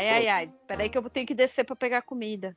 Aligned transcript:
Ai, 0.00 0.08
ai, 0.08 0.28
ai. 0.28 0.52
Peraí 0.66 0.88
que 0.88 0.96
eu 0.96 1.02
vou 1.02 1.10
ter 1.10 1.26
que 1.26 1.34
descer 1.34 1.64
pra 1.64 1.76
pegar 1.76 2.02
comida. 2.02 2.56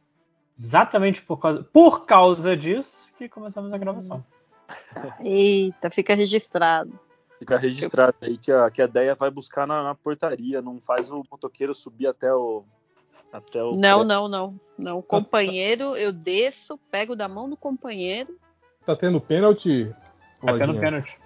Exatamente 0.57 1.21
por 1.21 1.37
causa, 1.37 1.63
por 1.63 2.05
causa 2.05 2.55
disso 2.55 3.11
que 3.17 3.27
começamos 3.27 3.73
a 3.73 3.77
gravação. 3.77 4.23
Eita, 5.19 5.89
fica 5.89 6.15
registrado. 6.15 6.97
Fica 7.37 7.57
registrado 7.57 8.15
aí 8.21 8.37
que 8.37 8.51
a, 8.51 8.71
que 8.71 8.81
a 8.81 8.87
Deia 8.87 9.15
vai 9.15 9.29
buscar 9.29 9.67
na, 9.67 9.83
na 9.83 9.95
portaria, 9.95 10.61
não 10.61 10.79
faz 10.79 11.11
o 11.11 11.23
motoqueiro 11.29 11.73
subir 11.73 12.07
até 12.07 12.33
o. 12.33 12.63
Até 13.31 13.61
o 13.61 13.75
Não, 13.75 14.03
não, 14.03 14.27
não. 14.29 14.59
Não, 14.77 15.01
companheiro, 15.01 15.97
eu 15.97 16.13
desço, 16.13 16.79
pego 16.89 17.15
da 17.15 17.27
mão 17.27 17.49
do 17.49 17.57
companheiro. 17.57 18.37
Tá 18.85 18.95
tendo 18.95 19.19
pênalti? 19.19 19.91
Tá 20.39 20.57
tendo 20.57 20.79
pênalti. 20.79 21.17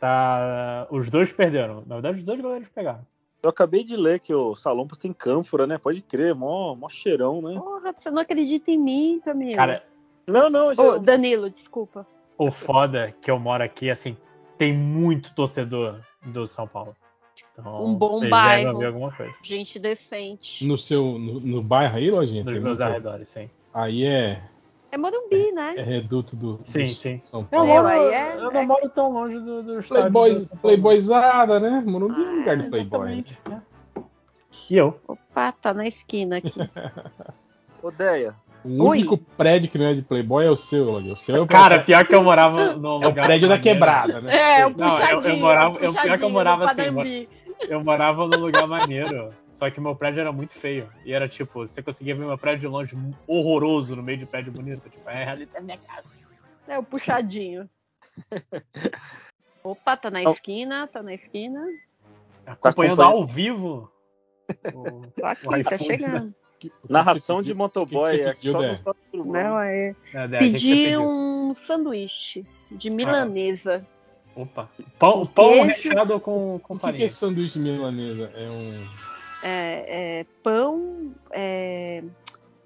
Tá, 0.00 0.86
os 0.90 1.10
dois 1.10 1.32
perderam. 1.32 1.82
Na 1.86 1.96
verdade, 1.96 2.18
os 2.18 2.24
dois 2.24 2.40
goleiros 2.40 2.68
pegaram. 2.68 3.04
Eu 3.46 3.50
acabei 3.50 3.84
de 3.84 3.96
ler 3.96 4.18
que 4.18 4.34
o 4.34 4.56
Salompas 4.56 4.98
tem 4.98 5.12
cânfora, 5.12 5.68
né? 5.68 5.78
Pode 5.78 6.02
crer, 6.02 6.34
mó, 6.34 6.74
mó 6.74 6.88
cheirão, 6.88 7.40
né? 7.40 7.54
Porra, 7.54 7.92
você 7.94 8.10
não 8.10 8.20
acredita 8.22 8.72
em 8.72 8.76
mim, 8.78 9.20
Camila. 9.24 9.54
Cara, 9.56 9.84
Não, 10.26 10.50
não, 10.50 10.74
já- 10.74 10.82
Ô, 10.82 10.98
Danilo, 10.98 11.48
desculpa. 11.48 12.04
o 12.36 12.50
foda 12.50 13.14
que 13.22 13.30
eu 13.30 13.38
moro 13.38 13.62
aqui, 13.62 13.88
assim, 13.88 14.16
tem 14.58 14.72
muito 14.76 15.32
torcedor 15.32 16.00
do 16.24 16.44
São 16.48 16.66
Paulo. 16.66 16.96
Então, 17.52 17.84
Um 17.84 17.94
bom 17.94 18.28
bairro. 18.28 18.80
Gente 19.44 19.78
decente. 19.78 20.66
No 20.66 20.76
seu 20.76 21.16
no, 21.16 21.38
no 21.38 21.62
bairro 21.62 21.98
aí, 21.98 22.10
Lojinha? 22.10 22.42
Nos 22.42 22.52
meus 22.54 22.64
muito- 22.64 22.82
arredores, 22.82 23.28
sim. 23.28 23.48
Aí 23.72 24.04
é, 24.04 24.42
É 24.90 24.96
Morumbi, 24.98 25.52
né? 25.52 25.74
é 25.76 25.82
reduto 25.82 26.36
do, 26.36 26.60
Sim, 26.62 26.84
do 26.84 26.88
sim. 26.88 27.20
São 27.24 27.40
Eu, 27.40 27.46
Paulo. 27.46 27.66
Meu, 27.66 27.82
moro, 27.82 27.88
é- 27.88 28.36
eu 28.36 28.50
não 28.52 28.60
é- 28.60 28.66
moro 28.66 28.88
tão 28.90 29.12
longe 29.12 29.38
do, 29.40 29.62
do 29.62 29.80
estádio. 29.80 29.88
Playboys, 29.88 30.46
do 30.46 30.56
playboyzada, 30.56 31.60
né? 31.60 31.82
Morumbi 31.86 32.22
é 32.22 32.24
um 32.28 32.38
lugar 32.38 32.56
de 32.56 32.66
Ah, 32.66 32.70
playboy. 32.70 33.00
né? 33.06 33.12
exatamente, 33.26 33.38
né? 33.48 33.62
E 34.70 34.76
eu? 34.76 34.98
Opa, 35.06 35.52
tá 35.52 35.74
na 35.74 35.86
esquina 35.86 36.36
aqui. 36.38 36.58
Ô, 37.82 37.90
Deia, 37.90 38.34
O 38.64 38.82
Oi. 38.84 38.98
único 38.98 39.18
prédio 39.18 39.68
que 39.70 39.78
não 39.78 39.86
é 39.86 39.94
de 39.94 40.02
playboy 40.02 40.44
é 40.46 40.50
o 40.50 40.56
seu, 40.56 40.84
Lojinha. 40.90 41.12
O 41.12 41.16
seu 41.16 41.36
é 41.36 41.40
o, 41.40 41.46
Cara, 41.46 41.80
pior 41.82 42.04
que 42.06 42.14
eu 42.14 42.22
morava 42.22 42.72
no 42.74 43.02
é 43.02 43.06
o 43.08 43.12
prédio 43.12 43.48
da 43.48 43.58
quebrada, 43.58 44.20
né? 44.20 44.34
É, 44.60 44.66
o 44.66 44.70
Não, 44.76 44.86
eu- 44.88 45.04
eu 45.08 45.16
puxadinho. 45.18 45.40
morava- 45.40 45.70
o 45.78 45.84
eu- 45.84 45.92
pior 45.92 45.92
que 45.92 45.98
eu 45.98 46.02
puxadinho 46.02 46.30
morava 46.30 46.64
assim. 46.64 47.28
Eu 47.60 47.82
morava 47.82 48.26
num 48.26 48.38
lugar 48.38 48.66
maneiro, 48.66 49.34
só 49.50 49.70
que 49.70 49.80
meu 49.80 49.94
prédio 49.96 50.20
era 50.20 50.32
muito 50.32 50.52
feio. 50.52 50.88
E 51.04 51.12
era 51.12 51.28
tipo, 51.28 51.60
você 51.66 51.82
conseguia 51.82 52.14
ver 52.14 52.26
meu 52.26 52.38
prédio 52.38 52.60
de 52.60 52.66
longe 52.68 52.96
horroroso 53.26 53.96
no 53.96 54.02
meio 54.02 54.18
de 54.18 54.26
prédio 54.26 54.52
bonito. 54.52 54.88
Tipo, 54.88 55.08
é, 55.08 55.28
ali 55.28 55.46
tá 55.46 55.58
a 55.58 55.62
minha 55.62 55.78
casa. 55.78 56.08
É 56.68 56.78
o 56.78 56.82
puxadinho. 56.82 57.68
Opa, 59.62 59.96
tá 59.96 60.10
na 60.10 60.22
Não. 60.22 60.32
esquina, 60.32 60.86
tá 60.86 61.02
na 61.02 61.14
esquina. 61.14 61.60
Acompanhando 62.46 63.00
acompanhando. 63.00 63.02
ao 63.02 63.24
vivo. 63.26 63.90
o- 64.74 65.02
Tô 65.16 65.26
aqui, 65.26 65.48
O 65.48 65.64
tá 65.64 65.78
chegando. 65.78 66.34
Que- 66.58 66.68
o 66.82 66.86
que 66.86 66.92
narração 66.92 67.42
de 67.42 67.52
motoboy 67.52 68.16
que 68.36 68.50
você 68.50 68.64
é 68.64 68.76
só 68.78 68.94
Não, 69.12 69.60
é. 69.60 69.94
É, 70.14 70.26
Pedi 70.38 70.96
um 70.96 71.54
sanduíche 71.54 72.46
de 72.70 72.88
milanesa. 72.88 73.86
Opa. 74.36 74.68
Pão, 74.98 75.26
pão 75.26 75.50
queijo. 75.52 75.66
recheado 75.66 76.20
com, 76.20 76.60
com 76.62 76.74
O 76.74 76.78
que, 76.78 76.86
é 76.86 76.90
farinha. 76.92 77.10
sanduíche 77.10 77.58
milanesa? 77.58 78.30
É 78.34 78.48
um. 78.48 78.86
É, 79.42 80.20
é 80.20 80.26
pão, 80.42 81.12
é, 81.30 82.04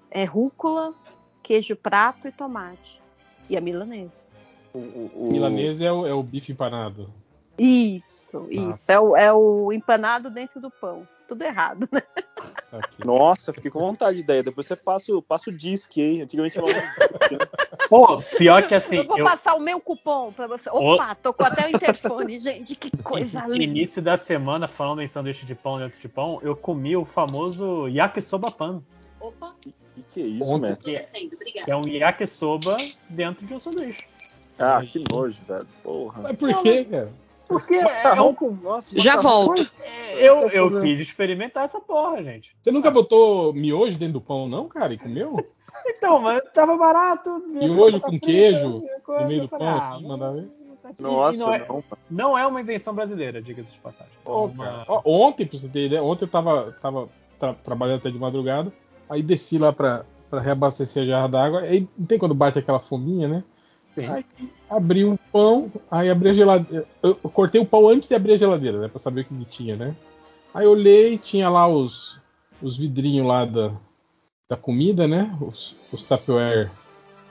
é 0.09 0.23
rúcula, 0.25 0.93
queijo 1.41 1.75
prato 1.75 2.27
e 2.27 2.31
tomate. 2.31 3.01
E 3.49 3.55
a 3.57 3.61
milanesa. 3.61 4.25
O, 4.73 4.79
o- 4.79 5.11
o- 5.15 5.31
Milanesa 5.31 5.85
é 5.85 5.91
o, 5.91 6.05
é 6.07 6.13
o 6.13 6.21
bife 6.23 6.51
empanado. 6.51 7.09
Isso, 7.57 8.47
Ah. 8.49 8.53
isso. 8.53 8.91
É, 8.91 8.99
o, 8.99 9.15
é 9.17 9.33
o 9.33 9.71
empanado 9.71 10.29
dentro 10.29 10.59
do 10.61 10.69
pão. 10.71 11.07
Tudo 11.31 11.43
errado, 11.43 11.87
né? 11.89 12.01
Nossa, 13.05 13.53
fiquei 13.53 13.71
com 13.71 13.79
vontade 13.79 14.17
de 14.17 14.23
ideia. 14.23 14.43
Depois 14.43 14.67
você 14.67 14.75
passa, 14.75 15.15
o- 15.15 15.21
passa 15.21 15.49
o 15.49 15.53
disque 15.53 16.01
aí. 16.01 16.21
Antigamente 16.21 16.55
chamava. 16.55 16.73
Pô, 17.87 18.21
pior 18.37 18.67
que 18.67 18.75
assim, 18.75 18.97
eu 18.97 19.07
vou 19.07 19.17
eu, 19.17 19.23
passar 19.23 19.55
o 19.55 19.59
meu 19.61 19.79
cupom 19.79 20.33
pra 20.33 20.45
você. 20.47 20.69
Opa, 20.69 21.15
tocou 21.15 21.45
até 21.47 21.67
o 21.67 21.69
interfone, 21.69 22.37
gente. 22.37 22.75
Que 22.75 22.91
coisa 22.97 23.43
no 23.47 23.53
linda. 23.53 23.63
início 23.63 24.01
da 24.01 24.17
semana, 24.17 24.67
falando 24.67 25.01
em 25.01 25.07
sanduíche 25.07 25.45
de 25.45 25.55
pão 25.55 25.79
dentro 25.79 26.01
de 26.01 26.09
pão, 26.09 26.37
eu 26.43 26.53
comi 26.53 26.97
o 26.97 27.05
famoso 27.05 27.87
yakisoba 27.87 28.51
pan. 28.51 28.83
Opa, 29.21 29.55
que, 29.61 29.71
que 30.09 30.21
é 30.21 30.25
isso, 30.25 30.53
Ontem- 30.53 30.73
obrigada. 30.73 31.63
Que 31.63 31.71
é 31.71 31.75
um 31.77 31.87
yakisoba 31.87 32.75
dentro 33.09 33.45
de 33.45 33.53
um 33.53 33.59
sanduíche. 33.59 34.03
Ah, 34.59 34.81
que 34.85 35.01
nojo, 35.13 35.39
velho. 35.47 35.65
Porra. 35.81 36.23
Mas 36.23 36.35
por 36.37 36.61
quê, 36.61 36.83
cara? 36.83 37.09
Porque 37.51 37.75
é 37.75 37.83
Macarrão 37.83 38.29
um- 38.29 38.33
com. 38.33 38.51
Nossa, 38.51 38.99
Já 38.99 39.15
macarrão- 39.17 39.45
volto. 39.45 39.71
eu, 40.17 40.37
eu 40.49 40.81
quis 40.81 40.99
experimentar 40.99 41.65
essa 41.65 41.79
porra, 41.79 42.23
gente. 42.23 42.55
Você 42.61 42.71
nunca 42.71 42.89
botou 42.91 43.53
miojo 43.53 43.97
dentro 43.97 44.13
do 44.13 44.21
pão, 44.21 44.47
não, 44.47 44.67
cara? 44.67 44.93
E 44.93 44.97
comeu? 44.97 45.35
Então, 45.87 46.19
mas 46.19 46.41
tava 46.53 46.75
barato. 46.75 47.41
Miojo 47.47 48.01
com 48.01 48.19
queijo 48.19 48.83
coisa, 49.05 49.21
no 49.21 49.27
meio 49.29 49.41
do 49.43 49.47
pão, 49.47 49.59
ah, 49.61 49.77
assim, 49.77 50.05
mandar 50.05 50.31
ver? 50.31 50.49
E 50.99 51.01
Nossa, 51.01 51.37
não, 51.39 51.53
é, 51.53 51.65
não. 51.65 51.83
não 52.09 52.37
é 52.37 52.45
uma 52.45 52.59
invenção 52.59 52.93
brasileira, 52.93 53.41
diga-se 53.41 53.71
de 53.71 53.79
passagem. 53.79 54.11
É 54.13 54.25
Pô, 54.25 54.47
uma-. 54.47 54.83
Ó, 54.85 55.01
ontem, 55.05 55.45
pra 55.45 55.57
você 55.57 55.69
ter 55.69 55.85
ideia, 55.85 56.03
ontem 56.03 56.25
eu 56.25 56.29
tava, 56.29 56.75
tava 56.81 57.07
tra- 57.39 57.53
trabalhando 57.53 57.99
até 57.99 58.09
de 58.11 58.19
madrugada, 58.19 58.73
aí 59.09 59.23
desci 59.23 59.57
lá 59.57 59.71
pra, 59.71 60.03
pra 60.29 60.41
reabastecer 60.41 61.03
a 61.03 61.05
jarra 61.05 61.29
d'água, 61.29 61.61
aí 61.61 61.87
não 61.97 62.05
tem 62.05 62.19
quando 62.19 62.35
bate 62.35 62.59
aquela 62.59 62.79
fominha, 62.81 63.29
né? 63.29 63.43
Sim. 63.95 64.05
Aí 64.07 64.25
abri 64.69 65.03
um 65.03 65.17
pão, 65.31 65.71
aí 65.89 66.09
abri 66.09 66.29
a 66.29 66.33
geladeira. 66.33 66.85
Eu, 67.03 67.19
eu 67.23 67.29
cortei 67.29 67.59
o 67.59 67.65
pão 67.65 67.89
antes 67.89 68.09
de 68.09 68.15
abrir 68.15 68.33
a 68.33 68.37
geladeira, 68.37 68.79
né? 68.79 68.87
Pra 68.87 68.99
saber 68.99 69.21
o 69.21 69.25
que, 69.25 69.35
que 69.35 69.45
tinha, 69.45 69.75
né? 69.75 69.95
Aí 70.53 70.65
olhei, 70.65 71.17
tinha 71.17 71.49
lá 71.49 71.67
os, 71.67 72.19
os 72.61 72.77
vidrinhos 72.77 73.27
lá 73.27 73.45
da, 73.45 73.73
da 74.49 74.55
comida, 74.55 75.07
né? 75.07 75.35
Os, 75.41 75.75
os 75.91 76.03
Tupperware, 76.03 76.71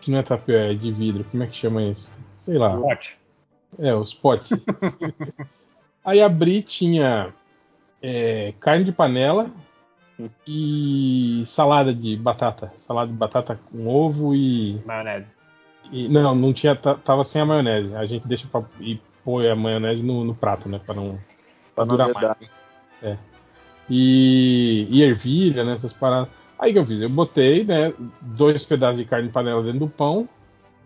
que 0.00 0.10
não 0.10 0.18
é 0.18 0.22
Tupperware, 0.22 0.72
é 0.72 0.74
de 0.74 0.92
vidro, 0.92 1.24
como 1.30 1.42
é 1.42 1.46
que 1.46 1.56
chama 1.56 1.82
isso? 1.82 2.12
Sei 2.36 2.58
lá. 2.58 2.76
Pote. 2.76 3.18
É, 3.78 3.94
os 3.94 4.12
potes. 4.12 4.50
Aí 6.04 6.20
abri, 6.20 6.62
tinha 6.62 7.32
é, 8.02 8.52
carne 8.58 8.84
de 8.84 8.92
panela 8.92 9.50
e 10.46 11.42
salada 11.46 11.94
de 11.94 12.16
batata. 12.16 12.72
Salada 12.76 13.10
de 13.10 13.16
batata 13.16 13.58
com 13.70 13.86
ovo 13.86 14.34
e. 14.34 14.80
Maionese. 14.84 15.32
E- 15.92 16.08
não, 16.08 16.34
não 16.34 16.52
tinha. 16.52 16.74
ta- 16.76 16.94
Tava 16.94 17.24
sem 17.24 17.40
a 17.42 17.46
maionese. 17.46 17.94
A 17.94 18.06
gente 18.06 18.26
deixa 18.26 18.46
pra, 18.48 18.62
e 18.80 19.00
põe 19.24 19.48
a 19.48 19.56
maionese 19.56 20.02
no, 20.02 20.24
no 20.24 20.34
prato, 20.34 20.68
né? 20.68 20.80
Pra 20.84 20.94
não. 20.94 21.18
Pra 21.74 21.84
não 21.84 21.96
durar 21.96 22.10
azedar. 22.10 22.36
E, 23.88 24.86
e 24.90 25.02
ervilha, 25.02 25.64
né? 25.64 25.72
Essas 25.74 25.92
paradas. 25.92 26.28
Aí 26.58 26.72
que 26.72 26.78
eu 26.78 26.86
fiz? 26.86 27.00
Eu 27.00 27.08
botei, 27.08 27.64
né? 27.64 27.92
Dois 28.20 28.64
pedaços 28.64 28.98
de 28.98 29.04
carne 29.04 29.26
de 29.28 29.32
panela 29.32 29.62
dentro 29.62 29.80
do 29.80 29.88
pão. 29.88 30.28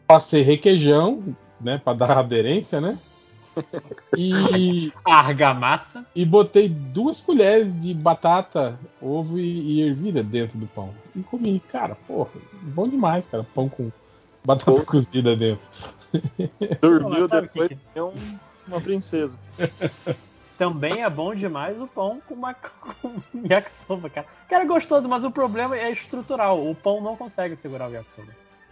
Passei 0.07 0.43
requeijão, 0.43 1.23
né? 1.61 1.79
Pra 1.83 1.93
dar 1.93 2.13
aderência, 2.19 2.81
né? 2.81 2.99
E, 4.17 4.93
Argamassa. 5.05 6.05
e 6.15 6.25
botei 6.25 6.69
duas 6.69 7.21
colheres 7.21 7.79
de 7.79 7.95
batata, 7.95 8.79
ovo 9.01 9.39
e, 9.39 9.79
e 9.79 9.83
ervilha 9.83 10.23
dentro 10.25 10.59
do 10.59 10.67
pão. 10.67 10.91
E 11.15 11.21
comi. 11.23 11.61
Cara, 11.71 11.95
porra, 12.07 12.31
bom 12.63 12.89
demais, 12.89 13.27
cara. 13.29 13.45
Pão 13.55 13.69
com 13.69 13.91
batata 14.45 14.85
cozida 14.85 15.35
dentro. 15.37 15.65
Dormiu 16.81 17.21
Não, 17.21 17.29
sabe 17.29 17.49
depois 17.49 17.69
que- 17.69 17.79
é 17.95 18.03
um, 18.03 18.15
uma 18.69 18.81
princesa. 18.81 19.39
Também 20.57 21.03
é 21.03 21.11
bom 21.11 21.35
demais 21.35 21.81
o 21.81 21.87
pão 21.89 22.21
com, 22.29 22.35
uma, 22.35 22.55
com 23.03 23.21
yakisoba, 23.51 24.09
cara. 24.09 24.27
Cara, 24.49 24.63
é 24.63 24.67
gostoso, 24.67 25.09
mas 25.09 25.25
o 25.25 25.31
problema 25.31 25.77
é 25.77 25.91
estrutural. 25.91 26.65
O 26.65 26.75
pão 26.75 27.01
não 27.01 27.17
consegue 27.17 27.57
segurar 27.57 27.89
o 27.91 27.93
yakisoba. 27.93 28.29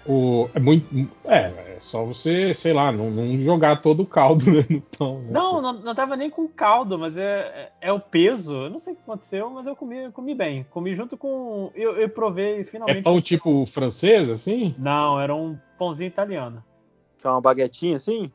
O, 0.07 0.49
é 0.53 0.59
muito. 0.59 0.87
É, 1.25 1.75
é 1.77 1.77
só 1.79 2.05
você, 2.05 2.53
sei 2.55 2.73
lá, 2.73 2.91
não, 2.91 3.11
não 3.11 3.37
jogar 3.37 3.77
todo 3.77 4.03
o 4.03 4.07
caldo 4.07 4.45
né, 4.51 4.65
no 4.69 4.81
pão. 4.81 5.21
né? 5.21 5.31
Não, 5.31 5.63
não, 5.63 5.73
não 5.75 5.95
tava 5.95 6.17
nem 6.17 6.29
com 6.29 6.49
caldo, 6.49 6.99
mas 6.99 7.17
é, 7.17 7.71
é, 7.81 7.89
é 7.89 7.93
o 7.93 8.01
peso. 8.01 8.65
Eu 8.65 8.71
não 8.71 8.79
sei 8.79 8.93
o 8.95 8.97
que 8.97 9.03
aconteceu, 9.03 9.51
mas 9.51 9.67
eu 9.67 9.77
comi, 9.77 10.11
comi 10.11 10.35
bem. 10.35 10.67
Comi 10.71 10.95
junto 10.95 11.17
com. 11.17 11.71
Eu, 11.75 11.97
eu 11.97 12.09
provei 12.09 12.65
finalmente. 12.65 12.99
É 12.99 13.03
pão 13.03 13.21
tipo 13.21 13.65
francês, 13.67 14.29
assim? 14.29 14.75
Não, 14.79 15.21
era 15.21 15.35
um 15.35 15.57
pãozinho 15.79 16.09
italiano. 16.09 16.63
Que 17.19 17.27
é 17.27 17.31
uma 17.31 17.41
baguetinha 17.41 17.97
assim? 17.97 18.31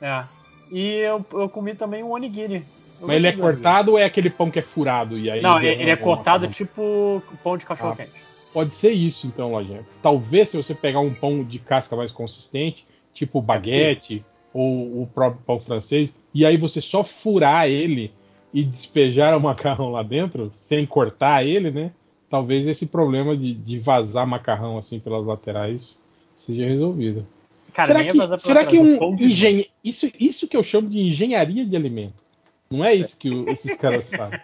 É. 0.00 0.24
E 0.70 0.94
eu, 0.96 1.24
eu 1.34 1.48
comi 1.48 1.74
também 1.74 2.02
um 2.02 2.10
onigiri. 2.10 2.64
Eu 3.00 3.06
Mas 3.06 3.16
ele 3.16 3.26
é 3.26 3.32
cortado 3.32 3.92
ou 3.92 3.98
é 3.98 4.04
aquele 4.04 4.30
pão 4.30 4.50
que 4.50 4.58
é 4.58 4.62
furado? 4.62 5.18
E 5.18 5.30
aí 5.30 5.40
Não, 5.42 5.60
ele, 5.60 5.90
é 5.90 5.96
cortado 5.96 6.48
tipo 6.48 7.22
pão 7.42 7.56
de 7.56 7.66
cachorro 7.66 7.96
quente. 7.96 8.21
Pode 8.52 8.74
ser 8.74 8.92
isso, 8.92 9.26
então, 9.26 9.50
Lojinha. 9.52 9.86
Talvez 10.02 10.50
se 10.50 10.56
você 10.56 10.74
pegar 10.74 11.00
um 11.00 11.12
pão 11.14 11.42
de 11.42 11.58
casca 11.58 11.96
mais 11.96 12.12
consistente, 12.12 12.86
tipo 13.14 13.40
baguete 13.40 14.24
ou 14.52 15.02
o 15.02 15.06
próprio 15.06 15.42
pão 15.46 15.58
francês, 15.58 16.12
e 16.34 16.44
aí 16.44 16.56
você 16.56 16.80
só 16.80 17.02
furar 17.02 17.66
ele 17.68 18.12
e 18.52 18.62
despejar 18.62 19.36
o 19.36 19.40
macarrão 19.40 19.90
lá 19.90 20.02
dentro, 20.02 20.50
sem 20.52 20.84
cortar 20.84 21.46
ele, 21.46 21.70
né? 21.70 21.92
Talvez 22.28 22.66
esse 22.68 22.86
problema 22.86 23.34
de, 23.36 23.54
de 23.54 23.78
vazar 23.78 24.26
macarrão 24.26 24.76
assim 24.76 24.98
pelas 24.98 25.24
laterais 25.24 25.98
seja 26.34 26.66
resolvido. 26.66 27.26
Cara, 27.72 27.86
será 27.86 28.04
que, 28.04 28.38
será 28.38 28.64
que 28.66 28.78
um 28.78 28.98
pão 28.98 29.14
de 29.16 29.24
engenhe... 29.24 29.66
isso, 29.82 30.10
isso 30.20 30.46
que 30.46 30.56
eu 30.56 30.62
chamo 30.62 30.90
de 30.90 30.98
engenharia 30.98 31.64
de 31.64 31.74
alimento? 31.74 32.22
Não 32.70 32.84
é 32.84 32.94
isso 32.94 33.18
que 33.18 33.30
o- 33.30 33.48
esses 33.50 33.74
caras 33.76 34.08
fazem. 34.12 34.38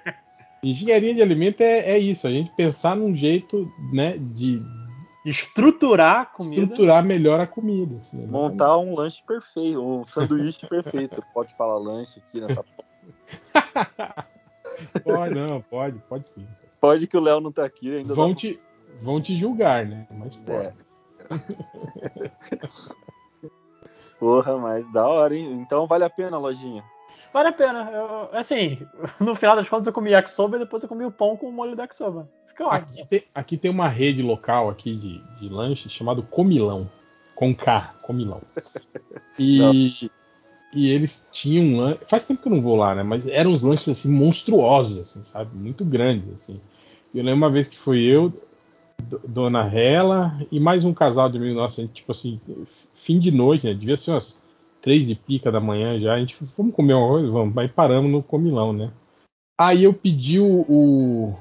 Engenharia 0.63 1.15
de 1.15 1.23
alimento 1.23 1.61
é, 1.61 1.91
é 1.93 1.99
isso, 1.99 2.27
a 2.27 2.31
gente 2.31 2.51
pensar 2.51 2.97
num 2.97 3.15
jeito, 3.15 3.73
né, 3.93 4.19
de 4.19 4.63
Estruturar 5.25 6.21
a 6.23 6.27
comida. 6.27 6.63
estruturar 6.63 7.05
melhor 7.05 7.39
a 7.41 7.47
comida. 7.47 7.97
assim, 7.97 8.19
né? 8.19 8.27
Montar 8.29 8.79
um 8.79 8.95
lanche 8.95 9.23
perfeito, 9.27 9.81
um 9.81 10.05
sanduíche 10.05 10.67
perfeito. 10.67 11.23
Pode 11.35 11.55
falar 11.55 11.77
lanche 11.77 12.21
aqui 12.21 12.41
nessa. 12.41 12.65
Pode, 15.05 15.35
não, 15.35 15.61
pode, 15.63 15.99
pode 16.09 16.29
sim. 16.29 16.47
Pode 16.81 17.07
que 17.07 17.17
o 17.17 17.21
Léo 17.21 17.41
não 17.41 17.51
tá 17.53 17.65
aqui 17.65 17.97
ainda. 17.97 18.15
Vão 18.15 18.31
dá- 18.31 18.37
te, 18.37 18.61
vão 19.01 19.21
te 19.21 19.37
julgar, 19.37 19.85
né? 19.85 20.07
Mas 20.11 20.37
pode. 20.37 20.67
É. 20.67 20.73
Porra, 24.19 24.59
mas 24.59 24.91
da 24.93 25.07
hora, 25.07 25.37
hein? 25.37 25.53
Então 25.61 25.87
vale 25.87 26.05
a 26.05 26.11
pena, 26.11 26.39
lojinha. 26.39 26.85
Vale 27.33 27.49
a 27.49 27.53
pena. 27.53 27.91
Eu- 27.91 28.39
assim, 28.39 28.79
no 29.21 29.35
final 29.35 29.57
das 29.57 29.69
contas 29.69 29.87
eu 29.87 29.93
comi 29.93 30.11
yakisoba 30.11 30.57
e 30.57 30.61
depois 30.61 30.83
eu 30.83 30.89
comi 30.89 31.05
o 31.05 31.11
pão 31.11 31.37
com 31.37 31.49
o 31.49 31.53
molho 31.53 31.75
do 31.75 31.81
yakisoba. 31.83 32.29
Fica 32.47 32.67
ótimo. 32.67 33.01
Aqui 33.01 33.09
tem, 33.09 33.23
aqui 33.35 33.57
tem 33.57 33.71
uma 33.71 33.89
rede 33.89 34.23
local 34.23 34.69
aqui 34.69 34.95
de, 34.97 35.19
de 35.41 35.53
lanche 35.53 35.89
chamado 35.89 36.23
Comilão. 36.23 36.89
Com 37.35 37.55
K, 37.55 37.95
Comilão. 38.03 38.43
E, 39.39 40.11
e 40.75 40.91
eles 40.91 41.29
tinham 41.33 41.65
um 41.65 41.81
lanche. 41.81 42.01
Faz 42.05 42.27
tempo 42.27 42.43
que 42.43 42.49
eu 42.49 42.53
não 42.53 42.63
vou 42.63 42.77
lá, 42.77 42.95
né? 42.95 43.03
Mas 43.05 43.27
eram 43.29 43.53
uns 43.53 43.63
lanches 43.63 43.89
assim 43.89 44.13
monstruosos, 44.13 44.99
assim, 44.99 45.23
sabe? 45.23 45.57
Muito 45.57 45.85
grandes, 45.85 46.31
assim. 46.31 46.61
Eu 47.15 47.23
lembro 47.23 47.39
uma 47.39 47.51
vez 47.51 47.69
que 47.69 47.79
foi 47.79 48.01
eu, 48.01 48.33
Dona 49.27 49.63
Rela 49.63 50.37
e 50.51 50.59
mais 50.59 50.85
um 50.85 50.93
casal 50.93 51.31
de 51.31 51.39
amigo 51.39 51.55
nosso, 51.55 51.81
a 51.81 51.85
gente, 51.85 51.95
tipo 51.95 52.11
assim, 52.11 52.41
fim 52.93 53.19
de 53.19 53.31
noite, 53.31 53.67
né? 53.67 53.73
Devia 53.73 53.97
ser 53.97 54.11
umas 54.11 54.39
três 54.89 55.11
e 55.11 55.15
pica 55.15 55.53
da 55.53 55.61
manhã 55.61 55.99
já. 56.01 56.15
A 56.15 56.19
gente, 56.19 56.35
vamos 56.57 56.75
comer 56.75 56.95
uma 56.95 57.09
coisa? 57.09 57.31
Vamos. 57.31 57.59
Aí 57.59 57.69
paramos 57.69 58.11
no 58.11 58.23
Comilão, 58.23 58.73
né? 58.73 58.91
Aí 59.61 59.85
eu 59.85 59.93
pedi 59.93 60.41
o, 60.41 60.63
o- 60.67 61.35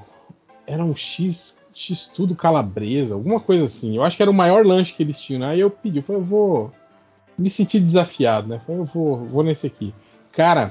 era 0.66 0.84
um 0.84 0.94
X, 0.94 1.58
X 1.72 2.08
tudo 2.14 2.36
calabresa, 2.36 3.14
alguma 3.14 3.40
coisa 3.40 3.64
assim. 3.64 3.96
Eu 3.96 4.02
acho 4.04 4.18
que 4.18 4.22
era 4.22 4.30
o 4.30 4.34
maior 4.34 4.66
lanche 4.66 4.92
que 4.92 5.02
eles 5.02 5.18
tinham, 5.18 5.40
né? 5.40 5.46
Aí 5.52 5.60
eu 5.60 5.70
pedi, 5.70 5.96
eu 5.96 6.02
falei, 6.02 6.20
eu 6.20 6.26
vou 6.26 6.70
me 7.38 7.48
senti 7.48 7.80
desafiado, 7.80 8.48
né? 8.48 8.56
Eu 8.56 8.60
falei, 8.60 8.80
eu 8.82 8.84
vou, 8.84 9.16
vou 9.24 9.42
nesse 9.42 9.66
aqui. 9.66 9.94
Cara, 10.32 10.70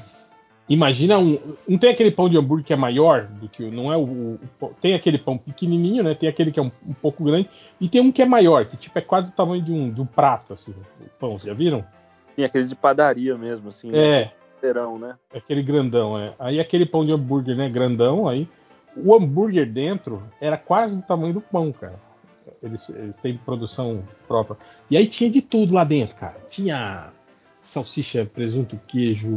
imagina 0.69 1.17
um, 1.17 1.39
não 1.67 1.79
tem 1.79 1.89
aquele 1.89 2.11
pão 2.11 2.29
de 2.29 2.37
hambúrguer 2.37 2.63
que 2.63 2.73
é 2.73 2.75
maior 2.75 3.25
do 3.25 3.49
que 3.49 3.71
não 3.71 3.91
é 3.91 3.97
o, 3.97 4.01
o- 4.03 4.39
o 4.61 4.67
tem 4.79 4.93
aquele 4.93 5.17
pão 5.17 5.35
pequenininho, 5.35 6.03
né? 6.03 6.13
Tem 6.13 6.29
aquele 6.29 6.51
que 6.51 6.59
é 6.59 6.63
um, 6.63 6.71
um 6.87 6.93
pouco 6.93 7.23
grande 7.23 7.49
e 7.81 7.89
tem 7.89 8.01
um 8.01 8.11
que 8.11 8.21
é 8.21 8.25
maior, 8.25 8.67
que 8.67 8.77
tipo 8.77 8.99
é 8.99 9.01
quase 9.01 9.31
o 9.31 9.35
tamanho 9.35 9.63
de 9.63 9.71
um, 9.73 9.91
de 9.91 9.99
um 9.99 10.05
prato 10.05 10.53
assim, 10.53 10.75
o 11.01 11.09
pão, 11.19 11.31
vocês 11.39 11.45
já 11.45 11.53
viram? 11.55 11.83
Tem 12.37 12.45
aqueles 12.45 12.69
de 12.69 12.75
padaria 12.75 13.35
mesmo, 13.35 13.69
assim, 13.69 13.89
né? 13.89 13.97
É, 14.21 14.31
Terão, 14.61 14.99
né? 14.99 15.15
Aquele 15.33 15.63
grandão, 15.63 16.15
é. 16.19 16.35
Aí 16.37 16.59
aquele 16.59 16.85
pão 16.85 17.03
de 17.03 17.11
hambúrguer, 17.11 17.57
né? 17.57 17.67
Grandão, 17.67 18.27
aí. 18.27 18.47
O 18.95 19.15
hambúrguer 19.15 19.67
dentro 19.71 20.21
era 20.39 20.55
quase 20.55 20.97
do 20.97 21.01
tamanho 21.01 21.33
do 21.33 21.41
pão, 21.41 21.71
cara. 21.71 21.95
Eles, 22.61 22.89
eles 22.89 23.17
têm 23.17 23.37
produção 23.37 24.03
própria. 24.27 24.55
E 24.87 24.95
aí 24.95 25.07
tinha 25.07 25.31
de 25.31 25.41
tudo 25.41 25.73
lá 25.73 25.83
dentro, 25.83 26.15
cara. 26.15 26.35
Tinha 26.47 27.11
salsicha, 27.59 28.23
presunto, 28.31 28.79
queijo, 28.87 29.27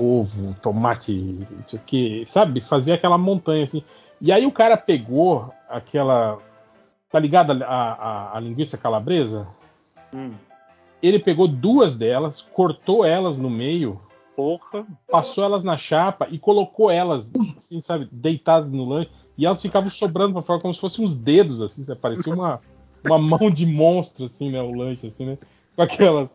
ovo, 0.00 0.54
tomate, 0.62 1.12
não 1.50 1.64
sei 1.66 1.78
o 1.78 1.82
que, 1.82 2.24
sabe? 2.26 2.62
Fazia 2.62 2.94
aquela 2.94 3.18
montanha 3.18 3.64
assim. 3.64 3.84
E 4.18 4.32
aí 4.32 4.46
o 4.46 4.52
cara 4.52 4.78
pegou 4.78 5.52
aquela. 5.68 6.38
Tá 7.10 7.18
ligado 7.18 7.52
a, 7.52 7.66
a- 7.66 8.36
a 8.36 8.40
linguiça 8.40 8.78
calabresa? 8.78 9.46
Hum. 10.14 10.32
Ele 11.02 11.18
pegou 11.18 11.46
duas 11.46 11.94
delas, 11.94 12.40
cortou 12.42 13.04
elas 13.04 13.36
no 13.36 13.50
meio 13.50 14.00
Porra. 14.36 14.86
passou 15.10 15.44
elas 15.44 15.64
na 15.64 15.78
chapa 15.78 16.28
e 16.30 16.38
colocou 16.38 16.90
elas, 16.90 17.32
assim, 17.56 17.80
sabe, 17.80 18.06
deitadas 18.12 18.70
no 18.70 18.84
lanche, 18.84 19.10
e 19.36 19.46
elas 19.46 19.62
ficavam 19.62 19.88
sobrando 19.88 20.34
pra 20.34 20.42
fora 20.42 20.60
como 20.60 20.74
se 20.74 20.80
fossem 20.80 21.04
uns 21.04 21.16
dedos, 21.16 21.62
assim, 21.62 21.82
sabe? 21.84 22.00
parecia 22.00 22.32
uma, 22.32 22.60
uma 23.02 23.18
mão 23.18 23.50
de 23.50 23.64
monstro, 23.64 24.26
assim, 24.26 24.50
né, 24.50 24.60
o 24.60 24.74
lanche, 24.74 25.06
assim, 25.06 25.24
né, 25.24 25.38
com 25.74 25.82
aquelas, 25.82 26.30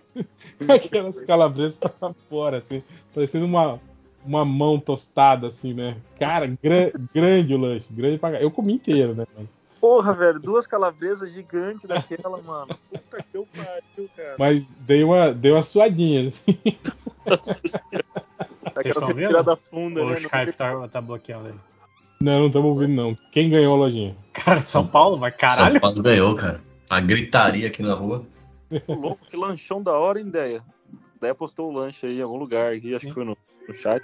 com 0.66 0.72
aquelas 0.74 1.22
calabresas 1.22 1.78
pra 1.78 2.12
fora, 2.28 2.58
assim, 2.58 2.82
parecendo 3.14 3.46
uma, 3.46 3.80
uma 4.26 4.44
mão 4.44 4.80
tostada, 4.80 5.48
assim, 5.48 5.74
né, 5.74 5.98
cara, 6.18 6.48
gran- 6.48 6.92
grande 7.14 7.54
o 7.54 7.60
lanche, 7.60 7.88
grande 7.92 8.18
pra. 8.18 8.42
Eu 8.42 8.50
comi 8.50 8.74
inteiro, 8.74 9.14
né, 9.14 9.28
mas, 9.38 9.61
Porra, 9.82 10.14
velho. 10.14 10.40
Duas 10.40 10.68
calabresas 10.68 11.34
gigantes 11.34 11.86
daquela, 11.86 12.40
mano. 12.40 12.78
Puta 12.90 13.24
que 13.24 13.36
eu 13.36 13.48
pariu, 13.48 14.10
cara. 14.16 14.36
mas 14.38 14.70
dei 14.82 15.04
uma, 15.04 15.34
dei 15.34 15.52
uma 15.52 15.64
suadinha, 15.64 16.28
assim. 16.30 16.60
Daquela 17.26 18.94
estão 18.94 19.08
vendo? 19.08 19.20
respirada 19.20 19.56
funda, 19.58 20.04
O 20.04 20.10
né? 20.12 20.20
Skype 20.20 20.54
tá, 20.54 20.88
tá 20.88 21.02
bloqueando 21.02 21.48
aí. 21.48 21.56
Não, 22.22 22.42
não 22.42 22.48
estamos 22.48 22.70
ouvindo, 22.70 22.94
não. 22.94 23.16
Quem 23.32 23.50
ganhou 23.50 23.74
a 23.74 23.78
lojinha? 23.78 24.16
Cara, 24.32 24.62
São 24.62 24.86
Paulo, 24.86 25.18
mas 25.18 25.36
caralho. 25.36 25.74
São 25.74 25.82
Paulo 25.82 26.04
ganhou, 26.04 26.36
cara. 26.36 26.62
A 26.88 27.02
gritaria 27.02 27.68
aqui 27.68 27.82
na 27.82 27.96
rua. 27.96 28.24
Ô, 28.88 28.94
louco, 28.94 29.26
que 29.26 29.36
lanchão 29.36 29.82
da 29.82 29.94
hora, 29.94 30.20
hein, 30.20 30.28
Ideia? 30.28 30.64
Ideia 31.18 31.34
postou 31.34 31.70
o 31.70 31.74
lanche 31.74 32.06
aí 32.06 32.20
em 32.20 32.22
algum 32.22 32.38
lugar 32.38 32.74
aqui, 32.74 32.94
acho 32.94 33.08
que 33.08 33.14
foi 33.14 33.26
no, 33.26 33.36
no 33.68 33.74
chat. 33.74 34.04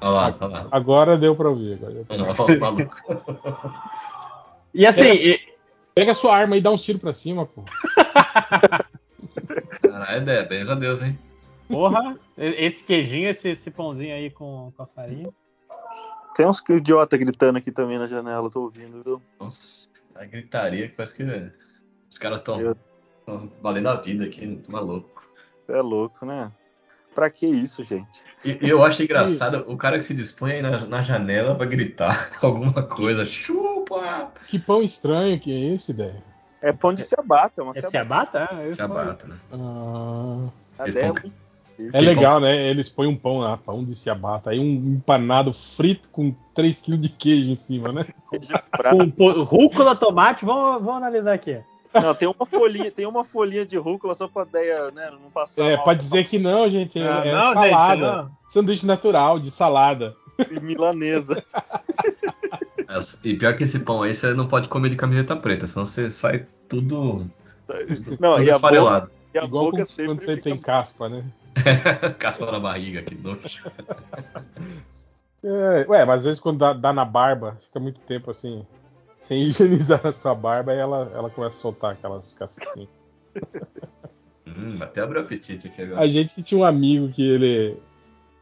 Olha 0.00 0.10
lá, 0.10 0.36
olha 0.40 0.48
lá. 0.48 0.68
Agora 0.72 1.16
deu 1.16 1.36
pra 1.36 1.48
ouvir. 1.48 1.74
Agora 1.74 1.92
deu 1.92 2.04
pra 2.04 2.16
olha 2.16 2.54
os 2.54 2.58
malucos. 2.58 3.02
E 4.76 4.86
assim, 4.86 5.00
Pega- 5.02 5.14
e- 5.14 5.40
Pega 5.94 6.12
a 6.12 6.14
sua 6.14 6.36
arma 6.36 6.56
e 6.56 6.60
dá 6.60 6.70
um 6.70 6.76
tiro 6.76 6.98
pra 6.98 7.12
cima, 7.14 7.46
pô. 7.46 7.64
Caralho, 9.80 10.22
ideia, 10.22 10.42
bens 10.44 10.68
a 10.68 10.74
Deus, 10.74 11.00
hein? 11.02 11.18
porra, 11.68 12.16
esse 12.36 12.84
queijinho, 12.84 13.28
esse, 13.28 13.48
esse 13.50 13.70
pãozinho 13.70 14.14
aí 14.14 14.30
com, 14.30 14.72
com 14.76 14.82
a 14.82 14.86
farinha. 14.86 15.28
Tem 16.34 16.46
uns 16.46 16.62
idiota 16.68 17.16
gritando 17.16 17.56
aqui 17.58 17.72
também 17.72 17.98
na 17.98 18.06
janela, 18.06 18.50
tô 18.50 18.62
ouvindo, 18.62 19.02
viu? 19.02 19.22
Nossa, 19.40 19.88
a 20.14 20.24
gritaria 20.26 20.88
que 20.88 20.94
parece 20.94 21.16
que 21.16 21.24
os 22.10 22.18
caras 22.18 22.40
estão 22.40 22.60
Eu- 22.60 22.76
valendo 23.62 23.88
a 23.88 23.96
vida 23.96 24.24
aqui, 24.26 24.60
tô 24.64 24.70
maluco. 24.70 25.26
É 25.68 25.80
louco, 25.80 26.24
né? 26.26 26.52
Pra 27.14 27.30
que 27.30 27.46
isso, 27.46 27.82
gente? 27.82 28.22
E, 28.44 28.58
eu 28.60 28.84
acho 28.84 29.02
engraçado 29.02 29.64
o 29.66 29.76
cara 29.78 29.96
que 29.96 30.04
se 30.04 30.14
dispõe 30.14 30.52
aí 30.52 30.62
na, 30.62 30.86
na 30.86 31.02
janela 31.02 31.54
pra 31.54 31.64
gritar 31.66 32.30
alguma 32.42 32.82
coisa. 32.82 33.24
Chupa! 33.88 34.32
Que 34.46 34.58
pão 34.58 34.82
estranho 34.82 35.38
que 35.38 35.52
é 35.52 35.74
esse, 35.74 35.92
ideia? 35.92 36.22
É 36.60 36.72
pão 36.72 36.92
de 36.92 37.02
ciabatta, 37.04 37.60
é 37.60 37.64
uma 37.64 37.70
É 37.76 37.80
ciabatta. 37.80 38.48
ciabatta? 38.72 38.82
É, 38.82 38.82
abata, 38.82 39.26
né? 39.28 39.36
Ah, 39.52 40.48
A 40.78 40.88
Esse 40.88 40.98
ideia 40.98 41.12
é 41.92 42.00
legal, 42.00 42.40
né? 42.40 42.56
Eles 42.68 42.88
põem 42.88 43.06
um 43.08 43.16
pão 43.16 43.38
lá, 43.38 43.56
pão 43.56 43.84
de 43.84 43.94
ciabatta. 43.94 44.50
Aí 44.50 44.58
um 44.58 44.94
empanado 44.94 45.52
frito 45.52 46.08
com 46.10 46.34
3 46.54 46.80
kg 46.82 46.96
de 46.96 47.08
queijo 47.10 47.50
em 47.50 47.56
cima, 47.56 47.92
né? 47.92 48.06
Com 48.30 49.42
rúcula, 49.44 49.94
tomate, 49.94 50.44
vamos, 50.44 50.82
vamos 50.84 50.96
analisar 51.02 51.34
aqui. 51.34 51.60
Não, 51.94 52.14
tem 52.14 52.28
uma 52.28 52.44
folhinha, 52.46 52.90
tem 52.90 53.06
uma 53.06 53.24
folhinha 53.24 53.64
de 53.64 53.76
rúcula 53.78 54.14
só 54.14 54.26
pra 54.28 54.42
ideia, 54.42 54.90
né? 54.90 55.10
Não 55.22 55.30
passar 55.30 55.62
É, 55.64 55.76
mal 55.76 55.84
pra 55.84 55.94
dizer 55.94 56.24
que 56.26 56.38
não, 56.38 56.68
gente. 56.68 56.98
É, 56.98 57.06
Ah, 57.08 57.22
é 57.24 57.32
não, 57.32 57.52
salada. 57.54 57.94
gente, 57.94 58.02
não. 58.16 58.30
Sanduíche 58.48 58.86
natural, 58.86 59.38
de 59.38 59.50
salada. 59.50 60.14
e 60.50 60.60
milanesa. 60.60 61.42
E 63.24 63.34
pior 63.36 63.56
que 63.56 63.64
esse 63.64 63.78
pão 63.80 64.02
aí, 64.02 64.14
você 64.14 64.32
não 64.34 64.46
pode 64.46 64.68
comer 64.68 64.88
de 64.90 64.96
camiseta 64.96 65.36
preta, 65.36 65.66
senão 65.66 65.86
você 65.86 66.10
sai 66.10 66.46
tudo, 66.68 67.28
Não, 68.20 68.34
tudo 68.34 68.44
e 68.44 68.50
a 68.50 68.58
boca, 68.58 68.84
esfarelado. 68.84 69.10
e 69.34 69.38
a 69.38 69.44
Igual 69.44 69.64
boca 69.66 69.78
quando, 69.78 69.86
sempre 69.86 70.14
quando 70.14 70.22
você 70.22 70.36
fica 70.36 70.42
tem 70.42 70.58
caspa, 70.58 71.08
né? 71.08 71.24
Caspa 72.18 72.50
na 72.52 72.60
barriga, 72.60 73.02
que 73.02 73.14
nojo. 73.14 73.40
É, 75.44 75.86
ué, 75.88 76.04
mas 76.04 76.18
às 76.18 76.24
vezes 76.24 76.40
quando 76.40 76.58
dá, 76.58 76.72
dá 76.72 76.92
na 76.92 77.04
barba, 77.04 77.56
fica 77.60 77.78
muito 77.78 78.00
tempo 78.00 78.30
assim, 78.30 78.66
sem 79.20 79.44
higienizar 79.46 80.04
a 80.04 80.12
sua 80.12 80.34
barba, 80.34 80.72
aí 80.72 80.78
ela, 80.78 81.10
ela 81.14 81.30
começa 81.30 81.56
a 81.56 81.60
soltar 81.60 81.92
aquelas 81.92 82.32
casquinhas. 82.32 82.88
Hum, 84.46 84.78
até 84.80 85.02
abriu 85.02 85.20
apetite 85.22 85.68
aqui 85.68 85.82
agora. 85.82 86.00
A 86.00 86.08
gente 86.08 86.42
tinha 86.42 86.60
um 86.60 86.64
amigo 86.64 87.08
que 87.10 87.22
ele. 87.28 87.76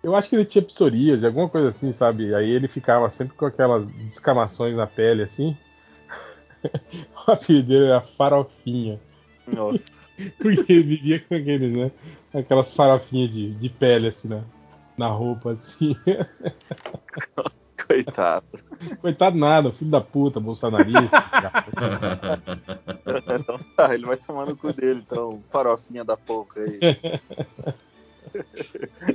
Eu 0.05 0.15
acho 0.15 0.29
que 0.29 0.37
ele 0.37 0.45
tinha 0.45 0.63
psoríase, 0.63 1.27
alguma 1.27 1.49
coisa 1.49 1.71
assim, 1.71 1.91
sabe? 1.91 2.35
Aí 2.35 2.51
ele 2.51 2.69
ficava 2.69 3.09
sempre 3.09 3.35
com 3.35 3.47
aquelas 3.47 3.89
descamações 3.89 4.77
na 4.77 4.87
pele, 4.87 5.23
assim. 5.23 5.57
o 7.27 7.31
apelido 7.31 7.69
dele 7.69 7.87
era 7.87 8.03
Farofinha. 8.03 9.01
Nossa. 9.47 10.07
Porque 10.39 10.71
ele 10.71 10.83
vivia 10.83 11.21
com 11.21 11.35
aqueles, 11.35 11.73
né? 11.73 11.91
Aquelas 12.35 12.75
farofinhas 12.75 13.31
de, 13.31 13.55
de 13.55 13.69
pele, 13.71 14.09
assim, 14.09 14.29
né? 14.29 14.45
Na 14.97 15.09
roupa, 15.09 15.53
assim. 15.53 15.97
Coitado. 17.87 18.47
Coitado 19.01 19.39
nada, 19.39 19.73
filho 19.73 19.91
da 19.91 20.03
puta, 20.03 20.39
bolsonarista. 20.39 21.25
Então 23.41 23.57
tá, 23.75 23.95
ele 23.95 24.05
vai 24.05 24.17
tomar 24.19 24.47
no 24.47 24.57
cu 24.57 24.71
dele, 24.71 25.03
então. 25.07 25.43
Farofinha 25.51 26.05
da 26.05 26.17
porra 26.17 26.63
aí. 26.63 26.79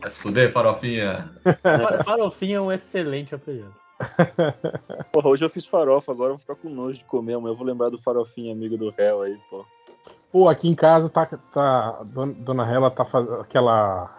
Vai 0.01 0.09
se 0.09 0.19
fuder, 0.19 0.51
farofinha. 0.51 1.31
Fa- 1.43 2.03
Farofinha 2.03 2.57
é 2.57 2.61
um 2.61 2.71
excelente 2.71 3.33
apelido. 3.35 3.73
Porra, 5.11 5.29
hoje 5.29 5.43
eu 5.43 5.49
fiz 5.49 5.65
farofa, 5.65 6.11
agora 6.11 6.29
eu 6.31 6.35
vou 6.35 6.39
ficar 6.39 6.55
com 6.55 6.69
nojo 6.69 6.99
de 6.99 7.05
comer, 7.05 7.33
amanhã 7.33 7.51
eu 7.51 7.57
vou 7.57 7.65
lembrar 7.65 7.89
do 7.89 7.97
farofinha 7.97 8.53
amigo 8.53 8.77
do 8.77 8.89
réu 8.89 9.21
aí, 9.21 9.37
pô. 9.49 9.65
Pô, 10.31 10.47
aqui 10.47 10.69
em 10.69 10.75
casa 10.75 11.09
tá. 11.09 11.25
tá 11.25 12.03
Dona 12.03 12.71
Hela 12.71 12.89
tá 12.91 13.03
fazendo 13.03 13.35
aquela. 13.41 14.15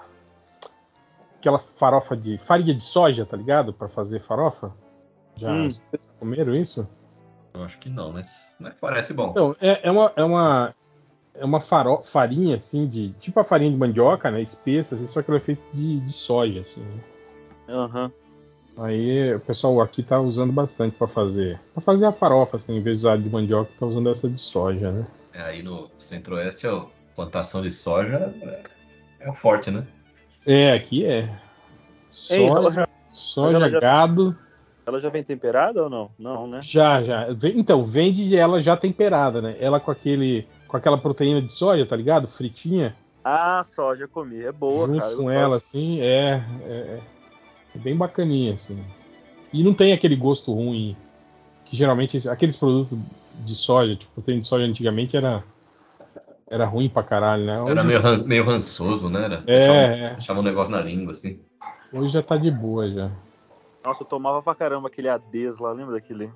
Aquela 1.38 1.58
farofa 1.58 2.14
de. 2.16 2.36
farinha 2.36 2.74
de 2.74 2.82
soja, 2.82 3.24
tá 3.24 3.36
ligado? 3.36 3.72
Pra 3.72 3.88
fazer 3.88 4.20
farofa. 4.20 4.72
Já 5.36 5.50
Hum. 5.50 5.70
comeram 6.18 6.54
isso? 6.54 6.86
Eu 7.54 7.62
acho 7.64 7.78
que 7.78 7.88
não, 7.88 8.12
mas, 8.12 8.54
mas 8.60 8.74
parece 8.74 9.14
bom. 9.14 9.30
Então, 9.30 9.56
é, 9.60 9.88
é 9.88 9.90
uma, 9.90 10.12
é 10.16 10.22
uma, 10.24 10.74
é 11.34 11.44
uma 11.44 11.60
faro- 11.60 12.02
farinha, 12.04 12.56
assim, 12.56 12.86
de. 12.86 13.10
Tipo 13.20 13.40
a 13.40 13.44
farinha 13.44 13.70
de 13.70 13.76
mandioca, 13.76 14.30
né? 14.30 14.40
Espessa, 14.42 14.94
assim, 14.94 15.06
só 15.06 15.22
que 15.22 15.30
ela 15.30 15.38
é 15.38 15.40
feita 15.40 15.62
de, 15.72 16.00
de 16.00 16.12
soja, 16.12 16.60
assim. 16.60 16.80
né? 16.80 17.00
Aham. 17.68 18.12
Aí 18.76 19.34
o 19.34 19.40
pessoal 19.40 19.80
aqui 19.80 20.02
tá 20.02 20.18
usando 20.20 20.52
bastante 20.52 20.96
pra 20.96 21.06
fazer. 21.06 21.60
Pra 21.74 21.82
fazer 21.82 22.06
a 22.06 22.12
farofa, 22.12 22.56
assim, 22.56 22.76
em 22.76 22.80
vez 22.82 23.00
de 23.00 23.06
usar 23.06 23.18
de 23.18 23.28
mandioca, 23.28 23.70
tá 23.78 23.84
usando 23.86 24.08
essa 24.10 24.28
de 24.28 24.40
soja, 24.40 24.90
né? 24.90 25.06
É, 25.34 25.42
Aí 25.42 25.62
no 25.62 25.90
centro-oeste, 25.98 26.66
a 26.66 26.84
plantação 27.14 27.60
de 27.62 27.70
soja 27.70 28.34
é, 28.42 28.62
é 29.28 29.32
forte, 29.34 29.70
né? 29.70 29.86
É, 30.46 30.72
aqui 30.72 31.04
é. 31.04 31.28
Ei, 32.30 32.46
ela 32.46 32.62
Soja, 32.62 32.70
já, 32.72 32.88
soja 33.10 33.56
ela 33.56 33.68
já- 33.70 33.80
gado. 33.80 34.36
ela 34.86 34.98
já 34.98 35.08
vem 35.10 35.22
temperada 35.22 35.82
ou 35.84 35.90
não? 35.90 36.10
Não, 36.18 36.46
né? 36.46 36.60
Já, 36.62 37.02
já. 37.02 37.26
Vem- 37.34 37.58
Então, 37.58 37.84
vende 37.84 38.34
ela 38.34 38.60
já 38.60 38.76
temperada, 38.76 39.42
né? 39.42 39.56
Ela 39.60 39.78
com 39.78 39.90
aquele. 39.90 40.48
Com 40.70 40.76
aquela 40.76 40.96
proteína 40.96 41.42
de 41.42 41.50
soja, 41.50 41.84
tá 41.84 41.96
ligado? 41.96 42.28
Fritinha. 42.28 42.94
Ah, 43.24 43.60
só, 43.64 43.94
já 43.96 44.06
comi. 44.06 44.40
É 44.44 44.52
boa, 44.52 44.86
junto 44.86 45.00
cara. 45.00 45.16
com 45.16 45.22
gosto. 45.24 45.30
ela, 45.32 45.56
assim, 45.56 46.00
é, 46.00 46.44
é, 46.62 47.00
é 47.74 47.78
bem 47.78 47.96
bacaninha, 47.96 48.54
assim. 48.54 48.82
E 49.52 49.64
não 49.64 49.74
tem 49.74 49.92
aquele 49.92 50.14
gosto 50.14 50.52
ruim, 50.54 50.96
que 51.64 51.74
geralmente 51.76 52.28
aqueles 52.28 52.56
produtos 52.56 52.96
de 53.44 53.54
soja, 53.56 53.96
tipo, 53.96 54.12
proteína 54.12 54.42
de 54.42 54.46
soja 54.46 54.64
antigamente 54.64 55.16
era, 55.16 55.42
era 56.48 56.64
ruim 56.66 56.88
pra 56.88 57.02
caralho, 57.02 57.44
né? 57.44 57.60
Hoje, 57.60 57.72
Era 57.72 57.82
meio, 57.82 58.00
ran- 58.00 58.22
meio 58.24 58.44
rançoso, 58.44 59.08
né? 59.10 59.24
Era, 59.24 59.34
É, 59.46 59.58
deixava, 59.58 59.78
é. 59.96 60.10
deixava 60.14 60.40
um 60.40 60.44
negócio 60.44 60.70
na 60.70 60.80
língua, 60.80 61.10
assim. 61.10 61.40
hoje 61.92 62.12
já 62.12 62.22
tá 62.22 62.36
de 62.36 62.48
boa, 62.50 62.88
já. 62.88 63.10
Nossa, 63.84 64.04
eu 64.04 64.06
tomava 64.06 64.40
pra 64.40 64.54
caramba 64.54 64.86
aquele 64.86 65.08
Ades 65.08 65.58
lá, 65.58 65.72
lembra 65.72 65.94
daquele? 65.94 66.30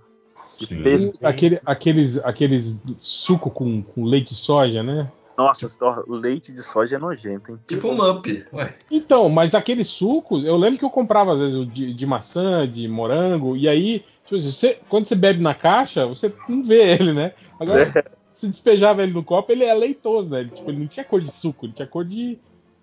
Aquele, 1.22 1.60
aqueles, 1.64 2.18
aqueles 2.24 2.82
suco 2.98 3.50
com, 3.50 3.82
com 3.82 4.04
leite 4.04 4.28
de 4.30 4.34
soja, 4.36 4.82
né? 4.82 5.10
Nossa, 5.36 5.66
leite 6.06 6.52
de 6.52 6.62
soja 6.62 6.96
é 6.96 6.98
nojento, 6.98 7.50
hein? 7.50 7.58
Tipo 7.66 7.88
um 7.88 8.08
up. 8.08 8.44
Ué, 8.52 8.74
Então, 8.90 9.28
mas 9.28 9.54
aqueles 9.54 9.88
sucos, 9.88 10.44
eu 10.44 10.56
lembro 10.56 10.78
que 10.78 10.84
eu 10.84 10.90
comprava 10.90 11.32
às 11.32 11.40
vezes 11.40 11.66
de, 11.72 11.92
de 11.92 12.06
maçã, 12.06 12.68
de 12.70 12.86
morango, 12.86 13.56
e 13.56 13.68
aí, 13.68 14.04
tipo 14.24 14.36
assim, 14.36 14.50
você- 14.52 14.78
quando 14.88 15.08
você 15.08 15.16
bebe 15.16 15.42
na 15.42 15.54
caixa, 15.54 16.06
você 16.06 16.32
não 16.48 16.62
vê 16.62 16.92
ele, 16.94 17.12
né? 17.12 17.32
Agora, 17.58 17.92
se 18.32 18.48
despejava 18.48 19.02
ele 19.02 19.12
no 19.12 19.24
copo, 19.24 19.50
ele 19.50 19.64
é 19.64 19.74
leitoso, 19.74 20.30
né? 20.30 20.40
Ele, 20.40 20.50
tipo, 20.50 20.70
ele 20.70 20.80
não 20.80 20.86
tinha 20.86 21.04
cor 21.04 21.20
de 21.20 21.30
suco, 21.30 21.66
ele 21.66 21.72
tinha 21.72 21.88
cor 21.88 22.04
de, 22.04 22.38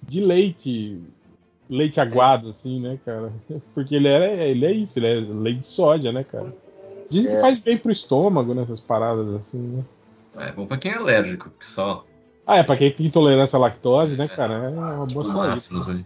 de 0.06 0.20
leite, 0.20 0.98
leite 1.70 2.02
aguado, 2.02 2.50
assim, 2.50 2.82
né, 2.82 3.00
cara? 3.06 3.32
Porque 3.74 3.96
ele, 3.96 4.10
era, 4.10 4.30
ele 4.30 4.66
é 4.66 4.72
isso, 4.72 5.00
ele 5.00 5.08
é 5.08 5.16
leite 5.20 5.62
de 5.62 5.68
soja, 5.68 6.12
né, 6.12 6.24
cara? 6.26 6.54
Dizem 7.12 7.32
que 7.34 7.38
É. 7.38 7.42
faz 7.42 7.60
bem 7.60 7.78
pro 7.78 7.92
estômago, 7.92 8.54
né, 8.54 8.64
essas 8.64 8.80
paradas 8.80 9.28
assim, 9.36 9.60
né? 9.60 9.84
é 10.38 10.52
bom 10.54 10.66
pra 10.66 10.78
quem 10.78 10.94
é 10.94 10.96
alérgico, 10.96 11.52
que 11.60 11.68
só 11.68 12.06
Ah, 12.48 12.56
é, 12.56 12.64
pra 12.64 12.78
quem 12.78 12.90
tem 12.90 13.06
intolerância 13.06 13.58
à 13.58 13.60
lactose, 13.60 14.16
né, 14.18 14.30
cara? 14.30 14.54
É 14.54 14.70
uma 14.70 15.06
boa 15.06 15.26
os 15.26 15.32
saída. 15.34 16.06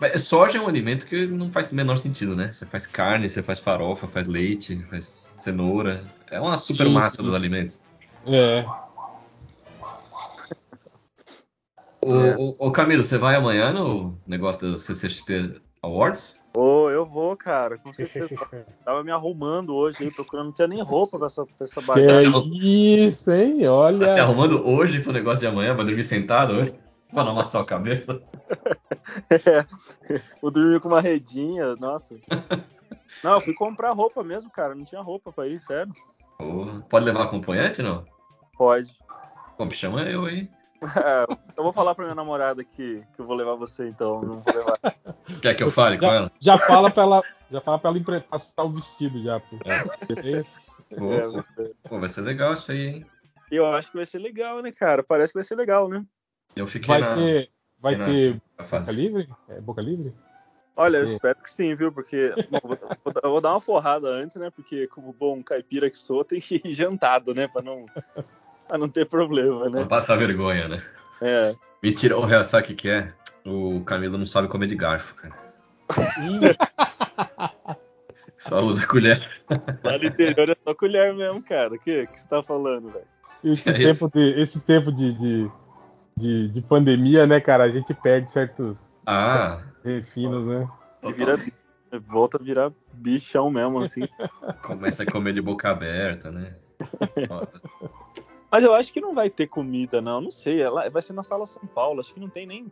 Mas 0.00 0.22
soja 0.22 0.58
é 0.58 0.60
um 0.60 0.66
alimento 0.66 1.06
que 1.06 1.26
não 1.26 1.52
faz 1.52 1.70
o 1.70 1.74
menor 1.76 1.96
sentido, 1.96 2.34
né? 2.34 2.50
Você 2.50 2.64
faz 2.64 2.86
carne, 2.86 3.28
você 3.28 3.42
faz 3.42 3.60
farofa, 3.60 4.08
faz 4.08 4.26
leite, 4.26 4.82
faz 4.90 5.28
cenoura. 5.30 6.02
É 6.30 6.40
uma 6.40 6.56
super 6.56 6.86
Sim, 6.86 6.92
massa 6.92 7.18
sim. 7.18 7.22
dos 7.22 7.34
alimentos. 7.34 7.80
É. 8.26 8.64
É. 12.04 12.36
ô, 12.36 12.56
ô, 12.58 12.72
Camilo, 12.72 13.04
você 13.04 13.18
vai 13.18 13.36
amanhã 13.36 13.72
no 13.72 14.18
negócio 14.26 14.72
do 14.72 14.78
CCXP 14.78 15.60
Awards? 15.82 16.40
Ô, 16.56 16.88
eu 16.90 17.04
vou, 17.04 17.36
cara, 17.36 17.76
com 17.78 17.92
certeza. 17.92 18.28
Tava 18.84 19.02
me 19.02 19.10
arrumando 19.10 19.74
hoje 19.74 20.04
aí, 20.04 20.10
procurando, 20.12 20.46
não 20.46 20.52
tinha 20.52 20.68
nem 20.68 20.82
roupa 20.82 21.16
pra 21.18 21.26
essa, 21.26 21.44
pra 21.44 21.64
essa 21.64 21.80
Que 21.80 21.86
bagagem. 21.86 22.30
Você- 22.30 22.48
isso, 22.56 23.32
hein? 23.32 23.66
Olha. 23.66 24.06
Tá 24.06 24.14
se 24.14 24.20
arrumando 24.20 24.64
hoje 24.66 25.00
pro 25.00 25.12
negócio 25.12 25.40
de 25.40 25.46
amanhã? 25.46 25.74
Vai 25.74 25.84
dormir 25.84 26.04
sentado 26.04 26.54
hoje? 26.54 26.74
Pra 27.12 27.24
não 27.24 27.32
amassar 27.32 27.60
o 27.60 27.66
cabelo? 27.66 28.22
É, 29.28 29.66
vou 30.40 30.50
dormir 30.50 30.80
com 30.80 30.88
uma 30.88 31.00
redinha, 31.00 31.76
nossa. 31.76 32.16
Não, 33.22 33.34
eu 33.34 33.40
fui 33.42 33.52
comprar 33.52 33.92
roupa 33.92 34.24
mesmo, 34.24 34.50
cara, 34.50 34.74
não 34.74 34.82
tinha 34.82 35.02
roupa 35.02 35.30
pra 35.30 35.46
ir, 35.46 35.60
sério. 35.60 35.92
Ô, 36.40 36.64
pode 36.88 37.04
levar 37.04 37.24
acompanhante, 37.24 37.82
não? 37.82 38.02
Pode. 38.56 38.98
Pô, 39.58 39.66
me 39.66 39.72
chama 39.72 40.00
eu 40.04 40.24
aí. 40.24 40.48
Eu 41.56 41.62
vou 41.62 41.72
falar 41.72 41.94
pra 41.94 42.04
minha 42.04 42.14
namorada 42.14 42.64
que, 42.64 43.02
que 43.14 43.20
eu 43.20 43.26
vou 43.26 43.36
levar 43.36 43.54
você, 43.54 43.88
então, 43.88 44.22
não 44.22 44.40
vou 44.40 44.54
levar. 44.54 44.78
Quer 45.40 45.54
que 45.54 45.62
eu 45.62 45.70
fale 45.70 45.98
com 45.98 46.06
Já, 46.06 46.14
ela? 46.14 46.32
já 46.40 46.58
fala 46.58 46.90
pra 46.90 47.02
ela, 47.02 47.22
já 47.50 47.60
fala 47.60 47.78
pra 47.78 47.90
ela 47.90 48.20
passar 48.20 48.64
o 48.64 48.70
vestido 48.70 49.22
já. 49.22 49.40
pô. 49.40 49.58
Beleza? 50.08 50.48
Pô, 50.98 51.12
É, 51.14 51.70
pô, 51.88 51.98
vai 52.00 52.08
ser 52.08 52.20
legal 52.22 52.52
isso 52.52 52.72
aí, 52.72 52.86
hein? 52.86 53.06
eu 53.50 53.66
acho 53.66 53.90
que 53.90 53.96
vai 53.96 54.06
ser 54.06 54.18
legal, 54.18 54.62
né, 54.62 54.72
cara? 54.72 55.02
Parece 55.02 55.32
que 55.32 55.38
vai 55.38 55.44
ser 55.44 55.56
legal, 55.56 55.88
né? 55.88 56.04
Eu 56.56 56.66
fiquei 56.66 56.88
Vai 56.88 57.00
na, 57.00 57.06
ser, 57.06 57.50
vai 57.78 57.96
na- 57.96 58.04
ter 58.04 58.42
boca 58.58 58.92
livre? 58.92 59.28
É 59.48 59.60
boca 59.60 59.82
livre? 59.82 60.14
Olha, 60.74 60.98
eu 60.98 61.04
espero 61.04 61.36
que 61.36 61.50
sim, 61.50 61.74
viu? 61.74 61.92
Porque 61.92 62.34
bom, 62.48 62.58
vou, 62.62 62.76
vou- 63.04 63.14
eu 63.22 63.30
vou 63.30 63.40
dar 63.40 63.50
uma 63.50 63.60
forrada 63.60 64.08
antes, 64.08 64.36
né? 64.36 64.50
Porque, 64.50 64.86
como 64.88 65.12
bom 65.12 65.42
caipira 65.42 65.90
que 65.90 65.96
sou, 65.96 66.24
tem 66.24 66.40
que 66.40 66.60
ir 66.64 66.72
jantado, 66.74 67.34
né? 67.34 67.46
Pra 67.46 67.60
não, 67.62 67.86
pra 68.72 68.78
não 68.78 68.88
ter 68.88 69.06
problema, 69.06 69.68
Não 69.68 69.80
né? 69.82 69.84
passar 69.84 70.16
vergonha, 70.16 70.66
né? 70.66 70.78
É. 71.20 71.54
Mentira, 71.82 72.16
o 72.16 72.24
real 72.24 72.42
sabe 72.42 72.72
o 72.72 72.74
que, 72.76 72.88
é? 72.88 73.12
O 73.44 73.82
Camilo 73.84 74.16
não 74.16 74.24
sabe 74.24 74.48
comer 74.48 74.66
de 74.66 74.74
garfo, 74.74 75.14
cara. 75.16 75.34
Só 78.38 78.60
usa 78.62 78.86
colher. 78.86 79.20
Lá 79.84 79.98
no 79.98 80.04
interior 80.06 80.48
é 80.48 80.56
só 80.64 80.74
colher 80.74 81.12
mesmo, 81.14 81.42
cara. 81.42 81.74
O 81.74 81.78
que, 81.78 82.06
que 82.06 82.18
você 82.20 82.26
tá 82.26 82.42
falando, 82.42 82.90
velho? 82.90 83.04
Esse 83.44 83.68
E 83.68 83.74
aí? 83.74 83.82
tempo 83.84 84.08
de, 84.08 84.40
esse 84.40 84.66
tempo 84.66 84.90
de, 84.90 85.12
de, 85.12 85.50
de, 86.16 86.48
de 86.48 86.62
pandemia, 86.62 87.26
né, 87.26 87.40
cara? 87.40 87.64
A 87.64 87.70
gente 87.70 87.92
perde 87.92 88.30
certos 88.30 88.98
Ah, 89.06 89.60
refinos, 89.84 90.46
né? 90.46 90.66
E 91.02 91.12
vira, 91.12 91.38
volta 92.08 92.38
a 92.38 92.42
virar 92.42 92.72
bichão 92.94 93.50
mesmo, 93.50 93.82
assim. 93.82 94.08
começa 94.62 95.02
a 95.02 95.06
comer 95.06 95.34
de 95.34 95.42
boca 95.42 95.70
aberta, 95.70 96.30
né? 96.30 96.56
Ó, 97.28 97.46
Mas 98.52 98.62
eu 98.62 98.74
acho 98.74 98.92
que 98.92 99.00
não 99.00 99.14
vai 99.14 99.30
ter 99.30 99.46
comida, 99.46 100.02
não. 100.02 100.20
Não 100.20 100.30
sei. 100.30 100.68
lá- 100.68 100.86
Vai 100.90 101.00
ser 101.00 101.14
na 101.14 101.22
sala 101.22 101.46
São 101.46 101.66
Paulo. 101.66 102.00
Acho 102.00 102.12
que 102.12 102.20
não 102.20 102.28
tem 102.28 102.46
nem. 102.46 102.70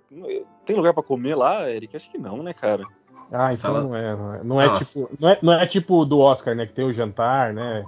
Tem 0.67 0.77
lugar 0.77 0.93
pra 0.93 1.03
comer 1.03 1.35
lá, 1.35 1.71
Eric? 1.71 1.97
Acho 1.97 2.11
que 2.11 2.19
não, 2.19 2.43
né, 2.43 2.53
cara? 2.53 2.85
Ah, 3.33 3.55
então 3.55 3.73
Sala- 3.73 3.83
não 3.83 3.97
é, 3.97 4.15
não 4.15 4.35
é. 4.35 4.45
Não 4.45 4.61
é, 4.61 4.79
tipo, 4.79 5.17
não, 5.19 5.29
é, 5.31 5.39
não 5.41 5.53
é 5.55 5.67
tipo 5.67 6.05
do 6.05 6.19
Oscar, 6.19 6.55
né? 6.55 6.67
Que 6.67 6.75
tem 6.75 6.85
o 6.85 6.93
jantar, 6.93 7.55
né? 7.55 7.87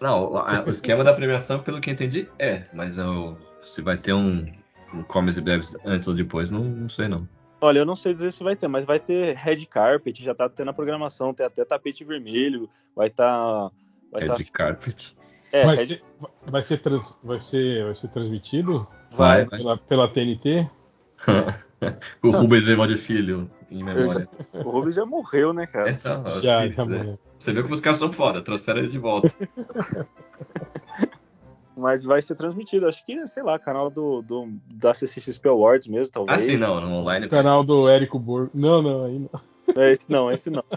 Não, 0.00 0.32
o, 0.32 0.70
esquema 0.70 1.04
da 1.04 1.14
premiação, 1.14 1.60
pelo 1.60 1.80
que 1.80 1.88
eu 1.88 1.94
entendi, 1.94 2.28
é. 2.38 2.64
Mas 2.72 2.98
eu, 2.98 3.38
se 3.62 3.80
vai 3.80 3.96
ter 3.96 4.12
um, 4.12 4.44
um 4.92 5.02
comes 5.04 5.36
e 5.36 5.40
bebes 5.40 5.76
antes 5.84 6.08
ou 6.08 6.14
depois, 6.14 6.50
não, 6.50 6.64
não 6.64 6.88
sei 6.88 7.06
não. 7.06 7.28
Olha, 7.60 7.78
eu 7.78 7.86
não 7.86 7.96
sei 7.96 8.12
dizer 8.12 8.32
se 8.32 8.42
vai 8.42 8.56
ter, 8.56 8.68
mas 8.68 8.84
vai 8.84 8.98
ter 8.98 9.34
red 9.36 9.64
carpet, 9.66 10.22
já 10.22 10.34
tá 10.34 10.48
tendo 10.48 10.70
a 10.70 10.74
programação, 10.74 11.32
tem 11.32 11.46
até 11.46 11.64
tapete 11.64 12.04
vermelho, 12.04 12.68
vai 12.94 13.08
tá. 13.08 13.70
Vai 14.10 14.22
É 14.22 14.26
tá, 14.26 14.36
carpet. 14.52 15.16
É, 15.60 15.64
vai, 15.66 15.76
red- 15.76 15.86
ser, 15.86 16.02
vai, 16.46 16.62
ser 16.62 16.78
trans- 16.78 17.18
vai, 17.22 17.38
ser, 17.40 17.84
vai 17.84 17.94
ser 17.94 18.08
transmitido 18.08 18.86
Vai, 19.10 19.44
vai. 19.44 19.46
vai. 19.46 19.58
pela, 19.58 19.76
pela 19.78 20.08
TNT? 20.08 20.68
o 22.22 22.30
Rubens 22.30 22.68
Evald 22.68 22.96
Filho, 22.96 23.50
em 23.70 23.82
memória. 23.82 24.28
O 24.52 24.70
Rubens 24.70 24.94
já 24.96 25.06
morreu, 25.06 25.52
né, 25.52 25.66
cara? 25.66 25.90
Então, 25.90 26.22
acho 26.26 26.40
Já, 26.42 26.66
que- 26.66 26.72
já 26.72 26.84
morreu. 26.84 27.18
Você 27.38 27.52
viu 27.52 27.62
como 27.62 27.74
os 27.74 27.80
caras 27.80 27.98
são 27.98 28.12
foda, 28.12 28.42
trouxeram 28.42 28.80
ele 28.80 28.88
de 28.88 28.98
volta. 28.98 29.32
Mas 31.76 32.02
vai 32.04 32.22
ser 32.22 32.34
transmitido, 32.36 32.88
acho 32.88 33.04
que, 33.04 33.26
sei 33.26 33.42
lá, 33.42 33.58
canal 33.58 33.90
do, 33.90 34.22
do 34.22 34.48
da 34.74 34.94
CCXP 34.94 35.46
Awards 35.50 35.86
mesmo, 35.86 36.06
Ah, 36.08 36.12
talvez. 36.14 36.40
sim, 36.40 36.56
não, 36.56 36.80
no 36.80 36.90
online. 36.96 37.26
O 37.26 37.28
canal 37.28 37.62
do 37.62 37.86
Érico 37.86 38.18
Borgo. 38.18 38.50
Não, 38.54 38.80
não, 38.80 39.04
aí 39.04 39.18
não. 39.18 39.28
É, 39.82 39.92
esse 39.92 40.10
não, 40.10 40.32
esse 40.32 40.48
não. 40.48 40.64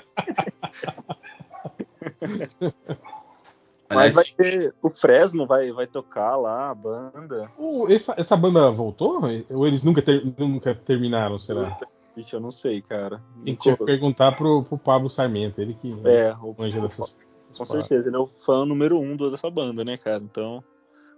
Aliás, 3.89 4.13
Mas 4.13 4.33
vai 4.35 4.35
ter. 4.35 4.75
O 4.81 4.89
Fresno 4.89 5.47
vai, 5.47 5.71
vai 5.71 5.87
tocar 5.87 6.35
lá, 6.35 6.69
a 6.69 6.75
banda. 6.75 7.51
Ô, 7.57 7.87
essa, 7.89 8.13
essa 8.17 8.37
banda 8.37 8.69
voltou? 8.71 9.21
Ou 9.49 9.65
eles 9.67 9.83
nunca, 9.83 10.01
ter- 10.01 10.23
nunca 10.37 10.75
terminaram, 10.75 11.39
será? 11.39 11.75
Ixi, 12.15 12.35
eu 12.35 12.39
não 12.39 12.51
sei, 12.51 12.81
cara. 12.81 13.21
Tem 13.43 13.55
que 13.55 13.75
perguntar 13.77 14.33
pro, 14.33 14.63
pro 14.63 14.77
Pablo 14.77 15.09
Sarmento, 15.09 15.59
ele 15.59 15.73
que 15.73 15.89
É, 16.05 16.33
o, 16.35 16.53
manja 16.57 16.79
dessas 16.81 17.17
com 17.57 17.65
certeza, 17.65 18.09
ele 18.09 18.15
é 18.15 18.19
o 18.19 18.27
fã 18.27 18.65
número 18.65 18.99
um 18.99 19.17
dessa 19.17 19.49
banda, 19.49 19.83
né, 19.83 19.97
cara? 19.97 20.23
Então. 20.23 20.63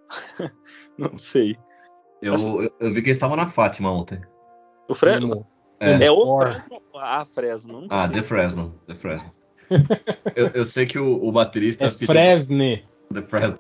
não 0.98 1.18
sei. 1.18 1.58
eu, 2.22 2.36
eu, 2.36 2.74
eu 2.80 2.94
vi 2.94 3.02
que 3.02 3.08
eles 3.10 3.18
estavam 3.18 3.36
na 3.36 3.48
Fátima 3.48 3.92
ontem. 3.92 4.22
O 4.88 4.96
Fresno. 4.96 5.46
É. 5.80 6.06
É 6.06 6.12
o. 6.12 6.38
Fresno. 6.38 6.82
Ah, 6.96 7.26
Fresno. 7.26 7.82
Nunca 7.82 8.04
Ah. 8.04 8.10
The 8.10 8.24
Fresno. 8.24 8.80
The 8.88 8.96
Fresno. 8.96 9.32
Eu, 10.36 10.48
eu 10.54 10.66
sei 10.66 10.86
que 10.86 11.00
o, 11.00 11.24
o 11.24 11.32
baterista 11.32 11.86
É 11.86 11.90
pediu- 11.92 12.08
Fresne. 12.08 12.86
The 13.14 13.22
Fresno. 13.24 13.58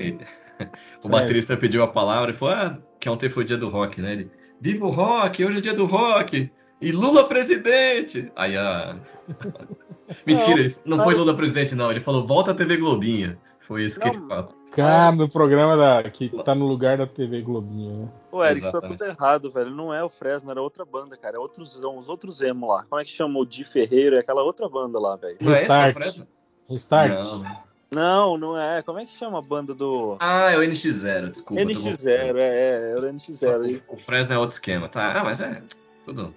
O 1.04 1.10
baterista 1.10 1.58
pediu 1.58 1.82
a 1.84 1.88
palavra 1.88 2.32
e 2.32 2.34
falou: 2.34 2.54
Ah, 2.54 2.78
que 3.00 3.10
ontem 3.10 3.30
foi 3.30 3.44
dia 3.44 3.58
do 3.58 3.70
rock, 3.70 4.00
né? 4.02 4.14
Ele, 4.14 4.32
Viva 4.60 4.86
o 4.86 4.90
rock, 4.92 5.44
hoje 5.44 5.58
é 5.58 5.62
dia 5.62 5.74
do 5.74 5.86
rock! 5.86 6.52
E 6.80 6.92
Lula 6.92 7.28
presidente! 7.28 8.32
Aí 8.36 8.56
a, 8.56 8.96
Mentira, 10.26 10.72
não 10.86 10.98
mas- 10.98 11.06
foi 11.06 11.16
Lula 11.16 11.36
presidente, 11.36 11.74
não. 11.76 11.90
Ele 11.90 12.00
falou, 12.00 12.26
volta 12.28 12.52
a 12.52 12.54
TV 12.54 12.78
Globinha. 12.78 13.38
Foi 13.60 13.84
isso 13.84 14.00
que 14.00 14.06
Não, 14.08 14.14
ele 14.14 14.28
falou. 14.28 14.54
Cara, 14.72 15.12
no 15.14 15.28
programa 15.28 15.76
da, 15.76 16.10
que 16.10 16.30
tá 16.44 16.56
no 16.56 16.66
lugar 16.66 16.98
da 16.98 17.06
TV 17.06 17.42
Globinho, 17.42 18.04
né? 18.04 18.10
Ô, 18.32 18.44
Eric, 18.44 18.62
isso 18.62 18.72
tá 18.72 18.82
tudo 18.82 19.04
errado, 19.04 19.52
velho. 19.52 19.70
Não 19.70 19.94
é 19.94 20.02
o 20.04 20.10
Fresno, 20.10 20.50
era 20.50 20.62
outra 20.62 20.86
banda, 20.86 21.18
cara. 21.18 21.36
É 21.36 21.40
outros, 21.40 21.74
são 21.74 21.98
os 21.98 22.08
outros 22.08 22.42
emo 22.42 22.68
lá. 22.68 22.86
Como 22.90 23.02
é 23.02 23.04
que 23.04 23.12
chama? 23.12 23.38
O 23.40 23.46
Di 23.46 23.66
Ferreira, 23.66 24.18
é 24.18 24.20
aquela 24.20 24.44
outra 24.44 24.70
banda 24.70 24.98
lá, 24.98 25.18
velho. 25.18 25.38
Não 25.42 25.52
é 25.52 25.56
esse, 25.56 25.62
Restart. 25.64 25.96
Alfredo? 25.98 26.28
Restart. 26.70 27.24
Não. 27.24 27.72
Não, 27.92 28.38
não 28.38 28.58
é. 28.58 28.82
Como 28.82 29.00
é 29.00 29.06
que 29.06 29.12
chama 29.12 29.40
a 29.40 29.42
banda 29.42 29.74
do. 29.74 30.16
Ah, 30.22 30.50
é 30.50 30.58
o 30.58 30.62
NX0, 30.62 31.32
desculpa. 31.32 31.62
tô 31.62 31.70
NX0, 31.70 32.10
é, 32.10 32.30
é, 32.38 32.92
é 32.92 32.96
o 32.96 33.02
NX0. 33.02 33.66
aí. 33.66 33.84
O 33.90 33.98
Fresno 33.98 34.34
é 34.34 34.38
outro 34.38 34.54
esquema, 34.54 34.88
tá? 34.88 35.20
Ah, 35.20 35.24
mas 35.26 35.42
é. 35.42 35.62
Tudo. 36.06 36.34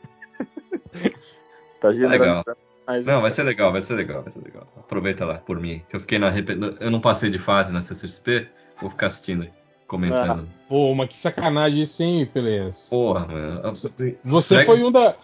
Tá 1.80 1.88
legal. 1.90 2.42
Mas, 2.86 3.06
Não, 3.06 3.20
vai 3.20 3.30
ser 3.30 3.42
legal, 3.42 3.72
vai 3.72 3.80
ser 3.80 3.94
legal, 3.94 4.22
vai 4.22 4.30
ser 4.30 4.42
legal. 4.42 4.66
Aproveita 4.76 5.24
lá, 5.24 5.38
por 5.38 5.58
mim. 5.58 5.82
que 5.88 5.96
Eu 5.96 6.00
fiquei 6.00 6.18
na. 6.18 6.30
Eu 6.80 6.90
não 6.90 7.00
passei 7.00 7.30
de 7.30 7.38
fase 7.38 7.72
na 7.72 7.80
CCXP, 7.80 8.46
vou 8.80 8.90
ficar 8.90 9.06
assistindo, 9.06 9.48
comentando. 9.86 10.46
Pô, 10.68 10.94
mas 10.94 11.08
que 11.08 11.16
sacanagem 11.16 11.82
isso, 11.82 12.02
hein, 12.02 12.26
Pelenço? 12.26 12.90
Porra, 12.90 13.26
mano. 13.26 13.72
Você 14.24 14.54
Segue- 14.54 14.66
foi 14.66 14.82
um 14.82 14.92
da, 14.92 15.14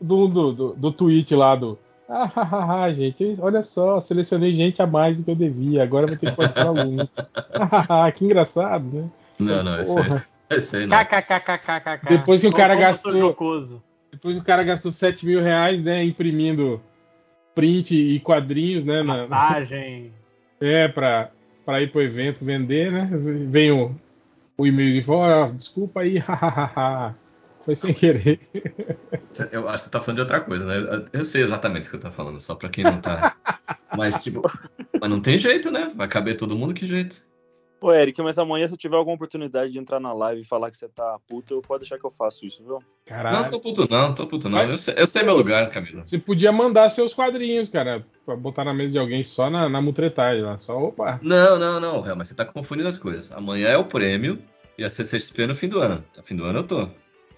do, 0.00 0.28
do, 0.28 0.52
do, 0.52 0.74
do 0.74 0.92
tweet 0.92 1.34
lá 1.34 1.56
do. 1.56 1.78
Ah, 2.08 2.30
ah, 2.36 2.84
ah, 2.84 2.94
gente, 2.94 3.36
olha 3.38 3.62
só, 3.62 4.00
selecionei 4.00 4.54
gente 4.54 4.80
a 4.80 4.86
mais 4.86 5.18
do 5.18 5.24
que 5.24 5.30
eu 5.30 5.36
devia, 5.36 5.82
agora 5.82 6.06
vou 6.06 6.16
ter 6.16 6.30
que 6.30 6.36
cortar 6.36 6.66
alunos. 6.66 7.14
Ah, 7.52 8.06
ah, 8.06 8.12
que 8.12 8.24
engraçado, 8.24 8.84
né? 8.84 9.10
Não, 9.38 9.62
não, 9.62 9.80
esse 9.80 9.90
aí. 9.90 9.96
Porra. 9.96 10.26
Esse 10.48 10.76
aí 10.76 10.86
não. 10.86 10.96
KKKKKK. 10.96 12.08
Depois 12.08 12.40
que 12.40 12.46
o 12.46 12.52
cara 12.52 12.74
gastou-. 12.76 13.12
Depois 14.10 14.34
que 14.34 14.40
o 14.40 14.44
cara 14.44 14.62
gastou 14.62 14.90
7 14.90 15.26
mil 15.26 15.42
reais, 15.42 15.82
né, 15.82 16.02
imprimindo 16.02 16.80
print 17.58 17.92
e 17.92 18.20
quadrinhos, 18.20 18.84
né, 18.84 19.02
na, 19.02 19.26
Massagem. 19.26 20.12
é, 20.62 20.86
pra, 20.86 21.32
pra 21.66 21.82
ir 21.82 21.90
pro 21.90 22.00
evento 22.00 22.44
vender, 22.44 22.92
né, 22.92 23.08
vem 23.48 23.72
o, 23.72 23.92
o 24.56 24.64
e-mail 24.64 24.92
de 24.92 25.02
fora, 25.02 25.46
ó, 25.46 25.50
desculpa 25.50 26.02
aí, 26.02 26.18
hahaha, 26.22 27.16
foi 27.64 27.74
sem 27.74 27.92
querer. 27.92 28.38
Eu 29.50 29.68
acho 29.68 29.84
que 29.84 29.84
você 29.84 29.90
tá 29.90 30.00
falando 30.00 30.16
de 30.16 30.20
outra 30.22 30.40
coisa, 30.40 30.64
né? 30.64 31.04
Eu 31.12 31.24
sei 31.24 31.42
exatamente 31.42 31.88
o 31.88 31.90
que 31.90 31.96
você 31.96 32.02
tá 32.02 32.12
falando, 32.12 32.40
só 32.40 32.54
pra 32.54 32.68
quem 32.68 32.84
não 32.84 33.00
tá. 33.00 33.34
Mas, 33.96 34.22
tipo, 34.22 34.42
mas 35.00 35.10
não 35.10 35.18
tem 35.18 35.38
jeito, 35.38 35.70
né? 35.70 35.90
Vai 35.96 36.06
caber 36.06 36.36
todo 36.36 36.54
mundo, 36.54 36.74
que 36.74 36.86
jeito? 36.86 37.24
Ô, 37.80 37.92
Eric, 37.92 38.20
mas 38.22 38.38
amanhã, 38.38 38.66
se 38.66 38.74
eu 38.74 38.78
tiver 38.78 38.96
alguma 38.96 39.14
oportunidade 39.14 39.70
de 39.72 39.78
entrar 39.78 40.00
na 40.00 40.12
live 40.12 40.40
e 40.42 40.44
falar 40.44 40.68
que 40.70 40.76
você 40.76 40.88
tá 40.88 41.16
puto, 41.28 41.54
eu 41.54 41.62
pode 41.62 41.82
deixar 41.82 41.96
que 41.98 42.04
eu 42.04 42.10
faço 42.10 42.44
isso, 42.44 42.62
viu? 42.64 42.74
Não, 42.74 42.82
Caralho, 43.06 43.50
tô 43.50 43.60
puto 43.60 43.86
não, 43.88 44.12
tô 44.14 44.26
puto 44.26 44.48
não. 44.48 44.58
Mas- 44.58 44.70
Eu 44.70 44.78
sei, 44.78 44.94
eu 44.98 45.06
sei 45.06 45.22
meu 45.22 45.36
lugar, 45.36 45.70
Camila. 45.70 46.04
você 46.04 46.18
podia 46.18 46.50
mandar 46.50 46.90
seus 46.90 47.14
quadrinhos, 47.14 47.68
cara, 47.68 48.04
pra 48.26 48.34
botar 48.34 48.64
na 48.64 48.74
mesa 48.74 48.92
de 48.92 48.98
alguém 48.98 49.22
só 49.22 49.48
na, 49.48 49.68
na 49.68 49.80
mutretagem 49.80 50.42
lá, 50.42 50.58
só, 50.58 50.76
opa. 50.76 51.20
Não, 51.22 51.56
não, 51.58 51.78
não, 51.78 52.00
Réu, 52.00 52.16
mas 52.16 52.28
você 52.28 52.34
tá 52.34 52.44
confundindo 52.44 52.88
as 52.88 52.98
coisas. 52.98 53.30
Amanhã 53.30 53.68
é 53.68 53.78
o 53.78 53.84
prêmio 53.84 54.42
e 54.76 54.84
a 54.84 54.90
CCXP 54.90 55.42
é 55.42 55.46
no 55.46 55.54
fim 55.54 55.68
do 55.68 55.78
ano. 55.78 56.04
No 56.16 56.22
fim 56.24 56.34
do 56.34 56.44
ano 56.44 56.58
eu 56.60 56.64
tô. 56.64 56.88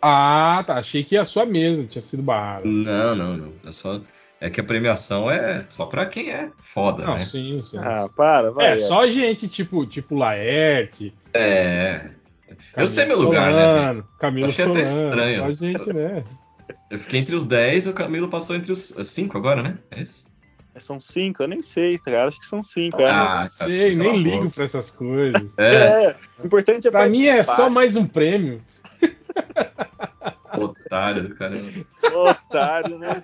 Ah, 0.00 0.64
tá, 0.66 0.78
achei 0.78 1.04
que 1.04 1.16
a 1.18 1.26
sua 1.26 1.44
mesa 1.44 1.86
tinha 1.86 2.00
sido 2.00 2.22
barrada. 2.22 2.66
Não, 2.66 3.14
não, 3.14 3.36
não. 3.36 3.52
É, 3.66 3.70
só... 3.72 4.00
é 4.40 4.48
que 4.50 4.60
a 4.60 4.64
premiação 4.64 5.30
é 5.30 5.64
só 5.68 5.86
pra 5.86 6.06
quem 6.06 6.30
é 6.30 6.48
foda, 6.58 7.04
Não, 7.04 7.14
né? 7.14 7.24
sim, 7.24 7.60
sim. 7.62 7.78
Ah, 7.78 8.08
para, 8.14 8.50
vai. 8.50 8.72
é, 8.72 8.78
só 8.78 9.06
gente 9.06 9.46
tipo, 9.48 9.84
tipo 9.86 10.14
Laerte, 10.16 11.12
É. 11.34 12.10
Eu 12.48 12.56
Camilo 12.74 12.88
sei 12.94 13.04
meu 13.06 13.20
lugar, 13.20 13.52
né? 13.52 13.62
Solano, 13.62 13.94
gente? 13.94 14.06
Camilo 14.18 14.48
Achei 14.48 14.64
até 14.64 14.84
Solano, 14.84 15.06
estranho. 15.08 15.40
Só 15.40 15.52
gente, 15.52 15.92
né? 15.92 16.24
Eu 16.90 16.98
fiquei 16.98 17.20
entre 17.20 17.36
os 17.36 17.44
10 17.44 17.86
e 17.86 17.88
o 17.88 17.92
Camilo 17.92 18.28
passou 18.28 18.56
entre 18.56 18.72
os 18.72 18.94
5 19.04 19.38
agora, 19.38 19.62
né? 19.62 19.78
É 19.90 20.00
isso? 20.02 20.28
São 20.76 20.98
cinco, 21.00 21.42
eu 21.42 21.48
nem 21.48 21.60
sei, 21.60 21.98
cara. 21.98 22.26
Acho 22.28 22.38
que 22.38 22.46
são 22.46 22.62
cinco. 22.62 23.02
é. 23.02 23.10
Ah, 23.10 23.40
Não 23.40 23.48
sei, 23.48 23.96
cara, 23.96 24.08
nem 24.10 24.22
ligo 24.22 24.50
pra 24.50 24.64
essas 24.64 24.90
coisas. 24.92 25.58
É, 25.58 25.74
É, 26.06 26.16
o 26.42 26.46
importante 26.46 26.88
é 26.88 26.90
Pra 26.90 27.06
mim 27.08 27.26
é 27.26 27.42
só 27.42 27.68
mais 27.68 27.96
um 27.96 28.06
prêmio. 28.06 28.62
otário 30.64 31.28
do 31.28 31.34
caramba. 31.34 31.68
Otário, 32.14 32.98
né? 32.98 33.22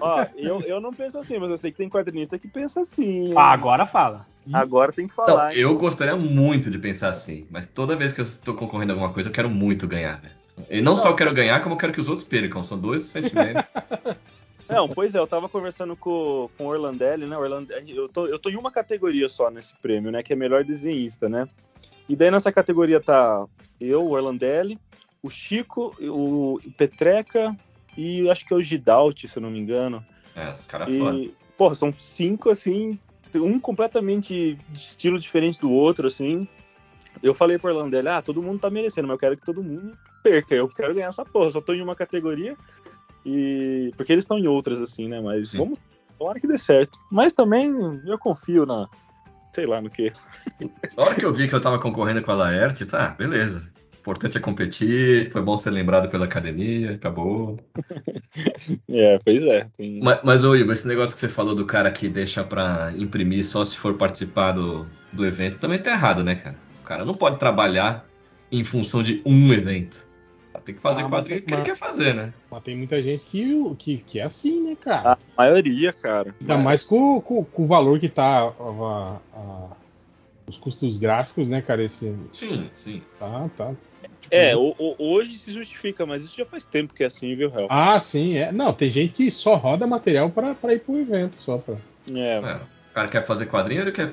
Ó, 0.00 0.26
eu, 0.36 0.60
eu 0.62 0.80
não 0.80 0.92
penso 0.92 1.18
assim, 1.18 1.38
mas 1.38 1.50
eu 1.50 1.58
sei 1.58 1.70
que 1.70 1.78
tem 1.78 1.88
quadrinista 1.88 2.38
que 2.38 2.48
pensa 2.48 2.80
assim. 2.80 3.32
Ah, 3.36 3.52
agora 3.52 3.86
fala. 3.86 4.26
Agora 4.52 4.92
tem 4.92 5.06
que 5.06 5.12
Então, 5.12 5.26
falar. 5.26 5.52
hein? 5.54 5.60
eu 5.60 5.76
gostaria 5.76 6.16
muito 6.16 6.70
de 6.70 6.78
pensar 6.78 7.10
assim, 7.10 7.46
mas 7.50 7.66
toda 7.66 7.94
vez 7.96 8.12
que 8.12 8.20
eu 8.20 8.24
estou 8.24 8.54
concorrendo 8.54 8.92
a 8.92 8.94
alguma 8.96 9.12
coisa, 9.12 9.28
eu 9.28 9.32
quero 9.32 9.50
muito 9.50 9.86
ganhar, 9.86 10.20
velho. 10.20 10.34
E 10.68 10.80
não 10.80 10.96
só 10.96 11.08
eu 11.08 11.16
quero 11.16 11.32
ganhar, 11.32 11.60
como 11.62 11.74
eu 11.74 11.78
quero 11.78 11.92
que 11.92 12.00
os 12.00 12.08
outros 12.08 12.26
percam. 12.26 12.62
São 12.64 12.78
dois 12.78 13.02
sentimentos. 13.02 13.64
Não, 14.68 14.88
pois 14.88 15.16
é, 15.16 15.18
eu 15.18 15.26
tava 15.26 15.48
conversando 15.48 15.96
com, 15.96 16.48
com 16.56 16.64
o 16.66 16.68
Orlandelli, 16.68 17.26
né? 17.26 17.36
Orlandelli, 17.36 17.96
eu, 17.96 18.08
tô, 18.08 18.26
eu 18.28 18.38
tô 18.38 18.48
em 18.50 18.56
uma 18.56 18.70
categoria 18.70 19.28
só 19.28 19.50
nesse 19.50 19.74
prêmio, 19.76 20.12
né? 20.12 20.22
Que 20.22 20.32
é 20.32 20.36
melhor 20.36 20.62
desenhista, 20.62 21.28
né? 21.28 21.48
E 22.08 22.14
daí 22.14 22.30
nessa 22.30 22.52
categoria 22.52 23.00
tá 23.00 23.46
eu, 23.80 24.00
o 24.04 24.10
Orlandelli, 24.12 24.78
o 25.22 25.30
Chico, 25.30 25.94
o 26.00 26.58
Petreca 26.76 27.56
e 27.96 28.28
acho 28.30 28.46
que 28.46 28.54
é 28.54 28.56
o 28.56 28.62
Gidalt, 28.62 29.26
se 29.26 29.36
eu 29.36 29.42
não 29.42 29.50
me 29.50 29.58
engano. 29.58 30.04
É, 30.34 30.52
os 30.52 30.66
caras 30.66 30.96
foda. 30.96 31.30
Porra, 31.56 31.74
são 31.74 31.92
cinco, 31.92 32.48
assim, 32.50 32.98
um 33.34 33.60
completamente 33.60 34.58
de 34.68 34.78
estilo 34.78 35.18
diferente 35.18 35.60
do 35.60 35.70
outro, 35.70 36.06
assim. 36.06 36.48
Eu 37.22 37.34
falei 37.34 37.58
pro 37.58 37.74
Orlandelli, 37.74 38.08
ah, 38.08 38.22
todo 38.22 38.42
mundo 38.42 38.60
tá 38.60 38.70
merecendo, 38.70 39.08
mas 39.08 39.14
eu 39.16 39.18
quero 39.18 39.36
que 39.36 39.44
todo 39.44 39.62
mundo 39.62 39.96
perca. 40.22 40.54
Eu 40.54 40.68
quero 40.68 40.94
ganhar 40.94 41.08
essa 41.08 41.24
porra, 41.24 41.50
só 41.50 41.60
tô 41.60 41.72
em 41.74 41.82
uma 41.82 41.94
categoria. 41.94 42.56
E. 43.26 43.92
Porque 43.96 44.12
eles 44.12 44.24
estão 44.24 44.38
em 44.38 44.46
outras, 44.46 44.80
assim, 44.80 45.08
né? 45.08 45.20
Mas 45.20 45.50
Sim. 45.50 45.58
vamos. 45.58 45.78
Tomara 46.18 46.40
que 46.40 46.46
dê 46.46 46.56
certo. 46.56 46.96
Mas 47.10 47.32
também 47.32 47.72
eu 48.06 48.18
confio 48.18 48.64
na. 48.64 48.88
Sei 49.54 49.66
lá 49.66 49.80
no 49.80 49.90
que. 49.90 50.12
Na 50.96 51.02
hora 51.02 51.14
que 51.14 51.24
eu 51.24 51.32
vi 51.32 51.48
que 51.48 51.54
eu 51.54 51.60
tava 51.60 51.78
concorrendo 51.78 52.22
com 52.22 52.30
a 52.30 52.36
Laerte, 52.36 52.86
tá, 52.86 53.08
beleza. 53.10 53.68
Importante 54.00 54.38
é 54.38 54.40
competir, 54.40 55.30
foi 55.30 55.42
bom 55.42 55.56
ser 55.56 55.70
lembrado 55.70 56.08
pela 56.08 56.24
academia, 56.24 56.92
acabou. 56.92 57.58
É, 58.88 59.18
pois 59.24 59.42
é. 59.42 59.66
Tem... 59.76 60.00
Mas, 60.02 60.20
mas 60.22 60.44
ô 60.44 60.54
Igor, 60.56 60.72
esse 60.72 60.86
negócio 60.86 61.14
que 61.14 61.20
você 61.20 61.28
falou 61.28 61.54
do 61.54 61.66
cara 61.66 61.90
que 61.90 62.08
deixa 62.08 62.42
pra 62.44 62.92
imprimir 62.96 63.44
só 63.44 63.64
se 63.64 63.76
for 63.76 63.94
participar 63.94 64.52
do, 64.52 64.86
do 65.12 65.26
evento 65.26 65.58
também 65.58 65.78
tá 65.78 65.90
errado, 65.90 66.22
né, 66.24 66.34
cara? 66.36 66.56
O 66.80 66.84
cara 66.84 67.04
não 67.04 67.14
pode 67.14 67.38
trabalhar 67.38 68.06
em 68.50 68.64
função 68.64 69.02
de 69.02 69.20
um 69.26 69.52
evento. 69.52 70.06
Tem 70.64 70.74
que 70.74 70.80
fazer 70.80 71.02
Ah, 71.02 71.08
quadrinho 71.08 71.42
que 71.42 71.54
ele 71.54 71.62
quer 71.62 71.76
fazer, 71.76 72.14
né? 72.14 72.34
Mas 72.50 72.62
tem 72.62 72.76
muita 72.76 73.00
gente 73.02 73.24
que, 73.24 73.74
que, 73.76 73.96
que 73.98 74.18
é 74.18 74.24
assim, 74.24 74.62
né, 74.62 74.76
cara? 74.76 75.12
A 75.12 75.18
maioria, 75.36 75.92
cara. 75.92 76.34
Ainda 76.40 76.58
mais 76.58 76.84
com, 76.84 77.20
com, 77.20 77.44
com 77.44 77.62
o 77.64 77.66
valor 77.66 77.98
que 77.98 78.08
tá 78.08 78.40
a- 78.42 79.20
a- 79.34 79.76
os 80.48 80.56
custos 80.58 80.98
gráficos, 80.98 81.48
né, 81.48 81.62
cara? 81.62 81.82
Esse, 81.82 82.14
Sim, 82.32 82.70
sim. 82.76 83.02
tá, 83.18 83.48
tá. 83.56 83.74
É, 84.30 84.56
o- 84.56 84.74
o- 84.78 84.96
hoje 84.98 85.36
se 85.36 85.50
justifica, 85.52 86.06
mas 86.06 86.22
isso 86.22 86.36
já 86.36 86.44
faz 86.46 86.64
tempo 86.64 86.94
que 86.94 87.02
é 87.02 87.06
assim, 87.06 87.34
viu, 87.34 87.52
Hel? 87.54 87.66
Ah, 87.68 87.98
sim, 87.98 88.36
é. 88.36 88.52
Não, 88.52 88.72
tem 88.72 88.90
gente 88.90 89.12
que 89.14 89.30
só 89.30 89.56
roda 89.56 89.86
material 89.86 90.30
pra, 90.30 90.54
pra 90.54 90.72
ir 90.74 90.80
pro 90.80 90.98
evento, 90.98 91.36
só 91.36 91.58
pra. 91.58 91.74
É, 92.14 92.36
É, 92.36 92.56
o 92.56 92.94
cara 92.94 93.08
quer 93.08 93.26
fazer 93.26 93.46
quadrinho 93.46 93.80
ou 93.80 93.86
ele 93.88 93.94
quer 93.96 94.12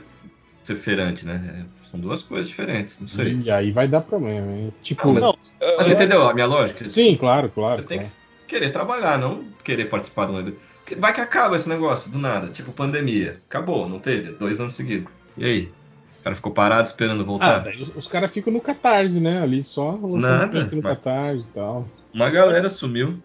ser 0.63 0.75
feirante, 0.75 1.25
né? 1.25 1.65
São 1.83 1.99
duas 1.99 2.23
coisas 2.23 2.47
diferentes, 2.49 2.99
não 2.99 3.07
sei. 3.07 3.39
E 3.43 3.49
aí 3.51 3.71
vai 3.71 3.87
dar 3.87 4.01
problema. 4.01 4.45
né? 4.47 4.71
Tipo. 4.83 5.07
Não, 5.13 5.19
Não, 5.21 5.37
Mas 5.77 5.85
você 5.85 5.93
entendeu 5.93 6.27
a 6.27 6.33
minha 6.33 6.45
lógica? 6.47 6.89
Sim, 6.89 7.15
claro, 7.15 7.49
claro. 7.49 7.81
Você 7.81 7.87
tem 7.87 7.99
claro. 7.99 8.13
que 8.47 8.55
querer 8.55 8.71
trabalhar, 8.71 9.17
não 9.17 9.45
querer 9.63 9.85
participar 9.85 10.25
de 10.25 10.31
um 10.33 10.39
evento. 10.39 10.59
Vai 10.97 11.13
que 11.13 11.21
acaba 11.21 11.55
esse 11.55 11.67
negócio, 11.69 12.09
do 12.09 12.17
nada. 12.17 12.47
Tipo, 12.47 12.71
pandemia. 12.71 13.41
Acabou, 13.49 13.87
não 13.89 13.99
teve? 13.99 14.31
Dois 14.33 14.59
anos 14.59 14.73
seguidos. 14.73 15.11
E 15.37 15.45
aí? 15.45 15.71
O 16.19 16.23
cara 16.23 16.35
ficou 16.35 16.51
parado 16.51 16.87
esperando 16.87 17.21
Ah, 17.21 17.25
voltar? 17.25 17.59
daí 17.59 17.81
os, 17.81 17.95
os 17.95 18.07
caras 18.07 18.31
ficam 18.31 18.51
no 18.51 18.59
Catarse, 18.61 19.19
né? 19.19 19.41
Ali 19.41 19.63
só 19.63 19.91
lançando 19.91 20.49
print 20.49 20.75
no 20.75 20.81
mas- 20.83 20.95
Catarse 20.95 21.47
e 21.47 21.51
tal. 21.53 21.87
Uma 22.13 22.29
galera 22.29 22.69
sumiu. 22.69 23.19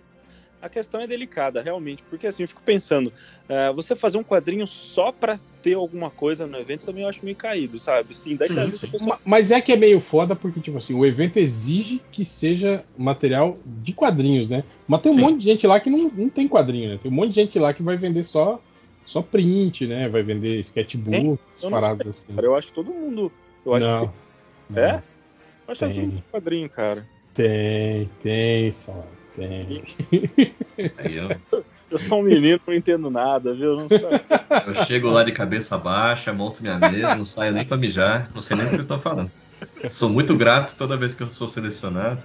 a 0.60 0.68
questão 0.68 1.00
é 1.00 1.08
delicada, 1.08 1.60
realmente, 1.60 2.04
porque 2.08 2.24
assim, 2.24 2.44
eu 2.44 2.48
fico 2.48 2.62
pensando, 2.62 3.12
é, 3.48 3.72
você 3.72 3.96
fazer 3.96 4.16
um 4.18 4.22
quadrinho 4.22 4.64
só 4.64 5.10
pra 5.10 5.36
ter 5.60 5.74
alguma 5.74 6.08
coisa 6.08 6.46
no 6.46 6.56
evento 6.56 6.86
também 6.86 7.02
eu 7.02 7.08
acho 7.08 7.24
meio 7.24 7.36
caído, 7.36 7.80
sabe? 7.80 8.14
Sim, 8.14 8.36
daí 8.36 8.48
Sim, 8.48 8.66
sim. 8.68 8.86
pessoa- 8.86 9.08
Ma- 9.14 9.18
Mas 9.24 9.50
é 9.50 9.60
que 9.60 9.72
é 9.72 9.76
meio 9.76 9.98
foda 9.98 10.36
porque, 10.36 10.60
tipo 10.60 10.78
assim, 10.78 10.94
o 10.94 11.04
evento 11.04 11.36
exige 11.38 12.00
que 12.12 12.24
seja 12.24 12.84
material 12.96 13.58
de 13.66 13.92
quadrinhos, 13.92 14.50
né? 14.50 14.62
Mas 14.86 15.00
tem 15.00 15.10
um 15.10 15.16
Sim. 15.16 15.20
monte 15.22 15.38
de 15.38 15.44
gente 15.46 15.66
lá 15.66 15.80
que 15.80 15.90
não, 15.90 16.08
não 16.14 16.28
tem 16.30 16.46
quadrinho, 16.46 16.90
né? 16.90 16.98
Tem 17.02 17.10
um 17.10 17.14
monte 17.14 17.30
de 17.30 17.34
gente 17.36 17.58
lá 17.58 17.74
que 17.74 17.82
vai 17.82 17.96
vender 17.96 18.22
só, 18.22 18.60
só 19.04 19.22
print, 19.22 19.86
né? 19.86 20.08
Vai 20.08 20.22
vender 20.22 20.60
sketchbook, 20.60 21.38
essas 21.50 21.62
Eu 21.64 21.70
não 21.70 21.80
paradas 21.80 22.08
assim. 22.08 22.34
Cara, 22.34 22.46
eu 22.46 22.54
acho 22.54 22.68
que 22.68 22.74
todo 22.74 22.92
mundo. 22.92 23.32
Eu 23.64 23.74
acho 23.74 23.86
não, 23.86 24.06
que 24.06 24.12
não. 24.70 24.82
É? 24.82 25.02
Eu 25.66 25.72
acho 25.72 25.78
que 25.78 25.86
Tem. 25.86 25.94
todo 25.94 26.04
mundo 26.04 26.14
tem 26.14 26.24
quadrinho, 26.30 26.68
cara. 26.68 27.08
Tem, 27.34 28.10
tem, 28.20 28.72
só. 28.72 29.04
Tem. 29.34 29.82
Aí 30.98 31.16
eu, 31.16 31.28
Eu 31.92 31.98
sou 31.98 32.20
um 32.20 32.22
menino, 32.22 32.58
não 32.66 32.74
entendo 32.74 33.10
nada, 33.10 33.52
viu? 33.52 33.76
Não 33.76 33.86
sei. 33.86 34.00
eu 34.66 34.74
chego 34.86 35.10
lá 35.10 35.22
de 35.22 35.30
cabeça 35.30 35.76
baixa, 35.76 36.32
monto 36.32 36.62
minha 36.62 36.78
mesa, 36.78 37.14
não 37.14 37.26
saio 37.26 37.52
nem 37.52 37.66
pra 37.66 37.76
mijar, 37.76 38.30
não 38.34 38.40
sei 38.40 38.56
nem 38.56 38.64
o 38.64 38.68
que 38.70 38.76
vocês 38.76 38.84
estão 38.84 38.98
falando. 38.98 39.30
Sou 39.90 40.08
muito 40.08 40.34
grato 40.34 40.74
toda 40.74 40.96
vez 40.96 41.14
que 41.14 41.22
eu 41.22 41.28
sou 41.28 41.48
selecionado. 41.48 42.22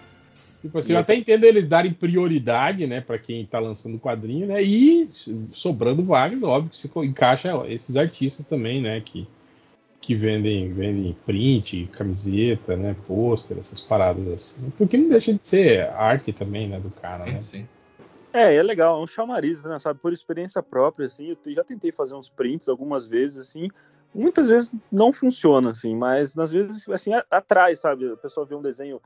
Tipo 0.62 0.80
assim, 0.80 0.94
eu 0.94 1.00
até 1.00 1.16
entendo 1.16 1.44
eles 1.44 1.68
darem 1.68 1.94
prioridade, 1.94 2.88
né, 2.88 3.00
para 3.00 3.18
quem 3.20 3.46
tá 3.46 3.60
lançando 3.60 3.96
o 3.96 4.00
quadrinho, 4.00 4.48
né? 4.48 4.62
E 4.62 5.08
sobrando 5.12 6.04
vagas, 6.04 6.42
óbvio 6.42 6.72
que 6.72 6.78
se 6.78 6.90
encaixa 6.98 7.52
esses 7.68 7.96
artistas 7.96 8.48
também, 8.48 8.82
né, 8.82 9.00
que, 9.00 9.28
que 10.02 10.16
vendem, 10.16 10.74
vendem 10.74 11.16
print, 11.26 11.88
camiseta, 11.94 12.76
né, 12.76 12.96
pôster, 13.06 13.58
essas 13.60 13.80
paradas 13.80 14.28
assim. 14.28 14.70
Porque 14.78 14.98
não 14.98 15.10
deixa 15.10 15.34
de 15.34 15.44
ser 15.44 15.90
arte 15.92 16.34
também, 16.34 16.68
né, 16.68 16.80
do 16.80 16.90
cara, 16.90 17.26
né? 17.26 17.42
Sim. 17.42 17.68
É, 18.34 18.56
é 18.56 18.64
legal, 18.64 19.00
é 19.00 19.04
um 19.04 19.08
chamariz, 19.08 19.64
né, 19.64 19.78
sabe? 19.80 20.00
Por 20.00 20.12
experiência 20.12 20.62
própria, 20.62 21.06
assim, 21.06 21.30
eu 21.46 21.54
já 21.54 21.64
tentei 21.64 21.92
fazer 21.92 22.16
uns 22.16 22.30
prints 22.30 22.68
algumas 22.68 23.06
vezes, 23.06 23.38
assim, 23.38 23.70
muitas 24.14 24.48
vezes 24.48 24.72
não 24.92 25.14
funciona, 25.14 25.70
assim, 25.70 25.96
mas 25.96 26.38
às 26.38 26.52
vezes, 26.52 26.88
assim, 26.90 27.14
a- 27.14 27.26
atrai, 27.30 27.76
sabe? 27.76 28.12
A 28.12 28.18
pessoa 28.18 28.46
vê 28.46 28.56
um 28.56 28.62
desenho 28.62 29.00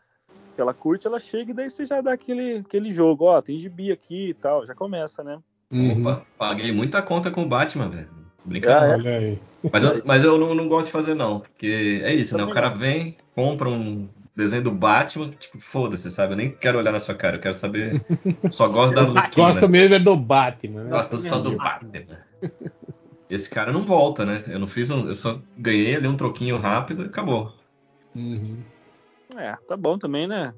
que 0.62 0.64
ela 0.64 0.74
curte, 0.74 1.08
ela 1.08 1.20
chega 1.20 1.52
e 1.52 1.54
daí 1.54 1.70
você 1.70 1.86
já 1.86 2.00
dá 2.02 2.14
aquele, 2.14 2.58
aquele 2.58 2.92
jogo, 2.92 3.26
ó, 3.26 3.42
tem 3.42 3.58
gibi 3.58 3.92
aqui 3.92 4.30
e 4.30 4.34
tal, 4.34 4.66
já 4.66 4.76
começa, 4.76 5.24
né? 5.24 5.40
Uhum. 5.72 6.02
Opa, 6.02 6.26
paguei 6.38 6.72
muita 6.72 7.02
conta 7.02 7.32
com 7.32 7.44
o 7.44 7.48
Batman, 7.48 7.90
velho. 7.90 8.10
Brincadeira. 8.46 9.10
Ah, 9.10 9.24
é? 9.24 9.38
Mas 9.72 9.84
eu, 9.84 10.02
mas 10.06 10.24
eu 10.24 10.38
não, 10.38 10.54
não 10.54 10.68
gosto 10.68 10.88
de 10.88 10.92
fazer, 10.92 11.16
não. 11.16 11.40
Porque 11.40 12.02
é 12.04 12.14
isso, 12.14 12.38
né? 12.38 12.44
O 12.44 12.52
cara 12.52 12.70
vem, 12.70 13.18
compra 13.36 13.70
um 13.70 14.08
desenho 14.36 14.64
do 14.64 14.72
Batman, 14.72 15.30
tipo, 15.40 15.60
foda-se, 15.60 16.12
sabe? 16.12 16.34
Eu 16.34 16.38
nem 16.38 16.52
quero 16.52 16.78
olhar 16.78 16.92
na 16.92 17.00
sua 17.00 17.16
cara, 17.16 17.38
eu 17.38 17.42
quero 17.42 17.54
saber. 17.54 18.02
Só 18.52 18.68
gosto 18.68 18.94
da 18.96 19.02
luta. 19.02 19.30
Gosta 19.36 19.68
mesmo 19.68 19.96
é 19.96 20.00
do 20.00 20.16
Batman, 20.16 20.84
né? 20.84 20.90
Gosto 20.90 21.18
só 21.20 21.40
do 21.40 21.56
Batman. 21.56 22.20
Esse 23.30 23.50
cara 23.50 23.72
não 23.72 23.84
volta, 23.84 24.26
né? 24.26 24.44
Eu 24.48 24.60
não 24.60 24.68
fiz 24.68 24.90
um. 24.90 25.08
Eu 25.08 25.16
só 25.16 25.40
ganhei 25.58 25.96
ali 25.96 26.08
um 26.08 26.18
troquinho 26.18 26.58
rápido 26.58 27.04
e 27.04 27.06
acabou. 27.06 27.54
Uhum. 28.16 28.58
É, 29.38 29.56
tá 29.68 29.78
bom 29.78 29.98
também, 29.98 30.28
né? 30.28 30.54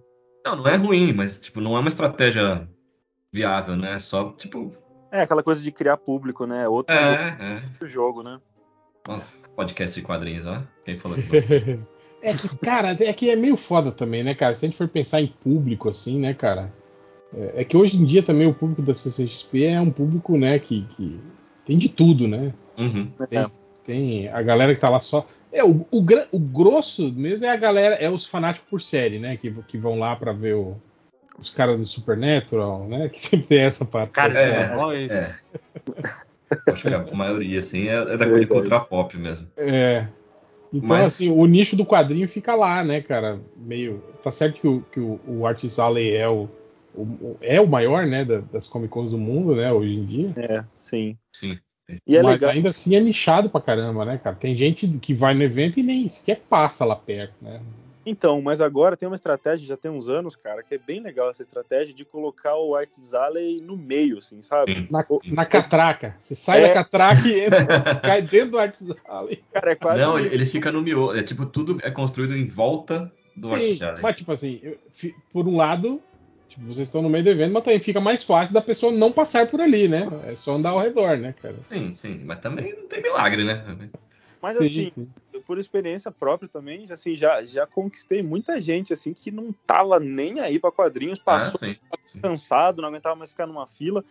Não, 0.45 0.57
não 0.57 0.67
é 0.67 0.75
ruim, 0.75 1.13
mas 1.13 1.39
tipo, 1.39 1.61
não 1.61 1.75
é 1.75 1.79
uma 1.79 1.89
estratégia 1.89 2.67
viável, 3.31 3.75
né? 3.75 3.93
É 3.93 3.99
só, 3.99 4.31
tipo. 4.33 4.71
É 5.11 5.21
aquela 5.21 5.43
coisa 5.43 5.61
de 5.61 5.71
criar 5.71 5.97
público, 5.97 6.45
né? 6.45 6.67
Outro, 6.67 6.95
É, 6.95 7.37
é. 7.39 7.53
outro 7.71 7.87
jogo, 7.87 8.23
né? 8.23 8.39
Nossa, 9.07 9.33
podcast 9.55 9.99
de 9.99 10.05
quadrinhos, 10.05 10.45
ó. 10.45 10.61
Quem 10.83 10.97
falou 10.97 11.17
que 11.17 11.79
É 12.23 12.33
que, 12.33 12.57
cara, 12.57 12.95
é 12.97 13.11
que 13.11 13.29
é 13.29 13.35
meio 13.35 13.57
foda 13.57 13.91
também, 13.91 14.23
né, 14.23 14.33
cara? 14.33 14.55
Se 14.55 14.65
a 14.65 14.69
gente 14.69 14.77
for 14.77 14.87
pensar 14.87 15.21
em 15.21 15.27
público, 15.27 15.89
assim, 15.89 16.17
né, 16.17 16.33
cara? 16.33 16.73
É, 17.35 17.61
é 17.61 17.63
que 17.65 17.75
hoje 17.75 17.97
em 17.97 18.05
dia 18.05 18.23
também 18.23 18.47
o 18.47 18.53
público 18.53 18.81
da 18.81 18.93
CCXP 18.93 19.65
é 19.65 19.81
um 19.81 19.91
público, 19.91 20.37
né, 20.37 20.57
que, 20.57 20.83
que 20.95 21.19
tem 21.65 21.77
de 21.77 21.89
tudo, 21.89 22.25
né? 22.25 22.53
Uhum. 22.77 23.11
É. 23.29 23.45
Tem 23.85 24.27
a 24.29 24.41
galera 24.41 24.73
que 24.73 24.79
tá 24.81 24.89
lá 24.89 24.99
só. 24.99 25.25
É, 25.51 25.63
o, 25.63 25.85
o, 25.91 26.05
o 26.31 26.39
grosso 26.39 27.11
mesmo 27.13 27.45
é 27.45 27.49
a 27.49 27.55
galera, 27.57 27.95
é 27.95 28.09
os 28.09 28.25
fanáticos 28.25 28.69
por 28.69 28.81
série, 28.81 29.19
né? 29.19 29.35
Que, 29.37 29.51
que 29.67 29.77
vão 29.77 29.99
lá 29.99 30.15
pra 30.15 30.31
ver 30.31 30.55
o- 30.55 30.75
os 31.37 31.51
caras 31.51 31.77
do 31.77 31.83
Supernatural, 31.85 32.87
né? 32.87 33.09
Que 33.09 33.19
sempre 33.21 33.47
tem 33.47 33.59
essa 33.61 33.85
parte. 33.85 34.11
Cara, 34.11 34.33
É, 34.39 34.63
é, 34.63 34.75
bom, 34.75 34.93
isso. 34.93 35.15
É. 35.15 35.35
Acho 36.71 36.87
que 36.87 36.93
a 36.93 37.15
maioria, 37.15 37.59
assim, 37.59 37.87
é, 37.87 37.93
é 37.95 38.05
da 38.17 38.25
Verdade. 38.25 38.45
cultura 38.47 38.79
pop 38.79 39.17
mesmo. 39.17 39.47
É. 39.57 40.07
Então, 40.71 40.89
Mas- 40.89 41.07
assim, 41.07 41.29
o 41.31 41.45
nicho 41.45 41.75
do 41.75 41.85
quadrinho 41.85 42.27
fica 42.27 42.55
lá, 42.55 42.83
né, 42.83 43.01
cara? 43.01 43.39
Meio. 43.57 44.03
Tá 44.23 44.31
certo 44.31 44.59
que 44.61 44.67
o, 44.67 44.81
que 44.91 44.99
o, 44.99 45.19
o 45.27 45.45
Artist 45.45 45.79
Alley 45.79 46.15
é 46.15 46.27
o, 46.29 46.47
o- 46.95 47.37
é 47.41 47.59
o 47.59 47.67
maior, 47.67 48.05
né, 48.07 48.23
da- 48.23 48.39
das 48.51 48.67
Comic 48.67 48.89
Cons 48.91 49.11
do 49.11 49.17
mundo, 49.17 49.55
né, 49.55 49.71
hoje 49.73 49.93
em 49.93 50.05
dia. 50.05 50.33
É, 50.37 50.63
sim. 50.75 51.17
Sim. 51.31 51.57
E 52.07 52.15
é 52.17 52.21
Mas 52.23 52.33
legal. 52.33 52.51
ainda 52.51 52.69
assim 52.69 52.95
é 52.95 52.99
nichado 52.99 53.49
pra 53.49 53.59
caramba, 53.61 54.05
né, 54.05 54.17
cara? 54.17 54.35
Tem 54.35 54.55
gente 54.55 54.87
que 54.99 55.13
vai 55.13 55.33
no 55.33 55.43
evento 55.43 55.79
e 55.79 55.83
nem 55.83 56.07
sequer 56.07 56.41
passa 56.49 56.85
lá 56.85 56.95
perto, 56.95 57.33
né? 57.41 57.61
Então, 58.05 58.41
mas 58.41 58.59
agora 58.59 58.97
tem 58.97 59.07
uma 59.07 59.15
estratégia, 59.15 59.65
já 59.65 59.77
tem 59.77 59.89
uns 59.89 60.09
anos, 60.09 60.35
cara, 60.35 60.61
que 60.61 60.75
é 60.75 60.77
bem 60.77 60.99
legal 61.01 61.29
essa 61.29 61.41
estratégia 61.41 61.93
de 61.93 62.03
colocar 62.03 62.55
o 62.57 62.75
Arts 62.75 63.13
Alley 63.13 63.61
no 63.61 63.77
meio, 63.77 64.17
assim, 64.17 64.41
sabe? 64.41 64.85
Na, 64.91 65.05
O- 65.07 65.21
na 65.25 65.45
catraca. 65.45 66.15
Você 66.19 66.35
sai 66.35 66.63
É. 66.63 66.67
da 66.67 66.73
catraca 66.73 67.25
e 67.27 67.39
entra, 67.45 67.65
cai 68.01 68.21
dentro 68.21 68.51
do 68.51 68.59
Artist 68.59 68.91
Alley. 69.07 69.41
Cara, 69.53 69.71
é 69.71 69.75
quase 69.75 70.01
Não, 70.01 70.17
ele, 70.17 70.27
isso. 70.27 70.35
ele 70.35 70.45
fica 70.45 70.69
no 70.69 70.81
miolo. 70.81 71.17
É 71.17 71.23
tipo, 71.23 71.45
tudo 71.45 71.77
é 71.81 71.89
construído 71.91 72.35
em 72.35 72.45
volta 72.45 73.09
do 73.37 73.47
Sim, 73.47 73.53
Artist 73.55 73.83
Alley. 73.83 74.01
mas 74.03 74.15
tipo 74.17 74.31
assim, 74.33 74.59
eu- 74.61 74.77
por 75.31 75.47
um 75.47 75.55
lado, 75.55 76.01
tipo, 76.53 76.65
vocês 76.67 76.87
estão 76.87 77.01
no 77.01 77.09
meio 77.09 77.23
do 77.23 77.29
evento, 77.29 77.51
mas 77.53 77.63
também 77.63 77.79
fica 77.79 77.99
mais 77.99 78.23
fácil 78.23 78.53
da 78.53 78.61
pessoa 78.61 78.91
não 78.91 79.11
passar 79.11 79.47
por 79.47 79.59
ali, 79.59 79.87
né? 79.87 80.07
É 80.27 80.35
só 80.35 80.53
andar 80.53 80.69
ao 80.69 80.79
redor, 80.79 81.17
né, 81.17 81.33
cara? 81.41 81.55
Sim, 81.67 81.93
sim. 81.93 82.21
Mas 82.23 82.39
também 82.39 82.75
não 82.75 82.87
tem 82.87 83.01
milagre, 83.01 83.43
né? 83.43 83.63
Mas 84.41 84.57
Sim, 84.57 84.63
assim, 84.65 84.91
sim. 84.93 85.41
por 85.45 85.57
experiência 85.57 86.11
própria 86.11 86.49
também, 86.49 86.83
assim, 86.91 87.15
já, 87.15 87.43
já 87.43 87.65
conquistei 87.65 88.21
muita 88.21 88.59
gente, 88.59 88.91
assim, 88.93 89.13
que 89.13 89.31
não 89.31 89.53
tava 89.65 89.99
nem 89.99 90.39
aí 90.41 90.59
pra 90.59 90.71
quadrinhos, 90.71 91.19
Ah, 91.19 91.23
passou 91.23 91.59
sim. 91.69 91.75
sim. 92.05 92.19
cansado, 92.21 92.81
não 92.81 92.89
aguentava 92.89 93.15
mais 93.15 93.31
ficar 93.31 93.47
numa 93.47 93.65
fila. 93.65 94.03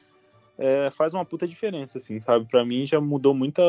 É, 0.58 0.90
faz 0.90 1.14
uma 1.14 1.24
puta 1.24 1.46
diferença, 1.46 1.98
assim, 1.98 2.20
sabe? 2.20 2.46
Pra 2.46 2.64
mim 2.64 2.86
já 2.86 3.00
mudou 3.00 3.34
muita, 3.34 3.62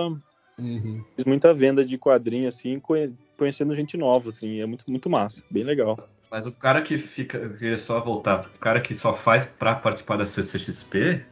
Uhum. 0.58 1.04
fiz 1.16 1.26
muita 1.26 1.54
venda 1.54 1.84
de 1.84 1.98
quadrinho, 1.98 2.48
assim, 2.48 2.80
conhe- 2.80 3.14
conhecendo 3.38 3.76
gente 3.76 3.98
nova, 3.98 4.30
assim, 4.30 4.62
é 4.62 4.66
muito, 4.66 4.86
muito 4.90 5.10
massa, 5.10 5.44
bem 5.52 5.64
legal. 5.64 5.98
Mas 6.34 6.48
o 6.48 6.52
cara 6.52 6.82
que 6.82 6.98
fica. 6.98 7.38
Eu 7.38 7.52
queria 7.54 7.78
só 7.78 8.04
voltar. 8.04 8.43
O 8.56 8.60
cara 8.60 8.82
que 8.82 8.96
só 8.96 9.15
faz 9.15 9.46
pra 9.46 9.76
participar 9.76 10.17
da 10.17 10.26
CCXP, 10.26 11.24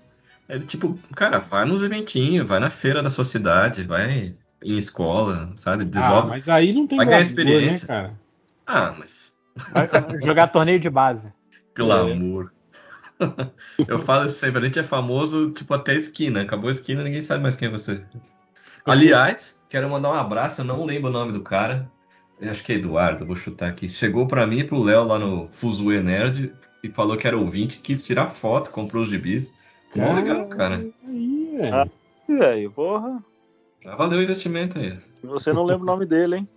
ele 0.48 0.64
tipo, 0.66 0.96
cara, 1.16 1.40
vai 1.40 1.66
nos 1.66 1.82
eventinhos, 1.82 2.48
vai 2.48 2.60
na 2.60 2.70
feira 2.70 3.02
da 3.02 3.10
sua 3.10 3.26
cidade, 3.26 3.82
vai 3.82 4.36
em 4.64 4.78
escola, 4.78 5.52
sabe? 5.58 5.86
Ah, 5.86 5.88
Desobre. 5.88 6.30
mas 6.30 6.48
aí 6.48 6.72
não 6.72 6.86
tem 6.86 6.98
Vai 6.98 7.08
ganhar 7.08 7.18
glamour, 7.18 7.32
experiência. 7.32 7.88
né, 7.88 7.88
cara? 7.88 8.20
Ah, 8.68 8.96
mas. 8.96 9.34
Vai 9.74 9.90
jogar 10.24 10.50
torneio 10.50 10.80
de 10.80 10.90
base. 10.90 11.34
Glamour. 11.76 12.52
Eu 13.88 13.98
falo 13.98 14.28
isso 14.28 14.38
sempre, 14.38 14.62
a 14.62 14.66
gente 14.66 14.78
é 14.78 14.84
famoso, 14.84 15.50
tipo, 15.50 15.74
até 15.74 15.94
a 15.94 15.96
esquina. 15.96 16.44
Acabou 16.44 16.68
a 16.68 16.74
esquina, 16.74 17.04
ninguém 17.04 17.24
sabe 17.24 17.42
mais 17.42 17.56
quem 17.56 17.70
é 17.70 17.72
você. 17.72 18.04
Aliás, 18.86 19.66
quero 19.68 19.90
mandar 19.90 20.12
um 20.12 20.14
abraço, 20.14 20.62
eu 20.62 20.66
não 20.66 20.86
lembro 20.86 21.10
o 21.10 21.14
nome 21.14 21.32
do 21.32 21.42
cara. 21.42 21.90
Eu 22.42 22.52
acho 22.52 22.64
que 22.64 22.72
é 22.72 22.76
Eduardo, 22.76 23.26
vou 23.26 23.36
chutar 23.36 23.70
aqui. 23.70 23.88
Chegou 23.88 24.26
pra 24.28 24.48
mim 24.48 24.60
e 24.60 24.64
pro 24.64 24.82
Léo 24.82 25.04
lá 25.06 25.20
no 25.20 25.48
Fuzue 25.52 26.02
Nerd 26.02 26.52
e 26.84 26.90
falou 26.90 27.16
que 27.16 27.28
era 27.28 27.38
ouvinte, 27.38 27.78
quis 27.78 28.04
tirar 28.06 28.30
foto, 28.30 28.72
comprou 28.72 29.04
os 29.04 29.10
gibis. 29.10 29.52
Mó 29.96 30.14
legal, 30.14 30.48
cara. 30.48 30.82
Aí, 31.06 31.56
velho. 31.58 31.76
Ah. 31.76 31.88
Velho, 32.28 32.72
porra, 32.72 33.24
Já 33.84 33.96
valeu 33.96 34.20
o 34.20 34.24
investimento 34.24 34.80
aí. 34.80 34.98
você 35.24 35.52
não 35.54 35.64
lembra 35.66 35.84
o 35.84 35.86
nome 35.86 36.06
dele, 36.06 36.38
hein? 36.38 36.48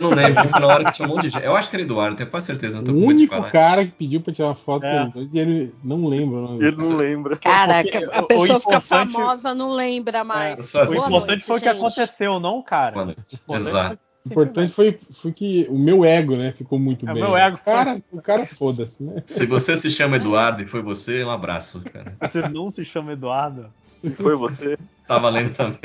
Não 0.00 0.10
lembro, 0.10 0.48
foi 0.48 0.60
na 0.60 0.66
hora 0.66 0.84
que 0.84 0.92
tinha 0.92 1.06
um 1.06 1.10
monte 1.10 1.22
de 1.22 1.30
gente. 1.30 1.44
Eu 1.44 1.54
acho 1.56 1.68
que 1.70 1.76
era 1.76 1.82
Eduardo, 1.82 2.16
tenho 2.16 2.30
quase 2.30 2.46
certeza, 2.46 2.76
não 2.76 2.84
tô 2.84 2.92
o 2.92 3.04
único 3.04 3.34
falar. 3.34 3.50
cara 3.50 3.84
que 3.84 3.92
pediu 3.92 4.20
pra 4.20 4.32
tirar 4.32 4.54
foto 4.54 4.84
É. 4.84 5.04
com 5.04 5.10
dois 5.10 5.32
e 5.34 5.38
ele 5.38 5.74
não 5.84 6.06
lembra 6.06 6.38
o 6.38 6.42
nome. 6.42 6.64
Ele 6.66 6.76
não 6.76 6.96
lembra. 6.96 7.36
Cara, 7.36 7.82
Porque 7.82 7.98
a 7.98 8.22
pessoa 8.22 8.56
o 8.56 8.60
fica 8.60 8.80
famosa, 8.80 9.54
não 9.54 9.72
lembra 9.74 10.24
mais. 10.24 10.66
Só 10.66 10.82
assim. 10.82 10.94
O 10.94 11.06
importante 11.06 11.26
noite, 11.28 11.44
foi 11.44 11.58
o 11.58 11.60
que 11.62 11.68
aconteceu, 11.68 12.40
não 12.40 12.62
cara. 12.62 12.96
Mano, 12.96 13.14
exato. 13.50 13.98
O 14.24 14.28
importante 14.30 14.72
foi, 14.72 14.98
foi 15.10 15.32
que 15.32 15.66
o 15.68 15.78
meu 15.78 16.04
ego, 16.04 16.36
né, 16.36 16.52
ficou 16.52 16.78
muito 16.78 17.06
É, 17.08 17.10
o 17.10 17.14
bem. 17.14 17.22
meu 17.22 17.36
ego 17.36 17.56
foi- 17.56 17.72
cara, 17.72 18.02
o 18.12 18.22
cara 18.22 18.46
foda-se, 18.46 19.02
né? 19.02 19.22
Se 19.26 19.44
você 19.46 19.76
se 19.76 19.90
chama 19.90 20.16
Eduardo 20.16 20.62
e 20.62 20.66
foi 20.66 20.80
você, 20.80 21.24
um 21.24 21.30
abraço, 21.30 21.80
cara. 21.80 22.16
Você 22.20 22.40
não 22.48 22.70
se 22.70 22.84
chama 22.84 23.12
Eduardo. 23.12 23.66
E 24.02 24.10
foi 24.10 24.36
você. 24.36 24.76
Tá 25.08 25.18
valendo 25.18 25.54
também. 25.54 25.80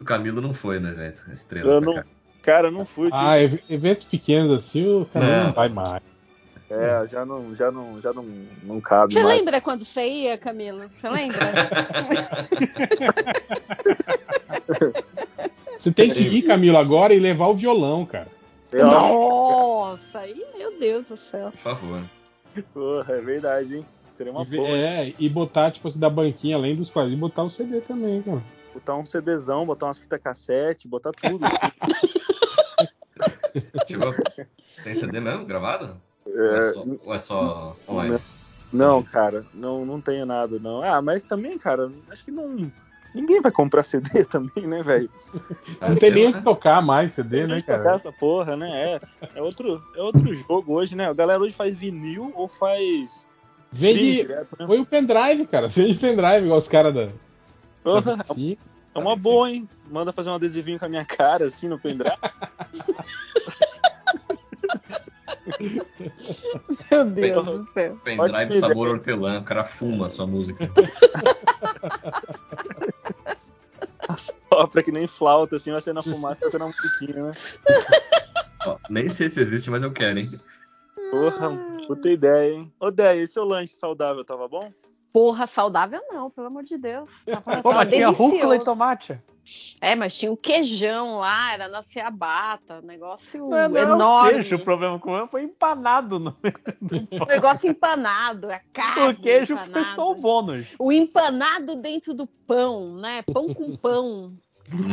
O 0.00 0.04
Camilo 0.04 0.40
não 0.40 0.54
foi, 0.54 0.78
né, 0.80 0.94
gente? 0.94 1.20
Estrela 1.32 1.72
Eu 1.74 1.80
pra 1.82 1.86
não- 1.86 1.94
cá. 2.02 2.06
Cara, 2.42 2.70
não 2.70 2.84
fui. 2.86 3.06
tipo, 3.06 3.16
Ah, 3.18 3.38
ev- 3.38 3.60
eventos 3.68 4.04
pequenos 4.04 4.50
assim, 4.52 4.86
o 4.86 5.04
cara 5.06 5.26
não, 5.26 5.44
Não. 5.48 5.52
vai 5.52 5.68
mais. 5.68 6.02
É, 6.70 7.06
já 7.06 7.24
não, 7.24 7.54
já 7.54 7.70
não, 7.72 8.00
já 8.00 8.12
não, 8.12 8.24
não 8.62 8.80
cabe 8.80 9.14
Você 9.14 9.22
mais. 9.22 9.38
lembra 9.38 9.60
quando 9.60 9.84
você 9.84 10.06
ia, 10.06 10.36
Camilo? 10.36 10.88
Você 10.90 11.08
lembra? 11.08 11.38
Você 15.78 15.92
tem 15.92 16.10
que 16.10 16.20
ir, 16.20 16.42
Camilo, 16.42 16.76
agora 16.76 17.14
e 17.14 17.20
levar 17.20 17.46
o 17.46 17.54
violão, 17.54 18.04
cara. 18.04 18.26
Nossa, 18.72 20.18
aí, 20.20 20.44
meu 20.56 20.76
Deus 20.78 21.08
do 21.08 21.16
céu. 21.16 21.50
Por 21.52 21.60
favor. 21.60 22.02
porra, 22.74 23.14
é 23.14 23.20
verdade, 23.20 23.76
hein? 23.76 23.86
Seria 24.12 24.32
uma 24.32 24.42
E, 24.42 24.56
boa. 24.56 24.68
é, 24.68 25.14
e 25.18 25.28
botar, 25.28 25.70
tipo 25.70 25.86
assim, 25.86 26.00
da 26.00 26.10
banquinha, 26.10 26.56
além 26.56 26.74
dos 26.74 26.90
quadrinhos, 26.90 27.20
botar 27.20 27.44
o 27.44 27.50
CD 27.50 27.80
também, 27.80 28.20
cara. 28.20 28.42
Botar 28.74 28.96
um 28.96 29.06
CDzão, 29.06 29.64
botar 29.64 29.86
umas 29.86 29.98
fitas 29.98 30.20
cassete, 30.20 30.88
botar 30.88 31.12
tudo. 31.12 31.44
assim. 31.44 32.18
Chegou... 33.88 34.12
Tem 34.82 34.94
CD 34.94 35.20
mesmo 35.20 35.46
gravado? 35.46 35.96
Ou 36.34 36.42
é 36.54 36.58
É, 36.58 36.72
só, 36.72 36.84
ou 37.04 37.14
é 37.14 37.18
só 37.18 37.76
online? 37.88 38.18
não, 38.72 39.02
cara, 39.02 39.44
não, 39.54 39.84
não 39.86 40.00
tenho 40.00 40.26
nada, 40.26 40.58
não. 40.58 40.82
Ah, 40.82 41.00
mas 41.00 41.22
também, 41.22 41.58
cara, 41.58 41.90
acho 42.10 42.24
que 42.24 42.30
não. 42.30 42.70
Ninguém 43.14 43.40
vai 43.40 43.50
comprar 43.50 43.82
CD 43.82 44.24
também, 44.26 44.66
né, 44.66 44.82
velho? 44.82 45.10
Ah, 45.80 45.88
Não 45.88 45.96
tem 45.96 46.10
nem 46.10 46.32
que 46.32 46.42
tocar 46.42 46.82
mais 46.82 47.12
CD, 47.12 47.46
né, 47.46 47.56
que 47.56 47.62
tocar 47.66 47.82
cara? 47.82 47.96
essa 47.96 48.12
porra, 48.12 48.54
né? 48.56 48.70
É, 48.70 49.00
é, 49.36 49.42
outro, 49.42 49.82
é 49.96 50.02
outro 50.02 50.32
jogo 50.34 50.74
hoje, 50.74 50.94
né? 50.94 51.08
A 51.08 51.14
galera 51.14 51.40
hoje 51.42 51.54
faz 51.54 51.76
vinil 51.76 52.30
ou 52.34 52.46
faz. 52.48 53.26
Vende. 53.72 54.12
direto, 54.22 54.48
né? 54.58 54.66
Foi 54.66 54.78
o 54.78 54.86
pendrive, 54.86 55.46
cara. 55.46 55.68
Vende 55.68 55.98
pendrive, 55.98 56.44
igual 56.44 56.58
os 56.58 56.68
caras 56.68 56.94
da. 56.94 57.06
da 57.06 57.12
Porra, 57.82 58.16
25. 58.16 58.62
é 58.94 58.98
uma 58.98 59.16
boa, 59.16 59.50
hein? 59.50 59.68
Manda 59.90 60.12
fazer 60.12 60.28
um 60.28 60.34
adesivinho 60.34 60.78
com 60.78 60.84
a 60.84 60.88
minha 60.88 61.04
cara, 61.04 61.46
assim, 61.46 61.66
no 61.66 61.78
pendrive. 61.78 62.12
Meu 66.90 67.04
Deus 67.06 67.44
do 67.44 67.66
céu. 67.66 67.96
Pendrive 68.04 68.60
sabor 68.60 68.86
ideia. 68.86 68.94
hortelã, 68.94 69.40
o 69.40 69.44
cara 69.44 69.64
fuma 69.64 70.06
a 70.06 70.10
sua 70.10 70.26
música. 70.26 70.70
Sopra 74.18 74.82
que 74.82 74.90
nem 74.90 75.06
flauta, 75.06 75.56
assim, 75.56 75.70
vai 75.70 75.80
ser 75.80 75.92
na 75.92 76.02
fumaça 76.02 76.40
tocando 76.40 76.64
uma 76.64 76.74
musiquinha, 76.74 77.22
né? 77.24 77.32
Ó, 78.66 78.76
nem 78.90 79.08
sei 79.08 79.30
se 79.30 79.40
existe, 79.40 79.70
mas 79.70 79.82
eu 79.82 79.92
quero, 79.92 80.18
hein? 80.18 80.26
Porra, 81.10 81.50
puta 81.86 82.08
ideia, 82.08 82.54
hein? 82.54 82.72
Ô, 82.80 82.90
Déia, 82.90 83.22
e 83.22 83.26
seu 83.26 83.44
lanche 83.44 83.74
saudável 83.74 84.24
tava 84.24 84.48
bom? 84.48 84.72
Porra, 85.12 85.46
saudável 85.46 86.00
não, 86.10 86.30
pelo 86.30 86.48
amor 86.48 86.62
de 86.62 86.76
Deus. 86.76 87.24
Tava, 87.24 87.62
Pô, 87.62 87.70
tava 87.70 87.84
mas 87.84 87.94
tinha 87.94 88.08
rúcula 88.08 88.56
e 88.56 88.58
tomate. 88.58 89.18
É, 89.80 89.94
mas 89.94 90.16
tinha 90.18 90.30
um 90.32 90.36
queijão 90.36 91.18
lá, 91.18 91.52
era 91.54 91.68
na 91.68 91.82
ciabatta, 91.82 92.80
negócio 92.82 93.48
Não, 93.48 93.56
é- 93.56 93.68
não 93.68 93.76
é 93.78 93.84
o 93.86 93.94
enorme. 93.94 94.32
queijo, 94.34 94.56
o 94.56 94.58
problema 94.58 94.98
com 94.98 95.16
ele 95.16 95.28
foi 95.28 95.42
empanado 95.44 96.18
no 96.18 96.32
pão. 96.32 96.52
negócio 97.28 97.70
empanado, 97.70 98.50
a 98.50 98.60
carne 98.72 99.12
O 99.12 99.16
queijo 99.16 99.56
foi 99.56 99.66
empanada. 99.68 99.94
só 99.94 100.10
o 100.10 100.14
bônus. 100.16 100.66
O 100.78 100.90
empanado 100.92 101.76
dentro 101.76 102.12
do 102.14 102.26
pão, 102.26 102.94
né? 102.96 103.22
Pão 103.22 103.52
com 103.54 103.76
pão. 103.76 104.32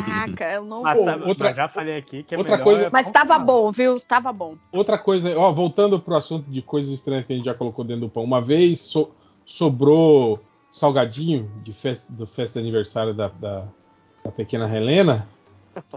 Caraca, 0.06 0.52
eu 0.54 0.64
não 0.64 0.84
Mas, 0.84 0.98
vou. 0.98 1.28
outra- 1.28 1.48
mas 1.50 1.56
já 1.58 1.68
falei 1.68 1.98
aqui 1.98 2.24
que 2.24 2.34
é 2.34 2.38
outra 2.38 2.54
melhor 2.54 2.64
coisa- 2.64 2.86
é 2.86 2.90
Mas 2.94 3.12
tava 3.12 3.38
com 3.40 3.46
bom, 3.46 3.72
viu? 3.74 4.00
Tava 4.00 4.32
bom. 4.32 4.56
Outra 4.72 4.98
coisa, 4.98 5.38
ó, 5.38 5.52
voltando 5.52 6.00
pro 6.00 6.16
assunto 6.16 6.50
de 6.50 6.62
coisas 6.62 6.92
estranhas 6.94 7.26
que 7.26 7.34
a 7.34 7.36
gente 7.36 7.46
já 7.46 7.54
colocou 7.54 7.84
dentro 7.84 8.02
do 8.02 8.10
pão. 8.10 8.24
Uma 8.24 8.40
vez 8.42 8.80
so- 8.80 9.12
sobrou 9.46 10.40
salgadinho 10.72 11.52
de 11.64 11.74
festa, 11.74 12.14
do 12.14 12.26
festa 12.26 12.60
de 12.62 12.66
aniversário 12.68 13.14
da, 13.14 13.28
da, 13.28 13.68
da 14.26 14.32
pequena 14.32 14.74
Helena. 14.76 15.28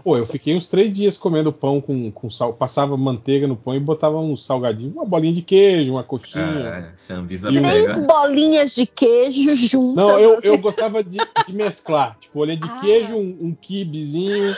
Pô, 0.03 0.17
eu 0.17 0.25
fiquei 0.25 0.53
uns 0.57 0.67
três 0.67 0.91
dias 0.91 1.17
comendo 1.17 1.53
pão 1.53 1.79
com, 1.79 2.11
com 2.11 2.29
sal. 2.29 2.51
Passava 2.53 2.97
manteiga 2.97 3.47
no 3.47 3.55
pão 3.55 3.73
e 3.73 3.79
botava 3.79 4.17
um 4.19 4.35
salgadinho, 4.35 4.91
uma 4.91 5.05
bolinha 5.05 5.33
de 5.33 5.41
queijo, 5.41 5.93
uma 5.93 6.03
coxinha. 6.03 6.89
Ah, 6.91 6.91
se 6.97 7.13
a 7.13 7.15
Anvisa 7.15 7.49
E 7.49 7.57
o- 7.57 7.61
Três 7.61 7.97
bolinhas 7.99 8.75
de 8.75 8.85
queijo 8.85 9.55
juntas. 9.55 9.95
Não, 9.95 10.19
eu, 10.19 10.41
eu 10.41 10.57
gostava 10.57 11.01
de, 11.01 11.17
de 11.47 11.53
mesclar. 11.53 12.17
Tipo, 12.19 12.41
olha 12.41 12.57
de 12.57 12.67
Ah. 12.69 12.79
queijo, 12.81 13.15
um, 13.15 13.37
um 13.41 13.53
kibezinho 13.55 14.53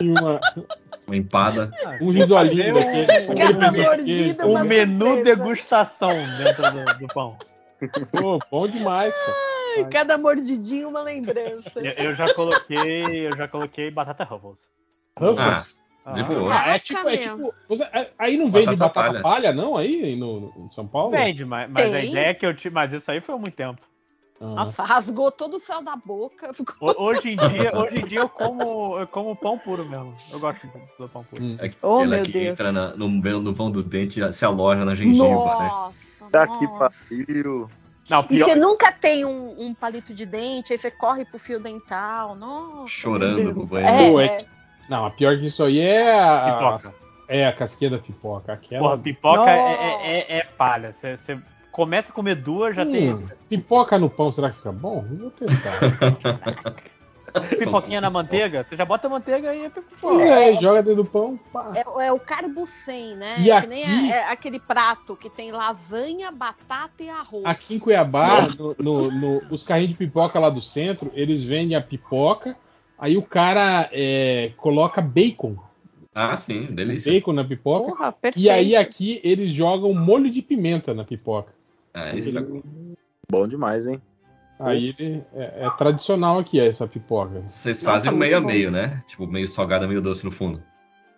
e 0.00 0.10
uma, 0.10 0.40
Uma 1.06 1.16
empada. 1.16 1.70
Um 2.00 2.10
risolinho 2.10 2.72
daquele. 2.72 3.30
um- 3.30 3.34
Cada 3.34 3.70
mordida 3.70 4.46
Um 4.46 4.64
menu 4.64 5.22
degustação 5.22 6.14
dentro 6.38 6.62
do, 6.72 6.98
do 7.00 7.06
pão. 7.08 7.36
Pô, 8.12 8.38
bom 8.50 8.66
demais, 8.66 9.12
cara. 9.14 9.53
Ai, 9.76 9.88
Cada 9.90 10.16
mordidinha 10.18 10.88
uma 10.88 11.02
lembrança. 11.02 11.80
Eu, 11.80 11.92
eu 12.06 12.14
já 12.14 12.32
coloquei, 12.34 13.26
eu 13.28 13.36
já 13.36 13.48
coloquei 13.48 13.90
batata 13.90 14.24
Ruffles. 14.24 14.58
Ruffles? 15.18 15.78
Ah, 16.04 16.12
de 16.12 16.20
Ah. 16.20 16.24
boa. 16.24 16.54
Ah, 16.54 16.68
é 16.74 16.78
tipo, 16.78 17.08
é 17.08 17.16
tipo. 17.16 17.54
é- 17.92 18.10
aí 18.18 18.36
não 18.36 18.50
vende 18.50 18.66
Batata 18.76 18.86
batata, 18.88 19.08
palha. 19.08 19.22
palha. 19.22 19.52
não, 19.52 19.76
aí 19.76 20.14
no, 20.16 20.40
no- 20.40 20.66
em 20.66 20.70
São 20.70 20.86
Paulo? 20.86 21.10
Vende, 21.12 21.44
mas, 21.44 21.70
mas 21.70 21.94
a 21.94 22.00
ideia 22.00 22.34
que 22.34 22.44
eu 22.44 22.54
tive. 22.54 22.74
Mas 22.74 22.92
isso 22.92 23.10
aí 23.10 23.20
foi 23.20 23.34
há 23.34 23.38
muito 23.38 23.54
tempo. 23.54 23.80
Ah. 24.40 24.46
Nossa, 24.46 24.82
rasgou 24.82 25.30
todo 25.30 25.56
o 25.56 25.60
céu 25.60 25.82
da 25.82 25.96
boca. 25.96 26.52
Ficou... 26.52 26.90
Ho- 26.90 27.04
Hoje 27.04 27.30
em 27.30 27.36
dia, 27.48 27.74
hoje 27.74 28.00
em 28.00 28.04
dia 28.04 28.18
eu 28.18 28.28
como, 28.28 28.98
eu 28.98 29.06
como 29.06 29.34
pão 29.34 29.56
puro 29.58 29.88
mesmo. 29.88 30.14
Eu 30.30 30.40
gosto 30.40 30.66
do 30.98 31.08
pão 31.08 31.24
puro. 31.24 31.42
Hum. 31.42 31.56
É 31.60 31.72
Oh, 31.80 32.04
meu 32.04 32.24
que 32.24 32.32
Deus. 32.32 32.52
entra 32.52 32.70
na- 32.72 32.94
no, 32.96 33.08
do 33.40 33.54
vão 33.54 33.70
do 33.70 33.82
dente 33.82 34.20
se 34.34 34.44
aloja 34.44 34.84
na 34.84 34.94
gengiva, 34.94 35.24
né? 35.26 35.68
Nossa, 35.68 35.94
Tá 36.30 36.46
que 36.48 36.66
nossa. 36.66 36.90
pariu. 37.08 37.70
Não, 38.08 38.20
E 38.20 38.26
pior, 38.28 38.44
você 38.44 38.54
nunca 38.54 38.92
tem 38.92 39.24
um, 39.24 39.54
um 39.58 39.74
palito 39.74 40.12
de 40.12 40.26
dente, 40.26 40.72
aí 40.72 40.78
você 40.78 40.90
corre 40.90 41.24
pro 41.24 41.38
fio 41.38 41.58
dental. 41.58 42.34
Nossa. 42.34 42.88
Chorando 42.88 43.54
no 43.54 43.66
banheiro. 43.66 44.20
É, 44.20 44.24
é 44.24 44.40
é. 44.40 44.46
Não, 44.88 45.06
a 45.06 45.10
pior 45.10 45.38
que 45.38 45.46
isso 45.46 45.64
aí 45.64 45.80
é 45.80 46.18
a. 46.18 46.52
pipoca. 46.52 47.04
É 47.26 47.46
a 47.46 47.52
casquinha 47.52 47.90
da 47.90 47.98
pipoca. 47.98 48.52
Aquela. 48.52 48.82
Porra, 48.90 48.98
pipoca 48.98 49.38
Nossa. 49.38 49.50
é, 49.50 49.72
é, 49.72 50.36
é- 50.36 50.38
é 50.38 50.44
palha. 50.58 50.92
Você, 50.92 51.16
você 51.16 51.38
começa 51.72 52.12
a 52.12 52.14
comer 52.14 52.34
duas, 52.36 52.76
já 52.76 52.84
tem 52.84 53.14
Hum, 53.14 53.28
pipoca 53.48 53.98
no 53.98 54.10
pão, 54.10 54.30
será 54.30 54.50
que 54.50 54.56
fica 54.58 54.70
bom? 54.70 55.02
Vou 55.02 55.30
testar. 55.30 55.72
pipoquinha 57.58 58.00
na 58.00 58.10
manteiga. 58.10 58.62
Você 58.62 58.76
já 58.76 58.84
bota 58.84 59.06
a 59.06 59.10
manteiga 59.10 59.54
e 59.54 59.64
é 59.64 59.68
pipoca. 59.70 59.96
Pô, 60.00 60.20
é, 60.20 60.56
joga 60.60 60.82
dentro 60.82 61.02
do 61.02 61.04
pão. 61.04 61.38
Pá. 61.52 61.72
É, 61.74 62.06
é 62.06 62.12
o 62.12 62.20
carbo 62.20 62.66
100, 62.66 63.16
né? 63.16 63.34
E 63.40 63.60
que 63.60 63.66
nem 63.66 63.84
aqui- 63.84 64.12
é- 64.12 64.16
é 64.16 64.30
aquele 64.30 64.60
prato 64.60 65.16
que 65.16 65.28
tem 65.28 65.50
lasanha, 65.52 66.30
batata 66.30 67.02
e 67.02 67.08
arroz. 67.08 67.44
Aqui 67.44 67.74
em 67.76 67.78
Cuiabá, 67.78 68.48
no, 68.58 68.76
no- 68.78 69.10
no- 69.10 69.42
os 69.50 69.62
carrinhos 69.62 69.90
de 69.90 69.96
pipoca 69.96 70.38
lá 70.38 70.48
do 70.48 70.60
centro, 70.60 71.10
eles 71.14 71.42
vendem 71.42 71.76
a 71.76 71.80
pipoca, 71.80 72.56
aí 72.98 73.16
o 73.16 73.22
cara 73.22 73.88
é, 73.92 74.52
coloca 74.56 75.00
bacon. 75.02 75.56
Ah, 76.14 76.36
sim, 76.36 76.66
delícia. 76.70 77.12
Bacon 77.12 77.32
na 77.32 77.42
pipoca. 77.44 77.88
Porra, 77.88 78.12
perfeito. 78.12 78.44
E 78.44 78.48
aí 78.48 78.76
aqui 78.76 79.20
eles 79.24 79.50
jogam 79.50 79.92
molho 79.92 80.30
de 80.30 80.40
pimenta 80.40 80.94
na 80.94 81.02
pipoca. 81.02 81.52
Ah, 81.92 82.14
isso 82.14 82.28
é- 82.38 82.44
Bom 83.28 83.48
demais, 83.48 83.86
hein? 83.86 84.00
Aí 84.68 84.94
ele- 84.98 85.24
é, 85.34 85.64
é 85.66 85.70
tradicional 85.70 86.38
aqui 86.38 86.58
essa 86.60 86.86
pipoca. 86.86 87.42
Vocês 87.46 87.82
Nossa, 87.82 87.94
fazem 87.94 88.12
meio 88.18 88.36
a 88.36 88.40
bom. 88.40 88.46
meio, 88.46 88.70
né? 88.70 89.02
Tipo, 89.06 89.26
meio 89.26 89.46
salgada, 89.48 89.86
meio 89.88 90.00
doce 90.00 90.24
no 90.24 90.30
fundo. 90.30 90.62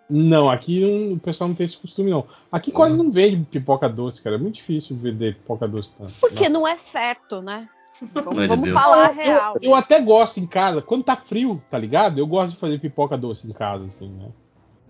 Não, 0.09 0.48
aqui 0.48 0.80
não- 0.80 1.14
o 1.14 1.18
pessoal 1.18 1.48
não 1.48 1.54
tem 1.56 1.66
esse 1.66 1.76
costume 1.76 2.11
não. 2.11 2.24
Aqui 2.50 2.70
quase 2.70 2.96
não 2.96 3.11
vende 3.11 3.44
pipoca 3.50 3.88
doce, 3.88 4.22
cara. 4.22 4.37
É 4.37 4.38
muito 4.38 4.54
difícil 4.56 4.96
vender 4.96 5.35
pipoca 5.35 5.66
doce. 5.66 5.98
Tá? 5.98 6.06
Porque 6.20 6.48
não 6.48 6.66
é 6.66 6.76
certo, 6.76 7.42
né? 7.42 7.68
Vamos, 8.12 8.46
vamos 8.46 8.70
falar 8.72 9.06
a 9.06 9.11
Eu- 9.11 9.14
real. 9.14 9.56
Eu 9.62 9.74
até 9.74 10.00
gosto 10.00 10.38
em 10.38 10.46
casa. 10.46 10.80
Quando 10.82 11.02
tá 11.02 11.16
frio, 11.16 11.62
tá 11.70 11.78
ligado? 11.78 12.18
Eu 12.18 12.26
gosto 12.26 12.52
de 12.52 12.59
fazer 12.61 12.78
pipoca 12.78 13.16
doce 13.16 13.48
em 13.48 13.52
casa, 13.52 13.85
assim, 13.85 14.09
né? 14.11 14.28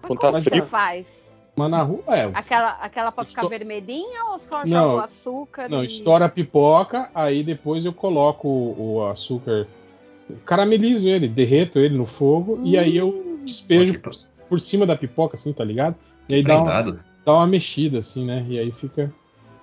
Mas 0.02 0.06
quando 0.08 0.18
como 0.18 0.32
tá 0.32 0.40
você 0.40 0.50
frio. 0.50 0.62
faz? 0.64 1.35
Mas 1.56 1.70
na 1.70 1.82
rua, 1.82 2.02
é. 2.10 2.30
Aquela, 2.34 2.70
aquela 2.72 3.10
pra 3.10 3.24
ficar 3.24 3.42
Esto- 3.42 3.50
vermelhinha 3.50 4.24
ou 4.30 4.38
só 4.38 4.58
Não, 4.58 4.66
joga 4.66 4.94
o 4.96 5.00
açúcar? 5.00 5.68
Não, 5.70 5.82
e... 5.82 5.86
estoura 5.86 6.26
a 6.26 6.28
pipoca, 6.28 7.10
aí 7.14 7.42
depois 7.42 7.84
eu 7.86 7.94
coloco 7.94 8.46
o, 8.46 8.96
o 8.96 9.06
açúcar, 9.06 9.66
caramelizo 10.44 11.08
ele, 11.08 11.26
derreto 11.28 11.78
ele 11.78 11.96
no 11.96 12.04
fogo 12.04 12.60
e 12.62 12.76
aí 12.76 12.96
eu 12.96 13.40
despejo 13.44 13.94
Pô, 13.94 13.98
que 13.98 14.04
por, 14.04 14.12
por 14.50 14.60
cima 14.60 14.84
da 14.84 14.94
pipoca, 14.94 15.36
assim, 15.36 15.52
tá 15.52 15.64
ligado? 15.64 15.96
E 16.28 16.34
aí 16.34 16.42
dá 16.42 16.56
uma, 16.56 16.64
Prendado. 16.64 17.00
dá 17.24 17.32
uma 17.32 17.46
mexida, 17.46 18.00
assim, 18.00 18.26
né? 18.26 18.44
E 18.48 18.58
aí 18.58 18.70
fica, 18.70 19.10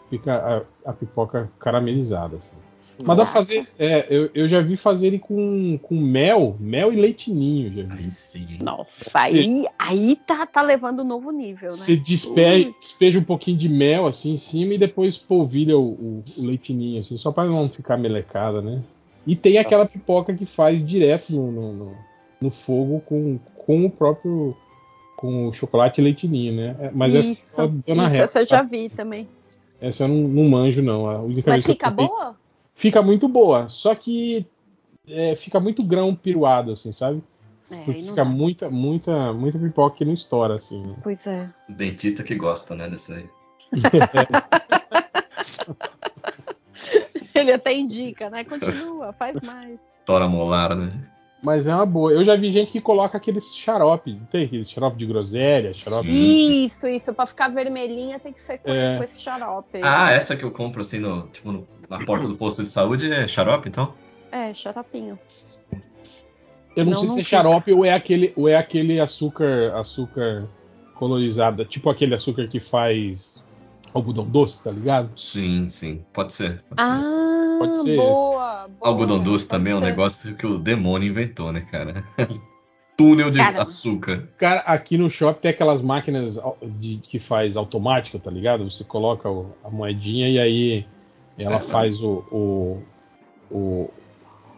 fica 0.10 0.66
a, 0.86 0.90
a 0.90 0.94
pipoca 0.94 1.52
caramelizada, 1.60 2.38
assim. 2.38 2.56
Mas 3.00 3.18
dá 3.18 3.24
pra 3.24 3.34
fazer. 3.34 3.68
É, 3.80 4.06
eu, 4.10 4.30
eu 4.34 4.48
já 4.48 4.62
vi 4.62 4.76
fazerem 4.76 5.18
com, 5.20 5.78
com 5.82 5.96
mel, 6.00 6.56
mel 6.60 6.92
e 6.94 6.96
leitinho, 6.96 7.74
já 7.74 7.84
vi. 7.96 8.04
Aí 8.04 8.12
sim. 8.12 8.60
Nossa, 8.62 9.10
aí, 9.14 9.66
aí 9.80 10.16
tá, 10.16 10.46
tá 10.46 10.62
levando 10.62 11.02
um 11.02 11.08
novo 11.08 11.32
nível, 11.32 11.70
né? 11.72 11.76
Você 11.76 11.96
despeja, 11.96 12.72
despeja 12.80 13.20
um 13.20 13.24
pouquinho 13.24 13.58
de 13.58 13.68
mel 13.68 14.06
assim 14.06 14.34
em 14.34 14.38
cima 14.38 14.74
e 14.74 14.78
depois 14.78 15.18
polvilha 15.18 15.78
o, 15.78 15.84
o, 15.92 16.24
o 16.38 16.46
leitinho, 16.46 17.00
assim, 17.00 17.18
só 17.18 17.32
para 17.32 17.50
não 17.50 17.68
ficar 17.68 17.98
melecada, 17.98 18.62
né? 18.62 18.82
E 19.26 19.36
tem 19.36 19.58
aquela 19.58 19.86
pipoca 19.86 20.34
que 20.34 20.46
faz 20.46 20.86
direto 20.86 21.32
no, 21.34 21.52
no, 21.52 21.74
no- 21.74 21.96
no 22.42 22.52
fogo 22.52 23.00
com, 23.06 23.40
com 23.56 23.86
o 23.86 23.90
próprio. 23.90 24.54
com 25.16 25.48
o 25.48 25.54
chocolate 25.54 26.02
e 26.02 26.04
leitinho, 26.04 26.54
né? 26.54 26.76
É, 26.80 26.92
Mas 26.94 27.16
essa 27.16 27.28
isso, 27.32 27.62
é 27.62 27.64
a 27.64 27.68
Dona 27.68 28.04
isso 28.04 28.12
Rita, 28.14 28.24
essa 28.26 28.40
eu 28.42 28.46
já 28.46 28.62
vi 28.62 28.90
também. 28.90 29.28
Essa 29.80 30.04
eu 30.04 30.08
não, 30.10 30.28
não 30.28 30.50
manjo, 30.50 30.82
não. 30.82 31.08
A 31.10 31.22
única 31.22 31.50
Mas 31.52 31.64
vez 31.64 31.66
que 31.66 31.72
eu 31.72 31.76
fica 31.76 31.90
tentei- 31.90 32.06
boa? 32.08 32.36
Fica 32.74 33.02
muito 33.02 33.28
boa, 33.28 33.70
só 33.70 33.96
que 33.96 34.46
é, 35.08 35.36
fica 35.36 35.60
muito 35.60 35.84
grão 35.84 36.16
piruado, 36.16 36.72
assim, 36.72 36.92
sabe? 36.92 37.24
É, 37.70 37.78
não 37.78 37.84
fica 37.84 38.16
dá. 38.16 38.26
muita, 38.26 38.70
muita, 38.70 39.34
muita 39.34 39.60
pipoca 39.60 39.98
que 39.98 40.06
não 40.06 40.14
estoura, 40.14 40.56
assim. 40.56 40.82
né? 40.82 40.96
Pois 41.04 41.28
é. 41.28 41.50
Dentista 41.70 42.24
que 42.24 42.36
gosta, 42.36 42.76
né, 42.76 42.90
dessa 42.90 43.16
aí. 43.16 43.30
Ele 47.34 47.52
até 47.52 47.74
indica, 47.74 48.30
né? 48.30 48.44
Continua, 48.44 49.12
faz 49.14 49.42
mais. 49.42 49.80
Tora 50.06 50.28
molar, 50.28 50.76
né? 50.76 50.92
Mas 51.44 51.68
é 51.68 51.76
uma 51.76 51.86
boa. 51.86 52.12
Eu 52.14 52.24
já 52.24 52.36
vi 52.38 52.50
gente 52.50 52.72
que 52.72 52.80
coloca 52.80 53.18
aqueles 53.18 53.54
xaropes, 53.56 54.18
não 54.20 54.26
tem 54.28 54.46
aqueles 54.46 54.70
xarope 54.70 54.96
de 54.98 55.06
groselha, 55.06 55.74
xarope. 55.74 56.08
Sim. 56.10 56.66
Isso, 56.66 56.88
isso. 56.88 57.14
Pra 57.14 57.26
ficar 57.26 57.50
vermelhinha 57.50 58.18
tem 58.18 58.32
que 58.32 58.40
ser 58.40 58.60
com, 58.60 58.72
É. 58.72 58.98
com 58.98 59.04
esse 59.04 59.20
xarope. 59.20 59.80
Ah, 59.84 60.12
essa 60.12 60.38
que 60.38 60.44
eu 60.44 60.52
compro 60.52 60.80
assim 60.82 61.00
no, 61.00 61.28
tipo, 61.28 61.52
no- 61.52 61.68
na 61.90 62.04
porta 62.06 62.28
do 62.30 62.36
posto 62.38 62.64
de 62.64 62.70
saúde 62.70 63.12
é 63.12 63.28
xarope, 63.28 63.68
então? 63.68 63.94
É, 64.32 64.54
xaropinho. 64.54 65.20
Eu 66.76 66.86
não, 66.86 66.94
Não, 66.94 67.00
sei 67.00 67.08
não 67.10 67.16
se 67.16 67.22
é 67.22 67.24
fica. 67.26 67.38
xarope 67.38 67.72
ou 67.74 67.84
é 67.86 67.94
aquele, 67.94 68.34
ou 68.36 68.48
é 68.48 68.56
aquele 68.56 69.00
açúcar, 69.02 69.74
açúcar 69.76 70.48
colorizado, 70.96 71.66
tipo 71.66 71.90
aquele 71.90 72.16
açúcar 72.16 72.48
que 72.48 72.60
faz 72.60 73.44
algodão 73.94 74.26
doce, 74.26 74.64
tá 74.64 74.72
ligado? 74.72 75.12
Sim, 75.20 75.70
sim. 75.70 76.04
Pode 76.14 76.32
ser. 76.34 76.64
pode 76.70 76.82
ser. 76.82 76.88
Ah, 76.88 77.56
Pode 77.60 77.82
ser 77.84 77.96
boa, 77.96 78.12
boa. 78.14 78.53
Algodão 78.82 79.22
doce 79.22 79.48
também 79.48 79.74
é 79.74 79.76
um 79.76 79.80
negócio 79.80 80.36
que 80.36 80.46
o 80.46 80.58
demônio 80.58 81.08
inventou, 81.10 81.52
né, 81.52 81.62
cara? 81.62 82.04
Túnel 82.98 83.32
de 83.32 83.40
Cara. 83.40 83.62
açúcar. 83.64 84.30
Cara, 84.38 84.60
aqui 84.62 84.98
no 84.98 85.10
shopping 85.10 85.42
tem 85.42 85.52
aquelas 85.52 85.82
máquinas 85.82 86.40
de, 86.78 86.98
que 86.98 87.18
faz 87.18 87.58
automática, 87.58 88.20
tá 88.20 88.30
ligado? 88.30 88.70
Você 88.70 88.84
coloca 88.84 89.30
o- 89.30 89.52
a 89.64 89.70
moedinha 89.70 90.30
e 90.30 90.40
aí 90.40 90.86
ela 91.38 91.58
É, 91.58 91.60
faz 91.60 92.04
o, 92.04 92.24
o, 92.32 92.84
o, 93.50 93.90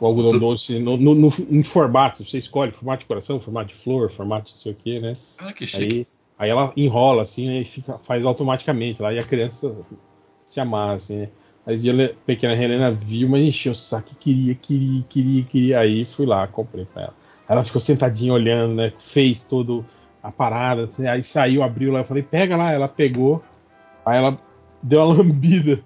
o 0.01 0.05
algodão 0.05 0.31
Tu- 0.31 0.39
doce 0.39 0.79
no, 0.79 0.97
no- 0.97 1.15
no- 1.15 1.31
em 1.49 1.63
formato. 1.63 2.25
Você 2.25 2.37
escolhe 2.37 2.71
formato 2.73 3.01
de 3.01 3.05
coração, 3.05 3.39
formato 3.39 3.69
de 3.69 3.75
flor, 3.75 4.09
formato 4.11 4.47
de 4.47 4.51
não 4.51 4.57
sei 4.57 4.71
o 4.73 4.75
que, 4.75 4.99
né? 4.99 5.13
Ah, 5.39 5.53
que 5.53 5.65
chique. 5.65 5.83
Aí, 5.83 6.07
aí 6.37 6.49
ela 6.49 6.73
enrola 6.75 7.21
assim 7.21 7.47
né, 7.47 7.61
e 7.61 7.65
fica, 7.65 7.97
faz 7.99 8.25
automaticamente 8.25 9.01
lá 9.01 9.13
e 9.13 9.19
a 9.19 9.23
criança 9.23 9.73
se 10.45 10.59
amarra, 10.59 10.95
assim, 10.95 11.19
né? 11.19 11.29
Aí 11.65 11.89
a 11.89 12.13
pequena 12.25 12.53
Helena 12.53 12.91
viu, 12.91 13.27
mas 13.27 13.41
encheu 13.41 13.71
o 13.71 13.75
saco, 13.75 14.15
queria, 14.19 14.53
queria, 14.53 15.03
queria, 15.09 15.43
queria. 15.43 15.79
Aí 15.79 16.05
fui 16.05 16.25
lá, 16.25 16.45
comprei 16.47 16.85
pra 16.85 17.03
ela. 17.03 17.13
Ela 17.47 17.63
ficou 17.63 17.81
sentadinha 17.81 18.33
olhando, 18.33 18.75
né? 18.75 18.93
Fez 18.99 19.45
todo 19.45 19.85
a 20.21 20.31
parada, 20.31 20.85
assim, 20.85 21.07
aí 21.07 21.23
saiu, 21.23 21.61
abriu 21.61 21.91
lá, 21.91 21.99
eu 21.99 22.05
falei, 22.05 22.23
pega 22.23 22.57
lá, 22.57 22.71
ela 22.71 22.87
pegou. 22.87 23.43
Aí 24.05 24.17
ela 24.17 24.37
deu 24.81 25.03
uma 25.03 25.13
lambida 25.17 25.79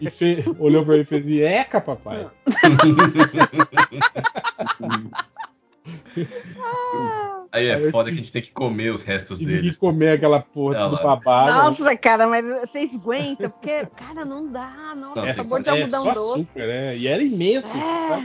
e 0.00 0.08
fez, 0.10 0.46
olhou 0.58 0.84
pra 0.84 0.94
ele 0.94 1.02
e 1.02 1.06
fez, 1.06 1.26
eca, 1.40 1.80
papai. 1.80 2.26
Aí 7.50 7.66
é 7.68 7.74
Aí 7.76 7.90
foda 7.90 8.10
que 8.10 8.14
a 8.14 8.16
gente 8.18 8.30
tem 8.32 8.42
que 8.42 8.50
comer 8.50 8.90
os 8.92 9.02
restos 9.02 9.38
Tive 9.38 9.54
deles. 9.54 9.74
que 9.74 9.80
comer 9.80 10.10
aquela 10.16 10.40
porra 10.40 10.76
tudo 10.88 11.02
babado. 11.02 11.50
Nossa, 11.52 11.96
cara, 11.96 12.26
mas 12.26 12.44
vocês 12.44 12.94
aguentam, 12.94 13.50
porque, 13.50 13.86
cara, 13.96 14.24
não 14.24 14.46
dá. 14.52 14.94
Nossa, 14.94 15.20
Não, 15.20 15.26
é, 15.26 15.32
tem 15.34 15.44
sabor 15.44 15.62
de 15.62 15.68
é 15.68 15.72
algodão 15.72 16.04
só 16.04 16.12
doce. 16.14 16.40
açúcar, 16.42 16.60
é. 16.64 16.96
E 16.96 17.06
era 17.06 17.22
imenso, 17.22 17.72
tá? 17.72 18.22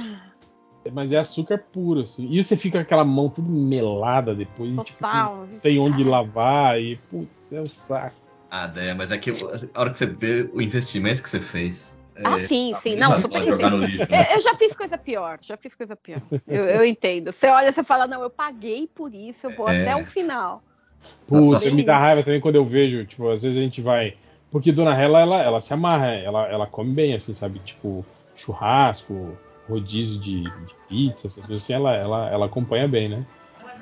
É, 0.86 0.92
mas 0.92 1.14
é 1.14 1.18
açúcar 1.18 1.64
puro, 1.72 2.02
assim. 2.02 2.28
E 2.30 2.44
você 2.44 2.58
fica 2.58 2.78
com 2.80 2.82
aquela 2.84 3.06
mão 3.06 3.30
tudo 3.30 3.50
melada 3.50 4.36
depois, 4.36 4.76
e, 4.76 4.84
tipo, 4.84 5.00
total. 5.00 5.48
não 5.50 5.60
tem 5.60 5.80
onde 5.80 6.04
Ah, 6.04 6.10
lavar, 6.10 6.82
e 6.82 6.98
putz, 7.10 7.54
é 7.54 7.62
um 7.62 7.66
saco. 7.66 8.16
Ah, 8.52 8.68
Déia, 8.68 8.94
mas 8.94 9.10
é 9.10 9.18
que 9.18 9.32
a 9.32 9.80
hora 9.80 9.90
que 9.90 9.98
você 9.98 10.06
vê 10.06 10.50
o 10.54 10.62
investimento 10.62 11.24
que 11.24 11.30
você 11.30 11.40
fez. 11.40 11.98
Ah, 12.24 12.38
é, 12.38 12.40
sim, 12.48 12.72
tá 12.74 12.80
sim. 12.80 12.96
Não, 12.96 13.18
super 13.18 13.48
entendo. 13.48 13.78
lixo. 13.78 14.00
né? 14.10 14.28
Eu, 14.30 14.36
eu 14.36 14.42
já 14.42 14.56
fiz 14.56 14.76
coisa 14.76 14.98
pior, 14.98 15.40
já 15.42 15.58
fiz 15.58 15.74
coisa 15.76 15.96
pior. 15.96 16.22
Eu, 16.48 16.66
eu 16.66 16.86
entendo. 16.86 17.32
Você 17.32 17.48
olha, 17.48 17.72
você 17.72 17.84
fala, 17.84 18.06
não, 18.06 18.22
eu 18.22 18.30
paguei 18.30 18.88
por 18.88 19.14
isso, 19.14 19.48
eu 19.48 19.52
vou 19.52 19.68
É. 19.68 19.82
até 19.82 19.96
o 19.96 20.04
final. 20.04 20.62
Putz, 21.28 21.72
me 21.72 21.84
dá 21.84 21.98
raiva 21.98 22.24
também 22.24 22.40
quando 22.40 22.56
eu 22.56 22.66
vejo, 22.66 23.06
tipo, 23.06 23.30
às 23.30 23.44
vezes 23.44 23.58
a 23.58 23.62
gente 23.62 23.82
vai. 23.82 24.16
Porque 24.52 24.72
Dona 24.72 24.96
Hela, 24.96 25.22
ela, 25.22 25.42
ela 25.42 25.62
se 25.62 25.74
amarra, 25.74 26.12
ela, 26.12 26.48
ela 26.48 26.68
come 26.68 26.92
bem, 26.94 27.16
assim, 27.16 27.34
sabe? 27.34 27.60
Tipo, 27.60 28.06
churrasco, 28.36 29.38
rodízio 29.68 30.20
de, 30.20 30.44
de 30.44 30.76
pizza, 30.88 31.28
essas 31.28 31.44
coisas 31.46 31.64
assim, 31.64 31.74
ela, 31.74 31.94
ela, 31.96 32.30
ela 32.30 32.46
acompanha 32.46 32.88
bem, 32.88 33.10
né? 33.10 33.26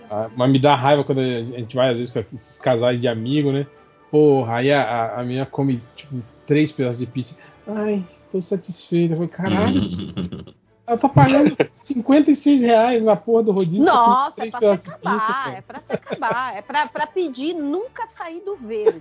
Ah, 0.09 0.29
Mas 0.35 0.49
me 0.49 0.59
dá 0.59 0.75
raiva 0.75 1.03
quando 1.03 1.19
a 1.19 1.43
gente 1.43 1.75
vai, 1.75 1.89
às 1.89 1.97
vezes, 1.97 2.11
com 2.13 2.19
esses 2.19 2.57
casais 2.59 2.99
de 2.99 3.07
amigo, 3.07 3.51
né? 3.51 3.67
Porra, 4.09 4.55
aí 4.57 4.71
a, 4.71 4.81
a, 4.81 5.19
a 5.19 5.23
menina 5.23 5.45
come, 5.45 5.81
tipo, 5.95 6.21
três 6.45 6.71
pedaços 6.71 6.99
de 6.99 7.05
pizza. 7.05 7.35
Ai, 7.65 8.05
estou 8.09 8.41
satisfeita. 8.41 9.13
Eu 9.13 9.17
falei, 9.17 9.29
caralho, 9.31 9.81
ela 10.85 10.97
tá 10.97 11.07
pagando 11.07 11.55
56 11.69 12.61
reais 12.61 13.03
na 13.03 13.15
porra 13.15 13.43
do 13.43 13.51
rodízio. 13.51 13.85
Nossa, 13.85 14.45
é 14.45 14.49
pra 14.49 14.59
se 14.59 14.65
acabar, 14.65 15.19
pizza, 15.19 15.57
é 15.57 15.61
pra 15.61 15.79
se 15.81 15.93
acabar. 15.93 16.57
É 16.57 16.61
pra, 16.61 16.87
pra 16.87 17.07
pedir 17.07 17.53
nunca 17.53 18.07
sair 18.09 18.41
do 18.41 18.55
verde. 18.57 18.99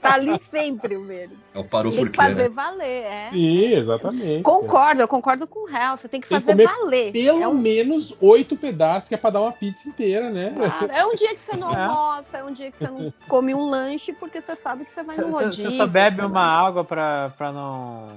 Tá 0.00 0.14
ali 0.14 0.38
sempre 0.42 0.96
o 0.96 1.04
verde. 1.06 1.34
É 1.54 1.58
o 1.58 1.64
parou 1.64 1.92
Tem 1.92 2.06
que 2.10 2.16
fazer 2.16 2.42
né? 2.42 2.48
valer, 2.48 3.04
é. 3.04 3.28
Sim, 3.30 3.72
exatamente. 3.72 4.42
Concordo, 4.42 5.00
eu 5.00 5.08
concordo 5.08 5.46
com 5.46 5.60
o 5.60 5.66
Real. 5.66 5.96
Você 5.96 6.08
tem 6.08 6.20
que 6.20 6.28
Tem 6.28 6.40
fazer 6.40 6.52
comer 6.52 6.66
valer. 6.66 7.12
Pelo 7.12 7.42
é 7.42 7.48
um, 7.48 7.54
menos 7.54 8.14
oito 8.20 8.56
pedaços 8.56 9.08
que 9.08 9.14
é 9.14 9.18
pra 9.18 9.30
dar 9.30 9.40
uma 9.40 9.52
pizza 9.52 9.88
inteira, 9.88 10.28
né? 10.28 10.52
Claro, 10.56 10.92
é 10.92 11.06
um 11.06 11.14
dia 11.14 11.34
que 11.34 11.40
você 11.40 11.56
não 11.56 11.72
É. 11.72 11.84
almoça, 11.84 12.38
é 12.38 12.44
um 12.44 12.52
dia 12.52 12.70
que 12.70 12.78
você 12.78 12.88
não 12.88 13.12
come 13.28 13.54
um 13.54 13.64
lanche, 13.64 14.12
porque 14.12 14.40
você 14.40 14.54
sabe 14.56 14.84
que 14.84 14.92
você 14.92 15.02
vai 15.02 15.16
no 15.16 15.30
Você 15.32 15.44
rodízio. 15.44 15.70
você 15.70 15.76
só 15.76 15.86
bebe 15.86 16.20
uma 16.22 16.44
água 16.44 16.84
pra, 16.84 17.30
pra 17.38 17.52
não. 17.52 18.08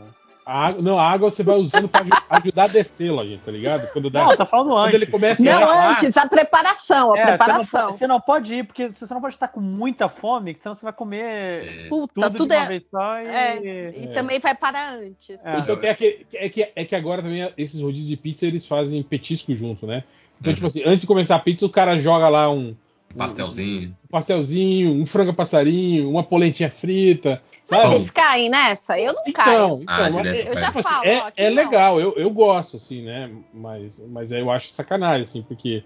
A 0.46 0.68
água, 0.68 0.82
não, 0.82 1.00
a 1.00 1.10
água 1.10 1.32
você 1.32 1.42
vai 1.42 1.56
usando 1.56 1.88
pra 1.90 2.02
aju- 2.02 2.12
ajudar 2.30 2.64
a 2.66 2.68
descer, 2.68 3.12
gente, 3.26 3.42
tá 3.42 3.52
ligado? 3.52 3.92
Quando 3.92 4.12
dá. 4.12 4.26
Não, 4.26 4.36
tá 4.38 4.46
falando 4.46 4.68
quando 4.70 4.86
antes. 4.86 4.94
ele 5.02 5.06
começa 5.08 5.42
a 5.42 5.46
Não, 5.46 5.60
falar, 5.60 5.92
antes, 6.00 6.18
a 6.18 6.28
preparação, 6.30 7.14
a 7.14 7.18
É, 7.18 7.22
você 7.24 7.32
não, 7.32 7.38
preparação. 7.38 7.82
pode, 7.88 7.98
você 7.98 8.08
não 8.08 8.22
pode 8.22 8.54
ir, 8.56 8.64
porque 8.64 8.88
você 8.90 9.12
não 9.12 9.22
pode 9.22 9.34
estar 9.34 9.48
com 9.48 9.60
muita 9.60 10.08
fome, 10.08 10.54
que 10.54 10.60
senão 10.60 10.76
você 10.76 10.84
vai 10.84 10.94
comer 10.94 11.86
É. 11.86 11.88
Puta, 11.90 12.14
tudo, 12.14 12.38
tudo 12.38 12.48
de 12.50 12.54
uma 12.56 12.64
é. 12.64 12.68
vez 12.68 12.86
só 12.92 13.18
e. 13.20 13.26
É, 13.28 13.92
e 13.98 14.04
É. 14.04 14.08
também 14.14 14.40
vai 14.40 14.54
para 14.54 14.92
antes. 14.94 15.30
É. 15.44 15.58
Então 15.58 15.76
tem 15.78 15.90
aquele, 15.90 16.28
é, 16.36 16.48
que, 16.50 16.72
é 16.76 16.86
que 16.86 16.96
agora 16.96 17.24
também 17.24 17.52
esses 17.58 17.82
rodízios 17.82 18.08
de 18.10 18.16
pizza 18.18 18.46
eles 18.46 18.68
fazem 18.68 19.02
petisco 19.02 19.56
junto, 19.56 19.88
né? 19.88 20.04
Então, 20.40 20.52
Uhum. 20.52 20.56
tipo 20.56 20.68
assim, 20.68 20.84
antes 20.86 21.02
de 21.02 21.08
começar 21.08 21.38
a 21.38 21.40
pizza, 21.40 21.66
o 21.66 21.70
cara 21.70 21.98
joga 21.98 22.30
lá 22.30 22.52
um, 22.52 22.76
Pastelzinho. 23.18 23.96
um 24.04 24.08
pastelzinho, 24.10 24.92
um 24.94 25.06
frango 25.06 25.34
passarinho, 25.34 26.10
uma 26.10 26.24
polentinha 26.24 26.70
frita, 26.70 27.42
Mas 27.70 27.82
sabe? 27.82 27.96
vocês 27.96 28.12
caem 28.12 28.50
nessa? 28.50 29.00
Eu 29.00 29.14
não 29.14 29.24
caio. 29.34 29.50
Então, 29.56 29.80
então 29.82 29.96
Ah, 29.96 30.00
mas 30.02 30.16
direto 30.18 30.48
é- 30.48 30.52
Eu 30.52 30.56
já 30.58 30.72
falo, 30.72 31.06
é, 31.06 31.18
ó, 31.18 31.28
aqui 31.28 31.42
é 31.42 31.50
legal, 31.50 32.00
eu, 32.00 32.14
eu 32.18 32.30
gosto, 32.30 32.78
assim, 32.78 33.02
né? 33.04 33.32
Mas, 33.54 34.00
mas 34.10 34.32
aí 34.32 34.40
eu 34.42 34.52
acho 34.52 34.70
sacanagem, 34.72 35.24
assim, 35.24 35.42
porque 35.42 35.84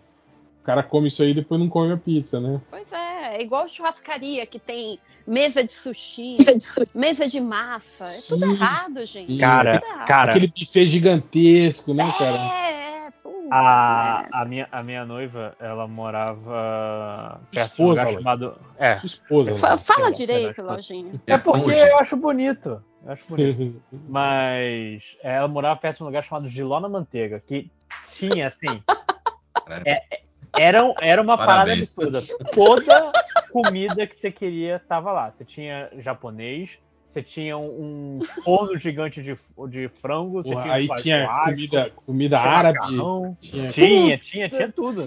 o 0.62 0.66
cara 0.66 0.84
come 0.84 1.08
isso 1.08 1.22
aí 1.24 1.32
e 1.32 1.34
depois 1.36 1.60
não 1.60 1.70
come 1.70 1.94
a 1.94 1.98
pizza, 1.98 2.40
né? 2.40 2.60
Pois 2.70 2.92
é, 2.92 3.38
é 3.38 3.42
igual 3.42 3.68
churrascaria 3.68 4.46
que 4.46 4.60
tem 4.60 5.00
mesa 5.28 5.64
de 5.64 5.72
sushi, 5.72 6.38
mesa 6.94 7.28
de 7.28 7.40
massa. 7.40 8.04
É 8.04 8.22
tudo 8.28 8.46
Sim, 8.46 8.52
errado, 8.54 9.06
gente. 9.06 9.28
sim. 9.28 9.38
Cara, 9.38 9.80
Tudo 9.80 9.92
errado. 9.92 10.08
cara, 10.08 10.30
Aquele 10.32 10.48
buffet 10.48 10.88
gigantesco, 10.88 11.94
né, 11.94 12.04
cara? 12.18 12.38
É, 12.38 12.70
é, 12.72 12.74
pô. 12.74 12.79
A, 13.52 14.26
é. 14.26 14.38
a, 14.38 14.46
minha, 14.46 14.68
a 14.72 14.84
minha 14.84 15.06
noiva, 15.06 15.56
ela 15.60 15.88
morava 15.88 17.40
perto 17.52 17.76
de 17.76 17.82
um 17.82 17.86
Esposa, 17.86 18.02
lugar 18.04 18.14
chamado. 18.14 18.58
É. 18.78 18.98
Sua 18.98 19.08
esposa. 19.08 19.56
Fa-? 19.56 19.78
Fala 19.78 20.00
Perdão, 20.00 20.18
direito. 20.18 20.62
Lojinha. 20.62 21.12
É 21.28 21.38
porque 21.38 21.64
Cônjuge. 21.64 21.80
eu 21.80 21.98
acho 22.00 22.18
bonito. 22.18 22.84
Eu 23.06 23.12
acho 23.12 23.24
bonito. 23.28 23.82
Mas 24.08 25.18
é, 25.24 25.36
ela 25.36 25.48
morava 25.48 25.80
perto 25.80 25.98
de 25.98 26.04
um 26.04 26.06
lugar 26.08 26.24
chamado 26.24 26.48
Giló 26.48 26.80
na 26.80 26.90
Manteiga, 26.90 27.40
que 27.40 27.70
tinha, 28.08 28.48
assim. 28.48 28.84
É- 29.86 30.02
era, 30.58 30.80
era 31.02 31.22
uma 31.22 31.38
parada 31.38 31.66
Parabéns. 31.72 31.98
absurda. 31.98 32.22
Toda 32.54 33.12
comida 33.52 34.08
que 34.08 34.16
você 34.16 34.32
queria 34.32 34.80
tava 34.80 35.12
lá. 35.12 35.30
Você 35.30 35.46
tinha 35.46 35.90
japonês, 36.00 36.72
você 37.10 37.24
tinha 37.24 37.58
um, 37.58 38.20
forno 38.44 38.78
gigante 38.78 39.24
de, 39.24 39.36
de 39.68 39.90
frango, 39.90 40.44
você 40.44 40.56
tinha 40.56 40.74
aí 40.74 40.88
um 40.88 40.96
tinha 40.96 41.22
churrasco, 41.24 41.50
comida, 41.50 41.92
comida 42.06 42.38
tinha 42.38 42.52
árabe. 42.52 42.80
macarrão. 42.80 43.38
Tinha, 43.40 43.72
Tinha, 43.72 44.18
tinha, 44.20 44.50
tinha 44.50 44.72
tudo. 44.72 45.04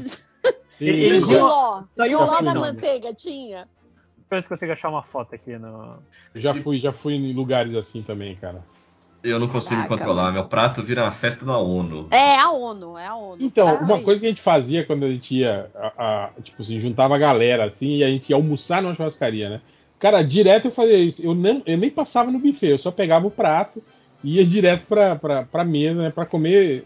E 0.80 1.08
eu, 1.08 1.20
Giló? 1.20 1.82
Só 1.94 2.04
Giló 2.04 2.38
eu 2.40 2.44
da 2.44 2.54
manteiga 2.54 3.14
tinha? 3.14 3.68
Deixa 4.18 4.30
eu 4.30 4.36
ver 4.36 4.42
se 4.42 4.48
consigo 4.48 4.72
achar 4.72 4.88
uma 4.88 5.04
foto 5.04 5.32
aqui 5.36 5.56
no. 5.56 6.02
já 6.34 6.52
fui, 6.54 6.80
já 6.80 6.92
fui 6.92 7.14
em 7.14 7.32
lugares 7.32 7.72
assim 7.76 8.02
também, 8.02 8.34
cara. 8.34 8.64
Eu 9.22 9.38
não 9.38 9.46
consigo 9.46 9.76
Caraca, 9.76 9.96
controlar. 9.98 10.32
Meu 10.32 10.46
prato 10.46 10.82
vira 10.82 11.04
uma 11.04 11.12
festa 11.12 11.44
da 11.44 11.56
ONU. 11.56 12.08
É 12.10 12.36
a 12.36 12.50
ONU, 12.50 12.98
é 12.98 13.06
a 13.06 13.14
ONU. 13.14 13.40
Então, 13.40 13.68
Ah, 13.68 13.78
uma 13.84 14.00
coisa 14.00 14.20
que 14.20 14.26
a 14.26 14.30
gente 14.30 14.40
fazia 14.42 14.84
quando 14.84 15.04
a 15.06 15.08
gente 15.08 15.36
ia, 15.36 15.70
a- 15.76 15.92
a- 16.36 16.42
tipo 16.42 16.60
assim, 16.60 16.80
juntava 16.80 17.14
a 17.14 17.18
galera 17.18 17.64
assim 17.66 17.98
e 17.98 18.02
a 18.02 18.08
gente 18.08 18.30
ia 18.30 18.34
almoçar 18.34 18.82
numa 18.82 18.92
churrascaria, 18.96 19.48
né? 19.48 19.60
Cara, 20.02 20.20
direto 20.24 20.64
eu 20.64 20.72
fazia 20.72 20.98
isso. 20.98 21.24
Eu, 21.24 21.32
não, 21.32 21.62
eu 21.64 21.78
nem 21.78 21.88
passava 21.88 22.28
no 22.32 22.40
buffet, 22.40 22.70
eu 22.70 22.78
só 22.78 22.90
pegava 22.90 23.24
o 23.24 23.30
prato 23.30 23.80
e 24.24 24.38
ia 24.38 24.44
direto 24.44 24.84
pra, 24.88 25.14
pra, 25.14 25.44
pra 25.44 25.64
mesa, 25.64 26.02
né? 26.02 26.10
Pra 26.10 26.26
comer 26.26 26.84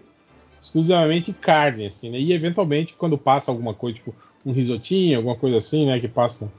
exclusivamente 0.60 1.32
carne, 1.32 1.86
assim, 1.86 2.10
né? 2.10 2.20
E 2.20 2.30
eventualmente, 2.34 2.94
quando 2.98 3.16
passa 3.16 3.50
alguma 3.50 3.72
coisa, 3.72 3.96
tipo 3.96 4.14
um 4.44 4.52
risotinho, 4.52 5.16
alguma 5.16 5.34
coisa 5.34 5.56
assim, 5.56 5.86
né? 5.86 5.98
Que 5.98 6.08
passa 6.08 6.52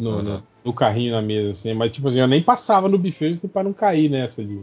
no, 0.00 0.16
Uhum. 0.16 0.22
no- 0.22 0.42
no 0.64 0.72
carrinho 0.72 1.12
na 1.12 1.22
mesa, 1.22 1.50
assim. 1.50 1.72
Mas, 1.72 1.92
tipo 1.92 2.08
assim, 2.08 2.18
eu 2.18 2.26
nem 2.26 2.42
passava 2.42 2.88
no 2.88 2.98
buffet 2.98 3.30
assim, 3.34 3.46
pra 3.46 3.62
não 3.62 3.72
cair 3.72 4.08
nessa 4.10 4.44
de, 4.44 4.58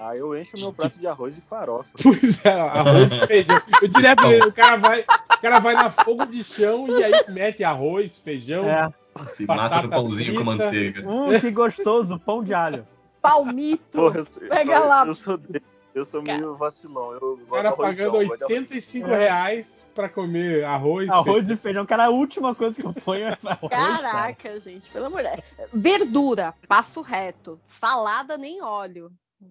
Ah, 0.00 0.16
eu 0.16 0.36
encho 0.38 0.56
meu 0.58 0.72
prato 0.72 0.98
de 0.98 1.06
arroz 1.06 1.36
e 1.38 1.40
farofa. 1.40 1.90
Pois 2.02 2.44
é, 2.44 2.50
arroz 2.52 3.12
e 3.12 3.26
feijão. 3.26 3.60
Eu 3.82 3.88
direto, 3.88 4.48
o 4.48 4.52
cara 4.52 4.76
vai, 4.76 5.00
o 5.00 5.40
cara 5.40 5.58
vai 5.58 5.74
na 5.74 5.90
fogo 5.90 6.24
de 6.26 6.44
chão 6.44 6.86
e 6.88 7.02
aí 7.04 7.12
mete 7.28 7.64
arroz, 7.64 8.16
feijão. 8.18 8.64
É. 8.68 8.92
Se 9.26 9.44
mata 9.46 9.82
no 9.82 9.88
pãozinho 9.90 10.34
com 10.34 10.50
frita. 10.50 10.64
manteiga. 10.64 11.08
Hum, 11.08 11.40
que 11.40 11.50
gostoso, 11.50 12.18
pão 12.20 12.44
de 12.44 12.54
alho. 12.54 12.86
Palmito. 13.20 13.98
Porra, 13.98 14.22
sou- 14.22 14.42
Pega 14.48 14.72
eu, 14.74 14.86
lá. 14.86 15.04
Eu 15.04 15.14
sou, 15.16 15.36
de- 15.36 15.60
eu 15.92 16.04
sou 16.04 16.22
meio 16.22 16.54
vacilão. 16.56 17.12
Eu 17.14 17.32
O 17.32 17.36
gosto 17.38 17.50
cara 17.50 17.72
pagando 17.72 18.10
gosto 18.12 18.26
de 18.28 18.32
arroz. 18.34 18.42
85 18.42 19.08
reais 19.08 19.84
pra 19.92 20.08
comer 20.08 20.64
arroz. 20.64 21.08
Arroz 21.08 21.38
feijão. 21.38 21.54
e 21.54 21.56
feijão, 21.56 21.86
cara, 21.86 22.04
a 22.04 22.10
última 22.10 22.54
coisa 22.54 22.76
que 22.76 22.86
eu 22.86 22.92
ponho 22.92 23.26
é 23.26 23.36
arroz. 23.44 23.70
cara. 23.72 24.02
Caraca, 24.02 24.60
gente, 24.60 24.88
pelo 24.90 25.06
amor 25.06 25.24
de 25.24 25.30
Deus. 25.56 25.68
Verdura, 25.72 26.54
passo 26.68 27.00
reto. 27.02 27.58
Salada, 27.66 28.38
nem 28.38 28.62
óleo. 28.62 29.10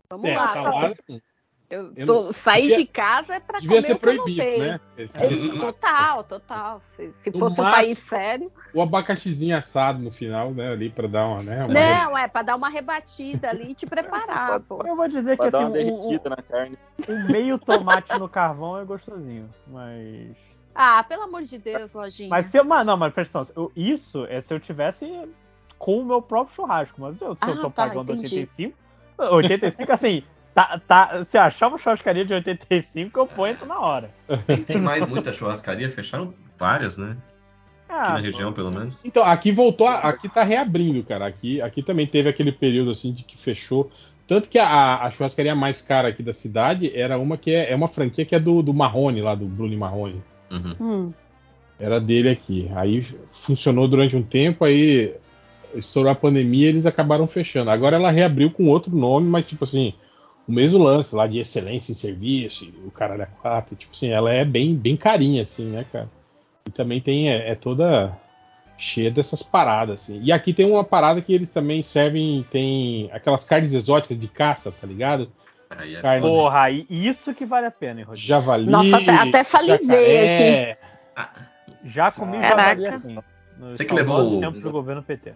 Vamos 0.09 0.25
É, 0.29 0.35
lá. 0.35 0.47
salada, 0.47 0.95
Eu 1.69 1.91
Eu 1.97 2.05
tô, 2.05 2.13
não- 2.23 2.31
sair 2.33 2.77
de 2.77 2.85
casa 2.85 3.35
é 3.35 3.39
pra 3.41 3.59
devia 3.59 3.81
comer 3.81 3.87
ser 3.87 3.93
o 3.95 3.99
que 3.99 4.07
eu 4.07 4.13
não 4.15 4.23
tenho. 4.23 4.67
né? 4.67 4.79
Esse- 4.97 5.17
É 5.51 5.59
total, 5.59 6.23
total. 6.23 6.81
Se, 6.95 7.13
se 7.21 7.29
fosse 7.31 7.59
um 7.59 7.63
máximo- 7.63 7.71
país 7.71 7.97
sério. 7.97 8.51
O 8.73 8.81
abacaxizinho 8.81 9.57
assado 9.57 10.01
no 10.01 10.09
final, 10.09 10.51
né? 10.53 10.71
Ali 10.71 10.89
pra 10.89 11.07
dar 11.09 11.25
uma, 11.27 11.43
né? 11.43 11.65
uma- 11.65 11.73
Não, 11.73 12.17
é 12.17 12.25
pra 12.25 12.41
dar 12.41 12.55
uma 12.55 12.69
rebatida 12.69 13.49
ali 13.49 13.71
e 13.71 13.73
te 13.75 13.85
preparar, 14.55 14.61
pô. 14.61 14.81
Eu 14.87 14.95
vou 14.95 15.09
dizer 15.09 15.37
que 15.37 15.43
assim, 15.43 15.57
um, 15.65 15.71
derretida 15.71 16.29
na 16.29 16.37
carne. 16.37 16.77
um- 17.09 17.13
um 17.15 17.23
meio 17.29 17.57
tomate 17.59 18.17
no 18.17 18.29
carvão 18.29 18.77
é 18.79 18.85
gostosinho. 18.85 19.49
Mas. 19.67 20.37
Ah, 20.73 21.03
pelo 21.03 21.23
amor 21.23 21.41
de 21.43 21.57
Deus, 21.57 21.91
lojinha. 21.91 22.29
Mas 22.29 22.45
se 22.45 22.57
eu. 22.57 22.63
Mas, 22.63 22.85
não, 22.85 22.95
mas 22.95 23.13
presta 23.13 23.39
atenção, 23.41 23.55
eu- 23.63 23.71
isso 23.75 24.25
é 24.29 24.39
se 24.39 24.53
eu 24.53 24.59
tivesse 24.59 25.05
com 25.77 25.99
o 25.99 26.05
meu 26.05 26.21
próprio 26.21 26.55
churrasco. 26.55 27.01
Mas 27.01 27.19
eu, 27.21 27.35
se 27.35 27.43
eu 27.45 27.53
Ah, 27.53 27.57
tô 27.57 27.69
tá, 27.71 27.87
pagando 27.87 28.13
entendi. 28.13 28.37
85. 28.39 28.86
85, 29.17 29.91
assim, 29.91 30.23
tá, 30.53 30.79
tá, 30.87 31.23
se 31.23 31.37
achar 31.37 31.67
uma 31.67 31.77
churrascaria 31.77 32.25
de 32.25 32.33
85, 32.33 33.19
eu 33.19 33.27
ponho 33.27 33.57
na 33.65 33.79
hora. 33.79 34.09
Tem 34.65 34.79
mais 34.79 35.07
muita 35.07 35.33
churrascaria, 35.33 35.89
fecharam 35.89 36.33
várias, 36.57 36.97
né? 36.97 37.17
Aqui 37.89 38.09
Ah, 38.09 38.13
na 38.13 38.19
região, 38.19 38.51
pelo 38.51 38.69
menos. 38.77 38.99
Então, 39.03 39.23
aqui 39.23 39.51
voltou, 39.51 39.87
a- 39.87 39.99
aqui 39.99 40.27
tá 40.27 40.43
reabrindo, 40.43 41.03
cara. 41.03 41.25
Aqui, 41.25 41.61
aqui 41.61 41.81
também 41.81 42.05
teve 42.05 42.27
aquele 42.27 42.51
período 42.51 42.91
assim 42.91 43.13
de 43.13 43.23
que 43.23 43.37
fechou. 43.37 43.89
Tanto 44.27 44.49
que 44.49 44.59
a, 44.59 44.97
a 45.03 45.09
churrascaria 45.09 45.55
mais 45.55 45.81
cara 45.81 46.09
aqui 46.09 46.21
da 46.21 46.33
cidade 46.33 46.91
era 46.93 47.17
uma 47.17 47.37
que 47.37 47.51
é, 47.55 47.71
é 47.71 47.75
uma 47.75 47.87
franquia 47.87 48.25
que 48.25 48.35
é 48.35 48.39
do, 48.39 48.61
do 48.61 48.73
Marrone, 48.73 49.21
lá 49.21 49.33
do 49.35 49.45
Bruno 49.45 49.77
Marrone. 49.77 50.21
Uhum. 50.51 50.75
Hum. 50.81 51.13
Era 51.79 51.97
dele 52.01 52.29
aqui. 52.29 52.69
Aí 52.75 53.01
funcionou 53.25 53.87
durante 53.87 54.17
um 54.17 54.23
tempo, 54.23 54.65
aí 54.65 55.15
estourou 55.75 56.11
a 56.11 56.15
pandemia 56.15 56.67
eles 56.69 56.85
acabaram 56.85 57.27
fechando. 57.27 57.69
Agora 57.69 57.95
ela 57.95 58.11
reabriu 58.11 58.51
com 58.51 58.67
outro 58.69 58.95
nome, 58.95 59.27
mas 59.27 59.45
tipo 59.45 59.63
assim, 59.63 59.93
o 60.47 60.51
mesmo 60.51 60.77
lance 60.83 61.13
lá 61.15 61.27
de 61.27 61.39
excelência 61.39 61.91
em 61.91 61.95
serviço, 61.95 62.71
o 62.85 62.91
caralho 62.91 63.23
a 63.23 63.25
quatro, 63.27 63.75
tipo 63.75 63.93
assim, 63.93 64.09
ela 64.09 64.31
é 64.33 64.45
bem, 64.45 64.75
bem 64.75 64.95
carinha, 64.95 65.43
assim, 65.43 65.65
né, 65.65 65.85
cara? 65.91 66.09
E 66.67 66.71
também 66.71 66.99
tem, 67.01 67.29
é, 67.29 67.51
é 67.51 67.55
toda 67.55 68.17
cheia 68.77 69.09
dessas 69.09 69.41
paradas, 69.41 70.03
assim. 70.03 70.21
E 70.23 70.31
aqui 70.31 70.53
tem 70.53 70.69
uma 70.69 70.83
parada 70.83 71.21
que 71.21 71.33
eles 71.33 71.51
também 71.51 71.81
servem, 71.81 72.45
tem 72.51 73.09
aquelas 73.11 73.43
carnes 73.43 73.73
exóticas 73.73 74.19
de 74.19 74.27
caça, 74.27 74.71
tá 74.71 74.85
ligado? 74.85 75.31
Aí 75.69 75.95
é 75.95 76.01
Carne. 76.01 76.21
Porra, 76.21 76.61
aí 76.61 76.85
isso 76.89 77.33
que 77.33 77.45
vale 77.45 77.65
a 77.65 77.71
pena, 77.71 77.99
hein, 77.99 78.05
Rodrigo? 78.05 78.25
Javali. 78.27 78.69
Nossa, 78.69 78.97
até- 78.97 79.11
até 79.11 79.43
salivei 79.43 79.77
jacaré. 79.89 80.77
Já 81.85 82.11
comi 82.11 82.39
Caraca. 82.39 82.79
javali 82.81 82.87
assim. 82.87 83.17
Você 83.59 83.83
que 83.85 83.93
levou 83.93 84.21
o- 84.21 84.39
tempos 84.39 84.63
do 84.63 84.71
governo 84.71 85.01
PT. 85.03 85.33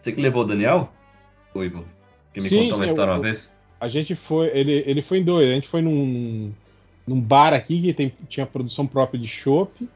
Você 0.00 0.12
que 0.12 0.20
levou 0.20 0.42
o 0.42 0.44
Daniel? 0.44 0.90
Oi, 1.54 1.66
Ivo. 1.66 1.84
Que 2.32 2.40
me 2.40 2.48
Sim, 2.48 2.62
contou 2.64 2.78
uma 2.78 2.84
sim, 2.84 2.90
história 2.90 3.10
eu- 3.10 3.16
uma 3.16 3.22
vez? 3.22 3.50
A 3.80 3.88
gente 3.88 4.14
foi, 4.14 4.48
ele, 4.48 4.82
ele 4.86 5.02
foi 5.02 5.18
em 5.18 5.22
dois. 5.24 5.48
A 5.48 5.54
gente 5.54 5.68
foi 5.68 5.80
num, 5.80 6.50
num 7.06 7.20
bar 7.20 7.52
aqui 7.54 7.80
que 7.80 7.92
tem, 7.92 8.12
tinha 8.28 8.44
produção 8.46 8.86
própria 8.86 9.20
de 9.20 9.28
chopp. 9.28 9.88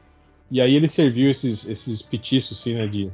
E 0.49 0.61
aí 0.61 0.75
ele 0.75 0.87
serviu 0.87 1.29
esses, 1.29 1.65
esses 1.67 2.01
petiscos, 2.01 2.59
assim, 2.59 2.75
né? 2.75 2.87
De, 2.87 3.09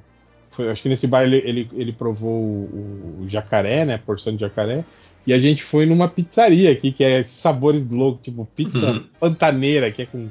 foi- 0.52 0.70
acho 0.70 0.82
que 0.82 0.90
nesse 0.90 1.08
bar 1.08 1.24
ele, 1.24 1.38
ele, 1.38 1.70
ele 1.74 1.92
provou 1.94 2.32
o, 2.32 3.20
o 3.22 3.26
jacaré, 3.30 3.84
né? 3.86 3.98
Porção 3.98 4.34
de 4.34 4.40
jacaré. 4.42 4.84
E 5.26 5.34
a 5.34 5.40
gente 5.40 5.64
foi 5.64 5.86
numa 5.86 6.08
pizzaria 6.08 6.72
aqui, 6.72 6.92
que 6.92 7.04
é 7.04 7.20
esses 7.20 7.38
sabores 7.38 7.90
loucos, 7.90 8.22
tipo 8.22 8.48
pizza 8.56 8.92
Uhum. 8.92 9.06
pantaneira, 9.20 9.92
que 9.92 10.04
é 10.04 10.06
com 10.06 10.28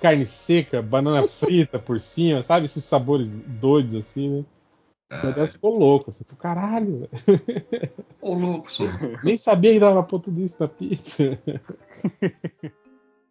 carne 0.00 0.26
seca, 0.26 0.82
banana 0.82 1.22
frita 1.22 1.78
por 1.78 1.98
cima, 2.00 2.42
sabe? 2.42 2.66
Esses 2.66 2.84
sabores 2.84 3.30
doidos, 3.60 3.94
assim, 3.94 4.28
né? 4.28 4.44
O 5.10 5.14
Ah, 5.14 5.20
Daniel 5.22 5.48
ficou 5.48 5.78
louco, 5.78 6.10
assim, 6.10 6.24
falou, 6.24 6.40
caralho, 6.40 6.98
velho. 7.00 7.10
Ô, 8.20 8.34
louco, 8.34 8.70
sou. 8.70 8.86
nem 9.22 9.38
sabia 9.38 9.72
que 9.72 9.78
dava 9.80 9.94
pra 9.94 10.02
pôr 10.02 10.20
tudo 10.20 10.40
isso 10.40 10.56
na 10.60 10.68
pizza. 10.68 11.22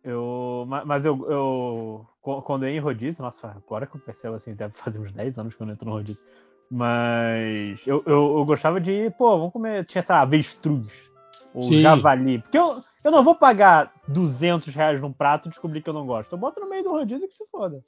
Eu, 0.03 0.65
ma- 0.67 0.85
mas 0.85 1.03
eu, 1.03 1.27
eu 1.31 2.05
qu- 2.21 2.39
quando 2.43 2.63
eu 2.63 2.69
ia 2.69 2.75
em 2.77 2.79
rodízio, 2.79 3.23
nossa, 3.23 3.47
agora 3.47 3.87
que 3.87 3.95
eu 3.95 3.99
percebo 4.01 4.35
assim, 4.35 4.53
deve 4.53 4.75
fazer 4.75 4.99
uns 4.99 5.11
10 5.11 5.39
anos 5.39 5.55
que 5.55 5.61
eu 5.61 5.65
não 5.65 5.73
entro 5.73 5.87
no 5.89 5.93
rodízio. 5.95 6.23
Mas 6.69 7.85
eu, 7.87 8.03
eu, 8.05 8.37
eu 8.37 8.45
gostava 8.45 8.79
de, 8.79 8.91
ir, 8.91 9.11
pô, 9.17 9.35
vamos 9.35 9.51
comer, 9.51 9.83
tinha 9.87 10.01
essa 10.01 10.17
avestruz, 10.21 11.09
ou 11.55 11.63
Sim. 11.63 11.81
javali. 11.81 12.37
Porque 12.39 12.55
eu, 12.57 12.83
eu 13.03 13.11
não 13.11 13.23
vou 13.23 13.33
pagar 13.33 13.91
200 14.07 14.75
reais 14.75 15.01
num 15.01 15.11
prato 15.11 15.47
e 15.47 15.49
descobrir 15.49 15.81
que 15.81 15.89
eu 15.89 15.93
não 15.93 16.05
gosto. 16.05 16.31
Eu 16.33 16.37
boto 16.37 16.59
no 16.59 16.69
meio 16.69 16.83
do 16.83 16.91
rodízio 16.91 17.27
que 17.27 17.33
se 17.33 17.45
foda. 17.47 17.83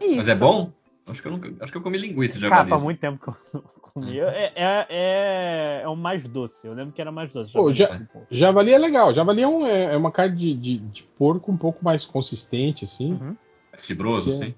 É 0.00 0.04
isso. 0.04 0.16
Mas 0.16 0.28
é 0.28 0.34
bom? 0.34 0.70
Acho 1.08 1.22
que 1.22 1.28
eu, 1.28 1.32
nunca, 1.32 1.52
acho 1.60 1.72
que 1.72 1.78
eu 1.78 1.82
comi 1.82 1.98
linguiça 1.98 2.38
de 2.38 2.48
Cara, 2.48 2.66
faz 2.66 2.82
muito 2.82 3.00
tempo 3.00 3.18
que 3.18 3.28
eu 3.30 3.36
não 3.54 3.62
comi. 3.94 4.18
É, 4.20 4.52
é, 4.54 4.86
é, 4.90 5.80
é 5.84 5.88
o 5.88 5.96
mais 5.96 6.22
doce. 6.22 6.66
Eu 6.66 6.74
lembro 6.74 6.92
que 6.92 7.00
era 7.00 7.10
mais 7.10 7.32
doce. 7.32 7.52
Pô, 7.52 7.72
javali. 7.72 8.06
já- 8.14 8.20
Javali 8.30 8.72
é 8.72 8.78
legal. 8.78 9.14
Javali 9.14 9.42
é, 9.42 9.48
um- 9.48 9.66
é- 9.66 9.94
é 9.94 9.96
uma 9.96 10.10
carne 10.12 10.36
de, 10.36 10.54
de- 10.54 10.78
de 10.78 11.02
porco 11.18 11.50
um 11.50 11.56
pouco 11.56 11.84
mais 11.84 12.04
consistente, 12.04 12.84
assim. 12.84 13.12
Uhum. 13.12 13.36
Mais 13.72 13.84
fibroso, 13.86 14.30
É. 14.30 14.32
assim. 14.34 14.54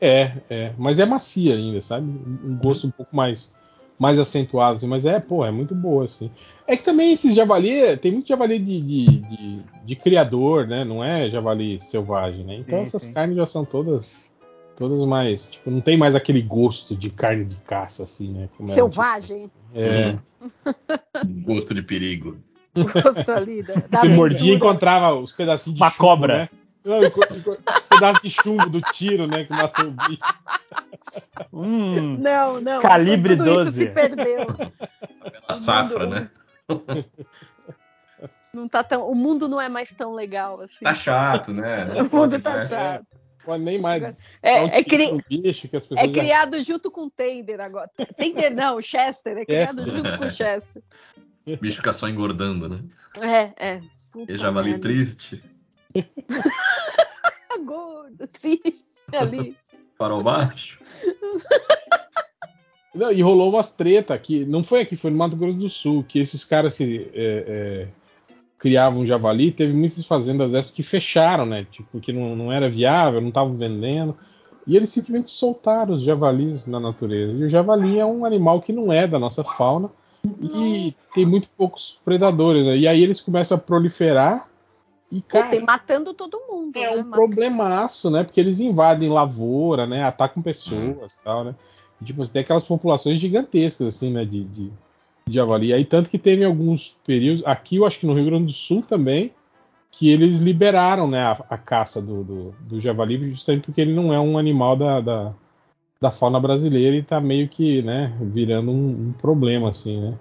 É, 0.00 0.32
é. 0.50 0.74
Mas 0.78 0.98
é 0.98 1.06
macia 1.06 1.54
ainda, 1.54 1.80
sabe? 1.82 2.06
Um 2.06 2.52
um 2.52 2.56
gosto 2.56 2.86
um 2.86 2.90
pouco 2.90 3.14
mais, 3.14 3.48
mais 3.98 4.18
acentuado, 4.18 4.76
assim. 4.76 4.86
Mas 4.88 5.04
é, 5.06 5.20
pô, 5.20 5.44
é 5.44 5.50
muito 5.50 5.74
boa, 5.74 6.04
assim. 6.06 6.30
É 6.66 6.76
que 6.76 6.82
também 6.82 7.12
esses 7.12 7.34
javali, 7.36 7.96
tem 7.98 8.10
muito 8.10 8.26
javali 8.28 8.58
de, 8.58 8.80
de, 8.80 9.06
de- 9.18 9.62
de 9.84 9.96
criador, 9.96 10.66
né? 10.66 10.84
Não 10.84 11.04
é 11.04 11.30
javali 11.30 11.80
selvagem, 11.80 12.44
né? 12.44 12.56
Então 12.56 12.78
Sim, 12.78 12.82
essas 12.82 13.02
sim. 13.02 13.12
carnes 13.12 13.36
já 13.36 13.46
são 13.46 13.64
todas. 13.64 14.31
Todas 14.76 15.02
mais. 15.06 15.46
Tipo, 15.46 15.70
não 15.70 15.80
tem 15.80 15.96
mais 15.96 16.14
aquele 16.14 16.42
gosto 16.42 16.96
de 16.96 17.10
carne 17.10 17.44
de 17.44 17.56
caça, 17.56 18.04
assim, 18.04 18.32
né? 18.32 18.48
Como 18.56 18.68
era 18.68 18.74
Selvagem. 18.74 19.50
É. 19.74 20.18
Gosto 21.44 21.72
de 21.74 21.82
perigo. 21.82 22.36
Gosto 22.74 23.30
ali 23.30 23.62
da, 23.62 23.74
da 23.74 23.98
Você 24.00 24.08
mordia 24.08 24.52
e 24.52 24.56
encontrava 24.56 25.14
os 25.14 25.30
pedacinhos 25.30 25.76
de 25.76 25.82
Uma 25.82 25.90
chumbo, 25.90 26.00
cobra. 26.00 26.38
né? 26.38 26.48
Não, 26.84 26.98
os 27.00 27.86
pedaços 27.88 28.22
de 28.22 28.30
chumbo 28.30 28.68
do 28.68 28.80
tiro, 28.80 29.26
né? 29.26 29.44
Que 29.44 29.52
matou 29.52 29.86
o 29.86 29.90
bicho. 29.92 30.18
Hum, 31.52 32.16
Não, 32.18 32.60
não. 32.60 32.80
Calibre 32.80 33.36
tudo 33.36 33.50
isso 33.50 33.64
12. 33.72 33.78
se 33.78 33.86
perdeu. 33.86 34.46
A 35.46 35.54
safra, 35.54 36.06
né? 36.06 36.30
Não 38.52 38.68
tá 38.68 38.82
tão, 38.82 39.08
o 39.08 39.14
mundo 39.14 39.48
não 39.48 39.60
é 39.60 39.68
mais 39.68 39.92
tão 39.92 40.12
legal 40.12 40.60
assim. 40.60 40.82
Tá 40.82 40.94
chato, 40.94 41.52
né? 41.52 41.84
O 42.02 42.16
mundo 42.16 42.40
tá 42.40 42.50
mais. 42.50 42.68
chato. 42.68 43.06
Nem 43.60 43.78
mais. 43.78 44.02
É, 44.42 44.60
um 44.62 44.66
é, 44.68 44.82
tiro 44.82 45.20
cri- 45.20 45.40
bicho 45.42 45.68
que 45.68 45.76
as 45.76 45.86
pessoas 45.86 46.00
é 46.00 46.12
já- 46.12 46.20
criado 46.20 46.62
junto 46.62 46.90
com 46.90 47.02
o 47.06 47.10
Tender 47.10 47.60
agora. 47.60 47.90
Tender 48.16 48.50
não, 48.54 48.76
o 48.76 48.82
Chester. 48.82 49.36
É 49.38 49.44
criado 49.44 49.76
Chester. 49.76 49.96
junto 49.96 50.18
com 50.18 50.24
o 50.24 50.30
Chester. 50.30 50.82
O 51.46 51.56
bicho 51.56 51.76
fica 51.78 51.92
só 51.92 52.08
engordando, 52.08 52.68
né? 52.68 52.80
É, 53.20 53.52
é. 53.74 53.82
Puta 54.12 54.32
E 54.32 54.36
javali 54.36 54.78
triste. 54.78 55.42
Gordo, 57.64 58.24
assiste 58.24 58.88
ali. 59.18 59.56
Farol 59.98 60.22
baixo. 60.22 60.78
Não, 62.94 63.10
e 63.10 63.22
rolou 63.22 63.50
umas 63.50 63.72
treta 63.74 64.12
aqui. 64.14 64.44
Não 64.44 64.62
foi 64.62 64.80
aqui, 64.82 64.96
foi 64.96 65.10
no 65.10 65.16
Mato 65.16 65.36
Grosso 65.36 65.56
do 65.58 65.68
Sul, 65.68 66.04
que 66.04 66.18
esses 66.18 66.44
caras 66.44 66.74
se, 66.74 67.10
é, 67.14 67.44
é, 67.46 67.88
criavam 68.62 69.04
javali. 69.04 69.50
Teve 69.50 69.72
muitas 69.72 70.06
fazendas 70.06 70.54
essas 70.54 70.70
que 70.70 70.84
fecharam, 70.84 71.44
né? 71.44 71.66
Tipo, 71.68 71.88
porque 71.90 72.12
não, 72.12 72.36
não 72.36 72.52
era 72.52 72.70
viável, 72.70 73.20
não 73.20 73.28
estavam 73.28 73.56
vendendo. 73.56 74.16
E 74.64 74.76
eles 74.76 74.88
simplesmente 74.90 75.30
soltaram 75.30 75.94
os 75.94 76.02
javalis 76.02 76.68
na 76.68 76.78
natureza. 76.78 77.36
E 77.36 77.42
o 77.42 77.48
javali 77.48 77.98
é 77.98 78.06
um 78.06 78.24
animal 78.24 78.62
que 78.62 78.72
não 78.72 78.92
é 78.92 79.04
da 79.04 79.18
nossa 79.18 79.42
fauna. 79.42 79.90
E 80.40 80.94
tem 81.12 81.26
muito 81.26 81.48
poucos 81.58 81.98
predadores, 82.04 82.64
né? 82.64 82.76
E 82.76 82.86
aí 82.86 83.02
eles 83.02 83.20
começam 83.20 83.56
a 83.56 83.60
proliferar. 83.60 84.48
E, 85.10 85.20
cara, 85.20 85.56
e 85.56 85.60
matando 85.60 86.14
todo 86.14 86.40
mundo. 86.48 86.76
é 86.76 86.94
né? 86.94 87.02
um 87.02 87.10
problemaço, 87.10 88.08
né? 88.10 88.22
Porque 88.22 88.40
eles 88.40 88.60
invadem 88.60 89.08
lavoura, 89.08 89.88
né? 89.88 90.04
Atacam 90.04 90.40
pessoas 90.40 91.14
e 91.14 91.24
tal, 91.24 91.42
né? 91.42 91.56
E, 92.00 92.04
tipo, 92.04 92.24
você 92.24 92.32
tem 92.32 92.42
aquelas 92.42 92.62
populações 92.62 93.18
gigantescas, 93.18 93.88
assim, 93.88 94.12
né? 94.12 94.24
De, 94.24 94.44
de, 94.44 94.72
de 95.26 95.34
javali. 95.34 95.72
Aí, 95.72 95.84
tanto 95.84 96.10
que 96.10 96.18
teve 96.18 96.44
alguns 96.44 96.96
períodos, 97.04 97.42
aqui 97.44 97.76
eu 97.76 97.86
acho 97.86 98.00
que 98.00 98.06
no 98.06 98.14
Rio 98.14 98.26
Grande 98.26 98.46
do 98.46 98.52
Sul 98.52 98.82
também, 98.82 99.32
que 99.90 100.10
eles 100.10 100.38
liberaram, 100.38 101.08
né? 101.08 101.22
A, 101.22 101.32
a 101.50 101.58
caça 101.58 102.00
do, 102.00 102.24
do, 102.24 102.54
do 102.60 102.80
javali, 102.80 103.30
justamente 103.30 103.66
porque 103.66 103.80
ele 103.80 103.92
não 103.92 104.12
é 104.12 104.18
um 104.18 104.38
animal 104.38 104.76
da, 104.76 105.00
da, 105.00 105.34
da 106.00 106.10
fauna 106.10 106.40
brasileira 106.40 106.96
e 106.96 107.02
tá 107.02 107.20
meio 107.20 107.48
que, 107.48 107.82
né? 107.82 108.12
Virando 108.20 108.70
um, 108.70 109.08
um 109.08 109.12
problema, 109.12 109.70
assim, 109.70 110.00
né? 110.00 110.18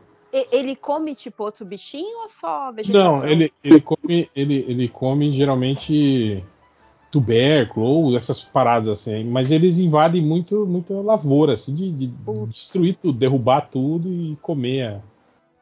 Ele 0.51 0.77
come 0.77 1.13
tipo 1.13 1.43
outro 1.43 1.65
bichinho 1.65 2.21
ou 2.21 2.29
só 2.29 2.71
vegetação? 2.71 3.17
Não, 3.17 3.27
ele, 3.27 3.51
ele 3.61 3.81
come, 3.81 4.29
ele, 4.33 4.65
ele 4.67 4.87
come 4.87 5.33
geralmente 5.33 6.41
tubérculo 7.11 7.85
ou 7.85 8.17
essas 8.17 8.41
paradas 8.41 8.89
assim, 8.89 9.23
mas 9.25 9.51
eles 9.51 9.77
invadem 9.79 10.21
muito, 10.21 10.65
muita 10.65 10.93
lavoura, 10.95 11.53
assim, 11.53 11.75
de, 11.75 11.91
de 11.91 12.07
destruir 12.47 12.95
tudo, 13.01 13.17
derrubar 13.17 13.61
tudo 13.69 14.07
e 14.09 14.37
comer 14.41 14.83
a, 14.87 15.01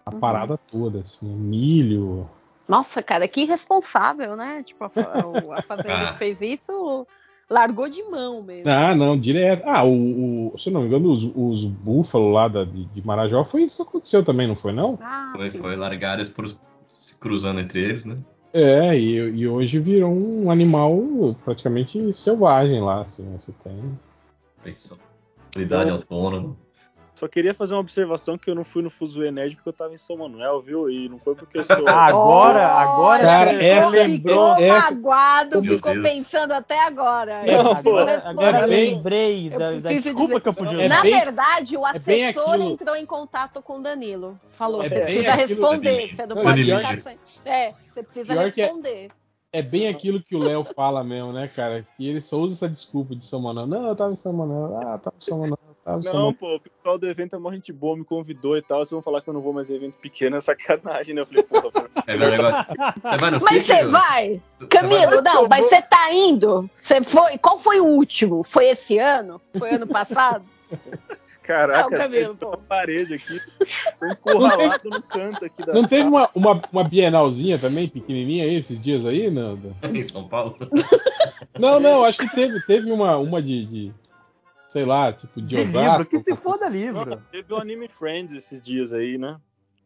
a 0.06 0.14
Uhum. 0.14 0.20
parada 0.20 0.58
toda, 0.58 1.00
assim, 1.00 1.28
milho. 1.28 2.30
Nossa, 2.68 3.02
cara, 3.02 3.28
que 3.28 3.42
irresponsável, 3.42 4.36
né? 4.36 4.64
Tipo, 4.64 4.84
a, 4.84 4.88
a 5.58 5.62
fazenda 5.64 5.96
Ah. 6.06 6.12
que 6.14 6.20
fez 6.20 6.42
isso 6.42 7.08
largou 7.50 7.90
de 7.90 8.04
mão 8.04 8.44
mesmo. 8.44 8.70
Ah, 8.70 8.94
não, 8.96 9.18
direto. 9.20 9.64
Ah, 9.66 9.84
o, 9.84 10.54
o- 10.54 10.58
se 10.58 10.70
eu 10.70 10.74
não 10.74 10.82
me 10.82 10.88
engano, 10.88 11.12
os, 11.12 11.24
os 11.24 11.66
búfalos 11.66 12.32
lá 12.32 12.48
da, 12.48 12.64
de, 12.64 12.86
de 12.86 13.06
Marajó 13.06 13.44
foi 13.44 13.64
isso 13.64 13.78
que 13.84 13.90
aconteceu 13.90 14.24
também, 14.24 14.46
não 14.48 14.56
foi 14.56 14.72
não? 14.72 15.00
Ah, 15.02 15.34
Foi, 15.36 15.50
sim. 15.50 15.58
foi 15.58 15.76
largar 15.76 16.20
eles 16.20 16.30
por, 16.30 16.48
se 16.96 17.16
cruzando 17.20 17.60
entre 17.60 17.80
eles, 17.82 18.06
né? 18.06 18.18
É, 18.52 18.98
e, 18.98 19.16
e 19.16 19.48
hoje 19.48 19.80
virou 19.80 20.12
um 20.12 20.50
animal 20.50 20.98
praticamente 21.44 22.14
selvagem 22.14 22.82
lá, 22.82 23.02
assim, 23.02 23.24
né? 23.24 23.38
Você 23.38 23.52
tem. 23.64 24.00
Pensou. 24.64 24.98
Unidade 25.56 25.90
autônoma. 25.90 26.56
Só 27.20 27.28
queria 27.28 27.54
fazer 27.54 27.74
uma 27.74 27.82
observação 27.82 28.38
que 28.38 28.50
eu 28.50 28.56
não 28.56 28.64
fui 28.64 28.82
no 28.82 28.90
Fuzuê 28.90 29.30
Nerd 29.30 29.56
porque 29.58 29.68
eu 29.68 29.74
tava 29.74 29.94
em 29.94 29.98
São 29.98 30.16
Manuel, 30.16 30.62
viu? 30.62 30.90
E 30.90 31.10
não 31.10 31.20
foi 31.20 31.36
porque 31.36 31.58
eu 31.58 31.66
sou. 31.66 31.76
Ah, 31.86 32.06
Agora, 32.08 32.66
agora 32.66 33.24
Cara, 33.24 33.52
você 33.52 33.64
essa- 33.66 33.90
lembrou. 33.90 34.56
Ficou 34.56 34.66
essa- 34.66 34.92
magoado, 34.96 35.62
Meu 35.62 35.74
ficou 35.76 35.92
Deus. 35.94 36.08
pensando 36.08 36.52
até 36.54 36.82
agora. 36.86 37.42
Não, 37.46 37.54
Eu 37.54 37.64
pô. 37.64 37.72
preciso 37.74 37.90
Agora, 37.90 38.12
responder. 38.16 38.46
agora 38.46 38.58
É 38.58 38.68
bem- 38.70 38.96
lembrei 38.96 39.48
eu 39.48 39.60
da, 39.60 39.66
da 39.66 39.72
preciso 39.82 40.02
desculpa 40.04 40.28
dizer- 40.28 40.42
que 40.42 40.48
eu 40.50 40.54
podia 40.54 40.82
É 40.82 40.88
Na 40.88 41.02
bem- 41.02 41.20
verdade, 41.20 41.76
o 41.78 41.86
é 41.86 41.90
assessor 41.92 42.50
aquilo- 42.54 42.72
entrou 42.72 42.96
em 42.96 43.06
contato 43.06 43.62
com 43.62 43.80
o 43.80 43.84
Danilo. 43.84 44.40
Falou, 44.52 44.82
É 44.82 44.88
você 44.88 45.00
precisa 45.02 45.34
aquilo- 45.34 45.48
responder. 45.48 46.16
Você 46.16 46.26
não 46.26 46.36
pode 46.38 46.64
ficar 46.64 46.98
sem. 47.00 47.18
É, 47.44 47.74
você 47.94 48.04
precisa 48.04 48.34
pior 48.34 48.48
é- 48.48 48.50
responder. 48.50 49.10
É 49.52 49.62
bem 49.62 49.90
aquilo 49.90 50.22
que 50.24 50.36
o 50.38 50.40
Léo 50.40 50.64
fala 50.64 51.04
mesmo, 51.04 51.34
né, 51.34 51.50
cara? 51.54 51.84
Que 51.98 52.08
ele 52.08 52.22
só 52.22 52.38
usa 52.38 52.54
essa 52.54 52.70
desculpa 52.70 53.14
de 53.16 53.26
São 53.26 53.42
Manuel. 53.42 53.68
Não, 53.68 53.88
eu 53.88 53.96
tava 53.96 54.14
em 54.14 54.16
São 54.16 54.32
Manuel. 54.32 54.78
Ah, 54.78 54.98
tava 54.98 55.16
em 55.18 55.22
São 55.26 55.40
Manuel. 55.40 55.60
São 55.94 56.14
Não, 56.14 56.14
Manuel. 56.14 56.34
pô, 56.34 56.56
o 56.56 56.60
pessoal 56.60 56.98
do 56.98 57.08
evento 57.08 57.36
é 57.36 57.40
mó 57.40 57.52
gente 57.52 57.72
boa, 57.74 57.98
me 57.98 58.04
convidou 58.06 58.56
e 58.58 58.62
tal. 58.62 58.80
Vocês 58.80 58.92
vão 58.92 59.02
falar 59.02 59.22
que 59.22 59.30
eu 59.30 59.34
não 59.34 59.42
vou 59.42 59.54
mais 59.54 59.70
em 59.70 59.76
evento 59.76 59.98
pequeno, 59.98 60.36
é 60.38 60.42
sacanagem, 60.42 61.14
né? 61.16 61.22
Eu 61.22 61.26
falei, 61.26 61.44
pô, 61.44 61.72
É 62.08 62.18
meu 62.18 62.30
negócio. 62.30 62.66
Você 63.02 63.18
vai 63.18 63.32
no 63.32 63.40
Mas 63.42 63.64
você 63.64 63.86
vai? 63.86 64.42
Camilo, 64.70 65.22
vai- 65.22 65.34
não, 65.34 65.48
mas 65.48 65.66
você 65.66 65.82
tá 65.82 66.14
indo? 66.14 66.70
Você 66.74 67.04
foi? 67.04 67.38
Qual 67.38 67.58
foi 67.60 67.80
o 67.80 67.86
último? 67.86 68.44
Foi 68.44 68.68
esse 68.70 68.98
ano? 69.00 69.42
Foi 69.58 69.72
ano 69.72 69.88
passado? 69.88 70.46
Caraca, 71.42 71.90
Não, 71.90 71.98
Camilo, 71.98 72.36
pô. 72.36 72.52
na 72.52 72.58
parede 72.58 73.16
aqui. 73.16 73.42
Tô 74.00 74.06
encurralado 74.06 74.88
no 74.88 75.02
canto 75.02 75.44
aqui 75.46 75.66
da 75.66 75.74
Não 75.74 75.84
teve 75.84 76.04
sala. 76.04 76.30
uma, 76.36 76.52
uma, 76.54 76.62
uma 76.72 76.84
bienalzinha 76.84 77.58
também, 77.58 77.88
pequenininha, 77.88 78.44
aí, 78.44 78.54
esses 78.56 78.80
dias 78.80 79.04
aí, 79.04 79.32
Nando? 79.32 79.76
Em 79.92 80.04
São 80.04 80.28
Paulo? 80.28 80.56
Não, 81.58 81.80
não, 81.80 82.04
acho 82.04 82.20
que 82.20 82.30
teve, 82.36 82.62
teve 82.68 82.92
uma, 82.92 83.18
uma 83.18 83.42
de, 83.42 83.66
de, 83.66 83.94
sei 84.70 84.86
lá, 84.86 85.12
tipo, 85.12 85.42
de, 85.42 85.48
De 85.48 85.64
livro, 85.64 85.80
Osasco. 85.80 86.12
que 86.12 86.20
se 86.20 86.36
foda 86.36 86.66
Não, 86.68 86.72
livro. 86.76 87.22
teve 87.32 87.52
o 87.54 87.58
Anime 87.58 87.90
Friends 87.90 88.34
esses 88.34 88.62
dias 88.62 88.94
aí, 88.94 89.18
né? 89.18 89.36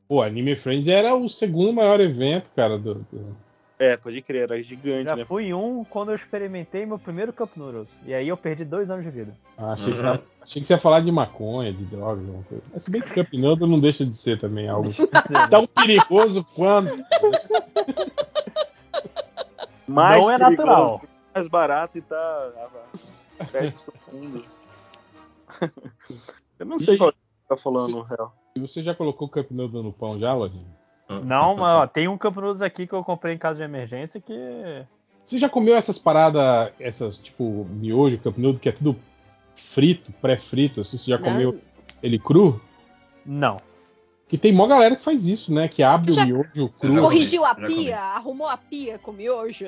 Pô, 0.09 0.21
Anime 0.21 0.55
Friends 0.57 0.87
era 0.89 1.15
o 1.15 1.27
segundo 1.29 1.71
maior 1.73 2.01
evento, 2.01 2.51
cara, 2.53 2.77
do, 2.77 2.95
do- 2.95 3.37
É, 3.79 3.95
pode 3.95 4.21
crer, 4.21 4.43
era 4.43 4.61
gigante, 4.61 5.05
Já 5.05 5.15
né? 5.15 5.23
fui 5.25 5.53
um 5.53 5.85
quando 5.85 6.09
eu 6.11 6.15
experimentei 6.15 6.85
meu 6.85 6.99
primeiro 6.99 7.31
Cup 7.31 7.55
Noodles. 7.55 7.87
E 8.05 8.13
aí 8.13 8.27
eu 8.27 8.35
perdi 8.35 8.65
dois 8.65 8.89
anos 8.89 9.05
de 9.05 9.09
vida. 9.11 9.33
Ah, 9.57 9.71
achei, 9.71 9.93
que 9.93 9.97
você 9.99 10.05
Uhum. 10.05 10.11
tava- 10.17 10.23
achei 10.41 10.61
que 10.61 10.67
você 10.67 10.73
ia 10.73 10.77
falar 10.79 10.99
de 10.99 11.11
maconha, 11.13 11.71
de 11.71 11.85
drogas, 11.85 12.25
alguma 12.25 12.43
coisa. 12.43 12.63
Mas 12.73 12.83
se 12.83 12.91
bem 12.91 13.01
que 13.01 13.13
Cup 13.13 13.33
Noodle 13.33 13.67
não 13.69 13.79
deixa 13.79 14.05
de 14.05 14.17
ser 14.17 14.37
também 14.37 14.67
algo 14.67 14.91
tão 15.49 15.65
perigoso 15.65 16.45
quanto. 16.55 16.93
Mais 19.87 20.21
não 20.25 20.31
é 20.31 20.37
perigoso, 20.37 20.57
natural. 20.67 21.01
Mais 21.33 21.47
barato 21.47 21.97
e 21.97 22.01
tá. 22.01 22.51
ah, 22.57 23.45
Perde 23.51 23.73
todo 23.83 23.95
mundo. 24.17 24.45
Eu 26.59 26.65
não 26.65 26.79
sei 26.79 26.95
E- 26.95 26.97
qual 26.97 27.11
que 27.11 27.17
você 27.17 27.47
tá 27.49 27.57
falando, 27.57 27.91
no 27.91 28.01
real. 28.03 28.35
E 28.55 28.59
você 28.59 28.81
já 28.83 28.93
colocou 28.93 29.27
Cup 29.27 29.51
Noodle 29.51 29.83
no 29.83 29.91
pão 29.91 30.19
já, 30.19 30.33
Lojinha? 30.33 30.65
Não, 31.23 31.55
mas 31.55 31.81
ó, 31.81 31.87
tem 31.87 32.07
um 32.07 32.17
Cup 32.17 32.35
Noodles 32.35 32.61
aqui 32.61 32.87
que 32.87 32.93
eu 32.93 33.03
comprei 33.03 33.35
em 33.35 33.37
caso 33.37 33.57
de 33.57 33.63
emergência 33.63 34.21
que. 34.21 34.33
Você 35.23 35.37
já 35.37 35.49
comeu 35.49 35.75
essas 35.75 35.97
paradas, 35.99 36.71
essas, 36.79 37.17
tipo, 37.17 37.65
miojo, 37.71 38.17
Cup 38.19 38.37
Noodle, 38.37 38.59
que 38.59 38.69
é 38.69 38.71
tudo 38.71 38.95
frito, 39.55 40.11
pré-frito, 40.13 40.81
assim, 40.81 40.97
você 40.97 41.11
já 41.11 41.17
comeu 41.17 41.53
ele 42.01 42.19
cru? 42.19 42.61
Não. 43.25 43.61
Que 44.27 44.37
tem 44.37 44.51
mó 44.51 44.65
galera 44.67 44.95
que 44.95 45.03
faz 45.03 45.27
isso, 45.27 45.53
né? 45.53 45.67
Que 45.67 45.83
abre 45.83 46.11
já 46.11 46.23
o 46.23 46.25
miojo 46.25 46.69
cru, 46.79 47.01
Corrigiu 47.01 47.45
a 47.45 47.53
pia? 47.55 47.99
Arrumou 47.99 48.47
a 48.47 48.57
pia 48.57 48.97
com 48.97 49.11
miojo? 49.11 49.65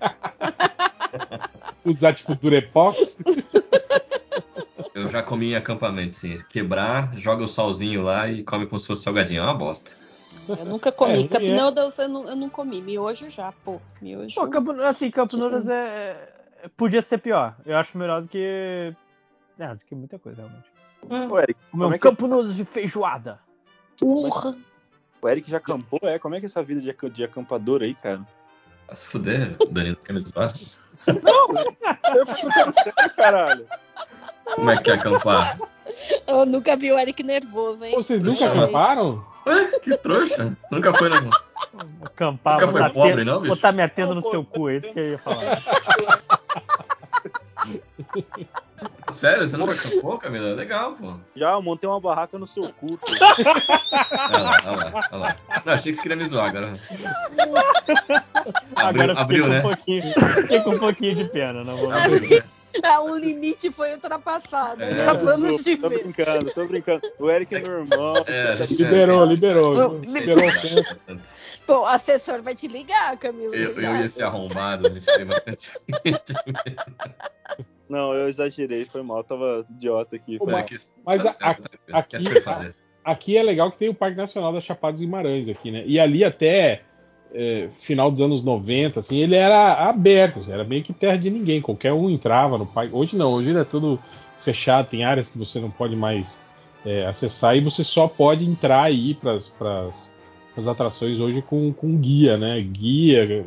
usar 1.84 2.14
tipo 2.14 2.34
durepox. 2.34 3.20
Eu 5.08 5.12
já 5.12 5.22
comi 5.22 5.52
em 5.52 5.56
acampamento, 5.56 6.16
sim. 6.16 6.38
Quebrar, 6.50 7.16
joga 7.16 7.42
o 7.42 7.48
salzinho 7.48 8.02
lá 8.02 8.28
e 8.28 8.42
come 8.44 8.66
como 8.66 8.78
se 8.78 8.86
fosse 8.86 9.02
salgadinho. 9.02 9.40
É 9.40 9.42
uma 9.44 9.54
bosta. 9.54 9.90
Eu 10.46 10.64
nunca 10.66 10.92
comi. 10.92 11.24
É, 11.24 11.28
Cup 11.28 11.40
é. 11.42 11.54
Noodles 11.56 11.98
eu 11.98 12.08
não, 12.08 12.28
eu 12.28 12.36
não 12.36 12.50
comi. 12.50 12.82
Miojo 12.82 13.30
já, 13.30 13.52
pô. 13.64 13.80
Miojo. 14.02 14.34
Pô, 14.34 14.46
Cup, 14.50 14.68
assim, 14.80 15.10
Cup 15.10 15.32
Noodles 15.32 15.66
é, 15.66 16.28
é- 16.62 16.68
podia 16.76 17.00
ser 17.00 17.18
pior. 17.18 17.56
Eu 17.64 17.76
acho 17.78 17.96
melhor 17.96 18.20
do 18.22 18.28
que. 18.28 18.94
É, 19.58 19.74
do 19.74 19.84
que 19.84 19.94
muita 19.94 20.18
coisa, 20.18 20.42
realmente. 20.42 20.68
Hum. 21.10 21.32
Ô, 21.32 21.38
Eric, 21.40 21.58
Como 21.70 21.86
um 21.86 21.92
é 21.92 21.98
que- 21.98 22.06
Cup 22.08 22.20
Noodles 22.20 22.54
de 22.56 22.64
feijoada. 22.66 23.38
Urra. 24.02 24.54
o 25.22 25.28
Eric 25.28 25.50
já 25.50 25.56
acampou? 25.56 26.00
É, 26.02 26.18
como 26.18 26.34
é 26.34 26.38
que 26.38 26.44
é 26.44 26.48
essa 26.48 26.62
vida 26.62 26.80
de, 26.82 27.10
de 27.10 27.24
acampador 27.24 27.82
aí, 27.82 27.94
cara? 27.94 28.20
Vai 28.86 28.96
se 28.96 29.06
fuder, 29.06 29.56
Danilo, 29.70 29.96
quer 29.96 30.12
me 30.12 30.20
zoar? 30.20 30.52
Eu 32.14 32.26
fico 32.26 32.72
sério, 32.72 33.14
caralho. 33.16 33.66
Como 34.54 34.70
é 34.70 34.76
que 34.76 34.90
é 34.90 34.94
acampar? 34.94 35.58
Eu 36.26 36.46
nunca 36.46 36.76
vi 36.76 36.92
o 36.92 36.98
Eric 36.98 37.22
nervoso, 37.22 37.84
hein? 37.84 37.92
Pô, 37.94 38.02
Vocês 38.02 38.22
nunca 38.22 38.38
Chama. 38.38 38.64
acamparam? 38.64 39.24
Ué, 39.46 39.78
que 39.78 39.96
trouxa. 39.96 40.56
Nunca 40.70 40.92
foi 40.94 41.08
no. 41.08 41.30
Acampar, 42.04 42.54
Nunca 42.60 42.68
foi 42.68 42.90
pobre, 42.90 43.16
tenda- 43.16 43.24
não, 43.32 43.40
bicho? 43.40 43.54
Botar 43.54 43.72
minha 43.72 43.88
tenda 43.88 44.08
Não, 44.14 44.16
no 44.16 44.22
seu 44.30 44.44
cu, 44.44 44.68
é 44.68 44.76
isso 44.76 44.92
que 44.92 44.98
eu 44.98 45.08
ia 45.10 45.18
falar. 45.18 45.58
Sério, 49.12 49.48
você 49.48 49.56
nunca 49.56 49.72
acampou, 49.74 50.18
Camila? 50.18 50.54
Legal, 50.54 50.92
pô. 50.92 51.14
Já 51.34 51.52
eu 51.52 51.62
montei 51.62 51.88
uma 51.88 52.00
barraca 52.00 52.38
no 52.38 52.46
seu 52.46 52.62
cu. 52.74 52.98
Olha 53.10 54.38
lá, 54.38 54.50
olha 54.66 54.76
lá, 54.76 55.00
olha 55.12 55.20
lá. 55.20 55.36
Não, 55.64 55.72
achei 55.72 55.90
que 55.90 55.96
você 55.96 56.02
queria 56.02 56.16
me 56.16 56.26
zoar 56.26 56.48
agora. 56.48 56.74
Agora 58.76 59.12
Abriu, 59.12 59.12
eu 59.12 59.16
fiquei, 59.16 59.22
abriu 59.22 59.42
com 59.44 59.48
um 59.48 59.52
né? 59.52 59.60
pouquinho, 59.62 60.02
fiquei 60.42 60.60
com 60.60 60.70
um 60.70 60.78
pouquinho 60.78 61.14
de 61.16 61.24
pena, 61.24 61.64
não 61.64 61.76
vou 61.76 61.90
Abriu, 61.92 62.42
um 63.04 63.16
limite 63.18 63.70
foi 63.72 63.92
ultrapassado. 63.94 64.82
É. 64.82 65.02
Acabamos 65.02 65.62
de 65.64 65.76
tô 65.76 65.88
ver. 65.88 66.02
brincando, 66.04 66.50
tô 66.52 66.66
brincando. 66.66 67.00
O 67.18 67.30
Eric 67.30 67.54
é 67.54 67.60
meu 67.60 67.80
irmão. 67.80 68.14
É, 68.26 68.56
Você- 68.56 68.82
Liberou, 68.82 69.24
liberou. 69.24 69.74
Não, 69.74 69.98
Liberou 70.00 70.46
o 70.48 70.60
tempo. 70.60 71.20
Pô, 71.66 71.80
o 71.80 71.86
assessor 71.86 72.42
vai 72.42 72.54
te 72.54 72.66
ligar, 72.66 73.16
Camilo. 73.18 73.54
Eu, 73.54 73.78
eu 73.80 73.96
ia 73.96 74.08
ser 74.08 74.24
arrombado, 74.24 74.86
a 74.86 74.90
gente 74.90 75.04
tem 75.04 75.26
bastante. 75.26 75.70
Não, 77.88 78.12
eu 78.14 78.28
exagerei, 78.28 78.84
foi 78.84 79.02
mal, 79.02 79.24
tava 79.24 79.64
idiota 79.70 80.16
aqui. 80.16 80.38
Pô, 80.38 80.46
Mas 80.46 80.92
tá 81.22 81.30
a- 81.30 81.54
certo, 81.54 81.62
né, 81.62 81.68
Pedro? 81.86 82.00
aqui-. 82.00 82.74
Aqui 83.04 83.36
é 83.38 83.42
legal 83.42 83.70
que 83.70 83.78
tem 83.78 83.88
o 83.88 83.94
Parque 83.94 84.16
Nacional 84.18 84.52
da 84.52 84.60
Chapada 84.60 84.92
dos 84.92 85.00
Guimarães 85.00 85.48
aqui, 85.48 85.70
né? 85.70 85.82
E 85.86 85.98
ali 85.98 86.22
até 86.22 86.82
é, 87.34 87.68
final 87.72 88.10
dos 88.10 88.20
anos 88.20 88.42
90, 88.42 89.00
assim, 89.00 89.18
ele 89.18 89.36
era 89.36 89.88
aberto, 89.88 90.40
assim, 90.40 90.52
era 90.52 90.64
meio 90.64 90.82
que 90.82 90.92
terra 90.92 91.16
de 91.16 91.30
ninguém, 91.30 91.60
qualquer 91.60 91.92
um 91.92 92.08
entrava 92.08 92.56
no 92.58 92.66
parque. 92.66 92.94
Hoje 92.94 93.16
não, 93.16 93.32
hoje 93.32 93.50
ele 93.50 93.58
é 93.60 93.64
tudo 93.64 93.98
fechado, 94.38 94.88
tem 94.88 95.04
áreas 95.04 95.30
que 95.30 95.38
você 95.38 95.60
não 95.60 95.70
pode 95.70 95.94
mais 95.96 96.38
é, 96.86 97.06
acessar 97.06 97.56
e 97.56 97.60
você 97.60 97.82
só 97.84 98.06
pode 98.08 98.44
entrar 98.46 98.90
e 98.90 99.10
ir 99.10 99.14
para 99.16 99.34
as 99.34 100.66
atrações 100.66 101.20
hoje 101.20 101.42
com, 101.42 101.72
com 101.72 101.96
guia, 101.98 102.36
né? 102.36 102.60
Guia, 102.60 103.44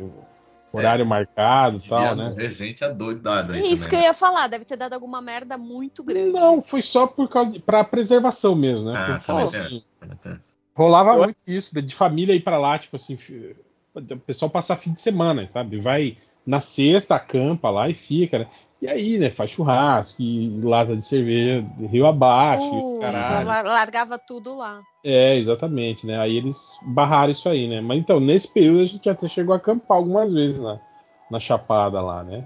horário 0.72 1.04
marcado 1.04 1.78
e 1.78 1.88
tal, 1.88 2.14
né? 2.16 2.34
gente 2.50 2.84
adoidada 2.84 3.52
aí 3.52 3.60
É 3.60 3.66
isso 3.66 3.88
que 3.88 3.94
eu 3.94 3.98
também. 3.98 4.00
né? 4.00 4.06
ia 4.06 4.14
falar, 4.14 4.46
deve 4.46 4.64
ter 4.64 4.76
dado 4.76 4.94
alguma 4.94 5.20
merda 5.20 5.58
muito 5.58 6.02
grande. 6.02 6.32
Não, 6.32 6.62
foi 6.62 6.80
só 6.82 7.06
por 7.06 7.28
causa 7.28 7.50
de, 7.50 7.58
pra 7.58 7.84
preservação 7.84 8.54
mesmo, 8.54 8.90
né? 8.90 8.98
Ah, 8.98 9.04
Porque, 9.06 9.26
também 9.26 9.44
assim. 9.44 9.82
Rolava 10.74 11.12
Eu- 11.14 11.24
muito 11.24 11.42
isso, 11.46 11.74
de- 11.74 11.94
família 11.94 12.34
ir 12.34 12.40
pra 12.40 12.56
lá, 12.58 12.78
tipo 12.78 12.96
assim, 12.96 13.16
o 13.94 14.16
pessoal 14.18 14.50
passar 14.50 14.76
fim 14.76 14.92
de 14.92 15.00
semana, 15.00 15.46
sabe? 15.46 15.78
Vai 15.80 16.16
na 16.46 16.60
sexta, 16.60 17.14
acampa 17.14 17.70
lá 17.70 17.88
e 17.88 17.94
fica, 17.94 18.40
né? 18.40 18.46
E 18.80 18.88
aí, 18.88 19.16
né, 19.18 19.30
faz 19.30 19.50
churrasco, 19.50 20.20
e 20.20 20.60
lata 20.60 20.96
de 20.96 21.04
cerveja, 21.04 21.64
rio 21.88 22.04
abaixo, 22.04 22.74
Uh, 22.74 23.00
caralho. 23.00 23.46
lar- 23.46 23.64
largava 23.64 24.18
tudo 24.18 24.56
lá. 24.56 24.82
É, 25.04 25.36
exatamente, 25.36 26.04
né? 26.06 26.18
Aí 26.18 26.36
eles 26.36 26.76
barraram 26.82 27.30
isso 27.32 27.48
aí, 27.48 27.68
né? 27.68 27.80
Mas 27.80 27.98
então, 27.98 28.18
nesse 28.18 28.48
período 28.48 28.82
a 28.82 28.86
gente 28.86 29.08
até 29.08 29.28
chegou 29.28 29.54
a 29.54 29.56
acampar 29.58 29.96
algumas 29.96 30.32
vezes 30.32 30.58
na, 30.58 30.78
na 31.30 31.38
Chapada 31.38 32.00
lá, 32.00 32.24
né? 32.24 32.44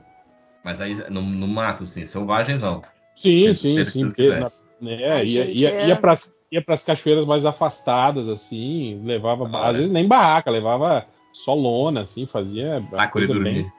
Mas 0.62 0.80
aí 0.80 0.94
no, 1.10 1.22
no 1.22 1.46
mato, 1.48 1.84
assim, 1.84 2.04
selvagenzão. 2.04 2.82
Sim, 3.14 3.54
Sim, 3.54 3.54
sim, 3.54 3.84
sim. 3.84 4.00
tudo 4.02 4.14
que 4.14 4.28
na- 4.34 4.50
né, 4.80 5.08
Ai, 5.10 5.26
ia, 5.26 5.46
gente, 5.46 5.58
ia, 5.62 5.70
é- 5.70 5.86
ia, 5.88 5.96
pras, 5.96 6.32
ia 6.52 6.62
pras 6.62 6.82
cachoeiras 6.84 7.24
mais 7.24 7.46
afastadas, 7.46 8.28
assim, 8.28 9.00
levava, 9.04 9.48
Ah, 9.54 9.68
às 9.68 9.74
é. 9.74 9.78
vezes 9.78 9.90
nem 9.90 10.06
barraca, 10.06 10.50
levava 10.50 11.06
só 11.36 11.52
lona, 11.52 12.00
assim, 12.00 12.26
fazia 12.26 12.76
a 12.92 13.06
de 13.06 13.12
coisa 13.12 13.38
bem, 13.38 13.70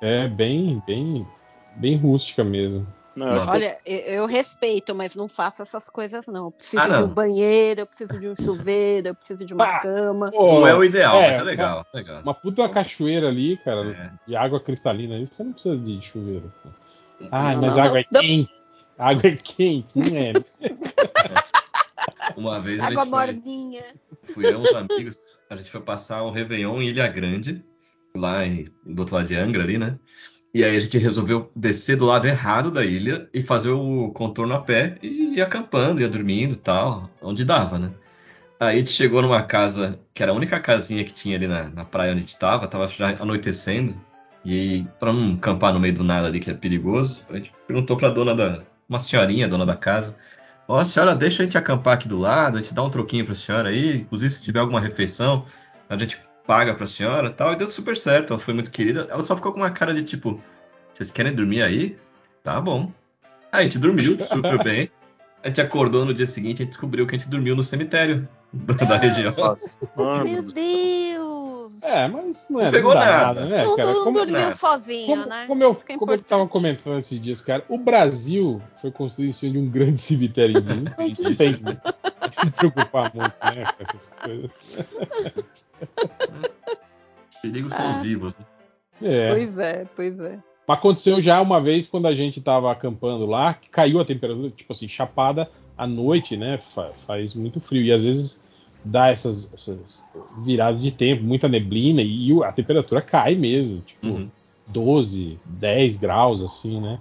é, 0.00 0.26
bem, 0.26 0.82
bem, 0.84 1.26
bem 1.76 1.96
rústica 1.96 2.42
mesmo. 2.42 2.84
Que 3.14 3.22
Olha, 3.22 3.78
eu, 3.86 4.26
respeito, 4.26 4.94
mas 4.94 5.14
não 5.14 5.26
faço 5.28 5.62
essas 5.62 5.88
coisas, 5.88 6.26
não. 6.26 6.46
Eu 6.46 6.50
preciso 6.50 6.82
Ah, 6.82 6.88
de 6.88 7.00
não. 7.00 7.08
um 7.08 7.14
banheiro, 7.14 7.80
eu 7.80 7.86
preciso 7.86 8.20
de 8.20 8.28
um 8.28 8.34
chuveiro, 8.36 9.08
eu 9.08 9.14
preciso 9.14 9.46
de 9.46 9.54
uma 9.54 9.64
Ah, 9.64 9.80
cama. 9.80 10.30
Pô, 10.32 10.60
Não 10.60 10.66
é 10.66 10.74
o 10.74 10.84
ideal, 10.84 11.14
é, 11.14 11.30
mas 11.30 11.40
é 11.40 11.42
legal. 11.44 11.86
legal. 11.94 12.22
Uma 12.22 12.34
puta 12.34 12.68
cachoeira 12.68 13.28
ali, 13.28 13.56
cara, 13.58 13.88
É. 13.92 14.10
de 14.28 14.36
água 14.36 14.60
cristalina 14.60 15.14
ali, 15.14 15.26
você 15.26 15.44
não 15.44 15.52
precisa 15.52 15.76
de 15.78 16.02
chuveiro. 16.02 16.52
Ai, 17.30 17.54
Não, 17.54 17.62
mas 17.62 17.76
não, 17.76 17.82
a 17.82 17.86
água 17.86 18.00
é 18.00 18.04
quente. 18.04 18.52
Água 18.98 19.30
é 19.30 19.36
quente, 19.36 19.98
não 19.98 20.16
é? 20.18 20.32
Uma 22.36 22.60
vez 22.60 22.80
a 22.80 22.86
Água 22.86 23.04
gente 23.04 23.10
foi, 23.10 23.26
morninha. 23.26 23.84
fui 24.24 24.46
eu 24.46 24.52
e 24.52 24.56
uns 24.56 24.74
amigos, 24.74 25.38
a 25.48 25.56
gente 25.56 25.70
foi 25.70 25.80
passar 25.80 26.22
o 26.22 26.30
Réveillon 26.30 26.82
em 26.82 26.88
Ilha 26.88 27.08
Grande, 27.08 27.64
lá 28.14 28.46
em, 28.46 28.66
do 28.84 29.00
outro 29.00 29.14
lado 29.16 29.26
de 29.26 29.34
Angra 29.34 29.62
ali, 29.62 29.78
né? 29.78 29.98
E 30.52 30.64
aí 30.64 30.76
a 30.76 30.80
gente 30.80 30.96
resolveu 30.98 31.50
descer 31.54 31.96
do 31.96 32.06
lado 32.06 32.26
errado 32.26 32.70
da 32.70 32.84
ilha 32.84 33.28
e 33.32 33.42
fazer 33.42 33.70
o 33.70 34.10
contorno 34.10 34.54
a 34.54 34.60
pé 34.60 34.96
e 35.02 35.34
ir 35.34 35.42
acampando, 35.42 36.00
ia 36.00 36.08
dormindo 36.08 36.52
e 36.52 36.56
tal, 36.56 37.10
onde 37.20 37.44
dava, 37.44 37.78
né? 37.78 37.92
Aí 38.58 38.76
a 38.76 38.78
gente 38.78 38.90
chegou 38.90 39.20
numa 39.20 39.42
casa, 39.42 40.00
que 40.14 40.22
era 40.22 40.32
a 40.32 40.34
única 40.34 40.58
casinha 40.58 41.04
que 41.04 41.12
tinha 41.12 41.36
ali 41.36 41.46
na, 41.46 41.68
na 41.68 41.84
praia 41.84 42.12
onde 42.12 42.20
a 42.20 42.22
gente 42.22 42.38
tava, 42.38 42.66
tava 42.66 42.88
já 42.88 43.10
anoitecendo. 43.20 43.94
E 44.44 44.86
pra 44.98 45.12
não 45.12 45.34
acampar 45.34 45.74
no 45.74 45.80
meio 45.80 45.92
do 45.92 46.04
nada 46.04 46.26
ali, 46.26 46.40
que 46.40 46.50
é 46.50 46.54
perigoso, 46.54 47.22
a 47.28 47.36
gente 47.36 47.52
perguntou 47.66 47.96
pra 47.96 48.08
dona 48.08 48.34
da. 48.34 48.62
Uma 48.88 49.00
senhorinha, 49.00 49.48
dona 49.48 49.66
da 49.66 49.76
casa. 49.76 50.16
Ó, 50.68 50.82
senhora, 50.82 51.14
deixa 51.14 51.42
a 51.42 51.46
gente 51.46 51.56
acampar 51.56 51.94
aqui 51.94 52.08
do 52.08 52.18
lado, 52.18 52.58
a 52.58 52.62
gente 52.62 52.74
dá 52.74 52.82
um 52.82 52.90
troquinho 52.90 53.24
pra 53.24 53.34
senhora 53.34 53.68
aí. 53.68 53.98
Inclusive, 53.98 54.34
se 54.34 54.42
tiver 54.42 54.60
alguma 54.60 54.80
refeição, 54.80 55.46
a 55.88 55.96
gente 55.96 56.20
paga 56.46 56.74
pra 56.74 56.86
senhora 56.86 57.28
e 57.28 57.32
tal, 57.32 57.52
e 57.52 57.56
deu 57.56 57.66
super 57.66 57.96
certo, 57.96 58.32
ela 58.32 58.40
foi 58.40 58.54
muito 58.54 58.70
querida. 58.70 59.06
Ela 59.10 59.22
só 59.22 59.36
ficou 59.36 59.52
com 59.52 59.58
uma 59.58 59.70
cara 59.70 59.94
de 59.94 60.02
tipo, 60.02 60.40
vocês 60.92 61.10
querem 61.10 61.34
dormir 61.34 61.62
aí? 61.62 61.96
Tá 62.42 62.60
bom. 62.60 62.92
Aí 63.52 63.60
a 63.60 63.62
gente 63.64 63.78
dormiu 63.78 64.18
super 64.24 64.62
bem. 64.62 64.90
A 65.42 65.48
gente 65.48 65.60
acordou 65.60 66.04
no 66.04 66.12
dia 66.12 66.26
seguinte 66.26 66.62
e 66.62 66.66
descobriu 66.66 67.06
que 67.06 67.14
a 67.14 67.18
gente 67.18 67.28
dormiu 67.28 67.54
no 67.54 67.62
cemitério 67.62 68.28
da 68.52 68.96
região. 68.96 69.34
Nossa. 69.36 69.78
Meu 70.24 70.42
Deus! 70.42 71.25
É, 71.96 72.08
mas 72.08 72.46
não 72.50 72.58
Não 72.58 72.60
era 72.66 72.70
pegou 72.72 72.94
não 72.94 73.00
dá 73.00 73.06
nada. 73.06 73.46
né, 73.46 73.64
não 73.64 73.76
cara? 73.76 73.88
não 73.92 74.04
Como, 74.04 74.18
dormiu 74.18 74.34
né? 74.38 74.52
sozinho, 74.52 75.06
como, 75.06 75.26
né? 75.26 75.44
como 75.46 75.62
eu, 75.62 75.74
Fica 75.74 75.98
como 75.98 76.12
eu 76.12 76.20
tava 76.22 76.42
importante. 76.42 76.52
comentando 76.82 76.98
esses 76.98 77.20
dias, 77.20 77.40
cara, 77.40 77.64
o 77.68 77.78
Brasil 77.78 78.60
foi 78.80 78.90
construído 78.90 79.30
em 79.30 79.32
cima 79.32 79.52
de 79.52 79.58
um 79.58 79.68
grande 79.70 80.00
cemitériozinho. 80.00 80.80
Então 80.88 81.04
a 81.04 81.08
gente 81.08 81.22
não 81.22 81.34
tem 81.34 81.54
que 81.54 81.64
se 82.36 82.50
preocupar 82.50 83.12
muito, 83.14 83.34
né, 83.54 83.64
com 83.76 83.82
essas 83.82 84.12
coisas. 84.22 84.50
Perigo 87.42 87.70
são 87.70 87.90
os 87.90 87.96
Ah. 87.96 88.00
vivos, 88.00 88.36
né? 88.36 88.44
É. 89.02 89.30
Pois 89.32 89.58
é, 89.58 89.86
pois 89.94 90.20
é. 90.20 90.38
Mas 90.66 90.78
aconteceu 90.78 91.20
já 91.20 91.40
uma 91.40 91.60
vez 91.60 91.86
quando 91.86 92.06
a 92.06 92.14
gente 92.14 92.40
tava 92.40 92.72
acampando 92.72 93.24
lá, 93.26 93.54
que 93.54 93.68
caiu 93.68 94.00
a 94.00 94.04
temperatura, 94.04 94.50
tipo 94.50 94.72
assim, 94.72 94.88
chapada 94.88 95.48
à 95.78 95.86
noite, 95.86 96.36
né? 96.36 96.58
fa- 96.58 96.92
faz 96.92 97.34
muito 97.34 97.60
frio. 97.60 97.82
E 97.82 97.92
às 97.92 98.04
vezes 98.04 98.42
dá 98.86 99.08
essas, 99.08 99.50
essas 99.52 100.02
viradas 100.38 100.80
de 100.80 100.90
tempo, 100.90 101.22
muita 101.22 101.48
neblina, 101.48 102.02
e 102.02 102.32
a 102.42 102.52
temperatura 102.52 103.02
cai 103.02 103.34
mesmo, 103.34 103.80
tipo 103.80 104.06
Uhum. 104.06 104.30
12, 104.68 105.38
10 105.44 105.96
graus, 105.98 106.42
assim, 106.42 106.80
né? 106.80 106.98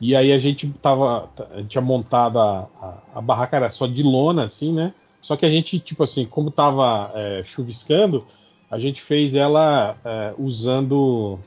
E 0.00 0.14
aí 0.14 0.32
a 0.32 0.38
gente 0.38 0.68
tava. 0.80 1.28
A 1.50 1.56
gente 1.56 1.68
tinha 1.68 1.82
montado 1.82 2.38
a, 2.38 2.68
a, 2.80 2.94
a 3.16 3.20
barraca 3.20 3.56
era 3.56 3.70
só 3.70 3.86
de 3.86 4.02
lona, 4.02 4.44
assim, 4.44 4.72
né? 4.72 4.94
Só 5.20 5.36
que 5.36 5.44
a 5.44 5.50
gente, 5.50 5.80
tipo 5.80 6.04
assim, 6.04 6.24
como 6.24 6.50
tava 6.50 7.10
é, 7.14 7.42
chuviscando, 7.44 8.24
a 8.70 8.78
gente 8.78 9.02
fez 9.02 9.34
ela 9.34 9.96
é, 10.04 10.34
usando. 10.38 11.38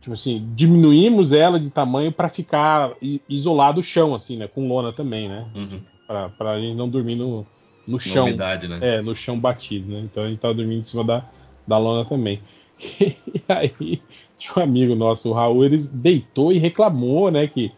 Tipo 0.00 0.12
assim, 0.12 0.46
diminuímos 0.54 1.32
ela 1.32 1.58
de 1.58 1.70
tamanho 1.70 2.12
para 2.12 2.28
ficar 2.28 2.92
isolado 3.28 3.80
o 3.80 3.82
chão, 3.82 4.14
assim, 4.14 4.36
né? 4.36 4.46
Com 4.46 4.68
lona 4.68 4.92
também, 4.92 5.28
né? 5.28 5.46
Uhum. 5.54 5.80
Gente 6.60 6.76
não 6.76 6.88
dormir 6.88 7.16
no, 7.16 7.44
no 7.86 8.00
chão. 8.00 8.26
umidade, 8.26 8.68
né? 8.68 8.78
É, 8.80 9.02
no 9.02 9.14
chão 9.14 9.38
batido, 9.38 9.92
né? 9.92 10.00
Então 10.00 10.24
a 10.24 10.28
gente 10.28 10.38
tava 10.38 10.54
dormindo 10.54 10.80
em 10.80 10.84
cima 10.84 11.04
da, 11.04 11.24
da 11.66 11.78
lona 11.78 12.04
também. 12.08 12.40
E 13.36 13.42
aí, 13.48 14.02
tinha 14.38 14.54
um 14.58 14.62
amigo 14.62 14.94
nosso, 14.94 15.30
o 15.30 15.32
Raul, 15.32 15.64
ele 15.64 15.78
deitou 15.92 16.52
e 16.52 16.58
reclamou, 16.58 17.30
né? 17.30 17.46
Que, 17.46 17.72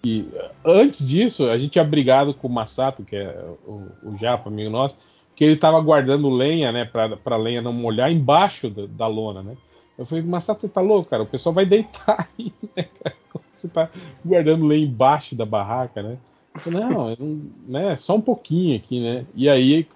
que 0.00 0.26
antes 0.64 1.06
disso, 1.06 1.50
a 1.50 1.58
gente 1.58 1.72
tinha 1.72 1.84
brigado 1.84 2.32
com 2.32 2.46
o 2.46 2.52
Massato, 2.52 3.04
que 3.04 3.16
é 3.16 3.44
o, 3.66 3.88
o 4.04 4.16
Japa, 4.16 4.48
amigo 4.48 4.70
nosso, 4.70 4.96
que 5.34 5.44
ele 5.44 5.56
tava 5.56 5.80
guardando 5.80 6.30
lenha, 6.30 6.70
né? 6.72 6.84
Pra, 6.84 7.16
pra 7.16 7.36
lenha 7.36 7.60
não 7.60 7.72
molhar 7.72 8.10
embaixo 8.10 8.70
da, 8.70 8.86
da 8.86 9.06
lona, 9.06 9.42
né? 9.42 9.56
Eu 9.98 10.06
falei, 10.06 10.22
Massato, 10.22 10.60
você 10.60 10.68
tá 10.68 10.80
louco, 10.80 11.10
cara? 11.10 11.24
O 11.24 11.26
pessoal 11.26 11.54
vai 11.54 11.66
deitar 11.66 12.28
aí, 12.38 12.52
né, 12.76 12.84
cara? 12.84 13.16
Você 13.56 13.68
tá 13.68 13.90
guardando 14.24 14.66
lenha 14.66 14.86
embaixo 14.86 15.34
da 15.34 15.44
barraca, 15.44 16.00
né? 16.00 16.16
Não, 16.66 17.14
né? 17.66 17.96
Só 17.96 18.16
um 18.16 18.20
pouquinho 18.20 18.76
aqui, 18.76 19.00
né? 19.02 19.26
E 19.34 19.48
aí 19.48 19.86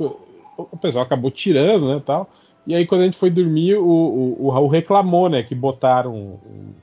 o 0.57 0.77
pessoal 0.77 1.05
acabou 1.05 1.31
tirando, 1.31 1.89
né, 1.95 2.03
tal. 2.05 2.29
E 2.67 2.75
aí 2.75 2.87
quando 2.87 3.01
a 3.01 3.05
gente 3.05 3.17
foi 3.17 3.31
dormir, 3.31 3.77
o, 3.77 3.85
o, 3.87 4.47
o 4.47 4.51
Raul 4.51 4.69
reclamou, 4.69 5.29
né, 5.29 5.43
que 5.43 5.55
botaram, 5.55 6.15
o- 6.15 6.75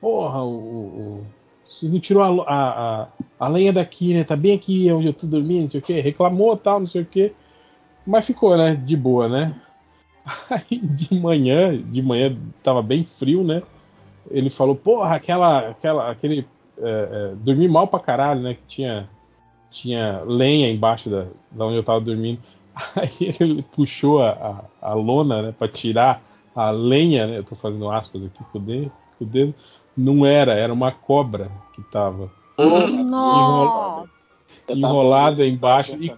porra, 0.00 0.42
o, 0.44 0.54
o- 0.54 1.26
vocês 1.66 1.90
não 1.92 2.00
tirou 2.00 2.22
a, 2.22 2.42
a, 2.42 3.02
a, 3.02 3.08
a 3.38 3.48
lenha 3.48 3.72
daqui, 3.72 4.12
né? 4.14 4.24
Tá 4.24 4.34
bem 4.36 4.54
aqui 4.56 4.90
onde 4.92 5.06
eu 5.06 5.12
tô 5.12 5.26
dormindo, 5.26 5.62
não 5.64 5.70
sei 5.70 5.80
o 5.80 5.82
quê. 5.82 6.00
Reclamou, 6.00 6.56
tal, 6.56 6.80
não 6.80 6.86
sei 6.86 7.02
o 7.02 7.06
quê. 7.06 7.32
Mas 8.04 8.26
ficou, 8.26 8.56
né? 8.56 8.74
De 8.74 8.96
boa, 8.96 9.28
né? 9.28 9.54
Aí 10.50 10.78
de 10.80 11.14
manhã, 11.14 11.80
de 11.80 12.02
manhã 12.02 12.36
tava 12.62 12.82
bem 12.82 13.04
frio, 13.04 13.44
né? 13.44 13.62
Ele 14.30 14.50
falou, 14.50 14.74
porra, 14.74 15.14
aquela, 15.14 15.70
aquela, 15.70 16.10
aquele 16.10 16.46
é, 16.82 17.30
é, 17.32 17.34
dormi 17.36 17.68
mal 17.68 17.86
pra 17.86 18.00
caralho, 18.00 18.40
né? 18.40 18.54
Que 18.54 18.62
tinha, 18.66 19.08
tinha 19.70 20.22
lenha 20.26 20.70
embaixo 20.70 21.08
da, 21.10 21.26
da 21.50 21.66
onde 21.66 21.76
eu 21.76 21.82
tava 21.84 22.00
dormindo. 22.00 22.40
Aí 22.96 23.34
ele 23.40 23.62
puxou 23.62 24.22
a, 24.22 24.64
a, 24.82 24.90
a 24.90 24.94
lona, 24.94 25.42
né? 25.42 25.54
Pra 25.56 25.68
tirar 25.68 26.22
a 26.54 26.70
lenha, 26.70 27.26
né? 27.26 27.38
Eu 27.38 27.44
tô 27.44 27.54
fazendo 27.54 27.90
aspas 27.90 28.24
aqui 28.24 28.42
com 28.52 28.58
o 28.58 28.60
dedo. 28.60 28.92
Com 29.18 29.24
o 29.24 29.28
dedo. 29.28 29.54
Não 29.96 30.24
era, 30.24 30.54
era 30.54 30.72
uma 30.72 30.92
cobra 30.92 31.50
que 31.74 31.82
tava 31.82 32.30
Nossa! 32.56 34.08
Enrolada 34.68 35.44
embaixo 35.44 35.96
e 36.00 36.14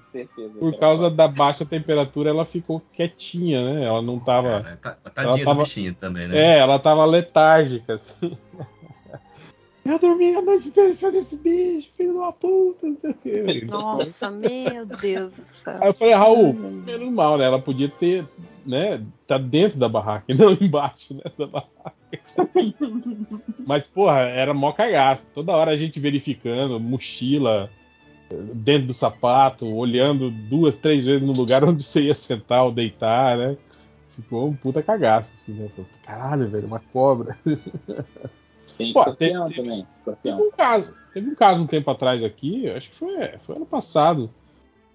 por 0.59 0.77
causa 0.77 1.11
da 1.11 1.27
baixa 1.27 1.65
temperatura 1.65 2.29
ela 2.29 2.45
ficou 2.45 2.83
quietinha, 2.93 3.73
né? 3.73 3.85
Ela 3.85 4.03
não 4.03 4.19
tava. 4.19 4.61
Cara, 4.81 4.99
tá- 5.03 5.11
tadinha 5.11 5.35
ela 5.37 5.45
tava- 5.45 5.63
do 5.63 5.65
bichinho 5.65 5.95
também, 5.95 6.29
né? 6.29 6.39
É, 6.39 6.59
ela 6.59 6.79
tava 6.79 7.05
letárgica, 7.07 7.95
assim. 7.95 8.37
Eu 9.85 9.99
dormi 9.99 10.35
a 10.35 10.43
noite 10.43 10.69
inteira 10.69 10.95
cima 10.95 11.11
desse 11.11 11.37
bicho, 11.39 11.91
filho 11.97 12.13
de 12.13 12.19
uma 12.19 12.33
puta, 12.33 12.87
não 12.87 12.97
sei 12.97 13.11
o 13.11 13.15
quê. 13.15 13.67
Nossa, 13.69 14.31
meu 14.31 14.87
Deus 14.87 15.35
do 15.37 15.45
céu. 15.45 15.79
Aí 15.81 15.89
eu 15.89 15.95
falei, 15.95 16.15
Raul, 16.15 16.51
Hum. 16.51 16.83
menos 16.87 17.13
mal, 17.13 17.37
né? 17.37 17.45
Ela 17.45 17.61
podia 17.61 17.89
ter, 17.89 18.25
né? 18.65 19.05
Tá 19.27 19.39
dentro 19.39 19.79
da 19.79 19.89
barraca 19.89 20.27
e 20.29 20.35
não 20.35 20.53
embaixo, 20.61 21.15
né? 21.15 21.23
Da 21.37 21.47
barraca. 21.47 21.95
Mas, 23.67 23.87
porra, 23.89 24.21
era 24.21 24.55
mó 24.55 24.73
cagaço. 24.73 25.29
Toda 25.35 25.53
hora 25.53 25.73
a 25.73 25.77
gente 25.77 25.99
verificando, 25.99 26.79
mochila 26.79 27.69
dentro 28.55 28.87
do 28.87 28.95
sapato, 28.95 29.67
olhando 29.67 30.31
duas, 30.31 30.77
três 30.79 31.05
vezes 31.05 31.27
no 31.27 31.33
lugar 31.33 31.65
onde 31.65 31.83
você 31.83 32.03
ia 32.03 32.15
sentar 32.15 32.65
ou 32.65 32.73
deitar, 32.73 33.37
né? 33.37 33.57
Ficou 34.11 34.49
um 34.49 34.55
puta 34.55 34.83
cagaço, 34.83 35.33
assim, 35.35 35.55
né? 35.55 35.69
Falei, 35.75 35.91
Caralho, 36.05 36.49
velho, 36.49 36.67
uma 36.67 36.81
cobra. 36.93 37.37
Tem 38.77 38.93
Pô, 38.93 39.01
escorpião 39.01 39.45
teve- 39.47 39.57
também. 39.63 39.77
Teve 39.83 39.89
Escorpião. 39.95 40.39
um 40.41 40.51
caso, 40.51 40.89
teve 41.13 41.31
um 41.31 41.35
caso 41.35 41.63
um 41.63 41.67
tempo 41.67 41.91
atrás 41.91 42.25
aqui, 42.25 42.69
acho 42.71 42.91
que 42.91 42.97
foi, 42.97 43.17
foi 43.41 43.57
ano 43.57 43.67
passado. 43.67 44.31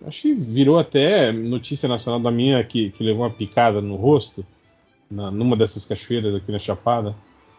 Acho 0.05 0.21
que 0.23 0.33
virou 0.33 0.77
até 0.77 1.31
notícia 1.31 1.89
nacional 1.89 2.19
da 2.19 2.29
minha 2.31 2.63
que, 2.63 2.91
que 2.91 3.03
levou 3.03 3.23
uma 3.23 3.31
picada 3.31 3.81
no 3.81 3.95
rosto, 3.95 4.45
na- 5.09 5.31
numa 5.31 5.55
dessas 5.55 5.85
cachoeiras 5.85 6.35
aqui 6.35 6.51
na 6.51 6.59
Chapada. 6.59 7.15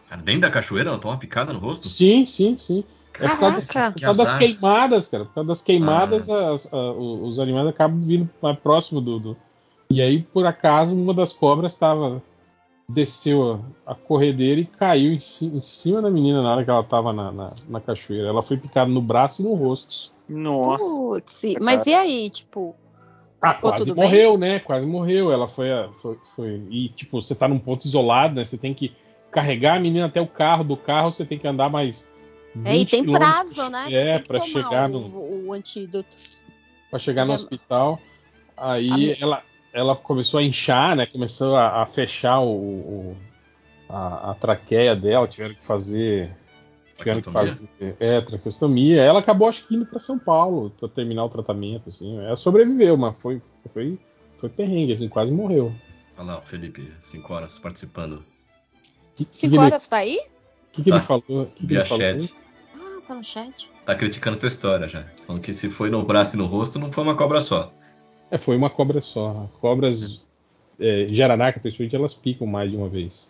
Cara, 0.07 0.21
dentro 0.21 0.41
da 0.41 0.49
cachoeira, 0.51 0.89
ela 0.89 0.99
toma 0.99 1.15
uma 1.15 1.19
picada 1.19 1.51
no 1.53 1.59
rosto? 1.59 1.87
Sim, 1.87 2.25
sim, 2.25 2.57
sim. 2.57 2.83
É 3.19 3.27
por 3.27 3.39
causa, 3.39 3.55
das- 3.57 3.67
Caraca. 3.67 3.93
por 3.93 4.01
causa 4.01 4.23
das 4.23 4.37
queimadas, 4.37 5.07
cara. 5.07 5.25
Por 5.25 5.33
causa 5.33 5.47
das 5.49 5.61
queimadas, 5.61 6.29
Ah. 6.29 6.53
as- 6.53 6.73
a- 6.73 6.91
os 6.93 7.37
animais 7.39 7.67
acabam 7.67 8.01
vindo 8.01 8.29
mais 8.41 8.57
próximo 8.57 9.01
do, 9.01 9.19
do- 9.19 9.37
E 9.91 10.01
aí, 10.01 10.21
por 10.21 10.45
acaso, 10.45 10.95
uma 10.95 11.13
das 11.13 11.33
cobras 11.33 11.73
estava. 11.73 12.21
Desceu 12.91 13.61
a, 13.85 13.91
a 13.91 13.95
corredeira 13.95 14.59
e 14.61 14.65
caiu 14.65 15.13
em, 15.13 15.19
ci- 15.19 15.45
em 15.45 15.61
cima 15.61 16.01
da 16.01 16.09
menina 16.09 16.41
na 16.41 16.51
hora 16.53 16.63
que 16.65 16.69
ela 16.71 16.81
estava 16.81 17.13
na, 17.13 17.31
na, 17.31 17.47
na 17.67 17.79
cachoeira. 17.79 18.27
Ela 18.27 18.41
foi 18.41 18.57
picada 18.57 18.89
no 18.89 18.99
braço 19.01 19.41
e 19.41 19.45
no 19.45 19.53
rosto. 19.53 20.11
Nossa. 20.27 20.83
Putz, 20.83 21.43
mas 21.61 21.85
e 21.85 21.93
aí, 21.93 22.29
tipo, 22.31 22.75
Ah, 23.39 23.53
quase 23.53 23.85
tudo 23.85 23.95
bem? 23.95 24.03
morreu, 24.05 24.37
né? 24.39 24.59
Quase 24.59 24.85
morreu. 24.87 25.31
Ela 25.31 25.47
foi, 25.47 25.71
a- 25.71 25.89
foi, 26.01 26.17
foi. 26.35 26.63
E, 26.71 26.89
tipo, 26.89 27.21
você 27.21 27.35
tá 27.35 27.47
num 27.47 27.59
ponto 27.59 27.85
isolado, 27.85 28.33
né? 28.35 28.43
Você 28.43 28.57
tem 28.57 28.73
que 28.73 28.91
carregar 29.31 29.77
a 29.77 29.79
menina 29.79 30.07
até 30.07 30.19
o 30.19 30.27
carro. 30.27 30.63
Do 30.63 30.75
carro 30.75 31.11
você 31.13 31.23
tem 31.23 31.37
que 31.37 31.47
andar 31.47 31.69
mais. 31.69 32.07
é, 32.65 32.73
e 32.73 32.79
20 32.79 32.89
tem 32.89 33.03
quilômetros. 33.03 33.53
prazo, 33.53 33.69
né? 33.71 33.93
É, 33.93 34.17
pra 34.19 34.41
chegar 34.41 34.89
o, 34.89 34.99
no. 34.99 35.47
o 35.49 35.53
antídoto. 35.53 36.09
Pra 36.89 36.97
chegar 36.97 37.23
no 37.23 37.33
hospital. 37.33 37.99
Aí 38.57 39.15
ela, 39.21 39.43
ela 39.73 39.95
começou 39.95 40.39
a 40.39 40.43
inchar, 40.43 40.95
né? 40.95 41.05
Começou 41.05 41.55
a, 41.55 41.81
a 41.81 41.85
fechar 41.85 42.39
o, 42.39 42.49
o- 42.51 43.17
a, 43.87 44.31
a 44.31 44.35
traqueia 44.35 44.95
dela, 44.95 45.27
tiveram 45.27 45.55
que 45.55 45.63
fazer. 45.63 46.35
Tiveram 46.95 47.21
que 47.21 47.31
fazer. 47.31 47.69
É, 47.99 48.19
traqueostomia. 48.21 49.01
Ela 49.01 49.19
acabou, 49.19 49.47
acho 49.47 49.65
que 49.65 49.75
indo 49.75 49.85
pra 49.85 49.99
São 49.99 50.19
Paulo 50.19 50.69
pra 50.71 50.87
terminar 50.89 51.23
o 51.25 51.29
tratamento, 51.29 51.89
assim. 51.89 52.19
Ela 52.19 52.35
sobreviveu, 52.35 52.97
mas 52.97 53.19
foi, 53.19 53.41
foi, 53.73 53.97
foi 54.37 54.49
perrengue, 54.49 54.93
assim, 54.93 55.07
quase 55.07 55.31
morreu. 55.31 55.73
Olha 56.17 56.25
lá, 56.33 56.39
o 56.39 56.41
Felipe, 56.41 56.91
5 56.99 57.33
horas 57.33 57.57
participando. 57.57 58.23
Que, 59.15 59.23
que, 59.25 59.35
Cinco 59.35 59.51
que 59.51 59.57
ele, 59.57 59.65
horas 59.65 59.87
tá 59.87 59.97
aí? 59.97 60.19
que, 60.73 60.83
que 60.83 60.89
ele 60.89 60.99
Tá. 60.99 61.05
falou? 61.05 61.45
Que 61.47 61.53
que 61.61 61.65
Via 61.67 61.79
ele 61.79 61.87
falou? 61.87 62.03
chat. 62.03 62.35
Ah, 62.75 63.01
tá 63.07 63.15
no 63.15 63.23
chat. 63.23 63.71
Tá 63.85 63.95
criticando 63.95 64.37
tua 64.37 64.49
história 64.49 64.87
já. 64.87 65.05
Falando 65.25 65.41
que 65.41 65.53
se 65.53 65.69
foi 65.69 65.89
no 65.89 66.03
braço 66.03 66.35
e 66.35 66.37
no 66.37 66.45
rosto, 66.45 66.77
não 66.77 66.91
foi 66.91 67.03
uma 67.05 67.15
cobra 67.15 67.39
só. 67.41 67.71
É, 68.31 68.37
foi 68.37 68.55
uma 68.55 68.69
cobra 68.69 69.01
só. 69.01 69.49
Cobras 69.59 70.29
é, 70.79 71.07
jararaca, 71.09 71.59
principalmente, 71.59 71.95
elas 71.95 72.13
picam 72.13 72.45
mais 72.47 72.69
de 72.69 72.77
uma 72.77 72.87
vez. 72.89 73.27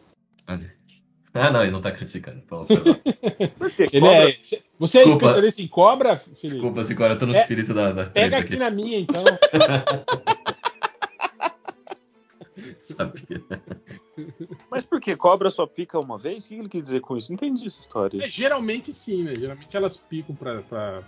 Ah, 1.34 1.52
não, 1.52 1.62
ele 1.62 1.72
não 1.72 1.80
tá 1.82 1.92
criticando. 1.92 2.42
Por 3.58 3.72
que 3.72 3.84
Ele 3.96 4.08
é, 4.08 4.38
você 4.80 4.98
é 5.00 5.04
Desculpa. 5.04 5.28
especialista 5.28 5.62
em 5.62 5.68
cobra, 5.68 6.18
Felipe? 6.18 6.48
Desculpa, 6.48 6.84
se 6.84 6.94
agora 6.94 7.14
eu 7.14 7.18
tô 7.20 7.26
no 7.28 7.36
É, 7.36 7.42
espírito 7.42 7.72
da, 7.74 7.92
da 7.94 8.06
Pega 8.08 8.38
aqui 8.40 8.54
aqui. 8.54 8.60
na 8.60 8.72
minha, 8.72 9.00
então. 9.00 9.24
Sabia. 12.88 13.44
Mas 14.70 14.86
por 14.86 15.00
que 15.00 15.16
cobra 15.16 15.50
só 15.50 15.66
pica 15.66 16.00
uma 16.00 16.18
vez? 16.18 16.46
O 16.46 16.50
que 16.50 16.56
ele 16.56 16.68
quis 16.70 16.84
dizer 16.84 17.00
com 17.02 17.16
isso? 17.16 17.30
Não 17.32 17.36
entendi 17.36 17.66
essa 17.68 17.80
história. 17.80 18.24
É, 18.24 18.28
geralmente 18.28 18.94
sim, 18.94 19.24
né? 19.24 19.34
Geralmente 19.36 19.76
elas 19.78 19.96
picam 19.98 20.36
pra, 20.36 20.62
pra, 20.64 21.04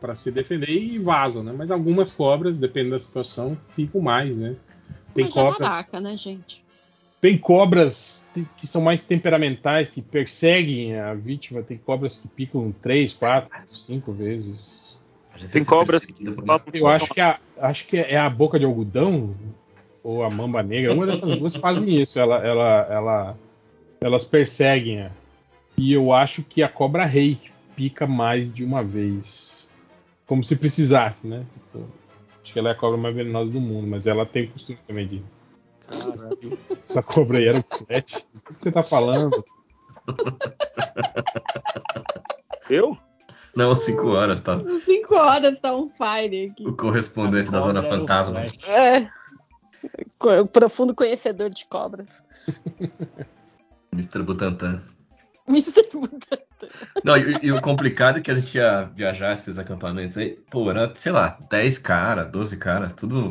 pra 0.00 0.14
se 0.14 0.30
defender 0.30 0.70
e 0.70 0.98
vazam, 0.98 1.42
né? 1.42 1.52
Mas 1.56 1.70
algumas 1.70 2.12
cobras, 2.12 2.58
dependendo 2.58 2.92
da 2.92 2.98
situação, 2.98 3.56
picam 3.74 4.00
mais, 4.00 4.36
né? 4.36 4.56
Tem 5.14 5.24
Mas 5.24 5.32
cobras. 5.34 5.58
jararaca, 5.58 6.00
né, 6.00 6.16
gente? 6.16 6.64
Tem 7.20 7.38
cobras 7.38 8.30
que 8.58 8.66
são 8.66 8.82
mais 8.82 9.04
temperamentais, 9.04 9.88
que 9.88 10.02
perseguem 10.02 10.98
a 10.98 11.14
vítima. 11.14 11.62
Tem 11.62 11.78
cobras 11.78 12.16
que 12.16 12.28
picam 12.28 12.70
três, 12.82 13.14
quatro, 13.14 13.50
cinco 13.74 14.12
vezes. 14.12 14.82
Tem 15.38 15.48
ser 15.48 15.64
cobras 15.64 16.04
que 16.04 16.28
uma- 16.28 16.58
falam 16.58 16.62
Eu 16.74 16.86
acho 16.86 17.14
que, 17.14 17.20
a, 17.20 17.38
acho 17.60 17.86
que 17.86 17.96
é 17.96 18.18
a 18.18 18.28
boca 18.28 18.58
de 18.58 18.64
algodão 18.66 19.34
ou 20.02 20.22
a 20.22 20.28
mamba 20.28 20.62
negra. 20.62 20.92
Uma 20.92 21.06
dessas 21.06 21.38
duas 21.38 21.56
fazem 21.56 22.00
isso. 22.02 22.18
Ela, 22.18 22.36
ela, 22.46 22.86
ela, 22.90 23.38
elas 24.02 24.24
perseguem. 24.24 25.08
E 25.78 25.92
eu 25.94 26.12
acho 26.12 26.42
que 26.42 26.62
a 26.62 26.68
cobra 26.68 27.06
rei 27.06 27.38
pica 27.74 28.06
mais 28.06 28.52
de 28.52 28.62
uma 28.62 28.82
vez. 28.84 29.53
Como 30.26 30.42
se 30.42 30.56
precisasse, 30.56 31.26
né? 31.26 31.44
Tipo, 31.54 31.86
Acho 32.42 32.52
que 32.52 32.58
ela 32.58 32.68
é 32.68 32.72
a 32.72 32.76
cobra 32.76 32.98
mais 32.98 33.14
venenosa 33.14 33.50
do 33.50 33.60
mundo, 33.60 33.86
mas 33.86 34.06
ela 34.06 34.26
tem 34.26 34.44
o 34.44 34.50
costume 34.52 34.78
também 34.86 35.06
de. 35.08 35.24
Caralho. 35.80 36.58
Essa 36.86 37.02
cobra 37.02 37.38
aí 37.38 37.48
era 37.48 37.58
o 37.58 37.62
flat. 37.62 38.26
O 38.34 38.54
que 38.54 38.62
você 38.62 38.70
tá 38.72 38.82
falando? 38.82 39.42
Eu? 42.68 42.96
Não, 43.56 43.74
5 43.76 44.06
horas, 44.08 44.40
tá? 44.40 44.58
Cinco 44.84 45.14
horas 45.14 45.60
tá 45.60 45.74
um 45.74 45.88
fire 45.90 46.50
aqui. 46.50 46.66
O 46.66 46.76
correspondente 46.76 47.50
da 47.50 47.60
Zona 47.60 47.80
o 47.80 47.82
Fantasma. 47.84 48.40
É. 48.68 49.08
Co- 50.18 50.46
Profundo 50.48 50.94
conhecedor 50.94 51.50
de 51.50 51.64
cobras. 51.66 52.22
Mr. 53.92 54.22
Butantan. 54.22 54.82
Mr. 55.48 55.82
Butantan. 55.92 56.38
Não, 57.02 57.16
e, 57.16 57.46
e 57.46 57.52
o 57.52 57.60
complicado 57.60 58.18
é 58.18 58.20
que 58.20 58.30
a 58.30 58.34
gente 58.34 58.56
ia 58.56 58.90
viajar 58.94 59.32
esses 59.32 59.58
acampamentos 59.58 60.16
aí, 60.16 60.38
pô, 60.50 60.70
era, 60.70 60.92
sei 60.94 61.12
lá, 61.12 61.38
10 61.50 61.78
caras, 61.78 62.30
12 62.30 62.56
caras, 62.56 62.92
tudo 62.92 63.30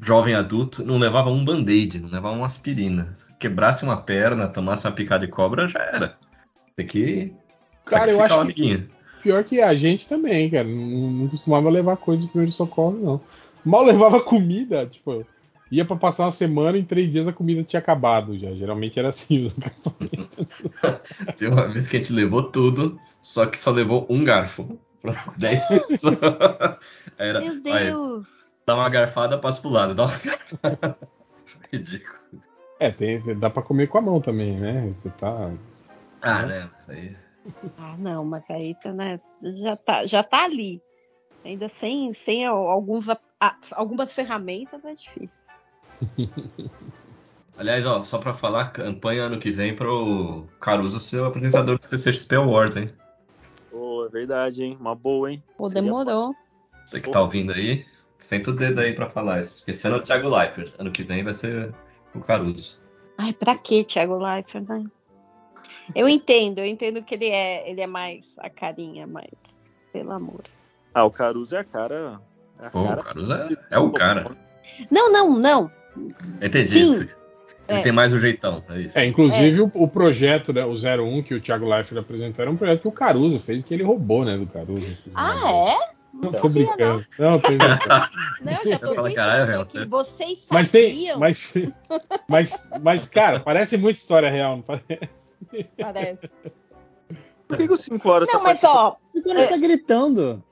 jovem 0.00 0.34
adulto, 0.34 0.84
não 0.84 0.98
levava 0.98 1.30
um 1.30 1.44
band-aid, 1.44 2.00
não 2.00 2.08
levava 2.08 2.36
uma 2.36 2.46
aspirina. 2.46 3.10
Se 3.14 3.34
quebrasse 3.34 3.82
uma 3.82 3.96
perna, 3.96 4.48
tomasse 4.48 4.86
uma 4.86 4.92
picada 4.92 5.26
de 5.26 5.32
cobra, 5.32 5.66
já 5.66 5.80
era. 5.80 6.16
Tem 6.76 6.86
que 6.86 7.34
Cara, 7.88 8.10
eu 8.10 8.22
acho 8.22 8.46
que-. 8.48 8.84
Pior 9.22 9.42
que 9.42 9.60
a 9.60 9.74
gente 9.74 10.08
também, 10.08 10.48
cara. 10.48 10.64
Não, 10.64 11.10
não 11.10 11.28
costumava 11.28 11.68
levar 11.68 11.96
coisa 11.96 12.22
de 12.22 12.28
primeiro 12.28 12.52
socorro, 12.52 12.98
não. 13.00 13.20
Mal 13.64 13.84
levava 13.84 14.20
comida, 14.20 14.86
tipo, 14.86 15.26
ia 15.70 15.84
pra 15.84 15.96
passar 15.96 16.24
uma 16.24 16.32
semana 16.32 16.76
e 16.78 16.80
em 16.80 16.84
três 16.84 17.10
dias 17.10 17.28
a 17.28 17.32
comida 17.32 17.62
tinha 17.62 17.80
acabado 17.80 18.38
já. 18.38 18.52
Geralmente 18.52 18.98
era 18.98 19.08
assim. 19.08 19.46
os 19.46 19.56
acampamentos. 19.58 20.36
Tem 21.36 21.48
uma 21.48 21.68
vez 21.68 21.86
que 21.86 21.96
a 21.96 22.00
gente 22.00 22.12
levou 22.12 22.42
tudo, 22.50 22.98
só 23.22 23.46
que 23.46 23.58
só 23.58 23.70
levou 23.70 24.06
um 24.08 24.24
garfo. 24.24 24.78
Pra 25.00 25.12
10 25.36 25.66
pessoas. 25.66 26.18
Era, 27.16 27.40
Meu 27.40 27.60
Deus. 27.60 28.50
dá 28.66 28.74
uma 28.74 28.88
garfada, 28.88 29.38
passa 29.38 29.60
pro 29.60 29.70
lado. 29.70 29.94
Dá 29.94 30.06
uma 30.06 30.18
garfada. 30.18 30.98
Ridículo. 31.72 32.18
é, 32.80 32.90
tem, 32.90 33.20
dá 33.38 33.50
pra 33.50 33.62
comer 33.62 33.88
com 33.88 33.98
a 33.98 34.02
mão 34.02 34.20
também, 34.20 34.58
né? 34.58 34.88
Você 34.92 35.10
tá. 35.10 35.52
Ah, 36.20 36.46
né? 36.46 36.70
Isso 36.80 36.90
aí. 36.90 37.16
Ah, 37.78 37.96
não, 37.98 38.24
mas 38.24 38.48
aí 38.50 38.74
tá, 38.74 38.92
né, 38.92 39.20
já, 39.62 39.76
tá, 39.76 40.06
já 40.06 40.22
tá 40.22 40.44
ali. 40.44 40.82
Ainda 41.44 41.68
sem, 41.68 42.12
sem 42.12 42.44
alguns, 42.44 43.06
algumas 43.72 44.12
ferramentas 44.12 44.84
é 44.84 44.92
difícil. 44.92 45.47
Aliás, 47.58 47.84
ó, 47.86 48.02
só 48.02 48.18
pra 48.18 48.32
falar, 48.32 48.72
campanha 48.72 49.24
ano 49.24 49.40
que 49.40 49.50
vem 49.50 49.74
pro 49.74 50.46
Caruso 50.60 51.00
ser 51.00 51.20
o 51.20 51.24
apresentador 51.24 51.76
do 51.76 51.84
CCXP 51.84 52.36
Awards, 52.36 52.76
hein? 52.76 52.90
Pô, 53.68 54.06
é 54.06 54.08
verdade, 54.08 54.62
hein? 54.62 54.76
Uma 54.80 54.94
boa, 54.94 55.32
hein? 55.32 55.42
Pô, 55.56 55.68
demorou. 55.68 56.32
Você 56.86 57.00
que 57.00 57.10
tá 57.10 57.20
ouvindo 57.20 57.52
aí, 57.52 57.84
senta 58.16 58.50
o 58.50 58.52
dedo 58.52 58.80
aí 58.80 58.92
pra 58.92 59.10
falar 59.10 59.40
isso. 59.40 59.58
Porque 59.58 59.72
esse 59.72 59.86
ano 59.88 59.96
é 59.96 59.98
o 59.98 60.02
Thiago 60.02 60.28
Leifert, 60.28 60.72
ano 60.78 60.92
que 60.92 61.02
vem 61.02 61.24
vai 61.24 61.32
ser 61.32 61.74
o 62.14 62.20
Caruso. 62.20 62.78
Ai, 63.18 63.32
pra 63.32 63.58
que 63.58 63.84
Thiago 63.84 64.16
Leifert, 64.18 64.68
né? 64.68 64.84
Eu 65.94 66.08
entendo, 66.08 66.60
eu 66.60 66.66
entendo 66.66 67.02
que 67.02 67.14
ele 67.14 67.28
é, 67.28 67.68
ele 67.68 67.80
é 67.80 67.86
mais 67.86 68.36
a 68.38 68.48
carinha, 68.48 69.06
mas 69.06 69.60
pelo 69.92 70.12
amor. 70.12 70.44
Ah, 70.94 71.04
o 71.04 71.10
Caruso 71.10 71.56
é 71.56 71.60
a 71.60 71.64
cara. 71.64 72.20
É 72.60 72.66
a 72.66 72.70
Pô, 72.70 72.82
o 72.82 72.88
cara. 72.88 73.02
Caruso 73.02 73.32
é, 73.32 73.56
é 73.70 73.78
o 73.78 73.90
cara. 73.90 74.36
Não, 74.90 75.10
não, 75.10 75.36
não. 75.36 75.70
Entendi. 76.42 76.84
Sim. 76.84 77.08
Ele 77.68 77.80
É. 77.80 77.82
tem 77.82 77.92
mais 77.92 78.14
o 78.14 78.18
jeitão, 78.18 78.64
é 78.70 78.80
isso. 78.80 78.98
É, 78.98 79.04
inclusive 79.04 79.60
O, 79.60 79.70
o 79.74 79.86
projeto, 79.88 80.54
né, 80.54 80.64
o 80.64 80.72
01 80.74 81.22
que 81.22 81.34
o 81.34 81.40
Thiago 81.40 81.68
Leifert 81.68 81.98
apresentou 82.00 82.42
era 82.42 82.50
um 82.50 82.56
projeto 82.56 82.80
que 82.80 82.88
o 82.88 82.92
Caruso 82.92 83.38
fez, 83.38 83.62
que 83.62 83.74
ele 83.74 83.82
roubou, 83.82 84.24
né, 84.24 84.38
do 84.38 84.46
Caruso. 84.46 84.86
Ah, 85.14 85.52
é? 85.52 85.76
Não, 86.14 86.30
Não 86.30 86.40
tô 86.40 86.48
brincando. 86.48 87.06
Não, 87.18 87.38
tô 87.38 87.48
brincando. 87.48 87.78
Não, 88.42 88.52
eu 88.52 88.68
já 88.70 88.78
tô 88.78 88.86
Eu 88.86 88.94
falo, 88.94 89.02
pensando 89.08 89.14
caralho, 89.14 89.46
Real, 89.46 89.60
aqui. 89.62 89.70
você- 89.72 89.84
Vocês 89.84 90.46
Mas 90.50 90.70
tem. 90.70 90.90
sabiam? 90.94 91.18
Mas, 91.20 91.52
mas, 92.26 92.70
mas, 92.82 93.08
cara, 93.08 93.40
parece 93.40 93.76
muito 93.76 93.98
história 93.98 94.30
real, 94.30 94.56
não 94.56 94.62
parece? 94.62 95.36
Parece. 95.78 96.30
Por 97.46 97.56
que, 97.56 97.66
que 97.66 97.72
os 97.72 97.80
5 97.82 98.08
horas 98.08 98.28
Não, 98.32 98.40
tá 98.40 98.44
mas 98.44 98.64
ó, 98.64 98.96
O 99.14 99.22
cara 99.22 99.46
tá 99.46 99.56
gritando. 99.58 100.42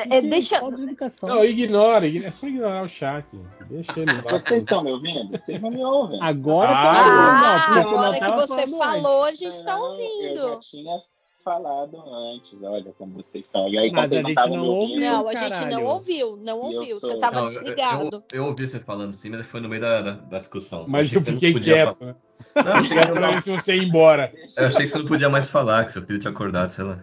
É, 0.00 0.20
deixa. 0.20 0.60
Não, 0.60 1.44
ignora, 1.44 2.06
ignora, 2.06 2.28
é 2.28 2.32
só 2.32 2.46
ignorar 2.46 2.82
o 2.84 2.88
chat. 2.88 3.26
Deixa 3.68 3.92
ele 4.00 4.12
lá. 4.14 4.38
Vocês 4.38 4.60
estão 4.62 4.82
me 4.84 4.92
ouvindo? 4.92 5.30
Vocês 5.38 5.60
não 5.60 5.70
me 5.70 5.84
ouvem. 5.84 6.22
Agora 6.22 6.70
Ah, 6.70 6.72
tá 6.72 6.90
Ah, 6.90 7.78
ouvindo, 7.78 7.96
agora 7.96 8.12
que 8.14 8.46
você 8.48 8.66
falando 8.66 9.02
falou, 9.02 9.24
a 9.24 9.28
antes. 9.28 9.38
gente 9.40 9.64
tá 9.64 9.76
Não, 9.78 9.86
Eu 9.86 10.00
já 10.00 10.06
ouvindo. 10.44 10.60
tinha 10.60 10.98
falado 11.44 12.02
antes, 12.08 12.62
olha 12.62 12.92
como 12.98 13.14
vocês 13.14 13.46
são. 13.46 13.68
E 13.68 13.78
aí, 13.78 13.90
Mas 13.92 14.00
quando 14.02 14.08
vocês 14.10 14.18
a 14.18 14.22
não 14.22 14.28
gente 14.30 14.38
estavam 14.38 14.56
não 14.56 14.62
me 14.64 14.68
ouvindo, 14.68 14.92
ouviu. 14.92 15.10
Não, 15.10 15.28
a 15.28 15.34
gente 15.34 15.64
não 15.66 15.84
ouviu, 15.84 16.36
não 16.42 16.56
eu 16.58 16.78
ouviu. 16.78 17.00
sou- 17.00 17.10
Você 17.12 17.18
tava 17.18 17.36
Não, 17.40 17.46
eu- 17.46 17.52
desligado. 17.52 18.24
Eu, 18.32 18.38
eu 18.40 18.46
ouvi 18.46 18.66
você 18.66 18.80
falando 18.80 19.10
assim, 19.10 19.30
mas 19.30 19.46
foi 19.46 19.60
no 19.60 19.68
meio 19.68 19.80
da, 19.80 20.02
da, 20.02 20.10
da 20.12 20.38
discussão. 20.40 20.84
Mas 20.88 21.12
eu 21.12 21.20
não 21.20 21.26
fiquei 21.26 21.54
quieto, 21.60 21.96
falar. 21.98 22.12
né? 22.12 22.16
Não, 22.56 22.64
eu 22.64 22.72
achei, 22.74 22.98
que 23.00 23.18
não, 23.20 23.40
se 23.40 23.50
você 23.52 23.76
ia 23.76 23.82
embora. 23.84 24.32
eu 24.56 24.66
achei 24.66 24.82
que 24.86 24.88
você 24.88 24.98
não 24.98 25.06
podia 25.06 25.28
mais 25.28 25.46
falar, 25.46 25.84
que 25.84 25.92
seu 25.92 26.02
filho 26.04 26.18
tinha 26.18 26.30
acordado, 26.32 26.70
sei 26.70 26.84
lá. 26.84 26.98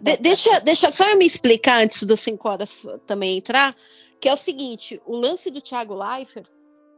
De- 0.00 0.16
deixa, 0.18 0.60
deixa 0.60 0.90
só 0.92 1.04
eu 1.10 1.16
me 1.18 1.26
explicar 1.26 1.82
antes 1.82 2.02
do 2.04 2.16
5 2.16 2.48
horas 2.48 2.86
também 3.06 3.38
entrar, 3.38 3.76
que 4.20 4.28
é 4.28 4.32
o 4.32 4.36
seguinte, 4.36 5.00
o 5.04 5.16
lance 5.16 5.50
do 5.50 5.60
Thiago 5.60 5.94
Leifert 5.94 6.46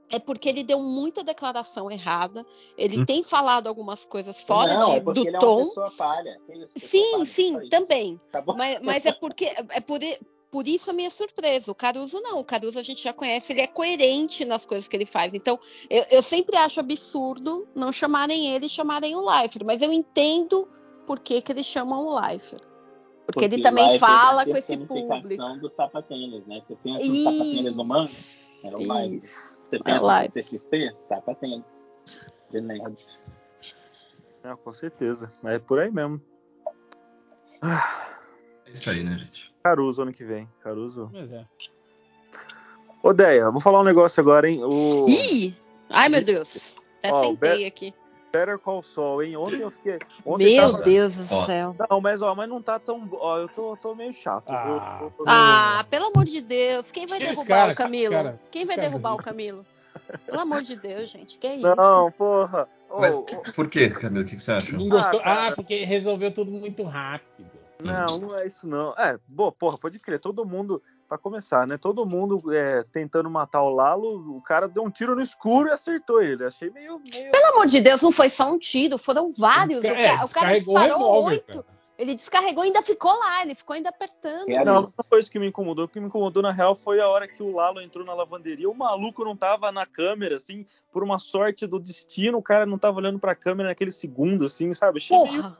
é 0.08 0.20
porque 0.20 0.48
ele 0.48 0.62
deu 0.62 0.78
muita 0.80 1.24
declaração 1.24 1.90
errada, 1.90 2.46
ele 2.78 3.00
Hum. 3.00 3.04
tem 3.04 3.24
falado 3.24 3.66
algumas 3.66 4.06
coisas 4.06 4.40
fora 4.40 4.74
não, 4.78 4.90
de- 4.90 4.96
é 4.98 5.00
porque 5.00 5.20
do 5.22 5.26
ele 5.26 5.36
é 5.36 5.40
tom. 5.40 5.56
uma 5.62 5.66
pessoa 5.66 5.90
falha. 5.90 6.40
Pessoa 6.46 6.68
sim, 6.76 7.10
falha, 7.12 7.26
sim, 7.26 7.68
também. 7.68 8.20
Tá? 8.30 8.42
Mas, 8.56 8.78
mas 8.82 9.04
é 9.04 9.10
porque 9.10 9.46
é 9.70 9.80
por, 9.80 9.98
por 10.48 10.68
isso 10.68 10.90
a 10.90 10.92
minha 10.92 11.10
surpresa. 11.10 11.72
O 11.72 11.74
Caruso 11.74 12.20
não. 12.20 12.38
O 12.38 12.44
Caruso 12.44 12.78
a 12.78 12.82
gente 12.84 13.02
já 13.02 13.12
conhece, 13.12 13.52
ele 13.52 13.62
é 13.62 13.66
coerente 13.66 14.44
nas 14.44 14.64
coisas 14.64 14.86
que 14.86 14.96
ele 14.96 15.04
faz. 15.06 15.34
Então, 15.34 15.58
eu, 15.90 16.04
eu 16.08 16.22
sempre 16.22 16.56
acho 16.56 16.78
absurdo 16.78 17.68
não 17.74 17.90
chamarem 17.90 18.54
ele 18.54 18.66
e 18.66 18.68
chamarem 18.68 19.16
o 19.16 19.28
Leifert. 19.28 19.64
Mas 19.66 19.82
eu 19.82 19.92
entendo 19.92 20.68
por 21.04 21.18
que, 21.18 21.40
que 21.42 21.50
eles 21.50 21.66
chamam 21.66 22.06
o 22.06 22.20
Leifert. 22.20 22.62
Porque, 23.26 23.44
ele 23.44 23.60
também 23.60 23.96
é 23.96 23.98
fala 23.98 24.44
com 24.44 24.56
esse 24.56 24.76
público. 24.76 25.58
do 25.60 25.68
sapatênis, 25.68 26.46
né? 26.46 26.62
Você 26.66 26.76
pensa 26.76 27.04
no 27.04 27.16
sapatênis 27.24 27.76
no 27.76 27.84
manga? 27.84 28.10
É 28.64 28.76
o. 28.76 29.14
Isso. 29.14 29.58
Você 29.68 29.76
É 29.76 29.78
pensa 29.78 30.00
no. 30.00 30.42
CXP? 30.42 30.92
Sapatênis. 30.96 31.64
De 32.50 32.60
nerd. 32.60 32.96
Não, 34.44 34.56
com 34.56 34.72
certeza. 34.72 35.32
Mas 35.42 35.54
é 35.54 35.58
por 35.58 35.80
aí 35.80 35.90
mesmo. 35.90 36.22
É 38.66 38.70
isso 38.70 38.88
aí, 38.90 39.02
né, 39.02 39.18
gente? 39.18 39.52
Caruso 39.64 40.02
ano 40.02 40.12
que 40.12 40.24
vem. 40.24 40.48
Caruso. 40.60 41.08
Pois 41.10 41.32
é. 41.32 41.44
Ô, 43.02 43.12
Deia, 43.12 43.50
vou 43.50 43.60
falar 43.60 43.80
um 43.80 43.84
negócio 43.84 44.20
agora, 44.20 44.48
hein? 44.48 44.60
O 44.64 45.06
Ih! 45.08 45.56
Ai, 45.90 46.08
meu 46.08 46.24
Deus. 46.24 46.76
Até 46.98 47.12
Ó, 47.12 47.20
o 47.20 47.24
sentei 47.24 47.58
Be- 47.58 47.66
aqui. 47.66 47.94
Better 48.32 48.58
Call 48.58 48.82
Saul, 48.82 49.22
hein? 49.22 49.36
Ontem 49.36 49.60
eu 49.60 49.70
fiquei. 49.70 49.98
Ontem 50.24 50.56
Meu 50.56 50.72
tava- 50.72 50.82
Deus 50.84 51.14
do 51.14 51.34
Ó. 51.34 51.44
céu. 51.44 51.76
Não, 51.90 52.00
mas 52.00 52.20
ó, 52.22 52.34
mas 52.34 52.48
não 52.48 52.60
tá 52.60 52.78
tão. 52.78 53.08
Ó, 53.12 53.38
eu 53.38 53.48
tô, 53.48 53.76
tô 53.76 53.94
meio 53.94 54.12
chato. 54.12 54.50
Ah. 54.50 54.98
eu- 55.00 55.06
eu- 55.18 55.24
Ah, 55.26 55.84
pelo 55.88 56.06
amor 56.06 56.24
de 56.24 56.40
Deus. 56.40 56.90
Quem 56.92 57.06
vai 57.06 57.18
derrubar 57.18 57.46
cara, 57.46 57.72
o 57.72 57.74
Camilo? 57.74 58.12
cara, 58.14 58.32
Quem 58.50 58.66
vai 58.66 58.76
cara- 58.76 58.88
derrubar 58.88 59.14
o 59.14 59.18
Camilo? 59.18 59.64
Pelo 60.26 60.40
amor 60.40 60.62
de 60.62 60.76
Deus, 60.76 61.10
gente. 61.10 61.38
Que 61.38 61.48
isso? 61.48 61.74
Não, 61.76 62.12
porra. 62.12 62.68
Mas 62.98 63.14
por 63.54 63.68
quê, 63.68 63.88
Camilo? 63.90 64.22
O 64.22 64.26
que, 64.26 64.36
que 64.36 64.42
você 64.42 64.52
achou? 64.52 64.78
Não 64.78 64.88
gostou? 64.88 65.20
Ah. 65.24 65.48
Ah, 65.48 65.52
porque 65.52 65.84
resolveu 65.84 66.30
tudo 66.32 66.50
muito 66.52 66.82
rápido. 66.84 67.50
Não, 67.82 68.18
não 68.18 68.38
é 68.38 68.46
isso 68.46 68.66
não. 68.66 68.92
É, 68.96 69.18
boa, 69.28 69.52
porra, 69.52 69.76
pode 69.78 69.98
crer. 69.98 70.20
Todo 70.20 70.44
mundo, 70.46 70.82
pra 71.08 71.16
começar, 71.18 71.66
né? 71.66 71.76
Todo 71.76 72.04
mundo 72.06 72.52
é, 72.52 72.82
tentando 72.92 73.30
matar 73.30 73.62
o 73.62 73.70
Lalo, 73.70 74.36
o 74.36 74.42
cara 74.42 74.66
deu 74.68 74.82
um 74.82 74.90
tiro 74.90 75.14
no 75.14 75.22
escuro 75.22 75.68
e 75.68 75.72
acertou 75.72 76.22
ele. 76.22 76.44
Achei 76.44 76.70
meio. 76.70 77.00
meio... 77.00 77.32
Pelo 77.32 77.46
amor 77.54 77.66
de 77.66 77.80
Deus, 77.80 78.02
não 78.02 78.12
foi 78.12 78.28
só 78.28 78.50
um 78.50 78.58
tiro, 78.58 78.98
foram 78.98 79.32
vários. 79.36 79.80
Desca- 79.80 79.96
o, 79.96 80.00
é, 80.00 80.16
ca- 80.16 80.24
o 80.24 80.28
cara 80.28 80.58
disparou 80.58 81.24
oito. 81.26 81.64
Ele 81.98 82.14
descarregou 82.14 82.62
e 82.62 82.66
ainda 82.66 82.82
ficou 82.82 83.10
lá, 83.18 83.40
ele 83.40 83.54
ficou 83.54 83.72
ainda 83.74 83.88
apertando. 83.88 84.44
Quero- 84.44 84.64
Não, 84.66 84.82
não 84.82 85.04
foi 85.08 85.18
isso 85.18 85.30
que 85.30 85.38
me 85.38 85.46
incomodou. 85.48 85.86
O 85.86 85.88
que 85.88 85.98
me 85.98 86.08
incomodou, 86.08 86.42
na 86.42 86.52
real, 86.52 86.74
foi 86.74 87.00
a 87.00 87.08
hora 87.08 87.26
que 87.26 87.42
o 87.42 87.54
Lalo 87.56 87.80
entrou 87.80 88.04
na 88.04 88.12
lavanderia. 88.12 88.68
O 88.68 88.74
maluco 88.74 89.24
não 89.24 89.34
tava 89.34 89.72
na 89.72 89.86
câmera, 89.86 90.34
assim, 90.34 90.66
por 90.92 91.02
uma 91.02 91.18
sorte 91.18 91.66
do 91.66 91.78
destino, 91.78 92.36
o 92.36 92.42
cara 92.42 92.66
não 92.66 92.76
tava 92.78 92.98
olhando 92.98 93.18
pra 93.18 93.34
câmera 93.34 93.70
naquele 93.70 93.90
segundo, 93.90 94.44
assim, 94.44 94.74
sabe? 94.74 94.98
Achei 94.98 95.16
meio- 95.16 95.26
Porra! 95.42 95.58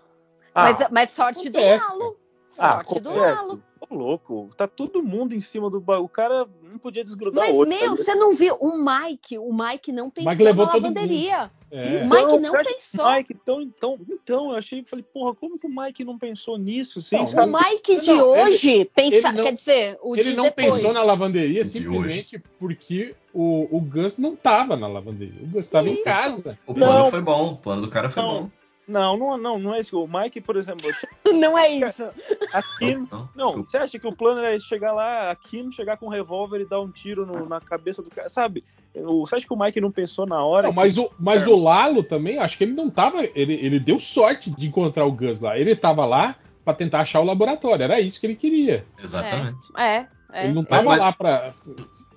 Ah, 0.54 0.62
mas, 0.64 0.90
mas 0.90 1.10
sorte 1.10 1.48
do 1.48 1.58
acontece, 1.58 1.88
Lalo. 1.90 2.16
ah, 2.58 2.72
Sorte 2.84 3.00
do 3.00 3.10
acontece. 3.10 3.46
Lalo. 3.48 3.62
Ô, 3.78 3.94
louco, 3.94 4.48
tá 4.56 4.66
todo 4.66 5.02
mundo 5.02 5.34
em 5.34 5.40
cima 5.40 5.68
do 5.68 5.78
bagulho. 5.80 6.06
O 6.06 6.08
cara 6.08 6.46
não 6.62 6.78
podia 6.78 7.04
desgrudar 7.04 7.44
Mas, 7.44 7.54
o 7.54 7.58
outro. 7.58 7.74
meu, 7.78 7.90
tá 7.96 8.02
você 8.02 8.14
não 8.14 8.32
viu? 8.32 8.54
O 8.54 8.72
Mike, 8.82 9.36
o 9.38 9.52
Mike 9.52 9.92
não 9.92 10.08
pensou 10.08 10.30
Mike 10.32 10.42
levou 10.42 10.64
na 10.66 10.72
todo 10.72 10.82
lavanderia. 10.82 11.50
É. 11.70 11.98
O 11.98 12.08
Mike 12.08 12.38
não 12.40 12.50
você 12.52 12.56
acha 12.56 12.68
que 12.70 12.74
pensou. 12.76 13.04
o 13.06 13.14
Mike, 13.14 13.32
então, 13.34 13.60
então, 13.60 13.98
então, 14.08 14.50
eu 14.50 14.56
achei, 14.56 14.82
falei, 14.84 15.04
porra, 15.12 15.34
como 15.34 15.58
que 15.58 15.66
o 15.66 15.70
Mike 15.70 16.04
não 16.04 16.16
pensou 16.18 16.56
nisso? 16.56 17.02
Sim, 17.02 17.16
Não, 17.18 17.26
sabe? 17.26 17.50
O 17.50 17.58
Mike 17.58 18.00
de 18.00 18.06
Não, 18.12 18.34
ele- 18.34 18.42
hoje 18.48 18.84
pensa, 18.94 19.16
ele 19.16 19.32
não- 19.32 19.44
quer 19.44 19.52
dizer, 19.52 19.98
o 20.02 20.14
Ele 20.16 20.22
de 20.30 20.36
não 20.36 20.44
depois. 20.44 20.66
pensou 20.76 20.92
na 20.94 21.02
lavanderia 21.02 21.62
De 21.64 21.68
simplesmente 21.70 22.38
porque 22.58 23.14
o, 23.34 23.68
o 23.76 23.80
Gus 23.80 24.16
não 24.16 24.34
tava 24.34 24.74
na 24.76 24.86
lavanderia. 24.88 25.42
O 25.42 25.46
Gus 25.48 25.68
tava 25.68 25.88
em 25.90 26.02
casa. 26.02 26.58
O 26.66 26.72
plano 26.72 26.92
Não. 27.04 27.10
foi 27.10 27.20
bom, 27.20 27.52
o 27.52 27.56
plano 27.58 27.82
do 27.82 27.88
cara 27.90 28.08
foi 28.08 28.22
Não. 28.22 28.42
bom. 28.44 28.50
Não, 28.88 29.16
não, 29.16 29.36
não, 29.36 29.58
não 29.58 29.74
é 29.74 29.80
isso. 29.80 30.00
O 30.00 30.06
Mike, 30.06 30.40
por 30.40 30.56
exemplo, 30.56 30.86
Não 31.34 31.58
é 31.58 31.68
isso. 31.68 32.04
a 32.52 32.62
Kim. 32.78 33.08
Não, 33.34 33.62
você 33.64 33.78
acha 33.78 33.98
que 33.98 34.06
o 34.06 34.14
plano 34.14 34.40
era 34.40 34.56
chegar 34.60 34.92
lá, 34.92 35.30
a 35.30 35.34
Kim 35.34 35.72
chegar 35.72 35.96
com 35.96 36.06
um 36.06 36.10
revólver 36.10 36.60
e 36.60 36.64
dar 36.64 36.80
um 36.80 36.90
tiro 36.90 37.26
no- 37.26 37.48
na 37.48 37.60
cabeça 37.60 38.00
do 38.02 38.10
cara? 38.10 38.28
Sabe? 38.28 38.62
O- 38.94 39.26
Você 39.26 39.34
acha 39.36 39.46
que 39.46 39.52
o 39.52 39.58
Mike 39.58 39.80
não 39.80 39.90
pensou 39.90 40.24
na 40.24 40.44
hora? 40.44 40.68
Não, 40.68 40.70
que- 40.72 40.76
mas 40.76 40.98
o, 40.98 41.10
mas 41.18 41.46
o 41.46 41.56
Lalo 41.56 42.02
também, 42.04 42.38
acho 42.38 42.56
que 42.56 42.62
ele 42.64 42.74
não 42.74 42.88
tava. 42.88 43.24
Ele, 43.34 43.54
ele 43.54 43.80
deu 43.80 43.98
sorte 43.98 44.50
de 44.50 44.66
encontrar 44.68 45.04
o 45.04 45.12
Gus 45.12 45.40
lá. 45.40 45.58
Ele 45.58 45.74
tava 45.74 46.06
lá 46.06 46.36
pra 46.64 46.72
tentar 46.72 47.00
achar 47.00 47.20
o 47.20 47.24
laboratório. 47.24 47.82
Era 47.82 48.00
isso 48.00 48.20
que 48.20 48.26
ele 48.28 48.36
queria. 48.36 48.86
Exatamente. 49.02 49.58
É, 49.76 50.06
é. 50.32 50.44
ele 50.44 50.52
não 50.52 50.64
tava 50.64 50.84
Mas- 50.84 51.00
lá 51.00 51.12
pra. 51.12 51.54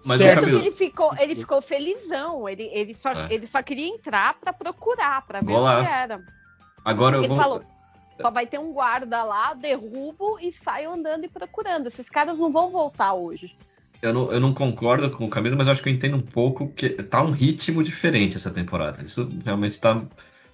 mas 0.06 0.18
certo. 0.20 0.46
Que 0.46 0.52
ele 0.52 0.72
ficou, 0.72 1.12
ele 1.18 1.36
ficou 1.36 1.62
felizão. 1.64 2.48
Ele, 2.48 2.64
ele, 2.72 2.94
só, 2.94 3.12
É. 3.12 3.28
ele 3.34 3.48
só 3.48 3.62
queria 3.64 3.88
entrar 3.88 4.36
pra 4.40 4.54
procurar, 4.54 5.26
pra 5.26 5.42
ver 5.42 5.54
o 5.56 5.82
que 5.84 5.92
era. 5.92 6.18
Agora 6.90 7.18
eu 7.18 7.22
Ele 7.22 7.30
vou. 7.30 7.38
falou, 7.38 7.64
só 8.22 8.32
vai 8.32 8.46
ter 8.46 8.60
um 8.60 8.74
guarda 8.74 9.24
lá, 9.24 9.54
derrubo 9.54 10.38
e 10.42 10.52
saio 10.52 10.92
andando 10.92 11.24
e 11.26 11.28
procurando. 11.30 11.88
Esses 11.88 12.10
caras 12.10 12.40
não 12.40 12.52
vão 12.52 12.70
voltar 12.70 13.14
hoje. 13.14 13.56
Eu 14.02 14.14
não, 14.14 14.32
eu 14.32 14.40
não 14.40 14.54
concordo 14.54 15.10
com 15.10 15.26
o 15.26 15.30
Camilo, 15.30 15.58
mas 15.58 15.68
eu 15.68 15.74
acho 15.74 15.84
que 15.84 15.90
eu 15.90 15.94
entendo 15.94 16.16
um 16.16 16.22
pouco 16.22 16.70
que 16.70 16.90
tá 16.90 17.22
um 17.22 17.32
ritmo 17.32 17.84
diferente 17.84 18.38
essa 18.38 18.50
temporada. 18.50 19.04
Isso 19.04 19.30
realmente 19.44 19.80
tá. 19.80 20.02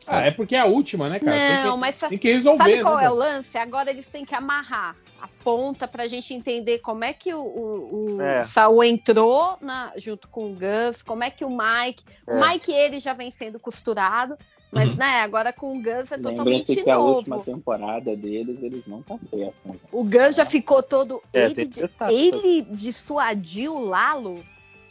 Ah, 0.08 0.22
é 0.22 0.32
porque 0.32 0.56
é 0.56 0.60
a 0.60 0.66
última, 0.66 1.10
né, 1.10 1.20
cara? 1.20 1.36
não, 1.36 1.64
tem, 1.64 1.72
que, 1.72 1.78
mas 1.80 2.10
tem 2.10 2.18
que 2.18 2.32
resolver. 2.34 2.64
sabe 2.64 2.82
qual 2.82 2.98
né, 2.98 3.06
é 3.06 3.10
o 3.10 3.14
lance? 3.16 3.58
Agora 3.58 3.90
eles 3.90 4.06
têm 4.08 4.24
que 4.26 4.36
amarrar 4.36 4.96
a 5.22 5.28
ponta 5.44 5.88
pra 5.88 6.06
gente 6.08 6.34
entender 6.34 6.80
como 6.80 7.04
é 7.04 7.14
que 7.14 7.34
o, 7.34 7.40
o, 7.42 8.16
o 8.18 8.22
É. 8.22 8.44
Saul 8.44 8.84
entrou 8.84 9.58
na- 9.62 9.92
junto 9.98 10.28
com 10.28 10.52
o 10.52 10.54
Gus, 10.56 11.02
como 11.04 11.24
é 11.24 11.30
que 11.30 11.44
o 11.46 11.50
Mike. 11.50 12.04
É. 12.28 12.34
O 12.34 12.40
Mike 12.48 12.72
ele 12.72 13.00
já 13.00 13.14
vem 13.14 13.32
sendo 13.32 13.60
costurado, 13.60 14.38
mas 14.72 14.92
Uhum. 14.92 14.98
né, 14.98 15.22
agora 15.22 15.52
com 15.54 15.72
o 15.78 15.82
Gus 15.82 15.88
é 16.12 16.16
Lembrando 16.16 16.22
totalmente 16.24 16.76
que 16.76 16.90
a 16.90 17.00
última 17.00 17.38
novo. 17.38 17.52
temporada 17.52 18.16
deles, 18.16 18.58
eles 18.62 18.84
não 18.86 19.00
estão 19.00 19.20
certos. 19.30 19.56
né? 19.66 19.76
O 19.92 20.04
Gus 20.04 20.36
já 20.36 20.46
ficou 20.46 20.84
todo. 20.84 21.22
É, 21.34 21.46
ele, 21.46 21.66
detalhe. 21.66 22.16
ele 22.16 22.62
dissuadiu 22.72 23.76
o 23.76 23.86
Lalo. 23.86 24.44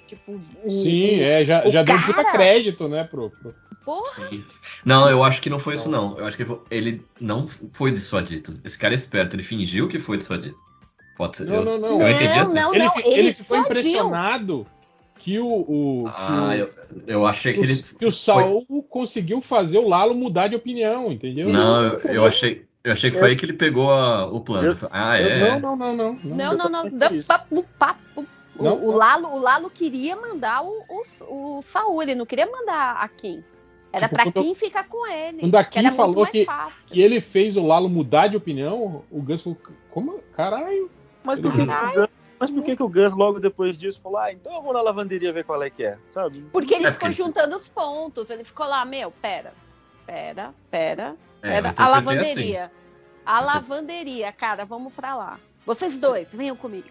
Tipo, 0.07 0.33
o, 0.63 0.71
Sim, 0.71 1.21
é, 1.23 1.45
já, 1.47 1.67
o 1.67 1.71
já 1.71 1.83
deu 1.83 1.97
cara- 1.97 2.07
puta 2.07 2.31
crédito, 2.33 2.89
né, 2.89 3.05
pro. 3.05 3.31
pro- 3.31 3.55
porra, 3.85 4.31
Não, 4.85 5.09
eu 5.09 5.23
acho 5.25 5.41
que 5.43 5.51
não 5.51 5.59
foi 5.59 5.75
isso, 5.75 5.89
não. 5.89 6.19
Eu 6.19 6.27
acho 6.27 6.37
que 6.37 6.47
ele 6.71 7.05
não 7.21 7.47
foi 7.73 7.93
dissuadido. 7.93 8.61
Esse 8.65 8.79
cara 8.79 8.95
é 8.95 8.97
esperto, 8.97 9.37
ele 9.37 9.43
fingiu 9.43 9.89
que 9.89 9.99
foi 9.99 10.17
dissuadido. 10.17 10.57
Pode 11.17 11.37
ser. 11.37 11.45
Não, 11.45 11.57
eu, 11.57 11.65
não, 11.65 11.79
não. 11.79 12.01
eu 12.01 12.11
entendi 12.11 12.39
assim. 12.39 12.55
Não, 12.55 12.75
ele, 12.75 12.85
não, 12.85 12.93
fi- 12.93 13.03
ele 13.07 13.19
ele 13.21 13.35
ficou 13.35 13.57
impressionado 13.59 14.67
que 15.19 15.39
o. 15.39 15.47
o- 15.47 16.05
que 16.05 16.11
Ah, 16.17 16.49
o- 16.49 16.53
eu, 16.53 16.71
eu 17.07 17.27
achei 17.27 17.53
que 17.53 17.61
que, 17.61 17.65
ele. 17.67 17.81
o, 17.81 17.99
que 17.99 18.07
o 18.07 18.13
Saul 18.13 18.67
conseguiu 18.91 19.41
fazer 19.41 19.79
o 19.79 19.89
Lalo 19.89 20.15
mudar 20.15 20.49
de 20.49 20.57
opinião, 20.57 21.13
entendeu? 21.13 21.49
Não, 21.49 21.85
eu, 21.85 21.99
eu 22.01 22.27
achei. 22.27 22.67
Eu 22.83 22.93
achei 22.93 23.11
que 23.11 23.19
foi 23.19 23.31
aí 23.31 23.37
que 23.37 23.47
ele 23.47 23.55
pegou 23.55 23.91
a- 23.91 24.27
o 24.27 24.41
plano. 24.41 24.69
Eu- 24.83 24.89
ah, 24.91 25.17
é? 25.17 25.51
Não, 25.53 25.61
não, 25.61 25.77
não, 25.77 25.97
não. 25.97 26.19
Não, 26.23 26.57
não, 26.57 26.69
não. 26.69 26.85
papo, 27.27 27.65
papo. 27.79 28.27
O, 28.57 28.63
Não, 28.63 28.77
o 28.85 28.87
não. 28.93 28.97
Lalo, 28.97 29.29
o 29.35 29.39
Lalo 29.41 29.69
queria 29.71 30.15
mandar 30.15 30.63
o, 30.63 30.85
o, 31.29 31.59
o 31.59 31.63
Saul, 31.63 32.03
ele 32.03 32.15
não 32.15 32.25
queria 32.27 32.47
mandar 32.47 32.97
a 33.01 33.09
Kim. 33.09 33.43
Era 33.95 34.09
Tipo, 34.09 34.15
pra 34.23 34.33
quando- 34.33 34.45
Kim 34.45 34.55
ficar 34.55 34.85
com 34.89 35.07
ele. 35.07 35.39
quando 35.41 35.55
a 35.57 35.65
que 35.65 35.81
Kim 35.81 35.91
falou 35.93 36.27
que-. 36.27 36.47
Que 36.87 37.01
ele 37.01 37.21
fez 37.21 37.57
o 37.57 37.65
Lalo 37.67 37.89
mudar 37.89 38.27
de 38.27 38.37
opinião, 38.37 39.05
o 39.11 39.23
Gus 39.23 39.43
falou: 39.43 39.59
Como? 39.91 40.19
Caralho. 40.37 40.91
Mas 41.23 41.39
por 41.41 41.53
que, 41.53 41.65
que 41.65 41.73
o 41.73 41.93
Gus, 41.95 42.09
mas 42.39 42.51
por 42.51 42.63
que, 42.63 42.77
que 42.77 42.83
o 42.83 42.89
Gus 42.89 43.17
logo 43.17 43.41
depois 43.41 43.79
disso 43.79 44.01
falou, 44.03 44.19
ah, 44.19 44.31
então 44.33 44.55
eu 44.55 44.63
vou 44.63 44.75
na 44.75 44.83
lavanderia 44.83 45.33
ver 45.33 45.45
qual 45.45 45.63
é 45.63 45.71
que 45.71 45.85
é, 45.85 45.97
sabe? 46.13 46.43
Porque 46.53 46.75
ele 46.75 46.87
É, 46.87 46.93
ficou 46.93 47.09
porque 47.09 47.23
juntando 47.23 47.57
os 47.57 47.67
pontos. 47.69 48.29
Ele 48.29 48.45
ficou 48.45 48.67
lá, 48.67 48.85
meu, 48.85 49.11
pera, 49.11 49.55
pera, 50.07 50.53
pera. 50.71 51.17
É, 51.43 51.47
eu 51.49 51.51
Era 51.53 51.69
a 51.69 51.73
interpretei 51.73 51.87
lavanderia. 51.87 52.73
A 53.25 53.41
lavanderia, 53.41 54.33
cara, 54.33 54.65
vamos 54.67 54.93
pra 54.93 55.17
lá. 55.17 55.41
Vocês 55.65 55.97
dois, 55.99 56.29
venham 56.35 56.57
comigo. 56.57 56.89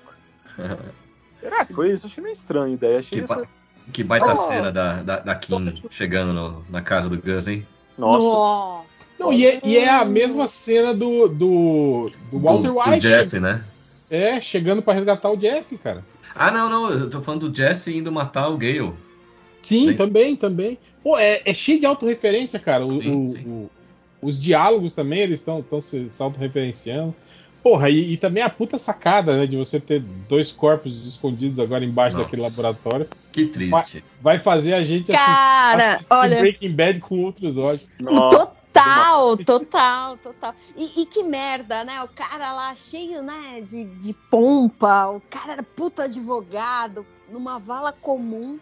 Será 1.40 1.66
que 1.66 1.74
foi 1.74 1.92
isso? 1.92 2.08
Achei 2.08 2.24
meio 2.24 2.34
estranho 2.34 2.66
a 2.66 2.70
ideia. 2.70 3.00
Achei 3.00 3.20
Que, 3.20 3.26
isso... 3.26 3.48
que 3.92 4.04
baita 4.04 4.34
Oh. 4.34 4.36
cena 4.36 4.72
da, 4.72 5.02
da, 5.04 5.20
da 5.20 5.36
Kim 5.36 5.68
chegando 5.90 6.34
no- 6.34 6.66
na 6.70 6.82
casa 6.82 7.10
do 7.10 7.18
Gus, 7.22 7.48
hein? 7.48 7.66
Nossa. 7.98 8.24
Nossa. 8.28 8.84
Não, 9.20 9.32
e, 9.34 9.46
é, 9.46 9.60
e 9.64 9.78
é 9.78 9.90
a 9.90 10.04
mesma 10.06 10.48
cena 10.48 10.94
do, 10.94 11.28
do, 11.30 12.12
do 12.32 12.40
Walter 12.40 12.70
do, 12.72 12.80
White. 12.80 13.00
Do 13.02 13.08
Jesse, 13.10 13.40
né? 13.40 13.64
É, 14.10 14.40
chegando 14.42 14.82
pra 14.82 14.94
resgatar 14.94 15.30
o 15.32 15.40
Jesse, 15.40 15.78
cara. 15.78 16.04
Ah, 16.36 16.52
não, 16.52 16.70
não. 16.70 16.90
Eu 16.90 17.10
tô 17.10 17.22
falando 17.22 17.48
do 17.50 17.56
Jesse 17.56 17.96
indo 17.96 18.12
matar 18.12 18.50
o 18.50 18.58
Gale. 18.58 18.94
Sim, 19.62 19.90
Sim. 19.90 19.96
também, 19.96 20.36
também. 20.36 20.78
Pô, 21.04 21.18
é, 21.18 21.42
é 21.46 21.54
cheio 21.54 21.80
de 21.80 21.86
autorreferência, 21.86 22.60
cara. 22.60 22.86
O- 22.86 23.02
Sim, 23.02 23.22
o- 23.24 23.26
sim. 23.28 23.44
o- 23.48 23.70
os 24.22 24.42
diálogos 24.42 24.94
também, 24.94 25.20
eles 25.20 25.40
estão 25.40 25.64
se, 25.80 26.10
se 26.10 26.22
autorreferenciando. 26.24 27.14
Porra, 27.64 27.90
e, 27.90 28.14
e 28.14 28.18
também 28.18 28.44
a 28.44 28.50
puta 28.50 28.78
sacada, 28.78 29.38
né? 29.38 29.48
De 29.48 29.56
você 29.56 29.80
ter 29.80 30.02
dois 30.02 30.52
corpos 30.52 31.08
escondidos 31.08 31.60
agora 31.60 31.86
embaixo 31.86 32.18
Nossa. 32.18 32.26
daquele 32.26 32.42
laboratório. 32.42 33.08
Que 33.32 33.46
triste. 33.46 34.04
Vai 34.22 34.38
fazer 34.38 34.74
a 34.74 34.84
gente 34.84 35.12
assistir, 35.14 35.34
Cara, 35.34 35.94
assistir 35.94 36.14
olha. 36.14 36.40
Breaking 36.40 36.76
Bad 36.76 37.00
com 37.00 37.24
outros 37.24 37.58
olhos. 37.58 37.90
Nossa. 38.02 38.38
Total, 38.74 39.38
total, 39.38 40.18
total. 40.18 40.56
E, 40.76 41.04
e 41.04 41.06
que 41.06 41.24
merda, 41.24 41.86
né? 41.86 42.04
O 42.04 42.08
cara 42.10 42.52
lá 42.52 42.76
cheio, 42.76 43.24
né, 43.24 43.62
de, 43.62 43.86
de 43.86 44.14
pompa, 44.30 45.08
o 45.08 45.22
cara 45.22 45.54
era 45.54 45.64
puto 45.64 46.02
advogado, 46.02 47.06
numa 47.30 47.60
vala 47.60 47.94
comum, 47.94 48.60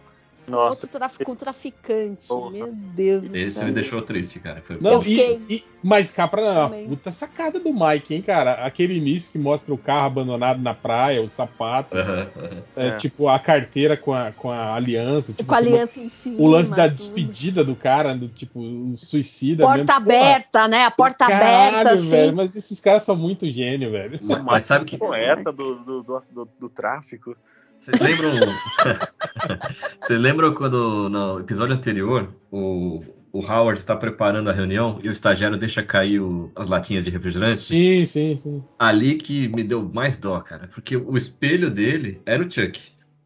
Nossa. 0.52 0.86
outro 0.86 1.00
traf, 1.00 1.18
com 1.24 1.36
traficante. 1.36 2.28
Porra. 2.28 2.52
Meu 2.52 2.72
Deus 2.74 3.22
do 3.30 3.36
Esse 3.36 3.54
céu. 3.54 3.66
me 3.68 3.72
deixou 3.72 4.02
triste, 4.02 4.40
cara. 4.40 4.62
Foi 4.66 4.78
Não, 4.82 5.00
e, 5.00 5.04
fiquei- 5.04 5.42
e- 5.50 5.64
mas 5.84 6.12
cá 6.12 6.28
pra 6.28 6.68
Também. 6.70 6.88
puta 6.88 7.12
sacada 7.12 7.60
do 7.60 7.74
Mike, 7.74 8.14
hein, 8.14 8.22
cara? 8.22 8.54
Aquele 8.66 8.96
início 8.96 9.32
que 9.32 9.40
mostra 9.40 9.74
o 9.74 9.78
carro 9.78 10.06
abandonado 10.08 10.62
na 10.62 10.74
praia, 10.74 11.22
os 11.24 11.32
sapatos, 11.32 11.98
Aham, 12.00 12.28
aham. 12.38 12.64
é, 12.76 12.88
É. 12.90 12.96
tipo 12.98 13.28
a 13.28 13.40
carteira 13.40 13.98
com 13.98 14.14
a, 14.14 14.32
com 14.32 14.52
a 14.52 14.76
aliança. 14.76 15.34
Tipo, 15.34 15.46
com 15.50 15.56
a 15.56 15.60
você 15.62 15.68
aliança 15.68 16.00
em 16.00 16.10
cima. 16.10 16.36
O 16.40 16.48
lance 16.48 16.72
da 16.76 16.84
tudo. 16.88 16.96
despedida 16.96 17.64
do 17.64 17.76
cara, 17.76 18.14
do 18.14 18.28
tipo, 18.28 18.60
um 18.60 18.96
suicida. 18.96 19.64
Porta 19.64 19.78
mesmo. 19.80 19.88
Porra, 19.88 19.98
aberta, 19.98 20.68
né? 20.68 20.86
A 20.86 20.92
porta 20.92 21.26
caralho, 21.28 21.78
aberta, 21.78 21.92
assim. 22.00 22.10
velho, 22.10 22.36
mas 22.36 22.56
esses 22.56 22.80
caras 22.80 23.04
são 23.04 23.16
muito 23.16 23.50
gênio, 23.50 23.92
velho. 23.92 24.20
Mas, 24.22 24.44
mas 24.44 24.64
sabe 24.66 24.86
que. 24.86 24.98
Poeta 24.98 25.52
do, 25.52 25.76
do, 25.76 26.04
do, 26.04 26.20
do- 26.32 26.50
do 26.60 26.70
tráfico. 26.70 27.36
Vocês 27.82 28.00
lembram. 28.00 28.32
Vocês 30.02 30.20
lembram 30.22 30.54
quando 30.54 31.10
no 31.10 31.40
episódio 31.40 31.74
anterior 31.74 32.30
o, 32.52 33.02
o 33.34 33.40
Howard 33.40 33.80
está 33.80 33.96
preparando 33.96 34.50
a 34.50 34.54
reunião 34.54 35.00
e 35.04 35.10
o 35.10 35.12
estagiário 35.12 35.58
deixa 35.58 35.82
cair 35.82 36.20
o- 36.22 36.52
as 36.56 36.68
latinhas 36.68 37.04
de 37.04 37.10
refrigerante? 37.10 37.58
Sim, 37.58 38.06
sim, 38.06 38.38
sim. 38.38 38.64
Ali 38.78 39.16
que 39.16 39.48
me 39.48 39.64
deu 39.64 39.90
mais 39.92 40.16
dó, 40.16 40.40
cara. 40.42 40.70
Porque 40.74 40.96
o 40.96 41.18
espelho 41.18 41.72
dele 41.72 42.22
era 42.26 42.42
o 42.46 42.52
Chuck. 42.52 42.80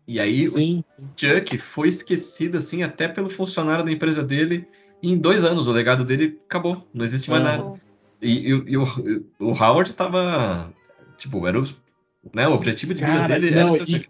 E 0.08 0.20
aí 0.20 0.44
Sim. 0.48 0.84
o 1.00 1.04
Chuck 1.20 1.58
foi 1.58 1.88
esquecido, 1.90 2.58
assim, 2.60 2.82
até 2.84 3.08
pelo 3.08 3.28
funcionário 3.30 3.84
da 3.84 3.92
empresa 3.92 4.24
dele. 4.24 4.68
E 5.02 5.12
em 5.12 5.18
dois 5.18 5.44
anos 5.44 5.68
o 5.68 5.72
legado 5.72 6.06
dele 6.06 6.40
acabou. 6.48 6.88
Não 6.94 7.04
existe 7.04 7.30
mais 7.30 7.44
Ah. 7.44 7.58
nada. 7.58 7.74
E, 8.22 8.48
e 8.50 8.54
o- 8.54 8.64
e 8.70 8.78
o, 8.78 8.84
o 9.40 9.52
Howard 9.52 9.94
tava. 9.96 10.72
Tipo, 11.18 11.46
era 11.48 11.60
o, 11.60 11.64
né, 12.34 12.48
o 12.48 12.54
objetivo 12.54 12.94
de 12.94 13.04
vida 13.04 13.18
Cara, 13.18 13.40
dele 13.40 13.52
não, 13.56 13.76
era 13.76 13.84
o 13.84 13.88
e- 13.90 14.08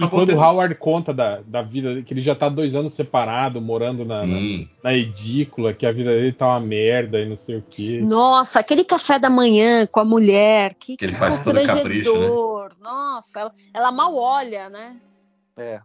E 0.00 0.08
quando 0.08 0.22
o 0.22 0.26
tendo- 0.26 0.40
Howard 0.40 0.74
conta 0.76 1.12
da, 1.12 1.42
da 1.42 1.62
vida 1.62 1.90
dele, 1.90 2.02
que 2.02 2.14
ele 2.14 2.22
já 2.22 2.34
tá 2.34 2.48
dois 2.48 2.74
anos 2.74 2.94
separado, 2.94 3.60
morando 3.60 4.04
na, 4.04 4.26
na, 4.26 4.36
Sim. 4.36 4.68
na 4.82 4.94
edícula, 4.94 5.72
que 5.74 5.84
a 5.86 5.92
vida 5.92 6.10
dele 6.10 6.32
tá 6.32 6.48
uma 6.48 6.60
merda 6.60 7.20
e 7.20 7.28
não 7.28 7.36
sei 7.36 7.58
o 7.58 7.62
quê. 7.62 8.00
Nossa, 8.02 8.58
aquele 8.58 8.84
café 8.84 9.18
da 9.18 9.28
manhã 9.30 9.86
com 9.86 10.00
a 10.00 10.04
mulher, 10.04 10.74
que, 10.74 10.96
Que 10.96 11.04
ele 11.04 11.14
faz 11.14 11.44
todo 11.44 11.54
capricho, 11.64 12.14
né? 12.18 12.68
Nossa, 12.82 13.40
ela, 13.40 13.52
ela 13.74 13.92
mal 13.92 14.16
olha, 14.16 14.68
né? 14.70 14.98
É. 15.56 15.80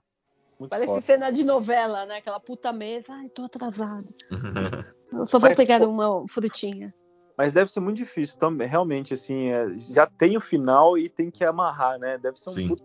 Muito 0.60 0.72
Parece 0.72 0.88
foda. 0.88 1.02
cena 1.02 1.30
de 1.30 1.44
novela, 1.44 2.06
né? 2.08 2.18
Aquela 2.18 2.40
puta 2.40 2.74
mesa. 2.74 3.12
Ai, 3.14 3.28
tô 3.30 3.44
atrasada. 3.44 4.04
Eu 5.14 5.26
só 5.26 5.38
vou 5.38 5.50
Mas, 5.50 5.58
pegar 5.58 5.80
pô, 5.80 5.88
uma 5.88 6.28
frutinha. 6.28 6.92
Mas 7.38 7.54
deve 7.54 7.72
ser 7.72 7.80
muito 7.80 7.98
difícil 7.98 8.40
também, 8.40 8.68
realmente, 8.68 9.14
assim, 9.14 9.50
é, 9.50 9.68
já 9.78 10.08
tem 10.08 10.36
o 10.36 10.42
final 10.42 10.98
e 10.98 11.08
tem 11.08 11.30
que 11.30 11.44
amarrar, 11.46 12.00
né? 12.00 12.18
Deve 12.18 12.40
ser 12.40 12.50
um 12.50 12.54
Sim. 12.54 12.68
puto 12.70 12.84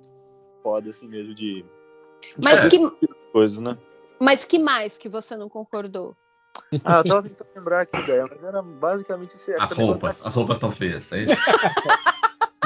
foda, 0.62 0.90
assim 0.90 1.09
mesmo, 1.09 1.34
de 1.34 1.64
Mas, 2.42 2.66
É. 2.66 2.68
que, 2.68 2.78
coisas, 3.32 3.59
né? 3.59 3.78
mas 4.20 4.44
que 4.44 4.59
mais 4.59 4.96
que 4.96 5.09
você 5.09 5.36
não 5.36 5.48
concordou? 5.48 6.16
Ah, 6.84 6.98
eu 6.98 7.05
tava 7.05 7.22
tentando 7.22 7.48
lembrar 7.57 7.80
aqui, 7.80 7.98
ideia, 7.98 8.26
mas 8.30 8.44
era 8.44 8.62
basicamente 8.62 9.34
esse 9.34 9.53
As 9.55 9.72
roupas, 9.72 10.24
as 10.24 10.34
roupas 10.34 10.57
estão 10.59 10.70
feias, 10.70 11.11
é 11.12 11.22
isso? 11.22 11.34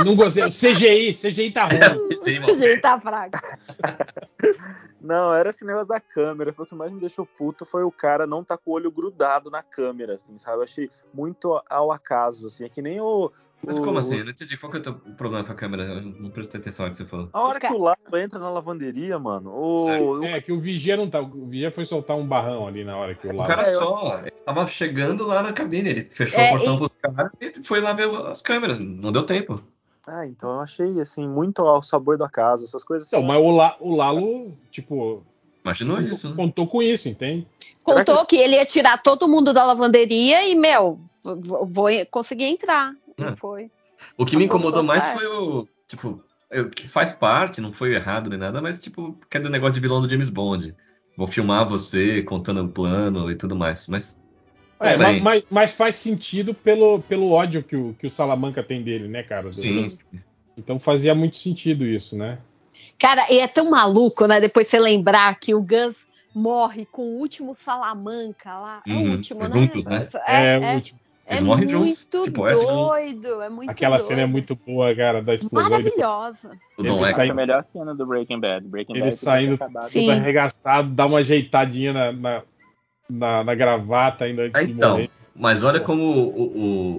Não 0.04 0.14
gostei. 0.14 0.44
O 0.44 0.50
CGI, 0.50 1.14
CGI 1.14 1.50
tá 1.52 1.64
ruim. 1.70 1.78
O 2.36 2.40
mano. 2.40 2.54
jeito 2.54 2.82
tá 2.82 3.00
fraco. 3.00 3.38
Não, 5.06 5.32
era 5.32 5.50
esse 5.50 5.64
negócio 5.64 5.88
da 5.88 6.00
câmera. 6.00 6.52
Foi 6.52 6.64
o 6.64 6.68
que 6.68 6.74
mais 6.74 6.92
me 6.92 7.00
deixou 7.00 7.26
puto 7.38 7.64
foi 7.64 7.84
o 7.84 7.92
cara 7.92 8.26
não 8.26 8.44
tá 8.44 8.56
com 8.58 8.70
o 8.70 8.74
olho 8.74 8.90
grudado 8.90 9.50
na 9.50 9.62
câmera, 9.62 10.14
assim, 10.14 10.36
sabe? 10.36 10.58
Eu 10.58 10.62
achei 10.64 10.90
muito 11.14 11.60
ao 11.70 11.92
acaso, 11.92 12.48
assim. 12.48 12.64
É 12.64 12.68
que 12.68 12.82
nem 12.82 13.00
o. 13.00 13.30
Mas 13.64 13.78
o- 13.78 13.82
como 13.82 13.98
assim? 13.98 14.16
Eu 14.18 14.24
não 14.24 14.30
entendi. 14.32 14.56
Qual 14.58 14.70
que 14.70 14.78
é 14.78 14.80
o 14.80 14.82
teu 14.82 14.94
problema 15.16 15.44
com 15.44 15.52
a 15.52 15.54
câmera? 15.54 15.84
Eu 15.84 16.02
não 16.02 16.30
prestei 16.30 16.60
atenção 16.60 16.84
no 16.86 16.90
que 16.92 16.98
você 16.98 17.04
falou. 17.06 17.30
A 17.32 17.40
hora 17.40 17.58
que 17.60 17.72
o 17.72 17.78
Lalo 17.78 17.96
entra 18.14 18.38
na 18.38 18.50
lavanderia, 18.50 19.18
mano, 19.18 19.50
o, 19.50 20.24
É, 20.24 20.40
que 20.40 20.52
o 20.52 20.60
Vigia 20.60 20.96
não 20.96 21.08
tá. 21.08 21.20
O 21.20 21.46
Vigia 21.46 21.72
foi 21.72 21.84
soltar 21.84 22.16
um 22.16 22.26
barrão 22.26 22.66
ali 22.66 22.84
na 22.84 22.96
hora 22.96 23.14
que 23.14 23.26
o 23.26 23.30
O 23.32 23.36
Lalo. 23.36 23.48
cara 23.48 23.62
É, 23.62 23.74
eu- 23.74 23.78
só 23.78 24.18
ele 24.20 24.30
tava 24.44 24.66
chegando 24.66 25.26
lá 25.26 25.42
na 25.42 25.52
cabine, 25.52 25.88
ele 25.90 26.02
fechou 26.10 26.40
É, 26.40 26.46
o 26.46 26.50
portão 26.50 26.74
e- 26.74 26.78
pros 26.78 26.90
caras 27.00 27.30
e 27.40 27.64
foi 27.64 27.80
lá 27.80 27.92
ver 27.92 28.10
as 28.26 28.42
câmeras. 28.42 28.78
Não 28.78 29.10
deu 29.10 29.24
tempo. 29.24 29.60
Ah, 30.06 30.26
então 30.26 30.50
eu 30.54 30.60
achei, 30.60 31.00
assim, 31.00 31.26
muito 31.26 31.62
ao 31.62 31.82
sabor 31.82 32.16
do 32.16 32.24
acaso, 32.24 32.64
essas 32.64 32.84
coisas 32.84 33.08
Então, 33.08 33.20
assim. 33.20 33.28
mas 33.28 33.38
o, 33.38 33.50
La- 33.50 33.76
o 33.80 33.96
Lalo, 33.96 34.56
tipo, 34.70 35.24
Imaginou 35.64 36.00
isso, 36.00 36.28
né? 36.30 36.36
contou 36.36 36.68
com 36.68 36.80
isso, 36.80 37.08
entende? 37.08 37.46
Contou 37.82 38.24
que 38.24 38.36
ele 38.36 38.54
ia 38.54 38.64
tirar 38.64 39.02
todo 39.02 39.26
mundo 39.28 39.52
da 39.52 39.64
lavanderia 39.64 40.46
e, 40.46 40.54
meu, 40.54 41.00
vou, 41.24 41.66
vou 41.66 41.88
conseguir 42.08 42.44
entrar. 42.44 42.94
Não 43.18 43.28
É. 43.28 43.36
foi. 43.36 43.70
O 44.16 44.24
que 44.24 44.36
me 44.36 44.44
incomodou 44.44 44.82
mais 44.82 45.02
certo. 45.02 45.18
foi 45.18 45.26
o. 45.26 45.68
Tipo, 45.88 46.22
eu- 46.50 46.70
que 46.70 46.86
faz 46.86 47.12
parte, 47.12 47.60
não 47.60 47.72
foi 47.72 47.94
errado 47.94 48.30
nem 48.30 48.38
nada, 48.38 48.62
mas 48.62 48.78
tipo, 48.78 49.16
aquele 49.22 49.48
negócio 49.48 49.74
de 49.74 49.80
vilão 49.80 50.00
do 50.00 50.08
James 50.08 50.30
Bond. 50.30 50.72
Vou 51.16 51.26
filmar 51.26 51.68
você 51.68 52.22
contando 52.22 52.62
o 52.62 52.68
plano 52.68 53.28
e 53.30 53.34
tudo 53.34 53.56
mais. 53.56 53.88
Mas. 53.88 54.22
É, 54.80 54.96
mas, 54.96 55.22
mas- 55.22 55.46
mas 55.50 55.72
faz 55.72 55.96
sentido 55.96 56.52
pelo, 56.52 57.00
pelo 57.00 57.30
ódio 57.32 57.62
que 57.62 57.76
o, 57.76 57.94
que 57.94 58.06
o 58.06 58.10
Salamanca 58.10 58.62
tem 58.62 58.82
dele, 58.82 59.08
né, 59.08 59.22
cara? 59.22 59.50
Sim. 59.52 59.88
Então 60.56 60.78
fazia 60.78 61.14
muito 61.14 61.36
sentido 61.38 61.86
isso, 61.86 62.16
né? 62.16 62.38
Cara, 62.98 63.26
e 63.30 63.38
é 63.38 63.46
tão 63.48 63.70
maluco, 63.70 64.26
né? 64.26 64.40
Depois 64.40 64.68
você 64.68 64.78
lembrar 64.78 65.38
que 65.38 65.54
o 65.54 65.60
Gus 65.62 65.94
morre 66.34 66.86
com 66.86 67.02
o 67.02 67.18
último 67.18 67.54
Salamanca 67.54 68.58
lá. 68.58 68.82
É 68.86 68.92
o 68.92 68.96
Uhum, 68.96 69.12
último, 69.12 69.40
né? 69.40 69.48
juntos, 69.50 69.84
né? 69.86 70.08
É, 70.26 70.36
É, 70.36 70.54
é, 70.54 70.58
o 70.58 70.74
último- 70.74 70.98
é 71.26 71.32
Eles 71.34 71.42
morrem 71.44 71.66
muito 71.66 71.86
juntos, 71.86 72.24
tipo, 72.24 72.46
essa. 72.46 72.62
doido. 72.64 73.42
É 73.42 73.48
muito 73.48 73.70
aquela 73.70 73.96
doido. 73.96 74.08
cena 74.08 74.22
é 74.22 74.26
muito 74.26 74.54
boa, 74.54 74.94
cara, 74.94 75.22
da 75.22 75.34
explosão. 75.34 75.70
Maravilhosa. 75.70 76.50
Ele 76.78 76.88
Don 76.88 76.98
sai- 76.98 77.04
X. 77.08 77.12
Essa 77.18 77.24
é 77.26 77.30
a 77.30 77.34
melhor 77.34 77.64
cena 77.72 77.94
do 77.94 78.06
Breaking 78.06 78.40
Bad. 78.40 78.66
Breaking 78.68 78.92
Ele 78.94 79.04
Bad 79.04 79.16
saindo- 79.16 79.58
todo 79.58 80.10
arregaçado, 80.10 80.88
dá 80.90 81.06
uma 81.06 81.18
ajeitadinha 81.18 81.92
na, 81.92 82.12
na, 82.12 82.42
na- 83.08 83.44
na 83.44 83.54
gravata 83.54 84.24
ainda 84.24 84.42
antes 84.42 84.66
de 84.66 84.72
Então, 84.72 84.92
morrer. 84.92 85.10
mas 85.34 85.62
olha 85.62 85.80
como 85.80 86.02
o, 86.02 86.42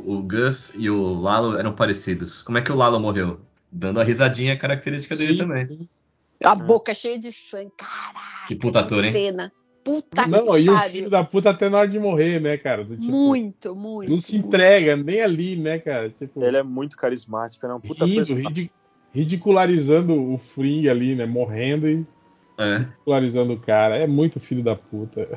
o, 0.10 0.18
o 0.18 0.22
Gus 0.24 0.72
e 0.76 0.89
o 0.89 1.14
Lalo 1.20 1.58
eram 1.58 1.74
parecidos. 1.74 2.41
Como 2.41 2.58
é 2.58 2.62
que 2.62 2.72
o 2.72 2.76
Lalo 2.76 2.99
morreu? 2.99 3.39
Dando 3.72 3.99
a 3.99 4.03
risadinha 4.03 4.58
característica 4.58 5.16
dele 5.16 5.34
Sim, 5.34 5.39
também. 5.39 5.89
A 6.43 6.55
boca 6.55 6.93
cheia 6.93 7.20
de 7.20 7.32
sangue. 7.32 7.72
Caraca. 7.78 8.47
Que 8.47 8.55
puta 8.55 8.80
ator, 8.80 9.03
hein? 9.03 9.12
cena. 9.12 9.51
Puta 9.84 10.28
Não, 10.28 10.51
que 10.51 10.60
e 10.60 10.70
o 10.70 10.74
pariu. 10.74 10.91
filho 10.91 11.10
da 11.10 11.24
puta 11.24 11.49
até 11.49 11.70
na 11.70 11.78
hora 11.80 11.88
de 11.88 11.97
morrer, 11.97 12.41
né, 12.41 12.58
cara? 12.58 12.84
Do 12.84 12.97
tipo, 12.97 13.10
Muito, 13.12 13.74
muito. 13.76 14.10
Não 14.12 14.20
se 14.20 14.34
muito. 14.34 14.47
entrega, 14.47 14.95
nem 14.97 15.22
ali, 15.22 15.55
né, 15.55 15.80
cara? 15.80 16.10
Tipo, 16.10 16.43
Ele 16.43 16.58
é 16.58 16.64
muito 16.64 16.97
carismático, 16.97 17.66
né? 17.66 17.74
Um 17.74 17.80
puta 17.80 18.05
rindo, 18.05 18.18
personagem. 18.18 18.47
ridi- 18.49 18.72
ridicularizando 19.14 20.14
o 20.34 20.38
Fring 20.38 20.88
ali, 20.89 21.16
né? 21.16 21.26
Morrendo 21.26 21.88
e 21.88 22.05
É. 22.58 22.78
ridicularizando 22.80 23.53
o 23.53 23.60
cara. 23.60 23.97
É 23.97 24.08
muito 24.08 24.39
filho 24.39 24.64
da 24.64 24.76
puta. 24.76 25.28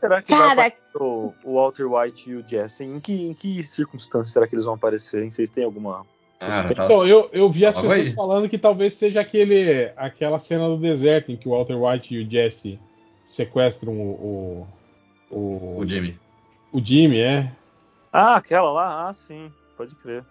Será 0.00 0.20
que 0.20 0.28
Cara- 0.28 0.54
vai 0.54 0.66
aparecer 0.68 0.96
o, 1.00 1.32
o 1.44 1.54
Walter 1.54 1.84
White 1.86 2.30
e 2.30 2.34
o 2.36 2.46
Jesse? 2.48 2.84
Em 2.84 2.98
que, 3.00 3.28
em 3.28 3.34
que 3.34 3.62
circunstâncias 3.62 4.32
será 4.32 4.46
que 4.46 4.54
eles 4.54 4.64
vão 4.64 4.74
aparecer? 4.74 5.30
Vocês 5.30 5.48
têm 5.50 5.64
alguma. 5.64 6.04
Cara, 6.40 6.74
tá- 6.74 6.84
Então, 6.84 7.06
eu, 7.06 7.30
eu 7.32 7.48
vi 7.48 7.64
as 7.64 7.76
Logo 7.76 7.88
pessoas 7.88 8.08
aí. 8.08 8.14
falando 8.14 8.48
que 8.48 8.58
talvez 8.58 8.94
seja 8.94 9.20
aquele, 9.20 9.90
aquela 9.96 10.38
cena 10.38 10.68
do 10.68 10.76
deserto 10.76 11.30
em 11.32 11.36
que 11.36 11.48
o 11.48 11.52
Walter 11.52 11.76
White 11.76 12.14
e 12.14 12.24
o 12.26 12.30
Jesse 12.30 12.78
sequestram 13.24 13.92
o. 13.94 14.66
O, 15.30 15.36
o, 15.36 15.78
o 15.80 15.86
Jimmy. 15.86 16.18
o 16.72 16.80
Jimmy, 16.84 17.20
é. 17.20 17.50
Ah, 18.12 18.36
aquela 18.36 18.70
lá? 18.70 19.08
Ah, 19.08 19.12
sim. 19.12 19.50
Pode 19.76 19.94
crer. 19.96 20.24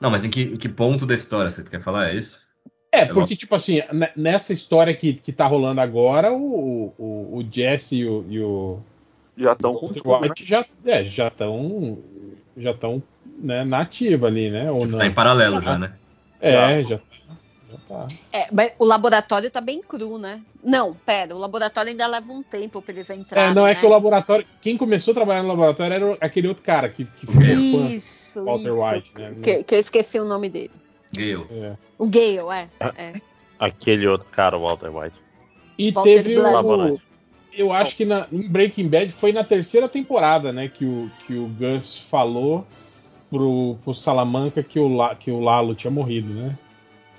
Não, 0.00 0.10
mas 0.10 0.24
em 0.24 0.30
que, 0.30 0.42
em 0.42 0.56
que 0.56 0.68
ponto 0.68 1.04
da 1.04 1.14
história 1.14 1.50
você 1.50 1.62
quer 1.64 1.80
falar? 1.82 2.08
É 2.10 2.14
isso? 2.14 2.46
É, 2.90 3.00
É 3.00 3.06
porque, 3.06 3.36
tipo 3.36 3.54
assim, 3.54 3.82
ne- 3.92 4.10
nessa 4.16 4.52
história 4.52 4.94
que, 4.94 5.12
que 5.14 5.32
tá 5.32 5.46
rolando 5.46 5.80
agora, 5.80 6.32
o, 6.32 6.92
o, 6.98 7.38
o 7.38 7.44
Jesse 7.50 7.96
e 7.98 8.06
o, 8.06 8.24
e 8.28 8.40
o 8.40 8.78
Já 9.36 9.52
estão 9.52 9.74
com 9.74 9.88
tudo, 9.88 10.08
né? 10.20 10.28
White 10.28 10.44
já 10.44 10.64
é, 10.84 11.04
já 11.04 11.28
estão 11.28 11.98
já 12.56 12.70
estão 12.72 13.02
né, 13.38 13.62
na 13.64 13.80
ativa 13.82 14.26
ali, 14.26 14.50
né? 14.50 14.70
Ou 14.70 14.80
Tipo, 14.80 14.92
não? 14.92 14.98
tá 14.98 15.06
em 15.06 15.14
paralelo 15.14 15.58
Ah. 15.58 15.60
já, 15.60 15.78
né? 15.78 15.92
É, 16.40 16.82
já, 16.82 16.86
já 16.88 17.78
tá. 17.86 18.06
É, 18.32 18.46
mas 18.52 18.72
o 18.78 18.84
laboratório 18.84 19.50
tá 19.50 19.60
bem 19.60 19.80
cru, 19.82 20.18
né? 20.18 20.40
Não, 20.64 20.94
pera, 20.94 21.36
o 21.36 21.38
laboratório 21.38 21.90
ainda 21.90 22.06
leva 22.06 22.32
um 22.32 22.42
tempo 22.42 22.80
pra 22.80 22.94
eles 22.94 23.10
É, 23.10 23.14
entrarem. 23.14 23.54
não 23.54 23.66
é 23.66 23.74
né? 23.74 23.80
que 23.80 23.86
o 23.86 23.88
laboratório. 23.90 24.46
Quem 24.62 24.76
começou 24.76 25.12
a 25.12 25.14
trabalhar 25.14 25.42
no 25.42 25.48
laboratório 25.48 25.92
era 25.94 26.16
aquele 26.20 26.48
outro 26.48 26.62
cara 26.62 26.88
que, 26.88 27.04
que 27.04 27.26
fez 27.26 27.58
Isso, 27.58 28.44
Walter 28.44 28.70
isso. 28.70 28.82
White, 28.82 29.12
né? 29.14 29.34
Que, 29.42 29.62
que 29.62 29.74
eu 29.74 29.78
esqueci 29.78 30.18
o 30.18 30.24
nome 30.24 30.48
dele. 30.48 30.70
Gale. 31.16 31.46
É. 31.50 31.76
O 31.98 32.06
Gale, 32.06 32.38
é. 32.52 32.68
Ah. 32.80 32.92
é. 32.96 33.20
Aquele 33.58 34.06
outro 34.06 34.26
cara, 34.30 34.56
o 34.56 34.62
Walter 34.62 34.88
White. 34.94 35.16
E 35.78 35.90
Walter 35.90 36.22
teve 36.22 36.36
Black. 36.36 36.66
o. 36.66 37.00
Eu 37.52 37.72
acho 37.72 37.96
que 37.96 38.04
na, 38.04 38.26
em 38.30 38.48
Breaking 38.48 38.88
Bad 38.88 39.10
foi 39.10 39.32
na 39.32 39.42
terceira 39.42 39.88
temporada, 39.88 40.52
né? 40.52 40.68
Que 40.68 40.84
o, 40.84 41.10
que 41.26 41.34
o 41.34 41.46
Gus 41.48 41.98
falou 41.98 42.64
pro, 43.30 43.76
pro 43.82 43.94
Salamanca 43.94 44.62
que 44.62 44.78
o, 44.78 44.86
La- 44.88 45.14
que 45.14 45.30
o 45.30 45.40
Lalo 45.40 45.74
tinha 45.74 45.90
morrido, 45.90 46.32
né? 46.32 46.56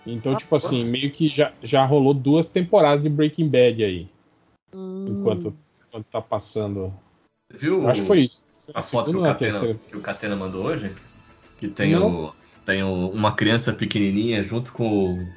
Então, 0.06 0.36
tipo 0.36 0.56
assim, 0.56 0.86
meio 0.86 1.12
que 1.12 1.28
já, 1.28 1.52
já 1.62 1.84
rolou 1.86 2.14
duas 2.14 2.48
temporadas 2.48 3.04
de 3.04 3.10
Breaking 3.10 3.50
Bad 3.50 3.84
aí. 3.84 4.08
Hum. 4.74 5.06
Enquanto, 5.10 5.54
enquanto 5.88 6.06
tá 6.06 6.22
passando. 6.22 6.94
Viu 7.54 7.82
Eu 7.84 7.90
acho 7.90 8.02
que 8.02 8.08
foi 8.08 8.20
isso. 8.22 8.42
a 8.74 8.82
foto 8.82 9.12
que 9.12 9.18
o, 9.18 9.22
Catena, 9.24 9.80
que 9.90 9.98
o 9.98 10.02
Catena 10.02 10.36
mandou 10.36 10.64
hoje? 10.66 10.96
Que 11.58 11.68
tem, 11.68 11.92
Não. 11.92 12.26
o, 12.28 12.34
tem 12.70 12.84
o- 12.84 13.10
uma 13.10 13.32
criança 13.32 13.74
pequenininha 13.74 14.44
junto 14.44 14.72
com 14.72 14.88
o, 15.16 15.28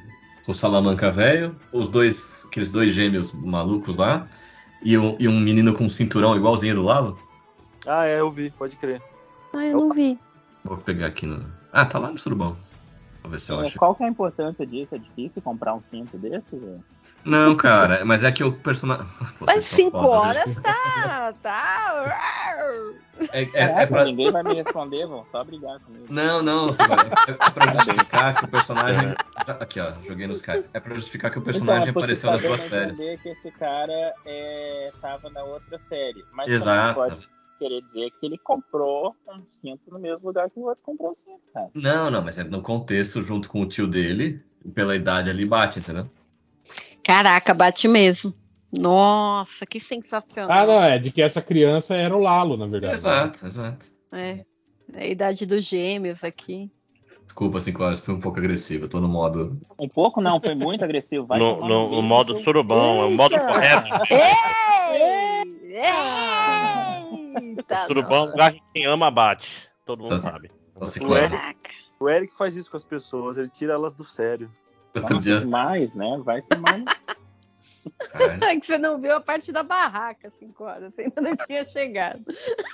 com 0.45 0.53
o 0.53 0.55
Salamanca 0.55 1.11
velho, 1.11 1.57
os 1.73 1.89
dois, 1.89 2.45
aqueles 2.47 2.71
dois 2.71 2.93
gêmeos 2.93 3.33
malucos 3.33 3.97
lá, 3.97 4.29
e, 4.83 4.99
um- 4.99 5.17
e 5.19 5.27
um 5.27 5.41
menino 5.41 5.73
com 5.73 5.85
um 5.85 5.89
cinturão 5.89 6.37
igualzinho 6.37 6.75
do 6.75 6.83
Lalo. 6.83 7.19
Ah, 7.87 8.05
é, 8.07 8.21
eu 8.21 8.31
vi, 8.31 8.51
pode 8.51 8.77
crer. 8.77 9.01
Ah, 9.55 9.65
eu 9.65 9.79
não 9.79 9.89
vi. 9.89 10.19
Vou 10.63 10.77
pegar 10.77 11.07
aqui 11.07 11.25
no. 11.25 11.43
Ah, 11.73 11.87
tá 11.87 11.99
lá 11.99 12.11
no 12.11 12.19
surubão. 12.19 12.55
Vou 13.23 13.31
ver 13.31 13.41
se 13.41 13.53
eu 13.53 13.61
É, 13.61 13.67
acho. 13.67 13.79
Qual 13.79 13.95
que 13.95 14.03
é 14.03 14.07
a 14.07 14.11
importância 14.11 14.67
disso? 14.67 14.95
É 14.95 14.99
difícil 14.99 15.41
comprar 15.43 15.75
um 15.75 15.83
cinto 15.91 16.19
desse? 16.19 16.45
velho? 16.57 16.83
Não, 17.25 17.55
cara, 17.57 18.05
mas 18.05 18.25
é 18.25 18.33
que 18.33 18.43
o 18.43 18.53
personagem. 18.53 19.07
Mas 19.47 19.65
cinco 19.65 19.97
horas 19.99 20.55
tá. 20.61 21.33
tá. 21.43 22.17
É, 23.33 23.43
é, 23.43 23.43
é 23.43 23.67
Caraca, 23.69 23.87
pra... 23.89 24.05
Ninguém 24.05 24.31
vai 24.33 24.43
me 24.43 24.55
responder, 24.55 25.07
vão 25.07 25.25
só 25.31 25.45
brigar 25.45 25.79
comigo. 25.81 26.07
Não, 26.09 26.43
não, 26.43 26.73
vai- 26.73 26.99
é 27.29 27.51
pra 27.51 27.73
justificar 27.75 28.37
que 28.37 28.45
o 28.45 28.49
personagem. 28.49 29.15
Aqui, 29.61 29.81
ó, 29.81 29.93
joguei 30.07 30.27
nos 30.27 30.41
caras. 30.41 30.65
É 30.73 30.81
pra 30.81 30.95
justificar 30.95 31.31
que 31.31 31.39
o 31.39 31.43
personagem 31.43 31.89
então, 31.91 32.01
apareceu 32.03 32.31
nas 32.31 32.41
tá 32.43 32.49
duas 32.49 32.61
séries. 32.63 32.99
entender 33.01 33.19
que 33.23 33.29
esse 33.31 33.51
cara 33.53 34.15
é, 34.27 34.93
tava 35.01 35.29
na 35.31 35.43
outra 35.45 35.81
série. 35.89 36.25
Mas 36.33 36.51
Exato. 36.51 36.95
pode 36.95 37.29
querer 37.63 37.81
dizer 37.83 38.11
que 38.19 38.27
ele 38.27 38.39
comprou 38.39 39.15
um 39.29 39.43
cinto 39.61 39.83
no 39.91 39.99
mesmo 39.99 40.27
lugar 40.27 40.51
que 40.51 40.59
o 40.59 40.65
outro 40.65 40.83
comprou 40.83 41.13
o 41.13 41.17
cinto, 41.25 41.41
cara. 41.55 41.71
Não, 41.75 42.11
não, 42.11 42.23
mas 42.23 42.39
é 42.39 42.45
no 42.45 42.61
contexto, 42.61 43.23
junto 43.23 43.49
com 43.49 43.61
o 43.63 43.67
tio 43.69 43.87
dele, 43.87 44.43
pela 44.75 44.97
idade 44.97 45.31
ali 45.31 45.45
bate, 45.45 45.79
entendeu? 45.79 46.11
Caraca, 47.05 47.55
bate 47.55 47.87
mesmo. 47.87 48.35
Nossa, 48.73 49.65
que 49.67 49.79
sensacional. 49.79 50.51
Ah, 50.51 50.67
não, 50.67 50.83
é 50.83 50.99
de 50.99 51.11
que 51.13 51.21
essa 51.23 51.43
criança 51.43 51.95
era 51.95 52.17
o 52.17 52.21
Lalo, 52.21 52.57
na 52.57 52.67
verdade. 52.67 52.95
Exato, 52.95 53.47
exato. 53.47 53.87
É. 54.11 54.45
É 54.95 55.05
a 55.05 55.07
idade 55.07 55.47
dos 55.47 55.65
gêmeos 55.65 56.25
aqui. 56.25 56.71
Desculpa, 57.25 57.61
5 57.61 57.83
horas, 57.83 58.01
foi 58.01 58.15
um 58.15 58.21
pouco 58.21 58.39
agressivo. 58.39 58.85
Eu 58.85 58.89
tô 58.89 59.01
no 59.01 59.09
modo. 59.09 59.59
Um 59.79 59.89
pouco 59.89 60.21
não, 60.21 60.41
foi 60.41 60.55
muito 60.55 60.85
agressivo. 60.85 61.27
Vai 61.27 61.39
No, 61.39 61.61
no- 61.61 61.91
no 61.91 62.03
modo 62.03 62.43
surubão, 62.43 63.03
é 63.03 63.05
o 63.07 63.11
modo 63.11 63.39
correto. 63.39 63.89
Ei! 64.11 65.73
Eita, 67.41 67.75
é 67.75 67.93
um 67.93 68.03
nossa. 68.03 68.31
lugar 68.31 68.53
que 68.53 68.63
quem 68.75 68.87
ama 68.87 69.11
bate. 69.11 69.69
Todo 69.85 70.03
mundo 70.03 70.21
Tá. 70.21 70.31
sabe. 70.33 70.51
Tô 70.75 70.81
Ué. 70.81 70.87
ciclone. 70.87 71.31
Caraca. 71.31 71.59
O 72.01 72.09
Eric 72.09 72.35
faz 72.37 72.57
isso 72.57 72.71
com 72.71 72.77
as 72.77 72.85
pessoas, 72.85 73.39
ele 73.39 73.49
tira 73.49 73.75
elas 73.75 73.95
do 73.95 74.05
sério. 74.05 74.51
Outro 74.95 75.15
Nossa, 75.15 75.21
dia. 75.29 75.41
demais, 75.41 75.95
né? 75.95 76.21
Vai 76.25 76.43
tomando. 76.43 76.85
É 78.41 78.61
que 78.61 78.67
você 78.67 78.79
não 78.79 79.01
viu 79.01 79.17
a 79.17 79.21
parte 79.21 79.51
da 79.51 79.65
barraca, 79.65 80.31
cinco 80.39 80.63
horas. 80.65 80.95
Você 80.95 81.03
ainda 81.03 81.21
não 81.21 81.35
tinha 81.35 81.65
chegado. 81.65 82.23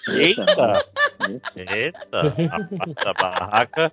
Eita! 0.08 0.84
Eita! 1.56 2.20
A 2.52 2.76
parte 2.76 3.04
da 3.04 3.14
barraca. 3.14 3.92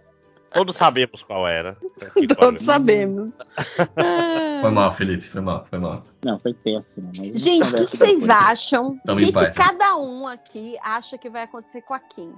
Todos 0.55 0.75
sabemos 0.75 1.21
qual 1.21 1.47
era. 1.47 1.77
Todos 2.39 2.63
sabemos. 2.63 3.31
Foi 4.61 4.71
mal, 4.71 4.91
Felipe, 4.91 5.23
foi 5.23 5.41
mal, 5.41 5.65
foi 5.69 5.77
mal. 5.77 6.03
Não, 6.23 6.39
foi 6.39 6.53
péssimo. 6.53 7.11
Gente, 7.13 7.75
o 7.75 7.85
que, 7.85 7.91
que 7.91 7.97
vocês 7.97 8.29
acham? 8.29 8.99
O 9.07 9.15
que, 9.15 9.31
que 9.31 9.41
né? 9.41 9.51
cada 9.51 9.95
um 9.97 10.25
aqui 10.27 10.75
acha 10.81 11.17
que 11.19 11.29
vai 11.29 11.43
acontecer 11.43 11.81
com 11.83 11.93
a 11.93 11.99
Kim? 11.99 12.33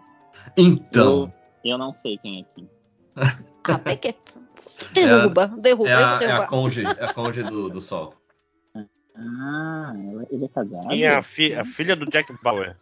Então, 0.58 1.32
Eu 1.64 1.78
não 1.78 1.96
sei 2.02 2.18
quem 2.18 2.42
é 2.42 2.44
Kim. 2.54 2.68
Ah, 3.64 3.80
tem 3.80 3.98
que. 3.98 4.16
Derruba, 4.94 5.48
derruba, 5.58 5.90
É 5.90 5.94
eu 5.94 5.98
vou 5.98 6.08
a, 6.08 6.20
é 6.24 6.32
a 6.32 6.48
conge, 6.48 6.84
é 6.84 7.06
a 7.06 7.14
conge 7.14 7.44
do, 7.44 7.70
do 7.70 7.80
sol. 7.80 8.14
Ah, 9.16 9.94
ele 10.30 10.46
é 10.46 10.50
casado? 10.50 10.88
Quem 10.90 11.04
é 11.04 11.16
a, 11.16 11.24
fi- 11.24 11.54
a 11.54 11.64
filha 11.64 11.96
do 11.96 12.06
Jack 12.06 12.34
Bauer? 12.44 12.76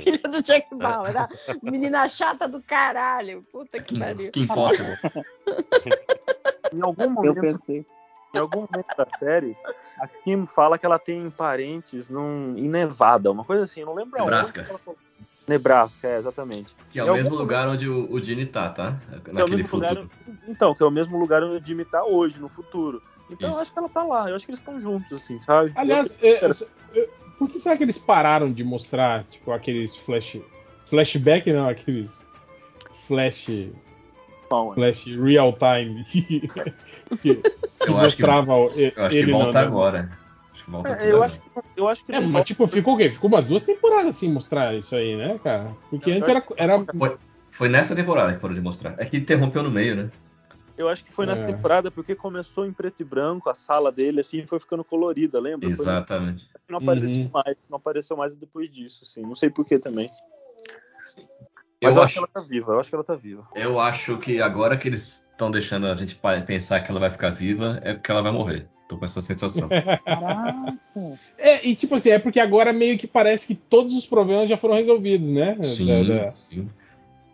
É. 0.00 0.02
Filha 0.02 0.18
do 0.30 0.42
Jack 0.42 0.74
Bauer, 0.74 1.16
a 1.16 1.28
menina 1.62 2.08
chata 2.08 2.48
do 2.48 2.62
caralho. 2.62 3.44
Puta 3.52 3.80
que 3.80 3.98
pariu. 3.98 4.30
Kim 4.32 4.46
Possible. 4.46 4.98
Em 6.72 6.82
algum 6.82 7.02
Eu 7.04 7.10
momento, 7.10 7.40
pensei. 7.40 7.86
em 8.34 8.38
algum 8.38 8.60
momento 8.60 8.96
da 8.96 9.06
série, 9.08 9.56
a 9.98 10.06
Kim 10.06 10.46
fala 10.46 10.78
que 10.78 10.86
ela 10.86 10.98
tem 11.00 11.28
parentes 11.30 12.08
num, 12.08 12.54
em 12.56 12.68
Nevada, 12.68 13.30
uma 13.30 13.44
coisa 13.44 13.64
assim, 13.64 13.80
eu 13.80 13.86
não 13.86 13.94
lembro 13.94 14.18
Nebraska. 14.20 14.62
que 14.62 14.70
ela 14.70 14.78
falou. 14.78 14.98
Nebraska, 15.48 16.06
é, 16.06 16.18
exatamente. 16.18 16.76
Que 16.92 17.00
é 17.00 17.04
Em 17.04 17.10
o 17.10 17.14
mesmo 17.14 17.34
lugar 17.34 17.66
onde 17.68 17.88
o, 17.88 18.08
o 18.12 18.22
Ginny 18.22 18.46
tá, 18.46 18.68
tá? 18.68 18.96
Que 19.24 19.30
é 19.30 19.32
Naquele 19.32 19.62
lugar, 19.64 19.96
futuro. 19.96 20.10
então, 20.46 20.74
que 20.76 20.82
é 20.82 20.86
o 20.86 20.90
mesmo 20.92 21.18
lugar 21.18 21.42
onde 21.42 21.60
o 21.60 21.66
Jimmy 21.66 21.84
tá 21.84 22.04
hoje, 22.04 22.38
no 22.38 22.48
futuro. 22.48 23.02
Então 23.28 23.48
eu 23.48 23.52
Isso. 23.52 23.60
acho 23.62 23.72
que 23.72 23.78
ela 23.80 23.88
tá 23.88 24.04
lá, 24.04 24.30
eu 24.30 24.36
acho 24.36 24.44
que 24.46 24.50
eles 24.52 24.60
estão 24.60 24.80
juntos, 24.80 25.12
assim, 25.12 25.42
sabe? 25.42 25.72
Aliás, 25.74 26.16
é, 26.22 26.44
é, 26.46 27.08
por 27.40 27.50
que 27.50 27.58
será 27.58 27.74
que 27.74 27.82
eles 27.82 27.96
pararam 27.98 28.52
de 28.52 28.62
mostrar, 28.62 29.24
tipo, 29.24 29.50
aqueles 29.50 29.96
flash. 29.96 30.38
Flashback 30.84 31.50
não, 31.52 31.68
aqueles. 31.68 32.28
Flash. 33.06 33.48
Bom, 34.50 34.74
Flash 34.74 35.06
real 35.06 35.52
time. 35.56 36.04
que 36.10 36.40
que 37.20 37.42
Eu 37.86 37.96
acho 37.98 38.16
que, 38.16 38.22
mostrava 38.22 38.52
eu 38.52 38.92
acho 38.96 39.08
que 39.08 39.16
ele 39.16 39.32
volta 39.32 39.60
agora. 39.60 40.10
Acho 40.52 40.64
que 40.64 40.70
volta 40.70 40.88
É, 40.90 40.94
tudo 40.96 41.04
eu, 41.08 41.14
agora. 41.16 41.24
acho 41.26 41.40
que, 41.40 41.50
eu 41.76 41.88
acho 41.88 42.04
que 42.04 42.12
É, 42.12 42.14
não 42.16 42.22
mas 42.22 42.32
volta- 42.32 42.46
tipo, 42.46 42.66
ficou 42.66 42.94
o 42.94 42.96
quê? 42.98 43.10
Ficou 43.10 43.28
umas 43.30 43.46
duas 43.46 43.62
temporadas 43.64 44.16
sem 44.16 44.30
mostrar 44.30 44.74
isso 44.74 44.94
aí, 44.94 45.16
né, 45.16 45.40
cara? 45.42 45.74
Porque 45.88 46.10
Eu 46.10 46.16
antes 46.16 46.28
era. 46.28 46.44
era... 46.56 46.84
Foi, 46.98 47.16
foi 47.50 47.68
nessa 47.68 47.96
temporada 47.96 48.34
que 48.34 48.38
parou 48.40 48.54
de 48.54 48.60
mostrar. 48.60 48.94
É 48.98 49.04
que 49.06 49.16
interrompeu 49.16 49.62
no 49.62 49.70
meio, 49.70 49.96
né? 49.96 50.10
Eu 50.76 50.88
acho 50.88 51.04
que 51.04 51.12
foi 51.12 51.26
nessa 51.26 51.42
É. 51.42 51.46
temporada 51.46 51.90
porque 51.90 52.14
começou 52.14 52.66
em 52.66 52.72
preto 52.72 53.00
e 53.00 53.04
branco, 53.04 53.48
a 53.50 53.54
sala 53.54 53.90
dele, 53.92 54.20
assim, 54.20 54.46
foi 54.46 54.58
ficando 54.58 54.84
colorida, 54.84 55.40
lembra? 55.40 55.68
Foi 55.68 55.86
Exatamente. 55.86 56.44
que 56.44 56.72
não 56.72 56.78
apareceu 56.78 57.24
Uhum. 57.24 57.30
mais, 57.32 57.56
não 57.68 57.76
apareceu 57.76 58.16
mais 58.16 58.36
depois 58.36 58.70
disso, 58.70 59.04
assim, 59.04 59.22
não 59.22 59.34
sei 59.34 59.50
porquê 59.50 59.78
também. 59.78 60.08
Eu 61.80 61.88
Mas 61.88 61.96
eu, 61.96 62.02
acho 62.02 62.04
acho, 62.04 62.12
que 62.12 62.18
ela 62.18 62.28
tá 62.28 62.40
viva, 62.40 62.72
eu 62.72 62.80
acho 62.80 62.88
que 62.88 62.94
ela 62.94 63.04
tá 63.04 63.14
viva. 63.14 63.48
eu 63.54 63.80
acho 63.80 64.18
que 64.18 64.40
agora 64.42 64.76
que 64.76 64.86
eles 64.88 65.26
estão 65.30 65.50
deixando 65.50 65.86
a 65.86 65.96
gente 65.96 66.20
pensar 66.46 66.80
que 66.80 66.90
ela 66.90 67.00
vai 67.00 67.10
ficar 67.10 67.30
viva, 67.30 67.80
é 67.82 67.94
porque 67.94 68.10
ela 68.10 68.22
vai 68.22 68.32
morrer. 68.32 68.68
Tô 68.88 68.98
com 68.98 69.04
essa 69.04 69.22
sensação. 69.22 69.68
caraca. 70.04 70.78
É, 71.38 71.66
e 71.66 71.74
tipo 71.74 71.94
assim, 71.94 72.10
é 72.10 72.18
porque 72.18 72.40
agora 72.40 72.72
meio 72.72 72.98
que 72.98 73.06
parece 73.06 73.46
que 73.46 73.54
todos 73.54 73.94
os 73.96 74.06
problemas 74.06 74.48
já 74.48 74.56
foram 74.56 74.74
resolvidos, 74.74 75.30
né? 75.30 75.56
Sim, 75.62 75.86
Da- 75.86 76.26
da- 76.26 76.34
sim. 76.34 76.68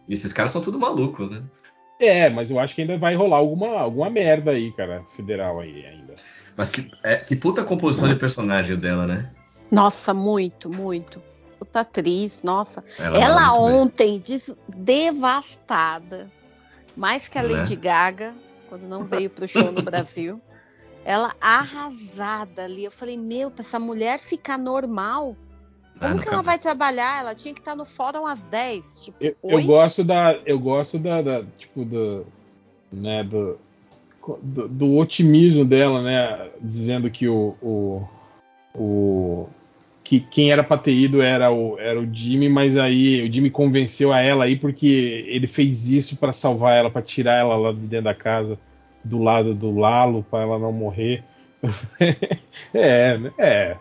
E 0.06 0.14
esses 0.14 0.32
caras 0.32 0.52
são 0.52 0.60
tudo 0.62 0.78
malucos, 0.78 1.30
né? 1.30 1.42
É, 1.98 2.28
mas 2.28 2.50
eu 2.50 2.58
acho 2.58 2.74
que 2.74 2.82
ainda 2.82 2.98
vai 2.98 3.14
rolar 3.14 3.38
alguma, 3.38 3.78
alguma 3.78 4.10
merda 4.10 4.50
aí, 4.50 4.70
cara, 4.72 5.02
federal 5.04 5.60
aí 5.60 5.84
ainda. 5.86 6.14
Mas 6.56 6.70
que, 6.72 6.90
é, 7.02 7.16
que 7.16 7.36
puta 7.36 7.64
composição 7.64 8.08
de 8.08 8.16
personagem 8.16 8.76
dela, 8.76 9.06
né? 9.06 9.30
Nossa, 9.70 10.12
muito, 10.14 10.68
muito. 10.70 11.22
Puta 11.58 11.80
atriz, 11.80 12.42
nossa. 12.42 12.84
Ela, 12.98 13.18
Ela 13.18 13.52
bem. 13.52 13.60
ontem, 13.74 14.18
des- 14.18 14.54
devastada, 14.68 16.30
mais 16.96 17.28
que 17.28 17.38
a 17.38 17.42
Né? 17.42 17.54
Lady 17.54 17.76
Gaga, 17.76 18.34
quando 18.68 18.86
não 18.86 19.04
veio 19.04 19.30
pro 19.30 19.48
show 19.48 19.72
no 19.72 19.82
Brasil. 19.82 20.40
Ela 21.04 21.32
arrasada 21.40 22.64
ali. 22.64 22.84
Eu 22.84 22.90
falei, 22.90 23.16
meu, 23.16 23.50
pra 23.50 23.64
essa 23.64 23.78
mulher 23.78 24.18
ficar 24.18 24.58
normal, 24.58 25.36
como 25.98 26.14
no 26.14 26.20
que 26.20 26.28
ela 26.28 26.36
caso. 26.36 26.46
vai 26.46 26.58
trabalhar? 26.58 27.20
Ela 27.20 27.34
tinha 27.34 27.54
que 27.54 27.60
estar 27.60 27.74
no 27.74 27.84
fórum 27.84 28.26
às 28.26 28.40
10. 28.42 29.04
Tipo, 29.04 29.16
Eu, 29.20 29.36
eu 29.42 29.62
gosto 29.62 30.04
da. 30.04 30.38
Eu 30.44 30.58
gosto 30.58 30.98
da, 30.98 31.22
da, 31.22 31.44
tipo, 31.58 31.84
do. 31.84 32.26
Né, 32.92 33.24
do, 33.24 33.58
do, 34.42 34.68
do 34.68 34.96
otimismo 34.96 35.64
dela, 35.64 36.02
né? 36.02 36.50
Dizendo 36.60 37.10
que 37.10 37.28
o. 37.28 37.56
o, 37.62 38.08
o 38.74 39.48
que 40.06 40.20
quem 40.20 40.52
era 40.52 40.62
pra 40.62 40.78
ter 40.78 40.92
ido 40.92 41.20
era 41.20 41.50
o, 41.50 41.76
era 41.80 42.00
o 42.00 42.08
Jimmy, 42.14 42.48
mas 42.48 42.76
aí 42.76 43.28
o 43.28 43.32
Jimmy 43.32 43.50
convenceu 43.50 44.12
a 44.12 44.20
ela 44.20 44.44
aí 44.44 44.54
porque 44.56 45.24
ele 45.26 45.48
fez 45.48 45.90
isso 45.90 46.16
pra 46.18 46.32
salvar 46.32 46.76
ela, 46.76 46.88
pra 46.88 47.02
tirar 47.02 47.40
ela 47.40 47.56
lá 47.56 47.72
de 47.72 47.80
dentro 47.80 48.04
da 48.04 48.14
casa, 48.14 48.56
do 49.02 49.20
lado 49.20 49.52
do 49.52 49.76
Lalo, 49.76 50.24
pra 50.30 50.42
ela 50.42 50.60
não 50.60 50.72
morrer. 50.72 51.24
é, 52.74 53.18
né? 53.18 53.32
é. 53.38 53.76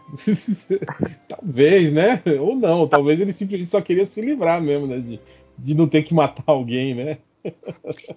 talvez, 1.27 1.93
né? 1.93 2.21
Ou 2.39 2.55
não, 2.55 2.87
talvez 2.87 3.19
ele 3.19 3.31
simplesmente 3.31 3.69
só 3.69 3.81
queria 3.81 4.05
se 4.05 4.21
livrar 4.21 4.61
mesmo, 4.61 4.87
né? 4.87 4.99
De, 4.99 5.19
de 5.57 5.75
não 5.75 5.87
ter 5.87 6.03
que 6.03 6.13
matar 6.13 6.43
alguém, 6.47 6.93
né? 6.95 7.17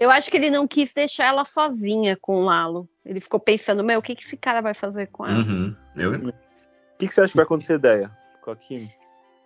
Eu 0.00 0.10
acho 0.10 0.30
que 0.30 0.36
ele 0.36 0.50
não 0.50 0.66
quis 0.66 0.92
deixar 0.92 1.26
ela 1.26 1.44
sozinha 1.44 2.16
com 2.16 2.36
o 2.36 2.44
Lalo. 2.44 2.88
Ele 3.04 3.20
ficou 3.20 3.38
pensando, 3.38 3.84
meu, 3.84 3.98
o 3.98 4.02
que, 4.02 4.14
que 4.14 4.24
esse 4.24 4.36
cara 4.36 4.60
vai 4.60 4.74
fazer 4.74 5.08
com 5.08 5.26
ela? 5.26 5.38
Uhum. 5.38 5.74
Eu, 5.96 6.12
O 6.14 6.32
que, 6.98 7.06
que 7.06 7.14
você 7.14 7.20
acha 7.20 7.32
que 7.32 7.36
vai 7.36 7.44
acontecer, 7.44 7.74
ideia, 7.74 8.10
com 8.42 8.50
a 8.50 8.56
Kim? 8.56 8.90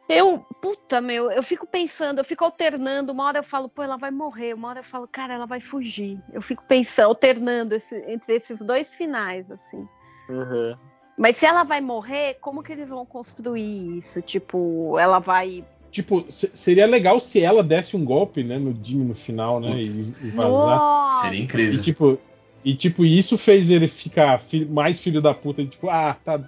Eu, 0.08 0.38
puta, 0.60 1.00
meu, 1.00 1.30
eu 1.30 1.42
fico 1.42 1.66
pensando, 1.66 2.18
eu 2.18 2.24
fico 2.24 2.44
alternando. 2.44 3.12
Uma 3.12 3.24
hora 3.24 3.38
eu 3.38 3.42
falo, 3.42 3.68
pô, 3.68 3.82
ela 3.82 3.96
vai 3.96 4.10
morrer. 4.10 4.52
Uma 4.54 4.68
hora 4.68 4.80
eu 4.80 4.84
falo, 4.84 5.08
cara, 5.08 5.34
ela 5.34 5.46
vai 5.46 5.60
fugir. 5.60 6.20
Eu 6.32 6.42
fico 6.42 6.66
pensando, 6.66 7.06
alternando 7.06 7.74
esse- 7.74 8.04
entre 8.08 8.34
esses 8.34 8.60
dois 8.60 8.88
finais, 8.88 9.50
assim. 9.50 9.88
Uhum. 10.28 10.76
Mas 11.18 11.36
se 11.36 11.44
ela 11.46 11.62
vai 11.62 11.80
morrer, 11.80 12.38
como 12.40 12.62
que 12.62 12.72
eles 12.72 12.88
vão 12.88 13.04
construir 13.04 13.98
isso? 13.98 14.20
Tipo, 14.22 14.98
ela 14.98 15.18
vai. 15.18 15.64
Tipo, 15.90 16.24
se- 16.32 16.50
seria 16.54 16.86
legal 16.86 17.20
se 17.20 17.40
ela 17.42 17.62
desse 17.62 17.96
um 17.96 18.04
golpe, 18.04 18.42
né, 18.42 18.58
no 18.58 18.72
Jimmy 18.82 19.04
no 19.04 19.14
final, 19.14 19.60
né, 19.60 19.82
e, 19.82 20.14
e 20.26 20.30
vazar. 20.30 20.50
Nossa! 20.78 21.20
seria 21.22 21.40
E 21.40 21.42
incrível. 21.44 21.82
tipo, 21.82 22.18
e 22.64 22.74
tipo, 22.74 23.04
isso 23.04 23.36
fez 23.36 23.70
ele 23.70 23.86
ficar 23.88 24.38
fi- 24.40 24.64
mais 24.64 25.00
filho 25.00 25.20
da 25.20 25.34
puta, 25.34 25.64
tipo, 25.66 25.90
ah, 25.90 26.16
tá. 26.24 26.40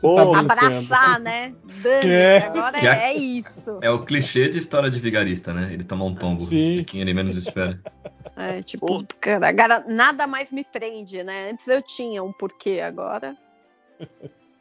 Tá 0.00 0.02
Pô, 0.02 0.32
brincando. 0.32 0.52
Abraçar, 0.52 1.18
né? 1.20 1.54
Dani, 1.82 2.08
É. 2.10 2.38
agora 2.38 2.78
Que 2.78 2.86
é, 2.86 2.90
a- 2.90 2.96
é 2.96 3.14
isso. 3.14 3.78
É 3.82 3.90
o 3.90 4.04
clichê 4.04 4.48
de 4.48 4.58
história 4.58 4.88
de 4.90 5.00
vigarista, 5.00 5.52
né? 5.52 5.72
Ele 5.72 5.82
toma 5.82 6.04
um 6.04 6.14
tombo 6.14 6.40
Sim. 6.42 6.76
de 6.76 6.84
quem 6.84 7.00
ele 7.00 7.12
menos 7.14 7.36
espera. 7.36 7.80
É, 8.40 8.62
tipo, 8.62 9.04
cara, 9.20 9.48
agora 9.48 9.84
nada 9.88 10.24
mais 10.28 10.52
me 10.52 10.62
prende, 10.62 11.24
né? 11.24 11.50
Antes 11.50 11.66
eu 11.66 11.82
tinha 11.82 12.22
um 12.22 12.32
porquê, 12.32 12.78
agora. 12.80 13.36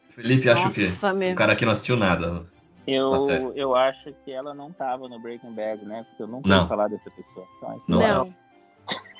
Felipe 0.09 0.49
acha 0.49 0.67
o 0.67 0.73
quê? 0.73 0.85
Nossa, 0.87 1.13
meu. 1.13 1.33
O 1.33 1.35
cara 1.35 1.53
aqui 1.53 1.63
não 1.63 1.73
assistiu 1.73 1.95
nada. 1.95 2.43
Eu, 2.87 3.11
Tá 3.11 3.33
eu 3.55 3.75
acho 3.75 4.11
que 4.25 4.31
ela 4.31 4.55
não 4.55 4.71
tava 4.71 5.07
no 5.07 5.19
Breaking 5.19 5.53
Bad, 5.53 5.85
né? 5.85 6.03
Porque 6.09 6.23
eu 6.23 6.27
nunca 6.27 6.49
Não. 6.49 6.57
ouvi 6.57 6.69
falar 6.69 6.87
dessa 6.87 7.09
pessoa. 7.11 7.45
Então, 7.57 7.71
é 7.71 7.77
Não. 7.87 7.99
Não. 7.99 8.35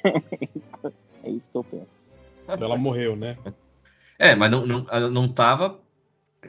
é 1.24 1.30
isso 1.30 1.44
que 1.52 1.58
eu 1.58 1.64
penso. 1.64 1.88
Ela 2.48 2.78
morreu, 2.80 3.16
né? 3.16 3.38
É, 4.18 4.34
mas 4.34 4.50
não, 4.50 4.66
não, 4.66 4.86
ela 4.90 5.10
não 5.12 5.28
tava, 5.28 5.80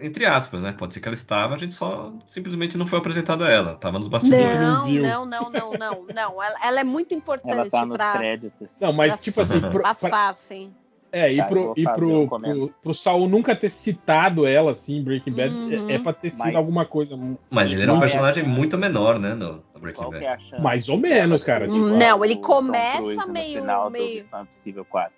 entre 0.01 0.27
aspas, 0.27 0.63
né? 0.63 0.73
Pode 0.73 0.95
ser 0.95 1.01
que 1.01 1.09
ela 1.09 1.15
estava, 1.15 1.55
a 1.55 1.59
gente 1.59 1.75
só 1.75 2.13
simplesmente 2.27 2.77
não 2.79 2.87
foi 2.87 2.99
apresentado 2.99 3.43
a 3.45 3.51
ela. 3.51 3.75
Tava 3.75 3.99
nos 3.99 4.09
bastidores. 4.09 4.61
Não, 4.61 4.85
viu. 4.87 5.03
não, 5.03 5.25
não, 5.27 5.51
não, 5.51 5.73
não, 5.73 6.07
não. 6.15 6.43
Ela, 6.43 6.57
ela 6.63 6.81
é 6.81 6.85
muito 6.85 7.15
importante 7.15 7.53
Ela 7.53 7.69
tá 7.71 7.85
nos 7.87 7.97
pra 7.97 8.13
créditos. 8.19 8.69
Não, 8.81 8.93
mas 8.93 9.15
Pra- 9.15 9.23
tipo 9.23 9.41
assim, 9.41 9.61
pro, 9.61 9.71
pra- 9.71 9.95
passar, 9.95 10.31
assim. 10.31 10.73
é, 11.11 11.33
e 11.33 11.39
Tá, 11.39 11.45
pro, 11.47 11.75
e 11.77 11.85
pro, 11.85 12.21
um 12.23 12.29
pro, 12.29 12.69
pro 12.83 12.95
Saul 12.95 13.29
nunca 13.29 13.57
ter 13.57 13.71
citado 13.71 14.47
ela 14.47 14.73
assim, 14.73 14.99
em 14.99 15.03
Breaking 15.03 15.33
Bad, 15.33 15.55
Uhum. 15.55 15.89
é, 15.91 15.95
é 15.95 15.99
pra 15.99 16.13
ter 16.13 16.31
sido 16.31 16.45
Mas- 16.45 16.55
alguma 16.55 16.85
coisa. 16.85 17.17
Mas 17.51 17.71
ele 17.73 17.83
era 17.83 17.91
um 17.93 17.95
é 17.95 17.99
a 17.99 18.01
personagem 18.01 18.45
chance? 18.45 18.57
muito 18.57 18.77
menor, 18.79 19.19
né? 19.19 19.35
No, 19.35 19.65
no 19.75 19.81
Breaking 19.81 20.03
Qual 20.03 20.11
Bad. 20.13 20.25
é 20.25 20.39
a? 20.59 20.61
Mais 20.61 20.89
ou 20.89 20.99
menos, 20.99 21.43
cara. 21.43 21.67
tipo- 21.67 21.79
Não, 21.79 22.25
ele 22.25 22.37
começa 22.37 22.99
Cruise 22.99 23.27
no 23.27 23.33
meio- 23.33 23.59
final 23.61 23.85
do 23.87 23.91
meio- 23.93 24.23
Missão 24.23 24.43
Impossível 24.43 24.85
4. 24.85 25.13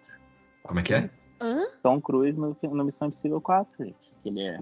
Como 0.62 0.78
é 0.78 0.82
que 0.82 0.94
é? 0.94 1.10
Hã? 1.42 1.62
Tom 1.82 2.00
Cruise 2.00 2.38
no, 2.38 2.56
no 2.62 2.84
Missão 2.84 3.08
Impossível 3.08 3.40
4, 3.40 3.68
gente. 3.84 4.09
Que 4.22 4.28
ele 4.28 4.42
é. 4.42 4.58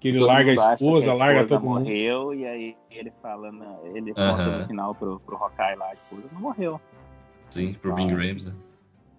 Que 0.00 0.08
ele 0.08 0.18
todo 0.18 0.26
larga 0.28 0.50
a 0.50 0.54
esposa, 0.54 1.14
larga 1.14 1.40
esposa 1.40 1.60
todo 1.60 1.68
mundo. 1.68 1.80
morreu 1.80 2.34
e 2.34 2.46
aí 2.46 2.76
ele 2.90 3.12
fala, 3.22 3.50
na- 3.50 3.78
ele 3.94 4.12
Aham. 4.16 4.36
conta 4.36 4.58
no 4.58 4.66
final 4.66 4.94
pro, 4.94 5.20
pro 5.20 5.36
Hawkeye 5.36 5.76
lá, 5.76 5.86
a 5.90 5.94
esposa 5.94 6.22
não 6.32 6.40
morreu. 6.40 6.80
Sim, 7.50 7.74
pro 7.74 7.94
Bing 7.94 8.10
Rames, 8.12 8.44
né? 8.44 8.52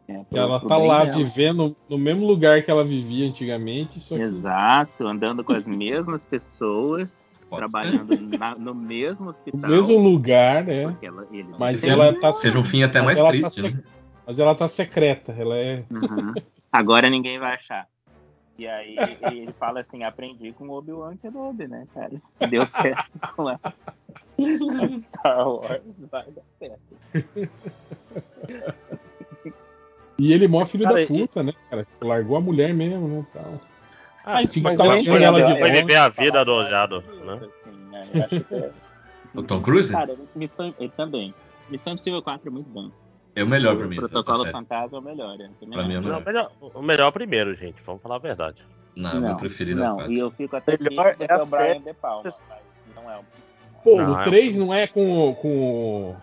É, 0.08 0.24
pro- 0.24 0.38
Ela 0.38 0.60
pro 0.60 0.70
tá 0.70 0.78
lá 0.78 1.04
vivendo 1.06 1.76
no 1.90 1.98
mesmo 1.98 2.28
lugar 2.28 2.62
que 2.62 2.70
ela 2.70 2.86
vivia 2.86 3.28
antigamente, 3.28 4.00
só 4.00 4.16
que 4.16 4.22
Exato, 4.22 5.08
andando 5.08 5.44
com 5.44 5.54
as 5.54 5.66
mesmas 5.66 6.24
pessoas, 6.24 7.14
Pode 7.50 7.62
trabalhando 7.62 8.16
na- 8.38 8.56
no 8.56 8.74
mesmo 8.76 9.26
no 9.26 9.32
hospital. 9.32 9.70
mesmo 9.70 9.98
lugar, 9.98 10.64
né? 10.64 10.96
ela- 11.02 11.28
Mas 11.58 11.82
tem- 11.82 11.90
ela 11.92 12.14
tá 12.14 12.32
Seja 12.34 12.60
um 12.60 12.66
fim 12.66 12.84
até 12.84 13.00
mas 13.00 13.06
mais 13.06 13.20
ela 13.20 13.30
triste, 13.30 13.62
tá 13.62 13.70
né? 13.70 13.84
Mas 14.28 14.40
ela 14.40 14.56
tá 14.56 14.68
secreta, 14.68 15.32
ela 15.32 15.56
é. 15.58 15.84
Uhum. 15.92 16.36
Agora 16.72 17.10
ninguém 17.10 17.40
vai 17.40 17.54
achar. 17.56 17.88
E 18.57 18.68
aí 18.68 18.95
ele 19.22 19.52
fala 19.53 19.82
assim, 19.82 20.03
aprendi 20.03 20.53
com 20.53 20.68
o 20.69 20.77
Obi-Wan 20.77 21.18
Kenobi, 21.18 21.68
né, 21.68 21.86
cara? 21.94 22.14
Deu 22.49 22.65
certo 22.65 23.10
com 23.36 23.48
a 23.49 23.60
Star 25.03 25.49
Wars, 25.49 25.82
vai 26.10 26.26
dar 26.32 26.41
certo. 26.57 27.49
E 30.18 30.32
ele 30.32 30.45
é 30.45 30.48
mó 30.48 30.65
filho 30.65 30.84
Cara, 30.86 30.95
da 30.95 31.02
e- 31.02 31.07
puta, 31.07 31.44
né, 31.44 31.53
cara? 31.69 31.86
Largou 32.02 32.38
a 32.38 32.41
mulher 32.41 32.73
mesmo, 32.73 33.07
né? 33.07 33.26
Tal. 33.34 33.60
Ah, 34.23 34.38
Aí 34.38 34.48
fica 34.48 34.72
entendo, 34.72 35.23
ela 35.23 35.41
de 35.44 35.60
longe. 35.60 35.72
viver 35.82 35.95
a 35.98 36.10
vida 36.10 36.45
do 36.45 36.61
é 36.61 36.69
né? 37.26 37.34
assim, 37.36 37.77
né? 37.91 38.02
Eu 38.14 38.23
acho 38.23 38.40
que 38.45 38.56
é- 38.56 38.72
O 39.36 39.44
Tom 39.44 39.61
Cruise? 39.61 39.91
Cara, 39.91 40.15
Missão, 40.34 40.73
ele 40.80 40.91
também. 40.95 41.34
Missão 41.69 41.94
Impossível 41.94 42.22
4 42.22 42.48
é 42.48 42.52
muito 42.52 42.69
bom. 42.69 42.90
É 43.36 43.44
o 43.44 43.48
melhor 43.48 43.76
pra 43.78 43.86
mim. 43.88 43.95
Protocolo 43.98 44.38
da 44.40 44.44
série. 44.45 44.52
Fantasma 44.53 44.98
é 44.98 45.02
o 45.02 45.03
melhor. 45.03 45.34
é. 45.36 45.49
Também 45.60 45.78
Pra 45.78 45.84
mim 45.88 45.94
é 45.94 45.98
o 45.98 45.99
acho. 45.99 46.10
Não, 46.10 46.18
o 46.20 46.24
melhor, 46.26 46.52
o 46.76 46.82
melhor 46.82 47.06
é 47.06 47.10
o 47.10 47.12
primeiro, 47.12 47.56
gente. 47.56 47.82
Vamos 47.86 48.02
falar 48.02 48.16
a 48.16 48.20
verdade. 48.20 48.62
Não, 48.95 49.20
meu 49.20 49.36
preferido 49.36 49.82
é 49.82 49.84
o 49.84 49.88
Não, 49.90 49.95
4. 49.98 50.14
e 50.14 50.20
eu 50.20 50.32
fico 50.32 50.56
até 50.56 50.78
Melhor 50.80 51.07
é 51.20 51.26
é 51.28 51.36
o 51.36 51.45
Brian 51.48 51.82
De 51.82 51.94
Palma, 51.94 52.22
mas 52.24 52.41
não 52.95 53.12
é 53.12 53.18
o... 53.18 53.22
Pô, 53.84 53.98
Não, 53.98 54.14
o 54.16 54.20
é- 54.22 54.24
3 54.24 54.56
não 54.57 54.74
é 54.74 54.88
com, 54.88 55.30
o- 55.30 55.36
com 55.36 55.48
o. 56.12 56.16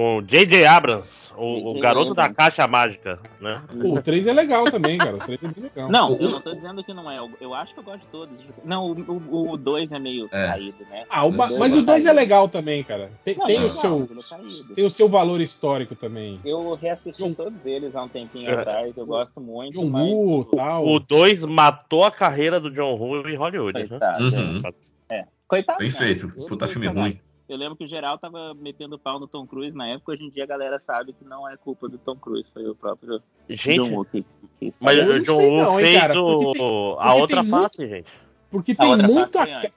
Com 0.00 0.16
o 0.16 0.22
J.J. 0.22 0.64
Abrams, 0.64 1.30
o, 1.36 1.72
o 1.76 1.78
garoto 1.78 2.14
da 2.14 2.32
caixa 2.32 2.66
mágica, 2.66 3.18
né? 3.38 3.60
Pô, 3.82 3.98
o 3.98 4.02
3 4.02 4.28
é 4.28 4.32
legal 4.32 4.64
também, 4.64 4.96
cara. 4.96 5.16
O 5.16 5.18
3 5.18 5.38
é 5.42 5.48
bem 5.48 5.64
legal. 5.64 5.90
Não, 5.90 6.16
eu 6.16 6.30
não 6.30 6.40
tô 6.40 6.54
dizendo 6.54 6.82
que 6.82 6.94
não 6.94 7.10
é. 7.10 7.18
eu- 7.38 7.52
acho 7.52 7.74
que 7.74 7.80
eu 7.80 7.84
gosto 7.84 8.00
de 8.00 8.06
todos. 8.06 8.34
Não, 8.64 8.92
o 8.92 9.58
2 9.58 9.92
é 9.92 9.98
meio 9.98 10.26
É. 10.32 10.46
caído, 10.48 10.78
né? 10.88 11.04
Ah, 11.10 11.26
o 11.26 11.30
mas 11.32 11.50
é 11.52 11.54
o 11.54 11.82
2 11.82 12.04
é 12.06 12.08
caído. 12.08 12.12
legal 12.14 12.48
também, 12.48 12.82
cara. 12.82 13.10
Tem, 13.26 13.36
Não, 13.36 13.44
tem 13.44 13.56
é 13.56 13.58
o 13.58 13.62
legal, 13.64 13.76
seu, 13.76 14.08
mas 14.14 14.70
é 14.70 14.74
tem 14.74 14.86
o 14.86 14.90
seu 14.90 15.06
valor 15.06 15.38
histórico 15.38 15.94
também. 15.94 16.40
Eu 16.46 16.72
reassisti 16.76 17.22
John- 17.22 17.34
todos 17.34 17.58
eles 17.66 17.94
há 17.94 18.02
um 18.02 18.08
tempinho 18.08 18.48
É. 18.48 18.54
atrás. 18.54 18.96
Eu 18.96 19.04
gosto 19.04 19.38
muito, 19.38 19.72
John 19.72 19.90
mas... 19.90 20.08
Woo 20.08 20.44
tal. 20.46 20.86
O 20.86 20.98
2 20.98 21.44
matou 21.44 22.04
a 22.04 22.10
carreira 22.10 22.58
do 22.58 22.70
John 22.70 22.96
Woo 22.96 23.28
em 23.28 23.36
Hollywood, 23.36 23.78
né? 23.78 23.86
Coitado, 23.86 24.24
Uhum. 24.24 24.62
é. 25.10 25.24
Coitado, 25.46 25.78
Bem 25.78 25.90
não. 25.90 25.98
feito. 25.98 26.28
Puta 26.46 26.66
filme 26.68 26.86
ruim. 26.86 27.20
Eu 27.50 27.56
lembro 27.56 27.76
que 27.76 27.84
o 27.84 27.88
geral 27.88 28.16
tava 28.16 28.54
metendo 28.54 28.96
pau 28.96 29.18
no 29.18 29.26
Tom 29.26 29.44
Cruise 29.44 29.76
na 29.76 29.88
época. 29.88 30.12
Hoje 30.12 30.22
em 30.22 30.30
dia 30.30 30.44
a 30.44 30.46
galera 30.46 30.80
sabe 30.86 31.12
que 31.12 31.24
não 31.24 31.48
é 31.48 31.56
culpa 31.56 31.88
do 31.88 31.98
Tom 31.98 32.14
Cruise. 32.14 32.48
Foi 32.54 32.64
o 32.68 32.76
próprio 32.76 33.20
Gente, 33.48 33.80
John 33.88 33.92
Woo 33.96 34.04
que, 34.04 34.24
que 34.60 34.72
mas 34.78 34.96
o 34.98 35.18
John 35.24 35.48
Woo 35.50 35.76
fez 35.80 35.98
cara, 36.00 36.14
porque 36.14 36.44
o- 36.44 36.52
tem- 36.52 36.62
a 37.00 37.14
outra 37.14 37.42
tem 37.42 37.50
muito- 37.50 37.62
face, 37.62 37.88
gente. 37.88 38.12
Porque 38.48 38.72
A 38.72 38.76
tem 38.76 38.96
muito 38.98 39.38
a. 39.38 39.46
Tem 39.46 39.72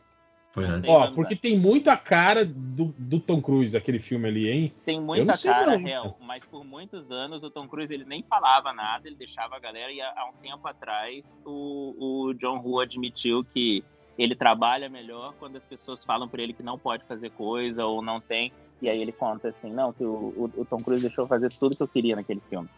ó, 0.87 1.07
porque 1.11 1.35
tem 1.35 1.57
muito 1.57 1.89
a 1.89 1.97
cara 1.97 2.45
do, 2.45 2.93
do 2.95 3.19
Tom 3.19 3.41
Cruise, 3.41 3.75
aquele 3.75 3.99
filme 3.99 4.27
ali, 4.27 4.47
hein? 4.47 4.73
Tem 4.85 5.01
muita 5.01 5.35
cara, 5.35 5.71
não, 5.71 5.83
real, 5.83 6.15
mas 6.21 6.45
por 6.45 6.63
muitos 6.63 7.09
anos 7.09 7.43
o 7.43 7.49
Tom 7.49 7.67
Cruise 7.67 7.91
ele 7.91 8.05
nem 8.05 8.21
falava 8.29 8.71
nada, 8.71 9.07
ele 9.07 9.15
deixava 9.15 9.55
a 9.55 9.59
galera 9.59 9.91
e 9.91 9.99
há 9.99 10.13
há 10.15 10.29
um 10.29 10.33
tempo 10.43 10.67
atrás 10.67 11.23
o, 11.43 11.95
o 12.27 12.33
John 12.35 12.59
Woo 12.63 12.79
admitiu 12.79 13.43
que 13.51 13.83
ele 14.17 14.35
trabalha 14.35 14.89
melhor 14.89 15.33
quando 15.39 15.55
as 15.57 15.63
pessoas 15.63 16.03
falam 16.03 16.27
pra 16.27 16.41
ele 16.41 16.53
que 16.53 16.63
não 16.63 16.77
pode 16.77 17.03
fazer 17.05 17.29
coisa 17.31 17.85
ou 17.85 18.01
não 18.01 18.19
tem, 18.21 18.51
e 18.81 18.89
aí 18.89 19.01
ele 19.01 19.11
conta 19.11 19.49
assim, 19.49 19.71
não, 19.71 19.91
que 19.93 20.03
o, 20.03 20.09
o, 20.35 20.51
o 20.57 20.65
Tom 20.65 20.77
Cruise 20.77 21.01
deixou 21.01 21.23
eu 21.23 21.27
fazer 21.27 21.51
tudo 21.51 21.75
que 21.75 21.81
eu 21.83 21.87
queria 21.87 22.15
naquele 22.15 22.41
filme. 22.49 22.69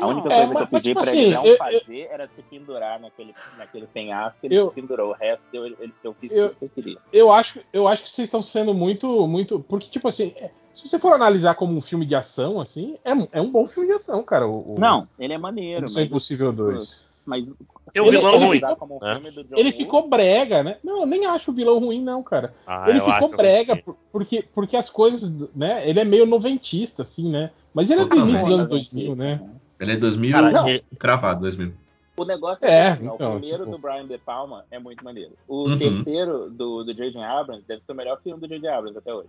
A 0.00 0.06
única 0.08 0.28
É, 0.32 0.38
coisa 0.38 0.54
mas- 0.54 0.56
que 0.68 0.74
eu 0.74 0.80
pedi 0.80 0.94
mas, 0.94 1.04
pra 1.04 1.12
tipo 1.12 1.16
ele 1.24 1.34
assim, 1.34 1.34
não 1.34 1.46
eu- 1.46 1.56
fazer 1.56 2.08
era 2.10 2.26
se 2.34 2.42
pendurar 2.42 2.98
naquele, 3.00 3.32
naquele 3.56 3.86
penhasco, 3.86 4.38
ele 4.42 4.56
Eu- 4.56 4.68
se 4.70 4.74
pendurou, 4.74 5.10
o 5.10 5.14
resto 5.14 5.44
eu, 5.52 5.66
ele- 5.66 5.94
eu 6.02 6.14
fiz 6.14 6.32
Eu- 6.32 6.48
tudo 6.48 6.58
que 6.58 6.64
eu 6.64 6.68
queria. 6.70 6.98
Eu 7.12 7.30
acho, 7.30 7.60
eu 7.72 7.86
acho 7.86 8.02
que 8.02 8.10
vocês 8.10 8.26
estão 8.26 8.42
sendo 8.42 8.74
muito, 8.74 9.28
muito. 9.28 9.60
Porque, 9.60 9.86
tipo 9.88 10.08
assim, 10.08 10.32
é, 10.36 10.50
se 10.74 10.88
você 10.88 10.98
for 10.98 11.12
analisar 11.12 11.54
como 11.54 11.76
um 11.76 11.80
filme 11.80 12.04
de 12.04 12.16
ação, 12.16 12.60
assim, 12.60 12.98
é, 13.04 13.12
é 13.38 13.40
um 13.40 13.52
bom 13.52 13.68
filme 13.68 13.88
de 13.88 13.94
ação, 13.94 14.24
cara. 14.24 14.48
O, 14.48 14.74
o- 14.74 14.80
Não, 14.80 15.06
ele 15.16 15.32
é 15.32 15.38
maneiro, 15.38 15.82
Missão 15.82 16.00
mas, 16.02 16.10
Impossível 16.10 16.52
2. 16.52 17.08
Mas 17.26 17.44
um 17.46 17.54
Ele- 17.94 18.10
vilão 18.10 18.34
ele 18.34 18.44
ruim. 18.46 18.60
como 18.78 18.96
um 18.96 19.00
né? 19.00 19.14
filme 19.14 19.30
do 19.30 19.44
John 19.44 19.56
Ele 19.56 19.68
Woo, 19.70 19.78
ficou 19.78 20.08
brega, 20.08 20.62
né? 20.62 20.78
Não, 20.82 21.00
eu 21.00 21.06
nem 21.06 21.26
acho 21.26 21.50
o 21.50 21.54
vilão 21.54 21.78
ruim, 21.78 22.00
não, 22.02 22.22
cara. 22.22 22.54
Ah, 22.66 22.84
ele 22.88 22.98
eu 22.98 23.04
ficou 23.04 23.36
brega 23.36 23.76
que- 23.76 23.82
por- 23.82 23.96
porque, 24.12 24.42
porque 24.54 24.76
as 24.76 24.88
coisas, 24.90 25.48
né? 25.54 25.88
Ele 25.88 26.00
é 26.00 26.04
meio 26.04 26.26
noventista, 26.26 27.02
assim, 27.02 27.30
né? 27.30 27.50
Mas 27.72 27.90
ele 27.90 28.00
é 28.00 28.04
do 28.04 28.10
Totalmente. 28.10 28.30
início 28.30 28.46
dos 28.46 28.54
anos 28.60 28.70
Noventista, 28.70 28.94
2000, 28.96 29.16
né? 29.16 29.50
Ele 29.80 29.92
é 29.92 29.96
2000 29.96 30.32
Cara, 30.32 30.82
cravado, 30.98 31.40
2000. 31.40 31.72
O 32.16 32.24
negócio 32.24 32.64
É, 32.64 32.70
é, 32.70 32.84
que, 32.84 32.88
assim, 33.04 33.14
então, 33.14 33.36
o 33.36 33.38
primeiro 33.40 33.64
tipo- 33.64 33.70
do 33.76 33.78
Brian 33.82 34.06
De 34.06 34.18
Palma 34.18 34.64
é 34.70 34.78
muito 34.78 35.04
maneiro. 35.04 35.32
O 35.48 35.68
Uhum. 35.68 35.76
terceiro 35.78 36.48
do, 36.48 36.84
do 36.84 36.94
J.J. 36.94 37.20
Abrams 37.20 37.64
deve 37.66 37.82
ser 37.84 37.90
o 37.90 37.94
melhor 37.96 38.20
filme 38.22 38.40
do 38.40 38.46
J.J. 38.46 38.68
Abrams 38.68 38.96
até 38.98 39.12
hoje. 39.12 39.28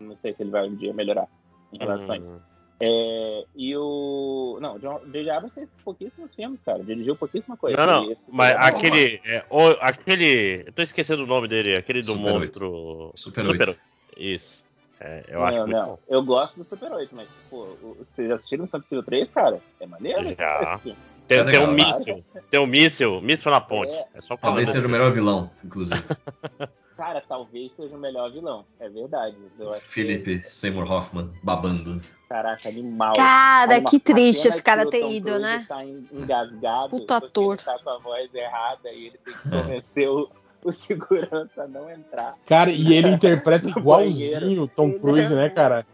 Não 0.00 0.16
sei 0.20 0.34
se 0.34 0.42
ele 0.42 0.50
vai 0.50 0.68
um 0.68 0.74
dia 0.74 0.92
melhorar 0.92 1.28
em 1.72 1.78
relação 1.78 2.10
a 2.10 2.18
isso. 2.18 2.40
É, 2.86 3.44
e 3.56 3.74
o. 3.76 4.58
Não, 4.60 4.74
o 4.76 4.78
J.J. 4.78 5.30
Abrams 5.30 5.54
fez 5.54 5.68
pouquíssimos 5.82 6.34
filmes, 6.34 6.60
cara. 6.64 6.82
Dirigiu 6.84 7.16
pouquíssima 7.16 7.56
coisa. 7.56 7.80
Não, 7.86 8.02
não, 8.04 8.12
esse 8.12 8.20
mas 8.28 8.50
é 8.52 8.56
aquele. 8.58 9.20
é, 9.24 9.44
o- 9.48 9.76
aquele. 9.80 10.64
Eu 10.66 10.72
tô 10.72 10.82
esquecendo 10.82 11.24
o 11.24 11.26
nome 11.26 11.48
dele, 11.48 11.76
aquele 11.76 12.00
do 12.02 12.12
Super 12.12 12.32
monstro. 12.32 13.12
Super 13.14 13.46
8. 13.46 13.78
Isso. 14.16 14.62
É, 15.00 15.24
eu 15.28 15.40
não, 15.40 15.46
acho 15.46 15.66
não. 15.66 15.98
Eu 16.08 16.22
gosto 16.22 16.56
do 16.56 16.64
Super 16.64 16.92
8, 16.92 17.14
mas, 17.14 17.28
pô, 17.50 17.66
vocês 17.98 18.30
assistiram 18.30 18.64
Missão 18.64 18.78
Impossível 18.78 19.02
3, 19.04 19.30
cara? 19.30 19.60
É 19.80 19.86
maneiro? 19.86 20.34
Já. 20.36 20.80
Tem, 21.26 21.38
É 21.38 21.44
tem 21.44 21.58
um 21.58 21.72
míssil. 21.72 22.24
Tem 22.50 22.60
um 22.60 22.66
míssil. 22.66 23.20
Míssil 23.22 23.50
na 23.50 23.60
ponte. 23.60 23.94
É. 23.94 24.06
É 24.14 24.20
só 24.20 24.36
Talvez 24.36 24.68
seja 24.68 24.86
o 24.86 24.90
melhor 24.90 25.10
vilão, 25.10 25.50
inclusive. 25.64 26.00
Cara, 26.96 27.22
talvez 27.28 27.72
seja 27.76 27.96
o 27.96 27.98
melhor 27.98 28.30
vilão. 28.30 28.64
É 28.78 28.88
verdade. 28.88 29.36
Eu 29.58 29.72
acho 29.72 29.92
que- 29.92 30.38
Seymour 30.38 30.90
Hoffman 30.90 31.30
babando. 31.42 32.00
Caraca, 32.28 32.68
animal. 32.68 33.14
Cara, 33.14 33.80
que 33.82 33.98
triste 33.98 34.48
esse 34.48 34.62
cara 34.62 34.88
ter 34.88 35.10
ido, 35.10 35.38
né? 35.38 35.64
Tá 35.68 35.84
en- 35.84 36.06
engasgado, 36.12 36.90
Puta 36.90 37.16
ator. 37.16 37.54
Ele 37.54 37.62
tá 37.64 37.78
com 37.82 37.90
a 37.90 37.98
voz 37.98 38.34
errada 38.34 38.90
e 38.92 39.06
ele 39.06 39.18
tem 39.24 39.34
que 39.34 39.48
convencer 39.50 40.08
o, 40.08 40.30
o 40.64 40.72
segurança 40.72 41.62
a 41.62 41.66
não 41.68 41.90
entrar. 41.90 42.34
Cara, 42.46 42.70
e 42.70 42.94
ele 42.94 43.08
interpreta 43.10 43.68
igualzinho 43.68 44.62
o 44.62 44.68
Tom 44.68 44.92
Cruise, 44.98 45.32
é 45.32 45.36
né, 45.36 45.48
cara? 45.50 45.86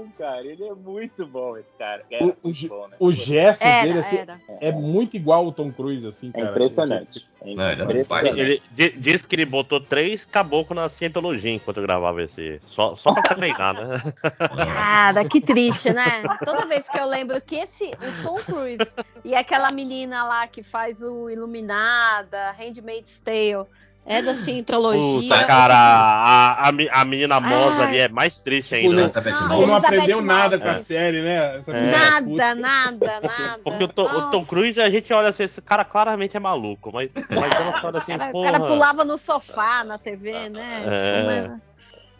Bom, 0.00 0.08
cara. 0.16 0.46
Ele 0.46 0.64
é 0.64 0.74
muito 0.74 1.26
bom, 1.26 1.56
esse 1.56 1.68
cara. 1.78 2.02
É 2.10 2.24
O- 2.24 2.36
o 2.42 2.68
bom, 2.68 2.88
né? 2.88 2.96
O 2.98 3.12
gesto 3.12 3.62
dele 3.62 3.90
Era, 3.90 4.00
assim, 4.00 4.16
era. 4.16 4.38
é 4.60 4.72
muito 4.72 5.16
igual 5.16 5.46
o 5.46 5.52
Tom 5.52 5.70
Cruise, 5.70 6.06
assim, 6.06 6.30
É 6.34 6.40
cara. 6.40 6.50
impressionante. 6.50 7.26
É 7.42 7.54
Não, 7.54 7.70
ele 7.70 7.82
é. 7.82 8.28
Ele 8.40 8.62
di- 8.70 8.90
diz 8.98 9.26
que 9.26 9.34
ele 9.34 9.44
botou 9.44 9.80
três 9.80 10.24
caboclos 10.24 10.76
na 10.76 10.88
cientologia 10.88 11.50
enquanto 11.52 11.82
gravava 11.82 12.22
esse. 12.22 12.60
Só, 12.66 12.96
só 12.96 13.12
pra 13.12 13.22
treinar, 13.34 13.74
né? 13.74 13.98
Cara, 14.74 15.24
que 15.24 15.40
triste, 15.40 15.92
né? 15.92 16.22
Toda 16.44 16.66
vez 16.66 16.88
que 16.88 16.98
eu 16.98 17.06
lembro 17.06 17.40
que 17.40 17.56
esse, 17.56 17.84
o 17.86 18.22
Tom 18.22 18.36
Cruise 18.42 18.90
e 19.24 19.34
aquela 19.34 19.70
menina 19.70 20.24
lá 20.24 20.46
que 20.46 20.62
faz 20.62 21.00
o 21.02 21.28
Iluminada, 21.30 22.52
Handmaid's 22.52 23.20
Tale, 23.20 23.66
é 24.12 24.22
da 24.22 24.34
cientologia. 24.34 25.30
Puta, 25.30 25.44
cara, 25.46 25.74
a, 25.74 26.68
a, 26.68 26.72
a 27.00 27.04
menina 27.04 27.38
Mosa 27.40 27.84
ali 27.84 27.98
é 27.98 28.08
mais 28.08 28.36
triste 28.38 28.74
Tipo, 28.74 28.90
ainda. 28.90 29.06
né? 29.06 29.30
Não, 29.48 29.56
Moss. 29.58 29.66
não 29.68 29.76
aprendeu 29.76 30.20
nada 30.20 30.58
com 30.58 30.68
a 30.68 30.72
É. 30.72 30.76
série, 30.76 31.22
né? 31.22 31.62
É. 31.66 31.72
menina 31.72 31.98
Nada, 31.98 32.26
puta. 32.26 32.54
nada, 32.54 33.20
nada. 33.22 33.60
Porque 33.62 33.84
o, 33.84 33.88
Tom- 33.88 34.02
o 34.04 34.08
Tom 34.30 34.38
Nossa. 34.38 34.46
Cruise, 34.46 34.80
a 34.80 34.90
gente 34.90 35.12
olha 35.12 35.28
assim, 35.30 35.44
esse 35.44 35.60
cara 35.60 35.84
claramente 35.84 36.36
é 36.36 36.40
maluco, 36.40 36.90
mas, 36.92 37.08
mas 37.14 37.52
ela 37.52 37.80
fala 37.80 37.98
assim, 37.98 38.14
O 38.14 38.18
cara, 38.18 38.36
o 38.36 38.42
cara 38.42 38.60
pulava 38.60 39.04
no 39.04 39.16
sofá 39.16 39.84
na 39.84 39.96
TV, 39.96 40.48
né? 40.48 40.82
É. 40.86 40.90
Tipo, 40.90 41.26
mas- 41.26 41.60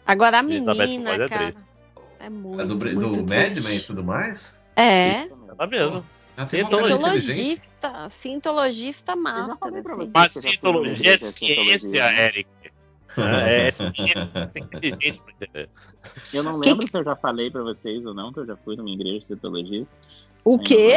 Agora 0.05 0.39
a 0.39 0.43
menina, 0.43 1.13
é 1.13 1.27
cara. 1.27 1.53
É 2.19 2.29
muito, 2.29 2.61
É 2.61 2.65
do, 2.65 2.75
do 2.75 2.85
muito 2.85 3.19
Madman 3.21 3.51
triste. 3.51 3.75
e 3.75 3.79
tudo 3.81 4.03
mais? 4.03 4.53
É. 4.75 5.27
Tá 5.57 5.67
mesmo. 5.67 6.05
Ela 6.37 6.47
tem 6.47 6.59
Eu 6.61 6.65
já 6.65 6.71
master. 9.15 9.57
assim. 10.01 10.11
Mas 10.13 10.33
que 10.33 10.41
cientologia 10.41 11.13
é 11.13 11.17
ciência? 11.17 12.25
Eric. 12.25 12.49
É, 13.17 13.67
é. 13.67 13.71
Eu 16.33 16.43
não 16.43 16.59
Que- 16.61 16.69
lembro 16.69 16.87
se 16.89 16.97
eu 16.97 17.03
já 17.03 17.13
falei 17.15 17.51
pra 17.51 17.61
vocês 17.61 18.05
ou 18.05 18.13
não, 18.13 18.31
que 18.31 18.39
eu 18.39 18.45
já 18.45 18.55
fui 18.57 18.75
numa 18.77 18.89
igreja 18.89 19.19
de 19.19 19.25
cientologia. 19.27 19.85
O 20.43 20.57
quê? 20.57 20.93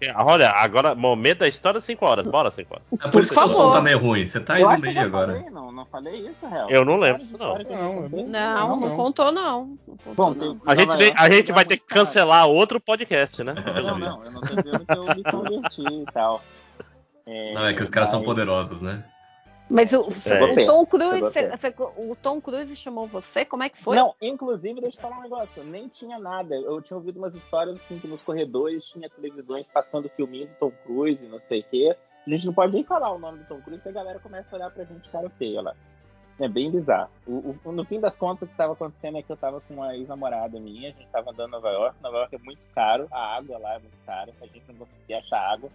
É. 0.00 0.12
Olha, 0.16 0.50
agora, 0.50 0.94
momento 0.94 1.38
da 1.38 1.48
história, 1.48 1.80
5 1.80 2.04
horas. 2.04 2.26
Bora, 2.26 2.50
5 2.50 2.74
horas. 2.74 2.86
É 2.92 2.96
por 2.96 3.12
Por 3.12 3.22
isso 3.22 3.32
que 3.32 3.38
o 3.38 3.48
som 3.48 3.54
favor. 3.56 3.72
tá 3.72 3.80
meio 3.80 3.98
ruim. 3.98 4.26
Você 4.26 4.38
tá 4.38 4.54
aí 4.54 4.62
eu 4.62 4.70
no 4.70 4.78
meio 4.78 5.00
agora. 5.00 5.32
falei, 5.32 5.50
não, 5.50 5.72
não 5.72 5.86
falei 5.86 6.16
isso, 6.28 6.46
real. 6.46 6.68
Eu 6.70 6.84
não 6.84 6.98
lembro 6.98 7.22
disso, 7.22 7.38
não. 7.38 7.56
Não. 7.58 8.76
Não, 8.80 8.96
contou, 8.96 9.32
não. 9.32 9.78
Não 9.86 9.96
contou, 9.96 10.14
Bom, 10.14 10.34
não. 10.34 10.60
A 10.66 10.74
gente, 10.74 10.88
York 10.90 11.14
a 11.16 11.26
é 11.26 11.30
gente 11.30 11.52
vai 11.52 11.64
ter 11.64 11.78
que 11.78 11.86
cancelar 11.86 12.46
outro 12.46 12.78
podcast, 12.78 13.42
né? 13.42 13.54
Não, 13.54 13.98
não, 13.98 14.24
eu 14.24 14.30
não 14.30 14.40
tô 14.42 14.54
dizendo 14.54 14.84
que 14.84 14.96
eu 14.96 15.04
me 15.16 15.22
converti 15.24 15.82
e 15.82 16.12
tal. 16.12 16.42
Não, 17.54 17.66
é 17.66 17.72
que 17.72 17.82
os 17.82 17.88
caras 17.88 18.10
são 18.10 18.22
poderosos, 18.22 18.82
né? 18.82 19.02
Mas 19.70 19.92
o, 19.92 20.08
É. 20.26 20.64
o 20.64 20.66
Tom 20.66 20.86
Cruise, 20.86 21.20
você- 21.20 21.48
você- 21.56 21.74
o 21.96 22.16
Tom 22.20 22.40
Cruise 22.40 22.76
chamou 22.76 23.06
você? 23.06 23.44
Como 23.44 23.62
é 23.62 23.68
que 23.70 23.78
foi? 23.78 23.96
Não, 23.96 24.14
inclusive, 24.20 24.80
deixa 24.80 24.98
eu 24.98 25.02
falar 25.02 25.18
um 25.18 25.22
negócio. 25.22 25.64
Nem 25.64 25.88
tinha 25.88 26.18
nada. 26.18 26.54
Eu 26.54 26.82
tinha 26.82 26.96
ouvido 26.96 27.16
umas 27.18 27.34
histórias 27.34 27.76
assim 27.76 27.98
que 27.98 28.06
nos 28.06 28.20
corredores 28.22 28.84
tinha 28.84 29.08
televisões 29.08 29.66
passando 29.72 30.08
filminho 30.10 30.46
do 30.48 30.54
Tom 30.56 30.72
Cruise, 30.84 31.22
não 31.26 31.40
sei 31.48 31.60
o 31.60 31.64
quê. 31.64 31.96
A 32.26 32.30
gente 32.30 32.46
não 32.46 32.52
pode 32.54 32.72
nem 32.72 32.84
falar 32.84 33.10
o 33.12 33.18
nome 33.18 33.38
do 33.38 33.44
Tom 33.46 33.60
Cruise, 33.62 33.82
porque 33.82 33.88
a 33.88 34.02
galera 34.02 34.18
começa 34.18 34.48
a 34.52 34.56
olhar 34.56 34.70
pra 34.70 34.84
gente 34.84 35.08
cara 35.08 35.30
feia 35.30 35.62
lá. 35.62 35.74
É 36.38 36.48
bem 36.48 36.70
bizarro. 36.70 37.10
O, 37.26 37.54
o- 37.64 37.72
no 37.72 37.84
fim 37.84 38.00
das 38.00 38.16
contas, 38.16 38.42
o 38.42 38.46
que 38.46 38.52
estava 38.52 38.72
acontecendo 38.72 39.16
é 39.18 39.22
que 39.22 39.30
eu 39.30 39.36
tava 39.36 39.60
com 39.62 39.74
uma 39.74 39.94
ex-namorada 39.96 40.58
minha, 40.60 40.88
a 40.90 40.92
gente 40.92 41.06
tava 41.08 41.30
andando 41.30 41.48
em 41.48 41.52
Nova 41.52 41.70
York. 41.70 41.96
Nova 42.02 42.16
York 42.18 42.34
é 42.34 42.38
muito 42.38 42.66
caro, 42.74 43.06
a 43.10 43.36
água 43.36 43.56
lá 43.58 43.74
é 43.74 43.78
muito 43.78 43.96
cara, 44.04 44.32
a 44.42 44.46
gente 44.46 44.64
não 44.68 44.74
conseguia 44.86 45.18
achar 45.18 45.38
água. 45.38 45.70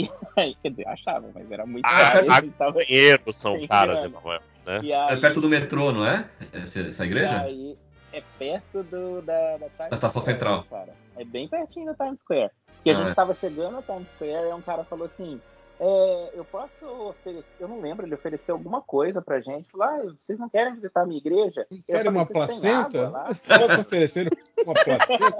E 0.00 0.10
aí, 0.40 0.56
quer 0.62 0.70
dizer, 0.70 0.88
achava, 0.88 1.28
mas 1.34 1.50
era 1.50 1.66
muito 1.66 1.84
Ah, 1.86 2.12
caro. 2.12 2.26
e 2.26 2.30
a- 2.30 2.34
a 2.36 2.40
gente 2.40 2.54
tava- 2.56 2.72
Banheiros 2.72 3.36
são 3.36 3.52
caras 3.68 3.94
grana. 3.94 4.08
de 4.08 4.14
Nova 4.14 4.28
York, 4.30 4.44
né? 4.66 4.80
e 4.82 4.92
É 4.92 4.96
aí- 4.96 5.20
perto 5.20 5.40
do 5.40 5.48
metrô, 5.48 5.92
não 5.92 6.04
é? 6.06 6.28
Essa, 6.52 6.80
essa 6.80 7.04
e 7.04 7.06
igreja? 7.08 7.40
aí 7.42 7.76
é 8.12 8.22
perto 8.38 8.82
do, 8.84 9.22
da, 9.22 9.52
da 9.58 9.68
Times 9.68 9.76
Da 9.78 9.88
estação 9.94 10.20
Square, 10.22 10.38
central. 10.38 10.64
Cara. 10.70 10.92
É 11.16 11.24
bem 11.24 11.46
pertinho 11.48 11.86
da 11.86 11.94
Times 12.04 12.18
Square. 12.20 12.50
Porque 12.76 12.90
a 12.90 12.94
Ah, 12.94 13.02
gente 13.02 13.10
é. 13.10 13.14
tava 13.14 13.34
chegando 13.34 13.72
na 13.72 13.82
Times 13.82 14.08
Square 14.16 14.48
e 14.48 14.52
um 14.54 14.62
cara 14.62 14.84
falou 14.84 15.06
assim: 15.06 15.40
é, 15.78 16.30
eu 16.34 16.44
posso 16.44 16.84
oferecer, 16.86 17.44
eu 17.60 17.68
não 17.68 17.80
lembro, 17.80 18.06
ele 18.06 18.14
ofereceu 18.14 18.54
alguma 18.54 18.80
coisa 18.82 19.20
pra 19.22 19.40
gente. 19.40 19.70
Falou, 19.70 19.86
ah, 19.86 20.14
vocês 20.26 20.38
não 20.38 20.48
querem 20.48 20.74
visitar 20.74 21.02
a 21.02 21.06
minha 21.06 21.18
igreja? 21.18 21.66
Querem 21.86 22.10
uma 22.10 22.24
"Vocês 22.24 22.60
têm 22.60 22.72
placenta? 22.72 23.08
lá?" 23.10 23.24
Posso 23.68 23.80
oferecer 23.82 24.28
uma 24.64 24.74
placenta? 24.74 25.32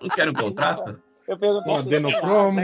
Não 0.00 0.08
quer 0.08 0.28
um 0.28 0.34
contrato? 0.34 1.00
Eu 1.26 1.36
perguntei 1.38 1.72
Um 1.72 1.74
tem 1.74 1.82
adenocromo. 1.96 2.60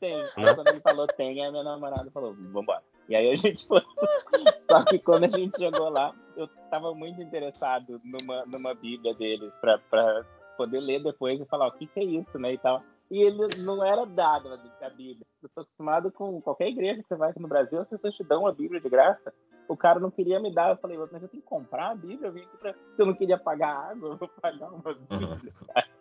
Tem. 0.00 0.14
Aí 0.36 0.54
quando 0.54 0.68
ele 0.68 0.80
falou 0.80 1.06
tem, 1.06 1.42
aí 1.42 1.50
minha 1.50 1.64
namorada 1.64 2.10
falou, 2.10 2.34
vambora. 2.34 2.82
E 3.08 3.14
aí 3.14 3.30
a 3.30 3.36
gente 3.36 3.66
foi. 3.66 3.80
Só 4.70 4.84
que 4.84 4.98
quando 4.98 5.24
a 5.24 5.28
gente 5.28 5.56
chegou 5.56 5.88
lá, 5.88 6.12
eu 6.36 6.48
tava 6.70 6.92
muito 6.94 7.22
interessado 7.22 8.00
numa, 8.04 8.44
numa 8.46 8.74
bíblia 8.74 9.14
deles 9.14 9.52
pra, 9.60 9.78
pra 9.78 10.24
poder 10.56 10.80
ler 10.80 11.02
depois 11.02 11.40
e 11.40 11.46
falar 11.46 11.68
o 11.68 11.72
que, 11.72 11.86
que 11.86 12.00
é 12.00 12.04
isso, 12.04 12.38
né? 12.38 12.52
E 12.52 12.58
tal. 12.58 12.82
E 13.10 13.22
ele 13.22 13.46
não 13.58 13.84
era 13.84 14.04
dado 14.04 14.52
a 14.52 14.90
Bíblia. 14.90 15.24
Eu 15.40 15.48
tô 15.54 15.60
acostumado 15.60 16.10
com 16.10 16.40
qualquer 16.40 16.68
igreja 16.68 17.00
que 17.02 17.08
você 17.08 17.14
vai 17.14 17.30
aqui 17.30 17.40
no 17.40 17.46
Brasil, 17.46 17.80
as 17.80 17.88
pessoas 17.88 18.14
te 18.14 18.24
dão 18.24 18.46
a 18.46 18.52
Bíblia 18.52 18.80
de 18.80 18.88
graça. 18.88 19.32
O 19.68 19.76
cara 19.76 20.00
não 20.00 20.10
queria 20.10 20.40
me 20.40 20.52
dar. 20.52 20.70
Eu 20.70 20.76
falei, 20.76 20.96
mas 20.98 21.22
eu 21.22 21.28
tenho 21.28 21.42
que 21.42 21.48
comprar 21.48 21.90
a 21.90 21.94
Bíblia? 21.94 22.28
Eu 22.28 22.32
vim 22.32 22.42
aqui 22.42 22.56
pra. 22.56 22.72
Se 22.72 23.02
eu 23.02 23.06
não 23.06 23.14
queria 23.14 23.38
pagar 23.38 23.90
água, 23.90 24.10
eu 24.10 24.16
vou 24.16 24.28
pagar 24.28 24.70
uma 24.70 24.94
Bíblia. 24.94 25.28
Uhum. 25.28 25.95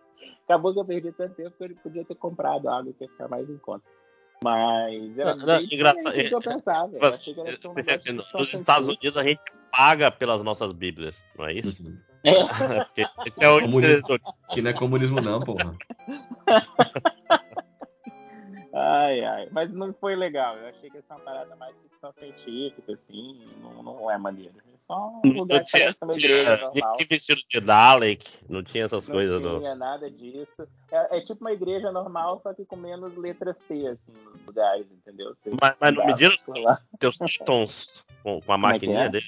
Acabou 0.46 0.74
que 0.74 0.80
eu 0.80 0.86
perdi 0.86 1.12
tanto 1.12 1.36
tempo 1.36 1.52
que 1.58 1.64
ele 1.64 1.76
podia 1.76 2.06
ter 2.06 2.16
comprado 2.16 2.70
água 2.70 2.94
que 2.94 3.04
ia 3.04 3.10
ficar 3.10 3.28
mais 3.28 3.50
em 3.50 3.58
conta. 3.58 3.84
Mas 4.44 5.18
era 5.18 5.36
Não, 5.36 5.46
não, 5.46 5.62
engraçado- 5.62 6.14
que 6.14 6.36
eu 6.36 6.42
pensava. 6.42 6.96
Eu 6.98 7.06
achei 7.14 7.34
que 7.34 7.40
era 7.42 7.58
Você- 7.58 8.12
Nos 8.12 8.26
sentir. 8.26 8.56
Estados 8.58 8.88
Unidos 8.88 9.18
a 9.18 9.24
gente 9.24 9.42
paga 9.72 10.12
pelas 10.12 10.44
nossas 10.44 10.72
Bíblias, 10.74 11.16
não 11.38 11.46
é 11.46 11.54
isso? 11.54 11.82
Uhum. 11.82 11.98
É. 12.24 12.32
Esse 13.28 13.44
é 13.44 13.50
o 13.50 13.62
Comunismo. 13.62 14.18
Que 14.52 14.62
não 14.62 14.72
é 14.72 14.74
comunismo, 14.74 15.22
não, 15.22 15.40
porra. 15.40 15.76
Ai, 18.78 19.24
ai. 19.24 19.48
Mas 19.52 19.72
não 19.72 19.94
foi 19.94 20.16
legal. 20.16 20.58
Eu 20.58 20.68
achei 20.68 20.90
que 20.90 20.98
essa 20.98 21.14
é 21.14 21.16
uma 21.16 21.24
parada 21.24 21.56
mais 21.56 21.74
ficção 21.78 22.12
científica, 22.20 22.92
assim. 22.94 23.48
Não, 23.62 23.82
não 23.82 24.12
é 24.12 24.18
maneiro. 24.18 24.54
É 24.88 24.94
só 24.94 25.22
um 25.24 25.30
lugar 25.32 25.64
que 25.64 25.72
parece 25.72 25.98
uma 26.02 26.14
igreja 26.14 26.44
tinha, 26.58 26.58
normal. 26.58 26.94
tinha 26.94 27.08
vestido 27.08 27.42
de 27.50 27.60
Dalek, 27.60 28.32
não 28.48 28.64
tinha 28.64 28.86
essas 28.86 29.08
Não 29.08 29.16
coisas. 29.16 29.42
do- 29.42 29.60
tinha 29.60 29.76
nada 29.76 30.12
disso. 30.12 30.68
É, 30.92 31.18
é 31.18 31.22
tipo 31.22 31.42
uma 31.42 31.52
igreja 31.52 31.92
normal, 31.92 32.40
só 32.44 32.54
que 32.54 32.66
com 32.66 32.76
menos 32.76 33.18
letras 33.18 33.56
T, 33.68 33.88
assim, 33.88 34.12
nos 34.24 34.46
lugares, 34.46 34.86
entendeu? 34.92 35.36
Você 35.44 35.56
Mas, 35.60 35.76
mas 35.80 35.96
não 35.96 36.06
mediram 36.06 36.36
teus 37.00 37.18
tétons 37.18 38.04
com, 38.22 38.40
com 38.42 38.52
a 38.52 38.56
é 38.56 38.58
maquininha 38.58 39.06
é? 39.06 39.10
dele? 39.10 39.26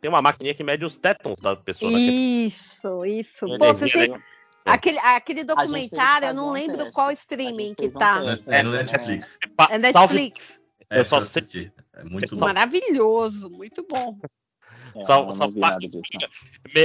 Tem 0.00 0.08
uma 0.08 0.22
maquininha 0.22 0.54
que 0.54 0.64
mede 0.64 0.84
os 0.84 0.98
tétons 0.98 1.36
da 1.40 1.54
pessoa. 1.54 1.90
né? 1.92 1.98
Isso, 1.98 3.04
isso. 3.04 3.46
Ele 3.46 3.58
Pô, 3.58 3.66
é 3.66 3.74
você 3.74 3.88
tem... 3.90 4.22
Aquele, 4.64 4.98
aquele 4.98 5.44
fez 5.44 5.46
documentário, 5.46 6.28
eu 6.28 6.34
não 6.34 6.50
lembro 6.50 6.78
teste. 6.78 6.92
qual 6.92 7.12
streaming 7.12 7.72
que 7.74 7.86
um 7.86 7.92
tá. 7.92 8.20
É 8.48 8.62
no 8.64 8.72
né? 8.72 8.78
Netflix. 8.78 9.38
É 9.70 9.78
Netflix. 9.78 10.60
É, 10.90 11.00
Eu 11.00 11.04
só 11.04 11.18
assistir. 11.18 11.72
É 11.92 12.02
muito 12.02 12.34
bom. 12.34 12.46
Maravilhoso, 12.46 13.48
muito 13.48 13.86
bom. 13.88 14.18
É, 14.96 15.04
Só- 15.04 15.26
não, 15.26 15.32
só 15.32 15.38
não 15.46 15.50
vi 15.50 15.60
faz- 15.60 15.72
nada 15.74 15.86
disso, 15.86 16.00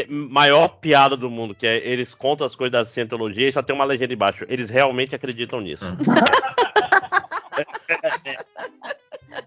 maior 0.09 0.67
piada 0.67 1.15
do 1.15 1.29
mundo, 1.29 1.55
que 1.55 1.65
é 1.65 1.77
eles 1.87 2.13
contam 2.13 2.45
as 2.45 2.55
coisas 2.55 2.71
da 2.71 2.85
cientologia 2.85 3.47
e 3.49 3.53
só 3.53 3.61
tem 3.63 3.73
uma 3.75 3.85
legenda 3.85 4.13
embaixo. 4.13 4.45
Eles 4.49 4.69
realmente 4.69 5.15
acreditam 5.15 5.61
nisso. 5.61 5.85
Hum. 5.85 5.95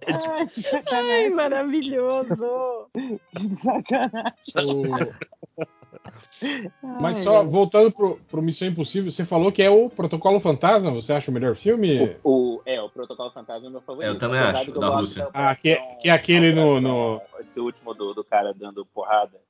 Ai, 0.06 0.46
que 0.48 0.66
Ai, 0.66 0.82
sacanagem. 0.82 1.30
maravilhoso. 1.30 2.88
Que 2.94 3.20
sacanagem. 3.56 4.32
O- 4.56 5.64
Mas 7.00 7.18
só 7.18 7.44
voltando 7.44 7.90
pro, 7.90 8.16
pro 8.28 8.42
Missão 8.42 8.68
Impossível, 8.68 9.10
você 9.10 9.24
falou 9.24 9.50
que 9.52 9.62
é 9.62 9.70
o 9.70 9.88
Protocolo 9.90 10.38
Fantasma, 10.40 10.90
você 10.90 11.12
acha 11.12 11.30
o 11.30 11.34
melhor 11.34 11.54
filme? 11.54 12.16
O, 12.22 12.60
é, 12.66 12.80
o 12.80 12.88
Protocolo 12.88 13.30
Fantasma 13.30 13.68
é 13.68 13.70
meu 13.70 13.80
favorito. 13.82 14.12
Eu 14.12 14.18
também 14.18 14.40
acho, 14.40 14.64
de 14.66 14.70
que 14.72 14.76
eu 14.76 14.80
da 14.80 14.88
Rússia. 14.96 15.28
Ah, 15.32 15.54
que- 15.54 15.76
que 16.00 16.08
é 16.08 16.12
aquele 16.12 16.52
no- 16.52 16.80
no- 16.80 17.20
Esse 17.40 17.60
último 17.60 17.94
do, 17.94 18.14
do 18.14 18.24
cara 18.24 18.52
dando 18.54 18.84
porrada. 18.86 19.40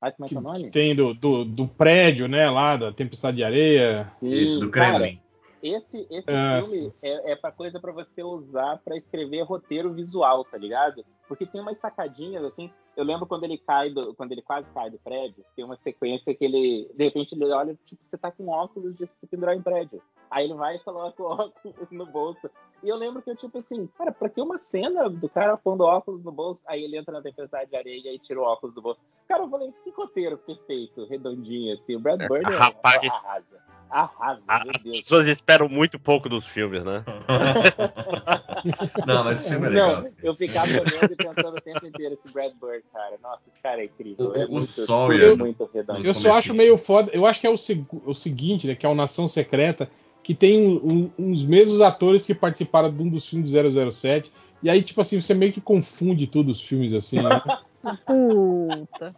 Ai, 0.00 0.12
como 0.12 0.24
é 0.24 0.28
que 0.28 0.34
Que, 0.34 0.38
é 0.38 0.40
o 0.40 0.42
nome? 0.42 0.64
que 0.64 0.70
tem 0.70 0.94
do, 0.94 1.14
do, 1.14 1.44
do 1.44 1.66
prédio, 1.68 2.26
né, 2.28 2.48
lá, 2.50 2.76
da 2.76 2.92
Tempestade 2.92 3.36
de 3.36 3.44
Areia. 3.44 4.12
Isso, 4.20 4.60
do 4.60 4.70
Cara, 4.70 4.98
Kremlin. 4.98 5.20
Esse, 5.62 6.06
esse 6.10 6.28
Ah, 6.28 6.60
filme 6.64 6.92
é, 7.02 7.32
é 7.32 7.36
pra 7.36 7.52
coisa 7.52 7.78
pra 7.78 7.92
você 7.92 8.22
usar 8.22 8.78
pra 8.84 8.96
escrever 8.96 9.42
roteiro 9.42 9.92
visual, 9.92 10.44
tá 10.44 10.58
ligado? 10.58 11.04
Porque 11.28 11.46
tem 11.46 11.60
umas 11.60 11.78
sacadinhas, 11.78 12.42
assim. 12.44 12.70
Eu 12.96 13.04
lembro 13.04 13.26
quando 13.26 13.44
ele 13.44 13.56
cai 13.56 13.88
do, 13.90 14.12
quando 14.14 14.32
ele 14.32 14.42
quase 14.42 14.66
cai 14.74 14.90
do 14.90 14.98
prédio, 14.98 15.44
tem 15.54 15.64
uma 15.64 15.76
sequência 15.76 16.34
que 16.34 16.44
ele, 16.44 16.90
de 16.94 17.04
repente, 17.04 17.34
ele 17.34 17.50
olha, 17.52 17.78
tipo, 17.86 18.02
você 18.04 18.18
tá 18.18 18.30
com 18.30 18.48
óculos 18.48 18.96
de 18.96 19.06
se 19.06 19.26
pendurar 19.30 19.56
em 19.56 19.62
prédio. 19.62 20.02
Aí 20.30 20.44
ele 20.46 20.54
vai 20.54 20.76
e 20.76 20.80
coloca 20.80 21.22
o 21.22 21.26
óculos 21.26 21.90
no 21.90 22.06
bolso. 22.06 22.50
E 22.82 22.88
eu 22.88 22.96
lembro 22.96 23.22
que 23.22 23.30
eu, 23.30 23.36
tipo 23.36 23.58
assim, 23.58 23.88
cara, 23.96 24.10
pra 24.10 24.28
que 24.28 24.40
uma 24.40 24.58
cena 24.58 25.08
do 25.08 25.28
cara 25.28 25.56
pondo 25.56 25.84
óculos 25.84 26.24
no 26.24 26.32
bolso? 26.32 26.60
Aí 26.66 26.82
ele 26.82 26.96
entra 26.98 27.12
na 27.14 27.22
tempestade 27.22 27.70
de 27.70 27.76
areia 27.76 28.12
e 28.12 28.18
tira 28.18 28.40
o 28.40 28.44
óculos 28.44 28.74
do 28.74 28.82
bolso. 28.82 29.00
Cara, 29.28 29.44
eu 29.44 29.48
falei, 29.50 29.72
que 29.84 29.90
roteiro 29.90 30.36
perfeito, 30.38 31.04
redondinho, 31.06 31.74
assim. 31.74 31.94
O 31.94 32.00
Brad 32.00 32.18
Bird 32.28 32.44
é- 32.52 32.56
Rapaz. 32.56 33.02
arrasa. 33.08 33.72
Arrasa, 33.88 34.42
A- 34.48 34.64
meu 34.64 34.72
As 34.74 34.82
Deus. 34.82 35.00
pessoas 35.02 35.28
esperam 35.28 35.68
muito 35.68 35.98
pouco 35.98 36.26
dos 36.28 36.46
filmes, 36.46 36.82
né? 36.82 37.04
não, 39.06 39.24
mas 39.24 39.40
esse 39.40 39.50
filme 39.50 39.66
é 39.66 39.70
legal. 39.70 39.90
Não, 39.92 39.98
assim. 39.98 40.16
eu 40.22 40.34
ficava 40.34 40.66
olhando 40.66 41.12
e 41.12 41.16
pensando 41.16 41.56
o 41.56 41.60
tempo 41.60 41.86
inteiro 41.86 42.14
esse 42.24 42.32
Brad 42.34 42.52
Bird, 42.60 42.84
cara. 42.92 43.16
Nossa, 43.22 43.42
esse 43.52 43.60
cara 43.62 43.80
é 43.80 43.84
incrível. 43.84 44.30
O- 44.30 44.36
é 44.36 44.44
o 44.46 44.50
muito, 44.52 44.64
Sawyer- 44.66 45.30
tudo 45.32 45.44
muito 45.44 45.70
redondo. 45.72 46.06
Eu 46.06 46.14
só 46.14 46.32
acho 46.34 46.54
meio 46.54 46.76
foda. 46.78 47.10
Eu 47.12 47.26
acho 47.26 47.40
que 47.40 47.46
é 47.46 47.50
o, 47.50 47.56
seg- 47.56 47.86
o 48.06 48.14
seguinte, 48.14 48.66
né? 48.66 48.74
Que 48.74 48.86
é 48.86 48.88
o 48.88 48.94
Nação 48.94 49.28
Secreta, 49.28 49.90
que 50.22 50.34
tem 50.34 50.66
um- 50.66 50.80
um- 50.84 51.10
uns 51.30 51.44
mesmos 51.44 51.80
atores 51.80 52.24
que 52.26 52.34
participaram 52.34 52.92
de 52.92 53.02
um 53.02 53.08
dos 53.08 53.26
filmes 53.28 53.50
de 53.50 53.56
007. 53.92 54.32
E 54.62 54.70
aí, 54.70 54.80
tipo 54.82 55.00
assim, 55.00 55.20
você 55.20 55.34
meio 55.34 55.52
que 55.52 55.60
confunde 55.60 56.26
tudo 56.26 56.50
os 56.52 56.60
filmes 56.60 56.92
assim, 56.94 57.20
né? 57.20 57.40
Puta. 58.06 59.12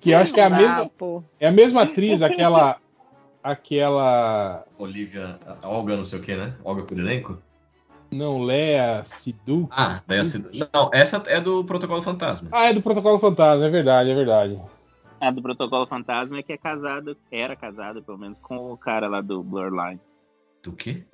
Que 0.00 0.10
eu 0.10 0.18
acho 0.18 0.32
que 0.34 0.40
é 0.40 0.44
a 0.44 0.50
mesma, 0.50 0.74
Brabo. 0.98 1.24
é 1.40 1.46
a 1.48 1.52
mesma 1.52 1.82
atriz, 1.82 2.22
aquela. 2.22 2.76
Aquela. 3.42 4.64
Olivia. 4.78 5.38
Olga, 5.64 5.96
não 5.96 6.04
sei 6.04 6.18
o 6.18 6.22
que, 6.22 6.34
né? 6.36 6.54
Olga 6.64 6.82
Kurilenko? 6.82 7.38
Não, 8.10 8.42
Lea 8.42 9.02
Sidux. 9.04 9.68
Ah, 9.70 10.00
daí 10.06 10.18
a 10.20 10.24
Cid- 10.24 10.68
Não, 10.72 10.90
essa 10.92 11.22
é 11.26 11.40
do 11.40 11.64
Protocolo 11.64 12.02
Fantasma. 12.02 12.48
Ah, 12.52 12.66
é 12.66 12.72
do 12.72 12.82
Protocolo 12.82 13.18
Fantasma, 13.18 13.66
é 13.66 13.70
verdade, 13.70 14.10
é 14.10 14.14
verdade. 14.14 14.60
A 15.20 15.30
do 15.30 15.40
Protocolo 15.42 15.86
Fantasma 15.86 16.38
é 16.38 16.42
que 16.42 16.52
é 16.52 16.56
casado, 16.58 17.16
era 17.32 17.56
casado, 17.56 18.02
pelo 18.02 18.18
menos, 18.18 18.38
com 18.40 18.72
o 18.72 18.76
cara 18.76 19.08
lá 19.08 19.20
do 19.20 19.42
Blur 19.42 19.70
Lines. 19.70 20.00
Do 20.66 20.72
quê? 20.72 21.04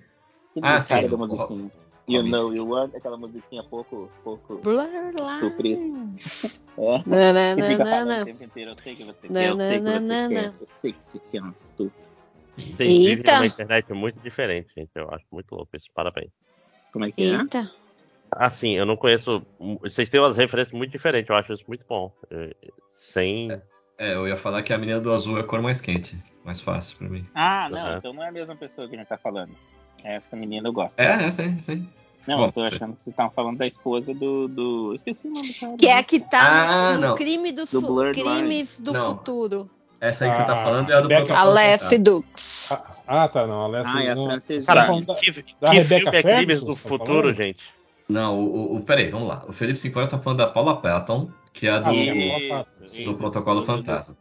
Aquele 0.51 0.67
Ah, 0.67 0.81
sim, 0.81 1.09
da 1.09 1.17
musiquinha. 1.17 1.71
You 2.09 2.19
Hobbit. 2.19 2.33
know 2.33 2.55
you 2.55 2.67
want, 2.67 2.95
aquela 2.95 3.17
musiquinha 3.19 3.63
pouco, 3.65 4.11
pouco. 4.25 4.57
Blur 4.57 4.89
Surpresa. 5.41 6.63
É. 6.79 7.03
Na, 7.05 7.33
na, 7.35 7.67
fica 7.67 7.85
na, 7.85 7.91
falando 7.91 8.09
na, 8.09 8.15
o 8.15 8.19
na. 8.21 8.25
tempo 8.25 8.45
inteiro, 8.45 8.71
eu 8.71 8.75
sei 8.83 8.97
que 8.97 9.05
você 9.05 9.29
Não, 9.29 9.35
quer, 9.35 9.51
eu 9.51 9.57
sei 9.59 9.79
que 9.79 9.81
não, 9.85 9.93
você 9.93 9.99
não, 10.01 10.29
quer, 10.31 10.43
não. 10.47 10.55
eu 10.59 10.67
sei 10.81 10.93
que 10.95 10.99
você 11.13 11.21
quer 11.31 11.43
um 11.43 11.51
estupro. 11.51 12.03
Vocês 12.57 13.07
Eita. 13.09 13.33
numa 13.35 13.47
internet 13.47 13.93
muito 13.93 14.21
diferente, 14.21 14.73
gente. 14.75 14.91
Eu 14.95 15.11
acho 15.11 15.27
muito 15.31 15.55
louco 15.55 15.77
isso. 15.77 15.87
Parabéns. 15.95 16.31
Como 16.91 17.05
é 17.05 17.13
que 17.13 17.25
é? 17.25 17.27
Eita. 17.27 17.71
Assim, 18.31 18.71
eu 18.71 18.87
não 18.87 18.97
conheço. 18.97 19.45
Vocês 19.83 20.09
têm 20.09 20.19
umas 20.19 20.39
referências 20.39 20.73
muito 20.73 20.93
diferentes, 20.93 21.29
eu 21.29 21.37
acho 21.37 21.53
isso 21.53 21.65
muito 21.69 21.85
bom. 21.87 22.11
Eh, 22.31 22.57
Sem. 22.91 23.53
É, 23.53 23.63
eu 23.99 24.27
ia 24.29 24.37
falar 24.37 24.63
que 24.63 24.73
a 24.73 24.79
menina 24.79 25.01
do 25.01 25.13
azul 25.13 25.37
é 25.39 25.41
a 25.41 25.45
cor 25.45 25.61
mais 25.63 25.81
quente. 25.81 26.17
Mais 26.45 26.61
fácil 26.61 26.97
pra 26.99 27.09
mim. 27.09 27.25
Ah, 27.35 27.69
não, 27.71 27.79
Aham. 27.81 27.97
então 27.99 28.13
não 28.13 28.23
é 28.23 28.29
a 28.29 28.33
mesma 28.33 28.57
pessoa 28.57 28.89
que 28.89 28.95
a 28.95 28.99
gente 28.99 29.07
tá 29.09 29.17
falando. 29.17 29.53
Essa 30.03 30.35
menina 30.35 30.69
eu 30.69 30.73
gosto. 30.73 30.99
É, 30.99 31.25
é, 31.25 31.31
sim, 31.31 31.61
sim. 31.61 31.89
Não, 32.27 32.37
Bom, 32.39 32.45
eu 32.47 32.53
tô 32.53 32.61
sei. 32.69 32.77
achando 32.77 32.93
que 32.97 33.03
vocês 33.05 33.13
estavam 33.13 33.33
falando 33.33 33.59
da 33.59 33.67
esposa 33.67 34.13
do. 34.15 34.49
do... 34.49 34.91
Eu 34.91 34.95
esqueci 34.95 35.27
o 35.27 35.31
nome 35.33 35.49
do 35.49 35.55
cara. 35.55 35.77
Que 35.77 35.87
é 35.89 35.99
a 35.99 36.03
que 36.03 36.21
tá 36.21 36.93
Ah, 36.93 36.99
no, 36.99 37.15
crime 37.15 37.53
do, 37.53 37.65
Do 37.67 38.13
crimes 38.13 38.81
do 38.81 38.93
Não. 38.93 39.11
futuro. 39.17 39.71
Essa 40.01 40.25
aí 40.25 40.31
que 40.33 40.37
você 40.37 40.45
tá 40.45 40.61
Ah, 40.61 40.65
falando 40.65 40.91
é 40.91 40.95
a 40.97 41.01
do 41.01 41.09
Rebecca- 41.09 41.35
Fantasma. 41.37 41.99
Dux. 41.99 42.73
Ah, 42.73 43.23
ah, 43.25 43.29
tá, 43.29 43.47
não. 43.47 43.63
Alessia, 43.63 43.93
Ah, 43.95 44.03
é 44.05 44.11
a 44.11 44.15
não. 44.17 44.27
francesa. 44.27 44.67
Cara, 44.67 44.85
falando 44.87 45.07
da- 45.07 45.15
que, 45.15 45.33
que 45.33 45.55
da 45.61 45.71
filme 45.71 45.79
Rebecca 45.89 46.17
é 46.17 46.23
Crimes 46.23 46.61
do 46.61 46.75
tá 46.75 46.81
Futuro, 46.89 47.21
falando? 47.23 47.35
gente? 47.37 47.65
Não, 48.09 48.39
o, 48.39 48.77
o, 48.77 48.81
peraí, 48.81 49.11
vamos 49.11 49.29
lá. 49.29 49.45
O 49.49 49.53
Felipe 49.53 49.79
Sinclair 49.79 50.09
tá 50.09 50.19
falando 50.19 50.39
da 50.39 50.47
Paula 50.49 50.77
Patton, 50.81 51.31
que 51.53 51.67
é 51.67 51.71
a 51.71 51.79
do, 51.81 51.91
Ah, 51.91 51.93
Paula 51.93 52.49
Patton. 52.65 52.85
Isso, 52.85 53.05
do 53.05 53.15
Protocolo 53.15 53.61
do- 53.61 53.67
do- 53.67 53.67
Fantasma. 53.67 54.17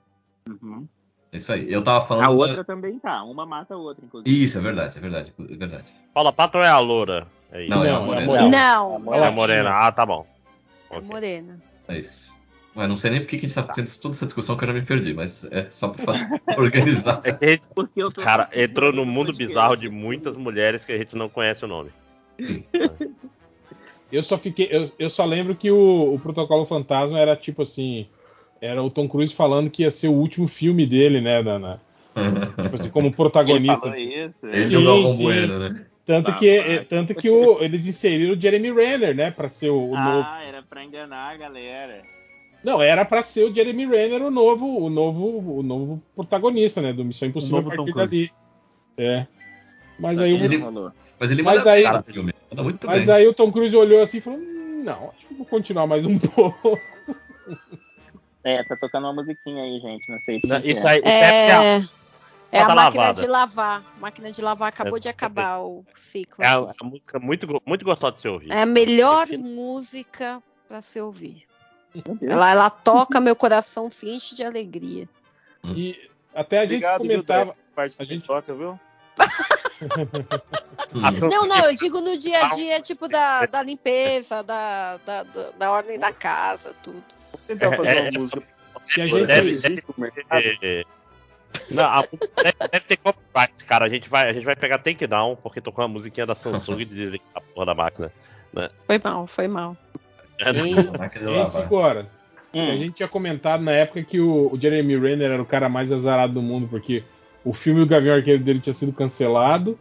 Uhum. 0.50 0.88
Isso 1.32 1.54
aí. 1.54 1.72
Eu 1.72 1.82
tava 1.84 2.06
falando. 2.06 2.24
A 2.26 2.28
da- 2.28 2.34
outra 2.34 2.64
também 2.64 3.00
tá. 3.00 3.24
Uma 3.24 3.46
mata 3.46 3.74
a 3.74 3.78
outra, 3.78 4.04
inclusive. 4.06 4.44
Isso, 4.44 4.58
é 4.58 4.62
verdade, 4.62 4.98
é 4.98 5.02
verdade, 5.02 5.34
é 5.40 5.56
verdade. 5.56 5.94
Paula 6.14 6.34
Patton 6.34 6.60
é 6.60 6.68
a 6.70 6.80
loura? 6.80 7.26
É 7.52 7.62
isso. 7.62 7.70
Não, 7.70 7.84
é 7.86 7.90
a 7.90 7.94
Não, 8.00 8.14
é 8.14 8.18
a 8.24 8.26
morena. 8.26 8.50
Não, 8.50 9.00
Não, 9.00 9.14
É 9.14 9.28
a 9.28 9.32
morena. 9.32 9.70
Ah, 9.72 9.92
tá 9.92 10.06
bom. 10.06 10.26
é 10.90 10.98
Ok. 10.98 11.08
morena. 11.08 11.62
É 11.88 12.00
isso. 12.00 12.32
Mas 12.74 12.88
não 12.88 12.96
sei 12.96 13.12
nem 13.12 13.20
por 13.20 13.28
que 13.28 13.36
a 13.36 13.40
gente 13.40 13.54
tá 13.54 13.64
tendo 13.64 13.90
toda 14.00 14.16
essa 14.16 14.26
discussão 14.26 14.56
que 14.56 14.64
eu 14.64 14.68
já 14.68 14.74
me 14.74 14.82
perdi, 14.82 15.14
mas 15.14 15.44
é 15.52 15.70
só 15.70 15.90
pra 15.90 16.14
organizar. 16.58 17.20
É 17.24 17.32
que 17.34 17.46
a 17.46 17.48
gente, 17.50 17.64
Porque 17.76 18.02
eu 18.02 18.10
tô 18.12 18.22
cara, 18.22 18.50
entrou 18.54 18.92
do 18.92 18.98
num 18.98 19.06
mundo 19.06 19.34
bizarro 19.34 19.76
de 19.76 19.90
muitas 19.90 20.38
mulheres 20.38 20.84
que 20.86 20.92
a 20.94 20.98
gente 20.98 21.14
não 21.16 21.28
conhece 21.30 21.64
o 21.66 21.68
nome. 21.68 21.92
Eu 24.12 24.24
só 24.24 24.38
fiquei. 24.38 24.68
Eu, 24.72 24.86
eu 25.00 25.10
só 25.10 25.26
lembro 25.26 25.56
que 25.56 25.72
o, 25.72 26.14
o 26.14 26.20
Protocolo 26.20 26.66
Fantasma 26.66 27.20
era 27.20 27.36
tipo 27.36 27.62
assim. 27.62 28.08
Era 28.60 28.84
o 28.84 28.90
Tom 28.92 29.08
Cruise 29.08 29.34
falando 29.34 29.70
que 29.70 29.84
ia 29.84 29.92
ser 29.92 30.08
o 30.08 30.14
último 30.14 30.48
filme 30.48 30.86
dele, 30.86 31.20
né? 31.22 31.42
na- 31.42 31.60
na- 31.60 31.80
tipo 32.62 32.76
assim, 32.76 32.90
como 32.90 33.08
Ele 33.08 33.16
protagonista. 33.16 33.88
falou 33.90 33.98
isso. 33.98 34.36
Ele 34.44 34.66
Sim, 34.66 35.22
é. 35.22 35.24
Bueno, 35.24 35.60
né? 35.60 35.86
Tanto 36.06 36.32
Tá, 36.32 36.38
que, 36.38 36.50
é, 36.50 36.84
tanto 36.84 37.16
que 37.16 37.30
o, 37.30 37.62
eles 37.64 37.88
inseriram 37.88 38.34
o 38.36 38.42
Jeremy 38.42 38.72
Renner, 38.72 39.16
né? 39.16 39.32
Pra 39.32 39.48
ser 39.48 39.70
o, 39.70 39.92
o 39.92 39.96
novo. 39.96 40.28
Ah, 40.28 40.44
era 40.44 40.62
pra 40.62 40.84
enganar 40.84 41.34
a 41.34 41.38
galera. 41.38 42.02
Não, 42.64 42.82
era 42.82 43.06
pra 43.06 43.24
ser 43.24 43.46
o 43.46 43.54
Jeremy 43.54 43.86
Renner 43.86 44.22
o 44.22 44.30
novo, 44.32 44.84
o 44.84 44.90
novo, 44.90 45.58
o 45.60 45.64
novo 45.64 46.02
protagonista, 46.16 46.82
né? 46.82 46.92
Do 46.92 47.06
Missão 47.06 47.30
Impossível 47.30 47.60
a 47.60 47.64
partir 47.64 47.78
Tom 47.78 47.92
Cruise. 47.92 48.08
dali. 48.08 48.32
É. 48.98 49.26
Mas 50.02 50.20
aí, 50.20 50.34
Ele- 50.34 50.58
o. 50.58 50.92
Mas 51.20 51.32
ele 51.32 51.44
Mas 51.44 51.58
manda 51.60 51.72
aí- 51.72 51.84
no 51.92 52.04
filme. 52.04 52.34
Manda 52.50 52.64
muito 52.64 52.88
mas 52.88 53.06
bem. 53.06 53.16
aí 53.16 53.28
o 53.28 53.34
Tom 53.34 53.52
Cruise 53.52 53.76
olhou 53.76 54.02
assim 54.02 54.18
e 54.18 54.22
falou: 54.22 54.40
"Hum, 54.40 54.84
Não, 54.84 55.10
acho 55.16 55.28
que 55.28 55.34
vou 55.36 55.46
continuar 55.46 55.86
mais 55.86 56.06
um 56.06 56.18
pouco. 56.20 56.80
É, 58.44 58.64
tá 58.64 58.76
tocando 58.76 59.06
uma 59.06 59.14
musiquinha 59.14 59.64
aí, 59.64 59.80
gente. 59.80 60.10
Não 60.12 60.20
sei 60.20 60.40
se 60.44 60.48
Isso 60.70 60.88
aí, 60.88 61.00
isso 61.00 61.08
é, 61.08 61.78
É, 61.78 61.78
é 62.52 62.60
a 62.62 62.68
máquina 62.68 62.74
lavada. 62.74 63.22
de 63.22 63.28
lavar. 63.28 63.86
A 63.96 64.00
máquina 64.00 64.32
de 64.32 64.42
lavar 64.42 64.70
acabou 64.70 64.98
É, 64.98 65.00
de 65.00 65.08
acabar 65.10 65.60
o 65.60 65.86
ciclo. 65.96 66.44
é 66.44 66.48
a, 66.48 66.58
aqui. 66.58 66.76
a 66.82 66.84
música 66.86 67.20
muito, 67.20 67.62
muito 67.66 67.86
gostosa 67.86 68.16
de 68.16 68.22
se 68.24 68.28
ouvir. 68.28 68.52
É 68.52 68.62
a 68.64 68.66
melhor 68.66 69.28
música 69.38 70.42
pra 70.68 70.82
se 70.82 71.00
ouvir. 71.00 71.44
Ela, 72.22 72.50
ela 72.52 72.70
toca, 72.72 73.22
meu 73.22 73.36
coração 73.36 73.90
se 73.90 74.10
enche 74.10 74.34
de 74.34 74.44
alegria. 74.44 75.08
E 75.64 76.10
até 76.34 76.58
a 76.60 76.62
gente 76.64 76.72
Obrigado, 76.78 77.02
viu, 77.04 77.12
comentava. 77.12 77.56
Parte 77.76 77.96
a 78.00 78.04
gente- 78.06 78.26
toca, 78.26 78.52
viu? 78.56 78.80
Hum. 80.94 81.06
A 81.06 81.12
Não, 81.12 81.48
não, 81.48 81.66
eu 81.66 81.76
digo 81.76 82.02
no 82.02 82.18
dia 82.18 82.46
a 82.46 82.50
dia, 82.50 82.82
tipo, 82.82 83.08
da, 83.08 83.46
da 83.46 83.64
limpeza, 83.64 84.44
da, 84.44 84.98
da, 85.06 85.24
da- 85.24 85.52
da 85.58 85.72
ordem 85.72 85.98
da 85.98 86.12
casa, 86.12 86.76
tudo. 86.84 87.02
Vou 87.32 87.42
tentar 87.48 87.68
É, 87.68 87.76
fazer 87.78 87.90
é, 87.98 88.02
uma 88.10 88.20
música. 88.20 88.44
Se 88.86 89.02
a 89.02 89.06
Deve- 89.06 89.18
gente. 89.18 89.28
deve- 89.28 89.48
Existe? 89.48 89.86
É, 90.62 90.84
Não, 91.70 91.84
a 91.84 92.02
deve, 92.02 92.58
deve 92.72 92.86
ter 92.88 92.98
copyright, 92.98 93.54
cara. 93.66 93.86
A 93.86 93.90
gente, 93.90 94.10
vai, 94.10 94.30
a 94.30 94.34
gente 94.34 94.46
vai 94.46 94.56
pegar 94.56 94.78
takedown 94.80 95.36
porque 95.36 95.60
tocou 95.62 95.84
a 95.84 95.88
musiquinha 95.88 96.26
da 96.26 96.34
Samsung 96.36 96.80
e 96.82 96.86
desligar 96.86 97.28
a 97.36 97.42
porra 97.42 97.66
da 97.68 97.76
máquina. 97.76 98.12
Foi 98.88 99.00
mal, 99.04 99.28
foi 99.28 99.48
mal. 99.48 99.78
Em, 100.40 100.72
em 100.72 101.46
cinco 101.46 101.76
horas. 101.76 102.06
Hum, 102.54 102.70
A 102.72 102.76
gente 102.76 102.96
tinha 102.96 103.08
comentado 103.08 103.62
na 103.64 103.72
época 103.72 104.04
que 104.04 104.20
o, 104.20 104.52
o 104.54 104.60
Jeremy 104.60 104.98
Renner 104.98 105.32
era 105.32 105.42
o 105.42 105.46
cara 105.46 105.70
mais 105.70 105.92
azarado 105.92 106.34
do 106.34 106.42
mundo, 106.42 106.68
porque 106.68 107.04
o 107.44 107.54
filme 107.54 107.80
do 107.80 107.86
Gavião 107.88 108.16
Arqueiro 108.16 108.44
dele 108.44 108.60
tinha 108.60 108.74
sido 108.74 108.94
cancelado. 108.94 109.78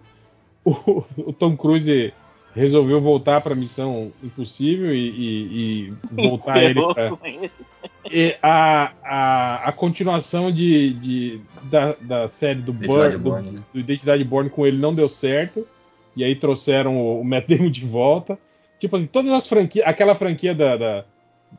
O, 0.65 1.03
o 1.17 1.33
Tom 1.33 1.57
Cruise 1.57 2.13
resolveu 2.55 3.01
voltar 3.01 3.41
para 3.41 3.55
Missão 3.55 4.13
Impossível 4.23 4.95
e, 4.95 5.09
e- 5.09 5.89
e 5.89 5.93
voltar 6.29 6.63
ele 6.63 6.81
pra, 6.95 7.17
e 8.11 8.37
a, 8.43 8.93
a, 9.03 9.69
a 9.69 9.73
continuação 9.73 10.51
de, 10.53 10.93
de- 10.95 11.41
da, 11.65 11.95
da 12.01 12.29
série 12.29 12.61
do 12.61 12.73
Identidade 12.73 13.17
Burn, 13.17 13.19
do, 13.19 13.19
Born, 13.31 13.51
né? 13.53 13.63
do 13.73 13.81
Identidade 13.81 14.25
Born 14.25 14.51
com 14.51 14.67
ele 14.67 14.77
não 14.79 14.95
deu 14.95 15.09
certo. 15.09 15.67
E 16.17 16.25
aí 16.25 16.35
trouxeram 16.35 16.97
o, 16.99 17.21
o 17.21 17.25
Matt 17.25 17.47
Damon 17.49 17.71
de 17.71 17.85
volta. 17.87 18.39
Tipo 18.79 18.97
assim, 18.97 19.07
todas 19.07 19.31
as 19.33 19.47
franquias. 19.47 19.87
Aquela 19.87 20.15
franquia 20.15 20.55
da, 20.55 20.77
da- 20.77 21.05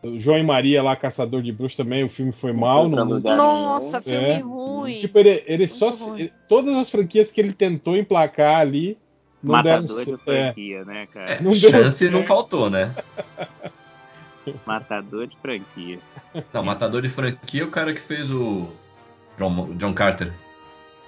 do 0.01 0.17
João 0.17 0.37
e 0.37 0.43
Maria 0.43 0.81
lá, 0.81 0.95
Caçador 0.95 1.41
de 1.41 1.51
Bruxas 1.51 1.77
também, 1.77 2.03
o 2.03 2.09
filme 2.09 2.31
foi 2.31 2.53
mal. 2.53 2.87
Não, 2.89 3.03
lugar 3.05 3.35
Nossa, 3.35 4.01
nenhum. 4.05 4.21
filme 4.21 4.27
É. 4.33 4.39
ruim. 4.39 4.99
tipo, 4.99 5.19
ele, 5.19 5.43
ele 5.45 5.67
só. 5.67 5.89
Ruim. 5.89 6.19
ele- 6.21 6.33
todas 6.47 6.75
as 6.77 6.89
franquias 6.89 7.31
que 7.31 7.41
ele 7.41 7.53
tentou 7.53 7.95
emplacar 7.97 8.59
ali. 8.61 8.97
Não 9.43 9.61
deram 9.63 9.81
Matador 9.81 9.99
de 9.99 10.05
certo. 10.05 10.31
É, 10.31 10.43
franquia, 10.45 10.85
né, 10.85 11.07
cara? 11.11 11.29
É, 11.31 11.41
Não 11.41 11.51
deu 11.51 11.69
chance 11.71 11.97
certo. 11.97 12.11
não 12.13 12.23
faltou, 12.23 12.69
né? 12.69 12.93
Matador 14.65 15.27
de 15.27 15.37
franquia. 15.37 15.99
Não, 16.53 16.63
matador 16.63 17.01
de 17.01 17.09
franquia 17.09 17.61
é 17.61 17.65
o 17.65 17.69
cara 17.71 17.93
que 17.93 17.99
fez 18.01 18.29
o 18.31 18.67
John, 19.37 19.73
John 19.77 19.93
Carter. 19.93 20.33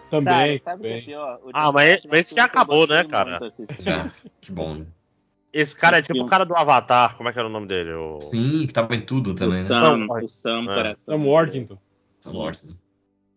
também. 0.09 0.59
Cara, 0.59 0.77
sabe 0.77 0.79
o 0.79 0.81
que 0.81 0.87
é 0.87 0.89
também. 0.91 1.05
pior? 1.05 1.39
O 1.43 1.49
Ah, 1.53 1.71
mas- 1.71 1.89
é 1.89 2.01
mas 2.09 2.19
esse 2.21 2.35
já 2.35 2.45
acabou, 2.45 2.85
né, 2.87 3.03
cara? 3.03 3.39
Já. 3.79 4.11
Que 4.41 4.51
bom, 4.51 4.75
né? 4.75 4.85
Esse 5.53 5.75
cara 5.75 5.97
é 5.97 5.99
Esse 5.99 6.07
tipo 6.07 6.15
filme. 6.15 6.27
o 6.27 6.29
cara 6.29 6.43
do 6.45 6.55
Avatar. 6.55 7.15
Como 7.15 7.29
é 7.29 7.31
que 7.33 7.37
era 7.37 7.47
o 7.47 7.51
nome 7.51 7.67
dele? 7.67 7.93
O... 7.93 8.19
Sim, 8.19 8.65
que 8.65 8.73
tava 8.73 8.95
em 8.95 9.01
tudo 9.01 9.31
O 9.31 9.35
também, 9.35 9.59
né? 9.59 9.63
Sam, 9.65 10.07
o 10.09 10.27
Sam, 10.29 10.63
é. 10.63 10.65
coração. 10.75 11.17
Sam 11.19 11.23
Worthington. 11.27 11.77
São 12.19 12.33
mortos. 12.33 12.77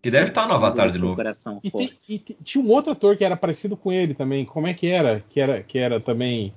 E 0.02 0.10
deve 0.10 0.28
estar 0.28 0.46
no 0.48 0.54
Avatar 0.54 0.90
de 0.90 0.98
o 0.98 1.00
novo. 1.02 1.16
Coração 1.16 1.60
E, 1.62 1.70
tem- 1.70 1.90
e 2.08 2.18
tinha 2.18 2.62
um 2.64 2.70
outro 2.70 2.92
ator 2.92 3.16
que 3.16 3.24
era 3.24 3.36
parecido 3.36 3.76
com 3.76 3.92
ele 3.92 4.14
também. 4.14 4.44
Como 4.44 4.66
é 4.66 4.72
que 4.72 4.86
era? 4.88 5.22
Que 5.28 5.40
era, 5.40 5.62
que 5.62 5.78
era 5.78 6.00
também. 6.00 6.54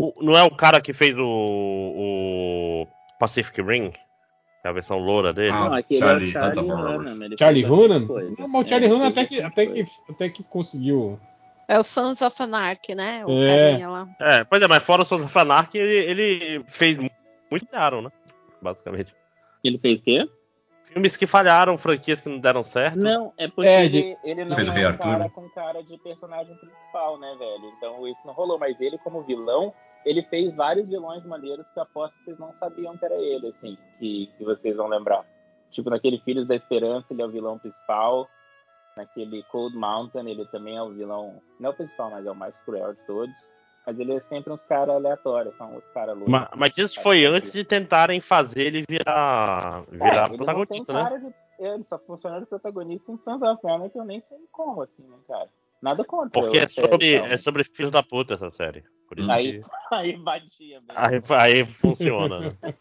o- 0.00 0.14
Não 0.22 0.36
é 0.36 0.42
o 0.44 0.50
cara 0.54 0.80
que 0.80 0.92
fez 0.92 1.14
o, 1.18 1.24
o 1.24 2.86
Pacific 3.18 3.60
Ring? 3.60 3.90
Que 3.90 3.98
é 4.66 4.68
a 4.68 4.72
versão 4.72 4.98
loura 4.98 5.32
dele? 5.32 5.50
Ah, 5.50 5.68
Não, 5.68 5.74
aquele 5.74 6.00
Charlie 6.00 6.26
é 6.26 6.28
o 6.28 6.32
Charlie 6.32 6.72
Hunnam 6.72 7.36
Charlie 7.38 7.64
Hunnam? 7.66 8.00
Não, 8.38 8.48
mas 8.48 8.62
o 8.62 8.66
É, 8.66 8.68
Charlie 8.68 8.88
ele 8.88 8.94
Hunnam 8.94 9.08
até 9.08 9.24
que, 9.26 9.42
até, 9.42 9.66
que, 9.66 9.84
até 10.08 10.28
que 10.30 10.42
conseguiu. 10.44 11.18
É 11.68 11.78
o 11.78 11.82
Sons 11.84 12.22
of 12.22 12.40
Anarchy, 12.42 12.94
né? 12.94 13.24
O 13.26 13.42
É. 13.42 13.46
carinha 13.46 13.88
lá. 13.88 14.08
É, 14.20 14.44
pois 14.44 14.62
é, 14.62 14.68
mas 14.68 14.82
fora 14.84 15.02
o 15.02 15.04
Sons 15.04 15.22
of 15.22 15.38
Anarchy, 15.38 15.78
ele, 15.78 15.98
ele 16.22 16.64
fez 16.68 16.96
mu- 16.98 17.10
muito 17.50 17.66
caro, 17.66 18.02
né? 18.02 18.10
Basicamente. 18.62 19.14
Ele 19.64 19.78
fez 19.78 20.00
o 20.00 20.04
quê? 20.04 20.30
Filmes 20.84 21.16
que 21.16 21.26
falharam, 21.26 21.76
franquias 21.76 22.20
que 22.20 22.28
não 22.28 22.38
deram 22.38 22.62
certo. 22.62 22.96
Não, 22.96 23.32
é 23.36 23.48
porque 23.48 23.68
É, 23.68 23.84
ele, 23.84 24.16
ele 24.22 24.44
não 24.44 24.54
Fez 24.56 24.68
é 24.68 24.70
um 24.72 24.86
Arthur, 24.86 25.02
cara 25.02 25.28
com 25.28 25.48
cara 25.50 25.82
de 25.82 25.98
personagem 25.98 26.54
principal, 26.56 27.18
né, 27.18 27.34
velho? 27.38 27.72
Então 27.76 28.06
isso 28.06 28.20
não 28.24 28.32
rolou. 28.32 28.58
Mas 28.58 28.80
ele, 28.80 28.96
como 28.98 29.22
vilão, 29.22 29.74
ele 30.06 30.22
fez 30.22 30.54
vários 30.54 30.88
vilões 30.88 31.24
maneiros 31.26 31.66
que 31.70 31.78
eu 31.78 31.82
aposto 31.82 32.16
que 32.18 32.24
vocês 32.26 32.38
não 32.38 32.54
sabiam 32.60 32.96
que 32.96 33.04
era 33.04 33.16
ele, 33.16 33.48
assim, 33.48 33.76
que, 33.98 34.30
que 34.38 34.44
vocês 34.44 34.76
vão 34.76 34.86
lembrar. 34.86 35.24
Tipo, 35.72 35.90
naquele 35.90 36.18
Filhos 36.20 36.46
da 36.46 36.54
Esperança, 36.54 37.06
ele 37.10 37.20
é 37.20 37.26
o 37.26 37.30
vilão 37.30 37.58
principal. 37.58 38.30
Naquele 38.96 39.42
Cold 39.44 39.76
Mountain, 39.76 40.28
ele 40.30 40.46
também 40.46 40.76
é 40.76 40.82
o 40.82 40.90
vilão, 40.90 41.40
não 41.60 41.68
é 41.68 41.72
o 41.72 41.76
principal, 41.76 42.10
mas 42.10 42.24
é 42.24 42.30
o 42.30 42.34
mais 42.34 42.56
cruel 42.64 42.94
de 42.94 43.00
todos. 43.06 43.34
Mas 43.86 43.98
ele 44.00 44.14
é 44.14 44.20
sempre 44.22 44.52
uns 44.52 44.60
caras 44.62 44.96
aleatórios, 44.96 45.54
são 45.56 45.74
outros 45.74 45.92
caras 45.92 46.14
loucos. 46.16 46.32
Ma- 46.32 46.50
Mas, 46.56 46.76
isso 46.76 47.00
foi 47.02 47.24
antes 47.24 47.52
de 47.52 47.62
tentarem 47.62 48.20
fazer 48.20 48.62
ele 48.62 48.84
virar, 48.88 49.84
virar 49.90 50.26
É, 50.28 50.30
ele 50.30 50.36
protagonista, 50.38 50.92
né? 50.92 51.18
de... 51.18 51.34
Ele 51.64 51.84
só 51.84 51.98
funciona 51.98 52.40
de 52.40 52.46
protagonista 52.46 53.12
em 53.12 53.18
Sons 53.18 53.42
of 53.42 53.66
Anarchy, 53.66 53.90
que 53.90 53.98
eu 53.98 54.04
nem 54.04 54.20
sei 54.28 54.38
como, 54.50 54.82
assim, 54.82 55.02
né, 55.02 55.16
cara? 55.28 55.48
Nada 55.80 56.04
contra. 56.04 56.30
Porque 56.40 56.58
é 56.58 56.68
sobre, 56.68 57.14
então. 57.16 57.26
é 57.26 57.36
sobre 57.36 57.64
filhos 57.64 57.92
da 57.92 58.02
puta 58.02 58.34
essa 58.34 58.50
série. 58.50 58.82
Por 59.08 59.18
isso 59.20 59.30
Aí, 59.30 59.60
que 59.62 59.68
aí 59.94 60.16
batia 60.16 60.80
mesmo. 60.80 60.96
aí, 60.96 61.20
aí 61.40 61.64
funciona. 61.66 62.40
né? 62.40 62.52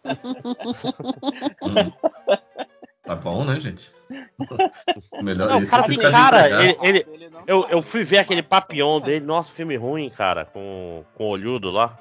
Tá 3.05 3.15
bom, 3.15 3.43
né, 3.45 3.59
gente? 3.59 3.91
Melhor 5.21 5.49
Não, 5.49 5.57
isso 5.61 5.71
cara, 5.71 5.83
que 5.83 5.97
cara, 5.97 6.63
ele- 6.63 6.77
Ele 6.81 7.05
Eu, 7.47 7.61
sabe. 7.61 7.73
eu 7.73 7.81
fui 7.81 8.03
ver 8.03 8.17
aquele 8.19 8.41
Papillon 8.41 8.99
dele, 8.99 9.25
nossa, 9.25 9.51
filme 9.51 9.75
ruim, 9.75 10.09
cara, 10.09 10.45
com, 10.45 11.03
com 11.15 11.25
o 11.25 11.29
olhudo 11.29 11.69
lá. 11.69 11.99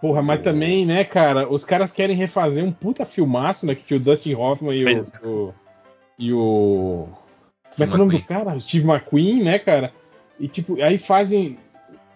Porra, 0.00 0.22
mas 0.22 0.40
também, 0.40 0.86
né, 0.86 1.04
cara, 1.04 1.46
os 1.52 1.64
caras 1.64 1.92
querem 1.92 2.16
refazer 2.16 2.64
um 2.64 2.72
puta 2.72 3.04
filmaço, 3.04 3.66
né? 3.66 3.74
Que 3.74 3.84
tinha 3.84 4.00
o 4.00 4.02
Dustin 4.02 4.34
Hoffman 4.34 4.74
e 4.74 4.82
o. 4.82 4.84
Fez. 4.86 5.12
o- 5.22 5.54
e 6.18 6.32
o. 6.32 7.08
Como 7.76 7.84
é 7.84 7.86
que 7.86 7.92
é 7.92 7.94
o 7.94 7.98
nome 7.98 8.18
do 8.18 8.24
cara? 8.24 8.58
Steve 8.60 8.88
McQueen, 8.88 9.42
né, 9.44 9.58
cara? 9.58 9.92
E 10.38 10.48
tipo, 10.48 10.82
aí 10.82 10.96
fazem 10.98 11.58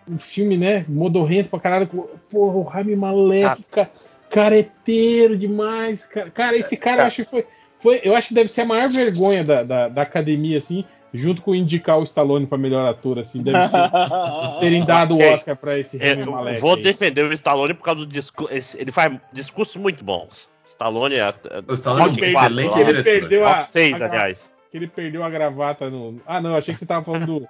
um 0.09 0.19
filme, 0.19 0.57
né? 0.57 0.85
Modorrento 0.89 1.51
pra 1.51 1.61
caralho. 1.61 1.87
com- 1.87 2.09
Porra, 2.31 2.57
o 2.57 2.63
Rami 2.63 2.97
Malek, 2.97 3.63
ca- 3.71 3.89
careteiro 4.31 5.37
demais. 5.37 6.05
Cara, 6.07 6.31
cara 6.31 6.57
esse 6.57 6.77
cara 6.77 7.03
eu 7.03 7.07
acho 7.07 7.23
que 7.25 7.31
foi, 7.31 7.47
foi. 7.85 8.01
Eu 8.03 8.17
acho 8.17 8.29
que 8.29 8.35
deve 8.35 8.49
ser 8.49 8.63
a 8.63 8.67
maior 8.67 8.89
vergonha 8.91 9.45
da, 9.45 9.63
da, 9.63 9.89
da 9.89 10.03
academia, 10.03 10.59
assim, 10.59 10.85
junto 11.13 11.41
com 11.43 11.55
indicar 11.55 11.99
o 11.99 12.03
Stallone 12.03 12.47
pra 12.47 12.59
melhor 12.59 12.85
ator, 12.89 13.19
assim. 13.21 13.43
Deve 13.43 13.69
ser. 13.69 13.79
Terem 14.61 14.85
dado 14.85 15.17
o. 15.17 15.23
Oscar 15.23 15.55
pra 15.57 15.79
esse 15.79 16.03
É, 16.03 16.15
Rami 16.15 16.25
Malek. 16.31 16.61
vou 16.61 16.75
aí. 16.75 16.83
defender 16.83 17.25
o 17.25 17.33
Stallone 17.35 17.75
por 17.75 17.85
causa 17.85 18.01
do 18.01 18.07
discurso. 18.07 18.53
Ele 18.77 18.91
faz 18.91 19.17
discursos 19.33 19.77
muito 19.77 20.03
bons. 20.03 20.49
Stallone 20.71 21.15
é. 21.15 21.29
O 21.69 21.75
Stallone 21.75 22.21
é 22.21 22.29
excelente 22.29 22.71
quatro, 22.73 22.91
ele 22.91 23.03
perdeu 23.05 23.47
a, 23.47 23.55
Top 23.61 23.73
6, 23.73 24.03
a 24.03 24.05
aliás. 24.07 24.39
que 24.73 24.77
ele 24.77 24.89
perdeu 24.89 25.23
a 25.23 25.31
gravata 25.31 25.89
no. 25.89 26.21
Ah, 26.27 26.41
não, 26.41 26.57
achei 26.57 26.75
que 26.75 26.81
você 26.81 26.87
tava 26.87 27.05
falando 27.05 27.27
do, 27.27 27.49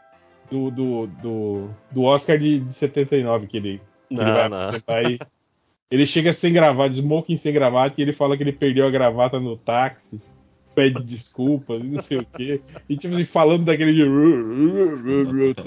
do, 0.51 0.71
do, 0.71 1.07
do, 1.23 1.71
do 1.91 2.03
Oscar 2.03 2.39
de, 2.39 2.61
de 2.61 2.73
79 2.73 3.47
que 3.47 3.57
ele, 3.57 3.81
que 4.11 4.15
ele 4.21 4.25
vai 4.31 4.49
Não, 4.49 4.59
não. 4.59 4.65
apresentar 4.67 5.07
aí. 5.07 5.19
Ele 5.91 6.07
chega 6.07 6.33
sem 6.33 6.53
gravata, 6.53 6.95
smoking 6.95 7.37
sem 7.37 7.53
gravata, 7.53 7.95
e 7.99 8.03
ele 8.03 8.13
fala 8.13 8.37
que 8.37 8.43
ele 8.43 8.53
perdeu 8.53 8.87
a 8.87 8.91
gravata 8.91 9.39
no 9.39 9.57
táxi, 9.57 10.21
pede 10.75 11.03
desculpas 11.05 11.81
e 11.81 11.85
não 11.87 12.03
sei 12.03 12.19
o 12.19 12.25
quê. 12.27 12.61
E 12.89 12.97
tipo 12.97 13.15
assim, 13.15 13.25
falando 13.25 13.65
daquele. 13.65 13.93
de- 13.93 14.03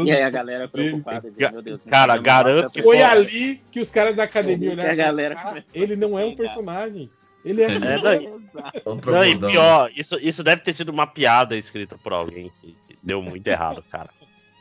E 0.06 0.11
aí 0.11 0.22
a 0.23 0.30
galera 0.30 0.68
dele. 0.68 0.89
preocupada, 0.89 1.31
meu 1.52 1.61
Deus. 1.61 1.81
cara, 1.84 2.14
meu 2.15 2.23
garanto 2.23 2.72
que 2.73 2.81
Foi 2.81 3.02
ali 3.02 3.61
que 3.72 3.80
os 3.80 3.89
caras 3.91 4.15
da 4.15 4.23
academia 4.23 4.72
olharam 4.72 4.91
a 4.91 4.95
galera 4.95 5.35
"Cara, 5.35 5.49
começou 5.49 5.69
ele 5.73 5.95
não 5.95 6.19
é 6.19 6.26
um 6.26 6.30
a 6.31 6.35
pegar." 6.35 6.49
personagem. 6.49 7.10
Ele 7.45 7.61
é. 7.61 7.65
É, 7.65 7.69
mesmo." 7.80 8.03
não, 8.03 8.11
Exato. 8.14 8.81
É 8.85 8.89
um 8.89 8.95
Não, 8.95 8.98
e 8.98 9.02
trombodão, 9.02 9.39
né? 9.39 9.52
pior, 9.52 9.91
isso, 9.95 10.19
isso 10.19 10.44
deve 10.44 10.61
ter 10.64 10.73
sido 10.73 10.89
uma 10.89 11.07
piada 11.07 11.56
escrita 11.56 11.98
por 11.98 12.11
alguém 12.11 12.52
que 12.61 12.76
deu 13.02 13.22
muito 13.22 13.48
errado, 13.48 13.81
cara. 13.89 14.10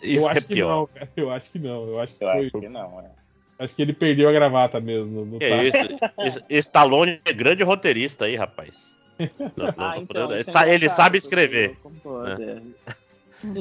Isso 0.02 0.22
eu 0.24 0.28
é 0.28 0.32
acho 0.32 0.46
que 0.46 0.54
pior. 0.54 0.68
não, 0.68 0.86
cara. 0.86 1.10
Eu 1.16 1.30
acho 1.30 1.50
que 1.50 1.58
não. 1.58 1.88
Eu 1.88 1.98
acho 2.00 2.14
que 2.14 2.22
Eu 2.24 2.28
foi. 2.30 2.46
acho 2.46 2.60
que 2.60 2.68
não, 2.68 3.00
é. 3.00 3.10
Acho 3.58 3.74
que 3.74 3.82
ele 3.82 3.92
perdeu 3.92 4.28
a 4.28 4.32
gravata 4.32 4.80
mesmo 4.80 5.38
é 5.40 5.64
isso? 5.64 6.40
Stallone 6.50 7.20
é 7.24 7.32
grande 7.32 7.62
roteirista 7.62 8.26
aí, 8.26 8.36
rapaz. 8.36 8.70
Não, 9.56 9.66
não 9.66 9.74
Ah, 9.78 9.98
então, 9.98 10.30
ele, 10.30 10.44
é 10.44 10.74
ele 10.74 10.90
sabe 10.90 11.16
escrever. 11.16 11.74
concordo, 11.82 12.42
é. 12.42 12.60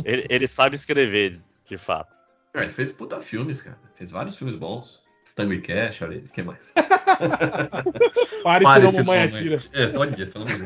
Ele, 0.03 0.25
ele 0.29 0.47
sabe 0.47 0.75
escrever, 0.75 1.39
de 1.69 1.77
fato. 1.77 2.13
É, 2.53 2.67
fez 2.67 2.91
puta 2.91 3.21
filmes, 3.21 3.61
cara. 3.61 3.77
Fez 3.95 4.11
vários 4.11 4.37
filmes 4.37 4.57
bons. 4.57 5.03
Tango 5.35 5.53
e 5.53 5.61
Cash, 5.61 6.01
olha 6.01 6.13
aí. 6.13 6.19
O 6.19 6.29
que 6.29 6.41
mais? 6.41 6.73
Pare, 8.43 8.63
Pare, 8.63 8.75
senão 8.79 8.89
se 8.89 8.97
mamãe 9.03 9.23
atira. 9.23 9.57
É, 9.73 9.97
olha, 9.97 10.27
falando 10.31 10.49
nisso. 10.49 10.65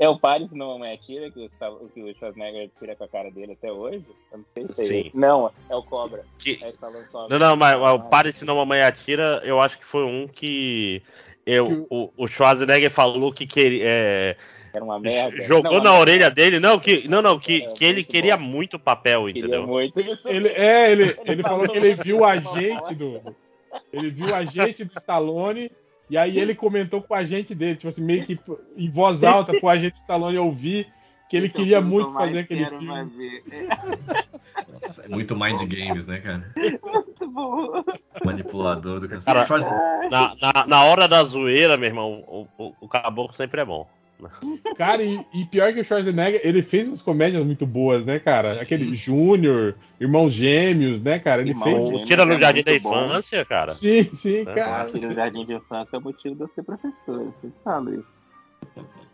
É 0.00 0.08
o 0.08 0.18
Paris 0.18 0.50
não 0.50 0.68
Mamãe 0.68 0.94
Atira 0.94 1.30
que 1.30 1.38
o, 1.44 1.88
que 1.90 2.02
o 2.02 2.14
Schwarzenegger 2.14 2.70
tira 2.78 2.96
com 2.96 3.04
a 3.04 3.08
cara 3.08 3.30
dele 3.30 3.52
até 3.52 3.70
hoje? 3.70 4.02
Eu 4.32 4.38
não 4.38 4.44
sei 4.54 4.66
se 4.72 4.80
é 4.80 4.84
Sim. 4.86 4.96
ele. 4.96 5.10
Não, 5.12 5.52
é 5.68 5.76
o 5.76 5.82
Cobra. 5.82 6.24
Que- 6.38 6.58
É 6.62 6.70
Stallone 6.70 7.04
Cobra. 7.12 7.38
Não, 7.38 7.48
não, 7.50 7.54
mas, 7.56 7.78
mas 7.78 7.92
o 7.92 7.96
Ah, 7.96 7.98
Pare 7.98 8.32
Se 8.32 8.44
Não 8.46 8.56
Mamãe 8.56 8.80
Atira, 8.80 9.42
eu 9.44 9.60
acho 9.60 9.78
que 9.78 9.84
foi 9.84 10.04
um 10.04 10.26
que. 10.26 11.02
Eu, 11.44 11.66
Que 11.66 11.72
o- 11.74 11.86
o, 11.90 12.12
o 12.24 12.26
Schwarzenegger 12.28 12.90
falou 12.90 13.30
que 13.30 13.46
queria. 13.46 13.82
é, 13.84 14.36
Era 14.72 14.82
uma 14.84 14.98
merda. 14.98 15.42
jogou 15.42 15.74
Não, 15.78 15.84
na 15.84 15.98
orelha 15.98 16.30
dele, 16.30 16.58
não, 16.58 16.78
que, 16.78 17.06
não, 17.06 17.20
não, 17.20 17.38
que, 17.38 17.62
Era 17.62 17.72
que 17.74 17.84
ele 17.84 17.94
muito 17.96 18.08
queria 18.10 18.36
bom. 18.38 18.44
muito 18.44 18.78
papel, 18.78 19.26
Queria 19.26 19.40
entendeu? 19.42 19.66
muito 19.66 20.00
isso. 20.00 20.26
Ele, 20.26 20.48
é, 20.48 20.92
ele, 20.92 21.14
ele 21.26 21.42
falou 21.42 21.58
falou 21.66 21.68
que 21.68 21.76
ele 21.76 21.94
viu 21.94 22.24
ele 22.26 22.38
a 22.38 22.40
falou. 22.40 22.58
gente 22.58 22.94
do. 22.94 23.36
Ele 23.92 24.10
viu 24.10 24.34
a 24.34 24.44
gente 24.46 24.82
do 24.84 24.92
Stallone. 24.98 25.70
E 26.10 26.18
aí 26.18 26.38
ele 26.38 26.56
comentou 26.56 27.00
com 27.00 27.14
o 27.14 27.16
agente 27.16 27.54
dele, 27.54 27.76
tipo 27.76 27.88
assim, 27.88 28.04
meio 28.04 28.26
que 28.26 28.38
em 28.76 28.90
voz 28.90 29.22
alta 29.22 29.56
pro 29.58 29.68
agente 29.68 29.92
do 29.92 30.00
Stallone 30.00 30.38
ouvir 30.38 30.92
que 31.28 31.36
ele 31.36 31.46
Esse 31.46 31.56
é 31.56 31.60
o 31.60 31.62
queria 31.62 31.80
muito 31.80 32.12
fazer 32.12 32.40
aquele 32.40 32.66
filme. 32.66 33.40
Nossa, 34.72 35.04
é 35.04 35.08
muito 35.08 35.36
mind 35.36 35.60
games, 35.62 36.04
né, 36.04 36.18
cara? 36.18 36.52
muito 36.56 37.30
bom. 37.30 37.84
Manipulador 38.24 38.98
do 38.98 39.08
cacete. 39.08 39.46
Cara, 39.48 40.08
Na, 40.10 40.34
na, 40.34 40.66
na 40.66 40.84
hora 40.84 41.06
da 41.06 41.22
zoeira, 41.22 41.76
meu 41.76 41.88
irmão, 41.88 42.24
o, 42.26 42.48
o, 42.58 42.74
o 42.80 42.88
caboclo 42.88 43.36
sempre 43.36 43.60
é 43.60 43.64
bom. 43.64 43.88
Cara, 44.76 45.02
e, 45.02 45.24
e 45.34 45.44
pior 45.46 45.72
que 45.72 45.80
o 45.80 45.84
Schwarzenegger, 45.84 46.40
ele 46.44 46.62
fez 46.62 46.88
umas 46.88 47.02
comédias 47.02 47.44
muito 47.44 47.66
boas, 47.66 48.04
né, 48.04 48.18
cara? 48.18 48.60
Aquele 48.60 48.94
Júnior, 48.94 49.74
Irmãos 50.00 50.32
Gêmeos, 50.32 51.02
né, 51.02 51.18
cara? 51.18 51.42
Ele 51.42 51.50
Irmãos 51.50 51.64
fez. 51.64 51.84
Gêmeos. 51.84 52.02
O 52.02 52.06
Tira 52.06 52.24
no 52.24 52.34
é 52.34 52.38
Jardim 52.38 52.62
da 52.62 52.70
muito 52.72 52.82
bom. 52.82 53.06
Infância, 53.06 53.44
cara. 53.44 53.72
Sim, 53.72 54.02
sim, 54.04 54.40
É. 54.40 54.44
cara. 54.46 54.82
Aquele 54.84 55.06
no 55.06 55.14
jardim 55.14 55.44
de 55.46 55.54
infância 55.54 55.96
é 55.96 55.98
o 55.98 56.02
motivo 56.02 56.34
de 56.34 56.40
eu 56.42 56.50
ser 56.54 56.62
professor. 56.62 56.92
Eu 57.20 57.34
sempre 57.40 57.56
falo 57.64 57.94
isso. 57.94 58.06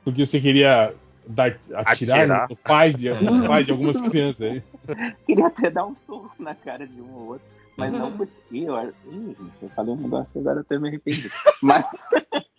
Porque 0.05 0.25
você 0.27 0.41
queria 0.41 0.95
dar, 1.27 1.57
atirar, 1.75 2.19
Atirar. 2.21 2.49
nos 2.49 2.59
pais 2.61 2.97
de, 2.97 3.11
nos 3.11 3.41
pais 3.47 3.67
de 3.67 3.73
algumas 3.73 4.01
crianças 4.09 4.43
aí. 4.51 4.63
Queria 5.27 5.47
até 5.47 5.71
dar 5.71 5.87
um 5.87 5.97
soco 5.97 6.31
na 6.39 6.55
cara 6.55 6.87
de 6.87 7.01
um 7.01 7.13
ou 7.13 7.27
outro. 7.33 7.47
Mas 7.77 7.93
não 7.93 8.11
porque 8.17 8.33
eu. 8.53 8.75
Ih, 9.13 9.37
gente, 9.39 9.53
eu 9.63 9.69
falei 9.77 9.93
um 9.93 9.99
negócio 9.99 10.31
agora 10.37 10.57
eu 10.59 10.61
até 10.63 10.79
me 10.79 10.89
arrependi. 10.89 11.29
Mas 11.63 11.85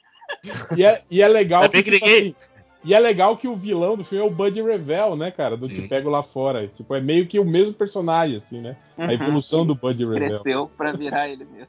E 0.75 0.83
é, 0.85 1.01
e 1.09 1.21
é 1.21 1.27
legal 1.27 1.67
bem 1.69 1.83
que 1.83 1.91
tipo 1.91 2.05
assim, 2.05 2.35
e 2.83 2.93
é 2.93 2.99
legal 2.99 3.35
que 3.35 3.47
o 3.47 3.55
vilão 3.55 3.97
do 3.97 4.03
filme 4.03 4.23
é 4.23 4.27
o 4.27 4.31
Buddy 4.31 4.61
Revel, 4.61 5.15
né, 5.15 5.29
cara? 5.31 5.57
Do 5.57 5.67
Sim. 5.67 5.73
Te 5.75 5.81
Pego 5.87 6.09
Lá 6.09 6.23
Fora. 6.23 6.67
Tipo, 6.67 6.95
é 6.95 7.01
meio 7.01 7.25
que 7.27 7.39
o 7.39 7.43
mesmo 7.45 7.73
personagem, 7.73 8.37
assim, 8.37 8.61
né? 8.61 8.77
A 8.97 9.13
evolução 9.13 9.65
do 9.65 9.75
Buddy 9.75 10.05
Revel. 10.05 10.39
cresceu 10.41 10.71
pra 10.77 10.91
virar 10.93 11.27
ele 11.27 11.45
mesmo. 11.45 11.67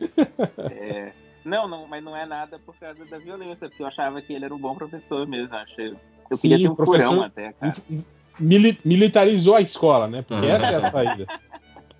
É, 0.70 1.12
Não, 1.44 1.68
não, 1.68 1.86
mas 1.86 2.02
não 2.02 2.16
é 2.16 2.26
nada 2.26 2.58
por 2.58 2.74
causa 2.76 3.04
da 3.04 3.18
violência, 3.18 3.68
porque 3.68 3.82
eu 3.82 3.86
achava 3.86 4.20
que 4.20 4.32
ele 4.32 4.44
era 4.44 4.54
um 4.54 4.58
bom 4.58 4.74
professor 4.74 5.26
mesmo. 5.28 5.54
Eu, 5.54 5.58
achei... 5.60 5.88
eu 6.30 6.36
Sim, 6.36 6.48
queria 6.48 6.66
ter 6.66 6.72
um 6.72 6.74
professor- 6.74 7.08
furão 7.10 7.22
até, 7.22 7.52
cara. 7.52 7.76
Mili- 8.40 8.78
militarizou 8.84 9.54
a 9.56 9.60
escola, 9.60 10.08
né? 10.08 10.22
Porque 10.22 10.44
Uhum. 10.46 10.52
essa 10.52 10.66
é 10.66 10.74
a 10.74 10.80
saída. 10.82 11.26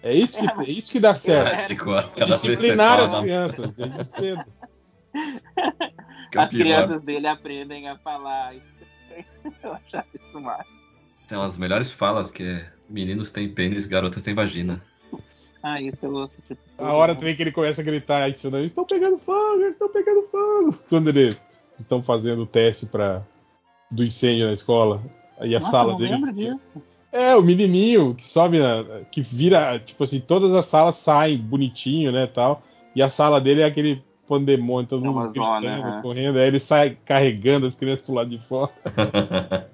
É 0.02 0.12
isso 0.14 0.40
que, 0.40 0.60
é 0.62 0.70
isso 0.72 0.93
que 0.93 1.01
dá 1.01 1.14
certo. 1.14 1.66
Que 2.14 2.24
Disciplinar 2.24 3.01
as 3.01 3.18
crianças 3.20 3.72
desde 3.72 4.05
cedo. 4.05 4.44
que 6.37 6.43
As 6.43 6.51
crianças 6.51 7.03
dele 7.03 7.27
aprendem 7.27 7.89
a 7.89 7.97
falar. 7.97 8.55
Eu 9.63 9.73
achava 9.73 10.07
isso 10.15 10.41
massa. 10.41 10.67
Tem 11.29 11.37
umas 11.37 11.59
melhores 11.59 11.91
falas 11.91 12.31
que 12.31 12.43
é 12.43 12.71
meninos 12.89 13.31
têm 13.31 13.49
pênis, 13.49 13.87
garotas 13.87 14.23
têm 14.23 14.35
vagina. 14.35 14.83
Ah, 15.63 15.81
isso 15.81 15.99
eu 16.03 16.15
ouço, 16.15 16.37
tipo. 16.47 16.61
A 16.79 16.93
hora 16.93 17.17
também 17.17 17.35
que 17.35 17.43
ele 17.43 17.51
começa 17.51 17.81
a 17.81 17.85
gritar, 17.85 18.31
ensinando, 18.31 18.65
estão 18.65 18.85
pegando 18.85 19.19
fogo, 19.19 19.63
eles 19.63 19.73
estão 19.73 19.89
pegando 19.89 20.23
fogo. 20.29 20.79
Quando 20.89 21.09
eles 21.09 21.41
estão 21.81 22.01
fazendo 22.03 22.43
o 22.43 22.47
teste 22.47 22.87
pra, 22.87 23.23
do 23.91 24.05
incêndio 24.05 24.47
na 24.47 24.53
escola. 24.53 25.03
Aí 25.39 25.57
a 25.57 25.59
Nossa, 25.59 25.71
sala 25.73 25.93
não 25.93 25.99
dele. 25.99 26.13
lembro 26.13 26.33
disso. 26.33 26.61
É, 27.11 27.35
o 27.35 27.43
menininho 27.43 28.15
que 28.15 28.25
sobe, 28.25 28.61
na, 28.61 28.85
que 29.11 29.23
vira, 29.23 29.79
tipo 29.81 30.05
assim, 30.05 30.21
todas 30.21 30.55
as 30.55 30.67
salas 30.67 30.97
saem 30.97 31.39
bonitinho, 31.39 32.13
né, 32.13 32.27
tal. 32.29 32.63
E 32.95 33.03
a 33.03 33.11
sala 33.11 33.41
dele 33.41 33.63
é 33.63 33.65
aquele 33.65 34.05
pandemônio, 34.27 34.89
todo 34.89 35.05
É 35.05 35.09
mundo 35.09 35.32
zona, 35.35 35.61
gritando, 35.61 35.82
aham. 35.89 36.03
correndo. 36.03 36.39
Aí 36.39 36.47
ele 36.47 36.61
sai 36.61 36.97
carregando 37.05 37.66
as 37.66 37.74
crianças 37.74 38.07
do 38.07 38.15
lado 38.15 38.31
de 38.31 38.39
fora. 38.39 38.70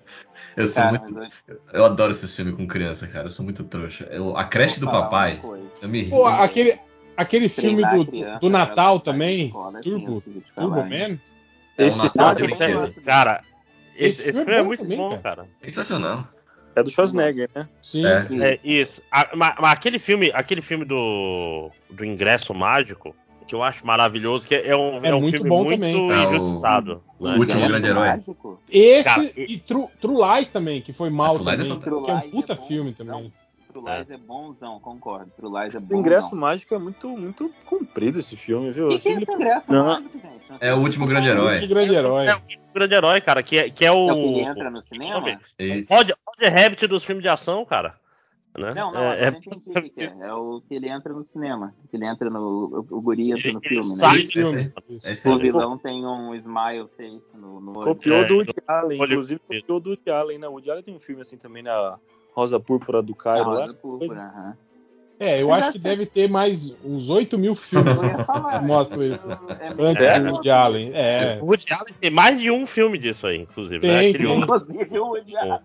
eu 0.56 0.66
sou 0.66 0.82
Cara, 0.82 0.90
muito. 0.90 1.32
Eu 1.72 1.84
adoro 1.84 2.12
esse 2.12 2.28
filme 2.28 2.52
com 2.52 2.66
criança, 2.66 3.06
cara. 3.06 3.26
Eu 3.26 3.30
sou 3.30 3.44
muito 3.44 3.64
trouxa. 3.64 4.04
Eu- 4.10 4.36
a 4.36 4.44
creche 4.44 4.78
do 4.80 4.86
papai, 4.90 5.40
eu 5.80 5.88
me 5.88 6.02
ri. 6.02 6.10
Pô, 6.10 6.26
aquele, 6.26 6.78
aquele 7.16 7.48
filme 7.48 7.82
do, 7.82 8.02
a 8.02 8.06
criança 8.06 8.38
do 8.40 8.50
pra 8.50 8.58
Natal 8.58 9.00
também, 9.00 9.46
escola, 9.46 9.78
é 9.78 9.82
Turbo, 9.82 10.22
Turbo? 10.54 10.76
Man. 10.76 11.18
É 11.78 11.84
o 11.84 11.86
Esse 11.86 12.04
Natal 12.04 12.34
de 12.34 12.42
brinquedo. 12.42 12.80
gosto. 12.80 13.00
Cara, 13.02 13.42
Esse 13.96 14.22
esse, 14.22 14.32
filme 14.32 14.52
é 14.52 14.58
é 14.58 14.62
muito 14.62 14.82
também, 14.82 14.96
bom, 14.98 15.10
cara. 15.18 15.22
cara. 15.36 15.48
Sensacional. 15.64 16.28
É 16.74 16.82
do 16.82 16.90
Schwarzenegger, 16.90 17.50
né? 17.54 17.68
Sim, 17.82 18.06
É. 18.06 18.20
sim. 18.20 18.42
É 18.42 18.58
isso. 18.64 19.02
Ma- 19.34 19.54
mas, 19.60 19.72
aquele 19.72 19.98
filme, 19.98 20.30
aquele 20.34 20.62
filme 20.62 20.86
do, 20.86 21.70
do 21.90 22.02
Ingresso 22.02 22.54
Mágico, 22.54 23.14
que 23.52 23.56
eu 23.56 23.62
acho 23.62 23.86
maravilhoso, 23.86 24.46
que 24.48 24.54
é 24.54 24.74
um, 24.74 24.98
É 25.04 25.10
é 25.10 25.14
um 25.14 25.20
muito 25.20 25.34
filme 25.36 25.50
bom 25.50 25.64
muito 25.64 25.74
também. 25.78 26.10
Ah, 26.10 26.28
o- 26.30 26.34
injustiçado. 26.34 27.02
o 27.18 27.24
né? 27.28 27.36
último 27.36 27.42
Ingresso 27.58 27.68
grande 27.68 27.86
herói. 27.86 28.08
mágico? 28.08 28.60
Esse 28.70 29.04
Cara, 29.04 29.30
e 29.36 29.58
True, 29.58 29.86
True 30.00 30.16
Lies 30.38 30.50
também, 30.50 30.80
que 30.80 30.92
foi 30.94 31.10
mal 31.10 31.36
Ah, 31.36 31.38
True 31.38 31.50
Lies 31.50 31.60
é 31.60 31.62
também. 31.64 31.80
que 31.80 31.88
é 32.10 32.14
um 32.14 32.30
puta 32.30 32.52
é 32.54 32.56
bom, 32.56 32.62
filme 32.64 32.90
não. 32.98 33.06
também. 33.06 33.32
True 33.70 33.84
Lies 33.84 34.10
é 34.10 34.16
bonzão, 34.16 34.80
concordo. 34.80 35.30
True 35.36 35.50
Lies 35.62 35.74
é 35.74 35.78
O 35.78 35.80
bonzão. 35.82 35.98
Ingresso 35.98 36.34
Mágico 36.36 36.74
é 36.74 36.78
muito, 36.78 37.08
muito 37.10 37.50
comprido 37.66 38.18
esse 38.20 38.36
filme, 38.38 38.70
viu? 38.70 38.86
O 38.86 38.90
que, 38.96 38.98
que 39.00 39.08
é 39.10 39.14
sempre- 39.18 39.34
ingresso 39.34 39.64
mágico, 39.70 40.18
gente? 40.18 40.32
É 40.60 40.72
o 40.74 40.78
último 40.78 41.06
grande 41.06 41.28
herói. 41.28 41.58
Muito 41.58 41.68
grande 41.68 41.94
herói. 41.94 42.26
É 42.28 42.34
o 42.34 42.40
grande 42.72 42.94
herói, 42.94 43.20
cara, 43.20 43.42
que 43.42 43.58
é, 43.58 43.68
que 43.70 43.84
é 43.84 43.92
o. 43.92 44.08
É 44.08 44.12
o 44.12 44.16
que 44.16 44.40
entra 44.40 44.70
no 44.70 44.82
cinema? 44.90 45.20
Roger, 45.20 46.16
Roger 46.26 46.54
Rabbit 46.62 46.86
dos 46.86 47.04
filmes 47.04 47.22
de 47.22 47.28
ação, 47.28 47.64
cara. 47.66 48.00
Né? 48.58 48.74
Não, 48.74 48.92
não, 48.92 49.02
é, 49.12 49.32
que 49.32 49.90
que 49.90 50.02
é. 50.02 50.14
É 50.20 50.34
o 50.34 50.60
que 50.68 50.74
ele 50.74 50.86
entra 50.86 51.10
no 51.14 51.24
cinema. 51.24 51.74
Que 51.90 51.96
ele 51.96 52.04
entra 52.04 52.28
no. 52.28 52.86
O, 52.90 52.96
o 52.98 53.00
guri 53.00 53.30
entra 53.30 53.44
Ele- 53.48 53.52
no 53.54 53.60
ele 53.62 53.68
filme, 53.68 53.96
sai- 53.96 54.18
né? 54.18 54.22
Filme. 54.24 54.72
Isso. 54.90 55.08
Esse 55.08 55.28
O 55.28 55.38
é 55.38 55.38
vilão 55.38 55.78
tem 55.78 56.04
um 56.04 56.34
smile 56.34 56.86
face 56.94 57.22
no, 57.34 57.60
no 57.60 57.70
olho. 57.78 57.82
Copiou 57.86 58.18
É, 58.18 58.24
do 58.26 58.34
Woody 58.36 58.52
Allen, 58.68 59.00
olha- 59.00 59.10
inclusive 59.12 59.40
copiou 59.40 59.80
do 59.80 59.90
Woody 59.90 60.10
Allen, 60.10 60.38
né? 60.38 60.48
O 60.48 60.52
Woody 60.52 60.70
Allen 60.70 60.82
tem 60.82 60.94
um 60.94 61.00
filme 61.00 61.22
assim 61.22 61.38
também 61.38 61.62
na 61.62 61.98
Rosa 62.34 62.60
Púrpura 62.60 63.00
do 63.02 63.14
Cairo 63.14 63.46
rosa 63.46 63.66
lá. 63.66 63.74
púrpura, 63.74 64.20
aham. 64.20 64.56
É, 65.18 65.40
eu 65.40 65.52
acho 65.52 65.72
que 65.72 65.78
deve 65.78 66.04
ter 66.04 66.28
mais 66.28 66.76
uns 66.84 67.08
8 67.08 67.38
mil 67.38 67.54
filmes 67.56 68.00
falar, 68.26 68.58
que 68.58 68.66
mostram 68.66 69.02
isso 69.04 69.30
é 69.32 69.68
Antes 69.78 70.04
É. 70.04 70.20
do 70.20 70.30
Woody 70.32 70.50
Allen. 70.50 70.90
É. 70.94 71.38
O 71.40 71.46
Woody 71.46 71.72
Allen 71.72 71.94
tem 72.00 72.10
mais 72.10 72.38
de 72.38 72.50
um 72.50 72.66
filme 72.66 72.98
disso 72.98 73.26
aí, 73.26 73.38
inclusive. 73.38 73.86
né? 73.86 73.98
Tem, 74.00 74.08
Aquele 74.10 74.26
tem. 74.28 74.40
Inclusive 74.40 74.98
o 74.98 75.06
Woody 75.06 75.36
Allen. 75.38 75.58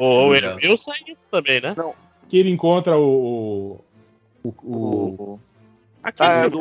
O 0.00 0.04
o. 0.04 0.28
Wilson 0.30 0.92
é 0.92 1.10
isso 1.12 1.20
também, 1.30 1.60
né? 1.60 1.74
Que 2.28 2.36
ele 2.38 2.50
encontra 2.50 2.96
o. 2.98 3.80
o, 4.44 4.48
o. 4.62 5.40
Aquele 6.02 6.28
Ah, 6.28 6.32
é 6.44 6.48
do 6.50 6.60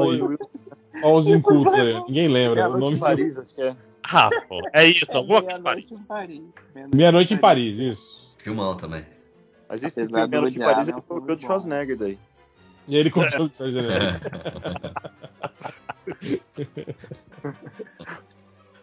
ó, 1.03 1.14
os 1.18 1.27
incultos 1.27 1.73
aí. 1.73 1.94
Ninguém 2.07 2.26
É 2.26 2.30
lembra. 2.30 2.65
a 2.65 2.68
o 2.68 2.72
Noite 2.72 2.84
nome 2.85 2.95
em 2.95 2.99
Paris, 2.99 3.38
acho 3.38 3.53
que 3.56 3.61
é. 3.61 3.76
Ah, 4.10 4.30
pô. 4.48 4.61
É 4.73 4.85
isso, 4.85 5.06
É 5.10 5.15
alguma 5.15 5.41
coisa 5.41 5.60
Meia-Noite 5.60 5.94
em 5.94 6.03
Paris. 6.03 6.41
Meia-Noite 6.95 7.34
em 7.34 7.38
Paris, 7.38 7.77
isso. 7.77 8.35
filmão 8.38 8.76
também. 8.77 9.06
Mas 9.69 9.84
esse 9.84 9.95
filme 10.07 10.27
do 10.27 10.41
Noite 10.41 10.57
em 10.57 10.61
Paris 10.64 10.88
ele 10.88 10.98
é 10.98 11.02
filme 11.02 11.19
copiou 11.22 11.35
de. 11.35 11.44
Schwarzenegger 11.45 11.98
daí. 11.98 12.18
E 12.88 12.94
aí 12.95 12.99
ele 13.02 13.10
encontrou 13.10 13.48
o 13.48 13.52
Schwarzenegger. 13.53 14.22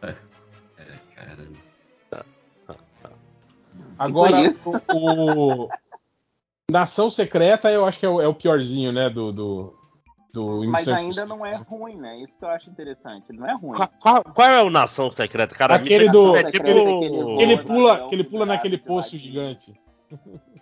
É, 0.02 0.14
caramba. 1.16 1.56
Agora, 3.98 4.36
o- 4.92 5.68
Nação 6.70 7.10
Secreta 7.10 7.70
eu 7.70 7.84
acho 7.84 7.98
que 7.98 8.06
é 8.06 8.08
o, 8.08 8.20
é 8.20 8.26
o 8.28 8.34
piorzinho, 8.34 8.90
né? 8.92 9.10
Do. 9.10 9.32
do, 9.32 9.74
do 10.32 10.64
Mas 10.70 10.88
ainda 10.88 11.26
não 11.26 11.44
é 11.44 11.56
ruim, 11.56 11.96
né? 11.96 12.18
Isso 12.20 12.32
que 12.38 12.44
eu 12.44 12.48
acho 12.48 12.70
interessante. 12.70 13.24
Ele 13.28 13.38
não 13.38 13.48
é 13.48 13.54
ruim. 13.54 13.76
Qual, 13.76 13.88
qual- 14.00 14.24
qual 14.24 14.48
é 14.48 14.62
o 14.62 14.70
Nação 14.70 15.10
Secreta, 15.12 15.54
cara? 15.54 15.74
Aquele 15.76 16.08
do- 16.08 16.36
É 16.36 16.50
tipo... 16.50 16.64
Que 16.64 16.70
ele 16.70 17.36
Que 17.36 17.42
ele 17.42 17.54
voa, 17.56 17.64
pula, 17.64 17.98
né? 17.98 18.08
que 18.08 18.14
ele 18.14 18.24
pula 18.24 18.46
naquele 18.46 18.78
poço 18.78 19.18
gigante. 19.18 19.72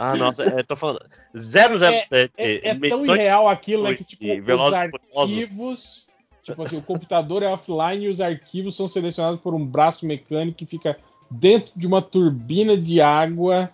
Ah, 0.00 0.14
nossa, 0.14 0.44
é, 0.44 0.62
tô 0.62 0.76
falando. 0.76 1.04
007. 1.34 2.06
É, 2.36 2.68
é 2.68 2.70
tão 2.72 2.80
Missões 2.80 3.08
irreal 3.08 3.48
aquilo, 3.48 3.82
né? 3.82 3.94
Que 3.94 4.04
tipo, 4.04 4.24
os 4.24 4.72
arquivos. 4.72 6.06
Tipo 6.44 6.62
assim, 6.62 6.76
o 6.76 6.82
computador 6.82 7.42
é 7.42 7.48
offline 7.48 8.04
e 8.04 8.08
os 8.08 8.20
arquivos 8.20 8.76
são 8.76 8.86
selecionados 8.86 9.40
por 9.40 9.54
um 9.54 9.66
braço 9.66 10.06
mecânico 10.06 10.56
que 10.56 10.66
fica 10.66 10.96
dentro 11.28 11.72
de 11.74 11.84
uma 11.86 12.00
turbina 12.00 12.76
de 12.76 13.00
água 13.00 13.70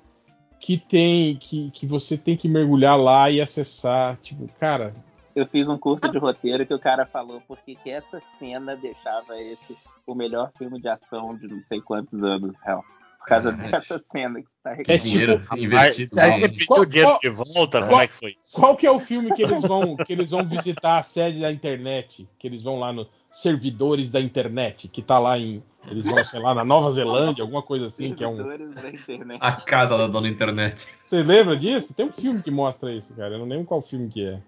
que 0.58 0.76
tem. 0.76 1.36
que, 1.36 1.70
que 1.70 1.86
você 1.86 2.16
tem 2.16 2.36
que 2.36 2.48
mergulhar 2.48 2.98
lá 2.98 3.30
e 3.30 3.40
acessar. 3.40 4.16
Tipo, 4.22 4.48
cara. 4.58 4.94
Eu 5.34 5.46
fiz 5.48 5.68
um 5.68 5.76
curso 5.76 6.08
de 6.08 6.18
roteiro 6.18 6.64
que 6.64 6.74
o 6.74 6.78
cara 6.78 7.04
falou 7.06 7.42
porque 7.48 7.74
que 7.74 7.90
essa 7.90 8.22
cena 8.38 8.76
deixava 8.76 9.36
esse 9.40 9.76
o 10.06 10.14
melhor 10.14 10.52
filme 10.56 10.80
de 10.80 10.88
ação 10.88 11.36
de 11.36 11.48
não 11.48 11.62
sei 11.68 11.80
quantos 11.80 12.22
anos, 12.22 12.54
real. 12.62 12.84
Por 13.24 13.28
causa 13.28 13.48
É. 13.48 13.70
dessa 13.70 14.04
cena 14.12 14.40
que 14.42 14.46
tá 14.62 14.72
É 14.72 14.76
Que 14.76 14.82
tipo- 14.98 15.04
dinheiro 15.08 15.42
investido 15.56 16.20
Aí 16.20 16.30
em... 16.32 16.40
você 16.40 16.48
pediu 16.50 16.66
Qual- 16.66 16.80
o 16.80 16.86
dinheiro 16.86 17.18
de 17.22 17.28
volta? 17.30 17.78
qual- 17.78 17.88
Como 17.88 18.00
é 18.02 18.06
que 18.06 18.14
foi 18.14 18.30
isso? 18.32 18.52
Qual 18.52 18.76
que 18.76 18.86
é 18.86 18.90
o 18.90 19.00
filme 19.00 19.32
que 19.34 19.42
eles 19.42 19.62
vão 19.62 19.96
que 19.96 20.12
eles 20.12 20.30
vão 20.30 20.46
visitar 20.46 20.98
a 20.98 21.02
sede 21.02 21.40
da 21.40 21.50
internet? 21.50 22.28
Que 22.38 22.46
eles 22.46 22.62
vão 22.62 22.78
lá 22.78 22.92
no 22.92 23.06
servidores 23.32 24.10
da 24.10 24.20
internet, 24.20 24.88
que 24.88 25.00
tá 25.02 25.18
lá 25.18 25.38
em 25.38 25.62
eles 25.90 26.06
vão, 26.06 26.22
sei 26.24 26.40
lá, 26.40 26.54
na 26.54 26.64
Nova 26.64 26.90
Zelândia, 26.92 27.42
alguma 27.42 27.62
coisa 27.62 27.86
assim, 27.86 28.14
que 28.14 28.22
é 28.24 28.28
um 28.28 28.36
Servidores 28.36 28.74
da 28.82 28.88
internet. 28.90 29.38
A 29.42 29.52
casa 29.52 29.98
da 29.98 30.06
dona 30.06 30.28
internet. 30.28 30.86
Você 31.08 31.22
lembra 31.22 31.56
disso? 31.56 31.94
Tem 31.94 32.06
um 32.06 32.12
filme 32.12 32.42
que 32.42 32.50
mostra 32.50 32.92
isso, 32.92 33.14
cara. 33.14 33.34
Eu 33.34 33.38
não 33.40 33.46
lembro 33.46 33.64
qual 33.66 33.82
filme 33.82 34.08
que 34.08 34.24
é. 34.26 34.40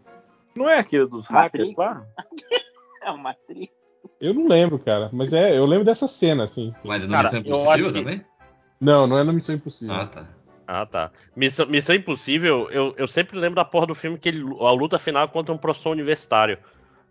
Não 0.55 0.69
é 0.70 0.78
aquele 0.78 1.07
dos 1.07 1.27
hackers 1.27 1.69
Matrix. 1.74 1.78
lá? 1.78 2.07
É 3.03 3.11
uma 3.11 3.31
atriz. 3.31 3.69
Eu 4.20 4.32
não 4.32 4.47
lembro, 4.48 4.78
cara, 4.78 5.11
mas 5.12 5.32
é, 5.32 5.57
eu 5.59 5.66
lembro 5.66 5.85
dessa 5.85 6.07
cena 6.09 6.44
assim. 6.44 6.73
Mas 6.85 7.05
no 7.07 7.12
Cara, 7.12 7.28
Impossível 7.36 7.70
acho 7.70 7.85
que- 7.85 7.93
também? 7.93 8.24
Não, 8.81 9.07
não 9.07 9.19
é 9.19 9.24
na 9.24 9.32
Missão 9.32 9.55
Impossível. 9.55 9.94
Ah, 9.94 10.07
tá. 10.07 10.27
Ah, 10.66 10.85
tá. 10.86 11.11
Missão, 11.35 11.66
Missão 11.66 11.94
Impossível, 11.94 12.69
eu, 12.70 12.94
eu 12.97 13.07
sempre 13.07 13.39
lembro 13.39 13.57
da 13.57 13.65
porra 13.65 13.86
do 13.86 13.94
filme 13.94 14.19
que 14.19 14.28
ele, 14.28 14.43
a 14.61 14.70
luta 14.73 14.98
final 14.98 15.24
é 15.24 15.28
contra 15.28 15.55
um 15.55 15.59
professor 15.59 15.90
universitário. 15.90 16.59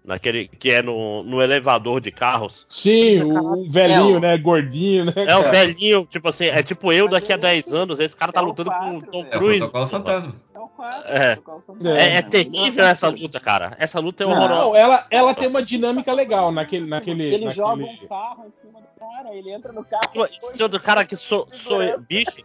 Naquele 0.03 0.47
que 0.47 0.69
é 0.69 0.83
no, 0.83 1.23
no 1.23 1.41
elevador 1.41 1.99
de 1.99 2.11
carros. 2.11 2.63
Sim, 2.69 3.21
o, 3.23 3.63
o 3.63 3.71
velhinho, 3.71 4.15
É, 4.15 4.17
o- 4.17 4.19
né, 4.19 4.37
gordinho, 4.37 5.05
né? 5.05 5.13
É 5.15 5.35
o 5.35 5.41
cara? 5.41 5.49
velhinho, 5.51 6.05
tipo 6.05 6.29
assim, 6.29 6.45
é 6.45 6.61
tipo 6.61 6.93
eu 6.93 7.07
daqui 7.07 7.31
a 7.31 7.35
é 7.35 7.39
10 7.39 7.65
esse- 7.65 7.75
anos, 7.75 7.99
esse 7.99 8.15
cara 8.15 8.31
tá 8.31 8.39
é 8.39 8.43
o 8.43 8.45
lutando 8.45 8.69
com 8.69 8.97
o 8.97 9.01
Tom 9.01 9.23
velho. 9.23 9.33
É 9.33 9.35
o 9.35 9.39
Cruise. 9.39 9.57
protocolo 9.57 9.87
fantasma. 9.87 10.35
É 10.77 11.33
o 11.37 11.41
4. 11.41 11.87
É. 11.87 11.97
É, 11.97 12.17
é 12.17 12.21
terrível 12.21 12.85
essa 12.85 13.07
luta, 13.09 13.39
cara. 13.39 13.75
Essa 13.79 13.99
luta 13.99 14.23
é 14.23 14.27
horrorosa. 14.27 14.55
Não, 14.65 14.75
ela, 14.75 15.05
ela 15.09 15.33
tem 15.33 15.47
uma 15.47 15.61
dinâmica 15.63 16.11
legal 16.13 16.51
naquele. 16.51 16.85
naquele, 16.87 17.23
Ele 17.23 17.49
joga 17.51 17.77
naquele... 17.83 18.05
um 18.05 18.07
carro 18.07 18.45
em 18.47 18.61
cima 18.67 18.81
do 18.81 18.87
cara, 18.99 19.33
ele 19.35 19.51
entra 19.51 19.71
no 19.71 19.83
carro. 19.85 20.27
Isso 20.53 20.67
do 20.67 20.79
cara 20.79 21.05
que 21.05 21.15
sou, 21.15 21.47
sou 21.63 21.81
eu. 21.81 21.99
Bicho, 22.01 22.37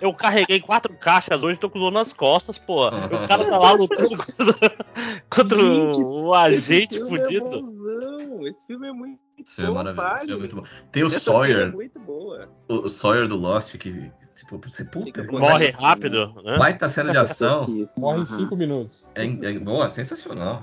eu 0.00 0.12
carreguei 0.12 0.60
quatro 0.60 0.94
caixas 0.94 1.42
hoje, 1.42 1.58
tô 1.58 1.70
com 1.70 1.78
dor 1.78 1.90
nas 1.92 2.12
costas, 2.12 2.58
pô. 2.58 2.86
O 2.88 3.28
cara 3.28 3.44
tá 3.48 3.58
lá 3.58 3.72
lutando 3.72 4.10
contra, 5.30 5.58
o 5.62 6.34
agente 6.34 6.96
é 6.96 7.00
fudido. 7.00 7.62
bonzão, 7.62 8.46
Esse 8.46 8.66
filme 8.66 8.88
é 8.88 8.92
muito 8.92 9.18
Esse 9.38 9.56
filme 9.56 9.70
é 9.70 9.74
bom, 9.74 9.94
maravilhoso. 9.94 10.14
Esse 10.14 10.26
filme 10.26 10.34
é 10.34 10.38
muito 10.38 10.56
bom. 10.56 10.64
Tem 10.92 11.02
o 11.02 11.06
Essa 11.06 11.16
É 11.16 11.20
Sawyer, 11.20 11.72
muito 11.72 11.98
boa. 12.00 12.48
o, 12.68 12.74
o 12.74 12.88
Sawyer 12.88 13.26
do 13.26 13.36
Lost, 13.36 13.76
que, 13.78 14.10
tipo, 14.36 14.58
você 14.58 14.84
puta. 14.84 15.22
Morre 15.24 15.72
Mas- 15.72 15.82
rápido, 15.82 16.32
né? 16.44 16.58
Baita 16.58 16.88
cena 16.88 17.10
de 17.10 17.18
ação. 17.18 17.64
Isso, 17.68 17.90
Morre 17.96 18.18
em 18.18 18.22
aham. 18.22 18.36
5 18.38 18.56
minutos. 18.56 19.08
É, 19.14 19.24
é 19.24 19.58
boa, 19.58 19.88
sensacional. 19.88 20.62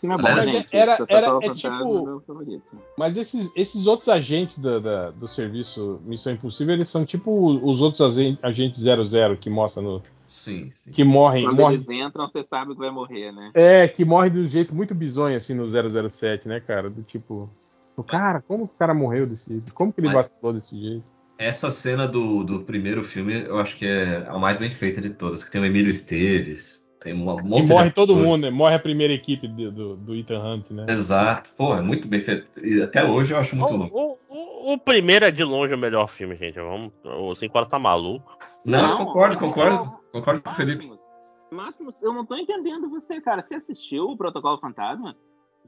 Filme 0.00 0.14
é 0.14 0.18
bom, 0.18 0.26
Aliás, 0.28 0.50
gente. 0.52 0.68
era- 0.70 0.96
Protocolo 0.96 1.18
era- 1.42 1.46
é 1.52 1.54
tipo- 1.54 2.22
é. 2.54 2.78
Mas 2.96 3.16
esses, 3.16 3.50
esses 3.56 3.86
outros 3.88 4.08
agentes 4.08 4.58
da- 4.60 4.78
da- 4.78 5.10
do 5.10 5.26
serviço 5.26 6.00
Missão 6.04 6.32
Impossível, 6.32 6.74
eles 6.74 6.88
são 6.88 7.04
tipo 7.04 7.58
os 7.60 7.82
outros 7.82 8.00
agen- 8.02 8.38
agentes 8.40 8.80
00 8.80 9.36
que 9.36 9.50
mostra 9.50 9.82
no. 9.82 10.00
Sim, 10.24 10.70
sim. 10.76 10.90
que 10.92 11.02
morrem. 11.04 11.44
Quando 11.46 11.56
morrem 11.56 11.76
eles 11.78 11.88
entram, 11.90 12.28
você 12.30 12.46
sabe 12.48 12.74
que 12.74 12.78
vai 12.78 12.90
morrer, 12.90 13.32
né? 13.32 13.50
é, 13.54 13.88
que 13.88 14.04
morrem 14.04 14.30
de 14.30 14.38
um 14.40 14.46
jeito 14.46 14.74
muito 14.74 14.94
bizonho, 14.94 15.36
assim, 15.36 15.54
no 15.54 15.66
007, 15.66 16.46
né, 16.46 16.60
cara? 16.60 16.88
Do 16.90 17.02
tipo. 17.02 17.50
O 17.96 18.02
cara, 18.04 18.40
como 18.40 18.68
que 18.68 18.74
o 18.74 18.78
cara 18.78 18.94
morreu 18.94 19.26
desse 19.26 19.50
jeito? 19.50 19.74
Como 19.74 19.92
que 19.92 20.00
ele 20.00 20.06
Mas- 20.08 20.16
vacilou 20.16 20.52
desse 20.52 20.78
jeito? 20.78 21.02
Essa 21.38 21.70
cena 21.70 22.06
do, 22.08 22.42
do 22.42 22.60
primeiro 22.60 23.02
filme, 23.04 23.44
eu 23.44 23.58
acho 23.58 23.76
que 23.76 23.86
é 23.86 24.26
a 24.28 24.36
mais 24.38 24.56
bem 24.56 24.70
feita 24.70 25.00
de 25.00 25.10
todas. 25.10 25.44
Que 25.44 25.50
tem 25.50 25.60
o 25.60 25.64
Emílio 25.64 25.88
Esteves, 25.90 26.84
tem 27.00 27.14
um 27.14 27.38
E 27.38 27.42
monte 27.42 27.66
de 27.66 27.72
morre 27.72 27.90
todo 27.92 28.12
ator. 28.14 28.24
mundo, 28.24 28.42
né? 28.42 28.50
Morre 28.50 28.74
a 28.74 28.78
primeira 28.80 29.12
equipe 29.12 29.46
do, 29.46 29.70
do, 29.70 29.96
do 29.96 30.14
Ethan 30.16 30.40
Hunt, 30.40 30.70
né? 30.72 30.86
Exato. 30.88 31.50
Pô, 31.56 31.74
é 31.76 31.80
muito 31.80 32.08
bem 32.08 32.20
feito. 32.22 32.50
E 32.60 32.82
até 32.82 33.04
hoje 33.04 33.32
eu 33.34 33.38
acho 33.38 33.54
muito 33.54 33.72
louco. 33.72 33.96
O, 34.28 34.34
o- 34.34 34.72
o 34.74 34.78
primeiro 34.78 35.24
é 35.24 35.30
de 35.30 35.44
longe 35.44 35.72
o 35.72 35.78
melhor 35.78 36.08
filme, 36.08 36.34
gente. 36.36 36.56
Vamos, 36.56 36.92
o 37.04 37.34
5 37.36 37.56
horas 37.56 37.68
tá 37.68 37.78
maluco. 37.78 38.36
Não, 38.66 38.82
Não, 38.88 38.96
concordo, 39.06 39.34
não. 39.34 39.40
concordo. 39.48 39.98
Concordo 40.12 40.42
com 40.42 40.50
o 40.50 40.54
Felipe. 40.54 40.90
Máximo, 41.52 41.90
eu 42.02 42.12
não 42.12 42.26
tô 42.26 42.36
entendendo 42.36 42.90
você, 42.90 43.20
cara. 43.20 43.46
Você 43.48 43.54
assistiu 43.54 44.04
o 44.06 44.16
Protocolo 44.16 44.58
Fantasma? 44.58 45.16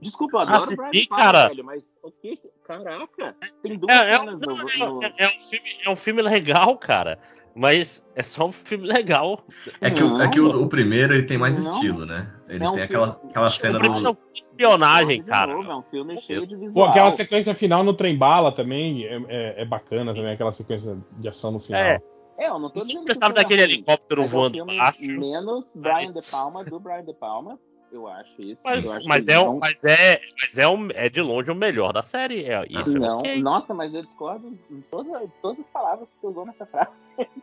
Desculpa, 0.01 0.39
eu 0.39 0.41
adoro 0.41 0.63
Assisti, 0.65 0.75
o 0.75 0.89
Brian 0.89 1.07
cara. 1.09 1.49
velho, 1.49 1.65
mas 1.65 1.97
o 2.03 2.11
que? 2.11 2.41
Caraca, 2.67 3.35
tem 3.63 3.79
duas 3.79 3.95
É, 3.95 4.11
é 4.13 4.17
um, 4.17 4.21
cenas 4.21 4.41
não, 4.41 4.57
no, 4.57 4.71
é- 4.71 4.77
no- 4.79 5.05
é- 5.05 5.15
é 5.19 5.27
um 5.27 5.41
filme, 5.41 5.71
é 5.87 5.91
um 5.91 5.97
filme 5.97 6.23
legal, 6.23 6.77
cara. 6.79 7.19
Mas 7.53 8.03
é 8.15 8.23
só 8.23 8.47
um 8.47 8.53
filme 8.53 8.87
legal. 8.87 9.45
É 9.81 9.91
que, 9.91 10.03
o, 10.03 10.23
é 10.23 10.29
que 10.29 10.41
o, 10.41 10.63
o 10.63 10.69
primeiro 10.69 11.13
ele 11.13 11.25
tem 11.25 11.37
mais 11.37 11.63
Não. 11.63 11.73
estilo, 11.75 12.07
né? 12.07 12.33
Ele 12.49 12.65
É 12.65 12.69
um 12.69 12.73
tem 12.73 12.85
aquela, 12.85 13.15
filme- 13.15 13.31
aquela 13.31 13.47
O 13.47 13.51
cena 13.51 13.79
é 13.79 13.83
do. 13.83 13.89
um 14.11 14.17
espionagem, 14.33 15.23
cara. 15.25 15.55
novo, 15.55 15.71
é 15.71 15.77
um 15.77 15.83
filme 15.83 16.21
cheio 16.21 16.47
de 16.47 16.55
visual. 16.55 16.73
Pô, 16.73 16.85
aquela 16.85 17.11
sequência 17.11 17.53
final 17.53 17.83
no 17.83 17.93
trem 17.93 18.17
bala 18.17 18.53
também 18.53 19.05
é, 19.05 19.17
é- 19.29 19.63
é 19.63 19.65
bacana 19.65 20.15
também, 20.15 20.33
aquela 20.33 20.53
sequência 20.53 20.97
de 21.19 21.29
ação 21.29 21.51
no 21.51 21.59
final. 21.61 21.81
É. 21.81 22.01
É, 22.39 22.49
eu 22.49 22.59
não 22.59 22.71
tô 22.71 22.81
dizendo 22.83 23.01
Você 23.03 23.13
que 23.13 23.19
sabe 23.19 23.33
é 23.39 23.43
daquele 23.43 23.63
ruim, 23.65 23.73
helicóptero 23.75 24.23
é 24.23 24.25
um 24.25 24.29
voando 24.29 24.65
baixo? 24.65 25.03
Menos 25.03 25.65
Brian 25.75 25.95
Mas- 26.07 26.15
De 26.15 26.31
Palma 26.31 26.65
do 26.65 26.81
Brian 26.81 27.05
De 27.05 27.13
Palma, 27.15 27.59
eu 27.93 28.07
acho 28.09 28.43
isso. 28.43 28.61
Mas, 28.65 28.87
acho 28.87 29.09
mas 29.09 29.29
é, 29.29 29.35
não- 29.35 29.57
um- 29.57 29.59
mas 29.59 29.85
é, 29.85 30.21
mas 30.41 30.59
é, 30.59 30.69
um, 30.69 30.89
é 30.93 31.09
de 31.09 31.21
longe 31.21 31.51
o 31.51 31.55
melhor 31.55 31.93
da 31.93 32.03
série. 32.03 32.45
É, 32.45 32.65
isso 32.69 32.97
é 32.97 33.01
Não, 33.01 33.19
ok. 33.19 33.43
nossa, 33.43 33.75
mas 33.75 33.93
eu 33.95 34.03
discordo 34.03 34.57
em 34.71 34.81
toda, 34.91 35.21
todas 35.43 35.61
as 35.61 35.67
palavras 35.73 36.09
que 36.09 36.15
você 36.21 36.27
usou 36.27 36.47
nessa 36.47 36.65
frase. 36.67 36.91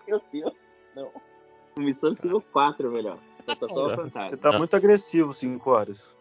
Meu 0.07 0.21
Deus, 0.31 0.53
não. 0.95 1.11
Missão 1.79 2.11
Impossível 2.11 2.41
4 2.51 2.87
é 2.87 2.91
melhor. 2.91 3.17
Protocolo 3.45 3.89
Você 3.89 3.95
Fantasma. 3.95 4.27
Ele 4.29 4.37
tá 4.37 4.57
muito 4.57 4.75
agressivo, 4.75 5.31
5 5.31 5.69
horas. 5.69 6.13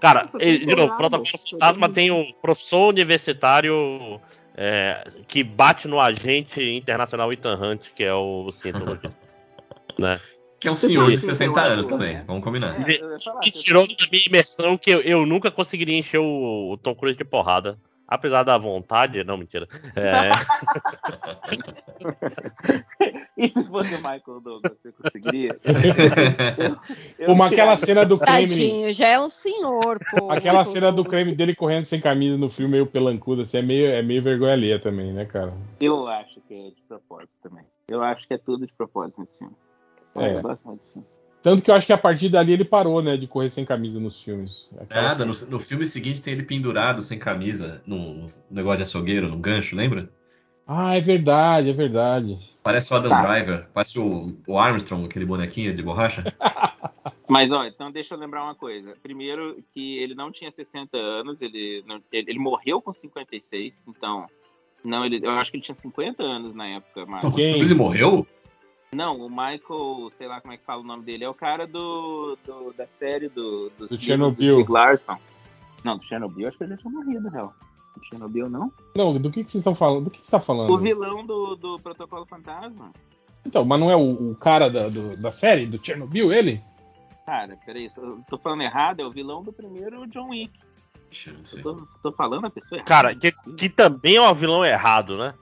Cara, 0.00 0.22
Nossa, 0.24 0.38
de 0.38 0.66
novo, 0.74 0.96
Protocolo 0.96 1.26
Fantasma 1.50 1.88
tem 1.92 2.10
um 2.10 2.32
professor 2.40 2.88
universitário 2.88 4.20
é, 4.56 5.04
que 5.28 5.42
bate 5.44 5.86
no 5.88 6.00
agente 6.00 6.62
internacional 6.62 7.32
Ethan 7.32 7.56
Hunt, 7.60 7.90
que 7.92 8.02
é 8.04 8.14
o 8.14 8.50
cientologista. 8.52 9.18
né? 9.98 10.18
Que 10.60 10.68
é 10.68 10.70
um 10.70 10.76
senhor 10.76 11.10
de 11.10 11.18
que 11.18 11.24
eu 11.24 11.30
60 11.34 11.58
acho, 11.60 11.70
anos 11.70 11.86
também, 11.86 12.22
vamos 12.26 12.44
combinar. 12.44 12.76
É, 12.88 12.98
falar, 13.24 13.40
Que 13.40 13.50
tirou 13.50 13.86
da 13.86 13.94
minha 14.12 14.26
imersão 14.26 14.76
que 14.76 14.90
eu, 14.90 15.00
eu 15.00 15.24
nunca 15.24 15.50
conseguiria 15.50 15.98
encher 15.98 16.18
o, 16.18 16.72
o 16.72 16.76
Tom 16.76 16.94
Cruise 16.94 17.16
de 17.16 17.24
porrada. 17.24 17.78
Apesar 18.06 18.42
da 18.42 18.58
vontade, 18.58 19.22
não, 19.22 19.36
mentira. 19.38 19.68
É, 19.94 20.30
E 23.36 23.48
se 23.48 23.64
fosse 23.64 23.94
o 23.94 23.98
Michael 23.98 24.40
Douglas, 24.42 24.72
você 24.82 24.92
conseguiria? 24.92 25.56
Eu- 27.18 27.26
Como 27.26 27.42
eu 27.42 27.46
aquela 27.46 27.76
cena 27.76 28.04
do 28.04 28.18
Kremlin. 28.18 28.48
Tadinho, 28.48 28.92
já 28.92 29.08
é 29.08 29.18
um 29.20 29.30
senhor, 29.30 29.98
pô. 30.10 30.30
Aquela 30.30 30.64
cena 30.64 30.92
do 30.92 31.04
creme 31.04 31.34
dele 31.34 31.54
correndo 31.54 31.84
sem 31.86 32.00
camisa 32.00 32.36
no 32.36 32.50
filme, 32.50 32.72
meio 32.72 32.86
pelancudo, 32.86 33.42
assim, 33.42 33.58
é 33.58 33.62
meio, 33.62 33.86
é 33.86 34.02
meio 34.02 34.22
vergonha 34.22 34.52
alheia 34.52 34.78
também, 34.78 35.12
né, 35.12 35.24
cara? 35.24 35.54
Eu 35.80 36.06
acho 36.06 36.40
que 36.46 36.54
é 36.54 36.68
de 36.70 36.82
propósito 36.88 37.30
também. 37.42 37.64
Eu 37.88 38.02
acho 38.02 38.26
que 38.26 38.34
é 38.34 38.38
tudo 38.38 38.66
de 38.66 38.72
propósito 38.74 39.20
nesse 39.20 39.38
filme. 39.38 39.54
É. 40.16 40.42
Tanto 41.42 41.62
que 41.62 41.70
eu 41.70 41.74
acho 41.74 41.86
que 41.86 41.92
a 41.92 41.98
partir 41.98 42.28
dali 42.28 42.52
ele 42.52 42.64
parou, 42.64 43.02
né, 43.02 43.16
de 43.16 43.26
correr 43.26 43.48
sem 43.48 43.64
camisa 43.64 43.98
nos 43.98 44.22
filmes. 44.22 44.70
Aquela 44.78 45.02
Nada, 45.02 45.24
no, 45.24 45.32
no 45.48 45.58
filme 45.58 45.86
seguinte 45.86 46.20
tem 46.20 46.34
ele 46.34 46.42
pendurado 46.42 47.00
sem 47.00 47.18
camisa, 47.18 47.80
num 47.86 48.28
negócio 48.50 48.78
de 48.78 48.82
açougueiro, 48.82 49.28
num 49.28 49.40
gancho, 49.40 49.74
lembra? 49.74 50.10
Ah, 50.66 50.96
é 50.96 51.00
verdade, 51.00 51.70
é 51.70 51.72
verdade. 51.72 52.38
Parece 52.62 52.92
o 52.92 52.96
Adam 52.96 53.10
Tá. 53.10 53.22
Driver, 53.22 53.66
parece 53.72 53.98
o, 53.98 54.36
o 54.46 54.58
Armstrong, 54.58 55.06
aquele 55.06 55.24
bonequinho 55.24 55.74
de 55.74 55.82
borracha. 55.82 56.22
Mas, 57.26 57.50
ó, 57.50 57.64
então 57.64 57.90
deixa 57.90 58.14
eu 58.14 58.18
lembrar 58.18 58.42
uma 58.44 58.54
coisa. 58.54 58.94
Primeiro, 59.02 59.62
que 59.72 59.98
ele 59.98 60.14
não 60.14 60.30
tinha 60.30 60.52
60 60.52 60.96
anos, 60.96 61.40
ele, 61.40 61.82
não- 61.86 62.02
ele, 62.12 62.30
ele 62.30 62.38
morreu 62.38 62.82
com 62.82 62.92
56, 62.92 63.72
então. 63.88 64.26
Não, 64.84 65.04
ele, 65.04 65.24
eu 65.24 65.30
acho 65.30 65.50
que 65.50 65.56
ele 65.56 65.64
tinha 65.64 65.76
50 65.80 66.22
anos 66.22 66.54
na 66.54 66.66
época, 66.66 67.06
mas. 67.06 67.20
Tom 67.20 67.32
Quem? 67.32 67.52
Cruise 67.54 67.74
morreu? 67.74 68.26
Não, 68.92 69.16
o 69.20 69.30
Michael, 69.30 70.10
sei 70.18 70.26
lá 70.26 70.40
como 70.40 70.52
é 70.52 70.56
que 70.56 70.64
fala 70.64 70.80
o 70.82 70.84
nome 70.84 71.04
dele, 71.04 71.22
é 71.22 71.28
o 71.28 71.34
cara 71.34 71.64
do, 71.64 72.36
do- 72.44 72.72
da 72.76 72.86
série 72.98 73.28
do, 73.28 73.70
Do 73.78 73.82
livros 73.84 74.02
Chernobyl. 74.04 74.54
Stieg 74.56 74.70
Larsson. 74.72 75.16
Não, 75.84 75.96
do 75.96 76.04
Chernobyl, 76.04 76.48
acho 76.48 76.58
que 76.58 76.64
ele 76.64 76.72
já 76.74 76.78
tinha 76.78 76.92
morrido, 76.92 77.28
real. 77.28 77.54
Do 77.96 78.04
Chernobyl, 78.06 78.50
não? 78.50 78.72
Não, 78.96 79.16
do 79.16 79.30
que, 79.30 79.44
que 79.44 79.52
vocês 79.52 79.60
estão 79.60 79.76
falando? 79.76 80.04
Do 80.06 80.10
que, 80.10 80.18
que 80.18 80.26
você 80.26 80.32
tá 80.32 80.40
falando? 80.40 80.72
O 80.72 80.78
vilão 80.78 81.24
do, 81.24 81.54
do 81.54 81.78
Protocolo 81.78 82.26
Fantasma. 82.26 82.90
Então, 83.46 83.64
mas 83.64 83.78
não 83.78 83.90
é 83.92 83.96
o, 83.96 84.32
o 84.32 84.34
cara 84.34 84.68
da, 84.68 84.88
do- 84.88 85.16
da 85.16 85.30
série, 85.30 85.66
do 85.66 85.78
Chernobyl, 85.84 86.32
ele? 86.32 86.60
Cara, 87.24 87.56
peraí, 87.64 87.88
eu 87.96 88.18
tô 88.28 88.38
falando 88.38 88.62
errado, 88.62 89.00
é 89.00 89.04
o 89.06 89.10
vilão 89.12 89.40
do 89.44 89.52
primeiro 89.52 90.04
John 90.08 90.30
Wick. 90.30 90.52
Eu 91.56 91.62
tô, 91.62 91.86
tô 92.02 92.12
falando 92.12 92.46
a 92.46 92.50
pessoa 92.50 92.78
errada. 92.80 92.88
cara, 92.88 93.14
que, 93.14 93.30
que 93.56 93.68
também 93.68 94.16
é 94.16 94.22
um 94.22 94.34
vilão 94.34 94.64
errado, 94.64 95.16
né? 95.16 95.32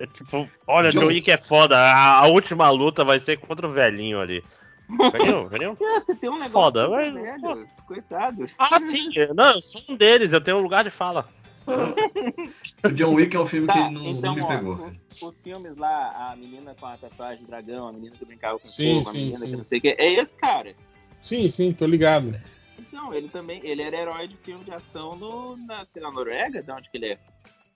É 0.00 0.06
tipo, 0.06 0.48
olha, 0.66 0.90
John- 0.90 1.00
John 1.00 1.06
Wick 1.08 1.30
é 1.30 1.36
foda. 1.38 1.76
A, 1.78 2.20
a 2.20 2.26
última 2.26 2.68
luta 2.70 3.04
vai 3.04 3.20
ser 3.20 3.36
contra 3.38 3.66
o 3.68 3.70
velhinho 3.72 4.18
ali. 4.18 4.42
Velhinho, 5.12 5.46
velhinho? 5.48 5.76
É, 5.80 6.00
você 6.00 6.14
tem 6.16 6.28
um 6.30 6.32
negócio 6.34 6.52
Foda, 6.52 6.88
mas- 6.88 7.12
velho, 7.12 7.66
Coitado. 7.86 8.46
Ah, 8.58 8.80
sim. 8.80 9.10
Não, 9.34 9.52
eu 9.52 9.62
sou 9.62 9.82
um 9.90 9.96
deles, 9.96 10.32
eu 10.32 10.40
tenho 10.40 10.56
um 10.56 10.62
lugar 10.62 10.82
de 10.84 10.90
fala. 10.90 11.28
O 12.84 12.90
John 12.92 13.14
Wick 13.14 13.36
é 13.36 13.40
um 13.40 13.46
filme 13.46 13.66
Tá, 13.66 13.74
que 13.74 13.94
não, 13.94 14.06
então, 14.06 14.30
não 14.30 14.34
me 14.34 14.42
ó, 14.42 14.46
pegou. 14.46 14.72
os, 14.72 15.22
os 15.22 15.42
filmes 15.44 15.76
lá, 15.76 16.30
a 16.32 16.36
menina 16.36 16.74
com 16.78 16.86
a 16.86 16.96
tatuagem 16.96 17.44
dragão, 17.44 17.86
a 17.88 17.92
menina 17.92 18.16
que 18.16 18.24
brincava 18.24 18.58
com 18.58 18.64
Sim, 18.64 18.98
fogo, 19.04 19.08
a 19.10 19.12
sim, 19.12 19.18
menina 19.18 19.38
sim. 19.38 19.46
que 19.50 19.56
não 19.56 19.64
sei 19.64 19.78
o 19.78 19.82
que, 19.82 19.88
é 19.88 20.14
esse 20.14 20.36
cara. 20.36 20.74
Sim, 21.20 21.48
sim, 21.50 21.72
tô 21.72 21.86
ligado. 21.86 22.34
Então, 22.78 23.12
ele 23.12 23.28
também, 23.28 23.60
ele 23.62 23.82
era 23.82 23.96
herói 23.98 24.26
de 24.28 24.36
filme 24.38 24.64
de 24.64 24.72
ação 24.72 25.14
no, 25.16 25.56
na, 25.58 25.84
sei 25.86 26.02
lá, 26.02 26.10
Noruega, 26.10 26.62
de 26.62 26.70
onde 26.72 26.88
que 26.90 26.96
ele 26.96 27.08
é? 27.12 27.18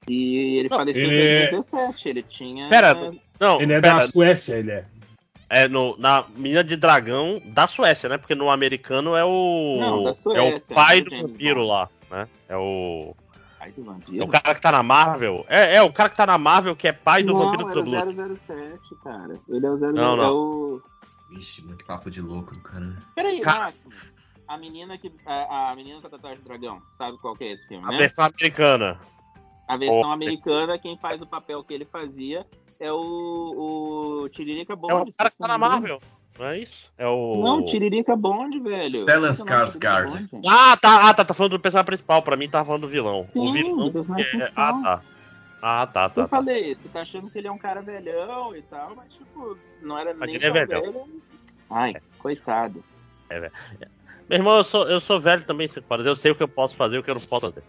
E 0.09 0.59
ele 0.59 0.69
Não, 0.69 0.77
faleceu 0.79 1.03
ele 1.03 1.15
em 1.15 1.19
é- 1.21 1.51
2017. 1.51 2.09
Ele 2.09 2.23
tinha. 2.23 2.69
Pera, 2.69 2.95
não, 3.41 3.61
Ele 3.61 3.73
é 3.73 3.81
pera, 3.81 3.95
da 3.97 4.03
Suécia, 4.03 4.55
ele 4.57 4.71
é. 4.71 4.85
é 5.49 5.69
no, 5.69 5.97
na 5.99 6.25
Mina 6.37 6.63
de 6.63 6.77
Dragão 6.77 7.41
da 7.47 7.67
Suécia, 7.67 8.09
né? 8.09 8.19
Porque 8.19 8.35
no 8.35 8.51
americano 8.51 9.17
é 9.17 9.25
o. 9.25 9.77
Não, 9.81 10.05
da 10.05 10.11
é 10.11 10.15
Suécia, 10.15 10.57
o 10.71 10.75
pai 10.75 11.01
né, 11.01 11.05
do 11.05 11.23
vampiro 11.23 11.61
Bond. 11.61 11.69
lá, 11.69 11.89
né? 12.11 12.29
É 12.49 12.57
o. 12.57 13.15
Ai, 13.61 13.73
do 13.73 13.81
É 13.81 13.85
vampiro. 13.85 14.25
o 14.25 14.29
cara 14.29 14.55
que 14.55 14.61
tá 14.61 14.71
na 14.73 14.83
Marvel. 14.83 15.47
É, 15.49 15.77
é 15.77 15.83
o 15.83 15.91
cara 15.93 16.09
que 16.11 16.17
tá 16.17 16.27
na 16.27 16.37
Marvel 16.37 16.77
que 16.77 16.87
é 16.87 16.93
pai 16.93 17.23
do 17.23 17.33
não, 17.33 17.39
vampiro 17.51 17.65
do 17.73 17.83
Blood. 17.83 18.09
o 18.21 18.37
007, 18.47 18.79
cara. 19.03 19.41
Ele 19.49 19.65
é 19.67 19.71
o 19.71 19.79
007. 19.79 19.93
Não, 19.95 20.17
não. 20.17 20.25
É 20.25 20.31
o... 20.31 20.83
Vixe, 21.31 21.63
mano, 21.63 21.77
que 21.79 21.85
papo 21.85 22.11
de 22.11 22.21
louco 22.21 22.55
do 22.55 22.61
cara. 22.61 22.95
Peraí, 23.15 23.41
Ca- 23.41 23.59
Máximo. 23.59 23.93
A 24.47 24.59
menina 24.59 24.99
que. 24.99 25.11
A, 25.25 25.71
a 25.71 25.77
menina 25.77 25.99
com 26.03 26.07
a 26.07 26.11
tatuagem 26.11 26.39
do 26.43 26.45
dragão. 26.45 26.83
Sabe 26.99 27.17
qual 27.19 27.35
que 27.35 27.45
é 27.45 27.53
esse 27.53 27.67
filme, 27.67 27.83
A 27.87 27.91
né? 27.93 27.97
versão 27.97 28.25
americana. 28.27 29.01
A 29.67 29.77
versão 29.77 30.09
Oh. 30.11 30.13
americana, 30.13 30.79
quem 30.79 30.97
faz 30.99 31.21
o 31.23 31.27
papel 31.27 31.63
que 31.65 31.73
ele 31.73 31.85
fazia 31.87 32.47
é 32.79 32.93
o, 32.93 34.23
o 34.25 34.29
Tiririca 34.31 34.77
Bond. 34.77 34.93
É 34.93 34.97
o 34.97 35.13
cara 35.13 35.31
que 35.31 35.39
tá 35.39 35.45
se 35.45 35.49
na. 35.49 35.59
Marvel. 35.59 36.01
Não 36.39 36.47
é 36.47 36.59
isso? 36.59 36.91
É 36.99 37.07
o. 37.09 37.35
Não, 37.43 37.65
Tiririca 37.65 38.15
Bond, 38.17 38.59
velho. 38.61 39.03
Stellan 39.03 39.29
é 39.29 39.31
o 39.31 39.35
Skarsgård. 39.35 40.29
Ah, 40.49 40.77
tá, 40.77 41.09
ah, 41.09 41.15
tá, 41.15 41.25
tá 41.25 41.33
falando 41.35 41.53
do 41.53 41.61
personagem 41.61 41.87
principal. 41.87 42.23
Pra 42.23 42.37
mim, 42.37 42.49
tava 42.49 42.65
falando 42.67 42.83
do 42.83 42.89
vilão. 42.89 43.29
o 43.35 43.47
Sim, 43.47 43.53
vilão. 43.53 43.87
do 43.87 43.93
personagem 43.93 44.31
que 44.31 44.43
é-. 44.43 44.53
Ah, 44.57 44.73
tá. 44.83 45.03
Ah, 45.67 45.87
tá, 45.87 46.05
Eu 46.05 46.11
tá. 46.11 46.23
tá. 46.23 46.29
falei, 46.29 46.75
você 46.75 46.89
tá 46.91 47.01
achando 47.01 47.31
que 47.31 47.39
ele 47.39 47.47
é 47.49 47.53
um 47.53 47.57
cara 47.57 47.81
velhão 47.81 48.55
e 48.55 48.61
tal, 48.63 48.95
mas 48.97 49.11
tipo, 49.15 49.57
não 49.81 49.97
era 49.97 50.13
Mas 50.13 50.27
nem 50.29 50.37
ele 50.37 50.45
é 50.47 50.53
tão 50.53 50.67
velhão. 50.67 50.93
velho. 50.93 51.23
Ai, 51.71 51.95
coitado. 52.19 52.85
Meu 54.29 54.39
irmão, 54.39 54.57
eu 54.59 54.65
sou, 54.65 54.89
eu 54.89 55.01
sou 55.01 55.21
velho 55.21 55.45
também, 55.45 55.69
cinco 55.69 55.87
horas. 55.89 56.05
Eu 56.05 56.15
sei 56.17 56.33
o 56.33 56.35
que 56.35 56.43
eu 56.43 56.49
posso 56.49 56.77
fazer 56.77 56.97
e 56.97 56.99
o 56.99 57.03
que 57.03 57.11
eu 57.11 57.15
não 57.15 57.23
posso 57.23 57.47
fazer. 57.47 57.63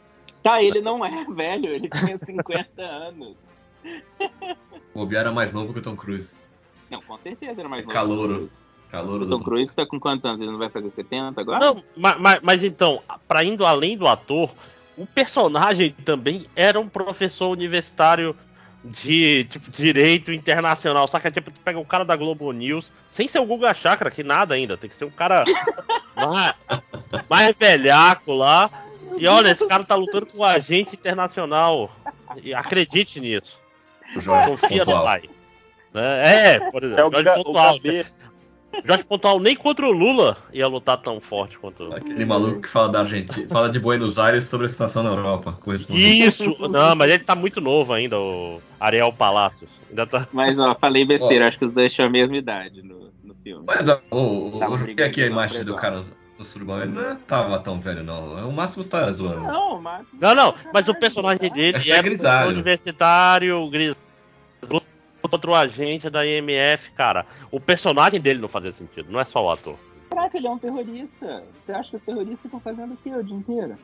Tá, 0.45 0.61
ele 0.61 0.79
não 0.79 1.03
é 1.03 1.25
velho, 1.25 1.69
ele 1.69 1.89
tinha 1.89 2.19
50 2.19 2.69
anos. 2.79 3.35
O 4.93 5.01
Obi 5.01 5.15
era 5.15 5.31
mais 5.31 5.51
novo 5.51 5.73
que 5.73 5.79
o 5.79 5.81
Tom 5.81 5.95
Cruise. 5.95 6.29
Não, 6.87 7.01
com 7.01 7.17
certeza 7.17 7.59
era 7.61 7.67
mais 7.67 7.81
novo. 7.83 7.91
Calouro. 7.91 8.51
Calor 8.91 9.23
O 9.23 9.27
Tom 9.27 9.39
Cruise 9.39 9.73
tá 9.75 9.87
com 9.87 9.99
quantos 9.99 10.23
anos? 10.23 10.39
Ele 10.39 10.51
não 10.51 10.59
vai 10.59 10.69
fazer 10.69 10.91
70 10.91 11.41
agora? 11.41 11.59
Não, 11.59 11.83
ma- 11.97 12.15
ma- 12.19 12.39
mas, 12.43 12.63
então, 12.63 13.01
pra 13.27 13.43
indo 13.43 13.65
além 13.65 13.97
do 13.97 14.07
ator, 14.07 14.53
o 14.95 15.07
personagem 15.07 15.89
também 16.05 16.45
era 16.55 16.79
um 16.79 16.87
professor 16.87 17.49
universitário 17.49 18.35
de 18.83 19.45
tipo, 19.45 19.71
direito 19.71 20.31
internacional. 20.31 21.07
Saca? 21.07 21.31
Tipo, 21.31 21.49
tu 21.49 21.59
pega 21.61 21.79
o 21.79 21.85
cara 21.85 22.05
da 22.05 22.15
Globo 22.15 22.51
News, 22.51 22.91
sem 23.11 23.27
ser 23.27 23.39
o 23.39 23.45
Guga 23.47 23.73
Chakra, 23.73 24.11
que 24.11 24.23
nada 24.23 24.53
ainda, 24.53 24.77
tem 24.77 24.87
que 24.91 24.95
ser 24.95 25.05
um 25.05 25.09
cara 25.09 25.43
mais, 26.15 26.55
mais 27.27 27.55
velhaco 27.57 28.31
lá. 28.31 28.69
E 29.17 29.27
olha, 29.27 29.51
esse 29.51 29.65
cara 29.67 29.83
tá 29.83 29.95
lutando 29.95 30.27
com 30.31 30.39
um 30.39 30.43
agente 30.43 30.95
internacional. 30.95 31.89
E 32.41 32.53
acredite 32.53 33.19
nisso. 33.19 33.59
Jorge 34.17 34.49
Confia 34.49 34.85
no 34.85 35.03
pai. 35.03 35.23
Né? 35.93 36.55
É, 36.55 36.71
por 36.71 36.83
exemplo, 36.83 37.01
É 37.01 37.07
o, 37.07 37.11
Jorge 37.23 37.43
Pontual. 37.43 37.75
Gabê. 37.75 38.05
Jorge 38.83 39.03
Pontual 39.05 39.39
nem 39.39 39.55
contra 39.55 39.87
o 39.87 39.91
Lula 39.91 40.37
ia 40.51 40.67
lutar 40.67 41.01
tão 41.01 41.21
forte 41.21 41.57
quanto. 41.57 41.93
Aquele 41.93 42.25
maluco 42.25 42.61
que 42.61 42.67
fala 42.67 42.89
da 42.89 42.99
Argentina, 43.01 43.47
fala 43.47 43.69
de 43.69 43.79
Buenos 43.79 44.19
Aires 44.19 44.43
sobre 44.45 44.65
a 44.65 44.69
situação 44.69 45.01
na 45.01 45.11
Europa. 45.11 45.57
Isso! 45.89 46.43
Não, 46.69 46.95
mas 46.95 47.09
ele 47.09 47.23
tá 47.23 47.35
muito 47.35 47.61
novo 47.61 47.93
ainda, 47.93 48.19
o 48.19 48.61
Ariel 48.79 49.13
Palacios. 49.13 49.69
Ainda 49.89 50.05
tá. 50.05 50.27
Mas 50.33 50.57
ó, 50.59 50.75
falei 50.75 51.05
besteira, 51.05 51.47
acho 51.47 51.57
que 51.57 51.65
os 51.65 51.73
dois 51.73 51.93
tinham 51.93 52.07
a 52.07 52.11
mesma 52.11 52.35
idade 52.35 52.81
no, 52.81 53.11
no 53.23 53.33
filme. 53.35 53.63
Mas 53.65 53.87
ó, 53.87 53.99
o, 54.11 54.47
o, 54.47 54.59
Tava 54.59 54.73
eu 54.73 54.77
vi 54.77 54.83
brigando 54.83 55.09
aqui 55.09 55.23
a 55.23 55.27
imagem 55.27 55.63
do 55.63 55.75
cara 55.75 56.03
surubão, 56.45 56.81
ele 56.81 56.91
não 56.91 57.15
tava 57.15 57.59
tão 57.59 57.79
velho, 57.79 58.03
não. 58.03 58.49
O 58.49 58.53
máximo 58.53 58.83
você 58.83 58.89
tá 58.89 59.11
zoando. 59.11 59.41
Não, 59.41 59.81
mas. 59.81 60.05
Não, 60.19 60.33
não, 60.35 60.53
mas 60.73 60.87
o 60.87 60.93
personagem 60.95 61.51
dele 61.51 61.77
Achei 61.77 61.93
era 61.93 62.01
um 62.01 62.05
grisalho. 62.05 62.49
universitário, 62.51 63.69
gris... 63.69 63.95
outro 65.21 65.53
agente 65.55 66.09
da 66.09 66.25
IMF, 66.25 66.91
cara. 66.91 67.25
O 67.51 67.59
personagem 67.59 68.19
dele 68.21 68.39
não 68.39 68.47
fazia 68.47 68.71
sentido, 68.71 69.11
não 69.11 69.19
é 69.19 69.25
só 69.25 69.43
o 69.43 69.49
ator. 69.51 69.75
Caraca, 70.09 70.37
ele 70.37 70.47
é 70.47 70.49
um 70.51 70.57
terrorista. 70.57 71.43
Você 71.65 71.71
acha 71.73 71.89
que 71.89 71.95
os 71.97 72.03
terroristas 72.03 72.45
estão 72.45 72.59
fazendo 72.59 72.93
o 72.93 72.97
quê 72.97 73.09
o 73.09 73.23
dia 73.23 73.35
inteiro? 73.35 73.77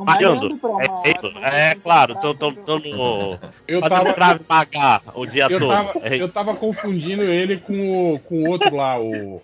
Malhando. 0.00 0.36
malhando 0.42 0.58
pra 0.58 0.70
uma 0.70 0.82
É, 0.82 0.86
é, 1.08 1.70
é 1.70 1.74
se 1.74 1.80
claro, 1.80 2.12
estão 2.14 2.34
fazer 2.54 2.88
um- 2.88 2.96
no. 2.96 3.38
Eu 3.66 3.80
tava, 3.80 4.14
Maga 4.48 5.02
o 5.14 5.26
dia 5.26 5.46
eu, 5.50 5.58
todo. 5.58 5.68
tava, 5.70 5.92
É, 6.02 6.22
eu 6.22 6.28
tava 6.28 6.54
confundindo 6.54 7.22
ele 7.24 7.56
com 7.56 8.14
o, 8.14 8.18
com 8.20 8.44
o 8.44 8.48
outro 8.48 8.76
lá, 8.76 9.00
o, 9.00 9.42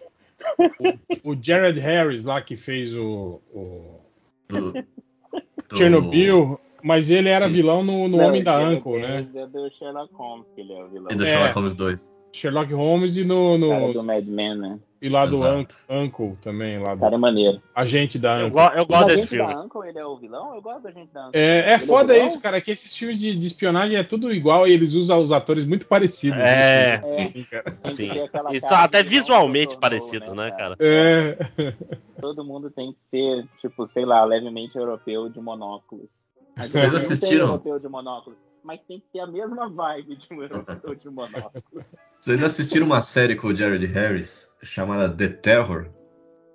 o, 1.25 1.33
o 1.33 1.39
Jared 1.41 1.79
Harris 1.79 2.25
lá 2.25 2.41
que 2.43 2.57
fez 2.57 2.95
o, 2.97 3.41
o 3.53 4.01
Do, 4.49 4.73
do- 5.69 5.77
Chernobyl, 5.77 6.59
mas 6.83 7.11
ele 7.11 7.29
era 7.29 7.47
Sim. 7.47 7.53
vilão 7.53 7.83
no, 7.85 8.09
no 8.09 8.17
Não, 8.19 8.27
Homem 8.29 8.43
da 8.43 8.61
é 8.61 8.67
Uncle, 8.67 9.01
né? 9.01 9.29
É 9.35 9.47
do 9.47 9.71
Sherlock 9.73 10.15
Holmes 10.15 10.47
que 10.55 10.61
ele 10.61 10.73
é 10.73 10.85
o 10.85 10.89
vilão. 10.89 11.09
E 11.11 11.15
do 11.17 11.25
É. 11.25 11.27
Sherlock 11.27 11.55
Holmes 11.55 11.75
2. 11.75 12.15
Sherlock 12.33 12.73
Holmes 12.73 13.17
e 13.17 13.25
no, 13.25 13.57
O 13.57 13.69
cara 13.69 13.87
no 13.87 13.93
do 13.93 14.03
Mad 14.03 14.25
Men, 14.27 14.57
né? 14.57 14.79
E 15.01 15.09
lá 15.09 15.27
do 15.27 15.37
Exato. 15.37 15.77
Un- 15.89 16.03
Uncle 16.05 16.37
também, 16.43 16.79
lá 16.79 16.95
do 16.95 17.01
cara 17.01 17.15
é 17.15 17.19
maneiro. 17.19 17.63
agente 17.75 18.19
da 18.19 18.41
Eu, 18.41 18.47
Uncle. 18.49 18.63
go- 18.63 18.73
eu 18.77 18.87
gosto 18.87 19.05
desse 19.07 19.13
agente 19.19 19.29
filme. 19.29 19.55
da 19.55 19.61
Uncle, 19.63 19.89
ele 19.89 19.99
é 19.99 20.05
o 20.07 20.17
vilão? 20.17 20.55
Eu 20.55 20.63
gosto 20.63 20.83
da 20.83 20.91
gente 20.91 21.13
da 21.13 21.29
Uncle. 21.29 21.41
É, 21.41 21.71
é 21.71 21.75
Ele 21.75 21.87
foda 21.87 22.13
vilão? 22.13 22.27
isso, 22.29 22.41
cara, 22.41 22.61
que 22.61 22.71
esses 22.71 22.95
filmes 22.97 23.19
de, 23.19 23.37
de 23.37 23.47
espionagem 23.47 23.97
é 23.97 24.03
tudo 24.03 24.33
igual 24.33 24.67
e 24.67 24.73
eles 24.73 24.95
usam 24.95 25.19
os 25.19 25.31
atores 25.33 25.65
muito 25.67 25.87
parecidos. 25.87 26.39
É. 26.41 27.01
né? 27.01 27.25
Assim, 27.25 27.45
cara. 27.45 27.63
Tem 27.65 27.93
que 27.93 27.95
Sim. 27.97 28.11
E 28.53 28.61
são 28.61 28.77
até 28.79 29.03
visualmente 29.03 29.77
parecidos, 29.79 30.35
né, 30.35 30.51
cara? 30.51 30.77
É. 30.81 31.37
Todo 32.21 32.45
mundo 32.45 32.71
tem 32.71 32.93
que 32.93 32.99
ser, 33.11 33.47
tipo, 33.61 33.89
sei 33.93 34.05
lá, 34.05 34.25
levemente 34.25 34.77
europeu 34.77 35.29
de 35.29 35.41
monóculos. 35.41 36.07
Vocês 36.59 36.93
assistiram? 36.93 37.47
europeu 37.47 37.79
de 37.79 37.89
monóculos, 37.89 38.37
mas 38.63 38.81
tem 38.87 39.01
que 39.01 39.07
ter 39.13 39.21
a 39.21 39.27
mesma 39.27 39.69
vibe 39.69 40.17
de 40.17 40.27
um 40.33 40.39
de 40.95 41.11
monóculos. 41.11 41.85
Vocês 42.21 42.43
assistiram 42.43 42.87
uma 42.87 43.01
série 43.01 43.37
com 43.37 43.49
o 43.49 43.55
Jared 43.55 43.87
Harris 43.87 44.53
chamada 44.63 45.09
The 45.09 45.29
Terror? 45.29 45.87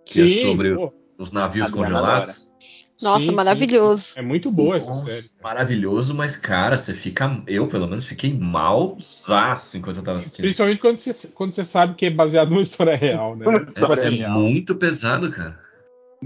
Que 0.05 0.21
é 0.21 0.27
Sim, 0.27 0.41
sobre 0.41 0.75
pô, 0.75 0.93
os 1.17 1.31
navios 1.31 1.69
congelados? 1.69 2.51
Nossa, 3.01 3.19
sim, 3.19 3.29
sim. 3.29 3.35
maravilhoso. 3.35 4.13
É 4.15 4.21
muito 4.21 4.49
boa 4.51 4.77
essa 4.77 4.89
Nossa, 4.89 5.05
série. 5.05 5.29
maravilhoso, 5.41 6.13
mas 6.13 6.37
cara, 6.37 6.77
você 6.77 6.93
fica. 6.93 7.41
Eu, 7.47 7.67
pelo 7.67 7.87
menos, 7.87 8.05
fiquei 8.05 8.33
malzaço 8.33 9.77
enquanto 9.77 9.97
eu 9.97 10.03
tava 10.03 10.19
assistindo. 10.19 10.43
Principalmente 10.43 10.79
quando 10.79 10.99
você, 10.99 11.27
quando 11.33 11.53
você 11.53 11.65
sabe 11.65 11.95
que 11.95 12.05
é 12.05 12.09
baseado 12.09 12.49
numa 12.49 12.61
história 12.61 12.95
real, 12.95 13.35
né? 13.35 13.45
É, 13.45 14.21
é 14.21 14.27
muito 14.29 14.75
pesado, 14.75 15.31
cara. 15.31 15.59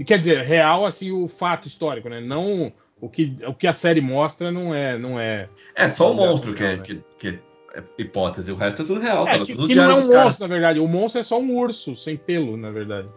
Quer 0.06 0.18
dizer, 0.18 0.44
real 0.44 0.86
assim 0.86 1.10
o 1.10 1.26
fato 1.26 1.66
histórico, 1.66 2.08
né? 2.08 2.20
Não 2.20 2.72
o 3.00 3.08
que, 3.08 3.36
o 3.46 3.54
que 3.54 3.66
a 3.66 3.72
série 3.72 4.00
mostra 4.00 4.50
não 4.50 4.74
é 4.74 4.98
não 4.98 5.18
é. 5.18 5.48
É 5.74 5.88
só 5.88 6.10
o 6.10 6.14
Baseado 6.14 6.30
monstro 6.30 6.54
que 6.54 6.64
é, 6.64 6.76
né? 6.76 6.82
que, 6.82 7.04
que 7.18 7.28
é 7.74 7.82
hipótese, 7.98 8.50
o 8.50 8.56
resto 8.56 8.82
é 8.82 8.84
tudo 8.84 9.00
real. 9.00 9.26
É, 9.28 9.32
tava 9.32 9.46
que, 9.46 9.54
que 9.54 9.74
não 9.74 9.82
é 9.84 9.94
um 9.94 10.08
caras. 10.08 10.24
monstro, 10.24 10.48
na 10.48 10.52
verdade. 10.54 10.80
O 10.80 10.88
monstro 10.88 11.20
é 11.20 11.24
só 11.24 11.38
um 11.38 11.56
urso 11.56 11.94
sem 11.94 12.16
pelo, 12.16 12.56
na 12.56 12.70
verdade. 12.70 13.08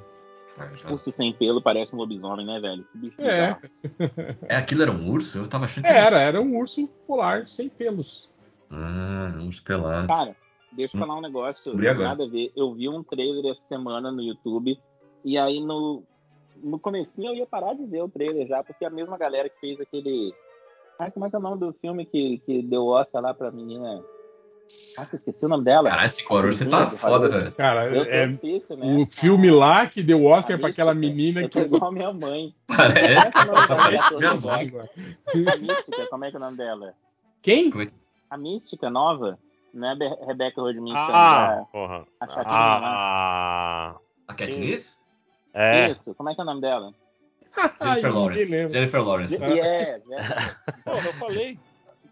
Ah, 0.58 0.70
já- 0.76 0.94
Urso 0.94 1.14
sem 1.16 1.34
pelo 1.34 1.62
parece 1.62 1.96
um 1.96 1.98
lobisomem, 1.98 2.46
né, 2.46 2.60
velho? 2.60 2.86
Que 2.92 2.98
bicho 2.98 3.22
É. 3.22 3.58
É, 4.50 4.56
aquilo 4.58 4.82
era 4.84 4.92
um 4.92 5.10
urso? 5.10 5.40
Eu 5.40 5.48
tava 5.48 5.66
achando 5.66 5.86
que 5.86 5.90
era. 5.90 6.20
Era, 6.20 6.42
um 6.42 6.58
urso 6.58 6.88
polar 7.08 7.48
sem 7.48 7.70
pelos. 7.70 8.30
Ah, 8.70 9.34
um 9.38 9.48
urso 9.48 9.64
pelado. 9.64 10.08
Cara, 10.08 10.36
deixa 10.74 10.96
eu 10.96 11.00
falar 11.00 11.18
um 11.18 11.22
negócio, 11.22 11.74
não 11.74 11.80
tem 11.80 11.90
agora. 11.90 12.10
nada 12.10 12.26
a 12.26 12.28
ver. 12.28 12.52
Eu 12.56 12.74
vi 12.74 12.90
um 12.90 13.02
trailer 13.02 13.52
essa 13.52 13.62
semana 13.70 14.12
no 14.12 14.22
YouTube, 14.22 14.78
e 15.24 15.38
aí 15.38 15.60
no, 15.62 16.04
no 16.64 16.80
comecinho 16.80 17.30
eu 17.32 17.36
ia 17.36 17.46
parar 17.46 17.74
de 17.74 17.86
ver 17.86 18.04
o 18.04 18.10
trailer 18.10 18.48
já, 18.48 18.64
porque 18.64 18.86
a 18.86 18.90
mesma 18.90 19.18
galera 19.18 19.50
que 19.50 19.60
fez 19.60 19.80
aquele... 19.80 20.34
Ai, 21.00 21.12
como 21.12 21.26
é 21.26 21.30
que 21.30 21.36
é 21.36 21.40
o 21.40 21.42
nome 21.42 21.60
do 21.60 21.74
filme 21.74 22.06
que, 22.06 22.40
que 22.46 22.62
deu 22.62 22.86
Oscar 22.88 23.22
lá 23.22 23.34
pra 23.34 23.52
menina? 23.52 24.04
Ah, 24.98 25.06
eu 25.12 25.18
esqueci 25.18 25.46
o 25.46 25.50
nome 25.50 25.66
dela. 25.66 25.90
Caralho, 25.90 26.06
esse 26.06 26.24
Coror, 26.24 26.54
você 26.54 26.66
tá 26.66 26.88
foda, 26.92 27.28
velho. 27.28 27.52
Cara, 27.54 27.86
Eu 27.88 28.04
é 28.04 28.28
difícil, 28.28 28.78
né? 28.78 28.96
o 28.98 29.06
filme 29.06 29.50
lá 29.52 29.86
que 29.88 30.02
deu 30.02 30.24
Oscar 30.26 30.56
A 30.56 30.60
pra 30.60 30.70
aquela 30.70 30.94
menina 30.94 31.42
Eu 31.42 31.50
que 31.50 31.60
tô 31.60 31.66
igual 31.66 31.90
a 31.90 31.92
minha 31.92 32.14
mãe. 32.14 32.56
Parece. 32.68 33.32
É 33.38 34.16
é 34.16 34.20
mesmo. 34.20 34.72
gosto? 34.72 35.00
A 35.52 35.58
Mística, 35.58 36.08
como 36.10 36.24
é 36.26 36.30
que 36.30 36.36
é 36.38 36.40
o 36.40 36.42
nome 36.42 36.56
dela? 36.58 36.94
Quem? 37.42 37.72
A 38.30 38.38
Mística 38.38 38.90
nova, 38.90 39.38
não 39.74 39.90
é 39.92 39.96
Be- 39.96 40.26
Rebecca 40.26 40.62
Rodminster, 40.62 41.16
Ah, 41.16 41.66
porra. 41.72 42.06
a 42.20 42.28
chatinha, 42.28 42.44
né? 42.46 42.86
Ah, 42.86 43.96
A 44.28 44.34
Katniss? 44.34 45.01
É. 45.54 45.92
Isso, 45.92 46.14
como 46.16 46.30
é 46.30 46.36
que 46.36 46.42
é 46.42 46.44
o 46.44 46.48
nome 46.48 46.62
dela? 46.62 46.94
Jennifer 47.84 48.14
Lawrence. 48.14 48.46
Jennifer 48.72 49.04
Lawrence. 49.04 49.44
É, 49.44 49.60
é. 49.60 50.00
Porra, 50.86 51.06
eu 51.08 51.14
falei. 51.14 51.60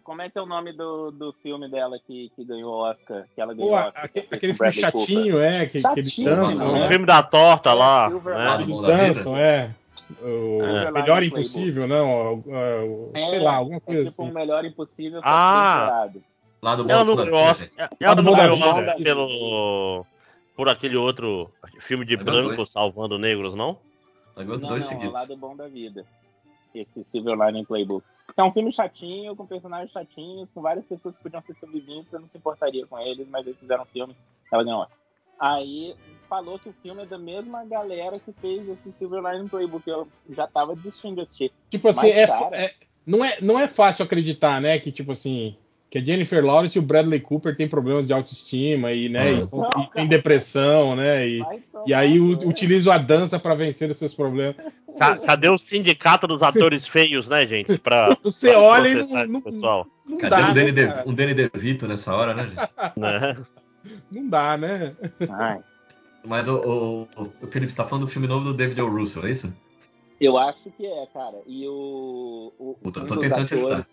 Como 0.03 0.23
é 0.23 0.29
que 0.29 0.39
é 0.39 0.41
o 0.41 0.45
nome 0.47 0.73
do, 0.73 1.11
do 1.11 1.31
filme 1.33 1.69
dela 1.69 1.99
que, 2.07 2.31
que 2.35 2.43
ganhou 2.43 2.73
Oscar? 2.73 3.25
Que 3.35 3.39
ela 3.41 3.53
ganhou 3.53 3.69
Pô, 3.69 3.75
Oscar? 3.77 4.05
aquele, 4.05 4.25
que 4.25 4.35
aquele 4.35 4.53
filme 4.55 4.71
chatinho, 4.71 5.39
é, 5.39 5.65
que, 5.67 5.81
que 5.83 5.99
eles 5.99 6.09
Chatinho, 6.11 6.35
dançam, 6.35 6.69
O 6.69 6.73
né? 6.73 6.79
né? 6.79 6.87
filme 6.87 7.05
da 7.05 7.21
torta 7.21 7.73
lá, 7.73 8.07
É, 8.07 8.09
né? 8.09 8.19
Lado 8.49 8.63
Eles 8.63 8.81
dançam, 8.81 9.37
é. 9.37 9.69
O 10.23 10.63
É. 10.63 10.91
melhor 10.91 11.21
impossível, 11.21 11.87
não, 11.87 12.33
o- 12.33 12.39
o- 12.39 13.11
É, 13.13 13.27
sei 13.27 13.39
lá, 13.39 13.55
alguma 13.57 13.77
É 13.77 13.79
coisa 13.81 14.05
tipo 14.09 14.21
assim. 14.23 14.31
um 14.31 14.33
melhor 14.33 14.65
impossível, 14.65 15.21
Ah. 15.23 16.07
Lá 16.59 16.75
do 16.75 16.89
Ela 16.91 17.03
não 17.05 17.15
ganhou 17.15 17.37
Fia, 17.37 17.51
Oscar. 17.51 17.89
Ela 17.99 18.15
do 18.15 18.23
não 18.23 18.33
ganhou. 18.35 18.57
Oscar 18.57 18.95
pelo. 19.03 20.05
Por 20.59 20.67
aquele 20.67 20.97
outro 20.97 21.49
filme 21.79 22.03
de 22.03 22.17
branco 22.17 22.57
dois. 22.57 22.69
salvando 22.69 23.17
negros, 23.17 23.55
não? 23.55 23.79
Ganhou 24.35 24.59
Não, 24.59 24.67
dois 24.67 24.83
não, 24.83 24.91
é 24.91 24.93
o 24.93 24.99
seguidos. 24.99 25.13
lado 25.13 25.37
bom 25.37 25.55
da 25.55 25.69
vida. 25.69 26.05
Esse 26.75 27.05
Silver 27.13 27.37
Lining 27.39 27.63
Playbook. 27.63 28.05
Se 28.35 28.41
é 28.41 28.43
um 28.43 28.51
filme 28.51 28.73
chatinho, 28.73 29.37
com 29.37 29.47
personagens 29.47 29.89
chatinhos, 29.89 30.49
com 30.53 30.61
várias 30.61 30.85
pessoas 30.85 31.15
que 31.15 31.23
podiam 31.23 31.41
ser 31.43 31.55
subvintes, 31.61 32.11
eu 32.11 32.19
não 32.19 32.27
se 32.27 32.37
importaria 32.37 32.85
com 32.85 32.99
eles, 32.99 33.25
mas 33.29 33.47
eles 33.47 33.57
fizeram 33.57 33.83
um 33.83 33.85
filme, 33.85 34.13
ela 34.51 34.61
ganhou. 34.65 34.85
Aí 35.39 35.95
falou 36.27 36.59
que 36.59 36.67
o 36.67 36.75
filme 36.83 37.03
é 37.03 37.05
da 37.05 37.17
mesma 37.17 37.63
galera 37.63 38.19
que 38.19 38.33
fez 38.33 38.67
esse 38.67 38.91
Silver 38.99 39.23
Lining 39.23 39.47
Playbook, 39.47 39.87
eu 39.89 40.09
já 40.31 40.45
tava 40.45 40.75
desistindo 40.75 41.15
de 41.15 41.21
assistir. 41.21 41.53
Tipo 41.69 41.87
assim, 41.87 42.07
Mas, 42.09 42.17
é, 42.17 42.27
cara- 42.27 42.57
é- 42.57 42.73
não, 43.07 43.23
é, 43.23 43.37
não 43.41 43.57
é 43.57 43.65
fácil 43.65 44.03
acreditar, 44.03 44.59
né? 44.59 44.77
Que, 44.77 44.91
tipo 44.91 45.13
assim, 45.13 45.55
que 45.89 45.97
a 45.97 46.01
Jennifer 46.01 46.45
Lawrence 46.45 46.77
e 46.77 46.79
o 46.79 46.83
Bradley 46.83 47.19
Cooper 47.19 47.55
têm 47.57 47.67
problemas 47.67 48.05
de 48.05 48.13
autoestima 48.13 48.91
e, 48.91 49.09
né, 49.09 49.31
e, 49.33 49.43
são- 49.43 49.61
Não, 49.75 49.83
e 49.83 49.87
tem 49.91 50.05
depressão, 50.07 50.95
né? 50.95 51.27
E, 51.27 51.41
e 51.87 51.93
aí 51.95 52.19
u- 52.19 52.37
utilizam 52.47 52.93
a 52.93 52.97
dança 52.99 53.39
pra 53.39 53.55
vencer 53.55 53.89
os 53.89 53.97
seus 53.97 54.13
problemas. 54.13 54.55
Ca- 54.99 55.17
Cadê 55.17 55.49
o 55.49 55.57
sindicato 55.57 56.27
dos 56.27 56.43
atores 56.43 56.87
feios, 56.87 57.27
né, 57.27 57.45
gente? 57.47 57.77
Pra, 57.79 58.15
Você 58.23 58.51
pra 58.51 58.59
olha 58.59 58.87
e 58.89 58.95
não, 58.95 59.01
esse 59.03 59.31
não, 59.31 59.41
pessoal, 59.41 59.87
não 60.07 60.17
Cadê 60.19 60.35
dá, 60.35 60.49
um, 60.49 60.53
Danny 60.53 60.71
né, 60.71 60.85
De, 61.03 61.09
um 61.09 61.13
Danny 61.13 61.33
DeVito 61.33 61.87
nessa 61.87 62.13
hora, 62.15 62.33
né, 62.35 62.43
gente? 62.49 62.69
né? 62.95 63.37
Não 64.11 64.27
dá, 64.29 64.57
né? 64.57 64.95
Ai, 65.29 65.59
Mas 66.27 66.47
o, 66.47 66.55
o, 66.55 67.01
o, 67.41 67.47
Felipe, 67.49 67.71
você 67.71 67.77
tá 67.77 67.85
falando 67.85 68.05
do 68.05 68.11
filme 68.11 68.27
novo 68.27 68.45
do 68.45 68.53
David 68.53 68.79
O. 68.81 68.89
Russell, 68.89 69.25
é 69.25 69.31
isso? 69.31 69.51
Eu 70.21 70.37
acho 70.37 70.69
que 70.77 70.85
é, 70.85 71.07
cara. 71.13 71.37
E 71.47 71.65
o. 71.67 72.51
o 72.59 72.75
Eu 72.83 72.91
tô, 72.91 72.99
um 72.99 73.05
tô 73.05 73.17
tentando 73.17 73.45
te 73.47 73.53
atores- 73.55 73.65
ajudar. 73.73 73.87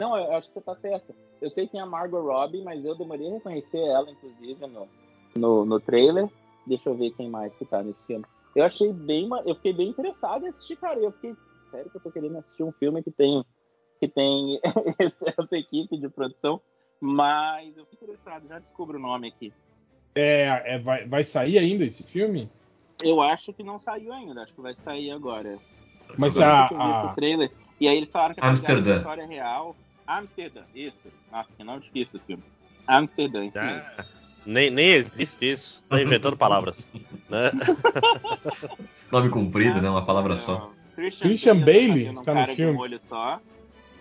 Não, 0.00 0.16
eu 0.16 0.32
acho 0.36 0.48
que 0.48 0.54
você 0.54 0.60
tá 0.60 0.76
certo. 0.76 1.14
Eu 1.40 1.50
sei 1.50 1.66
que 1.66 1.72
tem 1.72 1.80
a 1.80 1.86
Margot 1.86 2.20
Robbie, 2.20 2.62
mas 2.62 2.84
eu 2.84 2.94
demorei 2.94 3.28
a 3.28 3.34
reconhecer 3.34 3.78
ela, 3.78 4.10
inclusive, 4.10 4.66
no, 4.66 4.88
no, 5.36 5.64
no 5.64 5.80
trailer. 5.80 6.28
Deixa 6.66 6.88
eu 6.88 6.94
ver 6.94 7.10
quem 7.12 7.28
mais 7.28 7.52
que 7.54 7.64
tá 7.64 7.82
nesse 7.82 8.02
filme. 8.04 8.24
Eu 8.54 8.64
achei 8.64 8.92
bem. 8.92 9.28
Eu 9.44 9.54
fiquei 9.56 9.72
bem 9.72 9.88
interessado 9.88 10.44
em 10.44 10.48
assistir, 10.50 10.76
cara. 10.76 10.98
Eu 11.00 11.12
fiquei. 11.12 11.36
Sério 11.70 11.90
que 11.90 11.96
eu 11.96 12.00
tô 12.00 12.10
querendo 12.10 12.38
assistir 12.38 12.62
um 12.62 12.72
filme 12.72 13.02
que 13.02 13.10
tem, 13.10 13.44
que 14.00 14.08
tem 14.08 14.60
essa 15.38 15.56
equipe 15.56 15.96
de 15.98 16.08
produção. 16.08 16.60
Mas 17.00 17.76
eu 17.76 17.84
fico 17.86 18.04
interessado, 18.04 18.48
já 18.48 18.58
descubro 18.58 18.98
o 18.98 19.00
nome 19.00 19.28
aqui. 19.28 19.52
É, 20.14 20.74
é, 20.74 20.78
vai, 20.78 21.06
vai 21.06 21.22
sair 21.24 21.58
ainda 21.58 21.84
esse 21.84 22.02
filme? 22.02 22.48
Eu 23.02 23.20
acho 23.20 23.52
que 23.52 23.62
não 23.62 23.78
saiu 23.78 24.12
ainda, 24.12 24.42
acho 24.42 24.52
que 24.52 24.60
vai 24.60 24.74
sair 24.84 25.10
agora. 25.12 25.58
Mas 26.16 26.36
Eu 26.36 26.42
a, 26.42 26.66
a- 26.68 27.12
o 27.12 27.14
trailer. 27.14 27.52
E 27.80 27.86
aí 27.86 27.96
eles 27.96 28.10
falaram 28.10 28.34
que 28.34 28.40
é 28.40 28.42
na 28.42 28.96
história 28.96 29.26
real. 29.26 29.76
Amsterdã, 30.08 30.62
isso. 30.74 30.96
Nossa, 31.30 31.48
que 31.56 31.62
nome 31.62 31.82
difícil 31.82 32.18
o 32.18 32.26
filme. 32.26 32.42
Amsterdã, 32.86 33.44
isso. 33.44 33.58
Ah, 33.58 34.04
nem, 34.46 34.70
nem 34.70 34.88
existe 34.94 35.52
isso. 35.52 35.84
Tá 35.88 36.00
inventando 36.02 36.34
palavras. 36.38 36.76
Né? 37.28 37.50
Nome 39.12 39.28
comprido, 39.28 39.80
né? 39.82 39.90
Uma 39.90 40.04
palavra 40.04 40.34
só. 40.36 40.72
Christian 40.96 41.60
Bale 41.60 41.88
fazendo 42.06 42.20
um 42.20 42.24
tá 42.24 42.34
no 42.34 42.46
filme. 42.54 42.72
um 42.76 42.80
olho 42.80 43.00
só. 43.08 43.40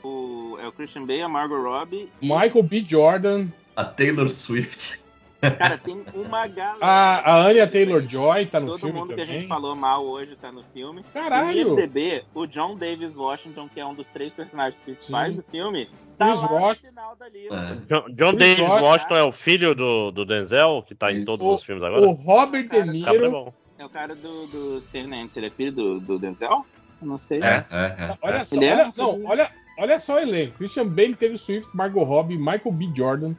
O, 0.04 0.58
é 0.62 0.68
o 0.68 0.72
Christian 0.72 1.06
Bale, 1.06 1.22
a 1.24 1.28
Margot 1.30 1.62
Robbie. 1.62 2.10
e- 2.22 2.26
Michael 2.26 2.64
B. 2.64 2.86
Jordan, 2.88 3.48
A 3.76 3.84
Taylor 3.84 4.30
Swift. 4.30 5.00
Cara, 5.40 5.78
tem 5.78 6.04
uma 6.16 6.48
galera. 6.48 6.78
a, 6.82 7.32
a 7.34 7.36
Anya 7.48 7.68
Taylor-Joy 7.68 8.46
tá 8.48 8.60
no 8.60 8.68
Todo 8.72 8.80
filme 8.80 9.00
mundo 9.00 9.14
que 9.14 9.22
a 9.22 9.26
gente 9.26 9.34
também. 9.34 9.48
falou 9.48 9.76
mal 9.76 10.04
hoje 10.06 10.36
tá 10.36 10.52
no 10.52 10.64
filme. 10.74 11.04
Caralho! 11.14 11.58
E 11.58 11.62
IMDb, 11.62 12.24
o 12.34 12.46
John 12.48 12.76
Davis 12.76 13.16
Washington, 13.16 13.70
que 13.72 13.80
é 13.80 13.86
um 13.86 13.94
dos 13.94 14.08
três 14.08 14.34
personagens 14.34 14.82
principais 14.84 15.32
Sim. 15.32 15.38
do 15.38 15.44
filme, 15.44 15.90
tá 16.18 16.28
Chris 16.30 16.42
lá 16.42 16.48
Rock. 16.48 16.84
no 16.84 16.90
final 16.90 17.16
da 17.16 17.30
lista. 17.30 17.56
É. 17.56 17.76
John, 17.94 18.06
John 18.16 18.34
Davis 18.34 18.60
Rock. 18.68 18.84
Washington 18.84 19.16
é 19.16 19.24
o 19.24 19.32
filho 19.32 19.76
do, 19.76 20.12
do 20.12 20.26
Denzel, 20.26 20.84
que 20.88 20.96
tá 20.96 21.12
em 21.12 21.18
Isso. 21.18 21.26
todos 21.26 21.46
O- 21.46 21.56
os 21.56 21.64
filmes 21.64 21.84
agora. 21.84 22.02
O 22.02 22.12
Robert 22.14 22.64
De 22.64 22.70
Cara, 22.70 22.84
é 22.84 22.92
Niro. 22.92 23.54
É 23.78 23.86
o 23.86 23.90
cara 23.90 24.16
do, 24.16 24.48
do 24.48 24.82
Tenant, 24.92 25.30
ele 25.36 25.46
é 25.46 25.50
filho 25.52 25.72
do, 25.72 26.00
do 26.00 26.18
Denzel? 26.18 26.66
Eu 27.00 27.08
não 27.08 27.20
sei. 27.20 27.40
É, 27.44 27.64
é, 27.70 27.86
é. 28.10 28.18
Olha 28.24 28.38
é. 28.38 28.46
só, 28.46 28.60
é? 28.60 28.74
olha, 28.74 28.94
não, 28.98 29.24
olha, 29.24 29.52
olha 29.78 30.00
só 30.00 30.16
o 30.16 30.20
elenco. 30.20 30.58
Christian 30.58 30.88
Bale, 30.88 31.16
Taylor 31.16 31.38
Swift, 31.38 31.70
Margot 31.78 32.04
Robbie, 32.04 32.38
Michael 32.40 32.72
B. 32.72 32.90
Jordan, 32.96 33.36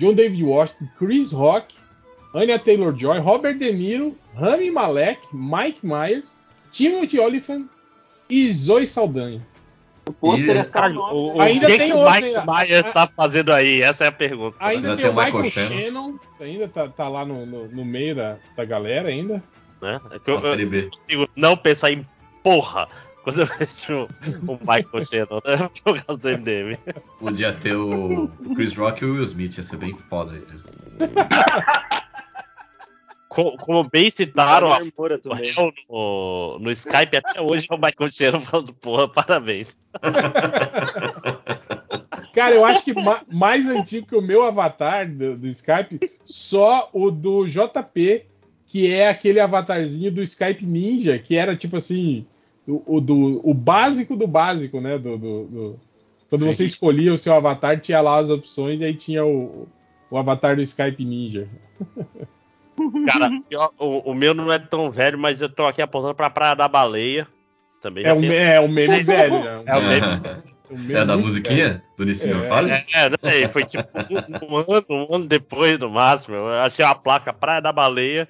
John 0.00 0.14
David 0.14 0.42
Washington, 0.42 0.88
Chris 0.98 1.30
Rock, 1.30 1.74
Anya 2.34 2.58
Taylor-Joy, 2.58 3.18
Robert 3.18 3.58
De 3.58 3.70
Niro, 3.70 4.16
Rami 4.34 4.70
Malek, 4.70 5.20
Mike 5.30 5.80
Myers, 5.82 6.40
Timothy 6.72 7.20
Olyphant 7.20 7.66
e 8.30 8.50
Zoe 8.50 8.86
Saldanha. 8.86 9.46
O 10.08 10.12
pôster 10.14 10.56
é 10.56 10.64
só 10.64 10.72
Cara, 10.72 10.94
o? 10.94 11.38
Ainda 11.38 11.66
que, 11.66 11.76
tem 11.76 11.90
que 11.90 11.96
o 11.96 12.10
Mike 12.10 12.24
ainda. 12.24 12.44
Myers 12.46 12.92
tá 12.94 13.06
fazendo 13.14 13.52
aí? 13.52 13.82
Essa 13.82 14.04
é 14.04 14.06
a 14.06 14.12
pergunta. 14.12 14.56
Ainda 14.58 14.88
Já 14.88 14.96
tem 14.96 15.04
o 15.04 15.08
tem 15.08 15.22
o 15.22 15.24
Michael, 15.24 15.44
Michael 15.44 15.68
Shannon, 15.68 16.14
ainda 16.40 16.68
tá, 16.68 16.88
tá 16.88 17.06
lá 17.06 17.26
no, 17.26 17.44
no, 17.44 17.68
no 17.68 17.84
meio 17.84 18.14
da, 18.14 18.38
da 18.56 18.64
galera 18.64 19.10
ainda. 19.10 19.44
Né? 19.82 20.00
É 20.12 20.18
que 20.18 20.30
eu, 20.30 20.36
eu 20.36 20.90
consigo 20.90 21.28
não 21.36 21.58
pensar 21.58 21.92
em 21.92 22.06
porra 22.42 22.88
quando 23.30 23.40
eu 23.40 23.46
vejo 23.46 24.08
o 24.46 24.58
Michael 24.60 25.06
Shannon, 25.06 25.40
né? 25.44 25.70
Por 25.84 26.04
causa 26.04 26.20
do 26.20 26.28
MDM. 26.28 26.78
Podia 27.18 27.52
ter 27.52 27.74
o 27.76 28.28
Chris 28.54 28.74
Rock 28.76 29.02
e 29.02 29.06
o 29.06 29.14
Will 29.14 29.24
Smith, 29.24 29.56
ia 29.58 29.64
ser 29.64 29.76
bem 29.76 29.96
foda. 30.08 30.32
aí. 30.32 30.42
Co- 33.28 33.56
Como 33.58 33.84
bem 33.88 34.10
citaram, 34.10 34.72
a 34.72 34.80
no, 35.88 36.58
no 36.58 36.70
Skype 36.72 37.16
até 37.16 37.40
hoje 37.40 37.66
é 37.70 37.74
o 37.74 37.78
Michael 37.78 38.12
Shannon 38.12 38.40
falando, 38.40 38.72
porra, 38.74 39.08
parabéns. 39.08 39.76
Cara, 42.34 42.54
eu 42.54 42.64
acho 42.64 42.84
que 42.84 42.94
ma- 42.94 43.22
mais 43.30 43.68
antigo 43.68 44.06
que 44.06 44.16
o 44.16 44.22
meu 44.22 44.44
avatar 44.44 45.08
do, 45.08 45.36
do 45.36 45.46
Skype, 45.48 45.98
só 46.24 46.88
o 46.92 47.10
do 47.10 47.46
JP, 47.46 48.24
que 48.66 48.92
é 48.92 49.08
aquele 49.08 49.40
avatarzinho 49.40 50.12
do 50.12 50.22
Skype 50.22 50.64
Ninja, 50.64 51.18
que 51.18 51.36
era 51.36 51.56
tipo 51.56 51.76
assim, 51.76 52.24
o, 52.70 52.96
o 52.96 53.00
do, 53.00 53.40
o 53.48 53.52
básico 53.54 54.16
do 54.16 54.26
básico, 54.26 54.80
né? 54.80 54.96
Do, 54.98 55.16
do- 55.18 55.44
do- 55.46 55.80
quando 56.28 56.42
Sim. 56.42 56.52
você 56.52 56.64
escolhia 56.64 57.12
o 57.12 57.18
seu 57.18 57.34
avatar, 57.34 57.80
tinha 57.80 58.00
lá 58.00 58.18
as 58.18 58.30
opções 58.30 58.80
e 58.80 58.84
aí 58.84 58.94
tinha 58.94 59.24
o, 59.24 59.66
o 60.10 60.16
avatar 60.16 60.54
do 60.56 60.62
Skype 60.62 61.04
Ninja. 61.04 61.48
Cara, 63.06 63.30
o, 63.78 64.10
o 64.10 64.14
meu 64.14 64.32
não 64.32 64.50
é 64.52 64.58
tão 64.58 64.90
velho, 64.90 65.18
mas 65.18 65.40
eu 65.40 65.48
tô 65.48 65.64
aqui 65.64 65.82
apontando 65.82 66.14
pra 66.14 66.30
Praia 66.30 66.54
da 66.54 66.66
Baleia. 66.68 67.26
Também 67.82 68.04
É 68.04 68.14
me- 68.14 68.28
é 68.34 68.60
um 68.60 68.68
meme 68.68 69.02
velho. 69.02 69.42
né? 69.42 69.62
É 69.66 69.76
o 69.76 69.82
meme. 69.82 70.06
Um 70.70 70.78
meme 70.78 70.94
É 70.94 71.04
da 71.04 71.16
musiquinha? 71.16 71.82
Do 71.96 72.04
Nissin 72.04 72.30
É. 72.30 72.36
Orfalho? 72.36 72.68
É, 72.94 73.08
não 73.10 73.18
sei, 73.20 73.48
foi 73.48 73.64
tipo 73.64 73.84
um, 74.48 74.54
um 74.54 74.56
ano, 74.58 74.84
um 75.10 75.14
ano 75.16 75.26
depois 75.26 75.76
do 75.78 75.90
máximo. 75.90 76.36
Eu 76.36 76.48
achei 76.60 76.84
a 76.84 76.94
placa 76.94 77.32
Praia 77.32 77.60
da 77.60 77.72
Baleia, 77.72 78.28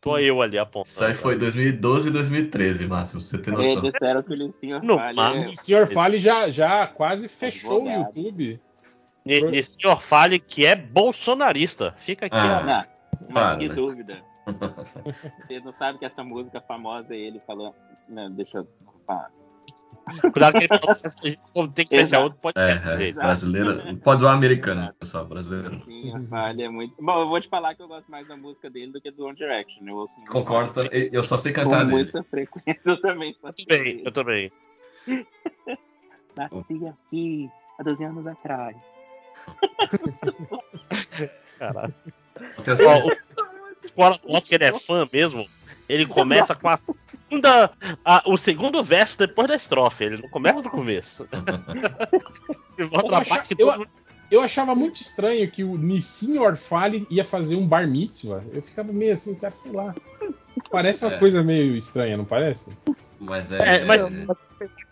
tô 0.00 0.18
eu 0.18 0.40
ali 0.40 0.58
apontando. 0.58 0.88
Isso 0.88 1.04
aí 1.04 1.14
foi 1.14 1.36
2012 1.36 2.08
e 2.08 2.12
2013, 2.12 2.86
Máximo, 2.86 3.20
pra 3.20 3.28
você 3.28 3.38
ter 3.38 3.50
noção. 3.50 3.70
Eles 3.70 3.92
disseram 3.92 4.22
que 4.22 4.32
o 4.32 4.36
Falha 4.98 5.12
máximo. 5.14 5.50
O 5.50 5.56
Sr. 5.56 5.86
Fale 5.92 6.18
já, 6.18 6.50
já 6.50 6.86
quase 6.86 7.28
fechou 7.28 7.84
o. 7.84 7.90
YouTube. 7.90 8.60
E, 9.26 9.38
e 9.38 9.64
senhor 9.64 10.00
fale 10.00 10.38
que 10.38 10.64
é 10.64 10.74
bolsonarista. 10.74 11.94
Fica 11.98 12.26
aqui 12.26 12.36
Ah. 12.36 12.60
Não, 12.60 12.66
né? 12.66 13.74
dúvida. 13.74 14.22
Você 15.46 15.60
não 15.60 15.72
sabe 15.72 15.98
que 15.98 16.04
essa 16.04 16.24
música 16.24 16.60
famosa 16.60 17.14
é 17.14 17.18
ele 17.18 17.40
falando. 17.46 17.74
Não, 18.08 18.30
deixa 18.30 18.58
eu. 18.58 18.68
Cuidado 20.32 20.58
que 20.58 20.66
ele 21.58 21.68
tem 21.68 21.86
que 21.86 21.98
fechar 22.00 22.20
outro 22.20 22.38
É, 22.38 22.42
podcast. 22.42 22.88
é, 22.88 22.96
gente. 22.98 23.14
brasileira. 23.14 23.96
Pode 24.02 24.20
zoar 24.20 24.34
americano, 24.34 24.92
pessoal, 24.98 25.24
brasileiro. 25.24 25.82
Sim, 25.84 26.12
é 26.58 26.68
muito. 26.68 26.94
Bom, 27.00 27.20
eu 27.20 27.28
vou 27.28 27.40
te 27.40 27.48
falar 27.48 27.74
que 27.76 27.82
eu 27.82 27.86
gosto 27.88 28.10
mais 28.10 28.26
da 28.26 28.36
música 28.36 28.68
dele 28.68 28.90
do 28.92 29.00
que 29.00 29.10
do 29.12 29.24
One 29.26 29.36
Direction. 29.36 29.86
Eu 29.86 29.96
ouço 29.96 30.12
muito 30.16 30.32
Concordo, 30.32 30.72
também. 30.72 31.10
eu 31.12 31.22
só 31.22 31.36
sei 31.36 31.52
Com 31.52 31.62
cantar 31.62 31.80
dele. 31.84 31.92
muita 31.92 32.22
frequência 32.24 32.80
eu 32.84 33.00
também 33.00 33.36
faço 33.40 33.54
Eu 33.60 33.66
também, 33.66 33.96
isso. 33.96 34.04
eu 34.06 34.12
também. 34.12 34.52
Nasci 36.36 36.86
aqui 36.88 37.50
há 37.78 37.82
12 37.84 38.04
anos 38.04 38.26
atrás. 38.26 38.76
Caralho. 41.58 41.94
Atenção. 42.58 43.06
O 43.96 44.00
mostra 44.00 44.40
que 44.42 44.54
ele 44.54 44.64
é 44.64 44.78
fã 44.78 45.08
mesmo. 45.12 45.46
Ele 45.92 46.06
começa 46.06 46.54
com 46.54 46.68
a 46.68 46.78
segunda. 46.78 47.70
a- 48.04 48.22
o 48.26 48.36
segundo 48.36 48.82
verso 48.82 49.18
depois 49.18 49.48
da 49.48 49.56
estrofe. 49.56 50.04
Ele 50.04 50.22
não 50.22 50.28
começa 50.28 50.62
do 50.62 50.70
começo. 50.70 51.26
Ele 52.78 52.88
volta 52.88 53.10
na 53.10 53.24
parte 53.24 53.54
que 53.54 53.62
eu- 53.62 53.72
mundo. 53.78 53.88
Eu 54.30 54.42
achava 54.42 54.76
muito 54.76 55.02
estranho 55.02 55.50
que 55.50 55.64
o 55.64 55.76
Nissin 55.76 56.38
Orfale 56.38 57.04
ia 57.10 57.24
fazer 57.24 57.56
um 57.56 57.66
bar 57.66 57.84
mitzvah. 57.88 58.44
Eu 58.52 58.62
ficava 58.62 58.92
meio 58.92 59.12
assim, 59.12 59.34
cara, 59.34 59.52
sei 59.52 59.72
lá. 59.72 59.92
Parece 60.70 61.04
uma 61.04 61.14
É. 61.14 61.18
coisa 61.18 61.42
meio 61.42 61.76
estranha, 61.76 62.16
não 62.16 62.24
parece? 62.24 62.70
Mas 63.18 63.50
é. 63.50 63.78
É, 63.80 63.84
mas 63.84 64.00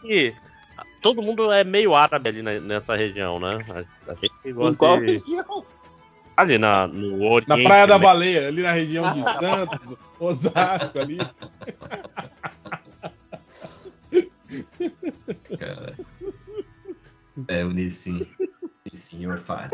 que 0.02 0.34
todo 1.00 1.22
mundo 1.22 1.52
é 1.52 1.62
meio 1.62 1.94
árabe 1.94 2.28
ali 2.30 2.42
na- 2.42 2.58
nessa 2.58 2.96
região, 2.96 3.38
né? 3.38 3.50
A, 4.08 4.10
a 4.10 4.14
gente 4.16 4.32
Em 4.44 4.52
gosta 4.52 4.76
qual 4.76 4.98
de. 4.98 5.22
Ali 6.38 6.56
na, 6.56 6.86
no 6.86 7.28
Oriente. 7.32 7.48
Na 7.48 7.56
Praia 7.56 7.84
da 7.88 7.98
né? 7.98 8.04
Baleia, 8.04 8.46
ali 8.46 8.62
na 8.62 8.70
região 8.70 9.12
de 9.12 9.24
Santos, 9.24 9.96
Osasco 10.20 10.96
ali. 10.96 11.18
Cara. 15.58 15.96
É 17.48 17.64
o 17.64 17.72
Nissin. 17.72 18.24
Nissin 18.84 19.26
Orfalho. 19.26 19.68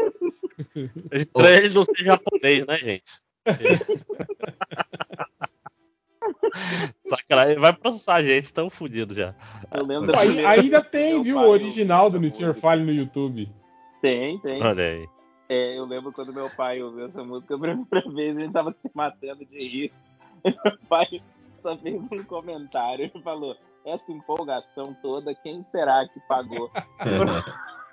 É 1.10 1.18
Estranho 1.18 1.66
ele 1.66 1.74
não 1.74 1.84
ser 1.84 2.02
japonês, 2.02 2.66
né, 2.66 2.78
gente? 2.78 3.04
Sacanagem, 7.06 7.58
vai 7.58 7.74
processar 7.74 8.14
a 8.14 8.22
gente, 8.22 8.54
tão 8.54 8.70
fudido 8.70 9.14
já. 9.14 9.34
Ainda 10.48 10.82
tem, 10.82 11.22
viu, 11.22 11.36
o 11.36 11.46
original 11.46 12.08
do 12.08 12.18
música. 12.18 12.54
Fale 12.54 12.82
no 12.82 12.90
YouTube. 12.90 13.52
Tem, 14.00 14.38
tem. 14.38 14.62
Olha 14.62 14.82
aí. 14.82 15.13
É, 15.48 15.78
eu 15.78 15.84
lembro 15.84 16.12
quando 16.12 16.32
meu 16.32 16.48
pai 16.50 16.82
ouviu 16.82 17.06
essa 17.06 17.22
música 17.22 17.54
a 17.54 17.58
primeira 17.58 18.10
vez, 18.14 18.36
gente 18.36 18.52
tava 18.52 18.72
se 18.72 18.90
matando 18.94 19.44
de 19.44 19.58
rir. 19.58 19.92
E 20.44 20.50
meu 20.64 20.78
pai 20.88 21.22
só 21.62 21.76
fez 21.76 22.00
um 22.10 22.24
comentário 22.24 23.10
e 23.14 23.22
falou: 23.22 23.56
essa 23.84 24.10
empolgação 24.10 24.96
toda, 25.02 25.34
quem 25.34 25.64
será 25.70 26.06
que 26.08 26.20
pagou 26.20 26.70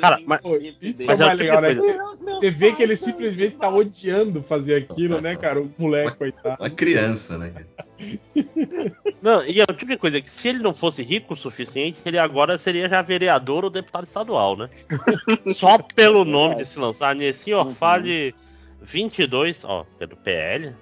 Cara, 0.00 0.20
mas- 0.26 0.40
Isso 0.80 1.02
é 1.02 1.06
Mas 1.06 1.20
é 1.20 1.24
mais 1.24 1.34
o 1.34 1.42
legal, 1.42 1.60
né? 1.62 1.74
Você 1.74 2.50
vê 2.50 2.72
que 2.72 2.82
ele 2.82 2.96
simplesmente 2.96 3.56
tá 3.56 3.68
odiando 3.68 4.42
fazer 4.42 4.76
aquilo, 4.76 5.20
né, 5.20 5.36
cara? 5.36 5.60
O 5.60 5.70
moleque, 5.78 6.16
coitado. 6.16 6.62
Uma 6.62 6.70
criança, 6.70 7.38
né? 7.38 7.50
cara? 7.50 7.66
Não, 9.22 9.44
e 9.44 9.60
é 9.60 9.64
o 9.68 9.74
tipo 9.74 9.96
coisa 9.98 10.20
que 10.20 10.30
se 10.30 10.48
ele 10.48 10.58
não 10.58 10.74
fosse 10.74 11.02
rico 11.02 11.34
o 11.34 11.36
suficiente, 11.36 11.98
ele 12.04 12.18
agora 12.18 12.58
seria 12.58 12.88
já 12.88 13.00
vereador 13.02 13.64
ou 13.64 13.70
deputado 13.70 14.04
estadual, 14.04 14.56
né? 14.56 14.68
Só 15.54 15.78
pelo 15.78 16.24
nome 16.24 16.56
de 16.56 16.64
se 16.66 16.78
lançar 16.78 17.14
nesse 17.14 17.52
Uhum. 17.52 17.60
Orfale 17.60 18.34
22, 18.80 19.62
ó, 19.64 19.84
que 19.96 20.04
é 20.04 20.06
do 20.06 20.16
PL. 20.16 20.72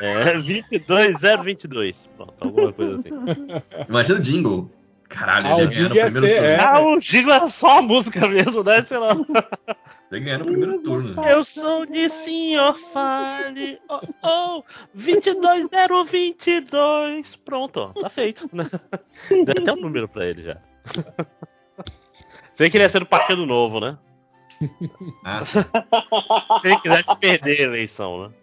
É 0.00 0.34
22022. 0.38 1.96
Pronto, 2.16 2.34
alguma 2.40 2.72
coisa 2.72 2.96
assim. 3.00 3.08
Imagina 3.88 4.18
o 4.18 4.22
jingle. 4.22 4.70
Caralho, 5.08 5.46
Ah, 5.46 5.62
ele 5.62 5.74
ganhar 5.74 5.88
no 5.88 5.94
primeiro 5.94 6.20
ser, 6.20 6.34
turno. 6.34 6.46
é. 6.46 6.60
Ah, 6.60 6.80
o 6.80 7.00
Gigo 7.00 7.30
é 7.30 7.48
só 7.48 7.78
a 7.78 7.82
música 7.82 8.26
mesmo, 8.28 8.62
né? 8.64 8.82
Sei 8.84 8.98
lá. 8.98 9.12
Ele 9.12 9.24
ia 10.12 10.18
ganhar 10.20 10.38
no 10.38 10.44
primeiro 10.46 10.82
turno. 10.82 11.22
Eu 11.24 11.44
sou 11.44 11.86
de 11.86 12.10
senhor 12.10 12.76
Fale. 12.92 13.78
Oh, 13.88 14.00
oh, 14.24 14.62
22022. 14.94 17.36
Pronto, 17.36 17.92
ó, 17.94 18.00
tá 18.02 18.10
feito. 18.10 18.48
né? 18.52 18.68
Deu 19.30 19.54
até 19.62 19.72
um 19.72 19.80
número 19.80 20.08
pra 20.08 20.26
ele 20.26 20.42
já. 20.42 20.56
Vê 22.58 22.68
que 22.70 22.76
ele 22.76 22.84
ia 22.84 22.90
ser 22.90 22.98
do 23.00 23.06
Partido 23.06 23.46
Novo, 23.46 23.78
né? 23.80 23.96
Ah, 25.24 25.44
sim, 25.48 25.60
Se 26.62 26.68
ele 26.68 26.80
quisesse 26.80 27.16
perder 27.20 27.60
a 27.60 27.64
eleição, 27.64 28.28
né? 28.28 28.34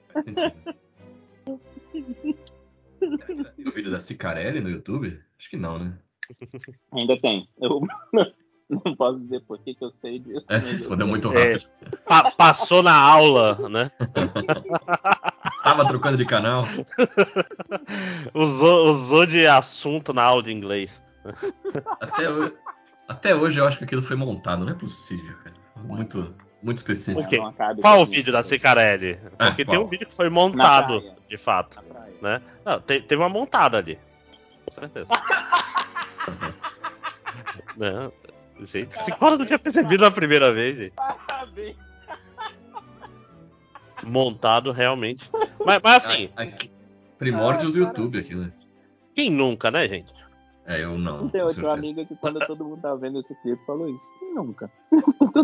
Tem 3.55 3.67
o 3.67 3.71
vídeo 3.71 3.91
da 3.91 3.99
Cicarelli 3.99 4.59
no 4.61 4.69
YouTube? 4.69 5.19
Acho 5.37 5.49
que 5.49 5.57
não, 5.57 5.77
né? 5.79 5.93
Ainda 6.93 7.19
tem. 7.19 7.47
Eu 7.59 7.81
não 8.69 8.95
posso 8.95 9.19
dizer 9.19 9.41
por 9.41 9.59
que 9.59 9.73
que 9.75 9.83
eu 9.83 9.91
sei 10.01 10.19
disso. 10.19 10.45
É, 10.49 10.61
se 10.61 10.69
eu 10.71 10.77
respondeu 10.77 11.07
muito 11.07 11.31
É. 11.37 11.51
rápido. 11.53 11.69
Pa- 12.07 12.31
passou 12.31 12.81
na 12.83 12.95
aula, 12.95 13.69
né? 13.69 13.91
Tava 15.63 15.85
trocando 15.87 16.17
de 16.17 16.25
canal. 16.25 16.65
Usou, 18.33 18.91
usou 18.93 19.25
de 19.25 19.45
assunto 19.47 20.13
na 20.13 20.23
aula 20.23 20.43
de 20.43 20.51
inglês. 20.51 20.91
Até 22.01 22.29
hoje, 22.29 22.53
até 23.07 23.35
hoje 23.35 23.59
eu 23.59 23.67
acho 23.67 23.77
que 23.77 23.83
aquilo 23.85 24.01
foi 24.01 24.15
montado. 24.15 24.65
Não 24.65 24.71
é 24.73 24.75
possível, 24.75 25.35
cara. 25.43 25.55
Muito, 25.83 26.33
muito 26.61 26.77
específico. 26.77 27.21
O 27.21 27.27
quê? 27.27 27.37
Não 27.37 27.47
acabe 27.47 27.81
Qual 27.81 28.01
o 28.01 28.05
vídeo 28.05 28.31
da 28.33 28.43
Cicarelli? 28.43 29.19
Ah, 29.39 29.47
Porque 29.47 29.65
qual? 29.65 29.77
tem 29.77 29.85
um 29.85 29.87
vídeo 29.89 30.07
que 30.07 30.13
foi 30.15 30.29
montado, 30.29 31.01
de 31.29 31.37
fato. 31.37 31.79
Né? 32.21 32.41
Não, 32.65 32.79
te- 32.79 33.01
teve 33.01 33.21
uma 33.21 33.29
montada 33.29 33.77
ali. 33.77 33.97
Com 34.65 34.73
certeza. 34.81 35.07
não, 37.77 38.11
gente, 38.65 38.95
esse 38.97 39.11
cara 39.11 39.37
não 39.37 39.45
tinha 39.45 39.59
percebido 39.59 40.03
na 40.03 40.11
primeira 40.11 40.53
vez, 40.53 40.77
gente. 40.77 40.93
Parabéns. 40.93 41.77
Montado 44.03 44.71
realmente. 44.71 45.29
Mas, 45.65 45.81
mas 45.81 46.05
assim, 46.05 46.29
ai, 46.35 46.53
primórdios 47.17 47.71
do 47.71 47.79
YouTube 47.79 48.19
aquilo. 48.19 48.51
quem 49.15 49.29
nunca, 49.29 49.71
né, 49.71 49.87
gente? 49.87 50.13
É, 50.65 50.83
eu 50.83 50.97
não. 50.97 51.21
Não 51.21 51.29
tem 51.29 51.41
outro 51.41 51.55
certeza. 51.55 51.77
amigo 51.77 52.05
que 52.05 52.15
quando 52.15 52.39
todo 52.45 52.63
mundo 52.63 52.81
tava 52.81 52.97
vendo 52.97 53.19
esse 53.19 53.35
clipe 53.41 53.63
falou 53.65 53.89
isso. 53.89 54.05
Nunca. 54.33 54.71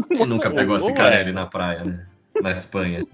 Quem 0.07 0.25
nunca 0.25 0.49
pegou 0.49 0.75
a. 0.75 0.79
Cicarelli 0.79 1.31
na 1.31 1.45
praia, 1.45 1.83
né? 1.83 2.07
Na 2.41 2.51
Espanha. 2.51 3.05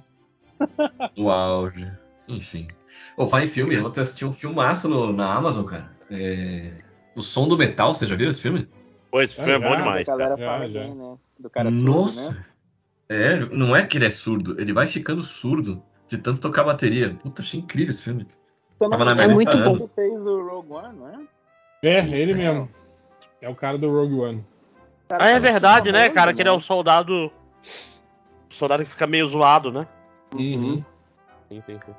O 1.17 1.29
auge. 1.29 1.91
Enfim. 2.29 2.69
Ô, 3.17 3.27
fala 3.27 3.43
em 3.43 3.47
filme, 3.49 3.77
ontem 3.77 3.99
eu 3.99 4.03
assisti 4.03 4.23
um 4.23 4.31
filmaço 4.31 4.87
no, 4.87 5.11
na 5.11 5.33
Amazon, 5.33 5.65
cara. 5.65 5.91
É... 6.09 6.71
O 7.13 7.21
Som 7.21 7.47
do 7.47 7.57
Metal, 7.57 7.93
você 7.93 8.07
já 8.07 8.15
viu 8.15 8.29
esse 8.29 8.41
filme? 8.41 8.67
Pô, 9.15 9.21
esse 9.21 9.33
filme 9.33 9.51
é 9.53 9.59
bom 9.59 9.73
demais, 9.77 10.09
a 10.09 10.11
galera 10.11 10.35
cara. 10.37 10.45
Já, 10.45 10.45
fala 10.45 10.67
já. 10.67 10.79
bem, 10.81 10.93
né? 10.93 11.17
Do 11.39 11.49
cara 11.49 11.69
surdo, 11.69 11.85
Nossa! 11.85 12.33
né? 12.33 12.45
É, 13.07 13.39
não 13.55 13.73
é 13.73 13.85
que 13.87 13.97
ele 13.97 14.05
é 14.07 14.11
surdo, 14.11 14.59
ele 14.59 14.73
vai 14.73 14.87
ficando 14.89 15.21
surdo 15.23 15.81
de 16.09 16.17
tanto 16.17 16.41
tocar 16.41 16.65
bateria. 16.65 17.13
Puta, 17.23 17.41
achei 17.41 17.61
incrível 17.61 17.91
esse 17.91 18.01
filme. 18.01 18.27
Não 18.77 18.89
Tava 18.89 19.05
na 19.05 19.23
é 19.23 19.27
muito 19.29 19.57
bom. 19.59 19.77
Ele 19.77 19.87
fez 19.87 20.19
o 20.19 20.45
Rogue 20.45 20.73
One, 20.73 20.97
não 20.99 21.07
é? 21.07 21.19
É, 21.81 21.99
ele 22.09 22.33
mesmo. 22.33 22.69
É 23.39 23.47
o 23.47 23.55
cara 23.55 23.77
do 23.77 23.89
Rogue 23.89 24.15
One. 24.15 24.45
Cara, 25.07 25.23
Ah, 25.23 25.29
é 25.29 25.33
tá 25.35 25.39
verdade, 25.39 25.91
né, 25.93 25.99
famoso, 25.99 26.13
cara? 26.15 26.33
Que 26.33 26.41
ele 26.41 26.49
é 26.49 26.51
o 26.51 26.59
soldado. 26.59 27.31
Soldado 28.49 28.83
que 28.83 28.89
fica 28.89 29.07
meio 29.07 29.29
zoado, 29.29 29.71
né? 29.71 29.87
Uhum. 30.33 30.83
Sim, 31.47 31.63
sim, 31.65 31.79
sim. 31.85 31.95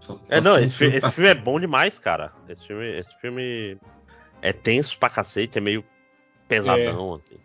Só- 0.00 0.18
É, 0.30 0.40
não, 0.40 0.54
um 0.54 0.58
esse, 0.60 0.76
fi- 0.76 0.84
esse 0.86 1.00
filme 1.00 1.12
filme 1.12 1.28
é 1.28 1.34
bom 1.34 1.60
demais, 1.60 1.98
cara. 1.98 2.32
Esse 2.48 2.66
filme, 2.66 2.86
esse 2.98 3.14
filme 3.20 3.76
é 4.40 4.50
tenso 4.50 4.98
pra 4.98 5.10
cacete, 5.10 5.58
é 5.58 5.60
meio 5.60 5.84
pesadão, 6.48 7.14
assim. 7.14 7.36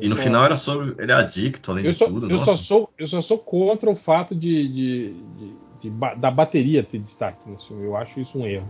E 0.00 0.08
no 0.08 0.16
só- 0.16 0.22
final 0.22 0.44
era 0.44 0.56
sobre. 0.56 0.94
Ele 1.02 1.12
é 1.12 1.14
adicto, 1.14 1.70
além 1.70 1.84
Eu, 1.84 1.92
de 1.92 1.98
só, 1.98 2.06
tudo. 2.06 2.26
eu, 2.26 2.30
nossa. 2.30 2.44
só 2.44 2.56
sou, 2.56 2.90
eu 2.98 3.06
só 3.06 3.20
sou 3.20 3.38
contra 3.38 3.90
o 3.90 3.94
fato 3.96 4.34
de, 4.34 4.68
de- 4.68 5.12
de- 5.12 5.54
de 5.82 5.90
da 6.16 6.30
bateria 6.30 6.82
ter 6.82 6.98
destaque 6.98 7.48
no 7.48 7.58
filme. 7.58 7.84
Eu 7.84 7.96
acho 7.96 8.18
isso 8.20 8.38
um 8.38 8.46
erro. 8.46 8.68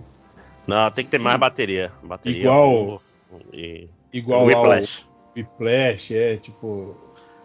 Não, 0.66 0.90
tem 0.90 1.05
que 1.05 1.11
ter 1.12 1.19
mais 1.20 1.39
bateria. 1.39 1.93
Bateria 2.02 2.40
Igual- 2.40 3.01
pô, 3.31 3.40
e 3.52 3.89
Igual 4.12 4.40
lá 4.40 4.44
o 4.44 4.48
Whiplash. 4.48 5.06
Whiplash, 5.36 6.15
é 6.15 6.36
tipo. 6.36 6.97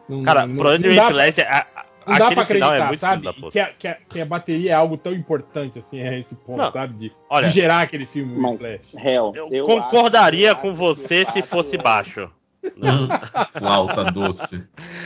não- 0.07 0.23
Cara, 0.23 0.47
não, 0.47 0.55
pro 0.55 0.71
não 0.77 0.95
dá, 0.95 1.05
Whiplash, 1.07 1.41
a, 1.41 1.67
a, 1.75 1.85
não 2.07 2.17
dá 2.17 2.31
pra 2.31 2.45
final 2.45 2.69
acreditar, 2.71 2.93
é 2.93 2.95
sabe? 2.95 3.33
Que 3.51 3.59
a, 3.59 3.67
que, 3.73 3.87
a, 3.87 3.95
que 3.95 4.21
a 4.21 4.25
bateria 4.25 4.71
é 4.71 4.73
algo 4.73 4.97
tão 4.97 5.13
importante 5.13 5.79
assim, 5.79 5.99
é 5.99 6.17
esse 6.19 6.35
ponto, 6.35 6.57
Não, 6.57 6.71
sabe? 6.71 6.93
De, 6.95 7.11
Olha, 7.29 7.47
de 7.47 7.53
gerar 7.53 7.81
aquele 7.81 8.05
filme 8.05 8.35
Mas- 8.35 8.51
Whiplash. 8.53 8.95
Hell, 8.97 9.31
eu, 9.35 9.49
eu 9.51 9.65
concordaria 9.65 10.51
acho- 10.51 10.61
com 10.61 10.73
você 10.73 11.25
se 11.31 11.41
fosse 11.41 11.75
é- 11.75 11.81
baixo. 11.81 12.29
Flauta 13.57 14.03
doce. 14.05 14.63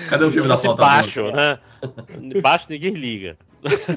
Cadê 0.09 0.25
o 0.25 0.31
filme 0.31 0.47
da 0.47 0.57
flauta 0.57 0.81
baixo, 0.81 1.21
doce? 1.23 1.35
né? 1.35 1.59
Baixo 2.41 2.65
ninguém 2.69 2.93
liga. 2.93 3.37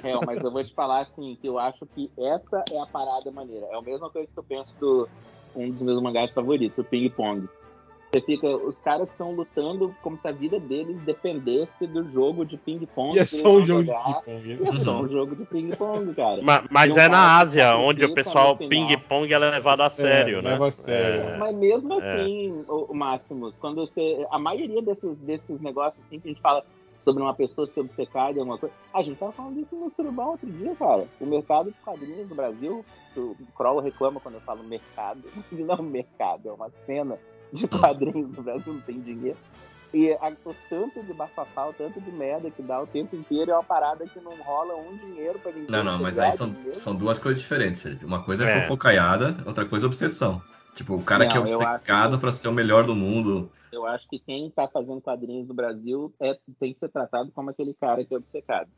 Hell, 0.05 0.21
mas 0.27 0.43
eu 0.43 0.51
vou 0.51 0.63
te 0.63 0.73
falar 0.75 1.01
assim, 1.03 1.37
que 1.41 1.47
eu 1.49 1.59
acho 1.59 1.87
que 1.95 2.11
essa 2.19 2.63
é 2.71 2.79
a 2.81 2.87
parada 2.87 3.31
maneira. 3.31 3.67
É 3.73 3.77
a 3.77 3.83
mesma 3.83 4.11
coisa 4.11 4.29
que 4.33 4.39
eu 4.39 4.45
penso 4.45 4.73
do 4.79 5.09
um 5.55 5.71
dos 5.71 5.81
meus 5.81 6.03
mangás 6.03 6.31
favoritos, 6.33 6.77
o 6.79 6.85
Ping 6.85 7.09
Pong. 7.09 7.49
Você 8.17 8.21
fica, 8.23 8.49
os 8.49 8.79
caras 8.79 9.07
estão 9.11 9.33
lutando 9.33 9.95
como 10.03 10.17
se 10.19 10.27
a 10.27 10.33
vida 10.33 10.59
deles 10.59 10.97
dependesse 11.03 11.87
do 11.87 12.03
jogo 12.11 12.47
de 12.47 12.57
ping-pong. 12.57 13.15
E 13.15 13.19
é 13.19 13.27
só 13.27 13.57
um 13.57 13.65
jogo 13.65 13.83
de 13.83 13.89
jogar. 13.89 14.23
ping-pong. 14.23 14.49
E 14.49 14.69
é 14.69 14.73
só 14.85 15.01
um 15.03 15.09
jogo 15.09 15.37
de 15.37 15.45
ping-pong, 15.45 16.15
cara. 16.15 16.43
Ma- 16.43 16.65
Mas, 16.71 16.89
Não 16.89 16.99
é 16.99 17.09
na 17.11 17.39
Ásia, 17.39 17.77
onde 17.77 18.07
o 18.07 18.15
pessoal 18.15 18.57
ping-pong 18.57 19.31
é 19.31 19.39
levado 19.39 19.83
a 19.83 19.91
sério, 19.91 20.41
né? 20.41 20.53
leva 20.53 20.69
a 20.69 20.73
sério. 20.73 21.21
É. 21.29 21.37
Mas 21.37 21.57
mesmo 21.57 21.93
assim, 21.99 22.65
o, 22.67 22.95
Máximos, 22.95 23.55
quando 23.59 23.87
você. 23.87 24.27
A 24.31 24.39
maioria 24.39 24.81
desses, 24.81 25.15
desses 25.19 25.61
negócios 25.61 26.03
assim 26.07 26.19
que 26.19 26.29
a 26.29 26.33
gente 26.33 26.41
fala 26.41 26.65
sobre 27.05 27.23
uma 27.23 27.35
pessoa 27.35 27.67
se 27.67 27.79
obcecar 27.79 28.33
de 28.33 28.39
alguma 28.39 28.57
coisa. 28.57 28.75
A 28.95 29.03
gente 29.03 29.19
tava 29.19 29.33
falando 29.33 29.57
disso 29.57 29.77
no 29.77 29.91
Surubão 29.91 30.31
outro 30.31 30.51
dia, 30.51 30.75
cara. 30.77 31.07
O 31.21 31.27
mercado 31.27 31.71
de 31.71 31.77
quadrinhos 31.85 32.29
no 32.31 32.35
Brasil, 32.35 32.83
o 33.15 33.37
Kroll 33.55 33.81
reclama 33.81 34.21
quando 34.21 34.37
eu 34.37 34.41
falo 34.41 34.65
mercado. 34.65 35.21
Não 35.53 35.75
é 35.75 35.81
um 35.81 35.85
mercado, 35.85 36.49
é 36.49 36.53
uma 36.53 36.71
cena 36.87 37.19
de 37.53 37.67
quadrinhos 37.69 38.31
no 38.37 38.43
Brasil, 38.43 38.73
não 38.73 38.81
tem 38.81 39.01
dinheiro. 39.01 39.37
E 39.95 40.11
a, 40.13 40.33
o 40.45 40.55
tanto 40.69 41.03
de 41.03 41.13
bafafá, 41.15 41.69
o 41.69 41.73
tanto 41.73 42.01
de 42.01 42.11
merda 42.11 42.51
que 42.51 42.61
dá 42.61 42.83
o 42.83 42.87
tempo 42.87 43.17
inteiro 43.17 43.51
é 43.53 43.55
uma 43.55 43.63
parada 43.65 44.05
que 44.07 44.21
não 44.21 44.33
rola 44.43 44.75
um 44.77 44.97
dinheiro 44.97 45.39
pra 45.39 45.53
ninguém. 45.53 45.67
Não, 45.71 45.83
não, 45.85 46.03
mas 46.03 46.19
aí 46.19 46.33
são, 46.33 46.51
dinheiro. 46.51 46.79
são 46.79 46.95
duas 46.95 47.19
coisas 47.19 47.41
diferentes, 47.41 47.81
Felipe. 47.81 48.05
Uma 48.05 48.23
coisa 48.23 48.45
é, 48.45 48.59
É. 48.59 48.63
fofocaiada, 48.63 49.37
outra 49.47 49.65
coisa 49.65 49.87
é 49.87 49.89
obsessão. 49.89 50.43
Tipo, 50.75 50.97
o 50.97 51.03
cara 51.03 51.25
Não, 51.25 51.31
que 51.31 51.37
é 51.39 51.41
obcecado 51.41 52.17
que- 52.17 52.21
pra 52.21 52.33
ser 52.33 52.49
o 52.49 52.53
melhor 52.53 52.85
do 52.85 52.95
mundo. 52.95 53.51
Eu 53.73 53.87
acho 53.87 54.07
que 54.09 54.19
quem 54.19 54.51
tá 54.51 54.69
fazendo 54.69 55.01
quadrinhos 55.01 55.47
no 55.49 55.55
Brasil 55.55 56.13
é, 56.21 56.37
tem 56.59 56.75
que 56.75 56.81
ser 56.81 56.89
tratado 56.91 57.31
como 57.33 57.49
aquele 57.51 57.73
cara 57.75 58.05
que 58.05 58.13
é 58.13 58.19
obcecado. 58.19 58.69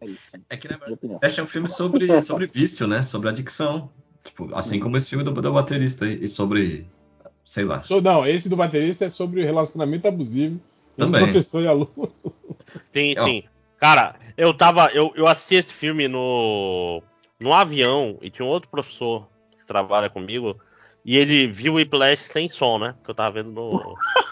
É 0.00 0.06
isso, 0.06 0.20
É 0.50 0.56
que, 0.56 0.68
na 0.68 0.76
minha 0.78 0.96
verdade, 1.00 1.40
é 1.40 1.42
um 1.42 1.46
filme 1.46 1.68
sobre, 1.68 2.22
sobre 2.22 2.46
vício, 2.46 2.86
né? 2.86 3.02
Sobre 3.02 3.28
adicção. 3.28 3.90
Tipo, 4.22 4.48
assim 4.54 4.78
como 4.78 4.96
esse 4.96 5.08
filme 5.08 5.24
do, 5.24 5.32
do 5.32 5.52
baterista 5.52 6.06
e 6.06 6.28
sobre. 6.28 6.86
Sei 7.44 7.64
lá. 7.64 7.82
So- 7.82 8.00
não, 8.00 8.26
esse 8.26 8.48
do 8.48 8.56
baterista 8.56 9.04
é 9.04 9.10
sobre 9.10 9.42
o 9.42 9.44
relacionamento 9.44 10.06
abusivo 10.08 10.60
entre 10.92 11.06
Também. 11.06 11.22
professor 11.22 11.62
e 11.62 11.66
aluno. 11.66 12.12
Sim, 12.94 13.14
sim. 13.24 13.44
Cara, 13.78 14.14
eu 14.36 14.54
tava. 14.54 14.86
Eu, 14.92 15.12
eu 15.16 15.26
assisti 15.26 15.56
esse 15.56 15.72
filme 15.72 16.06
no. 16.08 17.02
no 17.40 17.52
avião 17.52 18.18
e 18.22 18.30
tinha 18.30 18.46
um 18.46 18.50
outro 18.50 18.70
professor 18.70 19.26
que 19.58 19.66
trabalha 19.66 20.08
comigo. 20.08 20.56
E 21.04 21.18
ele 21.18 21.48
viu 21.48 21.72
o 21.72 21.76
Whiplash 21.76 22.22
sem 22.32 22.48
som, 22.48 22.78
né? 22.78 22.94
Que 23.02 23.10
eu 23.10 23.14
tava 23.14 23.32
vendo 23.32 23.50
no. 23.50 23.94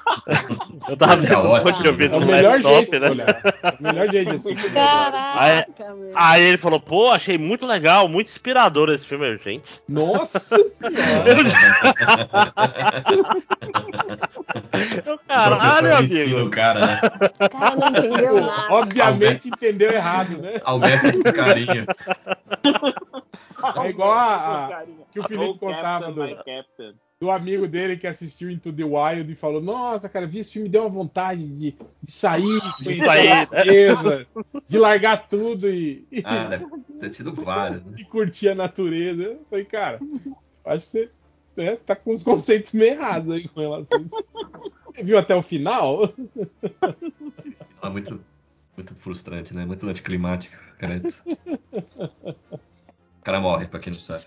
Eu 0.89 0.97
tava 0.97 1.17
Fica 1.19 1.37
vendo 1.37 1.49
ótimo, 1.49 1.73
fone 1.73 1.83
de 1.83 1.89
ouvido 1.89 2.15
É 2.15 2.17
o 2.17 2.21
no 2.21 2.27
melhor 2.27 2.63
laptop, 2.63 2.91
jeito, 2.91 3.01
né? 3.01 3.27
É 3.63 3.69
o 3.69 3.83
melhor 3.83 4.11
jeito 4.11 4.31
de 4.31 4.37
assistir. 4.37 4.73
Caraca, 4.73 5.95
meu. 5.95 6.13
Aí 6.15 6.43
ele 6.43 6.59
falou, 6.59 6.81
pô, 6.81 7.11
achei 7.11 7.37
muito 7.37 7.67
legal, 7.67 8.09
muito 8.09 8.29
inspirador 8.29 8.89
esse 8.91 9.05
filme, 9.05 9.37
gente. 9.39 9.65
Nossa 9.89 10.59
senhora. 10.59 11.31
Eu, 15.05 15.19
caralho, 15.27 16.05
ensina 16.05 16.23
amigo. 16.23 16.47
o 16.47 16.51
cara, 16.51 16.87
né? 16.87 17.01
O 17.41 17.49
cara 17.59 17.77
não 17.77 17.89
entendeu 17.89 18.41
nada. 18.41 18.73
Obviamente 18.75 19.49
entendeu 19.49 19.93
errado, 19.93 20.39
né? 20.39 20.61
Mestre 20.81 21.23
com 21.23 21.33
carinho. 21.33 21.87
É 23.85 23.89
igual 23.89 24.11
a- 24.13 24.67
a- 24.69 24.87
que 25.13 25.21
o 25.21 25.25
Felipe 25.25 25.51
Oh, 25.51 25.59
contava 25.59 26.13
do- 26.13 26.23
do 27.21 27.31
amigo 27.31 27.69
dele 27.69 27.97
que 27.99 28.07
assistiu 28.07 28.51
Into 28.51 28.73
the 28.73 28.85
Wild 28.85 29.31
e 29.31 29.35
falou: 29.37 29.61
Nossa, 29.61 30.09
cara, 30.09 30.27
vi 30.27 30.39
esse 30.39 30.53
filme, 30.53 30.69
deu 30.69 30.83
uma 30.83 30.89
vontade 30.89 31.47
de, 31.47 31.77
de 32.03 32.11
sair, 32.11 32.61
De 32.81 32.97
sair, 32.97 33.29
a 33.29 33.35
né? 33.35 33.41
natureza, 33.41 34.27
de 34.69 34.79
largar 34.79 35.29
tudo 35.29 35.69
e, 35.69 36.07
Ah, 36.25 36.47
deve 36.47 36.67
ter 36.99 37.11
tido 37.11 37.33
vários, 37.35 37.85
né? 37.85 37.95
e 37.99 38.05
curtir 38.05 38.49
a 38.49 38.55
natureza. 38.55 39.23
Eu 39.23 39.47
falei, 39.51 39.65
cara, 39.65 40.01
acho 40.65 40.85
que 40.87 40.91
você 40.91 41.11
né, 41.57 41.77
tá 41.77 41.95
com 41.95 42.15
os 42.15 42.23
conceitos 42.23 42.73
meio 42.73 42.93
errados 42.93 43.33
aí 43.35 43.47
com 43.49 43.61
relação 43.61 43.99
a 43.99 44.03
isso. 44.03 44.17
Você 44.95 45.03
viu 45.03 45.19
até 45.19 45.35
o 45.35 45.43
final? 45.43 46.11
É 47.83 47.89
muito, 47.91 48.25
muito 48.77 48.95
frustrante, 48.95 49.55
né? 49.55 49.65
Muito 49.67 49.87
anticlimático, 49.87 50.57
cara. 50.79 51.01
O 53.21 53.23
cara 53.25 53.41
morre, 53.41 53.67
pra 53.67 53.79
quem 53.81 53.93
não 53.93 54.01
sabe. 54.01 54.25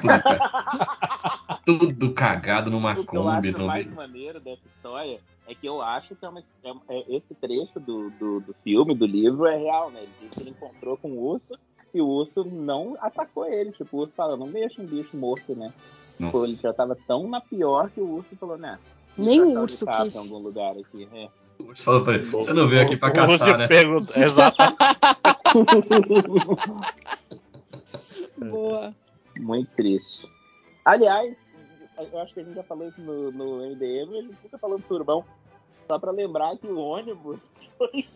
Tudo, 0.00 0.22
ca- 0.22 1.58
Tudo 1.66 2.12
cagado 2.12 2.70
numa 2.70 2.92
O 2.92 2.94
que 3.04 3.16
eu 3.16 3.22
Kombi. 3.22 3.48
acho 3.48 3.58
No... 3.58 3.66
mais 3.66 3.92
maneiro 3.92 4.38
dessa 4.40 4.62
história 4.76 5.18
é 5.48 5.54
que 5.54 5.66
eu 5.66 5.82
acho 5.82 6.14
que 6.14 6.24
é 6.24 6.28
uma, 6.28 6.40
é, 6.40 6.70
é- 6.90 7.16
esse 7.16 7.34
trecho 7.40 7.80
do, 7.80 8.08
do, 8.10 8.40
do 8.40 8.54
filme, 8.62 8.94
do 8.94 9.04
livro, 9.04 9.46
é 9.46 9.56
real, 9.58 9.90
né? 9.90 10.00
Ele 10.02 10.12
disse 10.22 10.36
que 10.44 10.48
ele 10.48 10.50
encontrou 10.56 10.96
com 10.96 11.08
o 11.10 11.26
urso 11.32 11.58
e 11.92 12.00
o 12.00 12.06
urso 12.06 12.44
não 12.44 12.96
atacou 13.00 13.46
ele. 13.46 13.72
Tipo, 13.72 13.96
o 13.96 14.00
urso 14.02 14.12
fala, 14.16 14.36
não 14.36 14.46
deixa 14.50 14.80
um 14.80 14.86
bicho 14.86 15.16
morto, 15.16 15.54
né? 15.56 15.72
Tipo, 16.18 16.44
ele 16.44 16.54
já 16.54 16.72
tava 16.72 16.96
tão 17.08 17.28
na 17.28 17.40
pior 17.40 17.90
que 17.90 18.00
o 18.00 18.08
urso 18.08 18.36
falou, 18.38 18.56
né? 18.56 18.78
Nem 19.18 19.40
o 19.42 19.60
urso 19.60 19.84
quis. 19.86 20.14
em 20.14 20.18
algum 20.18 20.38
lugar 20.38 20.72
aqui. 20.78 21.08
É. 21.12 21.28
o 21.58 21.64
urso 21.64 21.82
falou 21.84 22.02
pra 22.04 22.14
ele: 22.14 22.24
Você 22.26 22.52
não 22.52 22.68
veio 22.68 22.82
aqui 22.82 22.96
pra 22.96 23.08
O 23.08 23.12
caçar, 23.12 23.58
né? 23.58 23.66
pergunta- 23.66 24.12
Exato. 24.18 24.56
Boa. 28.36 28.94
Muito 29.38 29.70
triste. 29.76 30.28
Aliás, 30.84 31.34
eu 31.98 32.18
acho 32.20 32.34
que 32.34 32.40
a 32.40 32.44
gente 32.44 32.54
já 32.54 32.62
falou 32.62 32.88
isso 32.88 33.00
no, 33.00 33.30
no 33.32 33.56
MDM, 33.70 34.18
a 34.18 34.22
gente 34.22 34.36
fica 34.42 34.58
falando 34.58 34.82
turbão. 34.82 35.24
Só 35.88 35.98
pra 35.98 36.10
lembrar 36.12 36.56
que 36.56 36.66
o 36.66 36.78
ônibus 36.78 37.38
foi 37.78 38.06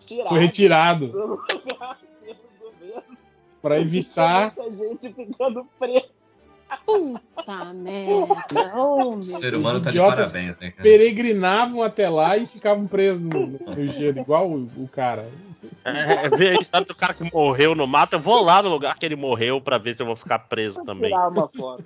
tirado 0.00 0.28
Foi 0.28 0.38
retirado 0.38 1.08
do 1.08 1.26
lugar 1.26 1.98
pelo 2.22 2.38
governo. 2.60 3.18
para 3.60 3.78
evitar. 3.78 4.54
Muita 4.56 4.76
gente 4.76 5.12
ficando 5.12 5.66
presa. 5.78 6.06
Puta 6.84 7.64
merda. 7.72 8.74
Oh, 8.76 9.14
O 9.16 9.22
ser 9.22 9.56
humano 9.56 9.80
tá 9.82 9.90
de 9.90 9.98
parabéns, 9.98 10.58
né, 10.58 10.70
cara? 10.70 10.82
Peregrinavam 10.82 11.82
até 11.82 12.08
lá 12.10 12.36
e 12.36 12.46
ficavam 12.46 12.86
presos 12.86 13.22
no, 13.22 13.46
no 13.46 13.88
gelo, 13.88 14.18
igual 14.20 14.50
o, 14.50 14.64
o 14.76 14.88
cara. 14.88 15.26
É, 15.84 16.28
ver 16.30 16.58
a 16.58 16.60
história 16.60 16.86
do 16.86 16.94
cara 16.94 17.14
que 17.14 17.32
morreu 17.32 17.74
no 17.74 17.86
mato. 17.86 18.14
Eu 18.14 18.20
vou 18.20 18.42
lá 18.42 18.62
no 18.62 18.68
lugar 18.68 18.98
que 18.98 19.04
ele 19.04 19.16
morreu 19.16 19.60
pra 19.60 19.78
ver 19.78 19.96
se 19.96 20.02
eu 20.02 20.06
vou 20.06 20.16
ficar 20.16 20.38
preso 20.40 20.82
também. 20.84 21.10
Tirar 21.10 21.28
uma 21.28 21.48
foto. 21.48 21.84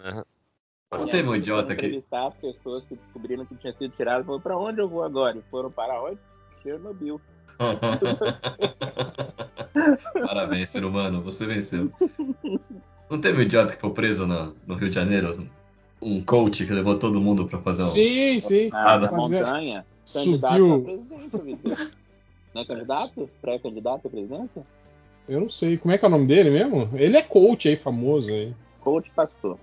Não 0.92 1.06
teve 1.06 1.28
um 1.28 1.34
idiota 1.34 1.72
aqui. 1.72 1.86
entrevistar 1.86 2.26
as 2.26 2.34
pessoas 2.34 2.84
que 2.84 2.96
descobriram 2.96 3.46
que 3.46 3.54
tinha 3.56 3.72
sido 3.72 3.94
tirado. 3.96 4.24
Falou, 4.24 4.40
pra 4.40 4.56
onde 4.56 4.80
eu 4.80 4.88
vou 4.88 5.02
agora? 5.02 5.38
E 5.38 5.42
foram 5.50 5.70
para 5.70 6.02
onde? 6.02 6.18
Chernobyl. 6.62 7.20
Parabéns, 10.26 10.70
ser 10.70 10.84
humano, 10.84 11.22
você 11.22 11.46
venceu. 11.46 11.90
Não 13.08 13.20
teve 13.20 13.38
um 13.38 13.42
idiota 13.42 13.74
que 13.74 13.80
foi 13.80 13.90
preso 13.90 14.26
no, 14.26 14.54
no 14.66 14.74
Rio 14.74 14.88
de 14.88 14.94
Janeiro? 14.94 15.48
Um 16.00 16.22
coach 16.22 16.66
que 16.66 16.72
levou 16.72 16.98
todo 16.98 17.20
mundo 17.20 17.46
pra 17.46 17.60
fazer 17.60 17.84
um. 17.84 17.88
Sim, 17.88 18.40
sim. 18.40 18.68
Na, 18.68 18.98
na 18.98 19.06
é- 19.06 19.10
montanha. 19.10 19.86
Subiu. 20.04 21.06
Não 22.54 22.62
é 22.62 22.64
candidato? 22.64 23.30
Pré-candidato 23.40 24.06
à 24.06 24.10
presidência? 24.10 24.62
Eu 25.28 25.40
não 25.40 25.48
sei. 25.48 25.76
Como 25.78 25.92
é 25.94 25.98
que 25.98 26.04
é 26.04 26.08
o 26.08 26.10
nome 26.10 26.26
dele 26.26 26.50
mesmo? 26.50 26.90
Ele 26.94 27.16
é 27.16 27.22
coach 27.22 27.68
aí, 27.68 27.76
famoso 27.76 28.30
aí. 28.32 28.52
Coach 28.80 29.10
pastor. 29.14 29.58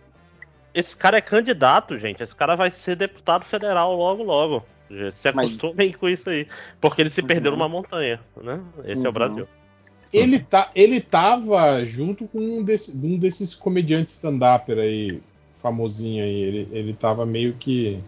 Esse 0.74 0.96
cara 0.96 1.18
é 1.18 1.22
candidato, 1.22 1.98
gente. 2.00 2.24
Esse 2.24 2.36
cara 2.36 2.56
vai 2.56 2.72
ser 2.72 2.96
deputado 2.96 3.44
federal 3.44 3.96
logo, 3.96 4.24
logo. 4.24 4.66
Se 4.90 5.32
Mas- 5.34 5.50
acostumem 5.50 5.92
com 5.92 6.08
isso 6.10 6.30
aí. 6.30 6.48
Porque 6.80 7.02
ele 7.02 7.10
se 7.12 7.22
perdeu 7.22 7.52
Uhum. 7.52 7.58
numa 7.58 7.70
montanha, 7.70 8.20
né? 8.42 8.60
Esse 8.86 8.94
é 8.94 8.96
Uhum. 8.98 9.08
o 9.10 9.12
Brasil. 9.12 9.48
Ele, 10.12 10.40
tá, 10.40 10.72
ele 10.74 11.00
tava 11.00 11.84
junto 11.86 12.28
com 12.28 12.40
um, 12.40 12.64
desse- 12.64 12.98
um 12.98 13.18
desses 13.20 13.54
comediantes 13.54 14.16
stand-up 14.16 14.72
aí, 14.72 15.22
famosinho 15.54 16.24
aí. 16.24 16.42
Ele, 16.42 16.68
ele 16.72 16.94
tava 16.94 17.26
meio 17.26 17.54
que. 17.54 18.00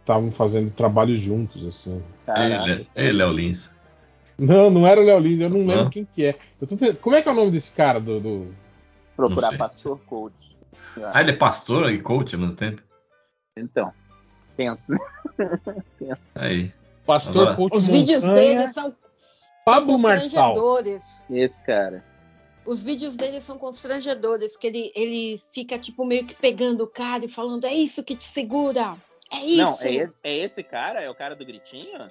Estavam 0.00 0.30
fazendo 0.30 0.70
trabalhos 0.70 1.18
juntos, 1.18 1.66
assim. 1.66 2.00
Ele, 2.28 2.54
é- 2.72 2.86
ele 3.08 3.22
é 3.22 3.26
o 3.26 3.32
Lins. 3.32 3.68
Não, 4.38 4.68
não 4.70 4.86
era 4.86 5.00
o 5.00 5.04
Léo 5.04 5.18
Lins, 5.18 5.40
eu 5.40 5.48
não 5.48 5.60
lembro 5.66 5.84
Não? 5.84 5.90
quem 5.90 6.04
que 6.04 6.24
é. 6.24 6.36
Eu 6.60 6.66
tô 6.68 6.76
tentando- 6.76 6.98
Como 6.98 7.16
é 7.16 7.22
que 7.22 7.28
é 7.28 7.32
o 7.32 7.34
nome 7.34 7.50
desse 7.50 7.72
cara 7.74 7.98
do. 8.00 8.20
do- 8.20 8.54
Procurar 9.16 9.56
pastor 9.56 9.98
coach. 10.06 10.34
Ah, 11.12 11.20
ele 11.22 11.30
é 11.30 11.36
pastor 11.36 11.90
e 11.90 12.00
coach 12.02 12.34
ao 12.34 12.40
mesmo 12.40 12.54
tempo? 12.54 12.82
Então, 13.56 13.90
pensa. 14.56 14.82
Aí. 16.34 16.72
Pastor 17.06 17.42
Agora- 17.42 17.56
Coach 17.56 17.76
Os 17.76 17.86
vídeos 17.86 18.24
Montanha, 18.24 18.58
dele 18.58 18.68
são 18.72 18.94
Pablo 19.64 19.98
Marçal. 19.98 20.54
constrangedores. 20.54 21.26
Esse 21.30 21.62
cara. 21.64 22.04
Os 22.66 22.82
vídeos 22.82 23.16
dele 23.16 23.40
são 23.40 23.56
constrangedores, 23.56 24.56
que 24.56 24.66
ele, 24.66 24.92
ele 24.94 25.40
fica 25.52 25.78
tipo 25.78 26.04
meio 26.04 26.26
que 26.26 26.34
pegando 26.34 26.82
o 26.82 26.86
cara 26.88 27.24
e 27.24 27.28
falando, 27.28 27.64
é 27.64 27.72
isso 27.72 28.02
que 28.02 28.16
te 28.16 28.24
segura. 28.24 28.96
É 29.32 29.38
isso. 29.38 29.84
Não, 29.84 29.90
é 29.90 30.10
é 30.24 30.44
esse 30.44 30.62
cara? 30.64 31.00
É 31.00 31.08
o 31.08 31.14
cara 31.14 31.34
do 31.36 31.44
gritinho? 31.46 32.08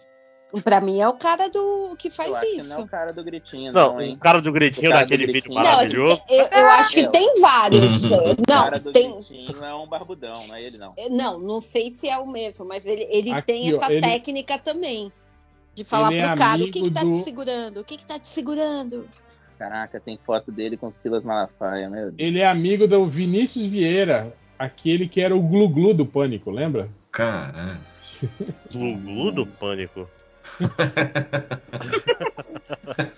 Pra 0.64 0.80
mim 0.82 0.99
é 1.02 1.07
o 1.07 1.14
cara 1.14 1.49
do 1.49 1.95
que 1.98 2.10
faz 2.10 2.30
eu 2.30 2.36
acho 2.36 2.45
que 2.45 2.57
isso. 2.57 2.69
não 2.69 2.77
é 2.77 2.82
o 2.84 2.88
cara 2.88 3.11
do 3.14 3.23
gritinho, 3.23 3.72
não, 3.73 3.94
Não, 3.94 4.02
hein? 4.02 4.14
o 4.14 4.18
cara 4.18 4.41
do 4.41 4.52
gritinho 4.52 4.90
cara 4.91 5.02
daquele 5.02 5.26
do 5.27 5.34
vídeo 5.34 5.49
gritinho. 5.49 5.64
Não, 5.64 5.72
maravilhoso. 5.76 6.22
eu, 6.30 6.45
eu 6.45 6.68
acho 6.69 6.91
que 6.94 6.99
É, 7.02 7.07
tem 7.10 7.41
vários. 7.41 8.11
é, 8.11 8.15
O 8.18 8.36
cara 8.48 8.77
Não, 8.77 8.84
do 8.84 8.91
tem. 8.91 9.11
gritinho 9.14 9.64
é 9.64 9.76
um 9.76 9.88
barbudão, 9.88 10.34
não 10.48 10.56
é 10.56 10.64
ele 10.64 10.77
não. 10.77 10.94
é, 10.98 11.10
Não, 11.10 11.40
não 11.40 11.60
sei 11.61 11.91
se 11.91 12.07
é 12.10 12.18
o 12.18 12.27
mesmo, 12.27 12.65
mas 12.65 12.86
ele, 12.86 13.07
ele 13.10 13.32
Aqui, 13.32 13.48
tem 13.48 13.73
ó, 13.73 13.77
essa 13.82 13.91
ele- 13.94 14.02
técnica 14.02 14.57
também. 14.57 15.11
De 15.73 15.84
falar 15.84 16.10
Ele 16.11 16.22
é 16.22 16.27
pro 16.27 16.38
cara 16.38 16.64
o 16.64 16.72
que, 16.72 16.82
que 16.84 16.91
tá 16.91 17.02
do- 17.03 17.11
te 17.18 17.23
segurando, 17.23 17.80
o 17.82 17.84
que, 17.84 17.98
que 17.98 18.06
tá 18.06 18.18
te 18.18 18.27
segurando. 18.27 19.10
Caraca, 19.60 19.99
tem 19.99 20.18
foto 20.26 20.49
dele 20.52 20.77
com 20.77 20.91
Silas 21.02 21.23
Malafaia, 21.23 21.90
meu 21.90 22.11
Deus. 22.11 22.15
Ele 22.18 22.40
é 22.40 22.48
amigo 22.48 22.88
do 22.88 23.06
Vinícius 23.07 23.65
Vieira, 23.65 24.34
aquele 24.57 25.07
que 25.07 25.19
era 25.19 25.36
o 25.36 25.41
glu-glu 25.41 25.94
do 25.94 26.06
Pânico, 26.06 26.49
lembra? 26.49 26.90
Caralho. 27.11 27.77
Glu 28.72 29.32
do 29.32 29.45
pânico. 29.45 30.10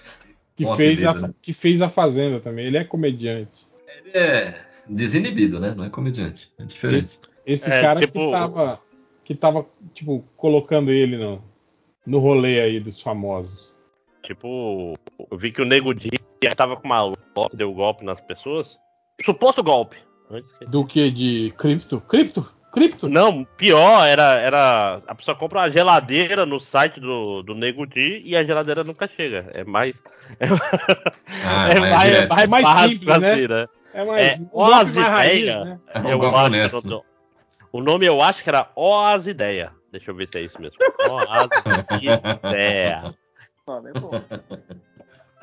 Que, 0.58 0.64
Bom 0.64 0.76
fez 0.76 1.06
a, 1.06 1.14
né? 1.14 1.34
que 1.40 1.54
fez 1.54 1.84
a 1.84 1.90
Fazenda 1.90 2.40
também. 2.40 2.66
Ele 2.66 2.78
é 2.78 2.84
comediante. 2.84 3.68
Ele 3.88 4.10
é 4.18 4.60
desinibido, 4.88 5.60
né? 5.60 5.76
Não 5.76 5.84
é 5.84 5.90
comediante. 5.90 6.52
É 6.58 6.66
diferente. 6.66 6.98
Esse, 6.98 7.20
esse 7.46 7.72
É, 7.72 7.80
cara 7.80 8.00
tipo- 8.00 8.26
que 8.26 8.32
tava, 8.32 8.82
que 9.24 9.36
tava, 9.36 9.68
tipo, 9.94 10.26
colocando 10.36 10.90
ele 10.90 11.16
no, 11.16 11.44
no 12.04 12.18
rolê 12.18 12.60
aí 12.60 12.80
dos 12.80 13.00
famosos. 13.00 13.76
Tipo, 14.24 14.96
eu 15.30 15.38
vi 15.38 15.52
que 15.52 15.62
o 15.62 15.66
Nego 15.66 15.94
Di 15.94 16.10
tava 16.56 16.76
com 16.76 16.88
uma 16.88 17.14
deu 17.54 17.72
golpe 17.72 18.04
nas 18.04 18.20
pessoas. 18.20 18.80
Suposto 19.24 19.64
golpe. 19.64 19.98
Do 20.68 20.84
que 20.88 21.12
de 21.12 21.54
cripto? 21.56 22.02
Cripto? 22.02 22.52
Cripto? 22.78 23.10
Não, 23.10 23.44
pior 23.44 24.06
era, 24.06 24.36
era. 24.36 25.02
A 25.08 25.16
pessoa 25.16 25.36
compra 25.36 25.60
uma 25.60 25.72
geladeira 25.72 26.46
no 26.46 26.60
site 26.60 27.00
do, 27.00 27.42
do 27.42 27.56
Nego 27.56 27.88
Di 27.88 28.22
e 28.24 28.36
a 28.38 28.44
geladeira 28.44 28.84
nunca 28.84 29.08
chega. 29.08 29.50
É 29.54 29.64
mais. 29.64 29.96
Ah, 31.50 31.70
é 31.70 31.80
mais, 31.80 32.28
mais 32.28 32.50
Mais 32.50 32.64
básico 32.64 32.90
simples, 33.00 33.22
né? 33.22 33.32
assim, 33.32 33.48
né? 33.48 33.68
É 33.94 34.06
mais. 34.06 34.28
É, 34.28 34.38
um 34.54 34.70
mais 34.70 34.96
né? 35.66 35.80
É 35.94 36.00
um 36.00 36.10
Eu 36.10 36.20
golpe 36.20 36.36
acho 36.38 36.70
que 36.70 36.76
eu 36.76 36.82
tô- 36.82 37.06
O 37.72 37.82
nome 37.82 38.06
eu 38.06 38.22
acho 38.22 38.44
que 38.44 38.50
era 38.50 38.70
Ó 38.76 39.06
as 39.08 39.26
Ideias. 39.26 39.72
Deixa 39.92 40.12
eu 40.12 40.16
ver 40.16 40.28
se 40.28 40.38
é 40.38 40.42
isso 40.42 40.60
mesmo. 40.62 40.78
Ó 41.10 41.20
as 41.30 41.50
Ideias. 42.02 43.16
Nome 43.66 43.90
é 43.90 44.00
bom. 44.00 44.12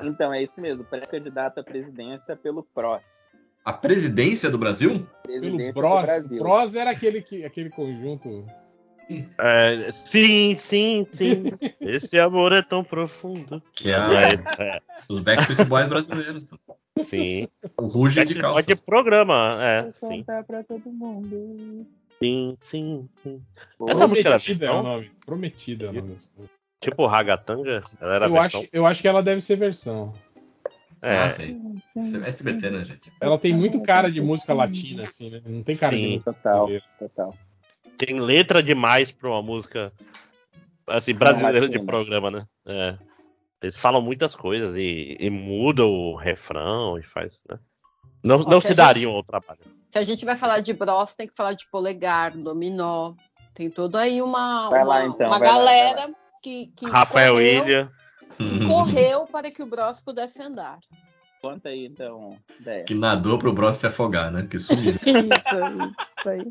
Então, 0.01 0.33
é 0.33 0.43
isso 0.43 0.59
mesmo. 0.59 0.83
Pré-candidato 0.83 1.59
à 1.59 1.63
presidência 1.63 2.35
pelo 2.35 2.63
PROS. 2.63 3.01
A 3.65 3.73
presidência 3.73 4.49
do 4.49 4.57
Brasil? 4.59 5.07
Pelo 5.23 5.39
Presidência 5.41 5.73
do 5.73 5.81
Bros. 5.81 6.01
Brasil. 6.03 6.37
Bros 6.39 6.75
era 6.75 6.91
aquele, 6.91 7.21
que, 7.21 7.43
aquele 7.43 7.69
conjunto. 7.71 8.45
É, 9.39 9.91
sim, 9.91 10.55
sim, 10.59 11.07
sim. 11.11 11.43
Esse 11.81 12.17
amor 12.19 12.53
é 12.53 12.61
tão 12.61 12.83
profundo. 12.83 13.61
Que 13.73 13.89
é, 13.91 13.95
a- 13.95 14.07
aí, 14.07 14.39
é, 14.59 14.81
os 15.09 15.19
Backstreet 15.19 15.67
Boys 15.67 15.87
brasileiros. 15.87 16.43
sim. 17.05 17.47
O 17.79 17.85
Ruge 17.87 18.23
de 18.25 18.35
Pode 18.35 18.41
calças. 18.67 18.85
programa, 18.85 19.57
é, 19.63 19.81
Vou 19.99 20.11
sim. 20.11 20.23
pra 20.23 20.63
todo 20.63 20.89
mundo. 20.91 21.85
Sim, 22.21 22.57
sim, 22.63 23.09
sim. 23.21 23.41
Essa 23.89 24.07
música 24.07 24.29
era 24.29 24.39
Prometida 24.39 24.65
é 24.67 24.71
o 24.71 24.83
nome. 24.83 25.11
Prometida 25.25 25.85
é 25.85 25.89
o 25.89 25.93
nome. 25.93 26.17
Tipo 26.81 27.05
Ragatanga? 27.07 27.83
Ela 27.99 28.15
era 28.15 28.25
Eu 28.27 28.31
versão? 28.33 28.61
acho, 28.61 28.69
eu 28.71 28.85
acho 28.85 29.01
que 29.01 29.07
ela 29.07 29.21
deve 29.23 29.41
ser 29.41 29.55
versão. 29.55 30.13
É, 31.05 31.17
Ah, 31.19 31.29
sei. 31.29 31.55
SBT, 32.25 32.69
né, 32.71 32.83
gente? 32.83 33.11
Ela 33.21 33.37
tem 33.37 33.53
muito 33.53 33.81
cara 33.81 34.11
de 34.11 34.19
música 34.21 34.53
latina, 34.53 35.03
assim, 35.03 35.29
né? 35.29 35.41
Não 35.45 35.61
tem 35.61 35.77
cara 35.77 35.95
Sim. 35.95 36.01
de 36.01 36.09
música 36.13 36.33
Total, 36.33 36.53
brasileira. 36.53 36.85
total. 36.99 37.35
tem 37.97 38.19
letra 38.19 38.63
demais 38.63 39.11
pra 39.11 39.29
uma 39.29 39.41
música 39.41 39.93
assim, 40.87 41.13
brasileira 41.13 41.69
de 41.69 41.79
programa, 41.79 42.31
né? 42.31 42.45
É. 42.65 42.97
Eles 43.61 43.77
falam 43.77 44.01
muitas 44.01 44.35
coisas 44.35 44.75
e, 44.75 45.15
e 45.19 45.29
mudam 45.29 45.87
o 45.89 46.15
refrão 46.15 46.97
e 46.97 47.03
faz, 47.03 47.39
né? 47.49 47.57
Não, 48.23 48.39
não 48.39 48.59
se 48.59 48.69
se 48.69 48.73
dariam 48.73 49.11
ao 49.11 49.23
trabalho. 49.23 49.59
Se 49.89 49.99
a 49.99 50.03
gente 50.03 50.25
vai 50.25 50.35
falar 50.35 50.59
de 50.61 50.73
Bros, 50.73 51.15
tem 51.15 51.27
que 51.27 51.35
falar 51.35 51.53
de 51.53 51.67
polegar, 51.69 52.35
dominó. 52.35 53.13
Tem 53.53 53.69
todo 53.69 53.95
aí 53.95 54.21
uma, 54.21 54.69
Vai 54.69 54.79
uma, 54.83 54.87
lá, 54.87 55.05
então, 55.05 55.27
uma 55.27 55.39
vai 55.39 55.47
lá, 55.47 55.53
galera 55.55 56.13
que, 56.43 56.67
que 56.75 56.85
Rafael 56.85 57.35
correu, 57.35 57.63
Ilha. 57.63 57.91
Que 58.37 58.65
correu 58.65 59.25
para 59.25 59.51
que 59.51 59.61
o 59.63 59.65
Bros 59.65 60.01
pudesse 60.01 60.41
andar. 60.41 60.79
Conta 61.41 61.69
aí, 61.69 61.85
então, 61.85 62.37
ideia. 62.59 62.83
Que 62.85 62.95
nadou 62.95 63.37
pro 63.37 63.53
Bros 63.53 63.75
se 63.75 63.85
afogar, 63.85 64.31
né? 64.31 64.41
Porque 64.41 64.57
sumiu. 64.57 64.95
Isso, 65.05 65.19
isso 66.17 66.29
aí. 66.29 66.47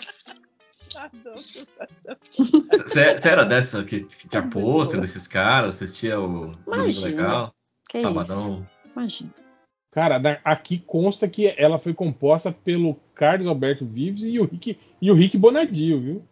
Você 2.30 3.28
era 3.28 3.44
dessa 3.44 3.82
que 3.82 4.04
que 4.04 4.28
tinha 4.28 4.42
pôster 4.42 5.00
desses 5.00 5.26
caras? 5.26 5.76
Assistia 5.76 6.20
o 6.20 6.50
Imagina. 6.66 7.06
Legal? 7.06 7.54
Que 7.88 8.02
Sabadão? 8.02 8.54
isso? 8.54 8.66
Imagina. 8.94 9.34
Cara, 9.90 10.40
aqui 10.44 10.78
consta 10.78 11.28
que 11.28 11.54
ela 11.56 11.78
foi 11.78 11.94
composta 11.94 12.50
pelo 12.52 12.96
Carlos 13.14 13.46
Alberto 13.46 13.86
Vives 13.86 14.24
e 14.24 14.40
o 14.40 14.44
Rick, 14.44 14.76
e 15.00 15.10
o 15.10 15.14
Rick 15.14 15.38
Bonadio, 15.38 16.00
viu? 16.00 16.28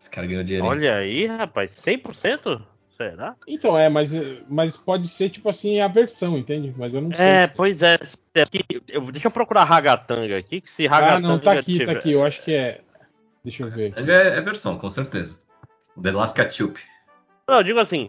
Esse 0.00 0.10
cara 0.10 0.26
ganhou 0.26 0.42
dinheiro. 0.42 0.66
Olha 0.66 0.96
aí, 0.96 1.26
rapaz, 1.26 1.72
100%? 1.72 2.62
Será? 2.96 3.34
Então, 3.48 3.76
é, 3.78 3.88
mas, 3.88 4.12
mas 4.48 4.76
pode 4.76 5.08
ser, 5.08 5.30
tipo 5.30 5.48
assim, 5.48 5.80
a 5.80 5.88
versão, 5.88 6.36
entende? 6.38 6.72
Mas 6.76 6.94
eu 6.94 7.00
não 7.00 7.10
sei. 7.10 7.24
É, 7.24 7.48
se- 7.48 7.54
pois 7.54 7.80
é. 7.82 7.94
Aqui, 8.40 8.64
eu- 8.88 9.10
deixa 9.10 9.26
eu 9.28 9.30
procurar 9.30 9.64
Ragatanga 9.64 10.36
aqui, 10.36 10.60
que 10.60 10.68
se 10.68 10.86
Ragatanga 10.86 11.26
Ah, 11.26 11.30
não, 11.30 11.38
tá 11.38 11.52
aqui, 11.52 11.78
tiver... 11.78 11.86
tá 11.86 11.92
aqui. 11.92 12.12
Eu 12.12 12.22
acho 12.24 12.42
que 12.42 12.52
é. 12.52 12.80
Deixa 13.42 13.64
eu 13.64 13.70
ver. 13.70 13.92
É, 13.96 14.36
é 14.38 14.40
versão, 14.40 14.78
com 14.78 14.88
certeza. 14.90 15.38
The 16.00 16.12
Last 16.12 16.34
Ketchup. 16.36 16.80
Não, 17.48 17.56
eu 17.56 17.62
digo 17.64 17.78
assim, 17.80 18.08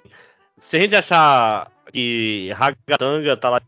se 0.60 0.77
a 0.77 0.80
gente 0.80 0.95
achar 0.95 1.72
que 1.91 2.51
Ragatanga 2.51 3.35
tá 3.35 3.49
lá 3.49 3.61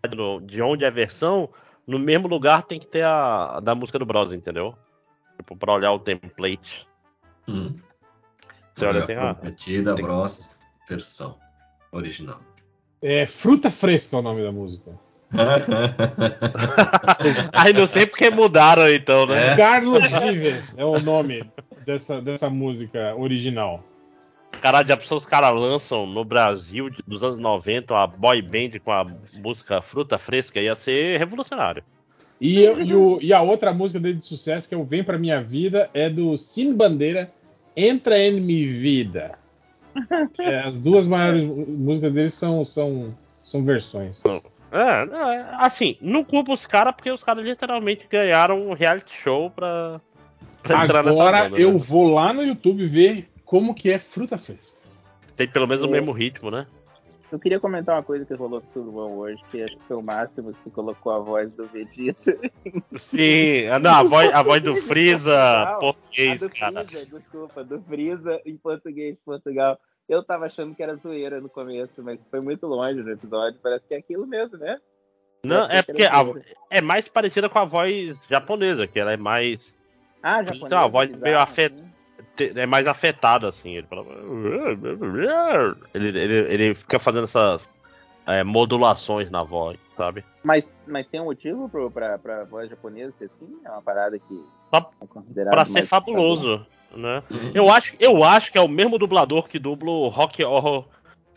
de 0.44 0.62
onde 0.62 0.84
é 0.86 0.88
a 0.88 0.92
versão, 0.92 1.50
no 1.88 1.98
mesmo 1.98 2.28
lugar 2.28 2.64
tem 2.64 2.80
que 2.80 2.88
ter 2.88 3.02
a, 3.04 3.58
a 3.58 3.60
da 3.60 3.74
música 3.74 3.98
do 3.98 4.06
Bros, 4.06 4.32
entendeu? 4.32 4.76
Tipo, 5.38 5.56
pra 5.56 5.74
olhar 5.74 5.92
o 5.92 6.00
template. 6.00 6.88
Hum. 7.48 7.76
Você 8.74 8.86
olha 8.86 9.04
assim, 9.04 9.14
ah, 9.14 9.34
Prometida, 9.34 9.96
tem- 9.96 10.06
Bros, 10.06 10.50
versão 10.88 11.36
original. 11.92 12.40
É 13.02 13.26
Fruta 13.26 13.70
Fresca 13.70 14.16
é 14.18 14.20
o 14.20 14.22
nome 14.24 14.42
da 14.44 14.52
música. 14.52 14.92
Aí 17.52 17.74
não 17.74 17.88
sei 17.88 18.06
porque 18.06 18.30
mudaram 18.30 18.88
então, 18.90 19.26
né? 19.26 19.54
É. 19.54 19.56
Carlos 19.56 20.04
Vives 20.10 20.78
é 20.78 20.86
o 20.86 21.00
nome 21.00 21.44
dessa, 21.86 22.22
dessa 22.22 22.50
música 22.50 23.16
original. 23.16 23.84
Caralho, 24.62 24.88
já 24.88 24.96
pensou 24.98 25.18
os 25.18 25.26
caras 25.26 25.52
lançam 25.60 26.06
no 26.08 26.24
Brasil 26.24 26.90
de- 26.90 27.04
dos 27.06 27.22
anos 27.24 27.40
90 27.40 27.94
uma 27.94 28.08
boy 28.08 28.42
band 28.42 28.80
com 28.84 28.92
a 28.92 29.06
música 29.36 29.82
Fruta 29.82 30.18
Fresca, 30.18 30.62
ia 30.62 30.76
ser 30.76 31.18
revolucionário. 31.20 31.84
E, 32.40 32.62
eu- 32.62 32.82
e 32.82 32.94
o- 32.96 33.20
e 33.22 33.34
a 33.34 33.42
outra 33.42 33.74
música 33.74 34.00
dele 34.00 34.16
de 34.20 34.26
sucesso, 34.26 34.68
que 34.70 34.76
é 34.76 34.78
o 34.78 34.84
Vem 34.86 35.04
Pra 35.04 35.18
Minha 35.18 35.42
Vida, 35.42 35.90
é 35.94 36.10
do 36.10 36.36
Cine 36.38 36.74
Bandeira, 36.74 37.32
Entra 37.78 38.18
em 38.18 38.40
Mi 38.40 38.66
Vida. 38.66 39.38
É, 40.40 40.60
as 40.60 40.82
duas 40.82 41.08
maiores 41.08 41.44
músicas 41.44 42.12
dele 42.14 42.30
são, 42.30 42.64
são, 42.64 43.16
são 43.44 43.64
versões. 43.64 44.22
É, 44.72 44.80
é, 44.80 45.46
assim, 45.60 45.98
não 46.02 46.24
culpa 46.24 46.52
os 46.54 46.66
caras 46.66 46.94
porque 46.96 47.12
os 47.12 47.24
caras 47.24 47.46
literalmente 47.46 48.08
ganharam 48.10 48.68
um 48.70 48.74
reality 48.74 49.14
show 49.24 49.50
pra, 49.50 50.02
pra 50.62 50.80
Agora 50.80 51.04
banda, 51.04 51.58
eu 51.58 51.74
né? 51.74 51.78
vou 51.80 52.14
lá 52.14 52.34
no 52.34 52.44
YouTube 52.44 52.86
ver 52.86 53.30
como 53.46 53.74
que 53.74 53.90
é 53.90 53.98
Fruta 53.98 54.38
Fresca. 54.38 54.82
Tem 55.38 55.48
pelo 55.48 55.68
menos 55.68 55.84
o 55.84 55.88
É. 55.88 55.92
mesmo 55.92 56.12
ritmo, 56.12 56.52
né? 56.52 56.66
Eu 57.32 57.40
queria 57.40 57.60
comentar 57.60 57.96
uma 57.96 58.04
coisa 58.04 58.24
que 58.26 58.34
rolou 58.36 58.62
com 58.62 58.68
o 58.68 58.72
Turvão 58.84 59.18
hoje, 59.18 59.42
que 59.50 59.62
acho 59.64 59.76
que 59.76 59.84
foi 59.88 59.98
o 59.98 60.02
máximo 60.02 60.54
que 60.64 60.70
colocou 60.70 61.12
a 61.12 61.20
voz 61.20 61.52
do 61.54 61.66
Vegeta. 61.68 62.38
Sim, 62.98 63.68
ah, 63.68 63.80
não, 63.80 63.92
a 63.92 64.04
voz, 64.04 64.34
a 64.34 64.42
voz 64.44 64.62
do 64.64 64.76
Freeza, 64.76 65.64
A 65.64 65.76
português, 65.78 66.40
do 66.40 66.50
cara. 66.50 66.86
Freeza, 66.86 67.20
desculpa, 67.20 67.64
do 67.64 67.82
Freeza 67.82 68.40
em 68.46 68.56
português 68.58 69.16
de 69.16 69.22
Portugal. 69.26 69.78
Eu 70.08 70.24
tava 70.24 70.46
achando 70.46 70.76
que 70.76 70.84
era 70.84 70.96
zoeira 70.98 71.42
no 71.42 71.50
começo, 71.50 72.02
mas 72.04 72.20
foi 72.30 72.40
muito 72.40 72.68
longe 72.68 73.02
no 73.02 73.10
episódio. 73.12 73.60
Parece 73.62 73.86
que 73.88 73.96
é 73.96 73.98
aquilo 73.98 74.28
mesmo, 74.28 74.58
né? 74.58 74.78
Não, 75.44 75.66
é 75.66 75.82
que 75.82 75.92
porque 75.92 76.04
a- 76.06 76.24
é 76.70 76.80
mais 76.82 77.08
parecida 77.08 77.50
com 77.50 77.58
a 77.60 77.66
voz 77.66 78.18
japonesa, 78.30 78.88
que 78.88 79.00
ela 79.00 79.14
é 79.14 79.18
mais 79.18 79.74
Ah, 80.22 80.44
japonês. 80.44 80.64
Então, 80.66 80.78
a 80.80 80.88
voz 80.88 81.12
meio 81.18 81.40
afet- 81.40 81.74
assim. 81.74 81.84
te- 81.84 81.95
é 82.40 82.66
mais 82.66 82.88
afetada, 82.88 83.50
assim. 83.50 83.76
Ele, 83.76 83.88
fala... 83.88 84.06
ele, 85.94 86.08
ele, 86.08 86.54
ele 86.54 86.76
fica 86.76 87.00
fazendo 87.00 87.26
essas 87.26 87.70
é, 88.26 88.44
modulações 88.44 89.30
na 89.30 89.44
voz, 89.44 89.78
sabe? 89.96 90.24
Mas, 90.44 90.74
mas 90.88 91.08
tem 91.08 91.22
um 91.22 91.26
motivo 91.26 91.70
pro, 91.70 91.92
pra, 91.92 92.18
pra 92.18 92.44
voz 92.44 92.70
japonesa 92.70 93.14
ser 93.18 93.26
assim? 93.26 93.48
É 93.64 93.70
uma 93.70 93.82
parada 93.82 94.18
que 94.18 94.44
Só 94.70 94.92
é 95.38 95.44
Pra 95.46 95.66
ser 95.66 95.74
mais 95.74 95.90
fabuloso, 95.90 96.66
né? 96.96 97.24
Eu 97.54 97.70
acho, 97.70 97.96
eu 98.00 98.24
acho 98.24 98.52
que 98.52 98.58
é 98.58 98.62
o 98.62 98.68
mesmo 98.68 98.98
dublador 98.98 99.48
que 99.48 99.60
dubla 99.60 99.92
o 99.92 100.08
Rock 100.10 100.44
Horror 100.44 100.86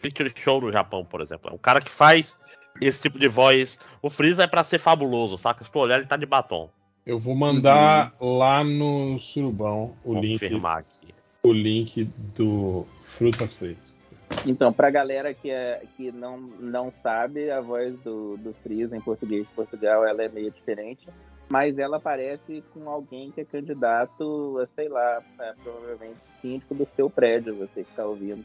Picture 0.01 0.33
Show 0.35 0.61
no 0.61 0.73
Japão, 0.73 1.05
por 1.05 1.21
exemplo. 1.21 1.51
É 1.51 1.55
um 1.55 1.59
cara 1.59 1.81
que 1.81 1.91
faz 1.91 2.37
esse 2.81 3.03
tipo 3.03 3.19
de 3.19 3.29
voz. 3.29 3.79
O 4.01 4.09
Freeza 4.09 4.45
é 4.45 4.47
pra 4.47 4.65
ser 4.65 4.79
fabuloso, 4.79 5.37
saca? 5.39 5.65
Se 5.65 5.71
tu 5.71 5.79
olhar, 5.79 5.99
ele 5.99 6.07
tá 6.07 6.17
de 6.17 6.27
batom. 6.27 6.71
Eu 7.09 7.19
vou 7.19 7.35
mandar 7.35 8.13
lá 8.21 8.63
no 8.63 9.19
Surubão 9.19 9.97
o 10.05 10.13
link, 10.13 10.41
Confirmar 10.41 10.81
aqui. 10.81 11.15
o 11.43 11.55
link 11.55 12.05
do 12.37 12.87
Fruta 13.03 13.49
Fresca. 13.49 13.97
Então, 14.45 14.71
pra 14.71 14.91
galera 14.91 15.33
que, 15.33 15.51
é, 15.51 15.83
que 15.97 16.13
não, 16.13 16.39
não 16.39 16.93
sabe, 17.03 17.51
a 17.51 17.63
voz 17.63 17.99
do, 18.01 18.37
do 18.37 18.55
Freeza 18.63 18.95
em 18.95 19.01
português 19.01 19.49
de 19.49 19.55
Portugal 19.55 20.05
ela 20.05 20.23
é 20.23 20.29
meio 20.29 20.51
diferente, 20.51 21.09
mas 21.49 21.79
ela 21.79 21.99
parece 21.99 22.63
com 22.75 22.87
alguém 22.91 23.31
que 23.31 23.41
é 23.41 23.45
candidato 23.47 24.59
a, 24.63 24.67
sei 24.77 24.91
lá, 24.91 25.23
é, 25.41 25.55
provavelmente 25.65 26.19
síndico 26.43 26.75
do 26.75 26.87
seu 26.95 27.09
prédio, 27.09 27.57
você 27.57 27.85
que 27.85 27.91
está 27.91 28.05
ouvindo. 28.05 28.45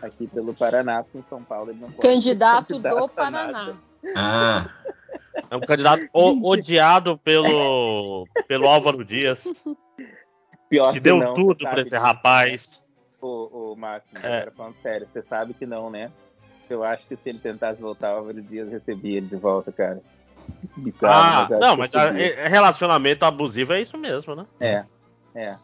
Aqui 0.00 0.28
pelo 0.28 0.54
Paraná, 0.54 1.02
porque 1.02 1.18
em 1.18 1.24
São 1.28 1.42
Paulo 1.42 1.72
ele 1.72 1.80
não 1.80 1.90
pode 1.90 2.06
Candidato 2.06 2.74
do 2.74 2.82
candidato 2.82 3.04
a 3.04 3.08
Paraná. 3.08 3.76
Ah, 4.14 4.70
É 5.50 5.56
um 5.56 5.60
candidato 5.60 6.08
o- 6.12 6.40
odiado 6.50 7.18
pelo, 7.18 8.26
pelo 8.48 8.66
Álvaro 8.68 9.04
Dias, 9.04 9.42
Pior 10.68 10.92
que 10.92 11.00
deu 11.00 11.18
não, 11.18 11.34
tudo 11.34 11.62
sabe 11.64 11.82
esse 11.82 11.96
rapaz. 11.96 12.82
Ô, 13.20 13.72
ô 13.72 13.76
Máximo, 13.76 14.18
É. 14.18 14.36
agora 14.38 14.52
falando 14.56 14.76
sério, 14.82 15.08
você 15.12 15.22
sabe 15.22 15.54
que 15.54 15.66
não, 15.66 15.90
né? 15.90 16.10
Eu 16.68 16.84
acho 16.84 17.04
que 17.08 17.16
se 17.16 17.28
ele 17.28 17.40
tentasse 17.40 17.80
voltar, 17.80 18.14
o 18.14 18.18
Álvaro 18.18 18.40
Dias 18.42 18.68
recebia 18.70 19.16
ele 19.18 19.26
de 19.26 19.36
volta, 19.36 19.72
cara. 19.72 20.00
Bizarro, 20.76 21.12
Ah, 21.12 21.46
mas 21.50 21.60
não, 21.60 21.76
mas 21.76 21.94
a- 21.94 22.18
é- 22.18 22.46
relacionamento 22.48 23.24
abusivo 23.24 23.72
é 23.72 23.80
isso 23.82 23.98
mesmo, 23.98 24.34
né? 24.36 24.46
É, 24.60 24.78
é. 25.34 25.54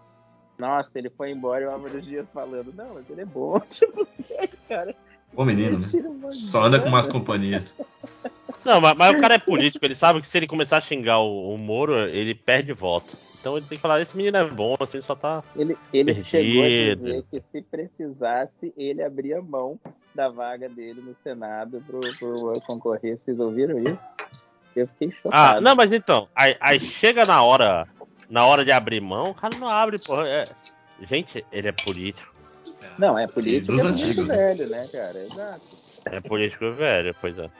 Nossa, 0.58 0.90
ele 0.96 1.10
foi 1.10 1.30
embora 1.30 1.62
e 1.64 1.66
o 1.66 1.70
Álvaro 1.70 2.00
Dias 2.02 2.26
falando, 2.32 2.72
não, 2.74 2.94
mas 2.94 3.08
ele 3.08 3.20
é 3.20 3.24
bom. 3.24 3.60
Tipo, 3.70 4.06
cara. 4.68 4.94
Bom 5.32 5.44
menino, 5.44 5.78
né? 5.78 6.30
Só 6.30 6.62
anda 6.62 6.80
com 6.80 6.88
umas 6.88 7.06
companhias. 7.06 7.78
Não, 8.64 8.80
mas, 8.80 8.96
mas 8.96 9.16
o 9.16 9.20
cara 9.20 9.34
é 9.34 9.38
político, 9.38 9.84
ele 9.84 9.94
sabe 9.94 10.20
que 10.20 10.26
se 10.26 10.36
ele 10.36 10.46
começar 10.46 10.78
a 10.78 10.80
xingar 10.80 11.20
o, 11.20 11.54
o 11.54 11.58
Moro, 11.58 11.96
ele 12.08 12.34
perde 12.34 12.72
voto. 12.72 13.16
Então 13.40 13.56
ele 13.56 13.66
tem 13.66 13.78
que 13.78 13.82
falar, 13.82 14.00
esse 14.00 14.16
menino 14.16 14.36
é 14.36 14.44
bom, 14.44 14.74
assim, 14.80 15.00
só 15.02 15.14
tá. 15.14 15.42
Ele, 15.54 15.76
ele 15.92 16.12
Perdido. 16.12 16.28
chegou 16.28 16.64
a 16.64 16.68
dizer 16.68 17.24
que 17.30 17.42
se 17.52 17.62
precisasse, 17.62 18.74
ele 18.76 19.04
abria 19.04 19.40
mão 19.40 19.78
da 20.12 20.28
vaga 20.28 20.68
dele 20.68 21.00
no 21.00 21.14
Senado 21.22 21.80
pro, 21.86 22.00
pro 22.18 22.60
concorrer. 22.66 23.18
Vocês 23.24 23.38
ouviram 23.38 23.78
isso? 23.78 23.98
Eu 24.74 24.88
fiquei 24.88 25.12
chocado. 25.12 25.58
Ah, 25.58 25.60
não, 25.60 25.76
mas 25.76 25.92
então, 25.92 26.28
aí, 26.34 26.56
aí 26.60 26.80
chega 26.80 27.24
na 27.24 27.40
hora, 27.42 27.86
na 28.28 28.44
hora 28.44 28.64
de 28.64 28.72
abrir 28.72 29.00
mão, 29.00 29.30
o 29.30 29.34
cara 29.34 29.56
não 29.58 29.68
abre, 29.68 29.98
porra. 30.04 30.28
é- 30.28 30.44
Gente, 31.08 31.44
ele 31.52 31.68
é 31.68 31.72
político. 31.72 32.35
Não, 32.98 33.18
é 33.18 33.26
político, 33.26 33.72
Dos 33.72 33.84
é 33.84 33.90
político 33.90 34.26
né? 34.26 34.36
velho, 34.36 34.68
né, 34.68 34.88
cara? 34.90 35.18
Exato. 35.20 35.60
É 36.06 36.20
político 36.20 36.72
velho, 36.72 37.14
pois 37.20 37.38
é. 37.38 37.50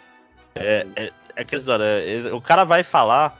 É, 0.54 0.86
é, 0.96 1.12
é 1.36 1.42
aquela 1.42 1.60
história, 1.60 1.84
é- 1.84 2.32
o 2.32 2.40
cara 2.40 2.64
vai 2.64 2.82
falar 2.82 3.38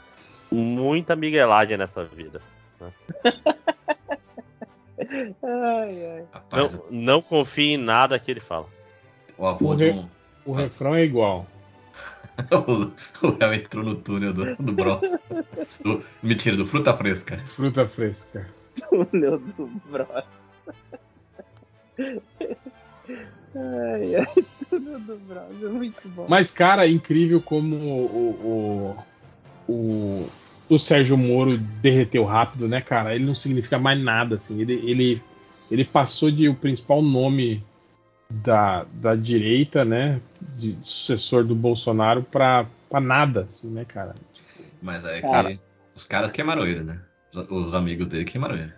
muita 0.51 1.16
miguelagem 1.16 1.77
nessa 1.77 2.05
vida. 2.05 2.40
Ai, 5.43 6.06
ai. 6.06 6.24
Rapaz, 6.32 6.74
Não, 6.74 6.85
não 6.90 7.23
confie 7.23 7.74
em 7.74 7.77
nada 7.77 8.18
que 8.18 8.31
ele 8.31 8.40
fala. 8.40 8.66
o 9.36 9.47
avô 9.47 9.70
O 9.73 9.77
de 9.77 9.85
re- 9.85 9.90
um. 9.90 10.09
O 10.44 10.52
refrão 10.52 10.94
é 10.94 11.02
igual. 11.05 11.47
o 13.23 13.27
Léo 13.39 13.52
entrou 13.55 13.85
no 13.85 13.94
túnel 13.97 14.32
do, 14.32 14.56
do 14.56 14.73
Bros. 14.73 15.01
Do- 15.82 16.02
mentira, 16.23 16.56
do 16.56 16.64
Fruta 16.66 16.94
Fresca. 16.97 17.39
Fruta 17.47 17.86
Fresca. 17.86 18.47
túnel 18.89 19.39
do 19.39 19.66
Bros. 19.86 20.24
Ai, 21.98 24.16
ai, 24.16 24.44
túnel 24.68 25.01
do 25.01 25.16
Bros. 25.16 25.62
É 25.62 25.68
muito 25.68 26.09
bom. 26.10 26.27
Mas, 26.28 26.52
cara, 26.52 26.86
é 26.86 26.90
incrível 26.90 27.40
como 27.40 27.77
o, 27.77 28.97
o, 29.68 29.73
o, 29.73 30.28
o 30.68 30.78
Sérgio 30.78 31.16
Moro 31.16 31.56
derreteu 31.56 32.24
rápido, 32.24 32.68
né, 32.68 32.81
cara? 32.81 33.14
Ele 33.14 33.24
não 33.24 33.35
significa 33.35 33.78
mais 33.78 33.98
nada, 33.98 34.36
assim. 34.36 34.60
Ele, 34.60 34.74
ele, 34.74 35.23
ele 35.70 35.85
passou 35.85 36.31
de 36.31 36.48
o 36.48 36.55
principal 36.55 37.01
nome 37.01 37.64
da, 38.28 38.85
da 38.93 39.14
direita, 39.14 39.85
né, 39.85 40.20
de 40.56 40.73
sucessor 40.85 41.44
do 41.44 41.55
Bolsonaro, 41.55 42.23
pra, 42.23 42.66
pra 42.90 43.01
nada, 43.01 43.43
assim, 43.43 43.70
né, 43.70 43.85
cara? 43.85 44.14
Mas 44.82 45.05
é 45.05 45.16
que 45.16 45.23
Cara. 45.23 45.59
os 45.94 46.05
caras 46.05 46.31
queimaram 46.31 46.66
ele, 46.66 46.82
né? 46.82 47.01
Os, 47.32 47.51
os 47.51 47.74
amigos 47.74 48.09
dele 48.09 48.24
queimaram 48.24 48.56
ele. 48.56 48.73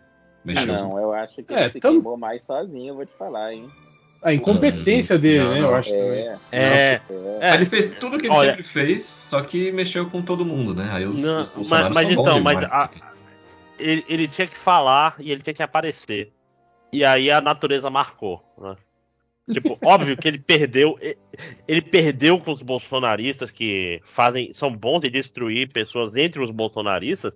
Mexeu. 0.55 0.67
Não, 0.67 0.99
eu 0.99 1.13
acho 1.13 1.43
que 1.43 1.55
É, 1.55 1.65
ele 1.65 1.71
se 1.73 1.81
tam- 1.81 1.93
queimou 1.95 2.17
mais 2.17 2.43
sozinho, 2.43 2.89
eu 2.89 2.95
vou 2.97 3.07
te 3.07 3.13
falar, 3.19 3.53
hein? 3.55 3.69
A 4.23 4.33
incompetência 4.35 5.15
Não, 5.15 5.23
dele, 5.23 5.45
não, 5.45 5.51
né, 5.55 5.61
não. 5.61 5.69
eu 5.69 5.75
acho 5.77 5.91
também. 5.91 6.09
É, 6.11 6.39
É, 6.51 6.61
é. 6.61 7.01
é. 7.41 7.55
Ele 7.55 7.65
fez 7.67 7.91
tudo 8.01 8.17
o 8.17 8.19
que 8.19 8.27
ele 8.27 8.35
Olha- 8.35 8.51
sempre 8.51 8.65
fez, 8.65 9.05
só 9.05 9.41
que 9.43 9.71
mexeu 9.71 10.11
com 10.11 10.21
todo 10.23 10.45
mundo, 10.45 10.75
né? 10.75 10.89
Aí 10.91 11.07
os, 11.07 11.17
Não, 11.17 11.43
os 11.57 11.69
mas- 11.69 11.93
mas 11.95 12.11
então, 12.11 12.41
mas 12.41 12.59
marketing. 12.69 13.05
ele, 13.79 14.05
ele 14.09 14.27
tinha 14.29 14.47
que 14.49 14.59
falar 14.59 15.15
e 15.21 15.31
ele 15.31 15.41
tinha 15.43 15.55
que 15.55 15.63
aparecer. 15.63 16.33
E 16.93 17.05
aí 17.05 17.31
a 17.31 17.41
natureza 17.41 17.89
marcou, 17.91 18.43
né? 18.61 18.75
Tipo, 19.53 19.79
óbvio 19.85 20.17
que 20.17 20.27
ele 20.27 20.39
perdeu. 20.39 20.99
Ele 21.69 21.81
perdeu 21.81 22.39
com 22.41 22.51
os 22.53 22.61
bolsonaristas 22.61 23.51
que 23.53 24.01
fazem. 24.05 24.53
são 24.53 24.75
bons 24.75 25.01
de 25.01 25.11
destruir 25.11 25.73
pessoas 25.73 26.17
entre 26.17 26.43
os 26.43 26.51
bolsonaristas. 26.51 27.33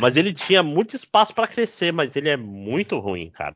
Mas 0.00 0.16
ele 0.16 0.32
tinha 0.32 0.62
muito 0.62 0.96
espaço 0.96 1.34
pra 1.34 1.46
crescer, 1.46 1.92
mas 1.92 2.14
ele 2.16 2.28
é 2.28 2.36
muito 2.36 2.98
ruim, 2.98 3.30
cara. 3.30 3.54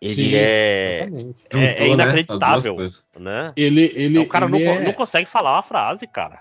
Ele 0.00 0.14
Sim, 0.14 0.34
é, 0.34 1.00
Exatamente. 1.02 1.44
é, 1.50 1.56
é 1.56 1.68
Juntou, 1.68 1.86
né, 1.86 1.92
inacreditável, 1.92 2.74
coisas. 2.76 3.04
né? 3.18 3.52
Ele, 3.54 3.92
ele, 3.94 4.18
o 4.18 4.26
cara 4.26 4.48
não, 4.48 4.58
ele 4.58 4.66
co- 4.66 4.80
é, 4.80 4.84
não 4.84 4.92
consegue 4.92 5.26
falar 5.28 5.52
uma 5.56 5.62
frase, 5.62 6.06
cara. 6.06 6.40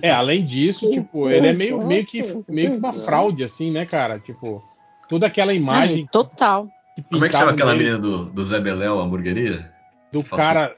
é, 0.00 0.10
além 0.10 0.44
disso, 0.44 0.90
tipo, 0.90 1.28
ele 1.28 1.48
é 1.48 1.52
meio, 1.52 1.86
meio, 1.86 2.06
que, 2.06 2.22
meio 2.48 2.70
que 2.72 2.76
uma 2.78 2.92
fraude, 2.92 3.44
assim, 3.44 3.70
né, 3.70 3.84
cara? 3.84 4.18
Tipo, 4.18 4.62
toda 5.08 5.26
aquela 5.26 5.52
imagem 5.52 6.06
total. 6.06 6.68
Como 7.10 7.24
é 7.24 7.28
que 7.28 7.36
chama 7.36 7.52
aquela 7.52 7.74
menina 7.74 7.98
do, 7.98 8.24
do 8.24 8.44
Zé 8.44 8.58
Beléu, 8.58 8.98
a 8.98 9.04
hamburgueria? 9.04 9.70
do 10.10 10.22
Faço- 10.22 10.74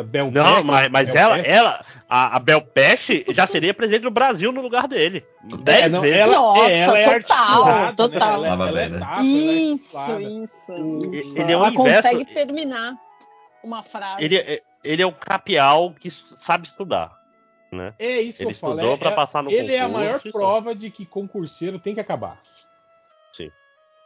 uh, 0.00 0.02
Bel 0.04 0.30
Não, 0.30 0.54
Peck, 0.56 0.66
mas, 0.66 0.90
mas 0.90 1.06
Bel 1.10 1.16
ela, 1.16 1.36
Peck. 1.36 1.48
ela, 1.50 1.84
a, 2.08 2.36
a 2.36 2.38
Bel 2.38 2.60
Peste 2.62 3.24
já 3.30 3.46
seria 3.46 3.72
presidente 3.74 4.02
do 4.02 4.10
Brasil 4.10 4.50
no 4.52 4.60
lugar 4.62 4.88
dele. 4.88 5.24
Dez 5.62 5.84
É, 5.84 5.88
não, 5.88 6.00
vezes. 6.00 6.16
ela, 6.16 6.32
Nossa, 6.34 6.70
é, 6.70 6.78
ela 6.80 6.98
é 6.98 7.20
total, 7.20 7.94
total. 7.94 8.40
Né? 8.40 8.48
Ela, 8.48 8.68
ela 8.68 8.80
é 8.80 8.88
bem, 8.88 8.92
né? 8.92 8.98
safra, 8.98 9.14
ela 9.14 9.22
é 9.22 9.24
Isso, 9.24 9.96
articulada. 9.98 10.22
isso, 10.22 11.10
isso. 11.12 11.38
ele 11.38 11.52
é 11.52 11.56
o 11.56 11.60
Ela 11.60 11.68
inverso- 11.70 12.02
consegue 12.02 12.24
terminar 12.26 12.94
uma 13.62 13.82
frase. 13.82 14.24
Ele, 14.24 14.36
é- 14.36 14.60
ele 14.84 15.02
é 15.02 15.06
o 15.06 15.12
capial 15.12 15.92
que 16.00 16.10
sabe 16.36 16.66
estudar. 16.66 17.20
Né? 17.70 17.94
É 17.98 18.20
isso 18.20 18.42
Ele 18.42 18.50
que 18.50 18.56
eu 18.56 18.60
falo. 18.60 18.80
é- 18.80 18.96
pra 18.98 19.10
é- 19.10 19.14
passar 19.14 19.42
no 19.42 19.50
ele 19.50 19.72
é 19.74 19.78
a 19.80 19.84
concurso 19.84 19.98
maior 20.04 20.20
e 20.24 20.30
prova 20.32 20.74
de 20.74 20.90
que 20.90 21.06
concurseiro 21.06 21.78
tem 21.78 21.94
que 21.94 22.00
acabar. 22.00 22.38
Sim. 23.32 23.50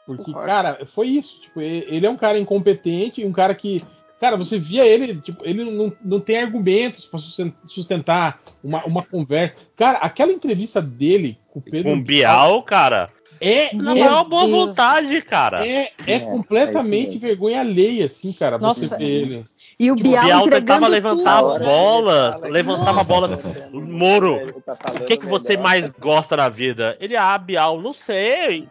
Porque, 0.06 0.32
cara, 0.32 0.86
foi 0.86 1.08
isso. 1.08 1.40
Tipo, 1.40 1.60
ele 1.60 2.06
é 2.06 2.08
um 2.08 2.16
cara 2.16 2.38
incompetente, 2.38 3.24
um 3.24 3.32
cara 3.32 3.56
que. 3.56 3.84
Cara, 4.20 4.36
você 4.36 4.58
via 4.58 4.86
ele, 4.86 5.20
tipo, 5.20 5.44
ele 5.44 5.64
não, 5.64 5.92
não 6.02 6.20
tem 6.20 6.38
argumentos 6.38 7.04
pra 7.04 7.18
susten- 7.18 7.52
sustentar 7.66 8.40
uma, 8.64 8.82
uma 8.86 9.02
conversa. 9.02 9.56
Cara, 9.76 9.98
aquela 9.98 10.32
entrevista 10.32 10.80
dele 10.80 11.38
com 11.50 11.58
o 11.58 11.62
Pedro 11.62 11.90
Com 11.92 12.02
Bial, 12.02 12.62
cara, 12.62 13.10
é, 13.40 13.74
na 13.76 13.96
é, 13.96 14.00
maior 14.00 14.24
boa 14.24 14.46
vontade, 14.46 15.20
cara. 15.22 15.66
é, 15.66 15.92
é 16.06 16.14
É, 16.14 16.20
completamente 16.20 17.06
é 17.06 17.10
isso 17.10 17.18
vergonha 17.18 17.60
alheia, 17.60 18.06
assim, 18.06 18.32
cara. 18.32 18.58
Nossa. 18.58 18.88
você 18.88 18.96
ver 18.96 19.04
ele. 19.04 19.44
E 19.78 19.90
o 19.90 19.96
Tipo, 19.96 20.08
Bial, 20.08 20.24
Bial 20.24 20.42
tentava 20.44 20.88
levantar 20.88 21.40
tudo. 21.42 21.52
a 21.52 21.58
né? 21.58 21.64
bola, 21.66 22.30
Ele 22.30 22.40
fala 22.40 22.52
levantava 22.52 22.90
a 22.90 22.94
Nossa. 22.94 23.04
bola. 23.04 23.38
Moro, 23.74 24.36
Ele 24.36 24.52
tá 24.52 24.72
O 24.94 25.04
que, 25.04 25.16
que 25.18 25.26
você 25.26 25.56
mais 25.58 25.90
gosta 26.00 26.34
na 26.36 26.48
vida? 26.48 26.96
Ele, 26.98 27.14
ah, 27.14 27.36
Bial, 27.36 27.80
não 27.82 27.92
sei. 27.92 28.66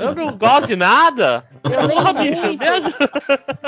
Eu 0.00 0.14
não 0.14 0.36
gosto 0.36 0.66
de 0.66 0.74
nada. 0.74 1.44
Eu 1.62 1.86
leio 1.86 2.14
bicho, 2.14 2.42
muito. 2.46 2.58
me 2.58 2.68
ajuda. 2.68 3.10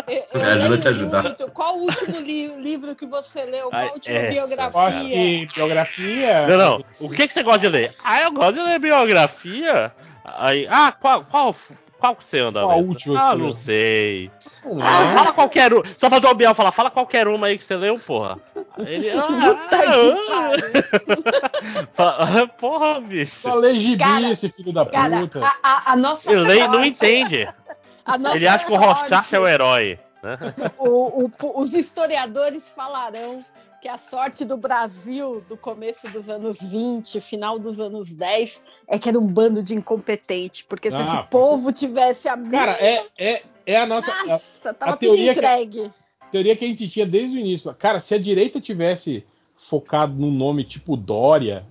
Eu, 0.09 0.23
eu 0.33 0.41
Me 0.41 0.47
ajuda 0.47 0.75
a 0.75 0.79
te 0.79 0.89
ajudar. 0.89 1.23
muito. 1.23 1.51
Qual 1.53 1.77
o 1.77 1.83
último 1.83 2.19
li- 2.19 2.57
livro 2.57 2.97
que 2.97 3.07
você 3.07 3.45
leu? 3.45 3.71
Qual 3.71 3.83
a 3.89 3.93
última 3.93 4.19
essa, 4.19 4.31
biografia? 4.33 5.47
De 5.47 5.55
biografia. 5.55 6.47
Não, 6.49 6.57
não. 6.59 6.85
O 6.99 7.11
que, 7.11 7.29
que 7.29 7.33
você 7.33 7.43
gosta 7.45 7.61
de 7.61 7.69
ler? 7.69 7.95
Ah, 8.03 8.23
eu 8.23 8.33
gosto 8.33 8.55
de 8.55 8.61
ler 8.63 8.79
biografia. 8.81 9.93
Aí, 10.25 10.67
ah, 10.69 10.91
qual, 10.91 11.23
qual, 11.25 11.55
qual 12.07 12.17
que 12.17 12.25
você 12.25 12.39
anda 12.39 12.61
Qual 12.63 12.71
a 12.71 12.77
última 12.77 13.15
que 13.21 13.27
Ah, 13.27 13.31
você 13.35 13.43
não 13.43 13.53
sei. 13.53 14.31
Não 14.65 14.83
Ah, 14.83 15.13
fala 15.15 15.33
qualquer 15.33 15.75
um. 15.75 15.83
Só 15.99 16.09
faltou 16.11 16.31
o 16.31 16.35
Biel 16.35 16.55
falar, 16.55 16.73
fala 16.73 16.91
qualquer 16.91 17.27
uma 17.29 17.47
aí 17.49 17.59
que 17.59 17.65
você 17.65 17.77
leu, 17.77 17.95
porra. 17.95 18.39
Ele, 18.79 19.11
ah, 19.11 19.23
Puta 19.23 19.39
que 19.41 19.47
ah, 19.47 19.69
pariu. 19.71 20.17
Fala, 21.93 22.49
Porra, 22.49 23.01
bicho. 23.01 23.55
Lê 23.57 23.79
gibi, 23.79 24.03
Cara, 24.03 24.31
esse 24.31 24.49
filho 24.51 24.73
da 24.73 24.85
Cara, 24.87 25.21
puta. 25.21 25.41
a, 25.45 25.55
a- 25.63 25.93
a 25.93 25.97
nossa 25.97 26.31
Ele 26.31 26.45
nem- 26.45 26.61
não 26.69 26.73
sorte- 26.75 26.89
entende. 26.89 27.49
a 28.05 28.19
nossa 28.19 28.37
Ele 28.37 28.49
acha 28.49 28.65
que 28.67 28.73
o 28.73 28.79
sorte, 28.79 29.01
Rorschach 29.11 29.35
é 29.35 29.41
o 29.41 29.47
herói. 29.47 29.99
né? 30.23 30.39
o- 30.79 31.27
o- 31.27 31.61
os 31.63 31.73
historiadores 31.73 32.69
falarão 32.75 33.45
que 33.87 33.91
a 33.91 33.99
sorte 33.99 34.45
do 34.45 34.57
Brasil 34.57 35.41
do 35.49 35.57
começo 35.57 36.09
dos 36.09 36.29
anos 36.29 36.59
20, 36.61 37.21
final 37.21 37.57
dos 37.57 37.79
anos 37.79 38.13
10, 38.13 38.61
é 38.89 38.99
que 38.99 39.09
era 39.09 39.17
um 39.17 39.29
bando 39.29 39.63
de 39.63 39.77
incompetente. 39.77 40.65
Porque 40.65 40.91
se 40.91 40.97
Ah, 40.97 41.03
esse 41.21 41.31
povo 41.31 41.73
tivesse 41.73 42.29
a 42.29 42.37
Cara, 42.37 42.73
é, 42.85 43.07
é, 43.17 43.43
é 43.65 43.77
a 43.77 43.87
nossa. 43.87 44.11
a- 44.11 44.27
Nossa, 44.27 44.75
tava 44.75 44.97
tudo 44.97 44.99
teoria 44.99 45.33
que- 45.33 45.39
entregue. 45.39 45.91
teoria 46.33 46.57
que 46.57 46.65
a 46.65 46.69
gente 46.69 46.89
tinha 46.89 47.07
desde 47.07 47.37
o 47.37 47.41
início. 47.41 47.73
Cara, 47.75 48.01
se 48.01 48.13
a 48.13 48.19
direita 48.19 48.61
tivesse 48.61 49.25
focado 49.55 50.15
num 50.15 50.33
nome 50.33 50.65
tipo 50.65 50.97
Dória, 50.97 51.65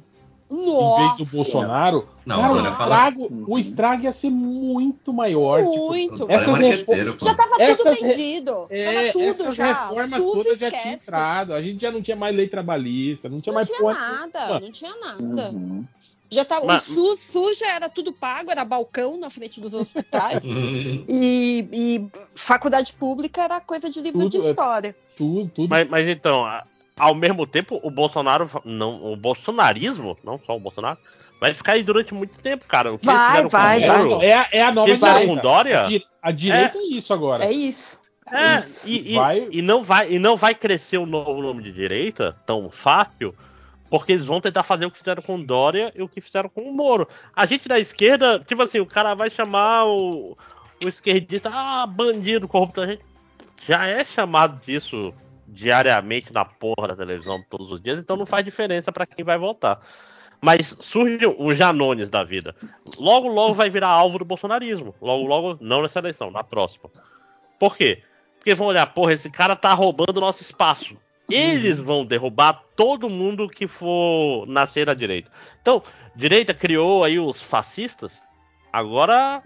Nossa. 0.49 1.01
em 1.01 1.07
vez 1.17 1.17
do 1.29 1.35
Bolsonaro, 1.37 2.07
Não, 2.25 2.39
cara, 2.39 2.61
o 2.61 2.65
estrago, 2.67 3.45
o 3.47 3.57
estrago 3.59 4.03
ia 4.03 4.11
ser 4.13 4.29
muito 4.29 5.11
maior. 5.11 5.63
tipo, 5.65 5.87
Muito. 5.87 6.31
É 6.31 6.35
Essas 6.35 6.81
pô. 6.83 6.95
Já 7.25 7.33
tava 7.33 7.55
Essas 7.61 7.97
tudo 7.97 8.07
re- 8.07 8.13
vendido. 8.15 8.67
é, 8.69 8.93
tava 8.93 9.11
tudo 9.13 9.23
essas 9.23 9.55
já. 9.55 9.65
reformas 9.67 10.09
SUS 10.23 10.33
todas 10.43 10.59
já 10.59 10.69
tinham 10.69 10.79
esquece. 10.83 10.95
entrado. 11.07 11.53
A 11.53 11.61
gente 11.61 11.81
já 11.81 11.91
não 11.91 12.01
tinha 12.01 12.15
mais 12.15 12.35
lei 12.35 12.47
trabalhista, 12.47 13.27
não 13.27 13.41
tinha 13.41 13.51
Não 13.51 13.55
mais 13.55 13.67
tinha 13.67 13.81
nada, 13.81 14.59
não 14.59 14.71
tinha 14.71 14.95
nada. 14.97 15.49
Uhum. 15.51 15.83
Já 16.29 16.43
tá, 16.43 16.59
Mas- 16.63 16.89
O 16.89 16.93
SUS, 17.15 17.19
SUS 17.19 17.57
já 17.59 17.73
era 17.73 17.87
tudo 17.89 18.11
pago, 18.11 18.51
era 18.51 18.65
balcão 18.65 19.17
na 19.17 19.29
frente 19.29 19.59
dos 19.61 19.73
hospitais. 19.73 20.43
Hum, 20.45 21.05
e, 21.07 21.67
e 21.71 22.09
faculdade 22.35 22.93
pública 22.93 23.43
era 23.43 23.59
coisa 23.61 23.89
de 23.89 23.99
livro 24.01 24.21
Tudo, 24.21 24.31
de 24.31 24.37
é. 24.37 24.49
história. 24.49 24.95
Tudo, 25.17 25.49
tudo. 25.53 25.69
Mas, 25.69 25.87
mas 25.89 26.07
então, 26.07 26.43
a- 26.45 26.63
ao 26.97 27.13
mesmo 27.15 27.45
tempo, 27.45 27.79
o 27.83 27.89
Bolsonaro, 27.91 28.49
não, 28.63 29.11
o 29.11 29.15
bolsonarismo, 29.15 30.17
não 30.23 30.39
só 30.45 30.55
o 30.55 30.59
Bolsonaro, 30.59 30.97
vai 31.39 31.53
ficar 31.53 31.73
aí 31.73 31.83
durante 31.83 32.13
muito 32.13 32.37
tempo, 32.41 32.65
cara. 32.67 32.93
O 32.93 32.97
que 32.97 33.05
eles 33.07 33.19
Vai, 33.19 33.27
fizeram 33.27 33.43
com 33.43 33.49
vai, 33.57 33.83
é, 33.83 33.97
Moro, 33.97 34.21
é, 34.23 34.33
a- 34.33 34.47
é 34.51 34.61
a 34.63 34.69
o 34.69 34.73
nova 34.73 34.93
fizeram 34.93 35.13
com 35.13 35.19
direita. 35.25 35.41
Dória, 35.41 35.79
A, 35.79 35.83
di- 35.83 36.05
a 36.21 36.31
direita 36.31 36.77
é, 36.77 36.81
isso 36.81 37.13
agora. 37.13 37.45
É 37.45 37.51
isso. 37.51 37.99
É, 38.31 38.59
Isso. 38.59 38.89
e, 38.89 39.11
e- 39.11 39.15
Vai- 39.15 39.47
e 39.51 39.61
não 39.61 39.83
vai, 39.83 40.11
e 40.13 40.17
não 40.17 40.35
vai 40.35 40.55
crescer 40.55 40.97
o 40.97 41.05
novo 41.05 41.39
nome 41.43 41.61
de 41.61 41.71
direita 41.71 42.35
tão 42.43 42.71
fácil, 42.71 43.35
porque 43.87 44.13
eles 44.13 44.25
vão 44.25 44.41
tentar 44.41 44.63
fazer 44.63 44.87
o 44.87 44.89
que 44.91 44.97
fizeram 44.97 45.21
com 45.21 45.35
o 45.35 45.43
Dória 45.45 45.91
e 45.95 46.01
o 46.01 46.09
que 46.09 46.19
fizeram 46.19 46.49
com 46.49 46.61
o 46.61 46.73
Moro. 46.73 47.07
A 47.35 47.45
gente 47.45 47.67
da 47.67 47.79
esquerda, 47.79 48.39
tipo 48.39 48.63
assim, 48.63 48.79
o 48.79 48.85
cara 48.85 49.13
vai 49.13 49.29
chamar 49.29 49.85
o, 49.85 50.35
o 50.83 50.87
esquerdista, 50.89 51.51
ah, 51.53 51.85
bandido, 51.85 52.47
corrupto, 52.47 52.81
a 52.81 52.87
gente 52.87 53.03
já 53.67 53.85
é 53.85 54.03
chamado 54.03 54.59
disso 54.65 55.13
diariamente 55.47 56.33
na 56.33 56.45
porra 56.45 56.89
da 56.89 56.95
televisão 56.95 57.43
todos 57.49 57.71
os 57.71 57.81
dias, 57.81 57.99
então 57.99 58.17
não 58.17 58.25
faz 58.25 58.43
diferença 58.43 58.91
pra 58.91 59.05
quem 59.05 59.23
vai 59.23 59.37
votar. 59.37 59.79
Mas 60.41 60.75
surge 60.79 61.25
o 61.25 61.53
Janones 61.53 62.09
da 62.09 62.23
vida. 62.23 62.55
Logo, 62.99 63.27
logo 63.27 63.53
vai 63.53 63.69
virar 63.69 63.87
alvo 63.87 64.19
do 64.19 64.25
bolsonarismo. 64.25 64.93
Logo, 65.01 65.25
logo, 65.25 65.57
não 65.61 65.81
nessa 65.81 65.99
eleição, 65.99 66.29
na 66.29 66.43
próxima. 66.43 66.89
Por 67.59 67.75
quê? 67.75 68.03
Porque 68.37 68.53
vão 68.53 68.67
olhar, 68.67 68.85
porra, 68.87 69.13
esse 69.13 69.29
cara 69.29 69.55
tá 69.55 69.73
roubando 69.73 70.21
nosso 70.21 70.43
espaço. 70.43 70.95
Eles 71.29 71.79
vão 71.79 72.05
derrubar 72.05 72.61
todo 72.75 73.09
mundo 73.09 73.49
que 73.49 73.67
for 73.67 74.45
nascer 74.45 74.87
à 74.89 74.93
direita. 74.93 75.31
Então, 75.61 75.81
direita 76.15 76.53
criou 76.53 77.03
aí 77.03 77.17
os 77.19 77.41
fascistas. 77.41 78.21
Agora, 78.71 79.41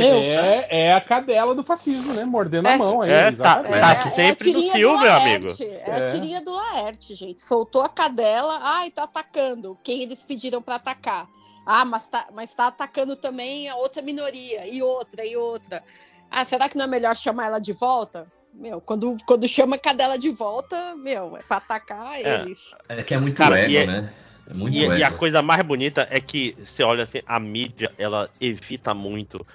É, 0.00 0.86
é 0.88 0.94
a 0.94 1.00
cadela 1.00 1.54
do 1.54 1.62
fascismo, 1.62 2.12
né? 2.14 2.24
Mordendo 2.24 2.66
a 2.66 2.72
É, 2.72 2.76
mão 2.76 3.02
aí. 3.02 3.10
é, 3.10 3.22
tá- 3.24 3.28
exatamente. 3.32 3.80
tá 3.80 4.10
sempre 4.12 4.52
no 4.52 4.72
fio, 4.72 4.98
meu 4.98 5.12
amigo. 5.12 5.48
É, 5.60 5.90
É. 5.90 5.94
a 5.94 6.06
tirinha 6.06 6.40
do 6.40 6.52
Laerte, 6.52 7.14
gente. 7.14 7.40
Soltou 7.42 7.82
a 7.82 7.88
cadela, 7.88 8.58
ai, 8.62 8.90
tá 8.90 9.04
atacando. 9.04 9.78
Quem 9.82 10.02
eles 10.02 10.22
pediram 10.22 10.60
pra 10.62 10.76
atacar? 10.76 11.28
Ah, 11.66 11.84
mas 11.84 12.06
tá, 12.06 12.26
mas 12.34 12.54
tá 12.54 12.66
atacando 12.68 13.14
também 13.16 13.68
a 13.68 13.76
outra 13.76 14.00
minoria, 14.02 14.66
e 14.66 14.82
outra, 14.82 15.24
e 15.24 15.36
outra. 15.36 15.82
Ah, 16.30 16.44
será 16.44 16.68
que 16.68 16.76
não 16.78 16.84
é 16.84 16.88
melhor 16.88 17.14
chamar 17.14 17.46
ela 17.46 17.58
de 17.60 17.72
volta? 17.72 18.26
Meu, 18.52 18.80
quando, 18.80 19.16
quando 19.26 19.46
chama 19.46 19.76
a 19.76 19.78
cadela 19.78 20.18
de 20.18 20.28
volta, 20.30 20.96
meu, 20.96 21.36
é 21.36 21.42
pra 21.42 21.58
atacar 21.58 22.20
É. 22.20 22.40
eles. 22.40 22.74
É 22.88 23.02
que 23.02 23.14
é 23.14 23.18
muito 23.18 23.36
Cara, 23.36 23.58
ego, 23.60 23.76
é- 23.76 23.86
né? 23.86 24.14
É 24.50 24.54
muito 24.54 24.74
E, 24.76 24.86
e 24.98 25.02
a 25.04 25.10
coisa 25.10 25.40
mais 25.42 25.62
bonita 25.62 26.06
é 26.10 26.20
que 26.20 26.56
você 26.64 26.82
olha 26.82 27.04
assim, 27.04 27.20
a 27.26 27.38
mídia 27.38 27.92
ela 27.96 28.28
evita 28.40 28.92
muito 28.92 29.46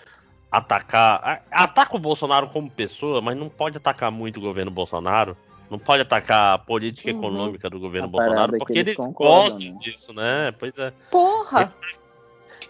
atacar. 0.52 1.22
a- 1.52 1.64
Ataca 1.64 1.96
o 1.96 2.00
Bolsonaro 2.00 2.48
como 2.48 2.70
pessoa, 2.70 3.22
mas 3.22 3.36
não 3.38 3.50
pode 3.50 3.78
atacar 3.78 4.12
muito 4.12 4.38
o 4.38 4.42
governo 4.42 4.72
Bolsonaro. 4.72 5.36
Não 5.70 5.80
pode 5.80 6.02
atacar 6.04 6.54
a 6.54 6.58
política 6.60 7.12
Uhum. 7.12 7.18
econômica 7.18 7.70
do 7.70 7.80
governo 7.80 8.08
A 8.08 8.12
Bolsonaro, 8.12 8.52
é 8.52 8.52
que 8.54 8.58
porque 8.60 8.80
eles 8.80 8.98
eles 9.00 9.14
gostam 9.14 9.60
né? 9.60 9.78
disso, 9.82 10.14
né? 10.14 10.54
Pois 10.58 10.74
é. 10.78 10.94
Porra! 11.12 11.74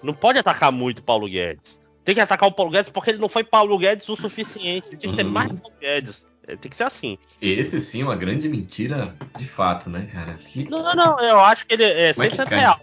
Não 0.02 0.14
pode 0.14 0.40
atacar 0.40 0.72
muito 0.72 1.00
o 1.00 1.04
Paulo 1.04 1.28
Guedes. 1.28 1.62
Tem 2.04 2.16
que 2.16 2.22
atacar 2.22 2.48
o 2.48 2.52
Paulo 2.52 2.72
Guedes 2.72 2.92
porque 2.92 3.10
ele 3.12 3.18
não 3.20 3.28
foi 3.30 3.44
Paulo 3.44 3.78
Guedes 3.78 4.08
o 4.08 4.16
suficiente. 4.16 4.96
Tem 4.96 5.10
que 5.10 5.16
ser 5.16 5.26
Uhum. 5.26 5.32
mais 5.32 5.48
Paulo 5.52 5.76
Guedes. 5.80 6.26
É, 6.48 6.56
Tem 6.56 6.70
que 6.70 6.78
ser 6.78 6.84
assim. 6.84 7.18
Esse 7.42 7.80
sim 7.82 8.02
é 8.02 8.04
uma 8.06 8.16
grande 8.16 8.48
mentira 8.48 9.04
de 9.38 9.46
fato, 9.46 9.90
né, 9.90 10.08
cara? 10.12 10.34
Que... 10.36 10.70
Não, 10.70 10.82
não, 10.84 10.94
não. 10.96 11.20
Eu 11.20 11.40
acho 11.40 11.66
que 11.66 11.74
ele 11.74 11.84
é 11.84 12.14
Como 12.14 12.26
é 12.26 12.30
que 12.30 12.36
100% 12.38 12.46
cai? 12.50 12.60
real. 12.60 12.80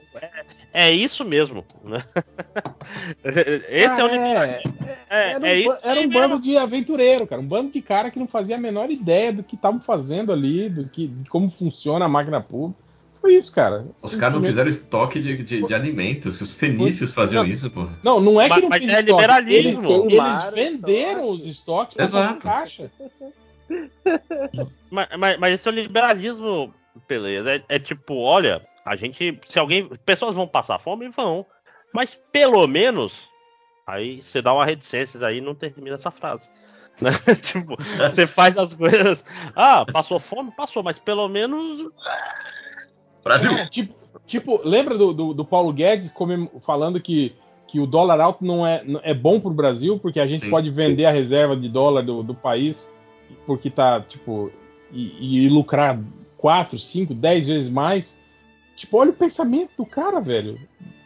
É, 0.73 0.89
é 0.89 0.91
isso 0.91 1.25
mesmo. 1.25 1.65
Né? 1.85 2.03
Esse 3.69 4.01
é 4.01 4.05
o 4.05 4.07
limite. 4.09 4.37
é, 4.37 4.63
É, 5.11 5.31
era 5.33 5.41
um, 5.41 5.47
é 5.47 5.51
ba- 5.65 5.75
isso 5.75 5.79
era 5.89 6.01
um 6.01 6.09
bando 6.11 6.41
de 6.41 6.57
aventureiro, 6.57 7.27
cara. 7.27 7.41
Um 7.41 7.47
bando 7.47 7.71
de 7.71 7.83
cara 7.83 8.11
que 8.11 8.19
não 8.19 8.27
fazia 8.27 8.57
a 8.57 8.61
menor 8.61 8.91
ideia 8.91 9.33
do 9.33 9.43
que 9.43 9.55
estavam 9.55 9.81
fazendo 9.81 10.33
ali, 10.33 10.69
do 10.69 10.89
que, 10.89 11.07
de 11.07 11.29
como 11.29 11.51
funciona 11.51 12.05
a 12.05 12.09
máquina 12.09 12.41
pública. 12.41 12.81
Foi 13.21 13.35
isso, 13.37 13.53
cara. 13.55 13.87
Os 14.03 14.17
caras 14.17 14.35
não 14.35 14.43
fizeram 14.43 14.69
estoque 14.69 15.21
de, 15.21 15.37
de, 15.45 15.63
de 15.65 15.75
alimentos, 15.75 16.37
que 16.37 16.43
os 16.43 16.53
fenícios 16.55 17.13
faziam 17.13 17.47
isso, 17.47 17.71
pô. 17.71 17.87
Não, 18.03 18.19
não 18.21 18.41
é 18.41 18.45
que 18.49 18.51
Mas- 18.51 18.63
não 18.63 18.69
mas 18.71 18.79
fez 18.81 18.93
é 18.93 18.99
estoque. 19.01 19.21
liberalismo. 19.21 20.05
Eles, 20.11 20.15
eles 20.19 20.55
venderam 20.55 21.31
os 21.31 21.47
estoques 21.47 21.95
para 22.11 22.35
caixa. 22.35 22.91
Mas, 24.91 25.09
mas, 25.19 25.39
mas 25.39 25.55
esse 25.55 25.67
é 25.67 25.71
o 25.71 25.75
liberalismo, 25.75 26.75
beleza. 27.09 27.55
É, 27.55 27.63
é 27.71 27.79
tipo, 27.79 28.15
olha, 28.17 28.63
a 28.85 28.95
gente. 28.97 29.41
Se 29.49 29.59
alguém. 29.59 29.89
Pessoas 30.05 30.35
vão 30.35 30.47
passar 30.47 30.79
fome, 30.79 31.09
vão. 31.09 31.47
Mas 31.95 32.21
pelo 32.31 32.67
menos. 32.67 33.31
Aí 33.87 34.23
você 34.23 34.43
dá 34.43 34.53
uma 34.53 34.67
reticência 34.67 35.25
aí 35.27 35.39
e 35.39 35.41
não 35.41 35.55
termina 35.55 35.97
essa 35.97 36.11
frase. 36.11 36.49
Né? 37.01 37.11
tipo, 37.43 37.77
você 37.99 38.27
faz 38.27 38.57
as 38.59 38.75
coisas. 38.75 39.25
Ah, 39.57 39.85
passou 39.85 40.19
fome? 40.19 40.53
Passou, 40.53 40.83
mas 40.83 40.99
pelo 40.99 41.29
menos. 41.29 41.91
Brasil! 43.25 43.53
É, 43.53 43.67
tipo, 43.67 43.95
tipo, 44.27 44.61
lembra 44.65 44.97
do, 44.97 45.13
do, 45.13 45.35
do 45.35 45.45
Paulo 45.45 45.73
Guedes 45.73 46.13
falando 46.61 47.01
que, 47.01 47.35
que 47.67 47.81
o 47.81 47.87
dólar 47.87 48.21
alto 48.21 48.45
não 48.45 48.67
é, 48.67 48.85
é 49.03 49.15
bom 49.15 49.41
pro 49.41 49.51
Brasil, 49.51 49.99
porque 49.99 50.21
a 50.21 50.27
gente 50.27 50.45
Sim. 50.45 50.51
pode 50.51 50.71
vender 50.71 51.05
a 51.05 51.11
reserva 51.11 51.57
de 51.57 51.69
dólar 51.69 52.03
do, 52.03 52.23
do 52.23 52.35
país, 52.35 52.89
porque 53.47 53.71
tá, 53.71 54.01
tipo, 54.01 54.51
e, 54.91 55.47
e 55.47 55.49
lucrar 55.49 55.99
4, 56.37 56.79
5, 56.79 57.15
10 57.15 57.47
vezes 57.49 57.71
mais. 57.71 58.17
Tipo, 58.77 58.99
olha 58.99 59.11
o 59.11 59.15
pensamento 59.15 59.71
do 59.77 59.87
cara, 59.87 60.21
velho. 60.21 60.59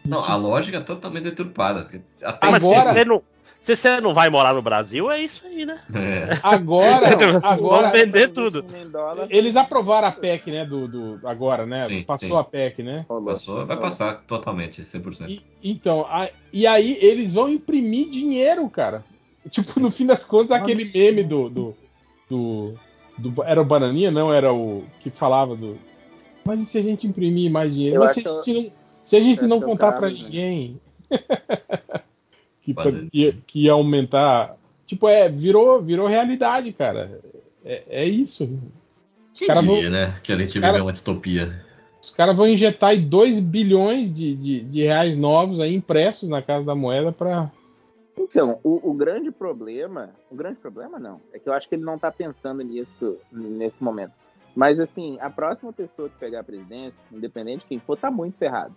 Não, 0.06 0.20
a 0.22 0.36
lógica 0.36 0.78
é 0.78 0.80
totalmente 0.80 1.24
deturpada. 1.24 1.88
Até 2.22 2.50
Mas 2.50 2.62
Agora- 2.62 2.82
se 2.84 2.94
você, 2.94 3.04
não, 3.04 3.22
se 3.60 3.76
você 3.76 4.00
não 4.00 4.14
vai 4.14 4.30
morar 4.30 4.54
no 4.54 4.62
Brasil, 4.62 5.10
é 5.10 5.20
isso 5.20 5.42
aí, 5.44 5.66
né? 5.66 5.80
É. 5.92 6.38
Agora, 6.42 7.08
agora 7.42 7.88
Vamos 7.88 7.98
vender 8.00 8.28
tudo. 8.28 8.64
Eles 9.28 9.56
aprovaram 9.56 10.06
a 10.08 10.12
PEC, 10.12 10.50
né, 10.52 10.64
do, 10.64 10.86
do 10.86 11.20
agora, 11.28 11.66
né? 11.66 11.82
Sim, 11.82 12.02
Passou 12.04 12.28
sim. 12.28 12.36
a 12.38 12.44
PEC, 12.44 12.82
né? 12.84 13.04
Passou, 13.24 13.66
vai 13.66 13.76
passar 13.76 14.22
totalmente, 14.26 14.82
100%. 14.82 15.28
E, 15.28 15.42
então, 15.62 16.06
a- 16.08 16.30
e 16.52 16.66
aí 16.66 16.96
eles 17.00 17.34
vão 17.34 17.48
imprimir 17.48 18.08
dinheiro, 18.08 18.68
cara. 18.70 19.04
Tipo, 19.50 19.78
no 19.80 19.90
fim 19.90 20.06
das 20.06 20.24
contas, 20.24 20.56
aquele 20.56 20.84
meme 20.84 21.22
do. 21.24 21.50
do, 21.50 21.76
do, 22.28 22.74
do- 23.18 23.42
era 23.44 23.60
o 23.60 23.64
Bananinha? 23.64 24.10
Não, 24.10 24.32
era 24.32 24.52
o 24.52 24.84
que 25.00 25.10
falava 25.10 25.54
do. 25.56 25.76
Mas 26.44 26.60
e 26.60 26.66
se 26.66 26.78
a 26.78 26.82
gente 26.82 27.06
imprimir 27.06 27.50
mais 27.50 27.74
dinheiro? 27.74 27.96
Eu 27.96 28.00
Mas 28.04 28.12
se 28.12 28.20
a 28.26 28.32
gente 28.42 28.52
não, 28.64 28.72
se 29.04 29.16
a 29.16 29.20
gente 29.20 29.42
eu 29.42 29.48
não 29.48 29.58
que 29.60 29.66
contar 29.66 29.92
pra 29.92 30.02
Carlos, 30.02 30.18
né? 30.20 30.24
ninguém. 30.26 30.80
que, 32.62 32.74
que, 32.74 33.08
ia- 33.12 33.36
que 33.46 33.60
ia 33.64 33.72
aumentar. 33.72 34.56
Tipo, 34.86 35.08
é, 35.08 35.28
virou, 35.28 35.82
virou 35.82 36.06
realidade, 36.06 36.72
cara. 36.72 37.20
É, 37.64 37.82
é 37.88 38.04
isso. 38.04 38.58
Quem 39.34 39.48
cara 39.48 39.60
diria, 39.60 39.82
vão- 39.82 39.90
né? 39.90 40.20
Que 40.22 40.32
a 40.32 40.38
gente 40.38 40.60
cara- 40.60 40.72
vive 40.74 40.82
uma 40.84 40.92
distopia. 40.92 41.64
Os 42.00 42.10
caras 42.10 42.36
vão 42.36 42.46
injetar 42.46 42.90
aí 42.90 43.00
2 43.00 43.40
bilhões 43.40 44.14
de, 44.14 44.34
de, 44.36 44.60
de 44.60 44.82
reais 44.82 45.16
novos 45.16 45.58
aí 45.58 45.74
impressos 45.74 46.28
na 46.28 46.40
Casa 46.40 46.64
da 46.66 46.74
Moeda 46.74 47.10
pra. 47.10 47.50
Então, 48.18 48.58
o, 48.64 48.90
o 48.90 48.94
grande 48.94 49.30
problema, 49.30 50.10
o 50.30 50.34
grande 50.34 50.58
problema 50.58 50.98
não, 50.98 51.20
é 51.32 51.38
que 51.38 51.48
eu 51.48 51.52
acho 51.52 51.68
que 51.68 51.74
ele 51.74 51.84
não 51.84 51.98
tá 51.98 52.10
pensando 52.10 52.62
nisso 52.62 53.16
nesse 53.30 53.76
momento. 53.82 54.12
Mas 54.54 54.80
assim, 54.80 55.18
a 55.20 55.28
próxima 55.28 55.72
pessoa 55.72 56.08
que 56.08 56.16
pegar 56.18 56.40
a 56.40 56.44
presidência, 56.44 56.94
independente 57.12 57.60
de 57.60 57.66
quem 57.66 57.78
for, 57.78 57.96
tá 57.98 58.10
muito 58.10 58.38
ferrado. 58.38 58.74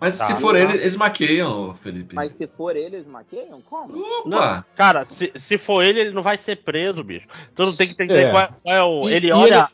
Mas 0.00 0.16
Tá. 0.16 0.26
se 0.26 0.34
for 0.36 0.54
ele, 0.56 0.72
eles 0.74 0.96
maqueiam, 0.96 1.74
Felipe. 1.74 2.14
Mas 2.14 2.32
se 2.32 2.46
for 2.46 2.74
ele, 2.76 2.96
eles 2.96 3.06
maqueiam? 3.06 3.60
Como? 3.62 3.98
Opa! 4.24 4.64
Cara, 4.74 5.04
se, 5.04 5.32
se 5.36 5.58
for 5.58 5.82
ele, 5.84 6.00
ele 6.00 6.10
não 6.12 6.22
vai 6.22 6.38
ser 6.38 6.56
preso, 6.62 7.02
bicho. 7.04 7.26
Então 7.52 7.66
não 7.66 7.74
tem 7.76 7.88
que 7.88 7.92
entender 7.94 8.22
É. 8.26 8.30
qual, 8.30 8.42
é- 8.44 8.48
qual 8.62 8.76
é 8.76 8.82
o. 8.82 9.08
E- 9.08 9.12
ele 9.12 9.26
e 9.26 9.32
olha. 9.32 9.68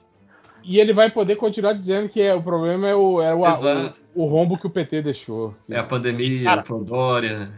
E 0.66 0.80
ele 0.80 0.94
vai 0.94 1.10
poder 1.10 1.36
continuar 1.36 1.74
dizendo 1.74 2.08
que 2.08 2.22
é, 2.22 2.34
o 2.34 2.42
problema 2.42 2.88
é 2.88 2.94
o, 2.94 3.20
é 3.20 3.34
o, 3.34 3.40
o, 3.42 4.22
o 4.22 4.26
rombo 4.26 4.56
que 4.56 4.66
o 4.66 4.70
PT 4.70 5.02
deixou. 5.02 5.54
É 5.68 5.78
a 5.78 5.84
pandemia, 5.84 6.42
Cara, 6.44 6.62
o 6.62 6.64
Prodória, 6.64 7.52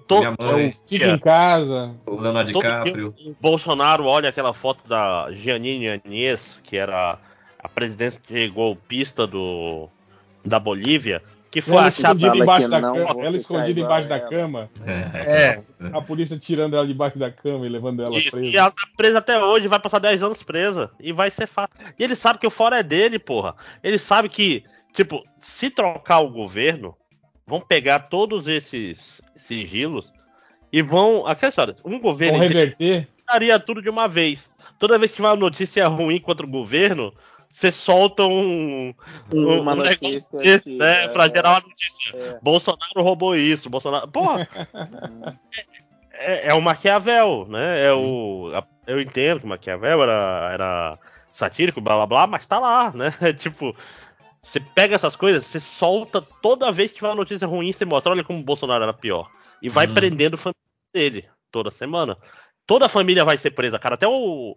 to- 0.00 0.18
minha 0.18 0.34
É 0.38 0.42
mãe, 0.52 0.68
o 0.68 0.72
fica 0.72 1.06
em 1.08 1.18
casa. 1.18 1.94
o 2.06 2.20
Leonardo 2.20 2.52
todo 2.52 2.62
DiCaprio. 2.62 3.14
o 3.26 3.34
Bolsonaro 3.40 4.04
olha 4.04 4.28
aquela 4.28 4.52
foto 4.54 4.86
da 4.88 5.28
Giannini 5.32 5.88
Anies, 5.88 6.60
que 6.64 6.76
era 6.76 7.18
a 7.58 7.68
presidente 7.68 8.48
golpista 8.48 9.26
do, 9.26 9.88
da 10.44 10.58
Bolívia, 10.60 11.22
que 11.50 11.60
foi 11.60 11.74
Ela 11.76 11.86
achada. 11.86 12.14
escondida 12.18 12.36
embaixo 12.42 12.64
que 12.66 12.70
da 12.70 12.80
não 12.80 12.94
cama. 12.94 13.24
Ela 13.24 13.36
escondida 13.36 13.80
embaixo 13.80 14.08
da 14.08 14.20
cama. 14.20 14.70
É. 14.84 15.62
A 15.92 16.02
polícia 16.02 16.38
tirando 16.38 16.76
ela 16.76 16.86
debaixo 16.86 17.18
da 17.18 17.30
cama 17.30 17.64
e 17.66 17.68
levando 17.68 18.02
ela 18.02 18.16
Isso, 18.16 18.30
presa. 18.30 18.46
e 18.46 18.56
ela 18.56 18.70
tá 18.70 18.82
presa 18.96 19.18
até 19.18 19.42
hoje, 19.42 19.66
vai 19.68 19.78
passar 19.78 19.98
10 19.98 20.22
anos 20.22 20.42
presa. 20.42 20.90
E 21.00 21.12
vai 21.12 21.30
ser 21.30 21.46
fato. 21.46 21.72
E 21.98 22.04
ele 22.04 22.14
sabe 22.14 22.38
que 22.38 22.46
o 22.46 22.50
fora 22.50 22.78
é 22.78 22.82
dele, 22.82 23.18
porra. 23.18 23.54
Ele 23.82 23.98
sabe 23.98 24.28
que, 24.28 24.64
tipo, 24.92 25.24
se 25.40 25.70
trocar 25.70 26.20
o 26.20 26.30
governo, 26.30 26.94
vão 27.46 27.60
pegar 27.60 28.00
todos 28.00 28.46
esses 28.48 29.20
sigilos 29.36 30.12
e 30.72 30.82
vão. 30.82 31.26
Aquela 31.26 31.50
história, 31.50 31.76
um 31.84 31.90
Vão 31.92 32.00
governo 32.00 32.38
reverter. 32.38 33.08
faria 33.28 33.58
tudo 33.58 33.80
de 33.80 33.88
uma 33.88 34.08
vez. 34.08 34.52
Toda 34.78 34.98
vez 34.98 35.10
que 35.12 35.16
tiver 35.16 35.28
uma 35.28 35.36
notícia 35.36 35.86
ruim 35.86 36.20
contra 36.20 36.44
o 36.44 36.48
governo, 36.50 37.14
você 37.48 37.70
solta 37.72 38.24
um, 38.24 38.92
um, 39.32 39.60
Uma 39.60 39.72
um 39.72 39.76
notícia 39.76 40.08
negócio 40.10 40.38
desse, 40.38 40.76
né? 40.76 41.04
é, 41.04 41.08
Pra 41.08 41.28
gerar 41.28 41.50
uma 41.50 41.60
notícia. 41.60 42.16
é. 42.16 42.38
Bolsonaro 42.42 43.02
roubou 43.02 43.36
isso, 43.36 43.70
Bolsonaro. 43.70 44.08
Porra, 44.08 44.46
é, 46.12 46.48
é 46.48 46.54
o 46.54 46.60
Maquiavel, 46.60 47.46
né? 47.48 47.86
É 47.86 47.92
o. 47.92 48.50
a- 48.54 48.64
eu 48.86 49.00
entendo 49.00 49.40
que 49.40 49.46
o 49.46 49.48
Maquiavel 49.48 50.02
era, 50.02 50.50
era 50.52 50.98
satírico, 51.32 51.80
blá 51.80 51.94
blá 51.96 52.06
blá, 52.06 52.26
mas 52.26 52.46
tá 52.46 52.58
lá, 52.58 52.92
né? 52.92 53.12
tipo, 53.38 53.74
você 54.46 54.60
pega 54.60 54.94
essas 54.94 55.16
coisas, 55.16 55.44
você 55.46 55.58
solta 55.60 56.22
toda 56.22 56.70
vez 56.72 56.90
que 56.90 56.96
tiver 56.98 57.08
uma 57.08 57.14
notícia 57.16 57.46
ruim, 57.46 57.72
você 57.72 57.84
mostra, 57.84 58.12
olha 58.12 58.22
como 58.24 58.38
o 58.38 58.44
Bolsonaro 58.44 58.82
era 58.84 58.92
pior. 58.92 59.28
E 59.60 59.68
vai 59.68 59.86
Uhum. 59.86 59.94
prendendo 59.94 60.34
a 60.34 60.38
família 60.38 60.60
dele 60.94 61.28
toda 61.50 61.70
semana. 61.70 62.16
Toda 62.66 62.86
a 62.86 62.88
família 62.88 63.24
vai 63.24 63.36
ser 63.38 63.50
presa, 63.50 63.78
cara. 63.78 63.94
Até 63.96 64.06
o, 64.06 64.56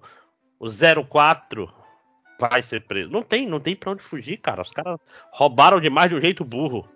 o 0.59 0.67
04 1.07 1.71
vai 2.39 2.61
ser 2.63 2.81
preso. 2.85 3.09
Não 3.09 3.21
tem, 3.23 3.47
não 3.47 3.59
tem 3.59 3.75
pra 3.75 3.91
onde 3.91 4.03
fugir, 4.03 4.37
cara. 4.37 4.61
Os 4.61 4.71
caras 4.71 4.99
roubaram 5.31 5.79
demais 5.81 6.09
de 6.09 6.15
um 6.15 6.21
jeito 6.21 6.43
burro. 6.45 6.87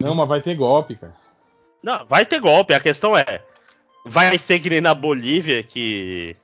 Não, 0.00 0.14
mas 0.14 0.28
vai 0.28 0.40
ter 0.42 0.54
golpe, 0.54 0.94
cara. 0.96 1.14
Não, 1.82 2.04
vai 2.06 2.26
ter 2.26 2.40
golpe. 2.40 2.74
A 2.74 2.80
questão 2.80 3.16
é, 3.16 3.42
vai 4.04 4.38
ser 4.38 4.58
que 4.60 4.68
nem 4.70 4.80
na 4.80 4.94
Bolívia, 4.94 5.62
que 5.62 6.36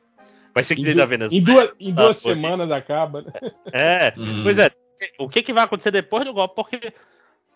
vai 0.54 0.64
ser 0.64 0.74
que 0.74 0.80
Em, 0.82 0.84
nem 0.86 0.94
na 0.94 1.04
Venezuela. 1.04 1.38
em 1.40 1.44
duas, 1.44 1.74
em 1.78 1.92
duas 1.94 2.16
semanas 2.16 2.70
acaba. 2.70 3.22
né? 3.22 3.32
É, 3.72 4.14
Hum. 4.16 4.40
pois 4.42 4.56
é. 4.58 4.70
O 5.18 5.28
que, 5.28 5.42
que 5.42 5.52
vai 5.52 5.64
acontecer 5.64 5.90
depois 5.90 6.24
do 6.24 6.32
golpe? 6.32 6.54
Porque 6.54 6.92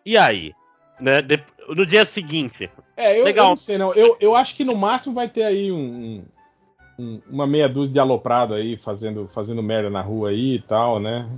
e 0.04 0.16
aí, 0.16 0.52
né? 1.00 1.20
de- 1.22 1.42
no 1.68 1.84
dia 1.86 2.04
seguinte, 2.04 2.70
É, 2.96 3.12
eu, 3.12 3.18
eu 3.18 3.24
Legal. 3.24 3.48
não 3.50 3.56
sei 3.56 3.76
não. 3.78 3.92
Eu, 3.94 4.16
eu 4.20 4.34
acho 4.36 4.56
que 4.56 4.64
no 4.64 4.74
máximo 4.76 5.14
vai 5.14 5.28
ter 5.28 5.42
aí 5.44 5.70
um, 5.72 6.24
um- 6.98 7.20
uma 7.28 7.46
meia 7.46 7.68
dúzia 7.68 7.92
de 7.92 7.98
aloprado 8.00 8.54
aí 8.54 8.76
fazendo, 8.76 9.26
fazendo 9.28 9.62
merda 9.62 9.90
na 9.90 10.00
rua 10.00 10.30
aí 10.30 10.54
e 10.56 10.60
tal, 10.62 10.98
né? 11.00 11.28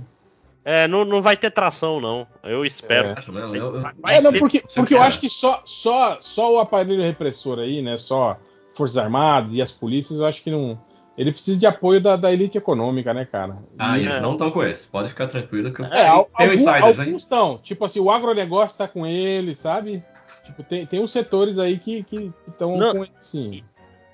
é, 0.63 0.87
não, 0.87 1.03
não 1.03 1.21
vai 1.21 1.35
ter 1.35 1.49
tração 1.51 1.99
não. 1.99 2.27
Eu 2.43 2.63
espero. 2.63 3.15
Eu- 3.33 3.55
eu- 3.55 3.81
Vai 3.97 4.17
é, 4.17 4.21
não, 4.21 4.31
porque, 4.33 4.61
você 4.61 4.75
porque 4.75 4.93
eu 4.93 5.01
acho 5.01 5.19
que 5.19 5.27
só, 5.29 5.61
só, 5.65 6.19
só 6.21 6.53
o 6.53 6.59
aparelho 6.59 7.01
repressor 7.01 7.57
aí, 7.59 7.81
né? 7.81 7.97
Só 7.97 8.37
Forças 8.73 8.97
Armadas 8.97 9.55
e 9.55 9.61
as 9.61 9.71
polícias, 9.71 10.19
eu 10.19 10.25
acho 10.27 10.43
que 10.43 10.51
não. 10.51 10.79
Ele 11.19 11.33
precisa 11.33 11.59
de 11.59 11.65
apoio 11.67 11.99
da, 11.99 12.15
da 12.15 12.31
elite 12.31 12.57
econômica, 12.57 13.13
né, 13.13 13.25
cara? 13.25 13.57
Ah, 13.77 13.97
E- 13.97 14.03
eles 14.03 14.15
É. 14.15 14.21
não 14.21 14.31
estão 14.31 14.49
com 14.51 14.63
eles. 14.63 14.85
Pode 14.85 15.09
ficar 15.09 15.27
tranquilo 15.27 15.73
que 15.73 15.81
eu 15.81 15.85
É, 15.87 16.07
al- 16.07 16.23
tem 16.37 16.47
algum- 16.47 16.53
insiders, 16.53 16.97
hein? 16.99 17.05
alguns 17.07 17.23
estão. 17.23 17.57
Tipo 17.57 17.83
assim, 17.83 17.99
o 17.99 18.09
agronegócio 18.09 18.77
tá 18.77 18.87
com 18.87 19.05
ele, 19.05 19.53
sabe? 19.53 20.01
Tipo, 20.45 20.63
tem, 20.63 20.85
tem 20.85 21.01
uns 21.01 21.11
setores 21.11 21.59
aí 21.59 21.77
que 21.77 22.05
estão 22.47 22.79
com 22.79 23.03
ele, 23.03 23.11
sim. 23.19 23.63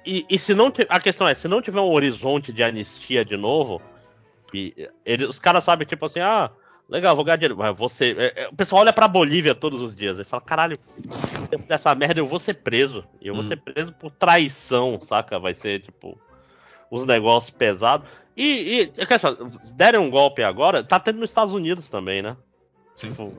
E, 0.04 0.26
e 0.28 0.40
se 0.40 0.56
não 0.56 0.74
a 0.90 1.00
questão 1.00 1.28
é, 1.28 1.36
se 1.36 1.48
não 1.48 1.62
tiver 1.62 1.80
um 1.80 1.92
horizonte 1.92 2.52
de 2.52 2.64
anistia 2.64 3.24
de 3.24 3.38
novo, 3.38 3.80
e 4.54 4.90
ele- 5.06 5.26
os 5.26 5.38
caras 5.38 5.64
sabem 5.64 5.86
tipo 5.88 6.06
assim, 6.08 6.20
ah, 6.22 6.50
legal, 6.90 7.16
vou 7.16 7.24
ganhar 7.24 7.38
dinheiro. 7.38 7.56
Mas 7.58 7.78
você. 7.78 8.16
é, 8.18 8.44
é, 8.44 8.48
o 8.48 8.56
pessoal 8.56 8.82
olha 8.82 8.92
pra 8.94 9.08
Bolívia 9.08 9.54
todos 9.54 9.80
os 9.80 9.96
dias 9.96 10.18
e 10.18 10.24
fala, 10.24 10.42
caralho, 10.42 10.76
se 11.04 11.54
eu 11.56 11.60
fizer 11.60 11.74
essa 11.76 11.94
merda, 11.94 12.20
eu 12.20 12.26
vou 12.26 12.40
ser 12.40 12.56
preso. 12.56 13.04
E 13.22 13.28
eu 13.28 13.36
vou 13.36 13.44
Hum. 13.44 13.48
ser 13.48 13.58
preso 13.58 13.94
por 13.94 14.10
traição, 14.12 15.00
saca? 15.08 15.38
Vai 15.40 15.54
ser, 15.54 15.82
tipo, 15.82 16.18
os 16.96 17.06
negócios 17.06 17.52
pesados. 17.52 18.08
E, 18.36 18.92
e 18.96 19.02
é 19.02 19.14
assim, 19.14 19.60
deram 19.74 20.04
um 20.04 20.10
golpe 20.10 20.44
agora, 20.44 20.84
tá 20.84 21.00
tendo 21.00 21.20
nos 21.20 21.30
Estados 21.30 21.54
Unidos 21.54 21.90
também, 21.90 22.22
né? 22.22 22.36
Sim. 22.96 23.10
Tipo, 23.10 23.34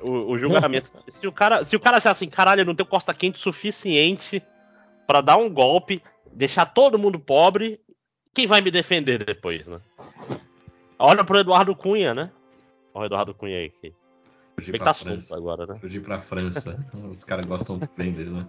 o, 0.00 0.32
o 0.32 0.38
julgamento. 0.38 0.90
se, 1.10 1.26
o 1.26 1.32
cara, 1.32 1.64
se 1.64 1.74
o 1.74 1.80
cara 1.80 1.96
achar 1.96 2.12
assim, 2.12 2.28
caralho, 2.28 2.60
eu 2.60 2.64
não 2.64 2.74
tenho 2.74 2.88
costa 2.88 3.12
quente 3.14 3.38
suficiente 3.38 4.42
pra 5.06 5.20
dar 5.20 5.36
um 5.36 5.50
golpe, 5.50 6.02
deixar 6.32 6.66
todo 6.66 6.98
mundo 6.98 7.18
pobre, 7.18 7.80
quem 8.34 8.46
vai 8.46 8.60
me 8.60 8.70
defender 8.70 9.24
depois, 9.24 9.66
né? 9.66 9.80
Olha 10.98 11.24
pro 11.24 11.38
Eduardo 11.38 11.74
Cunha, 11.74 12.14
né? 12.14 12.30
Olha 12.94 13.02
o 13.02 13.06
Eduardo 13.06 13.34
Cunha 13.34 13.58
aí. 13.58 13.70
Que, 13.70 13.92
Fugir 14.54 14.72
que 14.72 14.78
pra 14.78 14.86
tá 14.86 14.94
solto 14.94 15.34
agora, 15.34 15.66
né? 15.66 15.74
Fugir 15.76 16.02
pra 16.02 16.18
França. 16.20 16.82
Os 17.10 17.22
caras 17.24 17.44
gostam 17.46 17.78
bem 17.96 18.12
dele, 18.12 18.30
né? 18.30 18.46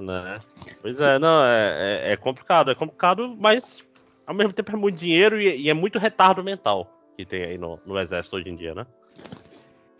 Né? 0.00 0.38
Pois 0.80 1.00
é, 1.00 1.18
não, 1.18 1.44
é, 1.44 2.10
é- 2.10 2.12
é 2.12 2.16
complicado, 2.16 2.70
é 2.70 2.74
complicado, 2.74 3.34
mas 3.36 3.84
ao 4.28 4.34
mesmo 4.34 4.52
tempo 4.52 4.70
é 4.70 4.76
muito 4.76 4.96
dinheiro 4.96 5.40
e, 5.40 5.62
e 5.62 5.70
é 5.70 5.74
muito 5.74 5.98
retardo 5.98 6.44
mental 6.44 6.94
que 7.16 7.26
tem 7.26 7.42
aí 7.42 7.58
no, 7.58 7.80
no 7.84 7.98
exército 7.98 8.36
hoje 8.36 8.48
em 8.48 8.54
dia, 8.54 8.76
né? 8.76 8.86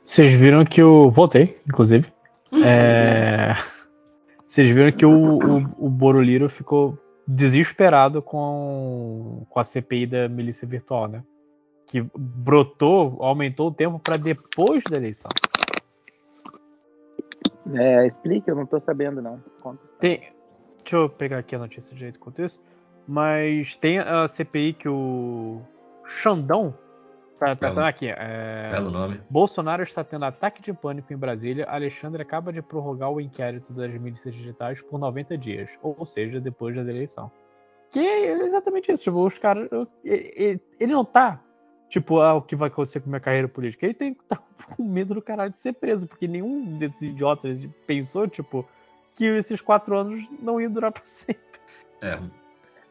Vocês 0.04 0.32
viram 0.32 0.64
que 0.64 0.80
o. 0.80 1.10
Voltei, 1.10 1.58
inclusive. 1.68 2.12
É, 2.64 3.54
Vocês 4.46 4.68
viram 4.68 4.92
que 4.92 5.04
o, 5.04 5.38
o, 5.38 5.86
o 5.86 5.90
Boroliro 5.90 6.48
ficou 6.48 6.96
desesperado 7.26 8.22
com, 8.22 9.44
com 9.50 9.60
a 9.60 9.64
CPI 9.64 10.06
da 10.06 10.28
milícia 10.28 10.66
virtual, 10.66 11.08
né? 11.08 11.24
Que 11.86 12.06
brotou, 12.16 13.18
aumentou 13.20 13.68
o 13.68 13.74
tempo 13.74 13.98
para 13.98 14.16
depois 14.16 14.84
da 14.84 14.96
eleição. 14.96 15.30
É, 17.74 18.06
explique, 18.06 18.48
eu 18.48 18.54
não 18.54 18.64
tô 18.64 18.80
sabendo, 18.80 19.20
não. 19.20 19.42
Conta. 19.60 19.82
Tem, 19.98 20.20
deixa 20.78 20.96
eu 20.96 21.08
pegar 21.08 21.38
aqui 21.38 21.56
a 21.56 21.58
notícia 21.58 21.92
de 21.92 22.00
jeito 22.00 22.16
enquanto 22.16 22.42
isso. 22.42 22.62
Mas 23.08 23.74
tem 23.74 23.98
a 23.98 24.28
CPI 24.28 24.74
que 24.74 24.88
o 24.88 25.62
Xandão. 26.04 26.76
Tá, 27.38 27.56
tá, 27.56 27.72
tá 27.72 27.88
aqui. 27.88 28.08
É, 28.08 28.68
Belo 28.70 28.90
nome. 28.90 29.20
Bolsonaro 29.30 29.82
está 29.82 30.04
tendo 30.04 30.24
ataque 30.26 30.60
de 30.60 30.74
pânico 30.74 31.10
em 31.12 31.16
Brasília. 31.16 31.64
Alexandre 31.70 32.20
acaba 32.20 32.52
de 32.52 32.60
prorrogar 32.60 33.10
o 33.10 33.20
inquérito 33.20 33.72
das 33.72 33.90
milícias 33.94 34.34
digitais 34.34 34.82
por 34.82 34.98
90 34.98 35.38
dias, 35.38 35.70
ou 35.80 36.04
seja, 36.04 36.38
depois 36.38 36.74
da 36.74 36.82
eleição. 36.82 37.30
Que 37.90 38.00
é 38.00 38.44
exatamente 38.44 38.92
isso. 38.92 39.04
Tipo, 39.04 39.24
os 39.24 39.38
caras. 39.38 39.70
Ele, 40.04 40.60
ele 40.78 40.92
não 40.92 41.04
tá. 41.04 41.40
Tipo, 41.88 42.20
ah, 42.20 42.34
o 42.34 42.42
que 42.42 42.54
vai 42.54 42.68
acontecer 42.68 43.00
com 43.00 43.08
minha 43.08 43.20
carreira 43.20 43.48
política? 43.48 43.86
Ele 43.86 43.94
tem 43.94 44.12
que 44.12 44.22
estar 44.22 44.42
com 44.76 44.82
medo 44.82 45.14
do 45.14 45.22
caralho 45.22 45.50
de 45.50 45.58
ser 45.58 45.72
preso, 45.72 46.06
porque 46.06 46.28
nenhum 46.28 46.76
desses 46.76 47.00
idiotas 47.00 47.58
pensou, 47.86 48.28
tipo, 48.28 48.68
que 49.14 49.24
esses 49.24 49.60
quatro 49.62 49.96
anos 49.96 50.28
não 50.42 50.60
iam 50.60 50.70
durar 50.70 50.92
pra 50.92 51.02
sempre. 51.06 51.40
É. 52.02 52.18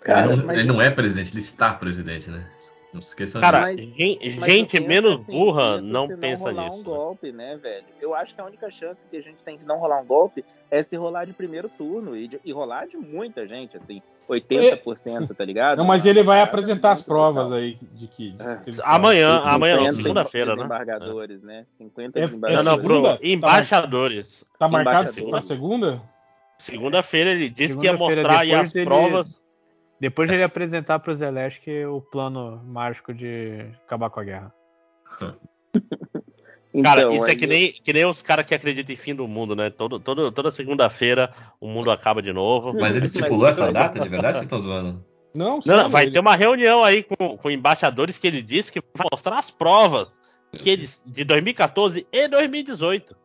Cara, 0.08 0.28
ele, 0.28 0.36
não, 0.38 0.46
mas- 0.46 0.58
ele 0.58 0.68
não 0.68 0.82
é 0.82 0.90
presidente, 0.90 1.32
ele 1.34 1.40
está 1.40 1.74
presidente, 1.74 2.30
né? 2.30 2.46
Não 2.94 3.02
se 3.02 3.10
esqueça 3.10 3.40
Cara, 3.42 3.74
disso. 3.76 3.92
Mas 4.40 4.52
gente 4.54 4.78
penso 4.78 4.88
menos 4.88 5.22
assim, 5.22 5.32
burra 5.32 5.82
não 5.82 6.08
se 6.08 6.16
pensa 6.16 6.44
rolar 6.46 6.64
nisso. 6.64 6.74
um 6.74 6.78
né? 6.78 6.84
golpe, 6.86 7.32
né, 7.34 7.58
velho? 7.62 7.84
Eu 8.02 8.16
acho 8.16 8.34
que 8.34 8.40
a 8.42 8.46
única 8.46 8.72
chance 8.72 9.02
que 9.12 9.18
a 9.18 9.22
gente 9.22 9.38
tem 9.44 9.58
de 9.58 9.66
não 9.66 9.78
rolar 9.78 10.00
um 10.02 10.06
golpe 10.06 10.44
é 10.72 10.82
se 10.82 10.96
rolar 10.96 11.26
de 11.26 11.34
primeiro 11.34 11.70
turno 11.78 12.16
e, 12.16 12.30
de- 12.30 12.40
e 12.44 12.52
rolar 12.54 12.88
de 12.88 12.96
muita 12.98 13.46
gente, 13.46 13.76
assim, 13.78 14.02
80%, 14.28 15.36
tá 15.36 15.44
ligado? 15.44 15.78
Não, 15.80 15.86
mas 15.86 16.06
ele 16.06 16.24
vai 16.24 16.42
apresentar 16.42 16.92
as 16.94 17.02
provas 17.04 17.52
aí 17.52 17.78
de 17.94 18.08
que. 18.08 18.32
de 18.32 18.42
É. 18.42 18.56
que 18.56 18.70
ele 18.70 18.80
Amanhã, 18.84 19.38
amanhã 19.44 19.76
não, 19.76 19.84
50 19.84 20.02
segunda-feira, 20.04 20.52
né? 20.52 20.56
desembargadores, 20.56 21.44
né? 21.44 21.66
50 21.78 22.20
É- 22.20 22.24
é 22.24 22.26
desembargadores. 22.26 22.66
Não, 22.66 22.76
não, 22.78 22.84
Bruno, 22.84 23.04
segunda? 23.06 23.20
Tá 23.20 23.28
embaixadores. 23.28 24.46
Tá 24.58 24.68
marcado 24.70 25.14
pra 25.30 25.42
segunda? 25.42 26.02
Segunda-feira 26.58 27.32
ele 27.32 27.50
disse 27.50 27.78
que 27.78 27.86
ia 27.86 27.94
mostrar 27.94 28.40
aí 28.40 28.54
as 28.56 28.72
provas. 28.74 29.40
Depois 30.00 30.30
de 30.30 30.36
ele 30.36 30.44
apresentar 30.44 31.00
pro 31.00 31.14
Zelensky 31.14 31.86
o 31.86 32.02
plano 32.02 32.62
mágico 32.66 33.14
de 33.14 33.66
acabar 33.86 34.10
com 34.10 34.20
a 34.20 34.24
guerra. 34.24 34.54
Cara, 36.84 37.02
Então, 37.02 37.16
isso 37.16 37.26
é 37.26 37.36
que 37.36 37.48
nem, 37.48 37.72
que 37.72 37.92
nem 37.94 38.06
os 38.06 38.22
caras 38.22 38.46
que 38.46 38.54
acreditam 38.54 38.94
em 38.94 38.98
fim 38.98 39.16
do 39.16 39.28
mundo, 39.28 39.56
né? 39.56 39.70
Todo, 39.70 40.00
todo, 40.00 40.32
toda 40.32 40.52
segunda-feira 40.52 41.34
o 41.60 41.68
mundo 41.68 41.90
acaba 41.90 42.22
de 42.22 42.32
novo. 42.32 42.74
Mas 42.80 42.96
ele 42.96 43.06
estipulou 43.06 43.48
essa 43.48 43.72
data 43.72 44.00
de 44.00 44.08
verdade? 44.10 44.34
Vocês 44.34 44.46
estão 44.46 44.60
zoando? 44.60 45.04
Não, 45.34 45.60
Não, 45.66 45.78
não, 45.84 45.90
vai 45.90 46.04
ele- 46.04 46.12
ter 46.12 46.20
uma 46.20 46.36
reunião 46.36 46.84
aí 46.84 47.04
com, 47.04 47.38
com 47.38 47.50
embaixadores 47.50 48.18
que 48.18 48.28
ele 48.28 48.42
disse 48.42 48.72
que 48.72 48.80
vai 48.96 49.08
mostrar 49.12 49.40
as 49.40 49.50
provas 49.50 50.16
que 50.52 50.70
eles, 50.70 51.02
de 51.06 51.24
2014 51.24 52.06
e 52.12 52.28
2018. 52.28 53.16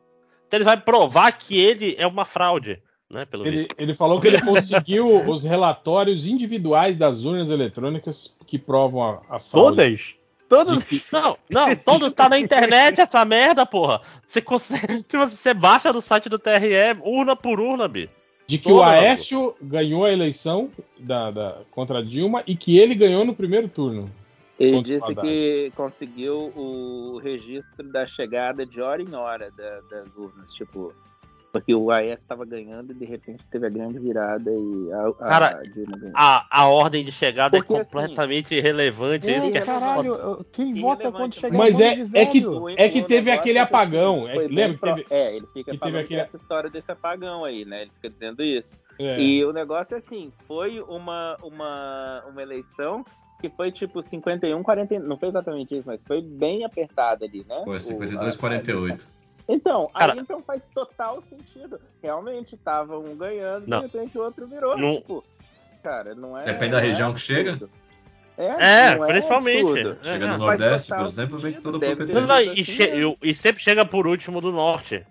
Então 0.46 0.58
ele 0.58 0.64
vai 0.64 0.76
provar 0.80 1.32
que 1.32 1.58
ele 1.58 1.94
é 1.98 2.06
uma 2.06 2.24
fraude, 2.24 2.82
né? 3.12 3.24
Pelo 3.26 3.46
Ele, 3.46 3.58
visto. 3.58 3.74
ele 3.78 3.94
falou 3.94 4.20
que 4.20 4.26
ele 4.26 4.40
conseguiu 4.40 5.06
os 5.30 5.44
relatórios 5.44 6.26
individuais 6.26 6.96
das 6.96 7.24
urnas 7.24 7.50
eletrônicas 7.50 8.34
que 8.46 8.58
provam 8.58 9.02
a, 9.02 9.36
a 9.36 9.38
fraude. 9.38 10.16
Todas? 10.48 10.84
Que- 10.84 11.02
Não, 11.10 11.36
não, 11.50 11.74
todo 11.76 12.10
tá 12.10 12.28
na 12.28 12.38
internet 12.38 13.00
essa 13.00 13.24
merda, 13.24 13.64
porra. 13.64 14.00
Você 14.28 14.40
consegue. 14.40 15.02
Tipo, 15.08 15.26
você 15.26 15.54
baixa 15.54 15.92
no 15.92 16.00
site 16.02 16.28
do 16.28 16.38
TRE, 16.38 16.98
urna 17.04 17.36
por 17.36 17.60
urna, 17.60 17.86
bi. 17.88 18.10
De 18.46 18.58
que 18.58 18.68
Todas, 18.68 18.80
o 18.80 18.82
Aécio 18.82 19.56
ganhou 19.62 20.04
a 20.04 20.12
eleição 20.12 20.70
da, 20.98 21.30
da- 21.30 21.58
contra 21.70 22.00
a 22.00 22.02
Dilma 22.02 22.42
e 22.46 22.54
que 22.56 22.78
ele 22.78 22.94
ganhou 22.94 23.24
no 23.24 23.34
primeiro 23.34 23.68
turno. 23.68 24.10
Ele 24.58 24.82
disse 24.82 25.14
que 25.14 25.72
conseguiu 25.74 26.52
o 26.54 27.18
registro 27.22 27.90
da 27.90 28.06
chegada 28.06 28.66
de 28.66 28.80
hora 28.80 29.00
em 29.02 29.14
hora 29.14 29.50
da- 29.50 29.80
das 29.90 30.14
urnas, 30.16 30.52
tipo, 30.52 30.92
porque 31.52 31.74
o 31.74 31.90
AES 31.90 32.20
estava 32.20 32.46
ganhando 32.46 32.92
e 32.92 32.94
de 32.94 33.04
repente 33.04 33.44
teve 33.50 33.66
a 33.66 33.68
grande 33.68 33.98
virada 33.98 34.50
e 34.50 34.90
a, 34.92 35.08
a 35.08 35.12
Cara. 35.28 35.62
A, 36.14 36.62
a 36.62 36.68
ordem 36.68 37.04
de 37.04 37.12
chegada 37.12 37.58
Porque, 37.58 37.74
é 37.74 37.80
assim, 37.80 37.90
completamente 37.92 38.54
irrelevante. 38.54 39.28
é 39.28 39.38
isso 39.38 39.50
que 39.50 39.58
é 39.58 39.60
caralho, 39.60 40.46
quem 40.50 40.80
vota 40.80 41.12
quando 41.12 41.24
mas- 41.26 41.34
chegar 41.34 41.58
Mas 41.58 41.80
é- 41.80 42.06
é 42.14 42.26
que-? 42.26 42.46
O- 42.46 42.70
é 42.70 42.88
que 42.88 43.00
o 43.00 43.06
teve 43.06 43.30
aquele 43.30 43.58
é 43.58 43.66
que, 43.66 43.68
apagão, 43.68 44.26
é- 44.26 44.34
lembra 44.48 44.78
que 44.94 45.02
teve- 45.02 45.06
É, 45.10 45.36
ele 45.36 45.46
fica 45.52 45.72
que 45.72 45.78
teve 45.78 45.78
falando 45.78 45.96
aquele- 45.98 46.20
essa 46.22 46.36
história 46.38 46.70
desse 46.70 46.90
apagão 46.90 47.44
aí, 47.44 47.66
né? 47.66 47.82
Ele 47.82 47.90
fica 47.96 48.08
dizendo 48.08 48.42
isso. 48.42 48.74
É. 48.98 49.20
E 49.20 49.44
o 49.44 49.52
negócio 49.52 49.94
é 49.94 49.98
assim, 49.98 50.32
foi 50.48 50.80
uma, 50.80 51.36
uma, 51.42 52.24
uma 52.30 52.42
eleição 52.42 53.04
que 53.42 53.50
foi 53.50 53.70
tipo 53.70 54.00
51, 54.00 54.62
40, 54.62 54.98
não 55.00 55.18
foi 55.18 55.28
exatamente 55.28 55.74
isso, 55.74 55.82
mas 55.86 56.00
foi 56.06 56.22
bem 56.22 56.64
apertada 56.64 57.26
ali, 57.26 57.44
né? 57.46 57.60
Foi 57.64 57.76
O- 57.76 57.80
52, 57.80 58.34
a- 58.34 58.38
48. 58.38 59.06
Então, 59.54 59.88
Cara- 59.94 60.12
aí 60.14 60.18
então 60.18 60.42
faz 60.42 60.62
total 60.74 61.22
sentido. 61.28 61.78
Realmente, 62.02 62.56
tava 62.56 62.98
um 62.98 63.14
ganhando, 63.16 63.66
Não. 63.66 63.80
de 63.80 63.86
repente 63.86 64.18
o 64.18 64.22
outro 64.22 64.46
virou. 64.46 64.76
Não- 64.76 64.96
Tipo, 64.96 65.24
cara, 65.82 66.14
não 66.14 66.38
é. 66.38 66.44
Depende 66.44 66.72
da 66.72 66.78
é 66.78 66.82
região 66.86 67.12
que 67.12 67.20
chega. 67.20 67.58
É, 68.38 68.46
É, 68.92 68.96
não 68.96 69.06
principalmente. 69.06 69.78
É, 69.78 69.96
Chega 70.02 70.24
é. 70.24 70.28
no 70.36 70.46
Faz 70.46 70.60
Nordeste, 70.60 70.94
por 70.94 71.06
exemplo, 71.06 71.38
vem 71.38 71.52
não, 71.52 71.60
sido 71.62 71.84
e, 71.84 72.50
assim 72.50 72.64
che- 72.64 72.92
e- 73.22 73.30
e 73.30 73.34
sempre 73.34 73.62
chega 73.62 73.84
por 73.84 74.06
último 74.06 74.40
do 74.40 74.50
norte. 74.50 75.04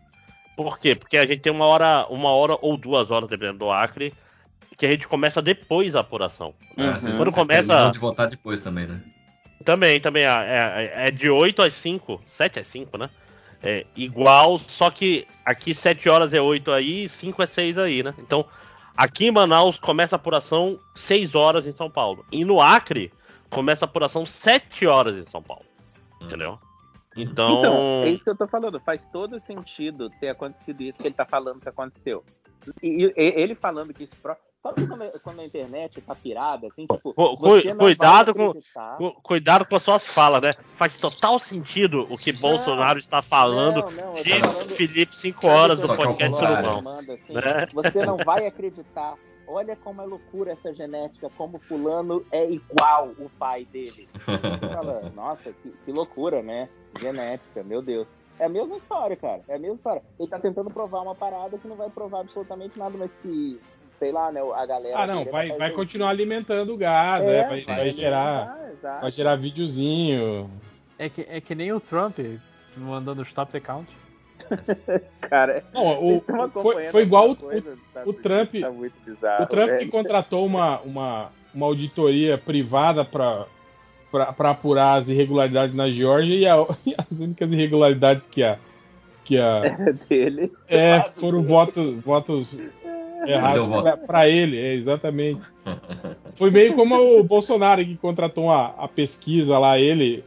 Por 0.58 0.80
quê? 0.80 0.96
Porque 0.96 1.18
a 1.18 1.26
gente 1.26 1.40
tem 1.42 1.52
uma 1.52 1.66
hora, 1.66 2.06
uma 2.10 2.32
hora 2.32 2.58
ou 2.62 2.76
duas 2.78 3.12
horas, 3.12 3.30
dependendo 3.30 3.60
do 3.60 3.72
Acre, 3.72 4.14
que 4.76 4.86
a 4.86 4.90
gente 4.92 5.08
começa 5.08 5.40
depois 5.42 5.96
a 5.96 6.00
apuração. 6.00 6.54
Ah, 6.76 6.82
Uhum. 6.82 6.94
vocês, 6.98 7.16
Quando 7.18 7.32
começa- 7.32 7.90
de 7.92 8.00
votar 8.00 8.28
depois 8.28 8.60
também, 8.60 8.88
né? 8.88 9.00
Também, 9.64 10.02
também. 10.02 10.26
ah, 10.26 10.44
É, 10.44 11.08
é 11.08 11.12
de 11.12 11.30
8 11.30 11.62
às 11.62 11.74
5. 11.76 12.20
7 12.32 12.60
às 12.60 12.68
5, 12.68 12.98
né? 12.98 13.08
É 13.64 13.86
igual, 13.96 14.58
só 14.58 14.90
que 14.90 15.28
aqui 15.46 15.76
7 15.76 16.10
horas 16.10 16.34
é 16.34 16.42
8 16.42 16.72
aí, 16.72 17.08
5 17.08 17.44
é 17.44 17.46
6 17.46 17.78
aí, 17.78 18.02
né? 18.02 18.14
Então, 18.18 18.46
aqui 18.98 19.28
em 19.28 19.32
Manaus 19.32 19.78
começa 19.78 20.16
a 20.16 20.18
apuração 20.18 20.80
6 20.96 21.36
horas 21.36 21.68
em 21.68 21.74
São 21.74 21.90
Paulo. 21.90 22.26
E 22.32 22.44
no 22.44 22.60
Acre 22.60 23.14
começa 23.50 23.86
a 23.86 23.88
apuração 23.88 24.26
7 24.26 24.88
horas 24.88 25.16
em 25.16 25.30
São 25.30 25.44
Paulo. 25.44 25.66
Entendeu? 26.20 26.58
Então. 27.16 27.60
Então, 27.60 28.04
é 28.04 28.10
isso 28.10 28.24
que 28.24 28.32
eu 28.32 28.38
tô 28.38 28.48
falando. 28.48 28.80
Faz 28.80 29.06
todo 29.08 29.40
sentido 29.40 30.10
ter 30.20 30.30
acontecido 30.30 30.82
isso 30.82 30.98
que 30.98 31.08
ele 31.08 31.16
tá 31.16 31.26
falando 31.26 31.60
que 31.60 31.70
aconteceu. 31.70 32.24
E, 32.82 33.06
e- 33.06 33.14
ele 33.16 33.56
falando 33.56 33.94
que 33.94 34.04
isso. 34.04 34.14
Sabe 34.64 34.88
quando, 34.88 35.24
quando 35.24 35.40
a 35.40 35.44
internet 35.46 36.02
tá 36.02 36.14
pirada, 36.14 36.68
assim, 36.68 36.86
tipo. 36.86 37.14
Cu- 37.14 37.38
você 37.38 37.62
cu- 37.64 37.68
não 37.70 37.78
cuidado 37.78 38.34
com- 38.34 38.54
cu- 38.98 39.22
Cuidado 39.24 39.66
com 39.66 39.76
as 39.76 39.82
suas 39.84 40.08
falas, 40.08 40.42
né? 40.42 40.52
Faz 40.78 41.00
total 41.00 41.40
sentido 41.40 42.04
o 42.12 42.18
que 42.18 42.32
Bolsonaro 42.34 43.00
está 43.00 43.22
falando 43.24 43.82
Não, 43.82 44.14
não, 44.14 44.22
de 44.22 44.40
falando- 44.40 44.70
Felipe 44.76 45.16
5 45.16 45.42
Sabe 45.42 45.54
horas 45.54 45.82
do 45.82 45.90
ao 45.92 45.98
podcast. 45.98 46.38
Surubão. 46.38 46.94
Assim, 47.00 47.34
Né? 47.34 47.68
Você 47.74 48.06
não 48.06 48.18
vai 48.18 48.46
acreditar. 48.46 49.16
Olha 49.48 49.76
como 49.76 50.02
é 50.02 50.06
loucura 50.06 50.52
essa 50.54 50.74
genética, 50.74 51.30
como 51.36 51.60
fulano 51.60 52.24
é 52.32 52.50
igual 52.50 53.10
o 53.20 53.30
pai 53.38 53.66
dele. 53.66 54.08
Você 54.14 54.74
fala, 54.74 55.12
nossa, 55.18 55.52
que, 55.52 55.70
que 55.86 55.92
loucura, 55.92 56.42
né? 56.44 56.70
Genética, 57.00 57.64
meu 57.64 57.82
Deus. 57.82 58.08
É 58.40 58.46
a 58.46 58.50
mesma 58.50 58.78
história, 58.78 59.16
cara. 59.18 59.42
É 59.50 59.56
a 59.56 59.60
mesma 59.60 59.76
história. 59.76 60.02
Ele 60.20 60.30
tá 60.30 60.40
tentando 60.40 60.70
provar 60.70 61.02
uma 61.02 61.16
parada 61.16 61.58
que 61.58 61.68
não 61.68 61.76
vai 61.76 61.90
provar 61.90 62.22
absolutamente 62.22 62.78
nada, 62.80 62.96
mas 62.98 63.12
que, 63.22 63.60
sei 64.02 64.11
lá, 64.11 64.32
né? 64.32 64.41
A 64.56 64.65
galera. 64.65 64.98
Ah, 64.98 65.06
não, 65.06 65.23
vai, 65.26 65.52
vai 65.52 65.69
continuar 65.69 66.10
alimentando 66.10 66.73
o 66.73 66.78
gado, 66.78 67.26
É, 67.26 67.38
é, 67.38 67.48
vai, 67.48 67.61
vai 67.64 67.76
alimentar, 67.82 67.88
gerar, 68.02 68.60
exato. 68.73 69.02
vai 69.02 69.11
gerar 69.11 69.36
videozinho. 69.36 70.49
É 70.98 71.07
que, 71.07 71.22
é 71.30 71.40
que 71.40 71.53
nem 71.53 71.72
o 71.72 71.80
Trump 71.80 72.18
mandando 72.76 73.22
stop 73.22 73.52
the 73.52 73.60
count. 73.60 73.88
Cara, 75.22 75.64
Não, 75.72 76.03
o- 76.18 76.23
foi, 76.52 76.88
foi 76.88 77.03
igual 77.03 77.30
o, 77.30 77.36
coisa? 77.36 77.78
Tá 77.94 78.02
o 78.06 78.11
Trump- 78.11 78.56
Tá 78.60 78.72
muito 78.72 78.95
bizarro, 79.06 79.44
o 79.44 79.48
Trump 79.48 79.69
que 79.78 79.86
contratou 79.86 80.45
uma, 80.48 80.80
uma, 80.82 81.30
uma 81.53 81.65
auditoria 81.68 82.40
privada 82.40 83.06
para 83.06 83.45
apurar 84.49 84.95
as 84.95 85.10
irregularidades 85.10 85.76
na 85.76 85.91
Geórgia 85.91 86.34
e, 86.36 86.48
a- 86.48 86.65
e 86.86 86.95
as 86.98 87.19
únicas 87.19 87.52
irregularidades 87.52 88.28
que 88.28 88.44
a. 88.44 88.57
Que 89.23 89.38
a 89.40 89.61
dele. 90.10 90.52
é, 90.68 90.99
foram 91.03 91.38
dele. 91.41 91.48
votos, 91.53 92.03
votos 92.03 92.57
pra- 93.81 93.98
pra 93.98 94.27
ele, 94.30 94.57
é, 94.57 94.73
exatamente. 94.73 95.41
Foi 96.35 96.49
meio 96.52 96.73
como 96.76 96.95
o 97.19 97.23
Bolsonaro 97.23 97.84
que 97.85 97.95
contratou 97.98 98.45
uma, 98.45 98.68
a 98.77 98.88
pesquisa 98.88 99.57
lá, 99.60 99.80
ele. 99.80 100.23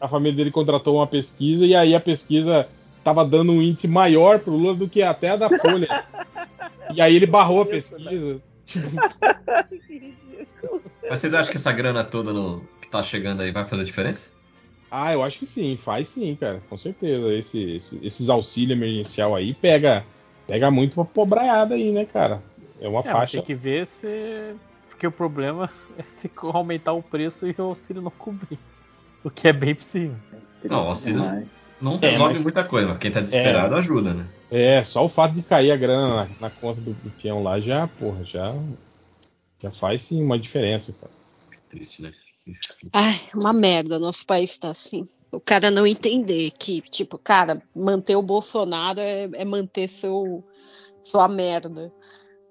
A 0.00 0.08
família 0.08 0.36
dele 0.36 0.50
contratou 0.50 0.96
uma 0.96 1.06
pesquisa 1.06 1.64
e 1.64 1.74
aí 1.74 1.94
a 1.94 2.00
pesquisa 2.00 2.68
tava 3.02 3.24
dando 3.24 3.52
um 3.52 3.62
índice 3.62 3.86
maior 3.88 4.38
pro 4.40 4.52
Lula 4.56 4.74
do 4.74 4.88
que 4.88 5.02
até 5.02 5.30
a 5.30 5.36
da 5.36 5.48
Folha. 5.58 6.04
e 6.94 7.00
aí 7.00 7.14
ele 7.14 7.26
barrou 7.26 7.62
a 7.62 7.66
pesquisa. 7.66 8.40
Mas 11.08 11.18
vocês 11.20 11.34
acham 11.34 11.50
que 11.50 11.56
essa 11.56 11.72
grana 11.72 12.02
toda 12.04 12.32
no, 12.32 12.66
que 12.80 12.88
tá 12.88 13.02
chegando 13.02 13.42
aí 13.42 13.50
vai 13.52 13.66
fazer 13.66 13.84
diferença? 13.84 14.32
ah, 14.90 15.12
eu 15.12 15.22
acho 15.24 15.40
que 15.40 15.46
sim, 15.46 15.76
faz 15.76 16.06
sim, 16.08 16.36
cara, 16.36 16.62
com 16.70 16.76
certeza. 16.76 17.32
Esse, 17.34 17.76
esse- 17.76 17.98
esses 18.02 18.28
auxílio 18.28 18.74
emergencial 18.74 19.34
aí 19.34 19.52
pega, 19.52 20.04
pega 20.46 20.70
muito 20.70 20.94
pra 20.94 21.04
pobraiada 21.04 21.74
aí, 21.74 21.92
né, 21.92 22.04
cara? 22.04 22.42
É 22.80 22.88
uma 22.88 23.00
É, 23.00 23.02
faixa. 23.02 23.38
tem 23.38 23.42
que 23.42 23.54
ver 23.54 23.86
se. 23.86 24.54
Porque 24.88 25.06
o 25.06 25.12
problema 25.12 25.70
é 25.98 26.02
se 26.02 26.30
aumentar 26.42 26.92
o 26.92 27.02
preço 27.02 27.46
e 27.46 27.54
o 27.58 27.62
auxílio 27.62 28.02
não 28.02 28.10
cobrir. 28.10 28.58
O 29.22 29.30
que 29.30 29.48
é 29.48 29.52
bem 29.52 29.74
possível. 29.74 30.16
Não, 30.64 30.84
o 30.84 30.88
auxílio- 30.88 31.20
Demais. 31.22 31.48
Não 31.80 31.98
É, 32.00 32.10
resolve 32.10 32.34
mas- 32.34 32.42
muita 32.44 32.64
coisa, 32.64 32.88
mas 32.88 32.98
quem 32.98 33.10
tá 33.10 33.20
desesperado 33.20 33.74
ajuda, 33.74 34.14
né? 34.14 34.26
É, 34.50 34.82
só 34.84 35.04
o 35.04 35.08
fato 35.08 35.34
de 35.34 35.42
cair 35.42 35.72
a 35.72 35.76
grana 35.76 36.08
na, 36.24 36.28
na 36.42 36.50
conta 36.50 36.80
do, 36.80 36.92
do 36.92 37.10
peão 37.10 37.42
lá 37.42 37.58
já, 37.60 37.88
porra, 37.88 38.24
já, 38.24 38.54
já 39.60 39.70
faz 39.70 40.02
sim 40.04 40.22
uma 40.22 40.38
diferença, 40.38 40.94
cara. 40.98 41.12
Triste, 41.70 42.00
né? 42.02 42.12
Ai, 42.92 43.14
uma 43.34 43.52
merda, 43.52 43.98
nosso 43.98 44.26
país 44.26 44.56
tá 44.58 44.70
assim. 44.70 45.06
O 45.32 45.40
cara 45.40 45.70
não 45.70 45.86
entender 45.86 46.50
que, 46.58 46.80
tipo, 46.82 47.16
cara, 47.18 47.62
manter 47.74 48.16
o 48.16 48.22
Bolsonaro 48.22 49.00
é, 49.00 49.28
é 49.32 49.44
manter 49.44 49.88
seu, 49.88 50.44
sua 51.02 51.26
merda. 51.28 51.92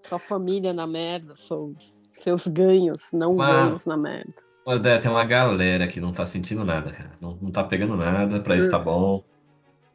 Sua 0.02 0.20
família 0.20 0.74
na 0.74 0.86
merda, 0.86 1.36
seu- 1.36 1.76
seus 2.18 2.48
ganhos, 2.48 3.12
não 3.14 3.36
Mas- 3.36 3.66
ganhos 3.66 3.86
na 3.86 3.96
merda. 3.96 4.34
Mas 4.66 4.82
tem 5.02 5.12
uma 5.12 5.26
galera 5.26 5.88
que 5.88 6.00
não 6.00 6.12
tá 6.14 6.26
sentindo 6.26 6.64
nada, 6.64 6.92
cara. 6.92 7.12
Não, 7.22 7.38
não 7.42 7.52
tá 7.52 7.64
pegando 7.64 7.96
nada, 7.98 8.40
pra 8.40 8.56
isso 8.56 8.70
tá 8.72 8.80
bom. 8.80 9.24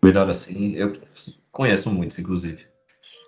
Melhor 0.02 0.28
assim. 0.28 0.74
Eu 0.74 0.92
conheço 1.50 1.90
muitos, 1.90 2.18
inclusive. 2.18 2.66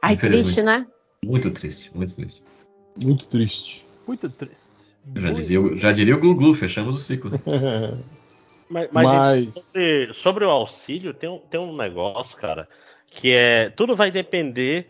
Ai, 0.02 0.16
triste, 0.16 0.62
né? 0.62 0.86
Muito 1.24 1.50
triste, 1.50 1.90
muito 1.94 2.14
triste. 2.14 2.42
Muito 2.96 3.26
triste. 3.26 3.86
Muito 4.06 4.28
triste. 4.30 4.69
Já, 5.16 5.30
dizia, 5.30 5.76
já 5.76 5.92
diria 5.92 6.14
o 6.16 6.20
Glu 6.20 6.34
Glu, 6.34 6.54
fechamos 6.54 6.94
o 6.94 6.98
ciclo. 6.98 7.30
Mas, 8.70 8.88
mas 8.92 9.04
Mas, 9.04 9.54
sobre, 9.54 10.14
sobre 10.14 10.44
o 10.44 10.48
auxílio, 10.48 11.12
tem 11.12 11.28
um, 11.28 11.38
tem 11.38 11.58
um 11.58 11.76
negócio, 11.76 12.36
cara, 12.36 12.68
que 13.10 13.32
é. 13.32 13.68
Tudo 13.68 13.96
vai 13.96 14.12
depender. 14.12 14.86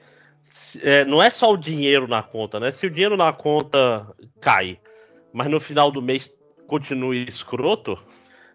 se- 0.50 0.78
é, 0.86 1.02
não 1.06 1.22
é 1.22 1.30
só 1.30 1.50
o 1.50 1.56
dinheiro 1.56 2.06
na 2.06 2.22
conta, 2.22 2.60
né? 2.60 2.72
Se 2.72 2.86
o 2.86 2.90
dinheiro 2.90 3.16
na 3.16 3.32
conta 3.32 4.06
cai, 4.38 4.78
mas 5.32 5.50
no 5.50 5.58
final 5.58 5.90
do 5.90 6.02
mês 6.02 6.30
continua 6.66 7.16
escroto, 7.16 7.98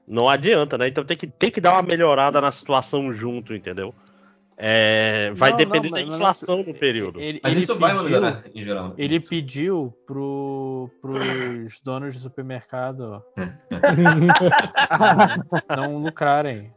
não 0.07 0.30
adianta, 0.30 0.77
né? 0.77 0.88
Então 0.88 1.03
tem 1.03 1.18
que, 1.18 1.26
tem 1.26 1.49
que 1.49 1.60
dar 1.60 1.73
uma 1.73 1.82
melhorada 1.82 2.40
na 2.40 2.52
situação 2.52 3.11
junto, 3.11 3.56
entendeu? 3.56 3.95
É, 4.57 5.32
vai 5.36 5.49
Não, 5.52 5.57
depender 5.57 5.90
não, 5.90 5.99
da 5.99 6.06
mas 6.06 6.15
inflação 6.15 6.57
não- 6.60 6.65
no 6.65 6.73
período. 6.73 7.19
Ele, 7.19 7.41
Mas 7.44 7.52
ele 7.52 7.61
isso 7.64 7.77
vai 7.77 7.91
pediu- 7.91 8.06
melhorar 8.06 8.41
em 8.53 8.64
geral. 8.64 8.94
Ele 8.98 9.19
pediu 9.19 9.94
pro, 10.07 10.90
pros 11.02 11.77
donos 11.84 12.14
de 12.15 12.22
supermercado 12.22 13.22
não 15.76 15.98
lucrarem. 15.98 16.72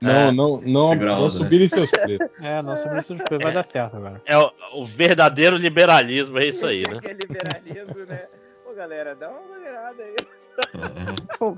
não, 0.00 0.32
não, 0.32 0.60
não, 0.60 0.94
não 0.94 1.24
né? 1.24 1.30
subirem 1.30 1.68
seus 1.68 1.90
preços. 1.90 2.28
É, 2.40 2.62
não 2.62 2.76
sobre 2.76 3.00
isso 3.00 3.14
vai 3.40 3.52
dar 3.52 3.62
certo 3.62 3.96
agora. 3.96 4.20
É 4.26 4.36
o, 4.36 4.50
o 4.74 4.84
verdadeiro 4.84 5.56
liberalismo, 5.56 6.38
é 6.38 6.46
isso 6.46 6.66
aí, 6.66 6.82
né? 6.82 7.00
Que 7.00 7.08
é 7.08 7.12
liberalismo, 7.12 8.04
né? 8.06 8.26
Ô, 8.68 8.74
galera, 8.74 9.14
dá 9.14 9.30
uma 9.30 9.56
olhada 9.56 10.02
aí. 10.02 10.16
É, 10.74 11.36
Pô, 11.38 11.56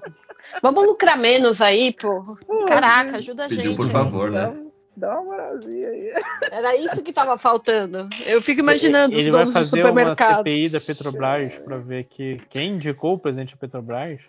vamos 0.62 0.84
lucrar 0.86 1.18
menos 1.18 1.60
aí, 1.60 1.92
pô. 1.94 2.22
Caraca, 2.66 3.18
ajuda 3.18 3.44
a 3.44 3.48
Pediu 3.48 3.64
gente. 3.64 3.76
por 3.76 3.86
aí. 3.86 3.92
favor, 3.92 4.30
né? 4.30 4.52
Dá 4.96 5.14
uma 5.20 5.24
moralzinha 5.24 5.88
aí. 5.88 6.12
Era 6.50 6.76
isso 6.76 7.02
que 7.02 7.12
tava 7.12 7.36
faltando. 7.36 8.08
Eu 8.26 8.40
fico 8.42 8.60
imaginando 8.60 9.14
Ele 9.14 9.30
os 9.30 9.36
vai 9.36 9.46
fazer 9.46 9.84
uma. 9.84 10.14
CPI 10.14 10.68
da 10.70 10.80
Petrobras 10.80 11.52
pra 11.64 11.78
ver 11.78 12.04
que 12.04 12.40
quem 12.48 12.72
indicou 12.76 13.14
o 13.14 13.18
presidente 13.18 13.52
da 13.54 13.58
Petrobras 13.58 14.20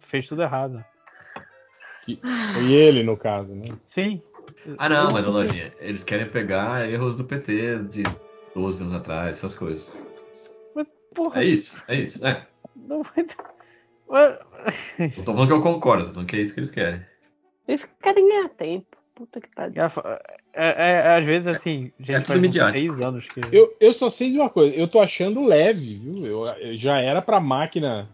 fez 0.00 0.26
tudo 0.26 0.42
errado. 0.42 0.84
Que- 2.04 2.20
Foi 2.54 2.72
ele, 2.72 3.02
no 3.02 3.16
caso, 3.16 3.54
né? 3.54 3.76
Sim. 3.84 4.22
Ah, 4.78 4.88
não, 4.88 5.08
mas 5.12 5.26
ô, 5.26 5.30
Lojinha, 5.30 5.72
eles 5.80 6.04
querem 6.04 6.28
pegar 6.28 6.88
erros 6.88 7.14
do 7.16 7.24
PT 7.24 7.78
de 7.90 8.02
12 8.54 8.82
anos 8.82 8.94
atrás, 8.94 9.36
essas 9.36 9.54
coisas. 9.54 10.02
Mas, 10.74 10.86
porra, 11.14 11.42
É 11.42 11.44
isso, 11.46 11.82
é 11.88 11.94
isso. 11.96 12.24
É. 12.26 12.46
não 12.76 13.02
vai. 13.02 13.26
Ué, 14.08 14.38
Não 15.16 15.24
tô 15.24 15.32
falando 15.32 15.48
que 15.48 15.54
eu 15.54 15.62
concordo, 15.62 16.06
tô 16.06 16.12
falando 16.14 16.28
que 16.28 16.36
é 16.36 16.40
isso 16.40 16.52
que 16.52 16.60
eles 16.60 16.70
querem. 16.70 17.00
Eles 17.68 17.88
querem 18.02 18.28
ganhar 18.28 18.48
tempo. 18.48 18.96
Puta 19.14 19.40
que 19.40 19.48
pariu. 19.54 19.82
É, 19.82 19.88
é- 20.54 20.90
é, 20.92 21.16
às 21.18 21.24
vezes 21.24 21.48
assim, 21.48 21.92
gente, 21.98 22.32
É 22.32 22.34
tudo 22.34 22.52
faz 22.52 22.78
seis 22.78 23.00
anos 23.00 23.26
que. 23.28 23.40
Eu, 23.54 23.76
eu 23.80 23.92
só 23.92 24.08
sei 24.08 24.30
de 24.30 24.38
uma 24.38 24.48
coisa, 24.48 24.74
eu 24.74 24.88
tô 24.88 25.00
achando 25.00 25.44
leve, 25.46 25.94
viu? 25.94 26.26
Eu, 26.26 26.46
eu 26.46 26.76
já 26.76 26.98
era 26.98 27.20
pra 27.20 27.40
máquina. 27.40 28.08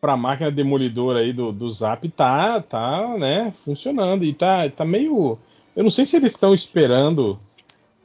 Pra 0.00 0.16
máquina 0.16 0.50
demolidora 0.50 1.20
aí 1.20 1.32
do, 1.32 1.52
do 1.52 1.70
Zap 1.70 2.08
tá, 2.08 2.60
tá, 2.60 3.16
né, 3.16 3.52
funcionando. 3.64 4.24
E 4.24 4.32
tá, 4.34 4.68
tá 4.68 4.84
meio. 4.84 5.38
Eu 5.76 5.84
não 5.84 5.90
sei 5.90 6.04
se 6.06 6.16
eles 6.16 6.32
estão 6.32 6.52
esperando 6.52 7.38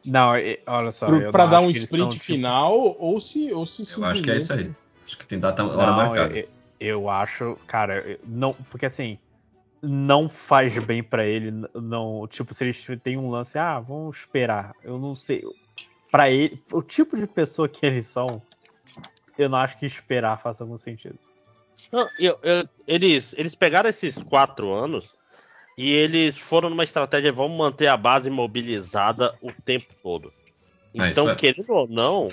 Não, 0.06 0.36
é- 0.36 0.60
olha 0.68 0.92
só. 0.92 1.08
pro- 1.08 1.22
eu 1.22 1.32
pra 1.32 1.46
não 1.46 1.52
dar 1.52 1.60
um 1.62 1.72
sprint 1.72 2.04
tão, 2.04 2.10
tipo, 2.12 2.24
final 2.26 2.96
ou 3.00 3.20
se. 3.20 3.52
Ou 3.52 3.66
se 3.66 3.84
Eu 4.00 4.06
acho 4.06 4.22
que 4.24 4.30
é 4.32 4.38
isso 4.38 4.54
aí. 4.54 4.72
Acho 5.06 5.18
que 5.18 5.26
tem 5.26 5.40
data 5.40 5.64
hora 5.66 5.88
Não, 5.92 5.98
marcada. 5.98 6.38
eu, 6.38 6.46
eu 6.80 7.10
acho, 7.10 7.58
cara, 7.66 8.20
não, 8.28 8.54
porque 8.70 8.86
assim, 8.86 9.18
não 9.82 10.28
faz 10.30 10.78
bem 10.84 11.04
pra 11.04 11.26
ele, 11.26 11.52
não, 11.74 12.28
tipo, 12.28 12.54
se 12.54 12.64
eles 12.64 12.86
têm 13.04 13.18
um 13.18 13.30
lance, 13.30 13.58
ah, 13.58 13.80
vamos 13.80 14.18
esperar. 14.18 14.74
Eu 14.84 14.98
não 14.98 15.16
sei, 15.16 15.44
Pra 16.10 16.30
ele, 16.30 16.64
o 16.72 16.82
tipo 16.82 17.18
de 17.18 17.28
pessoa 17.28 17.68
que 17.68 17.86
eles 17.86 18.08
são, 18.08 18.42
eu 19.38 19.50
não 19.50 19.58
acho 19.58 19.78
que 19.78 19.86
esperar 19.86 20.42
faça 20.42 20.64
algum 20.64 20.78
sentido. 20.78 21.20
Não, 21.92 22.08
eu- 22.18 22.40
eu- 22.42 22.68
eles, 22.88 23.36
eles 23.38 23.54
pegaram 23.54 23.90
esses 23.90 24.16
quatro 24.24 24.72
anos 24.72 25.14
e 25.78 25.92
eles 25.92 26.38
foram 26.38 26.70
numa 26.70 26.86
estratégia, 26.86 27.32
vamos 27.32 27.58
manter 27.58 27.88
a 27.88 27.98
base 27.98 28.30
mobilizada 28.30 29.36
o 29.42 29.52
tempo 29.52 29.94
todo. 30.02 30.34
Ah, 30.98 31.10
Então, 31.10 31.30
é. 31.30 31.36
querendo 31.36 31.70
ou 31.72 31.88
não, 31.88 32.32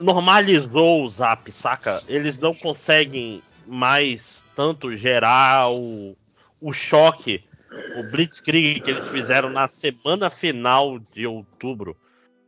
normalizou 0.00 1.04
o 1.04 1.10
zap, 1.10 1.50
saca? 1.52 2.02
Eles 2.08 2.38
não 2.38 2.54
conseguem 2.54 3.42
mais 3.66 4.37
tanto 4.58 4.96
gerar 4.96 5.70
o, 5.70 6.16
o 6.60 6.72
choque, 6.72 7.44
o 7.96 8.02
Blitzkrieg 8.02 8.80
que 8.80 8.90
eles 8.90 9.06
fizeram 9.06 9.50
na 9.50 9.68
semana 9.68 10.28
final 10.30 10.98
de 11.14 11.28
outubro 11.28 11.96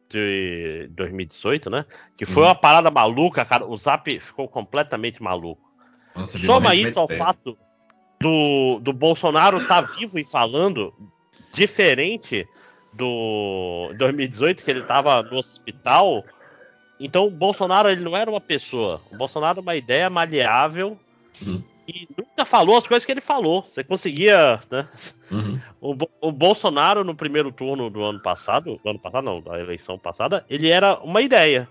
de 0.09 0.89
2018, 0.91 1.71
né? 1.71 1.87
Que 2.17 2.27
foi 2.27 2.43
Uhum. 2.43 2.49
uma 2.49 2.55
parada 2.57 2.91
maluca, 2.91 3.45
cara. 3.45 3.65
O 3.65 3.77
Zap 3.77 4.09
ficou 4.19 4.49
completamente 4.49 5.23
maluco. 5.23 5.63
Nossa, 6.17 6.37
Soma 6.37 6.75
isso 6.75 6.99
ao 6.99 7.07
fato 7.07 7.57
do, 8.21 8.81
do 8.81 8.93
Bolsonaro 8.93 9.59
estar 9.59 9.83
vivo 9.83 10.19
e 10.19 10.25
falando, 10.25 10.93
diferente 11.53 12.45
do 12.93 13.93
2018, 13.97 14.65
que 14.65 14.71
ele 14.73 14.81
estava 14.81 15.23
no 15.23 15.37
hospital. 15.37 16.25
Então 16.99 17.29
o 17.29 17.31
Bolsonaro 17.31 17.89
ele 17.89 18.03
não 18.03 18.17
era 18.17 18.29
uma 18.29 18.41
pessoa. 18.41 19.01
O 19.13 19.17
Bolsonaro 19.17 19.61
era 19.61 19.63
uma 19.63 19.77
ideia 19.77 20.11
maleável 20.11 20.99
Uhum. 21.47 21.63
E 21.93 22.09
nunca 22.17 22.45
falou 22.45 22.79
as 22.79 22.87
coisas 22.87 23.05
que 23.05 23.11
ele 23.11 23.21
falou. 23.21 23.63
Você 23.63 23.83
conseguia, 23.83 24.61
né? 24.71 24.89
Uhum. 25.31 25.61
O, 25.81 25.97
o 26.21 26.33
Bolsonaro 26.33 27.03
no 27.03 27.15
primeiro 27.15 27.51
turno 27.51 27.91
do 27.91 28.03
ano 28.05 28.21
passado, 28.21 28.81
do 28.83 28.91
ano 28.91 28.99
passado 28.99 29.25
não, 29.25 29.41
da 29.41 29.59
eleição 29.59 29.99
passada, 29.99 30.45
ele 30.49 30.69
era 30.71 30.99
uma 31.01 31.21
ideia. 31.21 31.69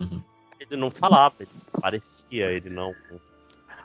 Uhum. 0.00 0.20
Ele 0.58 0.76
não 0.80 0.90
falava, 0.90 1.36
ele 1.40 1.50
parecia, 1.80 2.50
ele 2.50 2.68
não. 2.68 2.92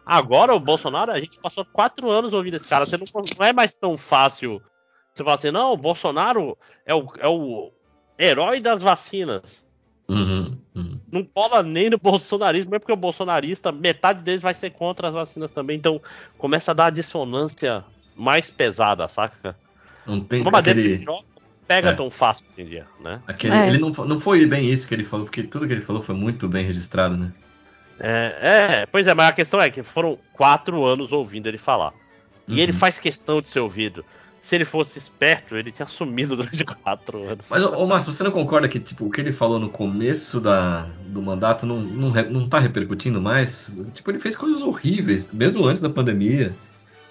Agora 0.05 0.53
o 0.53 0.59
Bolsonaro, 0.59 1.11
a 1.11 1.19
gente 1.19 1.39
passou 1.39 1.63
quatro 1.65 2.09
anos 2.09 2.33
ouvindo 2.33 2.57
esse 2.57 2.67
cara. 2.67 2.85
Você 2.85 2.97
não, 2.97 3.05
não 3.39 3.45
é 3.45 3.53
mais 3.53 3.71
tão 3.73 3.97
fácil. 3.97 4.61
Você 5.13 5.23
fala 5.23 5.35
assim, 5.35 5.51
não, 5.51 5.71
o 5.71 5.77
Bolsonaro 5.77 6.57
é 6.85 6.93
o, 6.93 7.07
é 7.19 7.27
o 7.27 7.71
herói 8.17 8.59
das 8.59 8.81
vacinas. 8.81 9.43
Uhum. 10.09 10.44
Não 11.15 11.23
cola 11.23 11.63
nem 11.63 11.89
no 11.89 11.97
bolsonarismo, 11.97 12.69
mesmo 12.71 12.81
porque 12.81 12.91
o 12.91 12.97
bolsonarista, 12.97 13.71
metade 13.71 14.21
deles 14.21 14.41
vai 14.41 14.53
ser 14.53 14.71
contra 14.71 15.07
as 15.07 15.13
vacinas 15.13 15.49
também. 15.51 15.77
Então 15.77 16.01
começa 16.37 16.71
a 16.71 16.73
dar 16.73 16.83
uma 16.85 16.91
dissonância 16.91 17.85
mais 18.15 18.49
pesada, 18.49 19.07
saca? 19.07 19.55
Não 20.05 20.19
tem 20.19 20.41
Uma 20.41 20.59
aquele. 20.59 20.97
que 20.99 21.05
joga, 21.05 21.23
pega 21.65 21.89
É. 21.91 21.93
tão 21.93 22.11
fácil 22.11 22.45
hoje 22.51 22.61
em 22.61 22.69
dia, 22.69 22.85
né? 22.99 23.21
aquele 23.25 23.55
É. 23.55 23.67
Ele 23.69 23.77
não, 23.77 23.89
não 23.91 24.19
foi 24.19 24.45
bem 24.45 24.69
isso 24.69 24.87
que 24.87 24.93
ele 24.93 25.05
falou, 25.05 25.25
porque 25.25 25.41
tudo 25.43 25.65
que 25.65 25.73
ele 25.73 25.81
falou 25.81 26.01
foi 26.01 26.13
muito 26.15 26.47
bem 26.49 26.65
registrado, 26.65 27.15
né? 27.15 27.31
É, 27.97 28.81
é, 28.81 28.85
pois 28.85 29.07
é, 29.07 29.13
mas 29.13 29.29
a 29.29 29.33
questão 29.33 29.61
é 29.61 29.69
que 29.69 29.81
foram 29.81 30.19
quatro 30.33 30.83
anos 30.83 31.13
ouvindo 31.13 31.47
ele 31.47 31.57
falar. 31.57 31.93
E 32.47 32.59
ele 32.61 32.73
Uhum. 32.73 32.77
faz 32.77 32.99
questão 32.99 33.41
de 33.41 33.47
ser 33.47 33.61
ouvido. 33.61 34.03
Se 34.47 34.55
ele 34.55 34.65
fosse 34.65 34.99
esperto, 34.99 35.55
ele 35.55 35.71
tinha 35.71 35.87
sumido 35.87 36.35
durante 36.37 36.63
quatro 36.63 37.17
anos. 37.29 37.45
Mas, 37.49 37.63
ô, 37.63 37.85
Márcio, 37.87 38.11
você 38.13 38.23
não 38.23 38.29
concorda 38.31 38.67
que 38.67 38.79
tipo, 38.79 39.05
o 39.05 39.09
que 39.09 39.19
ele 39.21 39.33
falou 39.33 39.59
no 39.59 39.69
começo 39.69 40.39
da, 40.39 40.87
do 41.07 41.21
mandato 41.21 41.65
não, 41.65 41.79
não, 41.79 42.09
não 42.29 42.47
tá 42.47 42.59
repercutindo 42.59 43.19
mais? 43.19 43.71
Tipo, 43.93 44.11
ele 44.11 44.19
fez 44.19 44.35
coisas 44.35 44.61
horríveis, 44.61 45.31
mesmo 45.31 45.65
antes 45.65 45.81
da 45.81 45.89
pandemia. 45.89 46.53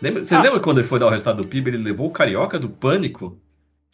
Lembra, 0.01 0.25
vocês 0.25 0.39
Ah. 0.39 0.43
lembram 0.45 0.61
quando 0.61 0.79
ele 0.79 0.87
foi 0.87 0.99
dar 1.01 1.07
o 1.07 1.11
resultado 1.11 1.43
do 1.43 1.49
PIB? 1.49 1.71
Ele 1.71 1.79
levou 1.79 2.07
o 2.07 2.11
carioca 2.13 2.59
do 2.59 2.69
pânico? 2.69 3.37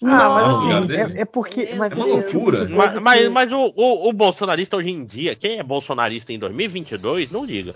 Ah, 0.02 0.28
mas 0.30 0.56
assim, 0.56 0.94
é, 1.18 1.20
é 1.20 1.24
porque. 1.26 1.66
Meu 1.66 1.76
Mas 1.76 1.92
É 1.92 1.94
uma 1.96 2.04
tipo 2.04 2.16
loucura. 2.16 2.66
de 2.66 2.72
Mas, 2.74 2.94
mas, 2.94 3.20
que- 3.20 3.28
mas 3.28 3.52
o, 3.52 3.72
o, 3.76 4.08
o 4.08 4.12
bolsonarista 4.14 4.76
hoje 4.76 4.88
em 4.90 5.04
dia, 5.04 5.34
quem 5.36 5.58
é 5.58 5.62
bolsonarista 5.62 6.32
em 6.32 6.38
2022, 6.38 7.30
não 7.30 7.44
liga. 7.44 7.74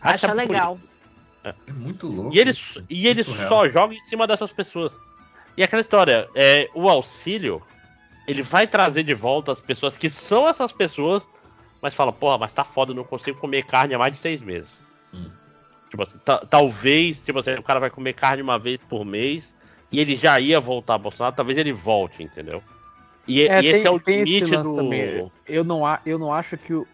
Acha 0.00 0.26
por 0.28 0.36
legal. 0.36 0.78
É 1.44 1.72
muito 1.72 2.06
louco. 2.06 2.34
E 2.34 2.38
ele, 2.38 2.52
e 2.88 3.06
ele 3.08 3.24
só 3.24 3.68
joga 3.68 3.94
em 3.94 4.00
cima 4.02 4.26
dessas 4.26 4.52
pessoas. 4.52 4.92
E 5.56 5.62
aquela 5.62 5.80
história, 5.82 6.28
é, 6.34 6.70
o 6.74 6.88
auxílio, 6.88 7.60
ele 8.26 8.42
vai 8.42 8.66
trazer 8.66 9.02
de 9.02 9.12
volta 9.14 9.52
as 9.52 9.60
pessoas 9.60 9.96
que 9.98 10.08
são 10.08 10.48
essas 10.48 10.70
pessoas, 10.72 11.22
mas 11.80 11.94
fala, 11.94 12.12
porra, 12.12 12.38
mas 12.38 12.52
tá 12.52 12.64
foda, 12.64 12.92
eu 12.92 12.96
não 12.96 13.04
consigo 13.04 13.38
comer 13.38 13.64
carne 13.64 13.94
há 13.94 13.98
mais 13.98 14.12
de 14.12 14.18
seis 14.18 14.40
meses. 14.40 14.78
Hum. 15.12 15.28
Tipo 15.90 16.04
assim, 16.04 16.18
ta- 16.24 16.38
talvez, 16.46 17.20
tipo 17.22 17.38
assim, 17.40 17.52
o 17.54 17.62
cara 17.62 17.80
vai 17.80 17.90
comer 17.90 18.14
carne 18.14 18.40
uma 18.42 18.58
vez 18.58 18.78
por 18.88 19.04
mês 19.04 19.44
e 19.90 20.00
ele 20.00 20.16
já 20.16 20.38
ia 20.40 20.58
voltar 20.60 20.94
a 20.94 20.98
Bolsonaro, 20.98 21.34
talvez 21.36 21.58
ele 21.58 21.72
volte, 21.72 22.22
entendeu? 22.22 22.62
E, 23.28 23.42
É, 23.42 23.60
e 23.62 23.66
esse 23.66 23.82
tem- 23.82 23.86
é 23.86 23.90
o 23.90 23.96
esse 23.96 24.10
limite 24.10 24.56
do. 24.56 24.74
também. 24.76 25.30
Eu 25.46 25.62
não, 25.62 25.82
eu 26.06 26.18
não 26.18 26.32
acho 26.32 26.56
que 26.56 26.72
o, 26.72 26.86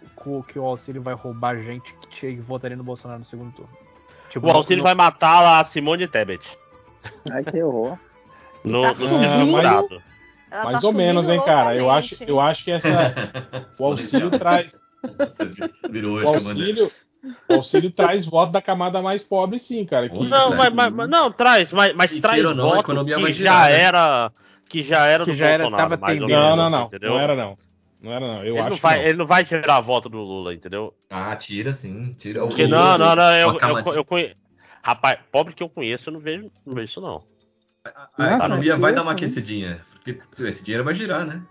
que 0.48 0.58
o- 0.58 0.64
auxílio 0.64 1.00
vai 1.00 1.14
roubar 1.14 1.56
gente 1.62 1.94
que 1.94 2.16
chega 2.16 2.42
votaria 2.42 2.76
no 2.76 2.82
Bolsonaro 2.82 3.20
no 3.20 3.24
segundo 3.24 3.52
turno. 3.52 3.70
Tipo, 4.30 4.46
O 4.46 4.50
auxílio 4.50 4.78
não- 4.78 4.84
vai 4.84 4.94
matar 4.94 5.60
a 5.60 5.64
Simone 5.64 6.06
Tebet. 6.06 6.46
Ai, 7.30 7.44
que 7.44 7.62
horror. 7.62 7.98
No, 8.64 8.82
Tá 8.82 8.94
no 8.94 9.46
jurado. 9.46 10.02
Ela 10.50 10.64
Mais 10.64 10.80
tá 10.80 10.86
ou 10.86 10.92
menos, 10.92 11.28
hein, 11.28 11.40
cara. 11.44 11.74
Eu 11.76 11.90
acho, 11.90 12.22
eu 12.24 12.40
acho 12.40 12.64
que 12.64 12.70
essa. 12.70 12.88
O 13.78 13.84
auxílio 13.84 14.30
traz. 14.30 14.74
Virou 15.90 16.22
O 16.22 16.28
auxílio, 16.28 16.90
o 17.48 17.54
auxílio 17.54 17.90
traz 17.90 18.24
voto 18.26 18.52
da 18.52 18.60
camada 18.62 19.00
mais 19.02 19.22
pobre, 19.22 19.58
sim, 19.60 19.84
cara. 19.84 20.08
Que, 20.08 20.18
Não, 20.28 20.54
mas, 20.56 20.72
mas- 20.72 20.92
mas- 20.92 21.10
não, 21.10 21.30
traz, 21.30 21.72
mas, 21.72 21.94
mas 21.94 22.12
E 22.12 22.20
traz 22.20 22.42
não, 22.42 22.50
a 22.50 22.54
voto 22.54 22.80
economia 22.80 23.16
que 23.16 23.22
vai 23.22 23.32
já 23.32 23.36
girar, 23.38 23.70
né? 23.70 23.80
era 23.80 24.32
que 24.68 24.82
já 24.82 25.04
era 25.06 25.24
Que 25.24 25.30
do 25.32 25.36
já 25.36 25.46
era- 25.46 25.64
Bolsonaro, 25.64 25.90
tava 25.90 26.00
mais 26.00 26.20
ou 26.20 26.26
tendendo. 26.26 26.40
menos, 26.40 26.56
Não, 26.56 26.70
não, 26.70 26.78
não. 26.80 26.86
entendeu? 26.86 27.10
Não 27.10 27.20
era 27.20 27.34
não. 27.36 27.56
Não 28.00 28.12
era 28.12 28.26
não. 28.26 28.44
Eu 28.44 28.54
ele, 28.54 28.60
acho 28.60 28.70
não 28.70 28.76
que 28.76 28.82
vai, 28.82 28.96
não. 28.96 29.04
ele 29.04 29.18
não 29.18 29.26
vai 29.26 29.44
tirar 29.44 29.80
voto 29.80 30.08
do 30.08 30.18
Lula, 30.18 30.54
entendeu? 30.54 30.94
Ah, 31.10 31.34
tira 31.36 31.72
sim, 31.72 32.14
tira. 32.18 32.40
Porque 32.40 32.64
O- 32.64 32.68
não, 32.68 32.96
não, 32.96 33.16
não, 33.16 33.32
eu, 33.34 33.48
uma 33.50 33.80
eu, 33.80 33.94
eu 33.94 34.04
conheço. 34.04 34.36
Rapaz, 34.82 35.18
pobre 35.32 35.54
que 35.54 35.62
eu 35.62 35.68
conheço, 35.68 36.08
eu 36.08 36.12
não 36.12 36.20
vejo, 36.20 36.50
não 36.64 36.74
vejo 36.74 36.86
isso 36.86 37.00
não. 37.00 37.24
A 38.16 38.34
economia 38.34 38.74
Não, 38.74 38.80
vai 38.80 38.90
não. 38.92 38.96
dar 38.96 39.02
uma 39.02 39.12
aquecidinha. 39.12 39.84
Porque 39.92 40.18
esse 40.42 40.64
dinheiro 40.64 40.84
vai 40.84 40.94
girar, 40.94 41.26
né? 41.26 41.42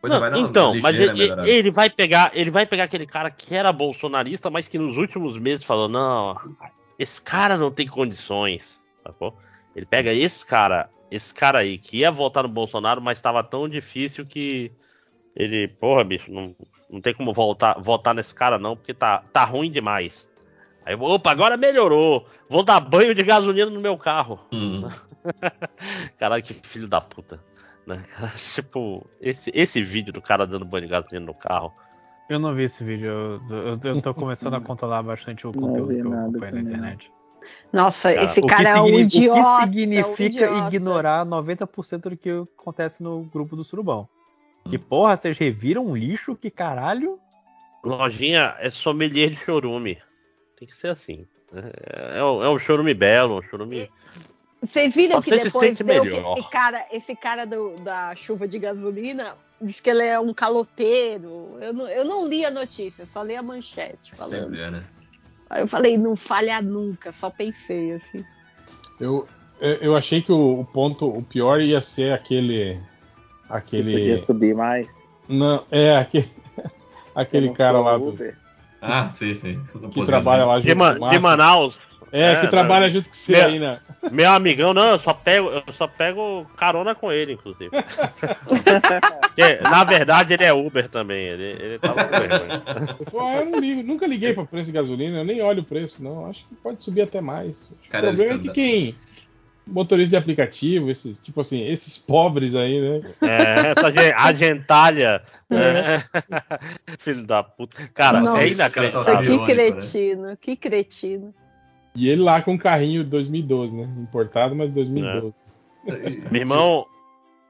Coisa 0.00 0.16
Não, 0.16 0.20
vai 0.20 0.30
dar 0.30 0.38
uma 0.38 0.48
então, 0.48 0.74
mas 0.80 0.96
ligeira 0.96 1.42
ele, 1.44 1.50
ele 1.50 1.70
vai 1.70 1.90
pegar, 1.90 2.30
ele 2.34 2.50
vai 2.50 2.66
pegar 2.66 2.84
aquele 2.84 3.06
cara 3.06 3.30
que 3.30 3.54
era 3.54 3.72
bolsonarista, 3.72 4.50
mas 4.50 4.68
que 4.68 4.78
nos 4.78 4.96
últimos 4.96 5.36
meses 5.38 5.64
falou, 5.64 5.88
não, 5.88 6.36
esse 6.98 7.20
cara 7.20 7.56
não 7.56 7.70
tem 7.70 7.86
condições, 7.86 8.80
sacou? 9.02 9.36
Ele 9.74 9.86
pega 9.86 10.12
esse 10.12 10.44
cara, 10.44 10.88
esse 11.10 11.32
cara 11.32 11.58
aí 11.60 11.78
que 11.78 11.98
ia 11.98 12.10
votar 12.10 12.42
no 12.44 12.48
Bolsonaro, 12.48 13.00
mas 13.00 13.18
estava 13.18 13.42
tão 13.42 13.68
difícil 13.68 14.24
que 14.26 14.72
ele, 15.38 15.68
porra, 15.68 16.02
bicho, 16.02 16.32
não, 16.32 16.52
não 16.90 17.00
tem 17.00 17.14
como 17.14 17.32
voltar, 17.32 17.80
votar 17.80 18.12
nesse 18.12 18.34
cara 18.34 18.58
não, 18.58 18.76
porque 18.76 18.92
tá, 18.92 19.22
tá 19.32 19.44
ruim 19.44 19.70
demais. 19.70 20.26
Aí, 20.84 20.94
eu, 20.94 21.00
opa, 21.00 21.30
agora 21.30 21.56
melhorou. 21.56 22.26
Vou 22.50 22.64
dar 22.64 22.80
banho 22.80 23.14
de 23.14 23.22
gasolina 23.22 23.70
no 23.70 23.80
meu 23.80 23.96
carro. 23.96 24.40
Hum. 24.52 24.88
Caralho, 26.18 26.42
que 26.42 26.54
filho 26.54 26.88
da 26.88 27.00
puta. 27.00 27.38
Né? 27.86 28.04
cara? 28.16 28.32
Tipo, 28.52 29.06
esse, 29.20 29.52
esse 29.54 29.80
vídeo 29.80 30.12
do 30.12 30.20
cara 30.20 30.44
dando 30.44 30.64
banho 30.64 30.86
de 30.86 30.90
gasolina 30.90 31.26
no 31.26 31.34
carro. 31.34 31.72
Eu 32.28 32.40
não 32.40 32.52
vi 32.52 32.64
esse 32.64 32.82
vídeo. 32.82 33.06
Eu, 33.48 33.56
eu, 33.56 33.80
eu 33.84 34.02
tô 34.02 34.12
começando 34.12 34.54
a 34.54 34.60
controlar 34.60 35.04
bastante 35.04 35.46
o 35.46 35.52
conteúdo 35.52 35.94
que 35.94 36.00
eu 36.00 36.12
acompanho 36.12 36.54
na 36.54 36.60
internet. 36.62 37.12
Nossa, 37.72 38.12
Cara, 38.12 38.24
esse 38.24 38.42
cara 38.42 38.68
é 38.70 38.80
um 38.80 38.88
idiota. 38.88 39.40
O 39.40 39.42
que 39.42 39.48
um 39.48 39.60
significa 39.62 40.46
idiota. 40.46 40.66
ignorar 40.66 41.24
90% 41.24 42.00
do 42.10 42.16
que 42.16 42.28
acontece 42.58 43.02
no 43.02 43.22
grupo 43.22 43.54
do 43.54 43.62
Surubão. 43.62 44.08
Que 44.70 44.78
porra, 44.78 45.16
vocês 45.16 45.36
reviram 45.38 45.86
um 45.86 45.96
lixo? 45.96 46.34
Que 46.36 46.50
caralho? 46.50 47.18
Lojinha 47.84 48.54
é 48.58 48.70
sommelier 48.70 49.30
de 49.30 49.36
chorume. 49.36 49.98
Tem 50.58 50.66
que 50.68 50.74
ser 50.76 50.88
assim. 50.88 51.26
É, 51.52 52.18
é, 52.18 52.24
um- 52.24 52.42
é 52.42 52.48
um 52.50 52.58
chorume 52.58 52.92
belo, 52.94 53.38
um 53.38 53.42
chorume. 53.42 53.88
Vocês 54.60 54.94
viram 54.94 55.22
que 55.22 55.30
se 55.38 55.44
depois 55.44 55.78
sente 55.78 55.84
deu 55.84 56.02
que 56.02 56.40
esse 56.40 56.50
cara, 56.50 56.84
esse 56.92 57.16
cara 57.16 57.44
do- 57.46 57.76
da 57.76 58.14
chuva 58.16 58.48
de 58.48 58.58
gasolina 58.58 59.36
diz 59.62 59.78
que 59.80 59.88
ele 59.88 60.02
é 60.02 60.18
um 60.18 60.34
caloteiro. 60.34 61.56
Eu 61.60 61.72
não, 61.72 61.88
eu 61.88 62.04
não 62.04 62.26
li 62.28 62.44
a 62.44 62.50
notícia, 62.50 63.06
só 63.06 63.22
li 63.22 63.36
a 63.36 63.42
manchete 63.42 64.12
falando. 64.16 64.42
Sempre 64.42 64.60
é, 64.60 64.70
né? 64.70 64.84
Aí 65.48 65.62
eu 65.62 65.68
falei, 65.68 65.96
não 65.96 66.14
falha 66.16 66.60
nunca, 66.60 67.12
só 67.12 67.30
pensei 67.30 67.92
assim. 67.94 68.24
Eu, 69.00 69.26
eu 69.60 69.74
eu 69.76 69.96
achei 69.96 70.20
que 70.20 70.32
o, 70.32 70.60
o 70.60 70.64
ponto, 70.64 71.08
o 71.08 71.22
pior 71.22 71.60
ia 71.60 71.80
ser 71.80 72.12
aquele. 72.12 72.78
Aquele. 73.48 73.92
Podia 73.92 74.26
subir 74.26 74.54
mais. 74.54 74.86
Não, 75.28 75.64
é, 75.70 75.96
aquele, 75.96 76.28
aquele 77.14 77.46
não 77.48 77.54
cara 77.54 77.80
lá 77.80 77.96
do. 77.96 78.16
Ah, 78.80 79.08
sim, 79.10 79.34
sim. 79.34 79.60
que 79.92 80.04
trabalha 80.04 80.44
lá 80.44 80.60
De, 80.60 80.68
junto 80.68 80.78
Ma- 80.78 80.94
com 80.94 81.04
o 81.06 81.10
de. 81.10 81.18
Manaus. 81.18 81.78
É, 82.10 82.36
que 82.36 82.46
É, 82.46 82.48
trabalha 82.48 82.86
não. 82.86 82.92
junto 82.94 83.08
com 83.10 83.14
você 83.14 83.32
Meu- 83.32 83.46
aí, 83.46 83.58
né? 83.58 83.78
Meu 84.10 84.30
amigão, 84.30 84.72
não, 84.72 84.90
eu 84.92 84.98
só 84.98 85.12
pego, 85.12 85.50
eu 85.50 85.72
só 85.74 85.86
pego 85.86 86.46
carona 86.56 86.94
com 86.94 87.12
ele, 87.12 87.34
inclusive. 87.34 87.68
Porque, 88.48 89.56
na 89.62 89.84
verdade, 89.84 90.32
ele 90.32 90.44
é 90.44 90.52
Uber 90.52 90.88
também. 90.88 91.26
Ele, 91.26 91.44
ele 91.62 91.78
tava 91.78 92.04
com 92.04 92.10
vergonha. 92.18 92.62
Eu 93.12 93.20
ah, 93.20 93.44
não 93.44 93.58
ligo, 93.60 93.82
nunca 93.82 94.06
liguei 94.06 94.32
para 94.32 94.44
preço 94.46 94.66
de 94.66 94.72
gasolina, 94.72 95.18
eu 95.18 95.24
nem 95.24 95.42
olho 95.42 95.60
o 95.60 95.64
preço, 95.64 96.02
não. 96.02 96.26
Acho 96.30 96.46
que 96.46 96.54
pode 96.54 96.82
subir 96.82 97.02
até 97.02 97.20
mais. 97.20 97.68
Que 97.82 97.90
Cara, 97.90 98.10
o 98.10 98.14
problema 98.16 98.40
é 98.40 98.42
que 98.42 98.52
quem. 98.52 98.94
Motorista 99.70 100.10
de 100.10 100.16
aplicativo, 100.16 100.90
esses, 100.90 101.20
tipo 101.20 101.40
assim, 101.40 101.64
esses 101.66 101.98
pobres 101.98 102.54
aí, 102.54 102.80
né? 102.80 103.00
É, 103.22 103.70
essa 103.72 103.92
gen- 103.92 104.14
a 104.16 104.32
gentalha. 104.32 105.22
né? 105.48 106.04
Filho 106.98 107.26
da 107.26 107.42
puta. 107.42 107.76
Cara, 107.94 108.20
Nossa. 108.20 108.38
é 108.38 108.40
Nossa, 108.40 108.54
inacreditável. 108.54 109.14
que 109.20 109.22
irônico, 109.30 109.46
né? 109.46 109.54
cretino, 109.54 110.36
que 110.36 110.56
cretino. 110.56 111.34
E 111.94 112.08
ele 112.08 112.22
lá 112.22 112.40
com 112.40 112.52
um 112.52 112.58
carrinho 112.58 113.04
2012, 113.04 113.76
né? 113.76 113.88
Importado, 113.98 114.54
mas 114.54 114.70
2012. 114.70 115.52
Meu 116.30 116.40
irmão, 116.40 116.86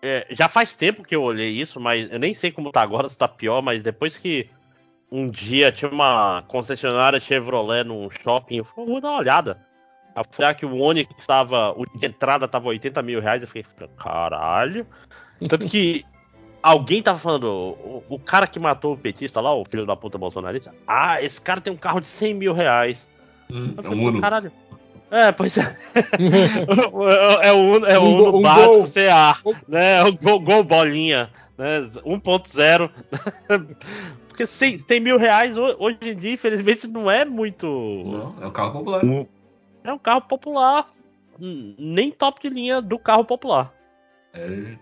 é, 0.03 0.27
já 0.31 0.49
faz 0.49 0.75
tempo 0.75 1.03
que 1.05 1.15
eu 1.15 1.23
olhei 1.23 1.51
isso, 1.51 1.79
mas 1.81 2.11
eu 2.11 2.19
nem 2.19 2.35
sei 2.35 2.51
como 2.51 2.71
tá 2.73 2.83
agora, 2.83 3.09
se 3.09 3.17
tá 3.19 3.29
pior, 3.29 3.61
mas 3.63 3.83
depois 3.83 4.17
que 4.17 4.49
um 5.11 5.31
dia 5.31 5.73
tinha 5.73 5.91
uma 5.91 6.43
concessionária 6.49 7.19
Chevrolet 7.21 7.85
num 7.85 8.09
shopping, 8.11 8.57
eu 8.57 8.65
falei, 8.65 8.91
vou 8.91 9.01
dar 9.01 9.11
uma 9.11 9.19
olhada. 9.19 9.68
Olhar 10.39 10.55
que 10.55 10.65
o 10.67 10.77
Onix 10.79 11.11
estava, 11.19 11.73
o 11.77 11.85
de 11.99 12.07
entrada 12.07 12.47
tava 12.49 12.69
80 12.69 13.03
mil 13.03 13.21
reais, 13.21 13.41
eu 13.43 13.49
fiquei, 13.49 13.65
caralho. 13.97 14.87
Tanto 15.49 15.67
que 15.69 16.05
alguém 16.63 17.03
tava 17.03 17.19
falando, 17.19 17.45
o, 17.47 18.03
o 18.09 18.19
cara 18.19 18.47
que 18.47 18.59
matou 18.59 18.95
o 18.95 18.99
petista 18.99 19.41
lá, 19.41 19.55
o 19.55 19.65
filho 19.65 19.87
da 19.87 19.95
puta 19.97 20.19
bolsonarista, 20.19 20.75
ah, 20.87 21.23
esse 21.23 21.41
cara 21.41 21.61
tem 21.61 21.73
um 21.73 21.77
carro 21.77 22.01
de 22.01 22.07
100 22.09 22.35
mil 22.35 22.53
reais. 22.53 22.99
Hum, 23.51 23.75
Eu 23.77 23.81
é 23.81 23.83
falei, 23.83 23.99
um 23.99 24.07
Uno. 24.09 24.21
Caralho. 24.21 24.53
É, 25.11 25.33
pois 25.33 25.57
é. 25.57 25.63
é 27.43 27.53
o 27.53 27.57
Uno, 27.77 27.87
é 27.87 27.99
o 27.99 28.03
Um 28.03 28.15
Uno 28.29 28.39
um 28.39 28.43
básico 28.43 28.67
gol. 28.75 28.87
CA, 28.89 29.39
né? 29.67 30.03
O 30.05 30.13
gol, 30.17 30.41
gol 30.41 30.65
bolinha, 30.65 31.31
né? 31.57 31.81
1.0. 32.05 32.91
Porque 34.29 34.47
100, 34.47 34.79
100 34.79 35.01
mil 35.01 35.19
reais 35.19 35.57
ho- 35.57 35.77
hoje 35.79 35.99
em 36.03 36.15
dia, 36.17 36.33
infelizmente, 36.35 36.87
não 36.87 37.11
é 37.11 37.25
muito. 37.25 37.67
Não, 37.67 38.35
é 38.41 38.47
um 38.47 38.51
carro 38.51 38.73
popular. 38.73 39.03
É 39.89 39.93
um 39.93 39.99
carro 39.99 40.21
popular. 40.21 40.87
Hum, 41.41 41.75
Nem 41.79 42.11
top 42.11 42.43
de 42.43 42.55
linha 42.55 42.83
do 42.83 42.99
carro 42.99 43.25
popular. 43.25 43.73
É. 44.35 44.77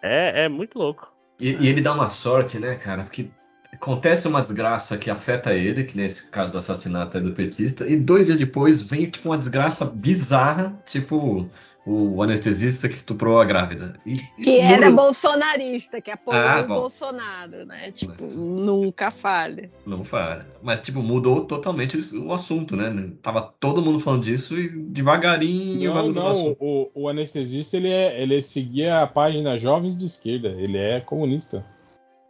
É, 0.00 0.44
é 0.44 0.48
muito 0.48 0.78
louco. 0.78 1.12
E, 1.38 1.50
e 1.50 1.68
ele 1.68 1.82
dá 1.82 1.92
uma 1.92 2.08
sorte, 2.08 2.58
né, 2.58 2.76
cara? 2.76 3.04
Porque 3.04 3.30
acontece 3.70 4.26
uma 4.26 4.40
desgraça 4.40 4.96
que 4.96 5.10
afeta 5.10 5.52
ele, 5.52 5.84
que 5.84 5.94
nesse 5.94 6.30
caso 6.30 6.50
do 6.50 6.56
assassinato 6.56 7.18
aí 7.18 7.22
do 7.22 7.34
petista, 7.34 7.86
e 7.86 7.94
dois 7.94 8.24
dias 8.24 8.38
depois 8.38 8.80
vem 8.80 9.10
tipo 9.10 9.28
uma 9.28 9.36
desgraça 9.36 9.84
bizarra, 9.84 10.80
tipo 10.86 11.46
o 11.90 12.22
anestesista 12.22 12.88
que 12.88 12.94
estuprou 12.94 13.40
a 13.40 13.44
grávida. 13.44 13.94
E, 14.04 14.14
e 14.36 14.42
Que 14.44 14.60
era 14.60 14.90
bolsonarista, 14.90 16.00
que 16.00 16.10
apoiou 16.10 16.42
Ah, 16.46 16.60
o 16.60 16.68
bom. 16.68 16.74
Bolsonaro, 16.74 17.64
né? 17.64 17.90
Tipo, 17.92 18.12
Mas- 18.18 18.34
nunca 18.34 19.10
falha. 19.10 19.70
Não 19.86 20.04
fala. 20.04 20.46
Mas, 20.62 20.80
tipo, 20.80 21.00
mudou 21.02 21.44
totalmente 21.46 21.96
o 22.16 22.32
assunto, 22.32 22.76
né? 22.76 22.94
Tava 23.22 23.40
todo 23.58 23.80
mundo 23.80 24.00
falando 24.00 24.22
disso 24.24 24.58
e 24.58 24.68
devagarinho 24.68 25.94
Não, 25.94 26.10
não, 26.12 26.28
assunto. 26.28 26.56
o, 26.60 26.90
o 26.94 27.08
anestesista 27.08 27.76
ele, 27.76 27.88
é, 27.90 28.20
ele 28.22 28.42
seguia 28.42 29.00
a 29.02 29.06
página 29.06 29.56
Jovens 29.58 29.96
de 29.96 30.04
Esquerda, 30.04 30.48
ele 30.48 30.76
é 30.76 31.00
comunista. 31.00 31.64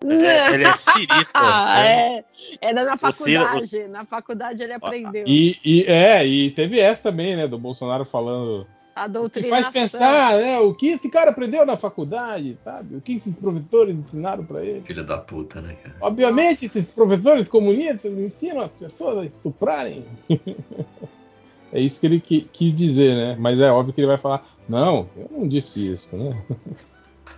É, 0.05 0.55
ele 0.55 0.65
é 0.65 0.73
cirista. 0.77 1.29
Ah, 1.35 1.83
né? 1.83 2.19
é. 2.19 2.25
Era 2.61 2.85
na 2.85 2.95
O 2.95 2.99
Ciro- 2.99 3.13
faculdade. 3.45 3.89
Na 3.89 4.05
faculdade 4.05 4.63
ele 4.63 4.73
aprendeu. 4.73 5.25
E, 5.27 5.57
e- 5.65 5.85
é, 5.89 6.25
e 6.27 6.51
teve 6.53 6.79
essa 6.79 7.11
também, 7.11 7.35
né, 7.37 7.49
do 7.49 7.59
Bolsonaro 7.59 8.05
falando 8.05 8.67
a 9.03 9.07
que 9.07 9.09
doutrinação. 9.13 9.63
faz 9.63 9.69
pensar, 9.73 10.37
né, 10.39 10.59
o 10.61 10.75
que 10.75 10.89
esse 10.89 11.09
cara 11.09 11.31
aprendeu 11.31 11.65
na 11.67 11.77
faculdade, 11.77 12.57
sabe? 12.65 12.97
O 12.97 13.01
que 13.01 13.13
esses 13.15 13.35
professores 13.37 13.95
ensinaram 13.97 14.45
pra 14.45 14.65
ele. 14.65 14.81
Filho 14.83 15.05
da 15.05 15.19
puta, 15.19 15.61
né, 15.61 15.75
cara? 15.83 15.97
Obviamente, 16.01 16.67
esses 16.67 16.85
professores 16.87 17.49
comunistas 17.49 18.13
ensinam 18.13 18.63
as 18.63 18.71
pessoas 18.73 19.19
a 19.19 19.25
estuprarem. 19.25 20.05
é 21.73 21.81
isso 21.81 22.01
que 22.01 22.07
ele 22.07 22.21
qui- 22.21 22.49
quis 22.53 22.77
dizer, 22.77 23.15
né? 23.15 23.37
Mas 23.39 23.61
é 23.61 23.71
óbvio 23.71 23.93
que 23.95 24.01
ele 24.01 24.07
vai 24.09 24.19
falar, 24.19 24.45
não, 24.69 25.09
eu 25.17 25.29
não 25.31 25.49
disse 25.49 25.93
isso, 25.93 26.15
né? 26.17 26.31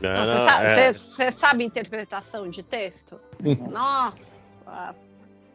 Não, 0.00 0.10
Não, 0.14 0.24
Você 0.26 0.32
sabe, 0.32 0.66
é. 0.66 0.92
você- 0.92 0.98
você 0.98 1.32
sabe 1.32 1.64
interpretação 1.64 2.48
de 2.48 2.62
texto? 2.62 3.20
Nossa. 3.70 4.16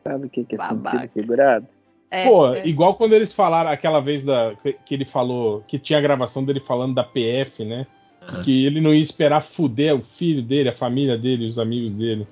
Sabe 0.08 0.28
o 0.28 0.30
que, 0.30 0.44
que 0.44 0.54
é 0.56 0.58
Babaca. 0.58 1.00
sentido 1.00 1.14
figurado? 1.14 1.68
É, 2.16 2.30
Pô, 2.30 2.54
é. 2.54 2.66
igual 2.66 2.96
quando 2.96 3.14
eles 3.14 3.34
falaram 3.34 3.70
aquela 3.70 4.00
vez 4.00 4.24
da, 4.24 4.56
que, 4.86 4.94
ele 4.94 5.06
falou, 5.06 5.64
que 5.68 5.78
tinha 5.78 6.00
a 6.00 6.02
gravação 6.02 6.46
dele 6.46 6.62
falando 6.62 6.96
da 6.96 7.04
PF, 7.04 7.66
né? 7.66 7.86
Aham. 8.22 8.42
Que 8.42 8.66
ele 8.66 8.80
não 8.80 8.94
ia 8.94 9.02
esperar 9.02 9.42
fuder 9.42 9.94
o 9.94 10.00
filho 10.00 10.42
dele, 10.42 10.70
a 10.70 10.74
família 10.74 11.18
dele, 11.18 11.46
os 11.46 11.60
amigos 11.60 11.94
dele. 11.94 12.26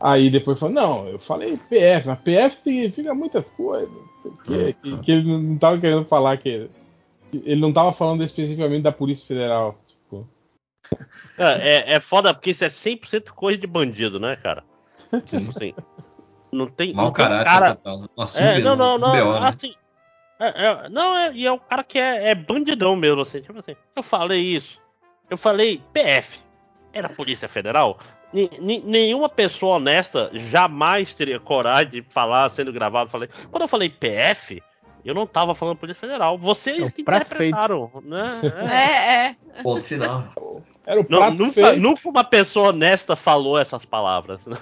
Aí 0.00 0.28
depois 0.28 0.58
falou, 0.58 0.74
não, 0.74 1.06
eu 1.06 1.18
falei 1.18 1.56
PF, 1.56 2.08
mas 2.08 2.18
PF 2.18 2.56
significa 2.56 3.14
muitas 3.14 3.48
coisas. 3.50 3.88
Que, 4.44 4.72
que, 4.72 4.98
que 4.98 5.12
ele 5.12 5.24
não 5.24 5.56
tava 5.56 5.78
querendo 5.78 6.04
falar 6.04 6.36
que. 6.36 6.68
que 7.30 7.42
Ele 7.44 7.60
não 7.60 7.72
tava 7.72 7.92
falando 7.92 8.24
especificamente 8.24 8.82
da 8.82 8.90
Polícia 8.90 9.26
Federal. 9.26 9.78
Tipo, 9.86 10.28
É, 11.38 11.94
é 11.94 12.00
foda 12.00 12.34
porque 12.34 12.50
isso 12.50 12.64
é 12.64 12.68
100% 12.68 13.30
coisa 13.30 13.60
de 13.60 13.66
bandido, 13.66 14.18
né, 14.18 14.36
cara? 14.36 14.64
Sim. 15.24 15.48
Assim, 15.56 15.74
não 16.52 16.66
tem. 16.66 16.92
Mau 16.92 17.06
não 17.06 17.12
tem 17.12 17.24
caráter 17.24 17.44
cara. 17.50 17.74
total. 17.76 17.98
Não 18.16 18.24
assume 18.24 18.44
É, 18.46 18.58
não, 18.60 18.76
não, 18.76 18.96
um 18.96 18.98
não. 18.98 19.10
BO, 19.12 19.40
né? 19.40 19.48
assim, 19.48 19.74
é, 20.38 20.66
é, 20.66 20.88
não, 20.88 21.16
é, 21.16 21.32
e 21.32 21.46
é 21.46 21.52
o 21.52 21.58
cara 21.58 21.82
que 21.82 21.98
é, 21.98 22.30
é 22.30 22.34
bandidão 22.34 22.94
mesmo, 22.96 23.22
assim. 23.22 23.40
Tipo 23.40 23.58
assim, 23.58 23.74
eu 23.96 24.02
falei 24.02 24.40
isso. 24.40 24.80
Eu 25.30 25.38
falei 25.38 25.80
PF. 25.92 26.38
Era 26.92 27.08
Polícia 27.08 27.48
Federal? 27.48 27.98
Ni- 28.32 28.82
nenhuma 28.84 29.28
pessoa 29.28 29.76
honesta 29.76 30.30
jamais 30.32 31.14
teria 31.14 31.38
coragem 31.40 31.90
de 31.90 32.02
falar 32.02 32.50
sendo 32.50 32.72
gravado. 32.72 33.08
Falei, 33.10 33.28
quando 33.50 33.62
eu 33.62 33.68
falei 33.68 33.88
PF, 33.88 34.62
eu 35.04 35.14
não 35.14 35.26
tava 35.26 35.54
falando 35.54 35.76
Polícia 35.76 36.00
Federal. 36.00 36.36
Vocês 36.36 36.82
É 36.82 36.90
que 36.90 37.02
interpretaram, 37.02 37.90
né? 38.04 38.28
É. 38.70 39.26
É, 39.26 39.26
é. 39.58 39.62
Ponto 39.62 39.82
final. 39.82 40.28
era 40.86 41.00
o 41.00 41.06
Não, 41.08 41.30
nunca, 41.30 41.52
feito. 41.52 41.80
nunca 41.80 42.08
uma 42.08 42.24
pessoa 42.24 42.68
honesta 42.70 43.14
falou 43.16 43.58
essas 43.58 43.84
palavras. 43.84 44.40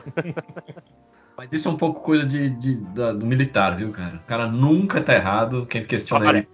Mas 1.40 1.50
isso 1.54 1.68
é 1.68 1.70
um 1.70 1.76
pouco 1.76 2.02
coisa 2.02 2.26
de, 2.26 2.50
de- 2.50 2.76
da- 2.92 3.12
do 3.14 3.24
militar, 3.24 3.74
viu, 3.74 3.90
cara? 3.92 4.16
O 4.16 4.26
cara 4.26 4.46
nunca 4.46 5.00
tá 5.00 5.14
errado. 5.14 5.64
Quem 5.64 5.82
questiona 5.86 6.26
Olha, 6.28 6.36
ele. 6.40 6.48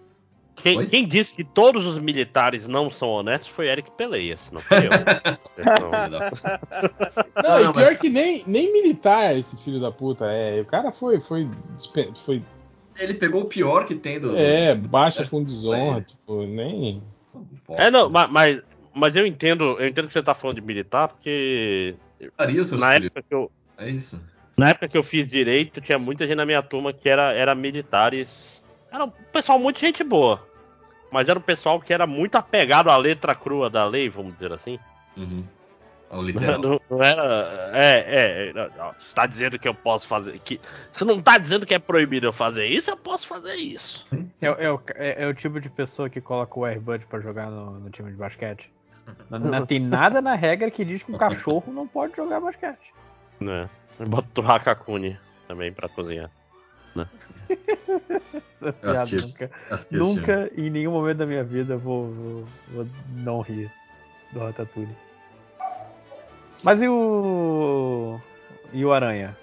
Quem, 0.55 0.87
quem 0.87 1.09
disse 1.09 1.35
que 1.35 1.43
todos 1.43 1.85
os 1.85 1.99
militares 1.99 2.69
não 2.69 2.89
são 2.89 3.09
honestos 3.09 3.49
foi 3.49 3.67
Eric 3.67 3.91
Peleias, 3.91 4.39
não 4.53 4.61
foi 4.61 4.87
eu. 4.87 4.91
Filho 4.93 6.11
da 6.11 6.31
puta. 6.31 6.61
Não, 7.43 7.61
e 7.61 7.65
Não, 7.65 7.73
pior 7.73 7.91
mas- 7.91 7.99
que 7.99 8.09
nem, 8.09 8.45
nem 8.47 8.73
militar 8.73 9.37
esse 9.37 9.59
filho 9.59 9.81
da 9.81 9.91
puta 9.91 10.27
é. 10.27 10.61
O 10.61 10.65
cara 10.65 10.93
foi. 10.93 11.21
foi, 11.21 11.51
foi 12.25 12.41
Ele 12.97 13.15
pegou 13.15 13.43
o 13.43 13.47
pior 13.47 13.87
que 13.87 13.97
tem 13.97 14.21
do. 14.21 14.37
é, 14.37 14.73
do- 14.77 14.89
baixa 14.89 15.29
com 15.29 15.43
desonra, 15.43 16.01
tipo, 16.07 16.47
nem. 16.47 17.03
é, 17.71 17.91
não, 17.91 18.09
ma- 18.09 18.29
mas, 18.29 18.63
mas 18.95 19.17
eu 19.17 19.27
entendo, 19.27 19.77
eu 19.81 19.89
entendo 19.89 20.07
que 20.07 20.13
você 20.13 20.23
tá 20.23 20.33
falando 20.33 20.55
de 20.61 20.63
militar, 20.63 21.09
porque 21.09 21.97
Faria 22.37 22.61
na 22.61 22.65
filhos. 22.65 22.83
época, 22.83 23.23
que 23.29 23.35
eu, 23.35 23.51
É 23.77 23.91
isso. 23.91 24.23
Na 24.57 24.71
época 24.71 24.89
que 24.89 24.97
eu 24.97 25.03
fiz 25.03 25.29
direito, 25.29 25.81
tinha 25.81 25.99
muita 25.99 26.27
gente 26.27 26.37
na 26.37 26.47
minha 26.47 26.63
turma 26.63 26.93
que 26.93 27.09
era, 27.09 27.33
era 27.33 27.55
militares. 27.55 28.29
Era 28.91 29.05
um 29.05 29.11
pessoal 29.11 29.59
muito 29.59 29.79
gente 29.79 30.03
boa. 30.03 30.47
Mas 31.11 31.29
era 31.29 31.39
um 31.39 31.43
pessoal 31.43 31.81
que 31.81 31.93
era 31.93 32.07
muito 32.07 32.37
apegado 32.37 32.91
à 32.91 32.97
letra 32.97 33.35
crua 33.35 33.69
da 33.69 33.85
lei, 33.85 34.09
vamos 34.09 34.35
dizer 34.35 34.53
assim. 34.53 34.79
Uhum. 35.17 35.45
Ao 36.09 36.23
literal. 36.25 36.59
Não, 36.59 36.81
não 36.89 37.03
era. 37.03 37.71
É, 37.73 37.99
é. 37.99 38.49
é, 38.49 38.53
não, 38.53 38.69
não, 38.77 38.93
Você 38.93 39.15
tá 39.15 39.27
dizendo 39.27 39.59
que 39.59 39.69
eu 39.69 39.75
posso 39.75 40.07
fazer. 40.07 40.39
Que, 40.41 40.61
você 40.91 41.05
não 41.05 41.21
tá 41.21 41.39
dizendo 41.39 41.67
que 41.67 41.75
é 41.75 41.79
proibido 41.79 42.27
eu 42.27 42.33
fazer 42.33 42.67
isso, 42.67 42.91
eu 42.91 42.97
posso 42.97 43.27
fazer 43.27 43.57
isso. 43.57 44.07
É, 44.41 44.67
é 44.67 44.71
o, 44.71 44.81
é- 44.95 45.25
é 45.25 45.27
o 45.27 45.35
tipo 45.35 45.61
de 45.61 45.69
pessoa 45.69 46.09
que 46.09 46.21
coloca 46.21 46.59
o 46.59 46.65
Airbud 46.65 47.05
pra 47.07 47.21
jogar 47.21 47.51
no, 47.51 47.79
no 47.79 47.91
time 47.91 48.11
de 48.11 48.17
basquete. 48.17 48.71
Não, 49.31 49.39
não 49.39 49.67
tem 49.67 49.79
nada 49.79 50.21
na 50.21 50.35
regra 50.35 50.71
que 50.71 50.85
diz 50.85 51.03
que 51.03 51.13
um 51.13 51.19
cachorro 51.19 51.73
não 51.73 51.87
pode 51.87 52.17
jogar 52.17 52.41
basquete. 52.41 52.93
Né? 53.41 53.63
Eu 53.65 53.86
boto 54.05 54.41
o 54.41 54.47
Hakakuni 54.47 55.19
também 55.49 55.73
pra 55.73 55.89
cozinhar. 55.89 56.31
Piada 58.81 59.03
assisti 59.03 59.17
nunca, 59.17 59.51
assisti 59.71 59.97
nunca, 59.97 60.51
em 60.57 60.71
nenhum 60.71 60.93
momento 60.93 61.19
da 61.19 61.27
minha 61.27 61.45
vida, 61.45 61.75
eu 61.75 61.79
vou, 61.79 62.11
vou, 62.11 62.45
vou 62.69 62.89
não 63.17 63.41
rir 63.43 63.71
do 64.33 64.41
Ratatouille. 64.41 64.97
Mas 66.63 66.83
e 66.83 66.89
o. 66.89 68.19
E 68.73 68.85
o 68.85 68.93
Aranha? 68.93 69.37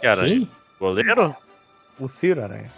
Cara, 0.00 0.24
Quem? 0.24 0.48
goleiro? 0.78 1.34
O 1.98 2.08
Ciro 2.08 2.42
Aranha. 2.42 2.70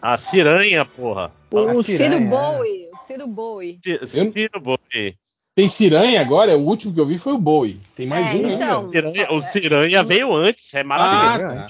A 0.00 0.16
Ciranha, 0.16 0.84
porra. 0.84 1.32
O, 1.50 1.60
o 1.60 1.80
A 1.80 1.82
Ciro 1.82 2.20
Bowie. 2.20 2.88
O 2.92 2.96
Ciro 3.06 3.26
Bowie. 3.26 3.80
Ciro 3.82 4.60
Boi. 4.60 5.16
Tem 5.56 5.68
Ciranha 5.70 6.20
agora? 6.20 6.54
O 6.56 6.60
último 6.66 6.92
que 6.92 7.00
eu 7.00 7.06
vi 7.06 7.16
foi 7.16 7.32
o 7.32 7.38
Bowie. 7.38 7.80
Tem 7.96 8.06
mais 8.06 8.26
É, 8.28 8.34
um 8.34 8.46
então. 8.50 8.80
ainda. 8.82 8.90
Ciranha, 9.10 9.32
o 9.32 9.40
Ciranha 9.40 10.04
veio 10.04 10.34
antes, 10.34 10.72
é 10.74 10.84
maravilhoso. 10.84 11.58
Ah, 11.58 11.66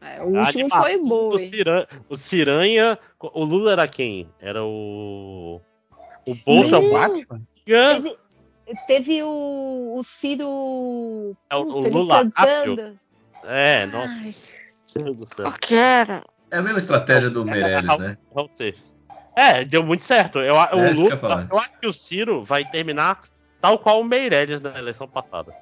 tá. 0.00 0.06
É, 0.08 0.20
o 0.22 0.24
último 0.24 0.40
animação 0.42 0.82
foi 0.82 0.98
Bowie. 1.08 1.48
Ciran- 1.48 1.86
o 2.08 2.16
Ciranha. 2.16 2.98
O 3.20 3.44
Lula 3.44 3.72
era 3.72 3.86
quem? 3.86 4.28
Era 4.40 4.64
o. 4.64 5.60
O 6.26 6.34
Bolsa 6.44 6.80
Não. 6.80 6.90
Batman? 6.92 7.42
Teve, 7.64 8.16
teve 8.88 9.22
o, 9.22 9.94
o 9.96 10.02
Ciro. 10.02 11.36
É 11.48 11.54
o- 11.54 11.64
Puta, 11.66 11.88
o 11.88 11.92
Lula 11.92 12.22
cantando. 12.24 12.98
É, 13.44 13.86
nossa. 13.86 14.08
Ai, 14.08 15.04
Deus 15.04 15.16
do 15.16 15.28
céu. 15.36 15.44
qual 15.44 15.58
que 15.60 15.74
era? 15.76 16.24
É 16.50 16.56
a 16.58 16.62
mesma 16.62 16.78
estratégia 16.80 17.30
do 17.30 17.44
Meirelles, 17.44 17.98
né? 17.98 18.18
Raul 18.34 18.50
Seixas. 18.56 18.82
É, 19.34 19.64
deu 19.64 19.82
muito 19.82 20.04
certo. 20.04 20.38
Eu, 20.40 20.56
É, 20.56 20.74
o 20.74 20.78
eu 20.88 20.94
Lula, 20.94 21.16
falar. 21.16 21.48
eu 21.50 21.56
acho 21.58 21.72
que 21.80 21.86
o 21.86 21.92
Ciro 21.92 22.44
vai 22.44 22.64
terminar 22.64 23.22
tal 23.60 23.78
qual 23.78 24.00
o 24.00 24.04
Meirelles 24.04 24.60
na 24.60 24.78
eleição 24.78 25.08
passada. 25.08 25.54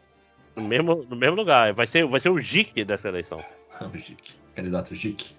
No 0.57 0.65
mesmo, 0.65 1.07
no 1.08 1.16
mesmo 1.16 1.36
lugar. 1.36 1.73
Vai 1.73 1.86
ser, 1.86 2.05
vai 2.07 2.20
ser 2.20 2.31
o 2.31 2.40
Jique 2.40 2.84
dessa 2.84 3.08
eleição. 3.08 3.42
O 3.81 3.97
Jique. 3.97 4.32
Candidato 4.55 4.94
Jique. 4.94 5.34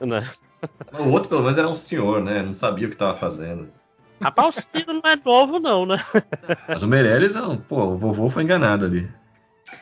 Né? 0.00 0.26
O 0.98 1.10
outro, 1.10 1.28
pelo 1.28 1.42
menos, 1.42 1.58
era 1.58 1.68
um 1.68 1.74
senhor, 1.74 2.22
né? 2.22 2.40
Não 2.42 2.52
sabia 2.54 2.86
o 2.86 2.90
que 2.90 2.96
tava 2.96 3.14
fazendo. 3.16 3.68
Rapaz, 4.22 4.56
o 4.56 4.60
Ciro 4.62 4.94
não 4.94 5.10
é 5.10 5.16
novo, 5.22 5.58
não, 5.58 5.84
né? 5.84 5.96
Mas 6.68 6.82
o 6.82 6.88
Meirelles, 6.88 7.36
é 7.36 7.42
um- 7.42 7.58
pô, 7.58 7.82
o 7.84 7.98
vovô 7.98 8.30
foi 8.30 8.44
enganado 8.44 8.86
ali. 8.86 9.06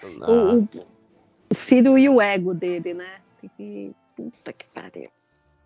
O, 0.03 0.33
o, 0.33 0.63
o 0.65 1.55
Ciro 1.55 1.97
e 1.97 2.09
o 2.09 2.21
ego 2.21 2.53
dele, 2.55 2.95
né? 2.95 3.21
Puta 4.17 4.53
que 4.53 4.67
pariu. 4.75 5.05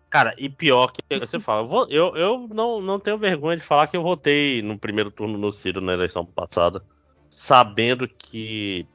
Cara, 0.09 0.33
e 0.37 0.49
pior 0.49 0.91
que 0.91 1.19
você 1.19 1.39
fala, 1.39 1.61
eu, 1.61 1.67
vou- 1.67 1.87
eu, 1.89 2.15
eu 2.15 2.47
não, 2.53 2.81
não 2.81 2.99
tenho 2.99 3.17
vergonha 3.17 3.57
de 3.57 3.63
falar 3.63 3.87
que 3.87 3.97
eu 3.97 4.03
votei 4.03 4.61
no 4.61 4.77
primeiro 4.79 5.11
turno 5.11 5.37
no 5.37 5.51
Ciro 5.51 5.81
na 5.81 5.93
eleição 5.93 6.25
passada, 6.25 6.81
sabendo 7.29 8.07
que 8.07 8.85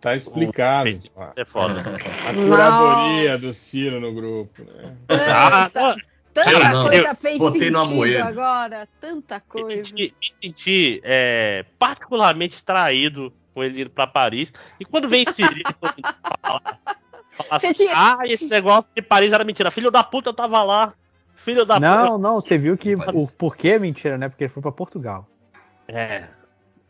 Tá 0.00 0.14
explicado. 0.14 0.88
é 1.36 1.44
foda. 1.44 1.82
A 2.26 2.34
curadoria 2.34 3.38
do 3.38 3.52
Ciro 3.54 4.00
no 4.00 4.12
grupo, 4.14 4.62
né? 4.64 4.96
Ah, 5.10 5.70
Tanta, 5.70 5.96
tanta 6.34 6.68
não, 6.72 6.88
coisa 6.88 7.14
fez 7.14 7.38
botei 7.38 7.70
no 7.70 7.80
Amoedo. 7.80 8.24
agora. 8.28 8.88
Tanta 9.00 9.40
coisa. 9.40 9.92
me 9.94 10.14
senti, 10.42 11.00
é, 11.02 11.64
particularmente 11.78 12.62
traído 12.62 13.32
com 13.54 13.64
ele 13.64 13.80
ir 13.82 13.88
pra 13.88 14.06
Paris. 14.06 14.52
E 14.78 14.84
quando 14.84 15.08
vem 15.08 15.24
esse 15.28 15.42
livro, 15.42 15.74
fala, 15.80 15.94
fala 16.42 16.62
Você 17.50 17.74
tinha- 17.74 17.92
ah, 17.94 18.18
esse 18.24 18.46
negócio 18.48 18.86
de 18.94 19.02
Paris 19.02 19.32
era 19.32 19.44
mentira. 19.44 19.70
Filho 19.70 19.90
da 19.90 20.02
puta, 20.04 20.30
eu 20.30 20.34
tava 20.34 20.62
lá. 20.62 20.92
Filho 21.36 21.64
da 21.64 21.74
puta. 21.76 21.88
Não, 21.88 22.18
não, 22.18 22.34
você 22.40 22.58
viu 22.58 22.76
que 22.76 22.94
o 22.94 23.26
porquê 23.28 23.70
é 23.70 23.78
mentira, 23.78 24.18
né? 24.18 24.28
Porque 24.28 24.44
ele 24.44 24.52
foi 24.52 24.62
pra 24.62 24.72
Portugal. 24.72 25.26
É. 25.86 26.24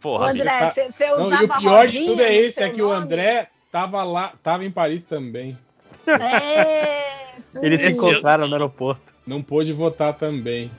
Porra, 0.01 0.31
André, 0.31 0.45
tá- 0.45 0.71
você 0.71 1.09
Não, 1.11 1.27
usava 1.27 1.43
e 1.43 1.47
o 1.47 1.59
pior 1.59 1.89
de 1.89 2.05
tudo 2.07 2.23
é 2.23 2.35
esse, 2.35 2.63
é 2.63 2.71
que 2.71 2.81
o 2.81 2.89
nome? 2.89 3.03
André 3.03 3.49
tava 3.71 4.03
lá, 4.05 4.33
tava 4.43 4.65
em 4.65 4.71
Paris 4.71 5.05
também. 5.05 5.59
É. 6.07 7.09
Eles 7.63 7.81
se 7.81 7.91
encontraram 7.91 8.47
no 8.47 8.55
aeroporto. 8.55 9.03
Não 9.27 9.43
pôde 9.43 9.73
votar 9.73 10.15
também. 10.15 10.71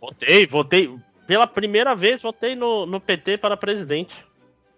Votei, 0.00 0.46
votei. 0.46 0.94
Pela 1.26 1.46
primeira 1.46 1.94
vez, 1.94 2.20
votei 2.22 2.54
no, 2.54 2.86
no 2.86 3.00
PT 3.00 3.38
para 3.38 3.56
presidente. 3.56 4.24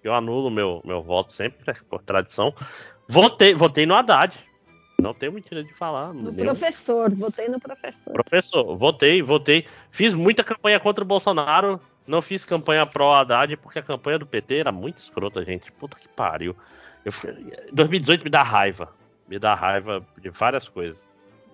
Eu 0.03 0.15
anulo 0.15 0.51
meu, 0.51 0.81
meu 0.85 1.03
voto 1.03 1.33
sempre, 1.33 1.75
por 1.89 2.03
tradição. 2.03 2.55
Votei, 3.11 3.55
votei 3.55 3.87
no 3.87 3.95
Haddad. 3.95 4.33
Não 5.01 5.15
tenho 5.15 5.33
mentira 5.33 5.65
de 5.65 5.73
falar. 5.73 6.13
No 6.13 6.31
meu- 6.33 6.45
professor, 6.45 7.11
votei 7.15 7.49
no 7.49 7.59
professor. 7.59 8.13
Professor, 8.13 8.77
votei, 8.77 9.23
votei. 9.23 9.67
Fiz 9.91 10.13
muita 10.15 10.45
campanha 10.45 10.79
contra 10.79 11.03
o 11.03 11.07
Bolsonaro. 11.07 11.81
Não 12.07 12.21
fiz 12.21 12.45
campanha 12.45 12.85
pró 12.87 13.15
Haddad, 13.15 13.57
porque 13.57 13.79
a 13.79 13.83
campanha 13.83 14.19
do 14.19 14.27
PT 14.27 14.59
era 14.59 14.71
muito 14.73 14.99
escrota, 14.99 15.45
gente. 15.45 15.71
Puta 15.73 15.97
que 15.99 16.09
pariu. 16.09 16.55
Eu 17.05 17.13
fui- 17.13 17.33
2018 17.73 18.25
me 18.25 18.31
dá 18.31 18.43
raiva. 18.43 18.93
Me 19.29 19.39
dá 19.39 19.55
raiva 19.55 20.05
de 20.21 20.29
várias 20.29 20.69
coisas. 20.69 21.03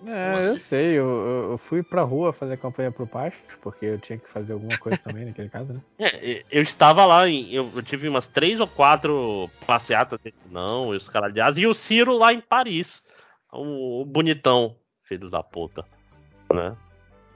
É, 0.05 0.49
eu 0.49 0.59
sei, 0.59 0.89
eu, 0.99 1.51
eu- 1.53 1.59
fui 1.59 1.83
pra 1.83 2.03
rua 2.03 2.33
fazer 2.33 2.57
campanha 2.59 2.93
pro 2.93 3.07
Pasto, 3.07 3.41
porque 3.63 3.87
eu 3.87 3.99
tinha 3.99 4.19
que 4.19 4.29
fazer 4.31 4.53
alguma 4.53 4.77
coisa 4.79 4.99
também 5.03 5.25
naquele 5.25 5.49
caso, 5.49 5.73
né? 5.73 5.81
É, 5.99 6.45
eu 6.51 6.63
estava 6.63 7.07
lá, 7.07 7.29
em, 7.29 7.53
eu, 7.53 7.71
eu 7.75 7.83
tive 7.83 8.09
umas 8.09 8.29
três 8.29 8.61
ou 8.61 8.69
quatro 8.69 9.51
passeatas, 9.67 10.21
não, 10.51 10.93
e 10.93 10.97
os 10.97 11.09
caras 11.09 11.33
de 11.33 11.41
asa, 11.41 11.59
e 11.59 11.67
o 11.67 11.75
Ciro 11.75 12.17
lá 12.17 12.33
em 12.33 12.41
Paris. 12.41 13.03
O, 13.53 14.03
o 14.03 14.05
bonitão, 14.05 14.77
filho 15.05 15.31
da 15.31 15.43
puta. 15.43 15.85
Né? 16.53 16.77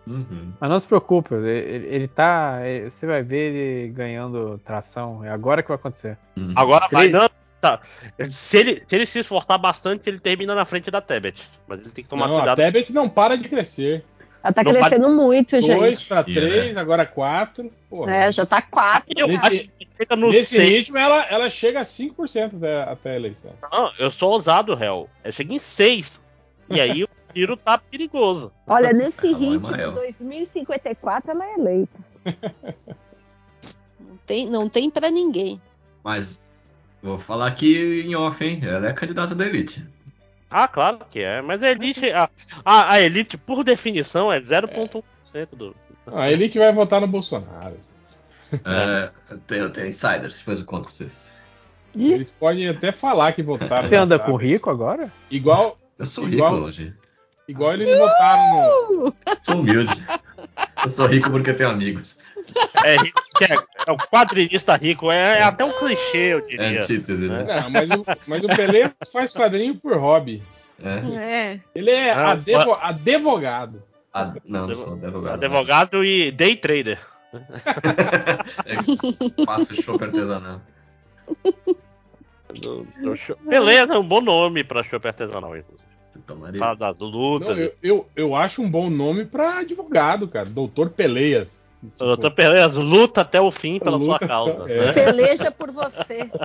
Uhum. 0.06 0.52
Mas 0.60 0.70
não 0.70 0.78
se 0.80 0.86
preocupe, 0.86 1.34
ele, 1.34 1.48
ele- 1.50 1.86
ele 1.94 2.08
tá. 2.08 2.60
ele- 2.66 2.90
você 2.90 3.06
vai 3.06 3.22
ver 3.22 3.52
ele 3.54 3.92
ganhando 3.92 4.58
tração. 4.58 5.24
É 5.24 5.30
agora 5.30 5.62
que 5.62 5.68
vai 5.68 5.76
acontecer. 5.76 6.18
Uhum. 6.36 6.52
Agora 6.56 6.86
vai, 6.90 7.08
não, 7.08 7.28
tá. 7.60 7.80
Se 8.24 8.56
ele, 8.58 8.80
se 8.80 8.86
ele 8.94 9.06
se 9.06 9.18
esforçar 9.20 9.58
bastante, 9.58 10.08
ele 10.08 10.18
termina 10.20 10.54
na 10.54 10.64
frente 10.64 10.90
da 10.90 11.00
Tebet. 11.00 11.48
Mas 11.66 11.80
ele 11.80 11.90
tem 11.90 12.02
que 12.04 12.10
tomar 12.10 12.26
Não, 12.28 12.36
a 12.36 12.40
cuidado. 12.40 12.56
Tebet 12.56 12.92
não 12.92 13.08
para 13.08 13.36
de 13.36 13.48
crescer. 13.48 14.04
Ela 14.42 14.54
tá 14.54 14.62
Não 14.62 14.72
crescendo 14.72 15.08
muito, 15.10 15.60
gente. 15.60 15.74
Dois 15.76 16.02
pra 16.02 16.24
E, 16.26 16.32
três, 16.32 16.76
agora 16.76 17.04
quatro. 17.04 17.70
Porra. 17.90 18.10
É, 18.14 18.32
já 18.32 18.46
tá 18.46 18.62
quatro. 18.62 19.12
Eu 19.14 19.28
Nesse- 19.28 19.46
acho 19.46 19.68
que 19.68 19.88
chega 19.98 20.16
no 20.16 20.30
Nesse 20.30 20.58
ritmo, 20.58 20.96
ela, 20.96 21.22
ela 21.26 21.50
chega 21.50 21.80
a 21.80 21.84
5% 21.84 22.56
até, 22.56 22.82
até 22.84 23.10
a 23.10 23.16
eleição. 23.16 23.52
Não, 23.70 23.92
eu 23.98 24.10
sou 24.10 24.30
ousado, 24.32 24.74
réu. 24.74 25.10
Eu 25.22 25.30
cheguei 25.32 25.56
em 25.56 25.60
6. 25.60 26.18
E 26.70 26.80
aí 26.80 27.04
o 27.04 27.08
tiro 27.34 27.54
tá 27.54 27.76
perigoso. 27.76 28.50
Olha, 28.66 28.94
nesse 28.94 29.18
Ah, 29.18 29.22
vai, 29.32 29.34
ritmo, 29.34 29.70
Mael. 29.72 29.92
2054 29.92 31.32
ela 31.32 31.44
é 31.44 31.54
eleita. 31.54 31.98
Não 34.00 34.16
tem, 34.26 34.46
não 34.48 34.68
tem 34.68 34.88
pra 34.88 35.10
ninguém. 35.10 35.60
Mas 36.02 36.40
vou 37.02 37.18
falar 37.18 37.46
aqui 37.46 38.02
em 38.06 38.14
off, 38.14 38.44
hein? 38.44 38.60
Ela 38.62 38.88
é 38.88 38.92
candidata 38.92 39.34
da 39.34 39.46
elite. 39.46 39.86
Ah, 40.50 40.66
claro 40.66 41.00
que 41.10 41.20
é. 41.20 41.40
Mas 41.40 41.62
a 41.62 41.70
elite, 41.70 42.10
a, 42.10 42.28
a, 42.64 42.92
a 42.94 43.00
elite, 43.00 43.36
por 43.38 43.62
definição, 43.62 44.32
é 44.32 44.40
0,1% 44.40 45.02
do. 45.52 45.74
A 46.12 46.30
elite 46.30 46.58
vai 46.58 46.72
votar 46.72 47.00
no 47.00 47.06
Bolsonaro. 47.06 47.76
É, 48.64 49.10
tem, 49.46 49.68
tem 49.70 49.88
insiders 49.88 50.38
que 50.38 50.44
fez 50.44 50.58
o 50.60 50.64
contra 50.64 50.90
vocês. 50.90 51.32
Eles 51.94 52.30
podem 52.32 52.68
até 52.68 52.90
falar 52.92 53.32
que 53.32 53.42
votaram. 53.42 53.88
Você 53.88 53.96
anda 53.96 54.18
com 54.18 54.34
rico 54.36 54.70
agora? 54.70 55.10
Igual, 55.30 55.78
Eu 55.98 56.06
sou 56.06 56.28
Igual- 56.28 56.54
rico 56.54 56.66
hoje. 56.66 56.94
igual 57.46 57.72
eles 57.74 57.96
votaram 57.96 58.56
no. 58.56 59.14
Sou 59.44 59.60
humilde. 59.60 60.04
Eu 60.84 60.90
sou 60.90 61.06
rico 61.06 61.30
porque 61.30 61.52
tenho 61.52 61.68
amigos. 61.70 62.18
É, 62.84 62.94
é, 62.96 63.54
é 63.86 63.92
o 63.92 63.96
quadrinista 63.96 64.76
rico, 64.76 65.10
é, 65.10 65.38
é 65.38 65.42
até 65.42 65.64
um 65.64 65.72
clichê, 65.72 66.34
eu 66.34 66.38
É 66.38 66.42
diria. 66.42 66.82
antítese, 66.82 67.28
né? 67.28 67.44
Não, 67.44 67.70
mas 67.70 67.90
o, 67.90 68.06
mas 68.26 68.44
o 68.44 68.48
Pelé 68.48 68.90
faz 69.12 69.32
quadrinho 69.32 69.74
por 69.76 69.96
hobby. 69.96 70.42
É. 70.82 71.18
É. 71.18 71.60
Ele 71.74 71.90
é 71.90 72.10
Ah, 72.12 72.30
adevo- 72.32 72.76
advogado. 72.80 73.82
Ah, 74.12 74.32
não, 74.44 74.66
não 74.66 74.74
sou 74.74 74.92
advogado. 74.94 75.34
Advogado 75.34 76.04
e 76.04 76.30
day 76.32 76.56
trader. 76.56 76.98
É, 78.66 79.44
faço 79.44 79.74
chopp 79.80 80.02
artesanal. 80.02 80.60
Do- 82.62 82.86
do 83.02 83.16
show- 83.16 83.36
Beleza, 83.46 83.94
é 83.94 83.98
um 83.98 84.06
bom 84.06 84.20
nome 84.20 84.64
pra 84.64 84.82
show 84.82 85.00
artesanal, 85.02 85.56
inclusive. 85.56 85.88
Tomaria. 86.26 86.58
Fala 86.58 86.74
das 86.76 86.98
lutas. 86.98 87.48
Não, 87.56 87.56
eu, 87.56 87.74
eu, 87.82 88.08
eu 88.16 88.34
acho 88.34 88.60
um 88.62 88.68
bom 88.70 88.90
nome 88.90 89.24
pra 89.24 89.60
advogado, 89.60 90.26
cara. 90.26 90.46
Doutor 90.46 90.90
Peleias. 90.90 91.69
Tipo, 91.80 92.04
Doutor 92.04 92.34
luta 92.76 93.22
até 93.22 93.40
o 93.40 93.50
fim 93.50 93.78
pela 93.78 93.96
Luta- 93.96 94.18
sua 94.18 94.28
causa. 94.28 94.70
é. 94.72 94.86
né? 94.86 94.92
Peleja 94.92 95.50
por 95.50 95.70
você. 95.70 96.30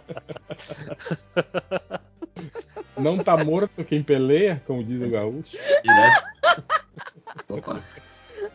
Não 2.97 3.17
tá 3.17 3.43
morto 3.43 3.83
quem 3.83 4.01
peleia, 4.01 4.64
como 4.65 4.81
diz 4.83 5.01
o 5.01 5.09
gaúcho. 5.09 5.57
Direto. 5.83 6.23
Opa. 7.49 7.81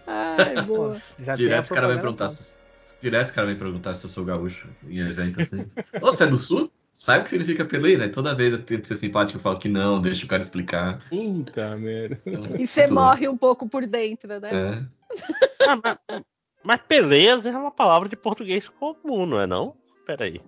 Ai, 0.06 0.62
boa. 0.62 0.96
Já 1.18 1.34
Direto 1.34 1.64
os 1.64 1.68
caras 1.70 1.90
vêm 1.90 1.98
propaganda 1.98 2.00
perguntar. 2.00 2.30
Se, 2.30 2.54
direto 3.00 3.26
os 3.26 3.32
caras 3.32 3.50
vêm 3.50 3.58
perguntar 3.58 3.94
se 3.94 4.04
eu 4.06 4.10
sou 4.10 4.24
gaúcho 4.24 4.68
em 4.88 4.98
evento 5.00 5.42
assim. 5.42 5.66
Ô, 6.00 6.06
você 6.06 6.24
é 6.24 6.26
do 6.26 6.38
sul? 6.38 6.70
Sabe 6.94 7.20
o 7.20 7.22
que 7.24 7.28
significa 7.30 7.64
peleia? 7.64 8.08
Toda 8.10 8.34
vez 8.34 8.52
eu 8.52 8.62
tento 8.62 8.86
ser 8.86 8.96
simpático 8.96 9.38
e 9.38 9.42
falo 9.42 9.58
que 9.58 9.68
não, 9.68 10.00
deixa 10.00 10.24
o 10.24 10.28
cara 10.28 10.42
explicar. 10.42 11.02
Puta 11.08 11.76
merda. 11.76 12.18
E 12.58 12.66
você 12.66 12.86
morre 12.86 13.28
um 13.28 13.36
pouco 13.36 13.68
por 13.68 13.86
dentro, 13.86 14.40
né? 14.40 14.50
É. 14.52 14.82
Ah, 15.68 15.76
mas, 15.84 16.22
mas 16.64 16.80
peleas 16.82 17.44
é 17.46 17.50
uma 17.50 17.70
palavra 17.70 18.08
de 18.08 18.16
português 18.16 18.68
comum, 18.68 19.26
não 19.26 19.40
é 19.40 19.46
não? 19.46 19.74
Peraí. 20.06 20.40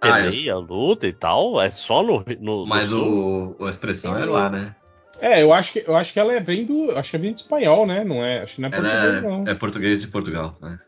Ah, 0.00 0.12
Peleia, 0.14 0.56
luta 0.56 1.06
e 1.06 1.12
tal, 1.12 1.60
é 1.60 1.70
só 1.70 2.02
no. 2.02 2.22
no 2.38 2.66
Mas 2.66 2.90
no 2.90 3.54
o, 3.58 3.64
a 3.64 3.70
expressão 3.70 4.12
é 4.16 4.20
Peleia. 4.20 4.32
lá, 4.32 4.50
né? 4.50 4.76
É, 5.20 5.42
eu 5.42 5.52
acho 5.52 5.72
que 5.72 5.84
eu 5.86 5.96
acho 5.96 6.12
que 6.12 6.20
ela 6.20 6.34
é- 6.34 6.40
vem 6.40 6.66
do. 6.66 6.90
Acho 6.92 7.12
que 7.12 7.18
vem 7.18 7.32
do 7.32 7.36
espanhol, 7.38 7.86
né? 7.86 8.04
Não 8.04 8.22
é. 8.22 8.42
Acho 8.42 8.56
que 8.56 8.60
não 8.60 8.68
é 8.68 8.72
português, 8.72 9.02
Ela 9.02 9.20
não. 9.22 9.44
é, 9.46 9.50
é 9.50 9.54
português 9.54 10.00
de 10.02 10.08
Portugal. 10.08 10.56
né? 10.60 10.78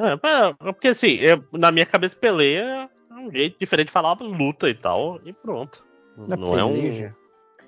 É, 0.00 0.18
mas- 0.22 0.56
porque 0.58 0.88
assim, 0.88 1.16
eu- 1.16 1.44
na 1.52 1.70
minha 1.70 1.84
cabeça, 1.84 2.16
peleia 2.16 2.88
é 3.10 3.14
um 3.14 3.30
jeito 3.30 3.58
diferente 3.60 3.88
de 3.88 3.92
falar 3.92 4.16
luta 4.20 4.70
e 4.70 4.74
tal, 4.74 5.20
e 5.26 5.32
pronto. 5.34 5.84
Não 6.16 6.34
é 6.34 6.36
Não 6.38 6.58
é 6.58 6.64
um. 6.64 6.72
peleja? 6.72 7.10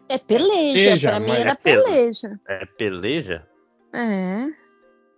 É 0.09 0.19
peleja. 0.19 0.75
Peleja, 0.75 1.11
pra 1.11 1.21
mim 1.21 1.31
era 1.33 1.51
é 1.51 1.55
peleja. 1.55 2.41
É 2.49 2.65
peleja? 2.67 3.47
É. 3.95 4.47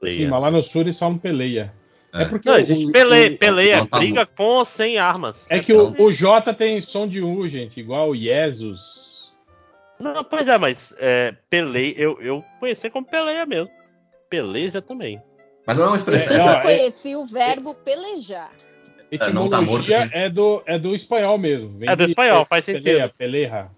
Sim, 0.04 0.08
Peleia. 0.10 0.30
mas 0.30 0.42
lá 0.42 0.50
no 0.50 0.62
sul 0.62 0.80
eles 0.82 0.98
falam 0.98 1.16
peleia. 1.18 1.72
É, 2.12 2.22
É. 2.22 2.24
porque 2.26 2.48
Não, 2.48 2.56
o- 2.56 2.58
existe 2.60 2.86
o- 2.86 2.92
pele, 2.92 3.34
o- 3.34 3.38
peleia, 3.38 3.86
tá 3.86 3.98
briga 3.98 4.26
com 4.26 4.42
ou 4.44 4.64
sem 4.64 4.98
armas. 4.98 5.34
É 5.48 5.60
que 5.60 5.72
o, 5.72 5.94
o 6.02 6.12
J 6.12 6.52
tem 6.52 6.80
som 6.80 7.06
de 7.08 7.20
U, 7.22 7.48
gente, 7.48 7.80
igual 7.80 8.10
o 8.10 8.16
Jesus. 8.16 9.32
Não, 9.98 10.22
pois 10.24 10.46
é, 10.48 10.58
mas 10.58 10.92
é, 10.98 11.34
peleia, 11.48 11.94
eu, 11.96 12.20
eu 12.20 12.44
conheci 12.58 12.90
como 12.90 13.06
peleia 13.06 13.46
mesmo. 13.46 13.70
Peleja 14.28 14.82
também. 14.82 15.22
Mas 15.66 15.76
não 15.78 15.84
é 15.84 15.88
uma 15.88 15.94
Eu 15.96 15.98
expressão. 16.00 16.32
sempre 16.32 16.44
não, 16.46 16.52
é- 16.54 16.60
conheci 16.62 17.16
o 17.16 17.24
verbo 17.24 17.74
pelejar. 17.74 18.50
não 19.32 19.48
tá 19.48 19.60
morto, 19.60 19.82
Etimologia 19.90 20.10
é 20.12 20.28
do, 20.28 20.62
é 20.66 20.78
do 20.78 20.94
espanhol 20.94 21.38
mesmo. 21.38 21.76
Vem 21.78 21.88
É 21.88 21.94
do 21.94 22.04
de- 22.06 22.10
espanhol, 22.12 22.44
faz 22.46 22.64
Peleia, 22.64 23.02
sentido. 23.02 23.14
peleja, 23.16 23.70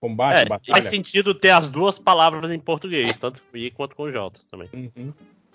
combate, 0.00 0.40
É, 0.40 0.44
batalha. 0.46 0.82
faz 0.82 0.88
sentido 0.90 1.32
ter 1.34 1.50
as 1.50 1.70
duas 1.70 1.98
palavras 1.98 2.50
em 2.50 2.58
português, 2.58 3.14
tanto 3.16 3.40
com 3.50 3.56
I 3.56 3.70
quanto 3.70 3.94
com 3.94 4.10
J 4.10 4.32
também, 4.50 4.68
Uhum. 4.74 5.12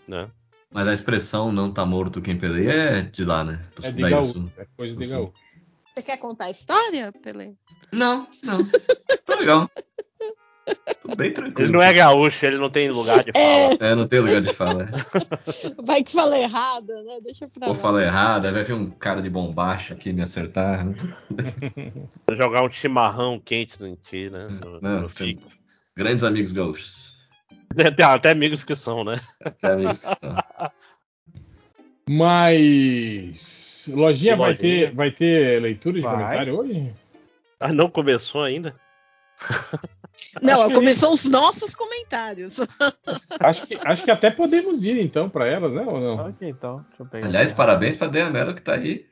Né? 0.08 0.30
Mas 0.72 0.88
a 0.88 0.94
expressão 0.94 1.52
não 1.52 1.72
tá 1.72 1.86
morto 1.86 2.22
quem 2.22 2.38
peleia 2.38 2.72
é 2.72 3.02
de 3.02 3.24
lá, 3.24 3.44
né? 3.44 3.66
Do- 3.76 3.86
É 3.86 3.92
de 3.92 4.02
gaúcho, 4.10 4.52
é 4.58 4.66
coisa 4.76 4.96
de 4.96 5.08
gaúcho. 5.08 5.34
Você 5.96 6.04
quer 6.06 6.18
contar 6.20 6.46
a 6.46 6.52
história, 6.52 7.12
Pele? 7.24 7.56
Não, 7.92 8.28
não. 8.44 8.60
Tá 9.26 9.36
legal. 9.40 9.70
Tô 11.02 11.16
bem 11.16 11.34
tranquilo. 11.34 11.62
Ele 11.70 11.72
não 11.72 11.82
é 11.82 11.94
gaúcho, 11.94 12.46
ele 12.46 12.58
não 12.58 12.70
tem 12.70 12.92
lugar 12.92 13.24
de 13.24 13.32
É. 13.34 13.70
fala. 13.78 13.78
É, 13.92 13.96
não 13.96 14.06
tem 14.08 14.20
lugar 14.20 14.42
de 14.42 14.54
fala. 14.54 14.84
é. 14.84 14.88
Vai 15.82 16.04
que 16.04 16.12
fala 16.12 16.38
errada, 16.38 17.02
né? 17.04 17.20
Deixa 17.24 17.48
pra 17.48 17.68
Vou 17.68 17.76
lá. 17.76 17.82
falar 17.82 18.04
errado, 18.04 18.46
aí 18.46 18.52
vai 18.52 18.64
vir 18.66 18.74
um 18.74 18.90
cara 18.92 19.22
de 19.22 19.30
bombacha 19.30 19.94
aqui 19.94 20.12
me 20.12 20.22
acertar. 20.22 20.86
né? 20.86 20.94
Jogar 22.38 22.64
um 22.64 22.70
chimarrão 22.70 23.40
quente 23.40 23.82
em 23.82 23.96
ti, 23.96 24.30
né? 24.30 24.46
No, 24.64 24.82
Não, 24.82 25.02
no. 25.04 25.10
Grandes 25.96 26.24
amigos 26.26 26.52
gaúchos. 26.52 27.07
Tem 27.96 28.06
até 28.06 28.32
amigos 28.32 28.64
que 28.64 28.76
são, 28.76 29.04
né? 29.04 29.20
Até 29.44 29.72
amigos 29.74 30.00
que 30.00 30.16
são. 30.16 30.36
Mas. 32.10 33.90
Lojinha, 33.94 34.36
vai 34.36 34.52
Lojinha. 34.52 34.88
ter, 34.88 34.96
vai 34.96 35.12
ter 35.12 35.62
leitura 35.62 35.96
de 35.96 36.02
Vai. 36.02 36.14
comentário 36.16 36.58
hoje? 36.58 36.94
Ah, 37.60 37.74
não 37.74 37.90
começou 37.90 38.44
ainda? 38.44 38.74
Não, 40.42 40.72
começou 40.72 41.14
os 41.14 41.26
nossos 41.26 41.76
comentários. 41.76 42.60
Acho 43.40 43.68
que, 43.68 43.78
acho 43.86 44.04
que 44.04 44.10
até 44.10 44.32
podemos 44.32 44.84
ir 44.84 45.00
então 45.00 45.30
pra 45.30 45.48
elas, 45.48 45.72
né? 45.72 45.84
Ou 45.86 46.00
não? 46.00 46.30
Ok, 46.30 46.50
então. 46.50 46.84
Deixa 46.90 47.04
eu 47.04 47.06
pegar. 47.06 47.28
Aliás, 47.28 47.52
parabéns 47.52 47.96
pra 47.96 48.08
Dea 48.08 48.30
Mello 48.32 48.56
que 48.56 48.62
tá 48.64 48.74
aí. 48.74 49.06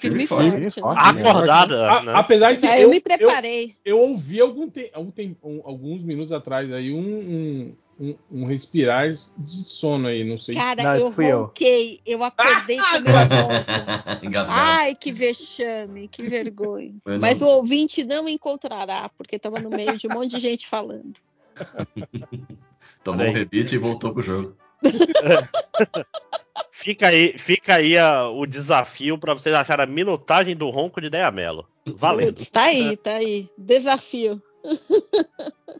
Firme 0.00 0.24
e 0.24 0.26
forte. 0.26 0.50
forte. 0.50 0.64
Né? 0.64 0.70
forte. 0.70 1.00
Acordada, 1.28 1.90
A- 1.90 2.02
né? 2.02 2.12
Apesar 2.14 2.52
de 2.54 2.60
que 2.60 2.66
É, 2.66 2.82
eu, 2.84 2.90
me 2.90 3.00
preparei. 3.00 3.74
eu 3.84 3.98
ouvi 4.00 4.40
algum 4.40 4.68
te- 4.68 4.90
algum 4.94 5.10
tem- 5.10 5.36
um- 5.44 5.60
alguns 5.64 6.02
minutos 6.02 6.32
atrás 6.32 6.72
aí 6.72 6.92
um, 6.92 7.74
um, 8.00 8.16
um- 8.32 8.46
respirar 8.46 9.12
de 9.12 9.54
sono 9.68 10.08
aí, 10.08 10.24
não 10.24 10.38
sei. 10.38 10.54
Cara, 10.54 10.82
Não, 10.82 10.94
eu 10.94 11.14
eu. 11.22 11.40
ronquei. 11.42 12.00
Eu 12.06 12.24
acordei 12.24 12.78
com 12.78 13.00
meu 13.00 13.12
ronco. 13.12 14.26
Engasgado. 14.26 14.58
Ai, 14.58 14.94
que 14.94 15.12
vexame, 15.12 16.08
que 16.08 16.22
vergonha. 16.22 16.94
Mas 17.20 17.42
o 17.42 17.46
ouvinte 17.46 18.02
não 18.02 18.26
encontrará, 18.26 19.10
porque 19.16 19.36
estava 19.36 19.60
no 19.60 19.68
meio 19.68 19.98
de 19.98 20.06
um 20.06 20.14
monte 20.14 20.30
de 20.30 20.38
gente 20.40 20.66
falando. 20.66 21.12
Tomou 23.04 23.26
um 23.26 23.32
rebite 23.32 23.74
e 23.74 23.78
voltou 23.78 24.12
pro 24.14 24.22
jogo. 24.22 24.56
Fica 26.82 27.08
aí, 27.08 27.36
fica 27.38 27.74
aí 27.74 27.98
a- 27.98 28.28
o 28.30 28.46
desafio 28.46 29.18
pra 29.18 29.34
vocês 29.34 29.54
acharem 29.54 29.84
a 29.84 29.86
minutagem 29.86 30.56
do 30.56 30.70
ronco 30.70 30.98
de 31.00 31.10
Deia 31.10 31.30
Mello. 31.30 31.68
Valendo. 31.86 32.36
Putz, 32.36 32.48
tá 32.50 32.62
aí, 32.64 32.96
tá 32.96 33.12
aí. 33.12 33.50
Desafio. 33.58 34.42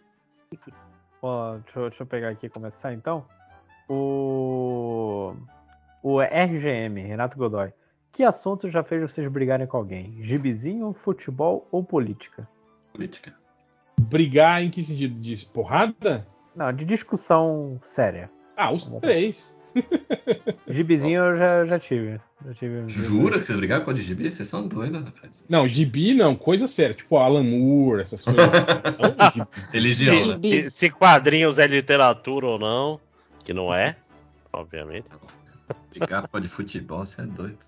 Ó, 1.23 1.57
deixa, 1.57 1.79
eu- 1.79 1.89
deixa 1.89 2.03
eu 2.03 2.07
pegar 2.07 2.29
aqui 2.31 2.47
e 2.47 2.51
começar 2.51 2.93
então. 2.93 3.25
O. 3.89 5.35
O 6.03 6.21
RGM, 6.21 7.01
Renato 7.03 7.37
Godoy. 7.37 7.73
Que 8.13 8.23
assunto 8.25 8.69
já 8.69 8.83
fez 8.83 9.01
vocês 9.03 9.27
brigarem 9.31 9.67
com 9.67 9.77
alguém? 9.77 10.17
Gibizinho, 10.21 10.93
futebol 10.93 11.67
ou 11.71 11.83
política? 11.85 12.49
Política. 12.93 13.35
Brigar 14.01 14.63
em 14.63 14.71
que 14.71 14.83
sentido? 14.83 15.19
De 15.21 15.47
porrada? 15.47 16.27
Não, 16.57 16.73
de 16.73 16.85
discussão 16.85 17.81
séria. 17.85 18.31
Ah, 18.57 18.71
os 18.73 18.87
três. 19.01 19.57
Gibizinho 20.69 21.23
eu 21.23 21.39
já, 21.39 21.67
já 21.67 21.79
tive. 21.79 22.21
Já 22.47 22.55
tive 22.55 22.89
Jura 22.89 23.39
que 23.39 23.45
você 23.45 23.57
brigar 23.57 23.85
com 23.85 23.91
a 23.91 23.95
de 23.95 24.03
gibi? 24.03 24.31
Vocês 24.31 24.49
são 24.49 24.67
doidos, 24.67 25.03
rapaz. 25.03 25.45
Não, 25.49 25.69
gibi 25.69 26.15
não, 26.15 26.35
coisa 26.35 26.67
séria. 26.67 26.95
Tipo 26.95 27.17
Alan 27.17 27.43
Moore, 27.43 28.03
essas 28.03 28.25
coisas. 28.25 28.45
Não. 29.37 29.49
Religião, 29.73 30.27
né? 30.27 30.39
Se, 30.43 30.71
se 30.71 30.91
quadrinhos 30.91 31.59
é 31.59 31.67
literatura 31.67 32.47
ou 32.47 32.59
não, 32.59 33.01
que 33.45 33.53
não 33.53 33.73
é, 33.75 33.97
obviamente. 34.53 35.07
Brigar 35.91 36.29
com 36.29 36.37
a 36.37 36.41
de 36.41 36.49
futebol, 36.49 37.05
você 37.05 37.23
é 37.23 37.27
doido. 37.27 37.59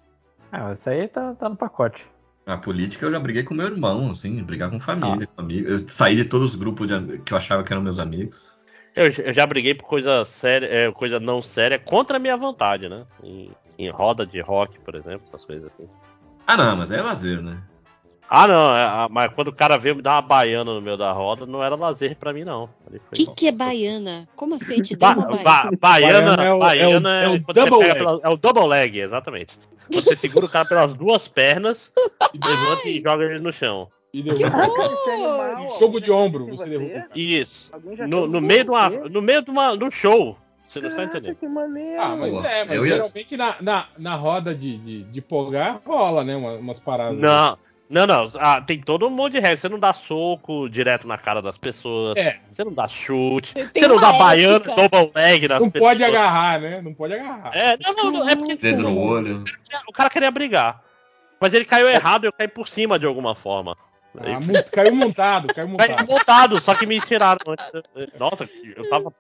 Ah, 0.51 0.73
isso 0.73 0.89
aí 0.91 1.09
tá, 1.09 1.35
tá 1.35 1.49
no 1.49 1.57
pacote. 1.57 2.07
A 2.45 2.57
política 2.57 3.07
eu 3.07 3.13
já 3.13 3.21
briguei 3.21 3.45
com 3.45 3.55
meu 3.55 3.67
irmão, 3.67 4.11
assim, 4.11 4.43
brigar 4.43 4.69
com 4.69 4.81
família, 4.81 5.27
com 5.29 5.43
amigo. 5.43 5.69
Eu 5.69 5.89
saí 5.89 6.17
de 6.17 6.25
todos 6.25 6.51
os 6.51 6.57
grupos 6.57 6.89
de 6.89 7.19
que 7.19 7.33
eu 7.33 7.39
achava 7.39 7.63
que 7.63 7.73
eram 7.73 7.83
meus 7.83 7.99
amigos. 7.99 8.52
Eu, 8.95 9.07
eu 9.07 9.33
já 9.33 9.47
briguei 9.47 9.75
por 9.75 9.87
coisa 9.87 10.25
séria, 10.27 10.67
é, 10.67 10.93
coisa 10.93 11.19
não 11.19 11.43
séria 11.43 11.79
contra 11.79 12.17
a 12.17 12.21
minha 12.21 12.37
vontade, 12.37 12.89
né? 12.89 13.05
Em, 13.25 13.51
em 13.79 13.89
roda 13.91 14.27
de 14.27 14.41
rock, 14.41 14.79
por 14.81 14.95
exemplo, 14.95 15.23
essas 15.29 15.45
coisas 15.45 15.71
assim. 15.73 15.89
Ah, 16.47 16.57
não, 16.57 16.77
mas 16.77 16.91
é 16.91 17.01
lazer, 17.01 17.41
né? 17.43 17.59
Ah, 18.29 18.47
não, 18.49 18.77
é, 18.77 18.83
ah, 18.83 19.09
mas 19.11 19.33
quando 19.35 19.49
o 19.49 19.55
cara 19.55 19.77
veio 19.77 19.97
me 19.97 20.03
dar 20.03 20.13
uma 20.15 20.23
baiana 20.23 20.73
no 20.73 20.81
meio 20.81 20.97
da 20.97 21.13
roda, 21.13 21.45
não 21.45 21.63
era 21.63 21.75
lazer 21.77 22.17
pra 22.17 22.33
mim, 22.33 22.45
não. 22.45 22.65
O 22.87 23.15
que, 23.15 23.27
que 23.27 23.47
é 23.49 23.53
baiana? 23.53 24.27
Como 24.35 24.55
assim? 24.55 24.81
Te 24.81 24.97
deu 24.97 25.09
Ba- 25.09 25.15
uma 25.15 25.27
baiana? 25.27 25.43
ba- 25.45 25.71
baiana, 25.79 26.37
Baiana 26.37 26.45
é 26.47 26.53
o- 26.55 26.59
baiana 26.59 27.11
é 27.11 27.29
o- 27.29 27.33
é 27.35 27.37
o 27.37 27.43
quando 27.43 27.57
você 27.57 27.69
double 27.71 27.87
leg. 27.89 27.99
pela- 27.99 28.21
é 28.23 28.29
o 28.31 28.37
double 28.37 28.67
leg, 28.69 28.99
exatamente. 29.01 29.59
Você 29.91 30.17
segura 30.17 30.47
o 30.47 30.49
cara 30.49 30.65
pelas 30.67 30.95
duas 30.95 31.29
pernas, 31.29 31.93
levanta 32.43 32.89
e 32.89 33.03
joga 33.03 33.25
ele 33.25 33.41
no 33.41 33.53
chão. 33.53 33.89
E 34.13 34.23
deu 34.23 34.35
horror! 34.35 35.79
jogo 35.79 36.01
de 36.01 36.11
ombro, 36.11 36.47
você 36.47 36.65
já 36.65 36.71
derruba. 36.71 36.91
fez 36.91 36.99
o 37.05 37.09
cara. 37.09 37.11
Isso. 37.19 37.71
No, 38.09 38.27
no 38.27 38.41
meio 38.41 38.69
uma, 38.69 38.89
você? 38.91 39.09
no 39.09 39.23
meio 39.23 39.43
de 39.43 39.51
uma, 39.51 39.73
um 39.73 39.91
show. 39.91 40.37
Você 40.69 40.81
não 40.81 40.89
está 40.89 41.05
entendendo. 41.05 41.37
que 41.37 41.47
maneiro. 41.47 42.01
Ah, 42.01 42.17
mas 42.17 42.31
Pô, 42.33 42.41
é, 42.45 42.65
mas 42.65 42.77
eu 42.77 42.87
ia- 42.87 42.93
geralmente 42.95 43.37
na, 43.37 43.57
na, 43.61 43.87
na 43.99 44.15
roda 44.15 44.55
de, 44.55 44.77
de, 44.79 45.03
de 45.05 45.21
polgar 45.21 45.81
rola, 45.85 46.25
né? 46.25 46.35
uma- 46.37 46.53
Umas 46.55 46.79
paradas. 46.79 47.19
Não, 47.21 47.59
não, 47.91 48.07
não. 48.07 48.31
Ah, 48.39 48.61
tem 48.61 48.81
todo 48.81 49.07
um 49.07 49.11
monte 49.11 49.33
de 49.35 49.41
regra. 49.41 49.57
Você 49.59 49.69
não 49.69 49.79
dá 49.79 49.93
soco 49.93 50.69
direto 50.71 51.07
na 51.07 51.19
cara 51.19 51.43
das 51.43 51.59
pessoas. 51.59 52.17
É, 52.17 52.39
Você 52.55 52.65
não 52.65 52.73
dá 52.73 52.89
chute. 52.89 53.53
Tem 53.55 53.67
você 53.83 53.89
não 53.89 53.97
dá 53.99 54.13
baiano, 54.15 54.61
double 54.65 55.11
leg 55.15 55.47
nas 55.49 55.61
não 55.61 55.71
pessoas. 55.71 55.91
pode 55.91 56.05
agarrar, 56.05 56.61
né? 56.61 56.81
Não 56.83 56.95
pode 56.95 57.15
agarrar. 57.15 57.51
É, 57.55 57.77
não, 57.83 57.93
não, 57.95 58.11
não, 58.11 58.29
é 58.29 58.35
porque 58.37 58.57
Dedo 58.57 58.83
no 58.83 58.99
olho. 58.99 59.45
o 59.89 59.93
cara 59.93 60.09
queria 60.09 60.31
brigar. 60.31 60.83
Mas 61.39 61.53
ele 61.53 61.65
caiu 61.67 61.89
errado 61.89 62.25
e 62.25 62.29
eu 62.29 62.33
caí 62.33 62.49
por 62.49 62.67
cima 62.69 62.99
de 62.99 63.05
alguma 63.05 63.35
forma. 63.35 63.77
Ah, 64.19 64.41
mu- 64.41 64.71
caiu 64.71 64.95
montado, 64.95 65.47
caiu 65.55 65.69
montado. 65.69 66.07
montado, 66.07 66.63
só 66.63 66.75
que 66.75 66.85
me 66.87 67.01
tiraram. 67.01 67.39
antes. 67.49 68.13
Nossa, 68.19 68.49
eu 68.77 68.89
tava. 68.89 69.13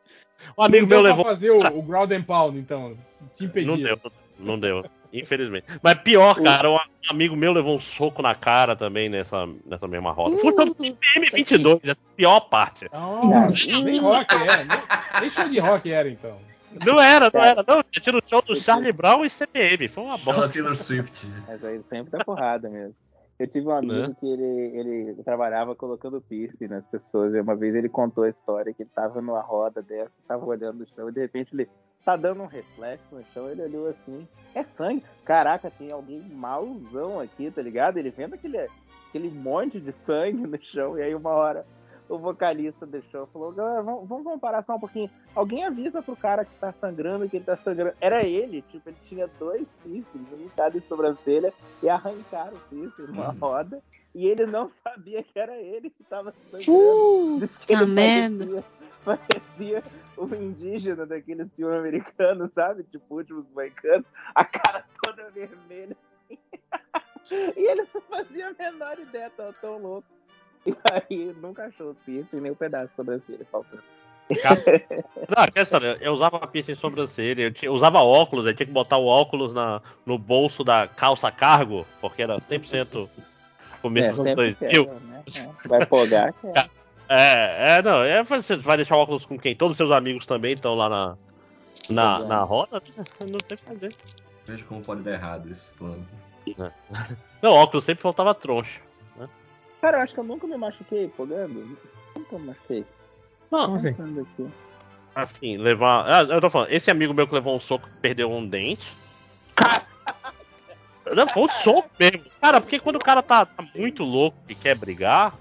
Um 0.59 0.63
amigo 0.63 0.83
não 0.83 0.89
meu 0.89 0.99
deu 1.03 1.11
levou. 1.11 1.25
pra 1.25 1.35
fazer 1.35 1.51
o, 1.51 1.79
o 1.79 1.83
ground 1.83 2.11
and 2.13 2.23
pound, 2.23 2.59
então. 2.59 2.97
Te 3.35 3.45
impedia. 3.45 3.71
Não 3.71 3.77
deu, 3.77 4.13
não 4.39 4.59
deu. 4.59 4.85
Infelizmente. 5.13 5.67
Mas 5.83 5.95
pior, 5.99 6.35
cara, 6.43 6.71
um 6.71 6.79
amigo 7.11 7.37
meu 7.37 7.53
levou 7.53 7.77
um 7.77 7.81
soco 7.81 8.23
na 8.23 8.35
cara 8.35 8.75
também 8.75 9.09
nessa, 9.11 9.47
nessa 9.67 9.87
mesma 9.87 10.11
roda. 10.11 10.39
Foi 10.39 10.53
show 10.53 10.65
do 10.65 10.73
Uh, 10.73 10.97
PM22, 10.97 11.81
essa 11.83 11.91
é 11.91 11.93
a 11.93 12.17
pior 12.17 12.41
parte. 12.41 12.89
Não, 12.93 13.51
nem 13.85 14.01
rock 14.01 14.35
era. 14.35 14.65
Nem, 14.65 14.79
nem 15.21 15.31
show 15.31 15.49
de 15.49 15.59
rock 15.59 15.93
era, 15.93 16.09
então. 16.09 16.39
Não 16.85 16.99
era, 16.99 17.31
não 17.33 17.41
era, 17.43 17.63
não. 17.67 17.85
Tinha 17.91 18.13
no 18.15 18.23
show 18.27 18.41
do 18.41 18.57
Charlie 18.57 18.93
Brown 18.93 19.25
e 19.27 19.29
CPM. 19.31 19.87
Foi 19.89 20.05
uma 20.05 20.17
bosta. 20.17 20.49
Taylor 20.49 20.75
Swift. 20.75 21.27
Mas 21.47 21.63
aí 21.63 21.81
sempre 21.91 22.11
dá 22.11 22.25
porrada 22.25 22.71
mesmo. 22.71 22.95
Eu 23.39 23.47
tive 23.49 23.67
um 23.67 23.73
amigo 23.73 24.09
Né? 24.09 24.17
que 24.21 24.27
ele, 24.27 24.79
ele 24.79 25.23
trabalhava 25.25 25.75
colocando 25.75 26.21
piercing 26.21 26.69
nas 26.69 26.85
pessoas. 26.87 27.35
E 27.35 27.41
uma 27.41 27.57
vez 27.57 27.75
ele 27.75 27.89
contou 27.89 28.25
a 28.25 28.29
história 28.29 28.73
que 28.73 28.83
ele 28.83 28.91
tava 28.95 29.21
numa 29.21 29.41
roda 29.41 29.83
dessa, 29.83 30.13
tava 30.29 30.45
olhando 30.45 30.79
no 30.79 30.87
chão 30.89 31.09
e 31.09 31.13
de 31.13 31.21
repente 31.21 31.55
ele 31.55 31.69
tá 32.05 32.17
dando 32.17 32.43
um 32.43 32.47
reflexo 32.47 33.05
no 33.15 33.25
chão. 33.33 33.49
Ele 33.49 33.63
olhou 33.63 33.89
assim: 33.89 34.27
é 34.55 34.63
sangue. 34.77 35.03
Caraca, 35.25 35.71
tem 35.71 35.89
alguém 35.93 36.21
malzão 36.21 37.19
aqui, 37.21 37.51
tá 37.51 37.63
ligado? 37.63 37.97
Ele 37.97 38.11
vendo 38.11 38.35
aquele, 38.35 38.59
aquele 39.09 39.31
monte 39.31 39.81
de 39.81 39.93
sangue 40.07 40.47
no 40.47 40.63
chão. 40.63 40.99
E 40.99 41.03
aí 41.03 41.15
uma 41.15 41.31
hora 41.31 41.67
o 42.13 42.19
vocalista 42.19 42.85
deixou 42.85 43.27
falou: 43.29 43.53
galera, 43.53 43.83
vamos, 43.83 44.07
vamos 44.07 44.25
comparar 44.25 44.63
só 44.65 44.77
um 44.77 44.81
pouquinho. 44.81 45.11
Alguém 45.35 45.65
avisa 45.65 46.03
pro 46.03 46.15
cara 46.15 46.45
que 46.45 46.55
tá 46.57 46.73
sangrando 46.81 47.29
que 47.29 47.39
ele 47.39 47.45
tá 47.45 47.57
sangrando. 47.57 47.97
Era 48.01 48.23
ele, 48.27 48.63
tipo, 48.71 48.89
ele 48.89 48.99
tinha 49.07 49.27
dois 49.39 49.67
piercings, 49.83 50.33
um 50.33 50.45
em 50.45 50.49
cada 50.55 50.79
sobrancelha, 50.83 51.53
e 51.83 51.89
arrancaram 51.89 52.55
o 52.55 52.61
piercing 52.69 53.03
numa 53.03 53.31
Hum. 53.31 53.37
roda. 53.41 53.83
E 54.15 54.27
ele 54.27 54.45
não 54.45 54.71
sabia 54.85 55.23
que 55.23 55.39
era 55.39 55.57
ele 55.57 55.89
que 55.89 56.05
tava 56.05 56.35
sangrando. 56.51 57.39
Diz 57.41 57.57
que 57.57 57.73
ele 57.73 57.87
merda. 57.87 58.45
parecia, 59.05 59.83
parecia 59.83 59.83
um 60.19 60.35
indígena 60.35 61.07
daqueles 61.07 61.51
filmes 61.55 61.79
americanos, 61.79 62.51
sabe? 62.55 62.83
Tipo, 62.85 63.15
últimos 63.17 63.47
moicanos, 63.55 64.05
a 64.35 64.45
cara 64.45 64.85
toda 65.03 65.31
vermelha. 65.31 65.97
e 66.31 67.71
ele 67.71 67.87
não 67.95 68.01
fazia 68.03 68.49
a 68.49 68.53
menor 68.53 68.99
ideia, 68.99 69.31
tava 69.31 69.55
tão 69.55 69.79
louco. 69.79 70.07
E 70.67 70.75
aí 70.91 71.35
nunca 71.41 71.65
achou 71.67 71.91
o 71.91 71.95
piercing 72.07 72.41
nem 72.41 72.53
o 72.53 72.57
pedaço 72.57 72.89
de 72.89 72.95
sobrancelha 72.97 73.47
faltando. 73.51 73.83
Não, 75.37 75.47
que 75.53 75.61
história, 75.61 75.99
eu 76.01 76.13
usava 76.13 76.37
uma 76.39 76.47
piercing 76.47 76.73
em 76.73 76.77
sobrancelha, 76.77 77.43
eu, 77.43 77.53
tinha- 77.53 77.69
eu 77.69 77.75
usava 77.75 78.01
óculos, 78.01 78.47
eu 78.47 78.55
tinha 78.55 78.67
que 78.67 78.73
botar 78.73 78.97
o 78.97 79.07
óculos 79.07 79.53
na, 79.53 79.83
no 80.07 80.17
bolso 80.17 80.63
da 80.65 80.87
calça 80.87 81.31
cargo, 81.31 81.85
porque 82.01 82.23
era 82.23 82.39
100% 82.41 83.09
começo 83.83 84.11
dos 84.11 84.19
anos 84.21 84.57
sempre 84.57 84.69
2000. 84.71 84.87
quer, 84.87 85.01
né? 85.01 85.23
É, 85.37 85.69
Vai 85.69 85.87
folgar, 85.87 86.33
quer. 86.41 86.71
É, 87.09 87.77
é, 87.79 87.83
não, 87.83 88.03
é, 88.03 88.23
você 88.23 88.57
vai 88.57 88.77
deixar 88.77 88.97
o 88.97 89.01
óculos 89.01 89.27
com 89.27 89.39
quem? 89.39 89.55
Todos 89.55 89.73
os 89.73 89.77
seus 89.77 89.91
amigos 89.91 90.25
também 90.25 90.53
estão 90.55 90.75
lá 90.75 90.89
na, 90.89 91.17
na, 91.91 92.17
Exato. 92.17 92.29
na 92.29 92.43
roda? 92.45 92.83
Não 93.21 93.39
tem 93.39 93.39
o 93.55 93.57
que 93.57 93.65
fazer. 93.65 93.93
Veja 94.47 94.65
como 94.65 94.81
pode 94.81 95.03
dar 95.03 95.13
errado 95.13 95.51
esse 95.51 95.73
plano. 95.75 96.07
Não, 97.43 97.53
óculos 97.53 97.85
sempre 97.85 98.03
faltava 98.03 98.35
troncho. 98.35 98.81
Cara, 99.83 99.99
eu 99.99 100.03
acho 100.03 100.15
que 100.15 100.21
eu 100.21 100.25
nunca 100.25 100.47
me 100.47 100.57
machuquei 100.57 101.09
fogando. 101.17 101.77
Nunca 102.17 102.39
me 102.39 102.47
machuquei. 102.47 102.87
Não, 103.51 103.65
Como 103.65 103.77
assim? 103.77 104.53
Assim, 105.13 105.57
levar. 105.57 106.05
Ah, 106.07 106.23
eu 106.23 106.41
tô 106.41 106.49
falando, 106.49 106.71
esse 106.71 106.89
amigo 106.89 107.13
meu 107.13 107.27
que 107.27 107.35
levou 107.35 107.57
um 107.57 107.61
soco 107.61 107.89
e 107.89 108.01
perdeu 108.01 108.31
um 108.31 108.47
dente. 108.47 108.97
Não, 111.13 111.29
foi 111.29 111.43
um 111.43 111.49
soco 111.49 111.91
mesmo. 111.99 112.25
Cara, 112.41 112.61
porque 112.61 112.79
quando 112.79 112.97
o 112.97 113.01
cara 113.01 113.23
tá, 113.23 113.45
tá 113.45 113.65
muito 113.75 114.05
louco 114.05 114.39
e 114.49 114.55
quer 114.55 114.77
brigar, 114.77 115.35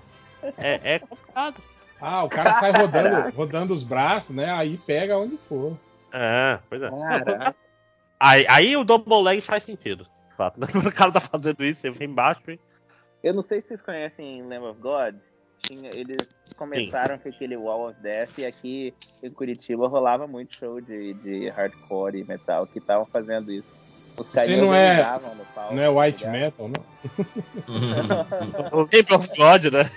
é, 0.58 0.96
é 0.96 1.00
complicado. 1.00 1.62
Ah, 2.02 2.24
o 2.24 2.30
cara 2.30 2.54
sai 2.56 2.72
rodando, 2.72 3.36
rodando 3.36 3.74
os 3.76 3.84
braços, 3.84 4.36
né? 4.36 4.52
Aí 4.52 4.76
pega 4.88 5.20
onde 5.20 5.38
for. 5.38 5.78
É, 6.12 6.58
pois 6.68 6.82
é. 6.82 6.90
Caraca. 6.90 7.56
Aí, 8.20 8.46
aí 8.50 8.76
o 8.76 8.84
double 8.84 9.22
leg 9.22 9.40
faz 9.40 9.64
sentido. 9.64 10.08
de 10.30 10.36
Fato. 10.36 10.60
Quando 10.72 10.88
o 10.88 10.92
cara 10.92 11.12
tá 11.12 11.20
fazendo 11.20 11.64
isso, 11.64 11.82
você 11.82 11.92
vem 11.92 12.10
embaixo 12.10 12.42
e. 12.50 12.60
Eu 13.24 13.34
não 13.34 13.44
sei 13.44 13.62
se 13.62 13.68
vocês 13.68 13.82
conhecem 13.82 14.42
Lamb 14.44 14.66
of 14.66 14.80
God. 14.80 15.16
Tinha, 15.60 15.90
eles 15.94 16.28
começaram 16.56 17.18
com 17.18 17.30
aquele 17.30 17.56
Wall 17.56 17.90
of 17.90 18.00
Death 18.02 18.38
e 18.40 18.46
aqui 18.46 18.94
em 19.22 19.30
Curitiba 19.30 19.88
rolava 19.88 20.28
muito 20.28 20.56
show 20.56 20.82
de, 20.82 21.14
de 21.16 21.50
hardcore 21.50 22.20
e 22.20 22.24
metal 22.24 22.66
que 22.66 22.80
estavam 22.80 23.06
fazendo 23.06 23.52
isso. 23.52 23.80
Os 24.18 24.30
carinhas 24.30 24.62
não 24.62 24.76
é- 24.76 24.98
no 25.36 25.46
palco. 25.54 25.74
Não 25.74 25.84
é 25.84 25.90
white 25.90 26.24
tá 26.24 26.32
ligado? 26.32 26.54
metal, 26.58 26.70
não? 26.70 26.84
O 28.82 28.86
Game 28.86 29.08
of 29.14 29.28
God, 29.38 29.66
né? 29.72 29.90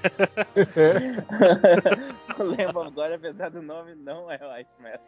o 2.41 2.45
Lamb 2.45 2.77
of 2.77 2.91
God, 2.91 3.13
apesar 3.13 3.51
do 3.51 3.63
nome, 3.63 3.95
não 3.95 4.31
é 4.31 4.39
white 4.57 4.71
metal. 4.81 5.07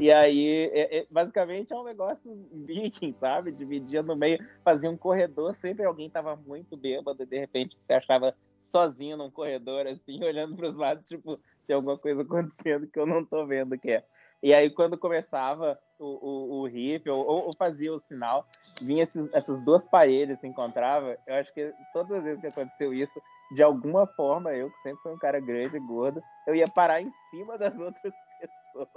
E 0.00 0.10
aí, 0.12 0.70
é- 0.72 0.98
é- 0.98 1.06
basicamente 1.10 1.72
é 1.72 1.76
um 1.76 1.84
negócio 1.84 2.48
viking, 2.52 3.14
sabe? 3.18 3.52
Dividia 3.52 4.02
no 4.02 4.14
meio, 4.16 4.38
fazia 4.64 4.90
um 4.90 4.96
corredor, 4.96 5.54
sempre 5.56 5.84
alguém 5.84 6.08
tava 6.10 6.36
muito 6.36 6.76
bêbado 6.76 7.22
e 7.22 7.26
de 7.26 7.38
repente 7.38 7.76
você 7.86 7.94
achava 7.94 8.34
sozinho 8.60 9.16
num 9.16 9.30
corredor, 9.30 9.86
assim, 9.86 10.22
olhando 10.22 10.56
pros 10.56 10.76
lados, 10.76 11.06
tipo, 11.08 11.40
tem 11.66 11.74
alguma 11.74 11.98
coisa 11.98 12.22
acontecendo 12.22 12.86
que 12.86 12.98
eu 12.98 13.06
não 13.06 13.24
tô 13.24 13.46
vendo 13.46 13.74
o 13.74 13.78
que 13.78 13.90
é. 13.92 14.04
E 14.42 14.54
aí, 14.54 14.70
quando 14.70 14.96
começava 14.96 15.78
o, 15.98 16.04
o, 16.06 16.60
o 16.60 16.66
riff, 16.66 17.08
ou, 17.10 17.26
ou- 17.26 17.50
fazia 17.58 17.92
o 17.92 17.98
sinal, 18.00 18.46
vinha 18.80 19.02
esses, 19.02 19.32
essas 19.34 19.64
duas 19.64 19.84
parelhas 19.84 20.38
se 20.38 20.46
encontrava. 20.46 21.18
Eu 21.26 21.34
acho 21.34 21.52
que 21.52 21.72
todas 21.92 22.12
as 22.18 22.22
vezes 22.22 22.40
que 22.40 22.46
aconteceu 22.46 22.94
isso, 22.94 23.20
de 23.50 23.62
alguma 23.62 24.06
forma, 24.06 24.52
eu, 24.54 24.70
que 24.70 24.80
sempre 24.82 25.02
fui 25.02 25.12
um 25.12 25.18
cara 25.18 25.40
grande 25.40 25.76
e 25.76 25.80
gordo, 25.80 26.22
eu 26.46 26.54
ia 26.54 26.68
parar 26.68 27.00
em 27.00 27.10
cima 27.30 27.56
das 27.56 27.76
outras 27.78 28.14
pessoas. 28.38 28.88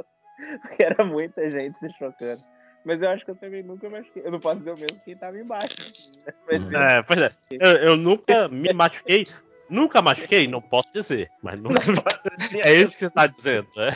Porque 0.62 0.84
era 0.84 1.04
muita 1.06 1.50
gente 1.50 1.78
se 1.80 1.90
chocando. 1.92 2.42
Mas 2.84 3.02
eu 3.02 3.10
acho 3.10 3.24
que 3.24 3.32
eu 3.32 3.36
também 3.36 3.62
nunca 3.62 3.90
machuquei. 3.90 4.24
Eu 4.26 4.32
não 4.32 4.40
posso 4.40 4.58
dizer 4.60 4.72
o 4.72 4.78
mesmo 4.78 5.00
quem 5.06 5.16
tava 5.16 5.38
embaixo. 5.38 5.76
Mas 6.48 6.72
eu- 6.72 6.80
É, 6.82 7.04
pois 7.04 7.22
é. 7.22 7.30
Eu, 7.52 7.72
eu 7.78 7.98
nunca 7.98 8.48
me 8.50 8.74
machuquei. 8.74 9.24
Nunca 9.70 10.02
machuquei? 10.02 10.48
Não 10.48 10.62
posso 10.62 10.90
dizer. 10.92 11.32
Mas 11.42 11.60
nunca. 11.62 11.80
É 12.64 12.74
isso 12.74 12.98
que 12.98 13.06
você 13.06 13.12
tá 13.12 13.28
dizendo, 13.28 13.70
né? 13.76 13.92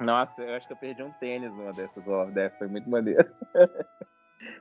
Nossa, 0.00 0.42
eu 0.42 0.54
acho 0.54 0.66
que 0.66 0.72
eu 0.72 0.76
perdi 0.76 1.02
um 1.02 1.12
tênis 1.12 1.50
numa 1.54 1.72
dessas 1.72 2.06
off 2.06 2.30
dessa, 2.32 2.56
foi 2.58 2.68
muito 2.68 2.88
maneiro. 2.90 3.24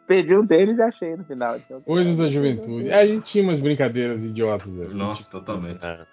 perdi 0.08 0.36
um 0.36 0.46
tênis 0.46 0.78
e 0.78 0.82
achei 0.82 1.16
no 1.16 1.24
final. 1.24 1.58
Então, 1.58 1.82
Coisas 1.82 2.18
da 2.18 2.30
juventude. 2.30 2.90
É, 2.90 2.96
a 2.96 3.06
gente 3.06 3.24
tinha 3.24 3.44
umas 3.44 3.60
brincadeiras 3.60 4.26
idiotas. 4.26 4.94
Nossa, 4.94 5.30
totalmente. 5.30 5.86
É. 5.86 6.06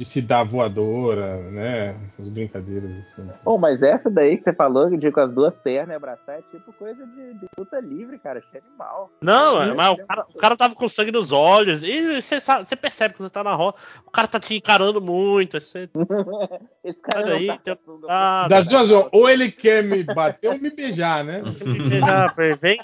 De 0.00 0.06
se 0.06 0.22
dar 0.22 0.44
voadora, 0.44 1.36
né? 1.50 1.94
Essas 2.06 2.30
brincadeiras 2.30 2.90
assim. 2.96 3.28
Pô, 3.44 3.58
mas 3.58 3.82
essa 3.82 4.08
daí 4.08 4.38
que 4.38 4.44
você 4.44 4.54
falou, 4.54 4.88
de 4.88 5.12
com 5.12 5.20
as 5.20 5.30
duas 5.30 5.58
pernas 5.58 5.90
e 5.90 5.94
abraçar, 5.94 6.38
é 6.38 6.42
tipo 6.50 6.72
coisa 6.72 7.04
de, 7.04 7.34
de 7.34 7.46
luta 7.58 7.78
livre, 7.80 8.18
cara. 8.18 8.38
Achei 8.38 8.62
animal. 8.66 9.10
Não, 9.20 9.62
Sim. 9.62 9.74
mas 9.74 9.90
o 9.90 10.06
cara, 10.06 10.26
o 10.26 10.38
cara 10.38 10.56
tava 10.56 10.74
com 10.74 10.88
sangue 10.88 11.12
nos 11.12 11.30
olhos. 11.32 11.82
E 11.82 12.22
você, 12.22 12.40
percebe 12.76 13.12
que 13.12 13.20
você 13.20 13.28
tá 13.28 13.44
na 13.44 13.52
roda. 13.54 13.76
O 14.06 14.10
cara 14.10 14.26
tá 14.26 14.40
te 14.40 14.54
encarando 14.54 15.02
muito. 15.02 15.60
Você 15.60 15.90
Esse 16.82 17.02
cara 17.02 17.26
Olha 17.26 17.34
aí, 17.34 17.46
tá 17.48 17.58
tem- 17.58 17.78
Ah, 18.08 18.46
Das 18.48 18.64
duas, 18.64 18.90
ou 19.12 19.28
ele 19.28 19.52
quer 19.52 19.84
me 19.84 20.02
bater 20.02 20.48
ou 20.48 20.58
me 20.58 20.70
beijar, 20.70 21.22
né? 21.22 21.42
já, 22.00 22.54
vem. 22.56 22.80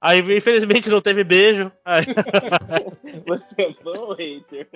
Aí, 0.00 0.20
infelizmente, 0.36 0.88
não 0.90 1.00
teve 1.00 1.24
beijo. 1.24 1.72
Aí, 1.84 2.04
Você 3.26 3.62
é 3.62 3.74
bom, 3.82 4.12
hater. 4.14 4.68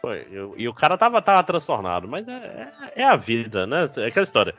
foi, 0.00 0.26
eu- 0.30 0.54
e 0.56 0.68
o 0.68 0.74
cara 0.74 0.98
tava, 0.98 1.22
tava 1.22 1.42
transtornado. 1.44 2.08
Mas 2.08 2.26
é, 2.28 2.32
é- 2.96 3.02
é 3.02 3.04
a 3.04 3.16
vida, 3.16 3.66
né? 3.66 3.88
É 3.96 4.06
aquela 4.06 4.24
história. 4.24 4.54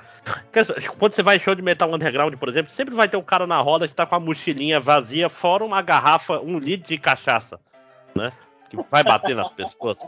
Quando 0.97 1.13
você 1.13 1.21
vai 1.23 1.35
em 1.35 1.39
show 1.39 1.53
de 1.53 1.61
metal 1.61 1.93
underground, 1.93 2.33
por 2.35 2.49
exemplo, 2.49 2.71
sempre 2.71 2.95
vai 2.95 3.07
ter 3.09 3.17
um 3.17 3.23
cara 3.23 3.45
na 3.45 3.59
roda 3.59 3.87
que 3.87 3.93
tá 3.95 4.05
com 4.05 4.15
a 4.15 4.19
mochilinha 4.19 4.79
vazia, 4.79 5.29
fora 5.29 5.63
uma 5.63 5.81
garrafa, 5.81 6.39
um 6.39 6.57
litro 6.57 6.87
de 6.89 6.97
cachaça, 6.97 7.59
né? 8.15 8.31
Que 8.69 8.77
vai 8.89 9.03
bater 9.03 9.35
nas 9.35 9.51
pessoas. 9.51 9.99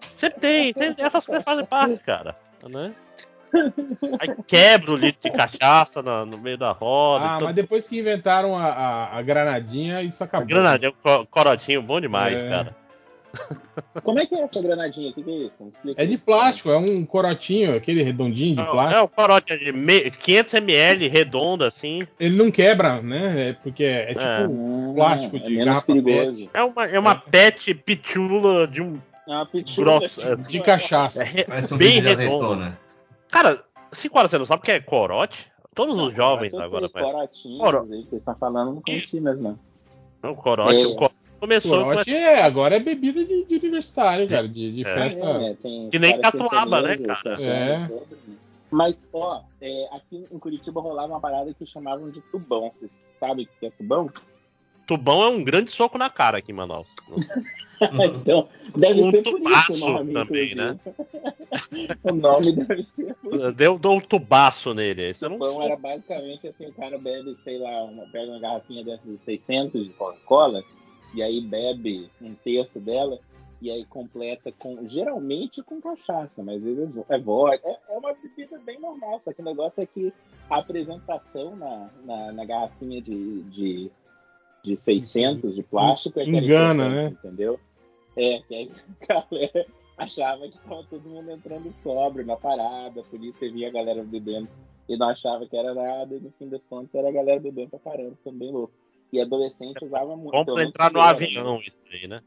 Sempre 0.00 0.40
tem, 0.40 0.74
tem- 0.74 0.94
essas 0.98 1.24
coisas 1.24 1.44
fazem 1.44 1.64
parte, 1.66 1.98
cara. 1.98 2.34
Né? 2.68 2.92
Aí 4.20 4.34
quebra 4.46 4.92
o 4.92 4.96
litro 4.96 5.20
de 5.22 5.30
cachaça 5.36 6.02
na- 6.02 6.24
no 6.24 6.38
meio 6.38 6.58
da 6.58 6.72
roda. 6.72 7.24
Ah, 7.24 7.34
então- 7.36 7.46
mas 7.46 7.54
depois 7.56 7.88
que 7.88 7.98
inventaram 7.98 8.56
a, 8.56 8.66
a- 8.66 9.18
a 9.18 9.22
granadinha, 9.22 10.02
isso 10.02 10.22
acabou. 10.22 10.46
Granadinha, 10.48 10.92
co- 11.02 11.26
corotinho, 11.26 11.82
bom 11.82 12.00
demais, 12.00 12.36
É. 12.38 12.48
cara. 12.48 12.76
Como 14.02 14.18
é 14.18 14.26
que 14.26 14.34
é 14.34 14.40
essa 14.42 14.60
granadinha? 14.62 15.10
O 15.10 15.12
que, 15.12 15.22
que 15.22 15.30
é 15.30 15.34
isso? 15.34 15.72
É 15.96 16.06
de 16.06 16.16
plástico, 16.16 16.70
é 16.70 16.78
um 16.78 17.04
corotinho, 17.04 17.76
aquele 17.76 18.02
redondinho 18.02 18.56
de 18.56 18.62
Não, 18.62 18.68
é 18.68 18.70
plástico. 18.72 19.04
o 19.04 19.08
corote 19.08 19.52
é 19.52 19.56
de 19.56 19.70
me- 19.72 20.10
500ml, 20.10 21.08
redondo 21.08 21.62
assim. 21.64 22.06
Ele 22.18 22.36
não 22.36 22.50
quebra, 22.50 23.02
né? 23.02 23.50
É 23.50 23.52
porque 23.52 23.84
é, 23.84 24.04
é 24.10 24.14
tipo. 24.14 24.20
É. 24.22 24.44
Ah, 24.44 24.94
plástico 24.94 25.36
é 25.36 25.38
de 25.40 25.56
garrafa 25.56 25.86
perigoso. 25.86 26.50
É 26.54 26.62
uma, 26.62 26.86
é 26.86 26.98
uma 26.98 27.14
pet 27.16 27.74
pitula 27.74 28.66
de 28.66 28.80
um. 28.80 28.98
É 29.28 29.30
uma 29.32 29.46
pitula. 29.46 29.98
Grosso, 30.00 30.22
é, 30.22 30.34
De 30.34 30.60
cachaça. 30.60 31.22
é 31.22 31.26
re- 31.26 31.44
Parece 31.44 31.74
um 31.74 31.76
bem 31.76 32.00
de 32.00 32.08
redondo. 32.08 32.44
azeitona. 32.46 32.78
Cara, 33.30 33.62
5 33.92 34.18
horas 34.18 34.30
você 34.30 34.38
não 34.38 34.46
sabe 34.46 34.62
o 34.62 34.64
que 34.64 34.72
é 34.72 34.80
corote? 34.80 35.50
Todos 35.74 35.98
os 35.98 36.14
jovens 36.14 36.52
Eu 36.52 36.58
sei, 36.58 36.66
agora 36.66 36.88
conhecem. 36.88 37.12
Corotinhos 37.12 37.58
Coro- 37.60 37.82
aí 37.92 38.02
que 38.02 38.10
vocês 38.10 38.20
estão 38.20 38.34
falando, 38.36 38.74
não 38.74 38.82
conheci 38.82 39.20
mesmo, 39.20 39.42
não. 39.42 39.58
Não, 40.22 40.34
corote. 40.34 40.82
É. 40.82 40.86
O 40.86 40.94
corote 40.96 41.14
começou 41.38 41.78
com 41.78 41.84
Corote 41.84 42.14
é, 42.14 42.42
agora 42.42 42.76
é 42.76 42.80
bebida 42.80 43.24
de, 43.24 43.44
de 43.44 43.54
universitário, 43.56 44.28
cara, 44.28 44.48
de, 44.48 44.72
de 44.72 44.80
É. 44.82 44.94
festa. 44.94 45.26
É, 45.26 45.54
tem 45.54 45.88
Que 45.90 45.98
nem 45.98 46.18
catuaba, 46.20 46.82
né, 46.82 46.96
cara? 46.96 47.40
É. 47.40 47.78
né? 47.78 47.90
Mas, 48.70 49.08
ó, 49.12 49.42
é, 49.62 49.88
aqui 49.92 50.24
em 50.30 50.38
Curitiba 50.38 50.80
rolava 50.80 51.12
uma 51.14 51.20
parada 51.20 51.54
que 51.54 51.64
chamavam 51.64 52.10
de 52.10 52.20
tubão. 52.22 52.70
Vocês 52.78 53.06
sabem 53.20 53.44
o 53.46 53.48
que 53.60 53.66
é 53.66 53.70
tubão? 53.70 54.10
Tubão 54.86 55.22
é 55.22 55.28
um 55.28 55.44
grande 55.44 55.70
soco 55.70 55.96
na 55.96 56.10
cara 56.10 56.38
aqui 56.38 56.50
em 56.50 56.54
Manaus. 56.54 56.88
então, 58.14 58.48
deve 58.76 59.02
Um 59.02 59.10
ser 59.10 59.22
por 59.22 59.30
isso 59.30 59.36
o 59.36 59.44
tubaço 59.44 59.76
nome. 59.78 60.12
também, 60.12 60.54
né? 60.54 60.78
o 62.04 62.12
nome 62.12 62.52
deve 62.52 62.82
ser 62.82 63.14
por 63.14 63.34
isso. 63.34 63.52
Deu, 63.52 63.78
deu 63.78 63.90
um 63.92 64.00
tubaço 64.00 64.74
nele. 64.74 65.10
Isso 65.10 65.24
eu 65.24 65.30
não 65.30 65.38
Tubão 65.38 65.62
era 65.62 65.76
basicamente 65.76 66.48
assim, 66.48 66.66
o 66.66 66.72
cara 66.72 66.98
bebe, 66.98 67.36
sei 67.44 67.58
lá, 67.58 67.84
uma, 67.84 68.04
pega 68.06 68.30
uma 68.30 68.40
garrafinha 68.40 68.84
dessas 68.84 69.10
de 69.10 69.18
600 69.18 69.84
de 69.84 69.90
Coca-Cola, 69.90 70.62
e 71.14 71.22
aí 71.22 71.40
bebe 71.40 72.10
um 72.20 72.34
terço 72.34 72.80
dela, 72.80 73.18
e 73.60 73.70
aí 73.70 73.84
completa 73.86 74.52
com, 74.52 74.88
geralmente 74.88 75.62
com 75.62 75.80
cachaça, 75.80 76.42
mas 76.42 76.56
às 76.56 76.76
vezes 76.76 76.96
é 77.08 77.18
vodka, 77.18 77.68
é, 77.68 77.78
é 77.88 77.98
uma 77.98 78.14
bebida 78.14 78.58
bem 78.64 78.78
normal, 78.80 79.18
só 79.20 79.32
que 79.32 79.40
o 79.40 79.44
negócio 79.44 79.82
é 79.82 79.86
que 79.86 80.12
a 80.48 80.58
apresentação 80.58 81.56
na, 81.56 81.90
na, 82.04 82.32
na 82.32 82.44
garrafinha 82.44 83.02
de, 83.02 83.42
de, 83.44 83.90
de 84.62 84.76
600 84.76 85.54
de 85.54 85.62
plástico 85.62 86.20
é 86.20 86.24
Engana, 86.24 86.88
né? 86.88 87.06
Entendeu? 87.08 87.58
É, 88.16 88.40
que 88.42 88.54
aí 88.54 88.72
a 89.08 89.14
galera 89.30 89.66
achava 89.96 90.48
que 90.48 90.58
tava 90.58 90.84
todo 90.84 91.08
mundo 91.08 91.30
entrando 91.30 91.72
sóbrio 91.74 92.24
na 92.24 92.36
parada, 92.36 93.00
a 93.00 93.04
polícia 93.04 93.50
via 93.50 93.68
a 93.68 93.72
galera 93.72 94.02
bebendo 94.04 94.48
e 94.88 94.96
não 94.96 95.08
achava 95.08 95.46
que 95.46 95.56
era 95.56 95.74
nada, 95.74 96.14
e 96.14 96.20
no 96.20 96.30
fim 96.32 96.48
das 96.48 96.64
contas 96.64 96.94
era 96.94 97.08
a 97.08 97.12
galera 97.12 97.38
bebendo 97.38 97.70
pra 97.70 97.78
caramba, 97.78 98.16
ficando 98.16 98.38
bem 98.38 98.50
louco. 98.50 98.72
E 99.12 99.20
adolescente 99.20 99.84
usava 99.84 100.16
muito. 100.16 100.32
Vamos 100.32 100.54
pra 100.54 100.64
entrar 100.64 100.90
no 100.90 101.00
era, 101.00 101.10
avião, 101.10 101.60
isso 101.60 101.78
aí, 101.90 102.06
né? 102.06 102.22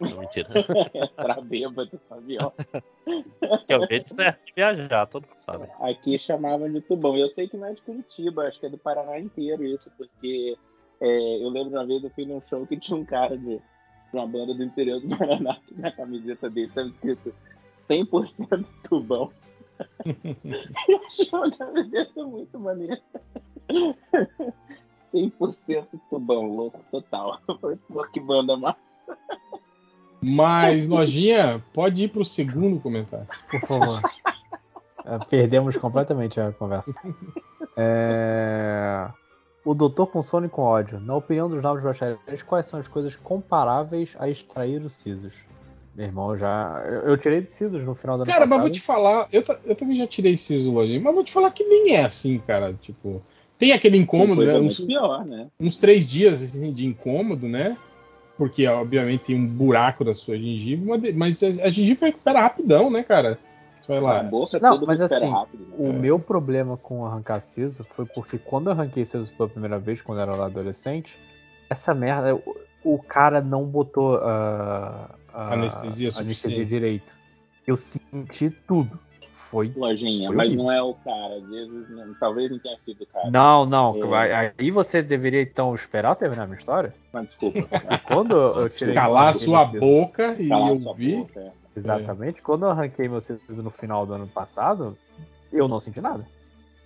Não, 0.00 0.20
mentira. 0.20 0.48
né? 0.48 1.08
pra 1.16 1.40
bêbado 1.40 2.00
avião. 2.10 2.52
que 3.66 3.72
é 3.72 3.78
o 3.78 3.86
jeito 3.86 4.14
certo 4.14 4.44
de 4.46 4.52
viajar, 4.54 5.06
todo 5.06 5.26
mundo 5.26 5.38
sabe. 5.44 5.68
Aqui 5.80 6.18
chamavam 6.18 6.70
de 6.72 6.80
tubão. 6.80 7.16
Eu 7.16 7.28
sei 7.28 7.48
que 7.48 7.56
não 7.56 7.66
é 7.66 7.74
de 7.74 7.82
Curitiba, 7.82 8.44
acho 8.44 8.60
que 8.60 8.66
é 8.66 8.70
do 8.70 8.78
Paraná 8.78 9.18
inteiro 9.18 9.64
isso, 9.64 9.90
porque 9.96 10.56
é, 11.00 11.44
eu 11.44 11.48
lembro 11.48 11.72
uma 11.72 11.86
vez 11.86 12.02
eu 12.02 12.10
fui 12.10 12.24
num 12.24 12.40
show 12.48 12.66
que 12.66 12.78
tinha 12.78 12.98
um 12.98 13.04
cara 13.04 13.36
de 13.36 13.60
uma 14.12 14.26
banda 14.26 14.54
do 14.54 14.62
interior 14.62 15.00
do 15.00 15.16
Paraná 15.16 15.56
que 15.66 15.80
na 15.80 15.90
camiseta 15.90 16.50
dele 16.50 16.68
estava 16.68 16.88
escrito 16.88 17.34
100% 17.88 18.64
tubão. 18.88 19.30
eu 20.88 21.00
achei 21.06 21.28
uma 21.32 21.50
camiseta 21.50 22.24
muito 22.24 22.58
maneira. 22.58 23.00
100% 25.12 25.86
tubão, 26.08 26.46
louco 26.46 26.80
total. 26.90 27.40
Pô, 27.88 28.04
que 28.12 28.20
banda 28.20 28.56
massa. 28.56 29.18
Mas, 30.20 30.86
Lojinha, 30.86 31.62
pode 31.72 32.04
ir 32.04 32.08
pro 32.08 32.24
segundo 32.24 32.80
comentário. 32.80 33.26
Por 33.50 33.60
favor. 33.60 34.00
É, 35.04 35.18
Perdemos 35.28 35.76
completamente 35.76 36.40
a 36.40 36.52
conversa. 36.52 36.94
É, 37.76 39.10
O 39.64 39.74
doutor 39.74 40.08
com 40.08 40.20
sono 40.20 40.46
e 40.46 40.48
com 40.48 40.62
ódio. 40.62 40.98
Na 40.98 41.14
opinião 41.14 41.48
dos 41.48 41.62
novos 41.62 41.82
bacharéis, 41.82 42.42
quais 42.44 42.66
são 42.66 42.80
as 42.80 42.88
coisas 42.88 43.14
comparáveis 43.14 44.16
a 44.18 44.28
extrair 44.28 44.82
o 44.82 44.90
Sisos? 44.90 45.34
Meu 45.94 46.06
irmão, 46.06 46.36
já. 46.36 46.82
Eu, 46.86 47.00
eu 47.10 47.16
tirei 47.18 47.40
de 47.42 47.52
Sisos 47.52 47.84
no 47.84 47.94
final 47.94 48.16
ano 48.16 48.26
Cara, 48.26 48.46
mas 48.46 48.60
vou 48.60 48.70
te 48.70 48.80
falar, 48.80 49.28
eu, 49.30 49.44
eu 49.64 49.74
também 49.76 49.96
já 49.96 50.06
tirei 50.06 50.34
do 50.36 50.72
Lojinha, 50.72 51.00
mas 51.00 51.14
vou 51.14 51.22
te 51.22 51.32
falar 51.32 51.50
que 51.50 51.62
nem 51.64 51.94
é 51.94 52.04
assim, 52.04 52.38
cara. 52.38 52.74
Tipo, 52.80 53.22
tem 53.58 53.72
aquele 53.72 53.96
incômodo, 53.98 54.36
Coisa 54.36 54.54
né? 54.54 54.58
Uns, 54.58 54.80
pior, 54.80 55.24
né? 55.24 55.46
uns 55.60 55.76
três 55.76 56.08
dias 56.08 56.42
assim, 56.42 56.72
de 56.72 56.86
incômodo, 56.86 57.46
né? 57.46 57.76
Porque, 58.36 58.66
obviamente, 58.66 59.26
tem 59.26 59.36
um 59.36 59.46
buraco 59.46 60.04
da 60.04 60.14
sua 60.14 60.36
gengiva, 60.36 60.82
mas, 60.86 61.02
de- 61.02 61.12
mas 61.12 61.42
a, 61.42 61.66
a 61.66 61.70
gengiva 61.70 62.06
recupera 62.06 62.40
rapidão, 62.40 62.90
né, 62.90 63.02
cara? 63.04 63.38
Lá. 63.88 64.22
boca 64.22 64.58
Não, 64.60 64.80
mas 64.86 65.00
assim, 65.00 65.28
rápido. 65.30 65.60
né? 65.66 65.74
O 65.78 65.92
meu 65.92 66.18
problema 66.18 66.76
com 66.76 67.04
arrancar 67.06 67.40
siso 67.40 67.84
foi 67.84 68.04
porque 68.06 68.38
quando 68.38 68.68
eu 68.68 68.72
arranquei 68.72 69.04
siso 69.04 69.32
pela 69.32 69.48
primeira 69.48 69.78
vez, 69.78 70.00
quando 70.00 70.18
eu 70.18 70.22
era 70.22 70.36
lá 70.36 70.46
adolescente, 70.46 71.18
essa 71.68 71.92
merda, 71.94 72.34
o, 72.34 72.56
o 72.84 73.02
cara 73.02 73.40
não 73.40 73.64
botou 73.64 74.16
ah, 74.16 75.10
a 75.32 75.54
Anestesia 75.54 76.08
anestesia 76.08 76.10
suficiente. 76.12 76.64
direito. 76.64 77.16
Eu 77.66 77.76
senti 77.76 78.50
tudo. 78.50 78.98
Foi. 79.30 79.72
Lojinha, 79.76 80.26
Foi 80.28 80.36
mas 80.36 80.46
horrível. 80.46 80.64
não 80.64 80.72
é 80.72 80.82
o 80.82 80.94
cara. 80.94 81.36
Às 81.36 81.48
vezes, 81.48 81.90
não- 81.90 82.14
talvez 82.14 82.50
não 82.50 82.58
tenha 82.58 82.78
sido 82.78 83.02
o 83.02 83.06
cara. 83.06 83.30
Não, 83.30 83.66
não. 83.66 84.14
É. 84.14 84.52
aí- 84.58 84.70
você 84.70 85.02
deveria 85.02 85.42
então 85.42 85.74
esperar 85.74 86.14
terminar 86.16 86.44
a 86.44 86.46
minha 86.46 86.58
história. 86.58 86.94
Mas 87.12 87.26
desculpa. 87.28 87.60
Quando 88.06 88.34
eu 88.36 88.68
tirei 88.68 88.94
Calar 88.94 89.34
sua 89.34 89.64
boca 89.64 90.36
e 90.38 90.48
Calar 90.48 90.76
sua 90.78 90.88
ouvir. 90.90 91.16
boca, 91.18 91.40
é. 91.40 91.52
Exatamente. 91.76 92.42
Quando 92.42 92.64
eu 92.64 92.70
arranquei 92.70 93.08
meu 93.08 93.20
siso 93.20 93.62
no 93.62 93.70
final 93.70 94.06
do 94.06 94.14
ano 94.14 94.26
passado, 94.26 94.96
eu 95.52 95.68
não 95.68 95.80
senti 95.80 96.00
nada. 96.00 96.26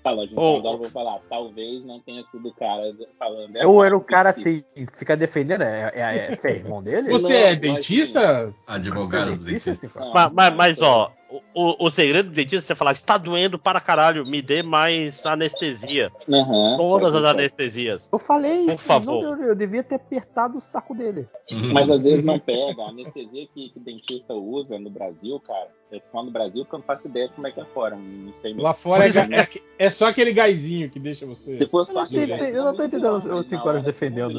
Tá, 0.07 0.13
Lojinha, 0.13 0.41
Ô, 0.41 0.59
então 0.59 0.59
agora 0.59 0.75
eu 0.75 0.79
vou 0.79 0.91
falar. 0.91 1.21
Talvez 1.29 1.85
não 1.85 1.99
tenha 1.99 2.23
sido 2.31 2.49
o 2.49 2.55
cara 2.55 2.95
falando. 3.19 3.57
Eu 3.57 3.83
era 3.83 3.97
o 3.97 4.01
cara 4.01 4.31
assim, 4.31 4.63
fica 4.93 5.17
defendendo, 5.17 5.63
é, 5.63 5.91
é, 5.93 6.01
é, 6.01 6.37
você 6.37 6.51
é 6.51 6.55
irmão 6.55 6.81
dele? 6.81 7.09
Você 7.09 7.33
Não, 7.33 7.47
é 7.49 7.57
dentista? 7.57 8.53
Advogado 8.69 9.35
do 9.37 9.49
é 9.49 9.53
dentista, 9.53 9.71
dentista. 9.71 9.71
assim? 9.71 9.91
Não, 9.99 10.13
Mas, 10.13 10.33
mas, 10.33 10.55
mas, 10.55 10.81
ó, 10.81 11.13
o, 11.55 11.87
o 11.87 11.91
segredo 11.91 12.29
do 12.29 12.35
dentista 12.35 12.59
é 12.59 12.61
você 12.63 12.75
falar, 12.75 12.93
está 12.93 13.19
doendo 13.19 13.59
para 13.59 13.81
caralho, 13.81 14.25
me 14.29 14.41
dê 14.41 14.63
mais 14.63 15.25
anestesia. 15.27 16.13
Aham, 16.29 16.77
Todas 16.77 17.15
as 17.15 17.25
anestesias. 17.25 18.09
Eu 18.13 18.19
falei, 18.19 18.67
Por 18.67 18.79
favor. 18.79 19.23
não, 19.23 19.43
eu, 19.43 19.55
devia 19.55 19.83
ter 19.83 19.97
apertado 19.97 20.59
o 20.59 20.61
saco 20.61 20.95
dele. 20.95 21.27
Uhum. 21.51 21.73
Mas 21.73 21.91
às 21.91 22.05
vezes 22.05 22.25
não 22.25 22.39
pega. 22.39 22.83
A 22.83 22.89
anestesia 22.91 23.47
que, 23.53 23.71
que 23.71 23.79
o 23.79 23.81
dentista 23.81 24.35
usa 24.35 24.79
no 24.79 24.91
Brasil, 24.91 25.41
cara, 25.41 25.69
Eu 25.91 26.01
tô 26.01 26.11
falando 26.11 26.27
do 26.29 26.33
Brasil 26.33 26.65
porque 26.65 26.75
eu 26.77 26.79
não 26.79 26.87
faço 26.87 27.09
ideia 27.09 27.29
de 27.29 27.35
como 27.35 27.47
é 27.47 27.53
que 27.53 27.61
é 27.61 27.65
fora. 27.67 27.97
Não 27.97 28.33
sei 28.43 28.55
Lá 28.55 28.75
fora 28.75 29.07
é, 29.07 29.11
ga- 29.11 29.29
é, 29.31 29.49
é 29.87 29.91
só 29.91 30.09
aquele 30.09 30.33
gásinho 30.33 30.91
que 30.91 30.99
deixa 30.99 31.25
você. 31.27 31.59
Se 31.59 31.67
for 31.67 31.81
Eu 31.81 31.85
só 31.87 31.93
não, 32.01 32.07
sei- 32.07 32.31
eu 32.55 32.65
não 32.65 32.75
tô 32.75 32.85
entendendo 32.85 33.15
os 33.15 33.47
5 33.47 33.69
horas 33.69 33.83
defendendo. 33.83 34.39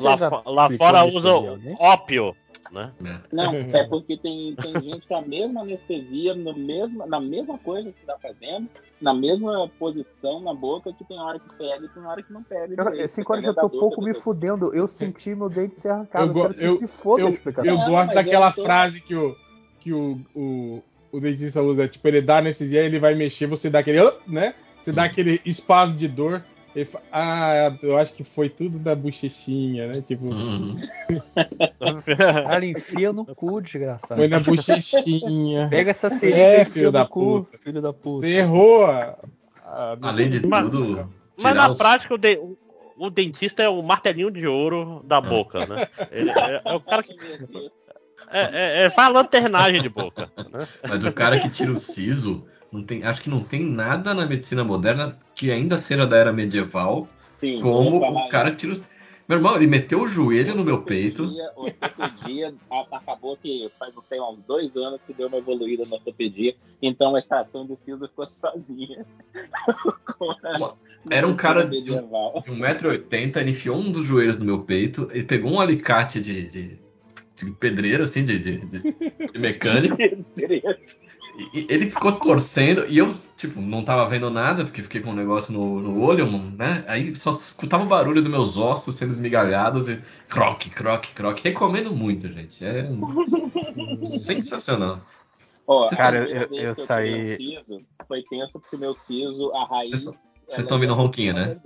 Lá, 0.00 0.42
lá 0.46 0.70
fora 0.70 1.04
usa 1.04 1.30
alguém? 1.30 1.76
ópio, 1.80 2.36
né? 2.70 2.92
É. 3.04 3.18
Não, 3.32 3.52
é 3.76 3.84
porque 3.88 4.16
tem, 4.16 4.54
tem 4.56 4.72
gente 4.82 5.06
que 5.06 5.14
a 5.14 5.22
mesma 5.22 5.62
anestesia, 5.62 6.34
no 6.34 6.52
mesmo, 6.54 7.06
na 7.06 7.20
mesma 7.20 7.58
coisa 7.58 7.90
que 7.92 8.04
tá 8.06 8.16
fazendo, 8.20 8.68
na 9.00 9.14
mesma 9.14 9.68
posição 9.78 10.40
na 10.40 10.52
boca, 10.52 10.92
que 10.92 11.04
tem 11.04 11.18
hora 11.18 11.38
que 11.38 11.48
pega 11.56 11.84
e 11.84 11.88
tem 11.88 12.04
hora 12.04 12.22
que 12.22 12.32
não 12.32 12.42
pega. 12.42 12.74
Cara, 12.76 12.90
direito. 12.90 13.10
5 13.10 13.32
horas 13.32 13.44
já 13.44 13.54
tô 13.54 13.70
pouco 13.70 14.02
me 14.02 14.14
fudendo. 14.14 14.74
Eu 14.74 14.86
senti 14.88 15.34
meu 15.34 15.48
dente 15.48 15.78
ser 15.80 15.88
arrancado. 15.90 16.26
Eu 16.26 16.36
Eu, 16.36 16.42
quero 16.42 16.54
que 16.54 16.64
eu- 16.64 16.76
se 16.76 16.88
foda 16.88 17.22
Eu, 17.22 17.64
eu 17.64 17.76
Não, 17.78 17.86
gosto 17.86 18.14
daquela 18.14 18.48
eu 18.48 18.54
tô- 18.54 18.62
frase 18.62 19.00
que 19.00 19.14
o, 19.14 19.36
que 19.80 19.92
o, 19.92 20.20
o, 20.34 20.82
o 21.12 21.20
dentista 21.20 21.62
usa, 21.62 21.86
tipo, 21.88 22.06
ele 22.08 22.20
dá 22.20 22.38
anestesia, 22.38 22.82
ele 22.82 22.98
vai 22.98 23.14
mexer, 23.14 23.46
você 23.46 23.70
dá 23.70 23.78
aquele, 23.78 24.00
né? 24.26 24.54
Você 24.80 24.92
dá 24.92 25.04
aquele 25.04 25.40
espaço 25.44 25.96
de 25.96 26.06
dor. 26.08 26.42
Ele 26.76 26.84
fala, 26.84 27.04
ah, 27.10 27.76
eu 27.82 27.96
acho 27.96 28.14
que 28.14 28.22
foi 28.22 28.48
tudo 28.48 28.78
da 28.78 28.94
bochechinha, 28.94 29.88
né? 29.88 30.02
Tipo, 30.02 30.26
Uhum. 30.26 30.76
Caralho, 32.16 32.64
enfia 32.64 33.12
no 33.12 33.24
cu, 33.24 33.60
desgraçado. 33.60 34.16
foi 34.16 34.28
na 34.28 34.40
bochechinha. 34.40 35.68
Pega 35.70 35.90
essa 35.90 36.10
seringa 36.10 36.38
É, 36.40 36.58
e 36.58 36.62
enfia 36.62 36.72
filho 36.72 36.86
no 36.86 36.92
da 36.92 37.06
cu, 37.06 37.44
puta. 37.44 37.58
filho 37.58 37.82
da 37.82 37.92
puta. 37.92 38.20
Você 38.20 38.28
errou 38.28 38.86
a. 38.86 39.16
a- 39.64 39.96
Além 40.02 40.28
de 40.30 40.46
Mas- 40.46 40.64
tudo. 40.64 41.12
Mas 41.40 41.54
na 41.54 41.70
os- 41.70 41.78
prática, 41.78 42.14
o, 42.14 42.18
de- 42.18 42.36
o- 42.38 42.56
o 42.98 43.10
dentista 43.10 43.62
é 43.62 43.68
o 43.68 43.82
martelinho 43.82 44.30
de 44.30 44.46
ouro 44.46 45.02
da 45.04 45.20
boca, 45.20 45.64
né? 45.66 45.86
Ele 46.12 46.30
é, 46.30 46.62
é 46.64 46.72
o 46.74 46.80
cara 46.80 47.02
que 47.02 47.12
é, 48.30 48.40
é, 48.40 48.84
é, 48.86 48.90
faz 48.90 49.12
lanternagem 49.12 49.80
de 49.80 49.88
boca. 49.88 50.30
Né? 50.52 50.66
Mas 50.88 51.04
o 51.04 51.12
cara 51.12 51.38
que 51.38 51.48
tira 51.48 51.70
o 51.72 51.76
siso, 51.76 52.44
não 52.72 52.82
tem, 52.82 53.02
acho 53.04 53.22
que 53.22 53.30
não 53.30 53.40
tem 53.42 53.62
nada 53.64 54.12
na 54.14 54.26
medicina 54.26 54.64
moderna 54.64 55.16
que 55.38 55.52
ainda 55.52 55.78
seja 55.78 56.04
da 56.04 56.16
era 56.16 56.32
medieval, 56.32 57.08
Sim, 57.38 57.60
como 57.60 57.98
o 57.98 58.28
cara 58.28 58.50
que 58.50 58.56
tira 58.56 58.72
os. 58.72 58.82
Meu 59.28 59.38
irmão, 59.38 59.54
ele 59.54 59.66
meteu 59.66 60.00
o 60.00 60.08
joelho 60.08 60.54
no 60.54 60.64
meu 60.64 60.82
peito. 60.82 61.30
Ortopedia, 61.54 62.54
acabou 62.90 63.36
que 63.36 63.70
faz, 63.78 63.94
sei, 64.04 64.18
uns 64.20 64.42
dois 64.48 64.74
anos 64.74 65.04
que 65.04 65.12
deu 65.12 65.28
uma 65.28 65.36
evoluída 65.38 65.84
na 65.88 65.96
ortopedia, 65.96 66.56
então 66.82 67.14
a 67.14 67.20
estação 67.20 67.66
de 67.66 67.76
siso 67.76 68.08
ficou 68.08 68.26
sozinha. 68.26 69.06
Era 71.10 71.26
um 71.26 71.36
cara 71.36 71.66
medieval. 71.66 72.42
De 72.44 72.50
1,80m, 72.50 73.36
ele 73.36 73.50
enfiou 73.50 73.76
um 73.76 73.92
dos 73.92 74.06
joelhos 74.06 74.38
no 74.38 74.44
meu 74.44 74.62
peito, 74.62 75.08
ele 75.12 75.24
pegou 75.24 75.52
um 75.52 75.60
alicate 75.60 76.20
de, 76.20 76.50
de, 76.50 76.78
de 77.36 77.50
pedreiro, 77.52 78.02
assim, 78.04 78.24
de, 78.24 78.38
de, 78.38 78.58
de- 78.58 78.82
de 79.32 79.38
mecânico, 79.38 79.96
e, 81.54 81.66
ele 81.70 81.90
ficou 81.90 82.12
torcendo, 82.12 82.84
e 82.88 82.98
eu, 82.98 83.14
tipo, 83.36 83.60
não 83.60 83.84
tava 83.84 84.08
vendo 84.08 84.28
nada, 84.30 84.64
porque 84.64 84.82
fiquei 84.82 85.00
com 85.00 85.10
um 85.10 85.14
negócio 85.14 85.52
no, 85.52 85.80
no 85.80 86.00
olho, 86.02 86.26
né? 86.30 86.84
Aí 86.88 87.14
só 87.14 87.30
escutava 87.30 87.84
o 87.84 87.86
barulho 87.86 88.20
dos 88.20 88.30
meus 88.30 88.56
ossos 88.56 88.94
sendo 88.96 89.10
esmigalhados 89.12 89.88
e 89.88 90.02
croque, 90.28 90.68
croque, 90.70 91.12
croque. 91.14 91.44
Recomendo 91.48 91.92
muito, 91.94 92.26
gente. 92.32 92.64
É 92.64 92.88
sensacional. 94.06 95.00
Ó, 95.66 95.84
a 95.86 95.90
Cara, 95.90 96.28
eu- 96.28 96.48
eu 96.52 96.74
que 96.74 96.80
saí- 96.80 97.36
um 97.70 97.84
foi 98.06 98.22
tenso 98.24 98.58
porque 98.58 98.76
meu 98.76 98.94
siso, 98.94 99.52
a 99.54 99.66
raiz. 99.66 99.90
Vocês 99.90 100.04
tão- 100.04 100.14
ela 100.14 100.54
vocês 100.54 100.66
tão 100.66 100.74
é 100.74 100.78
ouvindo 100.78 100.94
bem 100.96 101.04
ronquinho, 101.04 101.34
né? 101.34 101.60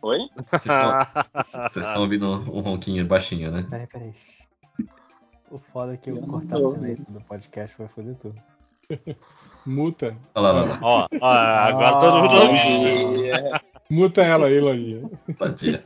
Oi? 0.00 0.18
Vocês 0.52 0.64
estão- 0.64 1.82
estão 1.82 2.00
ouvindo 2.02 2.26
um 2.30 2.60
ronquinho 2.60 3.04
baixinho, 3.06 3.50
né? 3.50 3.66
Peraí, 3.68 3.86
peraí. 3.88 4.12
O 5.50 5.58
foda 5.58 5.94
é 5.94 5.96
que 5.96 6.10
eu 6.10 6.16
Eu 6.16 6.22
cortar 6.22 6.58
o 6.58 6.70
silêncio 6.72 7.04
do 7.08 7.20
podcast 7.22 7.76
vai 7.76 7.88
foder 7.88 8.14
tudo. 8.14 8.40
Muta. 9.66 10.16
Olha 10.34 10.52
lá, 10.52 10.60
olha 10.62 10.68
lá. 10.72 10.78
Ó, 10.82 11.08
ó, 11.20 11.26
agora 11.28 12.00
todo 12.00 12.16
mundo 12.22 12.36
Ah. 12.36 12.40
ouviu. 12.44 13.26
E, 13.26 13.68
Muta 13.90 14.22
ela 14.22 14.46
aí, 14.48 14.60
Lojinha. 14.60 15.08
Tadinha. 15.38 15.82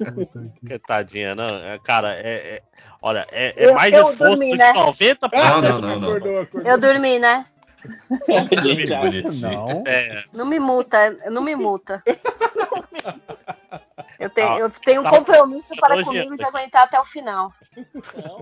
Que 0.66 0.78
tadinha, 0.81 1.34
não. 1.36 1.48
é, 1.56 1.78
Cara, 1.84 2.14
é. 2.14 2.56
é- 2.56 2.62
olha, 3.00 3.26
é, 3.31 3.55
é 3.56 3.68
Eu- 3.68 3.74
mais 3.74 3.92
eu 3.92 4.00
esforço 4.10 4.24
dormi, 4.24 4.50
de 4.52 4.56
né? 4.58 4.72
90%. 4.72 5.28
Não, 5.32 5.60
não, 5.62 5.81
não, 5.81 6.00
não. 6.00 6.08
Acordou, 6.08 6.40
acordou. 6.40 6.70
Eu 6.72 6.78
dormi, 6.78 7.18
né? 7.20 7.47
Que 8.24 8.86
Já- 8.86 9.00
bonitinho. 9.00 9.50
Não. 9.50 9.84
É, 9.86 10.24
Não 10.32 10.47
me 10.47 10.58
multa, 10.60 11.10
não 11.31 11.42
me 11.42 11.55
multa. 11.56 12.02
Eu 14.23 14.31
tenho, 14.31 14.49
Ah, 14.52 14.59
eu 14.60 14.70
tenho 14.70 15.01
um 15.01 15.05
tá- 15.05 15.10
compromisso 15.10 15.68
para 15.81 15.97
nojento. 15.97 16.07
comigo 16.10 16.36
de 16.36 16.44
aguentar 16.44 16.84
até 16.84 17.01
o 17.01 17.05
final. 17.05 17.52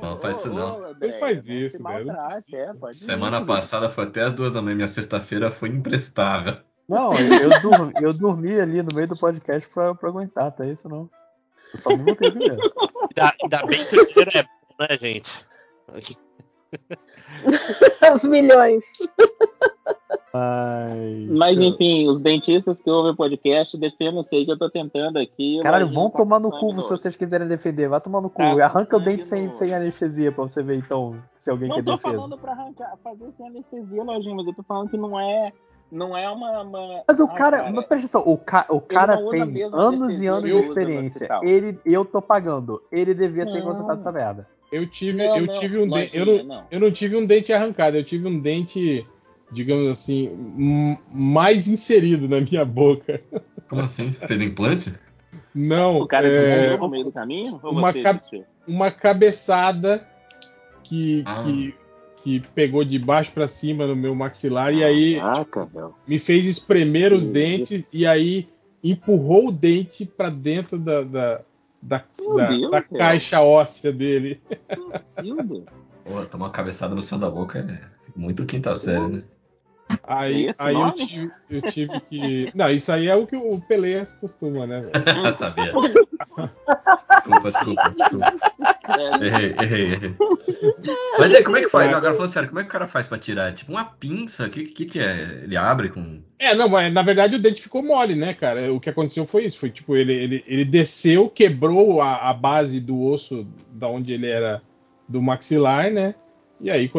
Não, 0.03 0.21
faz 0.21 0.39
isso 0.39 0.53
não. 0.53 0.79
Não 0.79 1.19
faz 1.19 1.47
não 1.47 1.55
isso, 1.55 1.83
velho. 1.83 2.07
maltrate, 2.07 2.55
é, 2.57 2.73
Semana 2.93 3.39
ir. 3.41 3.47
passada 3.47 3.89
foi 3.89 4.05
até 4.05 4.23
as 4.23 4.33
duas 4.35 4.53
da 4.53 4.61
manhã. 4.61 4.77
Minha 4.77 4.89
sexta-feira 4.89 5.51
foi 5.51 5.71
imprestável. 5.71 6.59
Não, 6.89 7.15
eu, 7.15 7.51
eu 7.51 7.61
dormi, 7.63 7.93
eu 8.03 8.13
dormi 8.13 8.61
ali 8.61 8.83
no 8.83 8.95
meio 8.95 9.09
do 9.09 9.17
podcast 9.17 9.69
pra, 9.71 9.95
pra 9.95 10.09
aguentar, 10.11 10.53
tá 10.53 10.67
isso 10.67 10.89
não. 10.89 11.09
Eu 11.73 11.79
só 11.79 11.91
me 11.91 11.99
botei 11.99 12.31
primeiro. 12.31 12.59
ainda, 13.17 13.35
ainda 13.43 13.67
bem 13.67 13.87
que 13.87 14.01
o 14.01 14.07
dinheiro 14.07 14.31
é 14.35 14.43
bom, 14.43 14.75
né, 14.81 14.99
gente? 15.01 15.47
Os 15.89 16.19
milhões. 18.25 18.83
Mas. 20.33 21.29
Mas 21.31 21.59
enfim, 21.59 22.09
os 22.09 22.21
dentistas 22.21 22.81
que 22.81 22.89
ouvem 22.89 23.13
o 23.13 23.17
podcast 23.17 23.77
defendem 23.77 24.23
sei 24.25 24.45
que 24.45 24.53
eu 24.53 24.59
tô 24.59 24.71
tentando 24.71 25.19
aqui. 25.19 25.59
Caralho, 25.63 25.89
vão 25.89 26.09
tá 26.09 26.19
tomar 26.19 26.39
no 26.39 26.51
cu 26.51 26.71
se 26.81 26.89
vocês 26.89 27.17
quiserem 27.17 27.49
defender. 27.49 27.89
Vai 27.89 28.01
tomar 28.01 28.21
no 28.21 28.31
cu. 28.31 28.39
Tá 28.39 28.65
Arranca 28.65 28.97
o 28.97 29.01
dente 29.01 29.25
sem, 29.25 29.49
sem 29.49 29.75
anestesia 29.75 30.31
pra 30.31 30.45
você 30.45 30.63
ver 30.63 30.77
então 30.77 31.17
se 31.35 31.51
alguém 31.51 31.69
Não 31.69 31.77
quer 31.77 31.85
tô 31.85 31.97
defesa. 31.97 32.15
falando 32.17 32.39
pra 32.39 32.53
arrancar, 32.53 32.97
fazer 33.03 33.31
sem 33.37 33.47
anestesia, 33.49 34.03
lojinha, 34.03 34.35
mas 34.37 34.47
eu 34.47 34.55
tô 34.55 34.63
falando 34.63 34.89
que 34.89 34.97
não 34.97 35.19
é, 35.19 35.53
não 35.91 36.17
é 36.17 36.31
uma. 36.31 36.63
uma- 36.63 37.03
Mas 37.09 37.19
o 37.19 37.29
Ai, 37.29 37.37
cara, 37.37 37.63
mas 37.73 37.87
presta 37.87 38.07
atenção, 38.19 38.23
o, 38.25 38.39
ca, 38.39 38.67
o 38.69 38.81
cara 38.81 39.21
não 39.21 39.31
tem 39.31 39.63
anos 39.65 40.21
e 40.21 40.27
anos 40.29 40.49
de 40.51 40.57
experiência. 40.59 41.29
Ele, 41.43 41.79
eu 41.85 42.05
tô 42.05 42.23
pagando. 42.23 42.81
Ele 42.93 43.15
devia 43.15 43.45
ter 43.47 43.59
Não. 43.59 43.67
consertado 43.67 44.01
essa 44.01 44.13
merda. 44.13 44.47
Eu 44.71 44.87
tive, 44.87 45.19
Não, 45.19 45.37
eu 45.37 45.47
não, 45.47 45.61
tive 45.61 45.79
um 45.79 45.89
dente. 45.89 46.17
Eu 46.17 46.27
não, 46.27 46.45
não. 46.45 46.65
eu 46.71 46.81
não 46.81 46.91
tive 46.91 47.17
um 47.17 47.27
dente 47.27 47.53
arrancado, 47.53 47.97
eu 47.97 48.05
tive 48.05 48.29
um 48.29 48.39
dente, 48.39 49.05
digamos 49.51 49.89
assim, 49.89 50.97
mais 51.13 51.67
inserido 51.69 52.29
na 52.29 52.41
minha 52.41 52.65
boca. 52.65 53.21
Como 53.69 53.83
assim? 53.83 54.11
Você 54.11 54.27
fez 54.27 54.41
implante? 54.43 54.93
Não, 55.55 56.01
O 56.01 56.07
cara 56.07 56.27
é, 56.29 56.77
no 56.77 56.89
meio 56.89 57.05
do 57.05 57.13
caminho? 57.13 57.59
Ou 57.63 57.73
uma 57.73 57.93
desviou? 57.93 58.45
uma 58.67 58.91
cabeçada 58.91 60.07
que, 60.85 61.23
Ah. 61.27 61.43
que, 61.45 61.75
que 62.23 62.41
pegou 62.55 62.85
de 62.85 62.99
baixo 62.99 63.33
pra 63.33 63.49
cima 63.49 63.87
no 63.87 63.97
meu 63.97 64.15
maxilar 64.15 64.73
e 64.73 64.85
aí 64.85 65.17
Caraca, 65.21 65.69
me 66.07 66.19
fez 66.19 66.47
espremer 66.47 67.13
os 67.13 67.27
dentes 67.27 67.89
e 67.93 68.07
aí 68.07 68.49
empurrou 68.83 69.49
o 69.49 69.53
dente 69.53 70.05
pra 70.07 70.31
dentro 70.31 70.79
da, 70.79 71.03
da, 71.03 71.41
da, 71.83 72.05
Meu 72.19 72.37
da- 72.37 72.49
Deus 72.49 72.71
da 72.71 72.83
caixa 72.83 73.41
óssea 73.41 73.93
dele. 73.93 74.41
Hildo. 75.23 75.67
Pô, 76.05 76.25
tomar 76.27 76.47
uma 76.47 76.53
cabeçada 76.53 76.95
no 76.95 77.03
céu 77.03 77.19
da 77.19 77.31
boca 77.31 77.59
é 77.59 78.19
muito 78.19 78.45
quinta 78.47 78.75
série, 78.75 79.07
né? 79.07 79.23
Aí, 80.13 80.51
aí 80.59 80.75
eu, 80.75 80.93
tive, 80.93 81.31
eu 81.49 81.63
tive 81.63 82.01
que. 82.01 82.51
Não, 82.55 82.69
isso 82.69 82.91
aí 82.91 83.07
é 83.07 83.15
o 83.15 83.29
que 83.29 83.37
o 83.37 83.61
Pelé 83.61 84.05
costuma, 84.21 84.67
né? 84.67 84.81
velho? 84.81 84.93
Sabia. 85.39 85.73
Desculpa, 87.17 87.53
desculpa, 87.53 87.95
desculpa. 87.97 88.35
É, 88.99 89.27
Errei, 89.27 89.55
errei, 89.61 89.93
errei. 89.93 90.17
Mas 91.17 91.33
aí, 91.33 91.45
como 91.45 91.59
é 91.59 91.61
que 91.61 91.69
faz? 91.69 91.89
Não, 91.89 91.99
agora 91.99 92.15
falando 92.15 92.33
sério, 92.33 92.49
como 92.49 92.59
é 92.59 92.65
que 92.65 92.69
o 92.69 92.73
cara 92.73 92.89
faz 92.89 93.07
pra 93.07 93.19
tirar? 93.19 93.53
Tipo 93.53 93.71
uma 93.71 93.85
pinça? 93.85 94.47
O 94.47 94.51
que, 94.51 94.65
que, 94.65 94.85
que 94.85 94.99
é? 94.99 95.43
Ele 95.45 95.57
abre 95.57 95.91
com. 95.91 96.21
É, 96.41 96.57
não, 96.57 96.69
mas 96.69 96.93
na 96.93 97.03
verdade 97.03 97.37
o 97.37 97.39
dente 97.39 97.63
ficou 97.63 97.81
mole, 97.81 98.17
né, 98.17 98.35
cara? 98.35 98.73
O 98.73 98.81
que 98.81 98.91
aconteceu 98.91 99.25
foi 99.25 99.45
isso. 99.45 99.61
Foi 99.61 99.71
tipo, 99.71 99.95
ele, 99.95 100.13
ele, 100.13 100.45
ele 100.45 100.65
desceu, 100.65 101.29
quebrou 101.29 102.03
a, 102.03 102.31
a 102.31 102.35
base 102.35 102.81
do 102.81 103.01
osso 103.01 103.47
da 103.71 103.87
onde 103.87 104.13
ele 104.13 104.29
era 104.29 104.61
do 105.09 105.23
maxilar, 105.23 105.93
né? 105.93 106.17
E 106.61 106.69
aí, 106.69 106.91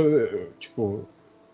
tipo, 0.60 1.08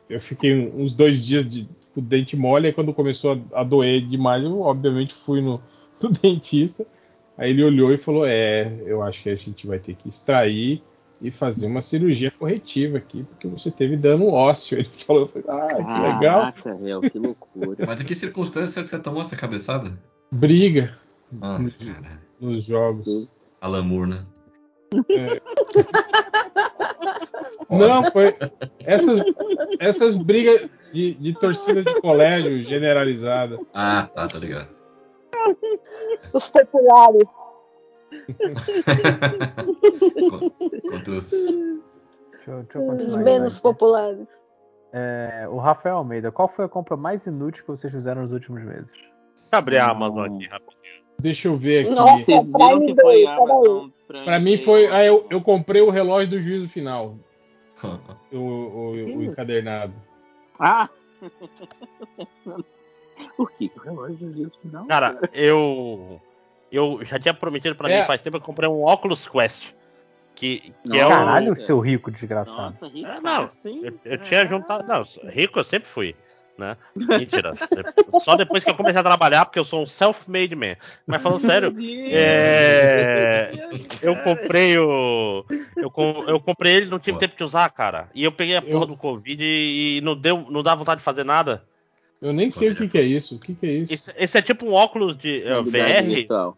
eu 0.10 0.20
fiquei 0.20 0.70
uns 0.76 0.94
dois 0.94 1.24
dias 1.24 1.48
de, 1.48 1.68
com 1.94 2.00
o 2.02 2.04
dente 2.04 2.36
mole, 2.36 2.68
aí 2.68 2.74
quando 2.74 2.94
começou 2.94 3.42
a, 3.54 3.62
a 3.62 3.64
doer 3.64 4.02
demais, 4.08 4.44
eu 4.44 4.62
obviamente 4.62 5.14
fui 5.14 5.42
no, 5.42 5.62
no 6.02 6.10
dentista. 6.10 6.86
Aí 7.38 7.52
ele 7.52 7.64
olhou 7.64 7.94
e 7.94 7.98
falou: 7.98 8.26
É, 8.26 8.82
eu 8.86 9.02
acho 9.04 9.22
que 9.24 9.30
a 9.30 9.36
gente 9.36 9.68
vai 9.68 9.80
ter 9.80 9.96
que 9.96 10.10
extrair 10.10 10.82
e 11.22 11.32
fazer 11.32 11.68
uma 11.68 11.82
cirurgia 11.82 12.32
corretiva 12.32 12.98
aqui, 12.98 13.24
porque 13.24 13.48
você 13.48 13.70
teve 13.72 13.96
dano 13.98 14.28
ósseo. 14.28 14.80
Ele 14.80 14.86
falou: 14.90 15.30
Ah, 15.48 15.68
que 15.76 16.02
legal. 16.02 16.52
Caraca, 16.52 16.76
Réu, 16.76 17.02
que 17.02 17.20
loucura. 17.20 17.86
Mas 17.86 18.02
em 18.02 18.06
que 18.06 18.16
circunstância 18.16 18.82
que 18.82 18.90
você 18.90 19.00
tomou 19.00 19.22
essa 19.22 19.36
cabeçada? 19.36 19.98
Briga 20.32 20.98
Ah, 21.42 21.60
cara. 21.86 22.22
nos 22.40 22.64
jogos. 22.64 23.32
Alan 23.60 23.84
Moore, 23.84 24.22
né? 24.94 25.40
Não, 27.70 28.12
foi. 28.12 28.36
Essas, 28.80 29.22
essas 29.80 30.16
brigas 30.16 30.70
de, 30.94 31.14
de 31.16 31.34
torcida 31.34 31.84
de 31.84 32.02
colégio 32.02 32.62
generalizada. 32.62 33.60
Ah, 33.74 34.10
tá, 34.14 34.28
tá 34.28 34.38
ligado. 34.38 34.70
Os 36.34 36.50
populares. 36.50 37.28
Contra 40.90 41.14
os. 41.14 41.30
Deixa 41.30 42.52
eu, 42.52 42.64
deixa 42.64 42.78
eu 42.80 42.92
Os 42.92 43.16
menos 43.18 43.54
vai. 43.54 43.62
populares. 43.62 44.28
É, 44.94 45.46
o 45.50 45.58
Rafael 45.58 45.98
Almeida, 45.98 46.32
qual 46.32 46.48
foi 46.48 46.66
a 46.66 46.70
compra 46.70 46.96
mais 46.96 47.26
inútil 47.26 47.64
que 47.64 47.70
vocês 47.70 47.92
fizeram 47.92 48.22
nos 48.22 48.32
últimos 48.32 48.64
meses? 48.64 48.92
Deixa 48.92 49.50
eu 49.52 49.60
abrir 49.60 49.78
a 49.78 49.90
Amazon 49.90 50.36
aqui 50.36 50.48
rapidinho. 50.48 51.04
Deixa 51.20 51.48
eu 51.50 51.58
ver 51.58 51.86
aqui. 51.86 51.96
Nossa. 51.96 52.24
Vocês 52.24 52.52
viram 52.52 52.86
que 52.86 53.02
foi 53.02 53.26
a 53.26 53.36
Amazon 53.36 53.90
Pra 54.08 54.40
mim 54.40 54.58
foi. 54.58 54.88
Ah, 54.88 55.04
eu, 55.04 55.28
eu 55.30 55.42
comprei 55.42 55.82
o 55.82 55.90
relógio 55.90 56.30
do 56.32 56.42
juízo 56.42 56.68
final. 56.70 57.18
O, 58.32 58.38
o, 58.38 58.92
o 58.92 59.24
encadernado. 59.24 59.94
Ah! 60.60 60.90
Por 63.36 63.52
que 63.54 63.72
o 63.76 63.80
relógio 63.80 64.16
do 64.18 64.34
juízo 64.34 64.52
final? 64.62 64.86
Cara, 64.86 65.18
eu. 65.34 66.22
Eu 66.72 67.00
já 67.06 67.18
tinha 67.18 67.34
prometido 67.34 67.76
pra 67.76 67.90
É. 67.90 68.02
mim 68.02 68.06
faz 68.08 68.22
tempo 68.22 68.38
que 68.38 68.44
eu 68.44 68.46
comprei 68.46 68.68
um 68.70 68.84
Oculus 68.86 69.28
Quest. 69.28 69.74
Que, 70.36 70.60
que 70.84 70.98
é 71.00 71.04
Nossa. 71.04 71.08
o. 71.08 71.10
Caralho, 71.10 71.56
seu 71.56 71.80
rico 71.80 72.12
desgraçado. 72.12 72.78
Nossa, 72.82 72.94
rico. 72.94 73.08
É, 73.10 73.22
não, 73.22 73.50
sim. 73.50 73.82
Eu, 73.86 74.00
eu 74.06 74.18
tinha 74.20 74.46
juntado. 74.46 74.86
Não, 74.88 75.04
rico 75.30 75.58
eu 75.60 75.64
sempre 75.64 75.88
fui. 75.90 76.16
Né? 76.58 76.76
Mentira. 76.96 77.54
Só 78.20 78.36
depois 78.36 78.64
que 78.64 78.70
eu 78.72 78.76
comecei 78.76 79.00
a 79.00 79.04
trabalhar, 79.04 79.46
porque 79.46 79.60
eu 79.60 79.66
sou 79.66 79.84
um 79.84 79.88
self-made 79.88 80.56
man. 80.56 80.76
Mas 81.06 81.22
falando 81.22 81.42
sério, 81.42 81.72
é, 82.10 83.52
eu 84.02 84.16
comprei 84.24 84.78
o. 84.78 85.46
Eu, 85.76 85.92
com- 85.92 86.24
eu 86.28 86.40
comprei 86.40 86.74
ele, 86.78 86.86
não 86.90 87.00
tive 87.00 87.14
Pô. 87.18 87.20
tempo 87.20 87.38
de 87.38 87.44
usar, 87.44 87.70
cara. 87.70 88.10
E 88.16 88.24
eu 88.24 88.32
peguei 88.32 88.56
a 88.56 88.62
porra 88.62 88.84
Eu- 88.84 88.88
do 88.88 88.98
Covid 88.98 89.42
e, 89.44 90.02
não, 90.02 90.16
deu, 90.16 90.46
não 90.50 90.64
dá 90.64 90.74
vontade 90.76 91.00
de 91.00 91.06
fazer 91.06 91.24
nada. 91.24 91.64
Eu 92.20 92.34
nem 92.34 92.50
sei 92.50 92.72
o 92.72 92.76
que, 92.76 92.88
que 92.88 92.98
é 92.98 93.04
isso. 93.04 93.36
O 93.36 93.40
que, 93.40 93.54
que 93.54 93.66
é 93.68 93.70
isso? 93.70 93.94
Esse, 93.94 94.14
esse 94.18 94.38
é 94.40 94.42
tipo 94.42 94.66
um 94.66 94.74
óculos 94.74 95.16
de 95.16 95.44
é, 95.44 95.50
Realidade 95.62 96.08
VR 96.08 96.16
virtual. 96.16 96.58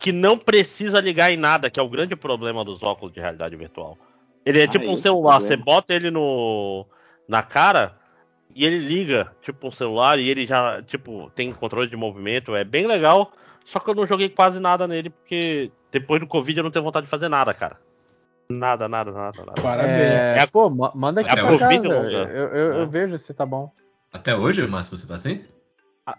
que 0.00 0.10
não 0.10 0.36
precisa 0.36 1.00
ligar 1.00 1.30
em 1.30 1.36
nada, 1.36 1.70
que 1.70 1.78
é 1.78 1.82
o 1.82 1.88
grande 1.88 2.16
problema 2.16 2.64
dos 2.64 2.82
óculos 2.82 3.14
de 3.14 3.20
realidade 3.20 3.54
virtual. 3.54 3.96
Ele 4.44 4.60
é 4.60 4.64
Ah, 4.64 4.68
tipo 4.68 4.86
um 4.88 4.94
esse 4.94 5.02
celular, 5.02 5.38
problema. 5.38 5.56
você 5.56 5.64
bota 5.64 5.94
ele 5.94 6.10
no 6.10 6.84
na 7.28 7.42
cara 7.42 7.96
e 8.58 8.64
ele 8.64 8.78
liga, 8.78 9.32
tipo 9.42 9.68
um 9.68 9.70
celular, 9.70 10.18
e 10.18 10.28
ele 10.28 10.46
já, 10.46 10.82
tipo, 10.82 11.30
tem 11.34 11.52
controle 11.52 11.88
de 11.88 11.96
movimento, 11.96 12.54
é 12.56 12.64
bem 12.64 12.86
legal. 12.86 13.32
Só 13.64 13.78
que 13.78 13.88
eu 13.90 13.94
não 13.94 14.06
joguei 14.06 14.28
quase 14.28 14.58
nada 14.58 14.88
nele, 14.88 15.10
porque 15.10 15.70
depois 15.92 16.20
do 16.20 16.26
Covid 16.26 16.58
eu 16.58 16.64
não 16.64 16.70
tenho 16.70 16.84
vontade 16.84 17.04
de 17.06 17.10
fazer 17.10 17.28
nada, 17.28 17.52
cara. 17.54 17.76
Nada, 18.50 18.88
nada, 18.88 19.12
nada, 19.12 19.44
nada. 19.44 19.60
Parabéns. 19.62 19.98
É, 19.98 20.38
É 20.38 20.40
a- 20.40 20.46
pô, 20.48 20.70
ma- 20.70 20.92
manda 20.94 21.20
aqui 21.20 21.28
é 21.30 21.32
a 21.34 21.36
pra 21.36 21.48
Covid 21.52 21.82
casa. 21.82 21.88
longa, 21.88 22.16
Eu, 22.30 22.46
eu, 22.48 22.72
eu 22.72 22.78
né? 22.80 22.86
vejo 22.90 23.18
se 23.18 23.34
tá 23.34 23.44
bom. 23.44 23.70
Até 24.12 24.34
hoje, 24.34 24.66
Márcio, 24.66 24.96
você 24.96 25.06
tá 25.06 25.16
assim? 25.16 25.44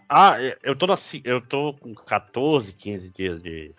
Ah, 0.08 0.36
eu 0.62 0.76
tô, 0.76 0.86
na, 0.86 0.96
eu 1.24 1.40
tô 1.40 1.74
com 1.74 1.92
14, 1.92 2.72
15 2.72 3.10
dias 3.10 3.42
de 3.42 3.74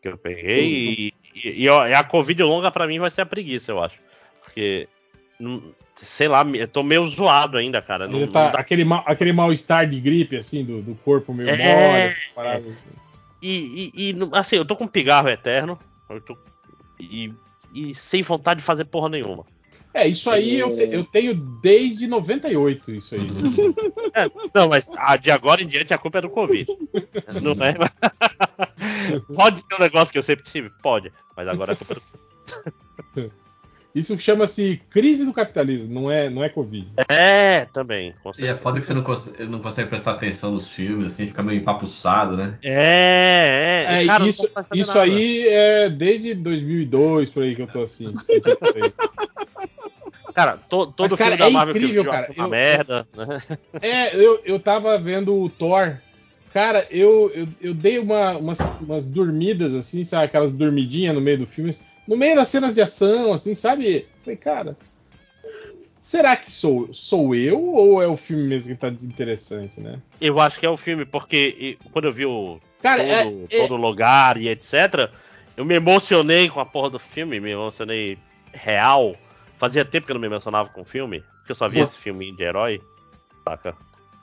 que 0.00 0.08
eu 0.08 0.16
peguei 0.16 0.66
e, 0.66 1.14
e, 1.34 1.64
e, 1.64 1.68
ó, 1.68 1.86
e 1.86 1.92
a 1.92 2.02
Covid 2.02 2.42
longa 2.42 2.70
pra 2.70 2.86
mim 2.86 2.98
vai 2.98 3.10
ser 3.10 3.20
a 3.20 3.26
preguiça, 3.26 3.70
eu 3.70 3.82
acho. 3.82 3.98
Porque, 4.42 4.88
sei 6.02 6.28
lá, 6.28 6.42
eu 6.54 6.68
tô 6.68 6.82
meio 6.82 7.06
zoado 7.08 7.56
ainda, 7.58 7.80
cara. 7.82 8.06
Não, 8.06 8.16
Ele 8.16 8.26
não 8.26 8.32
tá, 8.32 8.48
dá- 8.50 8.58
aquele, 8.58 8.84
mal, 8.84 9.02
aquele 9.06 9.32
mal-estar 9.32 9.88
de 9.88 10.00
gripe, 10.00 10.36
assim, 10.36 10.64
do, 10.64 10.82
do 10.82 10.94
corpo 10.94 11.32
meio 11.34 11.48
É. 11.50 11.56
mole, 11.56 12.00
essas 12.02 12.24
paradas 12.34 12.66
assim. 12.72 12.90
E, 13.42 13.92
e, 13.94 14.10
e, 14.10 14.16
assim, 14.32 14.56
eu 14.56 14.64
tô 14.64 14.76
com 14.76 14.86
pigarro 14.86 15.28
eterno. 15.28 15.78
Eu 16.08 16.20
tô, 16.20 16.36
e, 16.98 17.32
e 17.72 17.94
sem 17.94 18.22
vontade 18.22 18.60
de 18.60 18.66
fazer 18.66 18.84
porra 18.84 19.08
nenhuma. 19.08 19.44
É, 19.92 20.06
isso 20.06 20.30
aí 20.30 20.56
eu, 20.58 20.76
te- 20.76 20.88
eu 20.92 21.02
tenho 21.02 21.34
desde 21.34 22.06
98, 22.06 22.92
isso 22.92 23.16
aí. 23.16 23.22
É, 24.14 24.30
não, 24.54 24.68
mas 24.68 24.88
a 24.96 25.16
de 25.16 25.30
agora 25.32 25.62
em 25.62 25.66
diante 25.66 25.92
a 25.92 25.98
culpa 25.98 26.18
é 26.18 26.22
do 26.22 26.30
Covid. 26.30 26.66
Não 27.42 27.52
é? 27.64 27.74
Pode 29.34 29.60
ser 29.60 29.74
um 29.74 29.80
negócio 29.80 30.12
que 30.12 30.18
eu 30.18 30.22
sempre 30.22 30.44
tive? 30.44 30.70
Pode. 30.82 31.12
Mas 31.36 31.48
agora 31.48 31.72
a 31.72 31.76
culpa 31.76 31.94
é 31.94 31.96
do 31.96 33.32
Isso 33.94 34.16
chama-se 34.18 34.80
crise 34.88 35.24
do 35.24 35.32
capitalismo, 35.32 35.92
não 35.92 36.10
é, 36.10 36.30
não 36.30 36.44
é 36.44 36.48
Covid. 36.48 36.92
É, 37.08 37.66
também. 37.72 38.14
E 38.38 38.46
é 38.46 38.54
foda 38.54 38.78
que 38.78 38.86
você 38.86 38.94
não, 38.94 39.02
cons- 39.02 39.32
não 39.48 39.58
consegue 39.58 39.88
prestar 39.88 40.12
atenção 40.12 40.52
nos 40.52 40.68
filmes, 40.68 41.12
assim, 41.12 41.26
fica 41.26 41.42
meio 41.42 41.60
empapuçado, 41.60 42.36
né? 42.36 42.56
É, 42.62 43.86
é. 43.88 44.04
É, 44.04 44.06
cara, 44.06 44.26
isso, 44.28 44.48
isso 44.72 44.88
nada. 44.94 45.02
aí 45.02 45.48
é 45.48 45.88
desde 45.90 46.34
2002 46.34 47.32
por 47.32 47.42
aí 47.42 47.56
que 47.56 47.62
eu 47.62 47.66
tô 47.66 47.82
assim. 47.82 48.06
aí. 48.06 48.92
Cara, 50.32 50.56
to, 50.56 50.86
todo 50.86 51.10
Mas, 51.10 51.18
cara, 51.18 51.30
filme 51.36 51.38
da 51.38 51.48
é 51.48 51.50
Marvel 51.50 51.76
incrível, 51.76 52.02
que 52.04 52.08
eu 52.08 52.12
vi, 52.12 52.18
cara. 52.18 52.26
é 52.32 52.32
uma 52.36 52.44
Eu- 52.46 52.50
merda. 52.50 53.08
né? 53.16 53.42
É, 53.82 54.14
eu, 54.16 54.40
eu 54.44 54.60
tava 54.60 54.96
vendo 54.98 55.34
o 55.36 55.48
Thor. 55.48 55.96
Cara, 56.52 56.86
eu, 56.90 57.30
eu, 57.34 57.48
eu 57.60 57.74
dei 57.74 57.98
uma, 57.98 58.36
umas, 58.36 58.60
umas 58.80 59.06
dormidas, 59.06 59.74
assim, 59.74 60.04
sabe? 60.04 60.24
Aquelas 60.26 60.52
dormidinhas 60.52 61.14
no 61.14 61.20
meio 61.20 61.38
do 61.38 61.46
filme. 61.46 61.74
No 62.10 62.16
meio 62.16 62.34
das 62.34 62.48
cenas 62.48 62.74
de 62.74 62.82
ação, 62.82 63.32
assim, 63.32 63.54
sabe? 63.54 64.08
Falei, 64.22 64.36
cara. 64.36 64.76
Será 65.96 66.34
que 66.34 66.50
sou, 66.50 66.92
sou 66.92 67.36
eu 67.36 67.62
ou 67.62 68.02
é 68.02 68.06
o 68.08 68.16
filme 68.16 68.42
mesmo 68.42 68.74
que 68.74 68.80
tá 68.80 68.90
desinteressante, 68.90 69.80
né? 69.80 70.02
Eu 70.20 70.40
acho 70.40 70.58
que 70.58 70.66
é 70.66 70.68
o 70.68 70.76
filme, 70.76 71.04
porque 71.04 71.78
quando 71.92 72.06
eu 72.06 72.12
vi 72.12 72.26
o 72.26 72.58
Cara, 72.82 73.04
todo, 73.04 73.46
é, 73.48 73.56
é- 73.56 73.60
todo 73.60 73.76
lugar 73.76 74.38
e 74.38 74.48
etc., 74.48 75.08
eu 75.56 75.64
me 75.64 75.76
emocionei 75.76 76.48
com 76.48 76.58
a 76.58 76.66
porra 76.66 76.90
do 76.90 76.98
filme, 76.98 77.38
me 77.38 77.52
emocionei 77.52 78.18
real. 78.52 79.14
Fazia 79.56 79.84
tempo 79.84 80.06
que 80.06 80.10
eu 80.10 80.14
não 80.14 80.20
me 80.20 80.26
emocionava 80.26 80.68
com 80.70 80.80
o 80.80 80.84
filme, 80.84 81.20
porque 81.38 81.52
eu 81.52 81.56
só 81.56 81.68
via 81.68 81.84
Pô. 81.84 81.90
esse 81.92 82.00
filminho 82.00 82.34
de 82.34 82.42
herói. 82.42 82.82
Saca? 83.44 83.76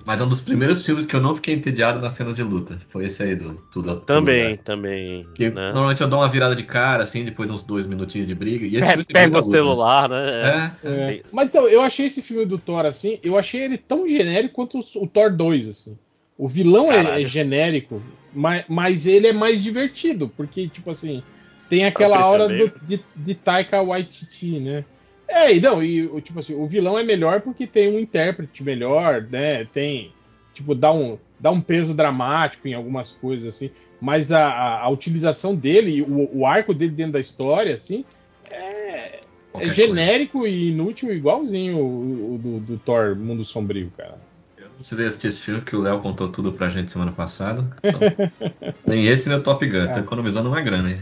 Mas 0.07 0.21
é 0.21 0.23
um 0.23 0.29
dos 0.29 0.39
primeiros 0.39 0.85
filmes 0.85 1.05
que 1.05 1.13
eu 1.13 1.19
não 1.19 1.35
fiquei 1.35 1.53
entediado 1.53 1.99
nas 1.99 2.13
cenas 2.13 2.33
de 2.33 2.41
luta. 2.41 2.79
Foi 2.87 3.03
esse 3.03 3.21
aí 3.21 3.35
do 3.35 3.55
Tudo 3.69 3.93
Tudo 3.95 4.05
Também, 4.05 4.51
Lugar. 4.51 4.63
também. 4.63 5.27
Que 5.35 5.49
né? 5.49 5.73
Normalmente 5.73 5.99
eu 5.99 6.07
dou 6.07 6.19
uma 6.19 6.29
virada 6.29 6.55
de 6.55 6.63
cara, 6.63 7.03
assim, 7.03 7.25
depois 7.25 7.49
de 7.49 7.53
uns 7.53 7.61
dois 7.61 7.85
minutinhos 7.85 8.25
de 8.25 8.33
briga. 8.33 8.65
E 8.65 8.77
esse 8.77 8.87
É, 8.87 9.03
pega 9.03 9.39
o 9.39 9.41
luta, 9.41 9.51
celular, 9.51 10.07
né? 10.07 10.25
né? 10.25 10.75
É, 10.81 10.87
é. 10.87 11.13
É. 11.15 11.23
Mas 11.29 11.47
então, 11.49 11.67
eu 11.67 11.81
achei 11.81 12.05
esse 12.05 12.21
filme 12.21 12.45
do 12.45 12.57
Thor 12.57 12.85
assim, 12.85 13.19
eu 13.21 13.37
achei 13.37 13.59
ele 13.59 13.77
tão 13.77 14.07
genérico 14.07 14.55
quanto 14.55 14.79
o, 14.79 15.07
Thor 15.07 15.29
2, 15.29 15.67
assim. 15.67 15.97
O 16.37 16.47
vilão 16.47 16.89
é, 16.89 17.21
é 17.21 17.25
genérico, 17.25 18.01
mas, 18.33 18.63
mas 18.69 19.07
ele 19.07 19.27
é 19.27 19.33
mais 19.33 19.61
divertido, 19.61 20.31
porque, 20.37 20.69
tipo 20.69 20.89
assim, 20.89 21.21
tem 21.67 21.83
aquela 21.83 22.17
aura 22.17 22.47
Bale. 22.47 22.69
do, 22.69 22.79
de, 22.81 23.03
de 23.13 23.35
Taika 23.35 23.83
Waititi, 23.83 24.57
né? 24.57 24.85
É, 25.27 25.53
e 25.56 25.59
não, 25.59 25.83
e 25.83 26.06
o 26.07 26.22
tipo 26.22 26.39
assim, 26.39 26.56
o 26.56 26.65
vilão 26.65 26.97
é 26.97 27.03
melhor 27.03 27.41
porque 27.41 27.67
tem 27.67 27.93
um 27.93 27.99
intérprete 27.99 28.64
melhor, 28.64 29.22
né? 29.30 29.65
Tem, 29.65 30.11
tipo, 30.53 30.73
dá 30.73 30.91
um, 30.93 31.17
dá 31.39 31.51
um 31.51 31.59
peso 31.61 31.93
dramático 31.93 32.67
em 32.67 32.73
algumas 32.73 33.11
coisas, 33.11 33.56
assim. 33.56 33.69
Mas 33.99 34.31
a, 34.31 34.47
a, 34.47 34.81
a 34.83 34.89
utilização 34.89 35.56
dele, 35.56 36.01
o, 36.01 36.30
o 36.39 36.45
arco 36.45 36.73
dele 36.73 36.91
dentro 36.91 37.14
da 37.14 37.19
história, 37.19 37.73
assim, 37.73 38.06
é, 38.49 39.19
é 39.56 39.69
genérico 39.69 40.47
e 40.47 40.69
inútil, 40.72 41.11
igualzinho 41.11 41.77
o, 41.80 42.35
o 42.35 42.38
do, 42.38 42.59
do 42.59 42.77
Thor 42.77 43.15
Mundo 43.15 43.43
Sombrio, 43.43 43.91
cara. 43.97 44.09
coisa. 44.11 44.27
Eu 44.59 44.69
não 44.69 44.75
precisei 44.75 45.07
assistir 45.07 45.27
esse 45.27 45.41
filme, 45.41 45.61
que 45.61 45.75
o 45.75 45.81
Léo 45.81 45.99
contou 45.99 46.30
tudo 46.30 46.51
pra 46.53 46.69
gente 46.69 46.89
semana 46.91 47.11
passada. 47.11 47.65
Então, 47.83 47.99
nem 48.85 49.06
esse 49.07 49.27
nem 49.27 49.38
o 49.38 49.41
Top 49.43 49.65
Gun. 49.65 49.88
Tô 49.91 49.99
É. 49.99 50.03
economizando 50.03 50.47
uma 50.49 50.61
grana 50.61 50.89
aí. 50.89 50.99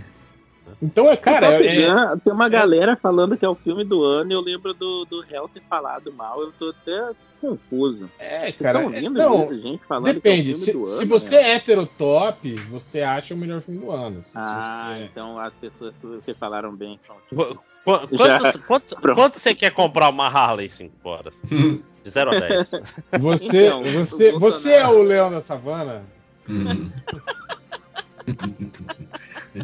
Então, 0.82 1.10
é, 1.10 1.16
cara, 1.18 1.52
Top 1.52 1.68
é, 1.68 1.82
é- 1.84 2.16
tem 2.24 2.34
uma 2.34 2.50
galera 2.50 2.96
falando 2.96 3.38
que 3.38 3.46
é 3.46 3.50
o 3.50 3.56
filme 3.56 3.84
do 3.84 4.04
ano. 4.04 4.32
Eu 4.32 4.42
lembro 4.42 4.74
do, 4.74 5.06
do 5.06 5.24
Hell 5.30 5.50
ter 5.54 5.62
falado 5.70 6.12
mal. 6.14 6.42
Eu 6.42 6.52
tô 6.58 6.70
até 6.70 7.12
confuso. 7.40 8.10
é, 8.18 8.40
Vocês 8.42 8.56
cara, 8.58 8.80
estão 8.80 8.94
é- 8.94 8.96
ouvindo 8.96 9.18
não, 9.18 9.44
isso, 9.54 9.62
gente 9.62 9.86
falando 9.86 10.14
depende. 10.14 10.44
que 10.44 10.50
é 10.50 10.54
o 10.54 10.56
Se, 10.58 10.74
do 10.74 10.86
se 10.86 11.04
ano? 11.04 11.10
você 11.10 11.36
né? 11.38 11.50
é 11.52 11.56
heterotop, 11.56 12.56
você 12.70 13.02
acha 13.02 13.34
o 13.34 13.38
melhor 13.38 13.62
filme 13.62 13.80
do 13.82 13.92
ano. 13.92 14.22
se 14.24 14.32
Ah, 14.36 14.96
você- 14.98 15.04
então 15.06 15.40
as 15.40 15.54
pessoas 15.54 15.94
que 16.26 16.34
falaram 16.34 16.76
bem 16.76 17.00
são 17.06 17.16
Já. 17.32 18.40
Quanto, 18.40 18.60
quanto, 18.64 18.96
quanto 19.14 19.40
você 19.40 19.54
quer 19.54 19.70
comprar 19.72 20.10
uma 20.10 20.28
Harley 20.28 20.70
5 20.72 21.08
horas? 21.08 21.34
De 22.04 22.10
0 22.10 22.36
a 22.36 22.40
10. 22.40 22.72
Você, 23.20 23.68
Então, 23.68 23.84
você, 23.84 24.32
você 24.34 24.74
é 24.74 24.88
o 24.88 25.02
leão 25.04 25.30
da 25.32 25.42
savana? 25.42 26.04
Hum. 26.50 26.90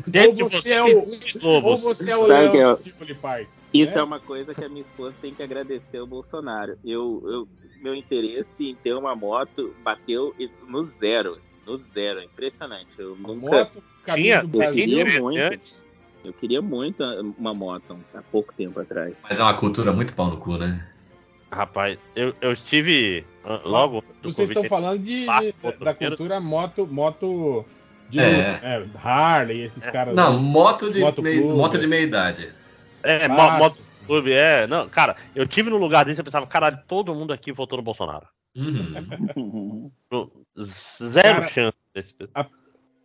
Dentro 0.08 0.34
de 0.36 0.44
Ou 0.44 0.50
você 0.50 0.62
você 0.62 0.74
é 0.74 0.84
o- 0.84 1.64
Ou 1.64 1.78
você 1.78 2.12
é 2.12 2.18
o 2.18 2.28
Sabe 2.28 2.52
leão 2.58 2.72
é 2.72 2.76
do 2.76 2.84
Tivoli 2.84 3.16
Park? 3.16 3.48
Isso 3.74 3.98
É. 3.98 4.02
é 4.02 4.04
uma 4.04 4.20
coisa 4.20 4.54
que 4.54 4.64
a 4.64 4.70
minha 4.70 4.82
esposa 4.82 5.16
tem 5.22 5.34
que 5.34 5.42
agradecer 5.42 5.98
ao 5.98 6.06
Bolsonaro. 6.08 6.78
Eu, 6.84 7.22
eu- 7.26 7.48
meu 7.82 7.96
interesse 7.96 8.48
em 8.60 8.76
ter 8.76 8.94
uma 8.94 9.16
moto 9.16 9.74
bateu 9.84 10.36
no 10.68 10.86
zero. 11.00 11.38
No 11.66 11.82
zero. 11.94 12.22
Impressionante. 12.22 12.90
Eu 12.98 13.14
A 13.14 13.28
nunca. 13.28 13.50
moto, 13.50 13.84
Tinha, 14.14 14.42
eu 14.54 14.72
queria 14.74 15.20
muito. 15.22 15.40
antes. 15.40 15.86
Eu 16.24 16.34
queria 16.34 16.62
muito 16.62 17.04
uma 17.38 17.54
moto 17.54 17.98
há 18.14 18.22
pouco 18.22 18.54
tempo 18.54 18.80
atrás. 18.80 19.16
Mas 19.24 19.40
é 19.40 19.44
uma 19.44 19.56
cultura 19.56 19.92
muito 19.92 20.14
pau 20.14 20.28
no 20.30 20.38
cu, 20.38 20.58
né? 20.58 20.88
Rapaz, 21.52 21.98
eu, 22.16 22.34
eu 22.42 22.52
estive 22.54 23.26
ah, 23.44 23.60
logo. 23.66 24.04
Vocês 24.22 24.50
estão 24.50 24.64
falando 24.66 25.00
de, 25.02 25.22
de- 25.26 25.84
da 25.84 25.94
cultura 25.94 26.40
moto, 26.40 26.88
moto 26.88 27.66
de 28.12 28.20
É. 28.20 28.54
luta. 28.54 28.66
É, 28.66 28.86
Harley, 29.02 29.62
esses 29.62 29.90
caras. 29.90 30.16
Não, 30.16 30.38
moto 30.38 30.92
de, 30.92 31.00
Moto 31.00 31.24
meio, 31.24 31.42
clube, 31.42 31.58
moto 31.58 31.72
de 31.72 31.78
assim. 31.80 31.88
meia 31.88 32.02
idade. 32.04 32.54
É, 33.02 33.28
moto 33.28 33.78
clube, 34.06 34.32
é. 34.34 34.68
Não, 34.68 34.88
cara, 34.90 35.16
eu 35.34 35.48
tive 35.48 35.70
no 35.70 35.78
lugar 35.78 36.06
desse 36.06 36.20
e 36.22 36.24
pensava, 36.24 36.46
caralho, 36.46 36.80
todo 36.88 37.16
mundo 37.16 37.32
aqui 37.34 37.52
votou 37.52 37.78
no 37.78 37.84
Bolsonaro. 37.84 38.28
Uhum. 38.56 39.92
Zero 40.62 41.22
Cara, 41.24 41.48
chance 41.48 41.78
desse. 41.96 42.14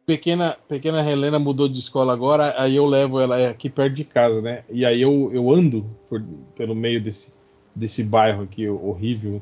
pequena, 0.04 0.56
pequena 0.68 1.08
Helena 1.08 1.38
mudou 1.38 1.68
de 1.68 1.78
escola 1.78 2.12
agora, 2.12 2.54
aí 2.60 2.76
eu 2.76 2.86
levo 2.86 3.20
ela 3.20 3.48
aqui 3.48 3.70
perto 3.70 3.94
de 3.94 4.04
casa, 4.04 4.42
né? 4.42 4.64
E 4.68 4.84
aí 4.84 5.00
eu, 5.00 5.30
eu 5.32 5.50
ando 5.52 5.84
por- 6.08 6.22
pelo 6.56 6.74
meio 6.74 7.00
desse, 7.00 7.34
desse 7.74 8.02
bairro 8.02 8.42
aqui 8.42 8.68
horrível, 8.68 9.40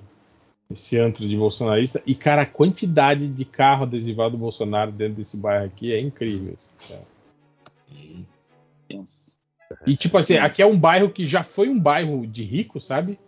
esse 0.75 0.99
antro 0.99 1.27
de 1.27 1.37
bolsonarista. 1.37 2.03
E, 2.07 2.15
cara, 2.15 2.43
a 2.43 2.47
quantidade 2.47 3.27
de 3.29 3.45
carro 3.45 3.85
adesivado 3.85 4.33
do 4.33 4.39
Bolsonaro 4.39 4.93
dentro 4.93 5.15
desse 5.15 5.37
bairro 5.37 5.65
aqui 5.65 5.93
é 5.93 6.01
incrível. 6.01 6.55
assim. 6.59 7.05
E 9.87 9.97
tipo 9.97 10.19
assim, 10.19 10.37
aqui 10.37 10.63
é 10.63 10.67
um 10.67 10.79
bairro 10.79 11.09
que 11.09 11.27
já 11.27 11.43
foi 11.43 11.69
um 11.69 11.81
bairro 11.81 12.27
de 12.27 12.43
ricos, 12.43 12.85
sabe? 12.85 13.19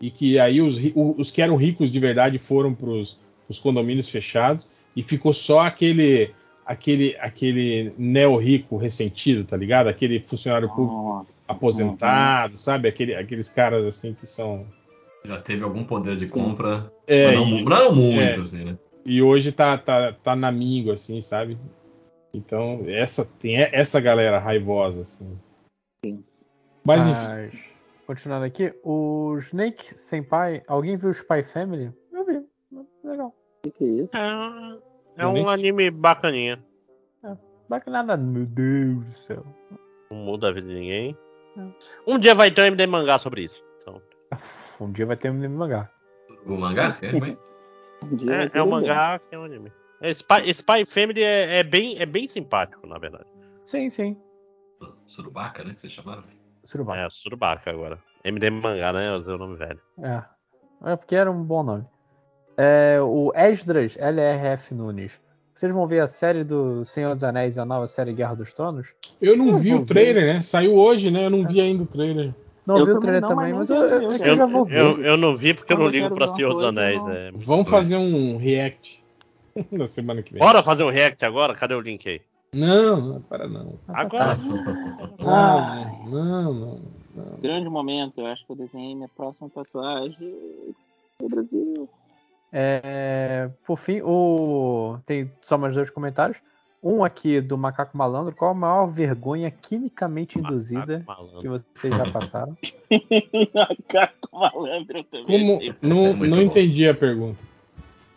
E 0.00 0.10
que 0.10 0.38
aí 0.38 0.60
os, 0.60 0.80
os 0.94 1.30
que 1.30 1.42
eram 1.42 1.56
ricos 1.56 1.90
de 1.90 2.00
verdade 2.00 2.38
foram 2.38 2.74
pros, 2.74 3.20
pros 3.46 3.58
condomínios 3.58 4.08
fechados 4.08 4.68
e 4.96 5.02
ficou 5.02 5.32
só 5.32 5.60
aquele 5.60 6.34
aquele 6.64 7.16
aquele 7.20 7.92
neo 7.98 8.36
rico 8.36 8.76
ressentido, 8.76 9.44
tá 9.44 9.56
ligado? 9.56 9.88
Aquele 9.88 10.20
funcionário 10.20 10.68
público 10.68 11.02
Nossa. 11.02 11.28
aposentado, 11.46 12.56
sabe? 12.56 12.88
Aquele, 12.88 13.14
aqueles 13.14 13.50
caras 13.50 13.86
assim 13.86 14.14
que 14.14 14.26
são 14.26 14.66
Já 15.24 15.40
teve 15.40 15.62
algum 15.62 15.84
poder 15.84 16.16
de 16.16 16.26
compra. 16.26 16.92
é, 17.06 17.26
mas 17.26 17.36
não, 17.36 17.48
e, 17.48 17.64
não 17.64 17.94
muito, 17.94 18.20
é. 18.20 18.40
assim, 18.40 18.64
né? 18.64 18.78
e 19.04 19.22
hoje 19.22 19.52
tá 19.52 19.76
tá 19.78 20.12
tá 20.12 20.36
na 20.36 20.50
mingo 20.50 20.92
assim, 20.92 21.20
sabe? 21.20 21.56
Então, 22.34 22.82
essa 22.86 23.24
tem 23.24 23.56
essa 23.56 24.00
galera 24.00 24.38
raivosa 24.38 25.02
assim. 25.02 25.38
Mas 26.84 27.06
enfim, 27.06 27.20
Mas, 27.28 27.54
continuando 28.06 28.44
aqui, 28.44 28.74
o 28.82 29.36
Snake 29.38 29.98
Senpai, 29.98 30.62
alguém 30.66 30.96
viu 30.96 31.10
o 31.10 31.12
Spy 31.12 31.44
Family? 31.44 31.92
Eu 32.12 32.24
vi. 32.24 32.44
Legal. 33.04 33.28
O 33.28 33.62
que, 33.62 33.70
que 33.70 33.84
é 33.84 33.88
isso? 33.88 34.16
É, 34.16 35.22
é 35.22 35.26
um 35.26 35.48
anime 35.48 35.90
bacaninha. 35.90 36.58
Bacana, 37.68 38.16
meu 38.18 38.44
Deus 38.44 39.04
do 39.04 39.12
céu. 39.12 39.46
Não 40.10 40.18
muda 40.18 40.48
a 40.48 40.52
vida 40.52 40.68
de 40.68 40.74
ninguém. 40.74 41.16
É. 41.56 41.62
Um 42.06 42.18
dia 42.18 42.34
vai 42.34 42.50
ter 42.50 42.60
um 42.60 42.66
MD 42.66 42.86
mangá 42.86 43.18
sobre 43.18 43.44
isso. 43.44 43.64
Então, 43.80 44.02
Um 44.84 44.92
dia 44.92 45.06
vai 45.06 45.16
ter 45.16 45.30
um 45.30 45.34
anime 45.34 45.56
mangá. 45.56 45.90
O 46.46 46.56
mangá? 46.56 46.96
É, 47.02 47.14
Um 47.14 48.30
é, 48.30 48.50
é 48.52 48.62
um 48.62 48.66
um 48.66 48.70
mangá 48.70 49.18
que 49.18 49.34
é 49.34 49.38
um 49.38 49.44
anime. 49.44 49.72
É, 50.00 50.10
Spy, 50.10 50.50
Spy 50.50 50.84
Family 50.84 51.22
é, 51.22 51.60
é 51.60 51.62
bem, 51.62 52.00
é 52.00 52.06
bem 52.06 52.28
simpático, 52.28 52.86
na 52.86 52.98
verdade. 52.98 53.26
Sim, 53.64 53.88
sim. 53.88 54.16
Surubaca, 55.06 55.62
né? 55.62 55.74
Que 55.74 55.80
vocês 55.80 55.92
chamaram? 55.92 56.22
Surubá. 56.64 56.96
É, 56.96 57.08
Surubaka 57.10 57.70
agora. 57.70 57.98
MD 58.24 58.50
mangá, 58.50 58.92
né? 58.92 59.08
Eu 59.08 59.14
usei 59.14 59.34
o 59.34 59.38
nome 59.38 59.56
velho. 59.56 59.80
É. 60.02 60.22
É 60.84 60.96
porque 60.96 61.14
era 61.14 61.30
um 61.30 61.42
bom 61.42 61.62
nome. 61.62 61.84
É, 62.56 62.98
o 63.00 63.32
Esdras 63.34 63.96
LRF 63.96 64.74
Nunes. 64.74 65.20
Vocês 65.54 65.72
vão 65.72 65.86
ver 65.86 66.00
a 66.00 66.06
série 66.06 66.44
do 66.44 66.84
Senhor 66.84 67.12
dos 67.12 67.22
Anéis 67.22 67.56
e 67.56 67.60
a 67.60 67.64
nova 67.64 67.86
série 67.86 68.12
Guerra 68.12 68.34
dos 68.34 68.52
Tronos? 68.54 68.94
eu 69.20 69.36
não 69.36 69.50
Eu 69.50 69.58
vi 69.58 69.74
o 69.74 69.84
trailer, 69.84 70.34
né? 70.34 70.42
Saiu 70.42 70.74
hoje, 70.74 71.10
né? 71.10 71.26
Eu 71.26 71.30
não 71.30 71.46
vi 71.46 71.60
ainda 71.60 71.82
o 71.82 71.86
trailer. 71.86 72.34
Não 72.66 72.78
Eu 72.78 72.84
vi 72.84 72.90
o 72.92 72.94
também 72.94 73.00
trailer 73.00 73.28
também, 73.28 73.52
mas 73.52 73.70
mas 73.70 73.70
eu, 73.70 73.88
eu, 73.88 74.02
eu 74.02 74.26
Eu, 74.26 74.36
já 74.36 74.46
vou 74.46 74.64
ver. 74.64 74.80
eu, 74.80 75.02
eu 75.02 75.16
não 75.16 75.36
vi 75.36 75.52
porque 75.52 75.72
eu 75.72 75.78
não 75.78 75.88
ligo 75.88 76.14
pra 76.14 76.28
Senhor 76.28 76.54
dos 76.54 76.64
Anéis. 76.64 77.02
é. 77.06 77.30
Vamos 77.34 77.68
fazer 77.68 77.96
um 77.96 78.36
react 78.36 79.02
na 79.70 79.86
semana 79.86 80.22
que 80.22 80.32
vem. 80.32 80.40
Bora 80.40 80.62
fazer 80.62 80.84
um 80.84 80.90
react 80.90 81.24
agora? 81.24 81.54
Cadê 81.54 81.74
o 81.74 81.80
link 81.80 82.08
aí? 82.08 82.20
Não, 82.54 83.00
não, 83.00 83.22
para 83.22 83.48
não. 83.48 83.74
Agora. 83.88 84.36
Não, 85.18 86.04
não, 86.06 86.54
não, 86.54 86.80
não. 87.14 87.38
Grande 87.40 87.68
momento, 87.68 88.20
eu 88.20 88.26
acho 88.26 88.44
que 88.46 88.52
eu 88.52 88.56
desenhei 88.56 88.94
minha 88.94 89.08
próxima 89.08 89.48
tatuagem 89.48 90.16
no 91.20 91.28
Brasil. 91.28 91.88
É, 92.52 93.48
por 93.66 93.78
fim, 93.78 94.02
o... 94.02 94.98
tem 95.06 95.32
só 95.40 95.56
mais 95.56 95.74
dois 95.74 95.88
comentários. 95.88 96.40
Um 96.82 97.04
aqui 97.04 97.40
do 97.40 97.56
Macaco 97.56 97.96
Malandro. 97.96 98.34
Qual 98.34 98.50
a 98.50 98.54
maior 98.54 98.86
vergonha 98.86 99.50
quimicamente 99.50 100.38
induzida 100.38 101.04
Macaco 101.06 101.28
que 101.38 101.46
malandro. 101.48 101.64
vocês 101.74 101.94
já 101.96 102.10
passaram? 102.10 102.56
Macaco 103.54 104.28
malandro 104.32 104.98
eu 104.98 105.04
também. 105.04 105.26
Como? 105.26 105.60
Não, 105.80 106.06
É 106.08 106.28
não 106.28 106.36
bom. 106.38 106.42
entendi 106.42 106.88
a 106.88 106.94
pergunta. 106.94 107.44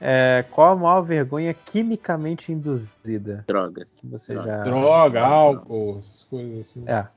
É, 0.01 0.43
qual 0.51 0.73
a 0.73 0.75
maior 0.75 1.01
vergonha 1.01 1.53
quimicamente 1.53 2.51
induzida 2.51 3.43
Droga. 3.47 3.87
que 3.95 4.05
você 4.07 4.33
Droga. 4.33 4.49
já. 4.51 4.63
Droga, 4.63 5.21
álcool, 5.25 5.97
essas 5.99 6.23
coisas 6.25 6.59
assim. 6.59 6.83
É. 6.87 7.07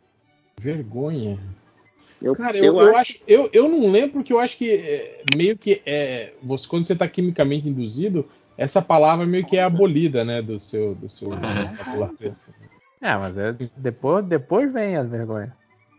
Vergonha. 0.61 1.39
Eu, 2.21 2.35
Cara, 2.35 2.57
eu, 2.57 2.77
eu 2.77 2.97
acho, 2.97 3.21
eu, 3.29 3.49
eu 3.53 3.69
não 3.69 3.91
lembro 3.91 4.15
porque 4.15 4.33
eu 4.33 4.41
acho 4.41 4.59
que 4.59 4.73
é, 4.73 5.23
meio 5.37 5.57
que 5.57 5.81
é, 5.87 6.33
você, 6.43 6.69
quando 6.69 6.85
você 6.85 6.93
está 6.93 7.07
quimicamente 7.09 7.69
induzido, 7.69 8.29
essa 8.59 8.83
palavra 8.83 9.25
meio 9.25 9.47
que 9.47 9.57
é 9.57 9.63
abolida, 9.63 10.25
né, 10.25 10.43
do 10.43 10.59
seu, 10.59 10.95
do 10.97 11.09
seu 11.09 11.31
assim. 12.31 12.53
É, 13.01 13.17
mas 13.17 13.39
é, 13.39 13.53
depois, 13.77 14.25
depois 14.27 14.73
vem 14.73 14.97
a 14.97 15.05
vergonha. 15.05 15.57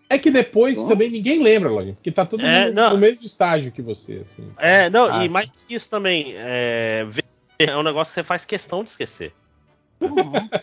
É 0.10 0.20
que 0.20 0.30
depois 0.30 0.76
Bom. 0.78 0.88
também 0.88 1.10
ninguém 1.10 1.42
lembra, 1.42 1.70
Lojinha, 1.70 1.94
porque 1.94 2.12
tá 2.12 2.26
todo 2.26 2.46
É, 2.46 2.66
mundo 2.66 2.76
não. 2.76 2.90
no 2.92 2.98
mesmo 2.98 3.26
estágio 3.26 3.72
que 3.72 3.82
você, 3.82 4.18
assim. 4.24 4.50
sabe? 4.54 4.68
É, 4.68 4.90
não, 4.90 5.06
Ah. 5.12 5.24
e 5.24 5.30
mais 5.30 5.50
que 5.50 5.74
isso 5.76 5.90
também. 5.90 6.34
É, 6.36 7.06
ver- 7.08 7.24
é 7.60 7.78
um 7.78 7.84
negócio 7.84 8.12
que 8.12 8.16
você 8.20 8.24
faz 8.24 8.44
questão 8.44 8.84
de 8.84 8.90
esquecer. 8.90 9.34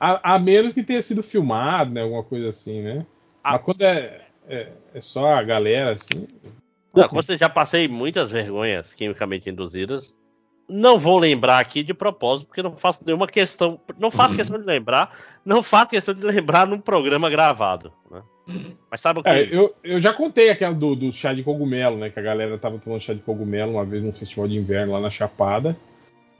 A, 0.00 0.34
a 0.34 0.38
menos 0.38 0.72
que 0.72 0.82
tenha 0.82 1.02
sido 1.02 1.22
filmado, 1.22 1.92
né, 1.92 2.02
alguma 2.02 2.22
coisa 2.22 2.48
assim, 2.48 2.82
né? 2.82 3.04
Ah. 3.42 3.52
Mas 3.52 3.62
quando 3.62 3.82
é, 3.82 4.22
é, 4.48 4.68
é 4.94 5.00
só 5.00 5.34
a 5.34 5.42
galera, 5.42 5.92
assim. 5.92 6.26
Não, 6.94 7.08
como 7.08 7.22
você 7.22 7.36
já 7.36 7.48
passei 7.48 7.86
muitas 7.88 8.30
vergonhas 8.30 8.92
quimicamente 8.94 9.50
induzidas. 9.50 10.12
Não 10.68 10.98
vou 10.98 11.18
lembrar 11.18 11.58
aqui 11.58 11.82
de 11.82 11.92
propósito, 11.92 12.46
porque 12.46 12.62
não 12.62 12.76
faço 12.76 13.00
nenhuma 13.04 13.26
questão. 13.26 13.78
Não 13.98 14.10
faço 14.10 14.34
questão 14.34 14.58
de 14.58 14.64
lembrar. 14.64 15.14
Não 15.44 15.62
faço 15.62 15.90
questão 15.90 16.14
de 16.14 16.24
lembrar 16.24 16.66
num 16.66 16.80
programa 16.80 17.28
gravado. 17.28 17.92
né? 18.10 18.22
Mas 18.90 19.00
sabe 19.00 19.20
o 19.20 19.22
que? 19.22 19.28
É, 19.28 19.48
eu, 19.50 19.74
eu 19.82 20.00
já 20.00 20.12
contei 20.12 20.50
aquela 20.50 20.74
do, 20.74 20.94
do 20.94 21.12
chá 21.12 21.32
de 21.32 21.42
cogumelo, 21.42 21.98
né? 21.98 22.10
Que 22.10 22.18
a 22.18 22.22
galera 22.22 22.56
tava 22.58 22.78
tomando 22.78 23.00
chá 23.00 23.12
de 23.12 23.20
cogumelo 23.20 23.72
uma 23.72 23.84
vez 23.84 24.02
num 24.02 24.12
festival 24.12 24.48
de 24.48 24.56
inverno 24.56 24.92
lá 24.92 25.00
na 25.00 25.10
Chapada. 25.10 25.76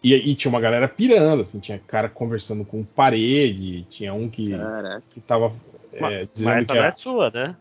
E, 0.03 0.15
e 0.15 0.35
tinha 0.35 0.51
uma 0.51 0.61
galera 0.61 0.87
pirando, 0.87 1.41
assim, 1.41 1.59
tinha 1.61 1.79
cara 1.79 2.11
conversando 2.11 2.63
com 2.63 2.85
parede, 2.85 3.85
tinha 3.85 4.13
um 4.13 4.29
que, 4.29 4.51
Caraca. 4.57 5.03
que 5.09 5.19
tava 5.19 5.51
é, 5.95 6.01
Mas 6.01 6.29
dizendo 6.33 6.57
essa 6.57 6.65
que 6.67 6.75
não 6.75 6.85
é 6.85 6.93
sua, 6.93 7.31
né? 7.31 7.57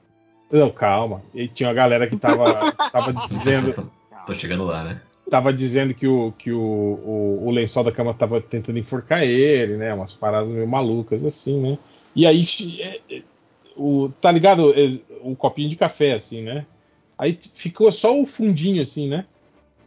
Não, 0.51 0.69
calma. 0.69 1.21
E 1.33 1.47
tinha 1.47 1.69
uma 1.69 1.75
galera 1.75 2.05
que 2.05 2.17
tava, 2.17 2.71
tava 2.91 3.13
dizendo. 3.27 3.89
Tô 4.25 4.33
chegando 4.33 4.65
lá, 4.65 4.83
né? 4.83 5.01
Tava 5.33 5.51
dizendo 5.51 5.95
que, 5.95 6.05
o, 6.05 6.31
que 6.31 6.51
o, 6.51 6.61
o, 6.61 7.47
o 7.47 7.49
lençol 7.49 7.83
da 7.83 7.91
cama 7.91 8.13
tava 8.13 8.39
tentando 8.39 8.77
enforcar 8.77 9.23
ele, 9.23 9.77
né? 9.77 9.91
Umas 9.91 10.13
paradas 10.13 10.51
meio 10.51 10.67
malucas, 10.67 11.25
assim, 11.25 11.59
né? 11.59 11.79
E 12.15 12.27
aí, 12.27 12.45
é, 12.79 13.01
é, 13.09 13.23
o, 13.75 14.09
tá 14.21 14.31
ligado? 14.31 14.71
É, 14.79 14.91
Um 15.23 15.33
copinho 15.33 15.71
de 15.71 15.75
café, 15.75 16.13
assim, 16.13 16.43
né? 16.43 16.67
Aí 17.17 17.35
ficou 17.55 17.91
só 17.91 18.15
o 18.15 18.27
fundinho, 18.27 18.83
assim, 18.83 19.09
né? 19.09 19.25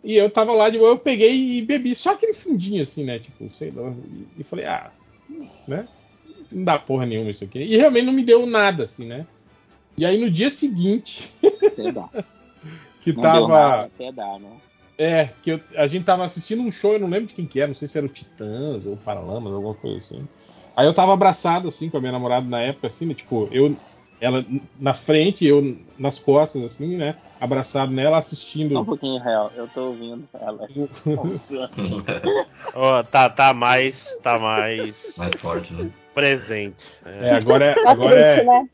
E 0.03 0.17
eu 0.17 0.29
tava 0.29 0.53
lá, 0.53 0.69
de 0.69 0.79
boa, 0.79 0.91
eu 0.91 0.99
peguei 0.99 1.59
e 1.59 1.63
bebi 1.63 1.95
só 1.95 2.15
aquele 2.15 2.35
fundinho, 2.35 2.83
assim, 2.83 3.05
né? 3.05 3.21
Tipo, 3.21 3.49
sei 3.55 3.71
lá. 3.71 3.95
E, 4.37 4.43
falei, 4.43 4.65
ah, 4.65 4.91
né? 5.69 5.87
Não 6.51 6.65
dá 6.65 6.77
porra 6.77 7.07
nenhuma 7.07 7.31
isso 7.31 7.45
aqui. 7.45 7.61
E 7.61 7.77
realmente 7.77 8.07
não 8.07 8.13
me 8.13 8.25
deu 8.25 8.47
nada, 8.47 8.83
assim, 8.83 9.07
né? 9.07 9.25
E 9.97 10.05
aí 10.05 10.19
no 10.19 10.29
dia 10.29 10.51
seguinte, 10.51 11.33
Até 11.65 11.93
dá. 11.93 12.09
que 13.01 13.13
Não 13.13 13.23
tava. 13.23 13.39
deu 13.39 13.47
nada, 13.49 13.83
até 13.85 14.11
dá, 14.11 14.39
né? 14.41 14.51
É, 14.99 15.29
que 15.43 15.51
eu- 15.51 15.61
a 15.77 15.87
gente 15.87 16.05
tava 16.05 16.25
assistindo 16.25 16.63
um 16.63 16.73
show, 16.73 16.95
eu 16.95 16.99
não 17.01 17.09
lembro 17.09 17.27
de 17.27 17.35
quem 17.35 17.47
que 17.47 17.61
era, 17.61 17.69
não 17.69 17.75
sei 17.75 17.87
se 17.87 17.99
era 17.99 18.07
o 18.07 18.11
Titãs 18.11 18.87
ou 18.87 18.95
o 18.95 18.97
Paralamas, 18.97 19.53
alguma 19.53 19.75
coisa 19.75 19.99
assim. 19.99 20.27
Aí 20.75 20.87
eu 20.87 20.95
tava 20.95 21.13
abraçado, 21.13 21.69
assim, 21.69 21.91
com 21.91 21.99
a 21.99 22.01
minha 22.01 22.13
namorada 22.13 22.47
na 22.47 22.61
época, 22.61 22.87
assim, 22.87 23.07
né, 23.07 23.15
tipo, 23.15 23.49
eu, 23.53 23.77
ela 24.21 24.45
na 24.79 24.95
frente, 24.95 25.45
eu 25.47 25.77
nas 25.99 26.19
costas, 26.19 26.63
assim, 26.63 26.97
né, 26.97 27.15
abraçado 27.41 27.93
nela, 27.93 28.11
Só 28.13 28.17
um 28.17 28.21
assistindo. 28.21 28.85
pouquinho 28.85 29.23
real, 29.23 29.53
eu 29.57 29.69
tô 29.69 29.89
ouvindo 29.89 30.27
ela. 30.35 30.67
Ó, 32.75 33.03
tá, 33.03 33.29
tá 33.31 33.55
mais. 33.55 33.97
Tá 34.23 34.39
mais 34.39 34.95
Mais 35.17 35.35
forte, 35.35 35.73
né? 35.75 35.91
presente. 36.15 36.77
É. 37.05 37.29
É, 37.29 37.31
agora 37.33 37.65
é. 37.67 37.75
Tá 37.75 37.91
Agora 37.91 38.15
triste, 38.15 38.41
é 38.41 38.45
né? 38.45 38.69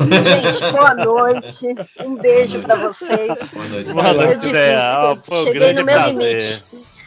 Gente, 0.00 0.72
boa 0.72 0.94
noite. 0.94 1.66
Um 2.04 2.16
beijo 2.16 2.60
pra 2.62 2.74
vocês. 2.76 3.28
Boa 3.52 3.68
noite. 3.68 3.92
Boa 3.92 4.08
Eu 4.08 4.14
noite. 4.14 4.52
Ó, 5.30 5.44
Cheguei 5.44 5.72
no 5.72 5.84
meu 5.84 5.94
prazer. 5.94 6.14
limite. 6.16 6.64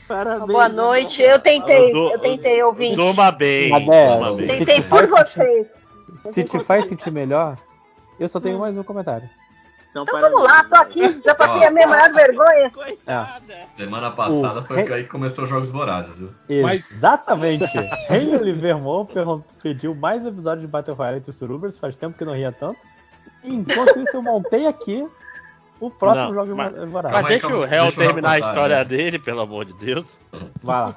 Parabéns. 0.08 0.48
Boa 0.48 0.70
noite. 0.70 1.22
Eu 1.22 1.40
tentei, 1.40 1.90
Eu 1.90 1.94
dou- 1.94 2.12
eu 2.12 2.20
tentei 2.20 2.64
ouvir. 2.64 2.96
Durma 2.96 3.32
bem. 3.32 3.72
Se 4.38 4.48
Tentei 4.48 4.82
te 4.82 4.88
por 4.88 5.06
vocês. 5.06 5.68
Se 6.22 6.44
te 6.44 6.60
faz 6.60 6.88
sentir 6.88 7.12
melhor, 7.12 7.58
eu 8.20 8.28
só 8.30 8.40
tenho 8.40 8.58
mais 8.60 8.78
um 8.78 8.84
comentário. 8.84 9.30
Então, 9.90 10.04
Então 10.04 10.20
vamos 10.22 10.44
lá, 10.44 10.64
tô 10.64 10.76
aqui, 10.76 11.22
já 11.26 11.34
passei 11.34 11.62
Ó. 11.64 11.68
a 11.68 11.72
minha 11.72 11.88
maior 11.88 12.14
vergonha. 12.14 12.70
Coitada. 12.76 13.40
Semana 13.40 14.12
passada 14.12 14.60
O 14.60 14.64
foi 14.64 14.84
re- 14.84 14.94
aí 14.94 15.04
que 15.04 15.10
começou 15.10 15.46
os 15.46 15.50
Jogos 15.50 15.72
Vorazes, 15.72 16.16
viu? 16.18 16.30
Mas- 16.62 16.92
Exatamente. 16.92 17.66
Henry 18.10 18.54
Vermont 18.54 19.12
pediu 19.64 19.96
mais 19.96 20.26
episódios 20.26 20.62
de 20.62 20.68
Battle 20.72 20.96
Royale 20.96 21.18
entre 21.18 21.30
os 21.32 21.36
Surubers, 21.36 21.78
faz 21.80 21.98
tempo 21.98 22.18
que 22.18 22.24
não 22.26 22.34
ria 22.34 22.52
tanto. 22.52 22.80
Enquanto 23.44 24.00
isso, 24.00 24.18
eu 24.18 24.22
montei 24.22 24.68
aqui 24.68 25.08
o 25.80 25.90
próximo 25.90 26.28
Não, 26.30 26.34
jogo 26.46 26.56
mas- 26.56 26.90
Vorazes. 26.90 27.20
Mas 27.20 27.28
deixa 27.28 27.48
o 27.48 27.64
réu 27.66 27.92
terminar 27.92 28.32
a 28.32 28.40
história 28.40 28.78
né? 28.78 28.84
dele, 28.84 29.18
pelo 29.20 29.42
amor 29.42 29.66
de 29.66 29.74
Deus. 29.74 30.08
Vai 30.62 30.80
lá. 30.82 30.96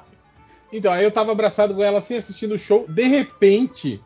Então, 0.73 0.91
aí 0.93 1.03
eu 1.03 1.11
tava 1.11 1.31
abraçado 1.31 1.73
com 1.75 1.83
ela 1.83 1.97
assim, 1.99 2.17
assistindo 2.17 2.53
o 2.55 2.59
show. 2.59 2.85
De 2.87 3.03
repente, 3.03 4.01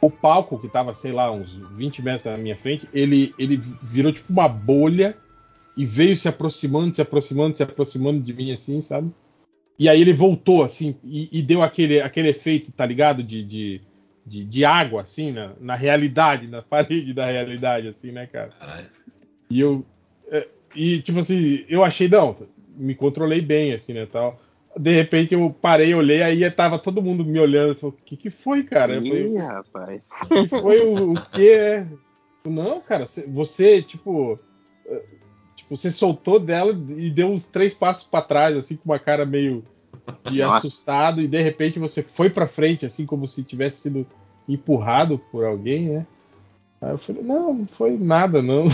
o 0.00 0.10
palco, 0.10 0.58
que 0.58 0.68
tava, 0.68 0.94
sei 0.94 1.12
lá, 1.12 1.30
uns 1.30 1.52
20 1.76 2.02
metros 2.02 2.24
na 2.24 2.38
minha 2.38 2.56
frente, 2.56 2.88
ele, 2.92 3.34
ele 3.38 3.56
virou 3.82 4.12
tipo 4.12 4.32
uma 4.32 4.48
bolha 4.48 5.16
e 5.76 5.84
veio 5.84 6.16
se 6.16 6.28
aproximando, 6.28 6.94
se 6.94 7.02
aproximando, 7.02 7.56
se 7.56 7.62
aproximando 7.62 8.22
de 8.22 8.32
mim, 8.32 8.52
assim, 8.52 8.80
sabe? 8.80 9.12
E 9.78 9.88
aí 9.88 10.00
ele 10.00 10.12
voltou, 10.12 10.62
assim, 10.62 10.96
e, 11.04 11.28
e 11.32 11.42
deu 11.42 11.62
aquele, 11.62 12.00
aquele 12.00 12.28
efeito, 12.28 12.72
tá 12.72 12.84
ligado? 12.84 13.22
De, 13.22 13.42
de, 13.44 13.80
de, 14.26 14.44
de 14.44 14.64
água, 14.64 15.02
assim, 15.02 15.32
na, 15.32 15.52
na 15.60 15.74
realidade, 15.74 16.46
na 16.46 16.60
parede 16.62 17.14
da 17.14 17.26
realidade, 17.26 17.88
assim, 17.88 18.12
né, 18.12 18.26
cara? 18.26 18.52
Caralho. 18.58 18.86
E 19.48 19.60
eu. 19.60 19.84
é, 20.30 20.46
E, 20.74 21.00
tipo 21.00 21.18
assim, 21.18 21.64
eu 21.68 21.82
achei, 21.82 22.08
não, 22.08 22.36
me 22.76 22.94
controlei 22.94 23.40
bem, 23.40 23.72
assim, 23.72 23.92
né, 23.92 24.06
tal. 24.06 24.40
De 24.76 24.92
repente 24.92 25.34
eu 25.34 25.50
parei, 25.50 25.94
olhei, 25.94 26.22
aí 26.22 26.48
tava 26.50 26.78
todo 26.78 27.02
mundo 27.02 27.24
me 27.24 27.38
olhando. 27.38 27.74
Falei, 27.74 27.96
o 27.96 28.04
que 28.04 28.16
que 28.16 28.30
foi, 28.30 28.62
cara? 28.62 28.94
Eu 28.94 29.02
falei, 29.04 29.26
Ih, 29.34 29.36
rapaz. 29.38 30.02
que 30.28 30.48
foi 30.48 30.80
o, 30.80 31.12
o 31.14 31.22
quê? 31.32 31.84
Não, 32.46 32.80
cara, 32.80 33.04
você- 33.28 33.82
tipo. 33.82 34.38
eh, 34.86 35.02
Tipo, 35.56 35.76
você 35.76 35.90
soltou 35.90 36.40
dela 36.40 36.72
e 36.96 37.10
deu 37.10 37.28
uns 37.28 37.46
três 37.48 37.74
passos 37.74 38.04
pra 38.04 38.22
trás, 38.22 38.56
assim, 38.56 38.76
com 38.76 38.86
uma 38.86 38.98
cara 38.98 39.26
meio 39.26 39.62
de 40.24 40.38
Nossa. 40.40 40.56
assustado, 40.58 41.20
e 41.20 41.28
de 41.28 41.40
repente 41.42 41.78
você 41.78 42.02
foi 42.02 42.30
pra 42.30 42.46
frente, 42.46 42.86
assim, 42.86 43.04
como 43.04 43.28
se 43.28 43.44
tivesse 43.44 43.82
sido 43.82 44.06
empurrado 44.48 45.18
por 45.30 45.44
alguém, 45.44 45.90
né? 45.90 46.06
Aí 46.80 46.92
eu 46.92 46.98
falei, 46.98 47.22
não, 47.22 47.52
não 47.52 47.66
foi 47.66 47.98
nada, 47.98 48.40
não. 48.40 48.64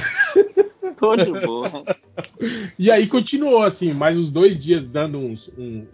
Tô 0.96 1.16
de 1.16 1.32
boa. 1.32 1.84
E 2.78 2.90
aí 2.90 3.06
continuou, 3.06 3.62
assim, 3.62 3.92
mais 3.92 4.16
uns 4.18 4.30
dois 4.30 4.58
dias 4.58 4.84
dando 4.84 5.18
uns. 5.18 5.50
um- 5.56 5.86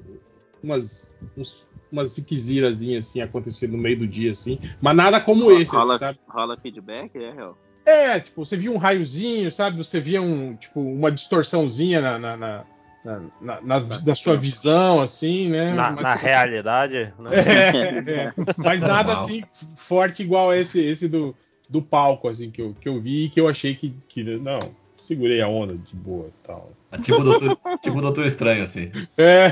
umas. 0.62 1.14
uns- 1.36 1.66
umas 1.90 2.12
ziquezirazinhas, 2.12 3.06
assim, 3.06 3.20
acontecendo 3.20 3.72
no 3.72 3.78
meio 3.78 3.98
do 3.98 4.06
dia, 4.06 4.30
assim. 4.32 4.58
Mas 4.80 4.96
nada 4.96 5.20
como 5.20 5.50
esse, 5.52 5.64
assim, 5.64 5.76
rola, 5.76 5.98
sabe? 5.98 6.18
rola 6.26 6.56
feedback, 6.56 7.10
é, 7.16 7.28
Hel? 7.36 7.58
É, 7.84 8.18
tipo, 8.20 8.42
você 8.44 8.56
via 8.56 8.70
um 8.70 8.78
raiozinho, 8.78 9.50
sabe? 9.50 9.76
Você 9.76 10.00
via 10.00 10.22
um, 10.22 10.56
tipo, 10.56 10.80
uma 10.80 11.10
distorçãozinha 11.12 12.00
na, 12.00 12.18
na, 12.18 12.36
na, 12.36 12.64
na, 13.04 13.20
na- 13.42 13.60
na- 13.60 13.80
na 14.06 14.14
sua 14.14 14.36
visão, 14.38 15.02
assim, 15.02 15.50
né? 15.50 15.74
Na, 15.74 15.90
Mas- 15.90 16.02
na 16.02 16.14
realidade, 16.14 17.12
né? 17.18 17.30
É, 18.08 18.10
é. 18.10 18.32
Mas 18.56 18.80
nada 18.80 19.08
Normal. 19.12 19.24
assim 19.24 19.42
forte 19.76 20.22
igual 20.22 20.54
esse, 20.54 20.82
esse 20.82 21.08
do, 21.08 21.36
do 21.68 21.82
palco, 21.82 22.26
assim, 22.26 22.50
que 22.50 22.62
eu, 22.62 22.74
que 22.80 22.88
eu 22.88 22.98
vi 23.00 23.24
e 23.24 23.28
que 23.28 23.38
eu 23.40 23.48
achei 23.48 23.74
que, 23.74 23.92
que. 24.08 24.22
Não, 24.38 24.60
segurei 25.02 25.40
a 25.42 25.48
onda 25.48 25.74
de 25.76 25.94
boa 25.96 26.28
e 26.28 26.46
tal. 26.46 26.70
É 26.90 26.98
Tipo 26.98 27.20
o 27.20 27.24
doutor, 27.24 27.58
tipo 27.80 28.00
doutor 28.02 28.26
estranho, 28.26 28.62
assim. 28.62 28.92
É. 29.16 29.48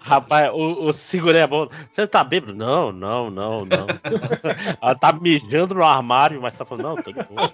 Rapaz, 0.00 0.50
o, 0.52 0.88
o 0.88 0.92
segurei 0.92 1.42
a 1.42 1.46
bola. 1.46 1.68
Você 1.92 2.06
tá 2.06 2.24
bêbado? 2.24 2.54
Não, 2.54 2.90
não, 2.90 3.30
não, 3.30 3.64
não. 3.66 3.86
Ela 4.80 4.94
tá 4.94 5.12
mijando 5.12 5.74
no 5.74 5.84
armário, 5.84 6.40
mas 6.40 6.56
tá 6.56 6.64
falando, 6.64 6.84
não, 6.96 6.96
tô 7.02 7.12
de 7.12 7.22
boa. 7.22 7.52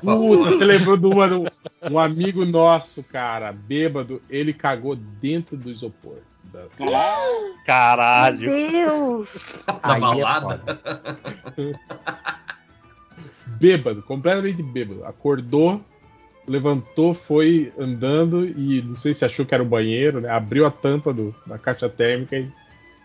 Puta, 0.00 0.50
você 0.50 0.64
lembrou 0.64 0.96
de 0.96 1.06
uma, 1.06 1.28
do- 1.28 1.50
um 1.90 1.98
amigo 1.98 2.44
nosso, 2.44 3.04
cara, 3.04 3.52
bêbado, 3.52 4.20
ele 4.28 4.52
cagou 4.52 4.96
dentro 4.96 5.56
do 5.56 5.70
isopor. 5.70 6.16
Da- 6.44 6.66
Caralho. 7.64 8.50
Deus! 8.50 9.28
Na 9.82 9.94
Aí 9.94 9.96
é 9.96 10.00
balada. 10.00 10.80
Bêbado, 13.62 14.02
completamente 14.02 14.60
bêbado. 14.60 15.04
Acordou, 15.04 15.80
levantou, 16.48 17.14
foi 17.14 17.72
andando 17.78 18.44
e 18.44 18.82
não 18.82 18.96
sei 18.96 19.14
se 19.14 19.24
achou 19.24 19.46
que 19.46 19.54
era 19.54 19.62
o 19.62 19.66
banheiro, 19.66 20.20
né? 20.20 20.28
Abriu 20.28 20.66
a 20.66 20.70
tampa 20.72 21.12
do- 21.14 21.32
da 21.46 21.56
caixa 21.58 21.88
térmica 21.88 22.36
e, 22.36 22.50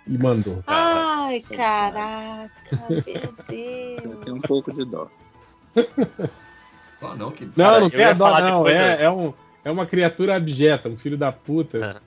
e 0.08 0.18
mandou. 0.18 0.64
Ai, 0.66 1.44
caraca, 1.48 2.50
meu 2.90 2.98
Eu 2.98 3.34
Deus. 3.48 4.24
tenho 4.26 4.36
um 4.38 4.42
pouco 4.42 4.74
de 4.74 4.84
dó. 4.84 5.08
Ah, 7.00 7.14
não, 7.16 7.30
que... 7.30 7.46
Não, 7.46 7.52
Cara, 7.56 7.80
não 7.80 7.86
eu 7.86 7.92
tem 7.92 8.06
a 8.06 8.14
dó, 8.14 8.40
não. 8.40 8.68
É, 8.68 9.04
é, 9.04 9.10
um, 9.12 9.32
é 9.64 9.70
uma 9.70 9.86
criatura 9.86 10.36
abjeta, 10.36 10.90
um 10.90 10.98
filho 10.98 11.16
da 11.20 11.32
puta. 11.32 12.02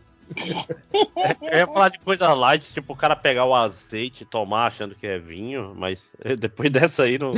Eu 1.42 1.58
ia 1.58 1.66
falar 1.66 1.88
de 1.88 1.98
coisa 1.98 2.32
light, 2.34 2.72
tipo 2.72 2.92
o 2.92 2.96
cara 2.96 3.16
pegar 3.16 3.44
o 3.44 3.54
azeite 3.54 4.22
e 4.22 4.26
tomar 4.26 4.66
achando 4.66 4.94
que 4.94 5.06
é 5.06 5.18
vinho, 5.18 5.74
mas 5.76 6.00
depois 6.38 6.70
dessa 6.70 7.04
aí 7.04 7.18
não. 7.18 7.32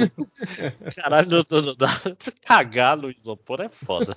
Caralho, 0.97 1.45
não, 1.51 1.63
não, 1.63 1.77
cagar 2.45 2.97
no 2.97 3.11
isopor 3.11 3.61
é 3.61 3.69
foda. 3.69 4.13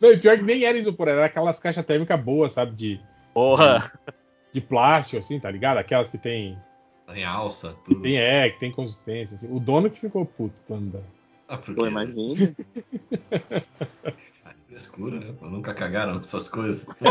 Não, 0.00 0.12
e 0.12 0.18
pior 0.18 0.36
que 0.36 0.42
nem 0.42 0.64
era 0.64 0.76
isopor, 0.76 1.08
era 1.08 1.24
aquelas 1.24 1.60
caixas 1.60 1.84
térmicas 1.84 2.20
boas, 2.20 2.52
sabe? 2.52 2.74
De, 2.74 3.00
Porra. 3.32 3.92
de 4.52 4.60
plástico, 4.60 5.18
assim, 5.18 5.38
tá 5.38 5.50
ligado? 5.50 5.78
Aquelas 5.78 6.10
que 6.10 6.18
tem, 6.18 6.58
Tem 7.12 7.24
alça, 7.24 7.74
tudo. 7.84 8.02
tem 8.02 8.18
é, 8.18 8.50
que 8.50 8.58
tem 8.58 8.72
consistência. 8.72 9.36
assim. 9.36 9.48
O 9.50 9.60
dono 9.60 9.90
que 9.90 10.00
ficou 10.00 10.26
puto 10.26 10.60
quando 10.66 10.92
dá. 10.92 11.00
Ah, 11.48 11.56
porque... 11.56 11.74
Pô, 11.74 11.86
imagina. 11.86 12.18
Frescura, 14.68 15.18
né? 15.20 15.26
Nunca 15.42 15.72
cagaram 15.74 16.18
essas 16.20 16.48
coisas. 16.48 16.86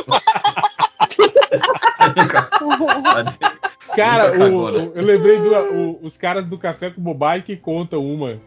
Cara, 3.95 4.47
o- 4.49 4.71
né? 4.71 4.91
eu 4.95 5.03
lembrei 5.03 5.37
do, 5.39 5.49
o- 5.73 5.99
os 6.05 6.17
caras 6.17 6.45
do 6.45 6.57
Café 6.57 6.91
com 6.91 7.01
Bobagem 7.01 7.43
que 7.45 7.55
contam 7.55 8.05
uma. 8.05 8.39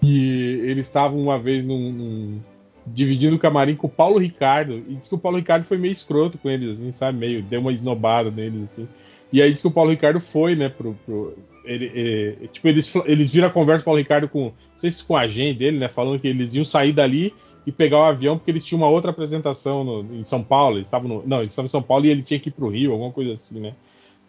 Que 0.00 0.60
eles 0.64 0.86
estavam 0.86 1.18
uma 1.18 1.38
vez 1.38 1.64
num, 1.64 1.90
num- 1.90 2.40
dividindo 2.86 3.36
o 3.36 3.38
camarim 3.38 3.74
com 3.74 3.86
o 3.86 3.90
Paulo 3.90 4.18
Ricardo. 4.18 4.74
E 4.88 4.94
diz 4.96 5.08
que 5.08 5.14
o 5.14 5.18
Paulo 5.18 5.38
Ricardo 5.38 5.64
foi 5.64 5.78
meio 5.78 5.92
escroto 5.92 6.38
com 6.38 6.50
eles, 6.50 6.78
assim, 6.78 6.92
sabe? 6.92 7.18
Meio 7.18 7.42
deu 7.42 7.60
uma 7.60 7.72
esnobada 7.72 8.30
neles, 8.30 8.64
assim. 8.64 8.88
E 9.32 9.42
aí 9.42 9.52
diz 9.52 9.62
que 9.62 9.66
o 9.68 9.72
Paulo 9.72 9.90
Ricardo 9.90 10.20
foi, 10.20 10.54
né, 10.54 10.68
pro. 10.68 10.94
pro- 11.04 11.34
ele, 11.64 11.86
ele- 11.94 12.48
tipo, 12.52 12.68
eles, 12.68 12.92
eles 13.06 13.30
viram 13.32 13.48
a 13.48 13.50
conversa 13.50 13.82
do 13.82 13.86
Paulo 13.86 13.98
Ricardo 13.98 14.28
com. 14.28 14.44
Não 14.44 14.52
sei 14.78 14.90
se 14.90 15.04
com 15.04 15.16
a 15.16 15.22
agente 15.22 15.58
dele, 15.58 15.78
né? 15.78 15.88
Falando 15.88 16.20
que 16.20 16.28
eles 16.28 16.54
iam 16.54 16.64
sair 16.64 16.92
dali 16.92 17.34
e 17.66 17.72
pegar 17.72 17.98
o 17.98 18.02
avião 18.04 18.36
porque 18.36 18.50
eles 18.50 18.64
tinham 18.64 18.80
uma 18.82 18.88
outra 18.90 19.10
apresentação 19.10 19.82
no- 19.84 20.14
em 20.14 20.24
São 20.24 20.42
Paulo. 20.42 20.76
Eles 20.76 20.86
estavam 20.88 21.08
no, 21.08 21.22
não, 21.26 21.38
eles 21.40 21.52
estavam 21.52 21.66
em 21.66 21.70
São 21.70 21.82
Paulo 21.82 22.04
e 22.06 22.10
ele 22.10 22.22
tinha 22.22 22.38
que 22.40 22.48
ir 22.48 22.52
pro 22.52 22.68
Rio, 22.68 22.92
alguma 22.92 23.10
coisa 23.12 23.32
assim, 23.32 23.60
né? 23.60 23.74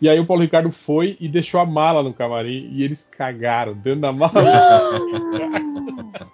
E 0.01 0.09
aí 0.09 0.19
o 0.19 0.25
Paulo 0.25 0.41
Ricardo 0.43 0.69
foi 0.71 1.15
e 1.21 1.27
deixou 1.29 1.59
a 1.59 1.65
mala 1.65 2.03
no 2.03 2.13
camarim 2.13 2.69
e 2.73 2.83
eles 2.83 3.07
cagaram 3.09 3.73
dentro 3.73 4.01
da 4.01 4.11
mala 4.11 4.31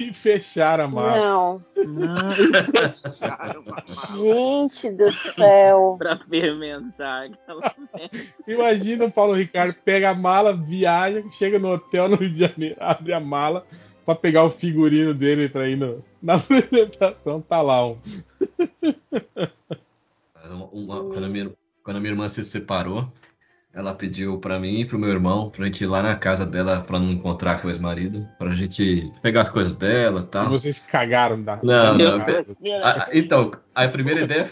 e 0.00 0.12
fecharam 0.14 0.84
a 0.84 0.88
mala. 0.88 1.16
Não, 1.18 1.62
Não, 1.86 2.30
fecharam 2.30 3.60
uma 3.62 3.84
mala 3.86 4.16
gente 4.16 4.90
do 4.92 5.12
céu. 5.34 5.96
pra 5.98 6.16
fermentar 6.18 7.24
aquela 7.26 7.74
merda. 7.94 8.16
Imagina 8.46 9.04
o 9.06 9.10
Paulo 9.12 9.34
Ricardo 9.34 9.74
pega 9.84 10.10
a 10.10 10.14
mala, 10.14 10.52
viaja, 10.54 11.22
chega 11.32 11.58
no 11.58 11.72
hotel 11.72 12.08
no 12.08 12.16
Rio 12.16 12.30
de 12.30 12.38
Janeiro, 12.38 12.76
abre 12.78 13.12
a 13.12 13.20
mala 13.20 13.66
pra 14.08 14.14
pegar 14.14 14.42
o 14.42 14.48
figurino 14.50 15.12
dele 15.12 15.50
pra 15.50 15.68
ir 15.68 15.76
no- 15.76 16.02
na 16.22 16.36
apresentação, 16.40 17.42
tá 17.42 17.60
lá 17.60 17.86
um. 17.86 17.98
Uma- 20.50 20.64
uma- 20.72 21.04
quando, 21.12 21.24
a 21.24 21.28
minha, 21.28 21.50
quando 21.84 21.96
a 21.98 22.00
minha 22.00 22.12
irmã 22.12 22.26
se 22.26 22.42
separou, 22.42 23.06
ela 23.74 23.94
pediu 23.94 24.38
pra 24.38 24.58
mim 24.58 24.80
e 24.80 24.86
pro 24.86 24.98
meu 24.98 25.10
irmão 25.10 25.50
pra 25.50 25.66
gente 25.66 25.84
ir 25.84 25.86
lá 25.86 26.02
na 26.02 26.16
casa 26.16 26.46
dela 26.46 26.80
pra 26.80 26.98
não 26.98 27.10
encontrar 27.12 27.60
com 27.60 27.68
o 27.68 27.70
ex-marido, 27.70 28.26
pra 28.38 28.54
gente 28.54 29.12
pegar 29.20 29.42
as 29.42 29.50
coisas 29.50 29.76
dela 29.76 30.20
e 30.20 30.24
E 30.24 30.26
tal. 30.26 30.48
vocês 30.48 30.80
cagaram 30.80 31.42
da. 31.42 31.56
Não, 31.62 31.98
não. 31.98 32.18
Ah, 32.82 33.08
então, 33.12 33.50
a 33.74 33.86
primeira 33.88 34.22
ideia, 34.22 34.50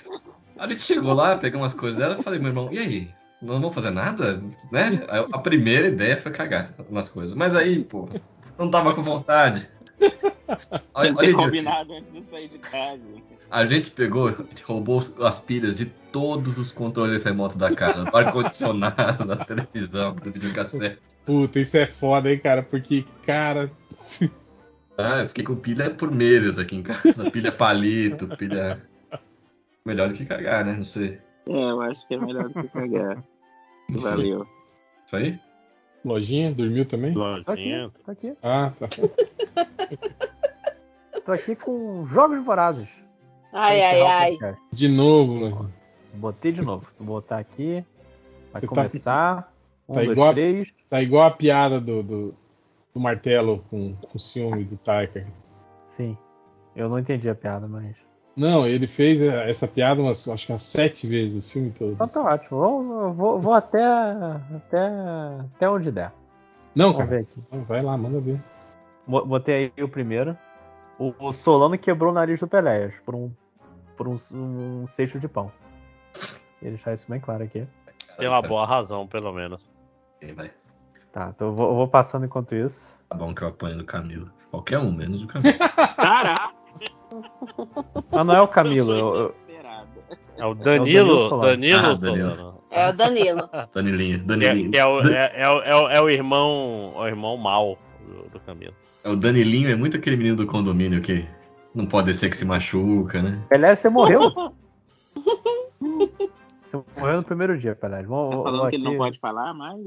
a 0.59 0.69
gente 0.69 0.83
chegou 0.83 1.15
lá, 1.15 1.35
pegou 1.39 1.63
umas 1.63 1.73
coisas 1.73 1.99
dela 1.99 2.19
e 2.21 2.23
falei, 2.23 2.39
meu 2.39 2.49
irmão, 2.49 2.69
e 2.71 2.79
aí? 2.79 3.11
Não 3.41 3.55
vamos 3.55 3.75
fazer 3.75 3.91
nada? 3.91 4.43
Né? 4.71 5.03
A 5.33 5.39
primeira 5.39 5.89
ideia 5.89 6.17
foi 6.19 6.33
cagar 6.33 6.75
umas 6.91 7.09
coisas. 7.09 7.35
Mas 7.35 7.55
aí, 7.55 7.83
pô, 7.85 8.09
não 8.59 8.71
tava 8.71 8.95
com 8.95 9.03
vontade. 9.03 9.69
Olha, 10.95 11.13
olha 11.17 11.35
combinado 11.35 11.93
antes 11.95 12.13
de 12.13 12.31
sair 12.31 12.49
de 12.49 12.59
casa. 12.59 13.03
A 13.51 13.67
gente 13.67 13.91
pegou, 13.91 14.33
roubou 14.65 15.01
as 15.21 15.41
pilhas 15.41 15.77
de 15.77 15.87
todos 15.87 16.57
os 16.57 16.71
controles 16.71 17.25
remotos 17.25 17.57
da 17.57 17.75
casa, 17.75 18.05
do 18.05 18.17
ar-condicionado, 18.17 19.25
da 19.27 19.37
televisão, 19.37 20.15
do 20.15 20.31
videocassete. 20.31 21.01
Puta, 21.25 21.59
isso 21.61 21.77
é 21.77 21.87
foda, 21.87 22.33
hein, 22.33 22.39
cara? 22.39 22.63
Porque, 22.63 23.05
cara. 23.25 23.71
Ah, 24.97 25.23
eu 25.23 25.29
fiquei 25.29 25.45
com 25.45 25.57
pilha 25.57 25.91
por 25.91 26.11
meses 26.11 26.59
aqui 26.59 26.77
em 26.77 26.83
casa. 26.83 27.31
Pilha 27.31 27.51
palito, 27.51 28.29
pilha. 28.37 28.83
Melhor 29.85 30.09
do 30.09 30.15
que 30.15 30.25
cagar, 30.25 30.65
né? 30.65 30.75
Não 30.77 30.85
sei. 30.85 31.19
É, 31.49 31.71
eu 31.71 31.81
acho 31.83 32.07
que 32.09 32.15
é 32.15 32.19
melhor 32.19 32.49
do 32.49 32.63
que 32.63 32.69
cagar. 32.69 33.23
Valeu. 33.91 34.47
Isso 35.05 35.17
aí? 35.17 35.39
Lojinha, 36.07 36.55
dormiu 36.55 36.85
também? 36.87 37.13
Tô 37.13 37.25
aqui, 37.25 37.45
Lojinha. 37.51 37.91
tô 38.05 38.11
aqui. 38.13 38.35
Ah, 38.43 38.73
tá. 38.79 38.89
Tô 41.25 41.33
aqui 41.33 41.57
com 41.57 42.07
Jogos 42.07 42.39
Vorazes. 42.45 42.89
Ai, 43.53 43.83
ai, 43.83 44.03
ai. 44.03 44.55
De 44.73 44.89
novo, 44.89 45.35
Lojinha. 45.41 45.73
Botei 46.15 46.53
de 46.53 46.63
novo. 46.63 46.87
Vou 46.99 47.21
botar 47.21 47.39
aqui. 47.39 47.85
Vai 48.53 48.61
Você 48.61 48.67
tá- 48.69 48.75
começar. 48.75 49.53
Um, 49.89 49.95
tá 49.95 50.01
dois, 50.01 50.13
igual 50.13 50.29
a- 50.29 50.33
três. 50.33 50.75
Tá 50.89 51.03
igual 51.03 51.25
a 51.25 51.31
piada 51.33 51.81
do, 51.81 52.03
do, 52.03 52.35
do 52.95 53.01
martelo 53.01 53.65
com, 53.69 53.95
com 53.97 54.17
o 54.17 54.21
ciúme 54.21 54.63
do 54.65 54.77
Taika. 54.77 55.27
Sim. 55.85 56.17
Eu 56.77 56.89
não 56.89 56.99
entendi 56.99 57.29
a 57.29 57.35
piada, 57.35 57.67
mas. 57.67 57.97
Não, 58.37 58.67
ele 58.67 58.87
fez 58.87 59.23
essa 59.23 59.67
piada 59.67 60.03
umas, 60.03 60.29
acho 60.29 60.47
que 60.47 60.53
umas 60.53 60.63
sete 60.63 61.07
vezes 61.07 61.43
o 61.45 61.49
filme 61.49 61.71
todo. 61.71 61.93
Então 61.93 62.07
tá 62.07 62.23
ótimo. 62.23 62.59
Vou, 62.61 63.13
vou, 63.13 63.41
vou 63.41 63.55
até, 63.55 63.83
até, 63.83 64.79
até 65.55 65.71
onde 65.71 65.91
der. 65.91 66.13
Não, 66.75 66.93
Vamos 66.93 66.99
cara. 66.99 67.11
ver 67.11 67.21
aqui. 67.23 67.43
Não, 67.51 67.65
vai 67.65 67.81
lá, 67.83 67.97
manda 67.97 68.21
ver. 68.21 68.39
Bo- 69.07 69.25
Botei 69.25 69.73
aí 69.77 69.83
o 69.83 69.89
primeiro. 69.89 70.37
O, 70.99 71.15
o 71.19 71.33
Solano 71.33 71.79
quebrou 71.79 72.11
o 72.11 72.15
nariz 72.15 72.39
do 72.39 72.47
Peléas 72.47 72.95
por 73.07 73.15
um, 73.15 73.31
por 73.97 74.07
um, 74.07 74.15
um 74.35 74.87
cesto 74.87 75.19
de 75.19 75.29
pão. 75.29 75.51
Queria 76.59 76.75
deixar 76.75 76.93
isso 76.93 77.07
bem 77.11 77.21
claro 77.21 77.43
aqui. 77.45 77.67
Tem 78.19 78.29
uma 78.29 78.43
boa 78.43 78.67
razão, 78.67 79.07
pelo 79.07 79.33
menos. 79.33 79.63
Vai? 80.35 80.51
Tá, 81.13 81.33
então 81.35 81.49
eu 81.49 81.55
vou, 81.55 81.69
eu 81.71 81.75
vou 81.75 81.89
passando 81.89 82.27
enquanto 82.27 82.55
isso. 82.55 82.99
Tá 83.09 83.17
bom 83.17 83.35
que 83.35 83.41
eu 83.43 83.49
apanho 83.49 83.79
do 83.79 83.85
Camilo. 83.85 84.31
Qualquer 84.51 84.79
um, 84.79 84.93
menos 84.93 85.23
o 85.23 85.27
Camilo. 85.27 85.59
Caraca! 85.97 86.56
Mas 88.11 88.27
não 88.27 88.35
é 88.35 88.41
o 88.43 88.49
Camilo. 88.49 88.93
eu- 88.93 89.35
Inesperado. 89.49 89.89
É 90.37 90.45
o 90.47 90.55
Danilo 90.55 90.85
Danilo, 90.85 91.19
Solano. 91.21 91.51
Danilo, 91.51 91.79
Ah, 91.87 91.95
Danilo. 91.95 92.63
É 92.71 92.89
o 92.89 92.93
Danilo. 92.93 93.51
Danilinho, 93.75 94.15
é, 94.17 94.19
Danilinho. 94.19 94.71
é 94.75 94.87
o, 94.87 95.01
é, 95.09 95.33
é 95.35 95.49
o, 95.49 95.63
é 95.63 95.75
o- 95.77 95.89
é 95.89 96.01
o 96.03 96.11
irmão, 96.11 96.93
o 96.97 97.07
irmão 97.07 97.37
mal 97.37 97.79
do, 98.07 98.29
do 98.31 98.41
Camilo. 98.41 98.75
É, 99.05 99.09
O 99.11 99.17
Danilinho 99.17 99.71
é 99.71 99.77
muito 99.77 99.97
aquele 99.97 100.17
menino 100.17 100.37
do 100.37 100.47
condomínio 100.47 101.01
que 101.01 101.25
não 101.75 101.87
pode 101.87 102.13
ser 102.15 102.29
que 102.29 102.37
se 102.37 102.45
machuca, 102.45 103.23
né? 103.23 103.41
Peléas, 103.49 103.79
você 103.81 103.89
morreu. 103.89 104.21
Você 106.65 106.83
morreu 106.99 107.19
no 107.19 107.23
primeiro 107.23 107.57
dia, 107.57 107.77
Peléas. 107.77 108.03
Tá 108.03 108.09
Vamos, 108.09 108.31
vamos 108.31 108.45
falando 108.45 108.71
que 108.71 108.77
ele 108.77 108.85
não 108.85 108.97
pode 108.97 109.19
falar 109.21 109.55
mais? 109.55 109.79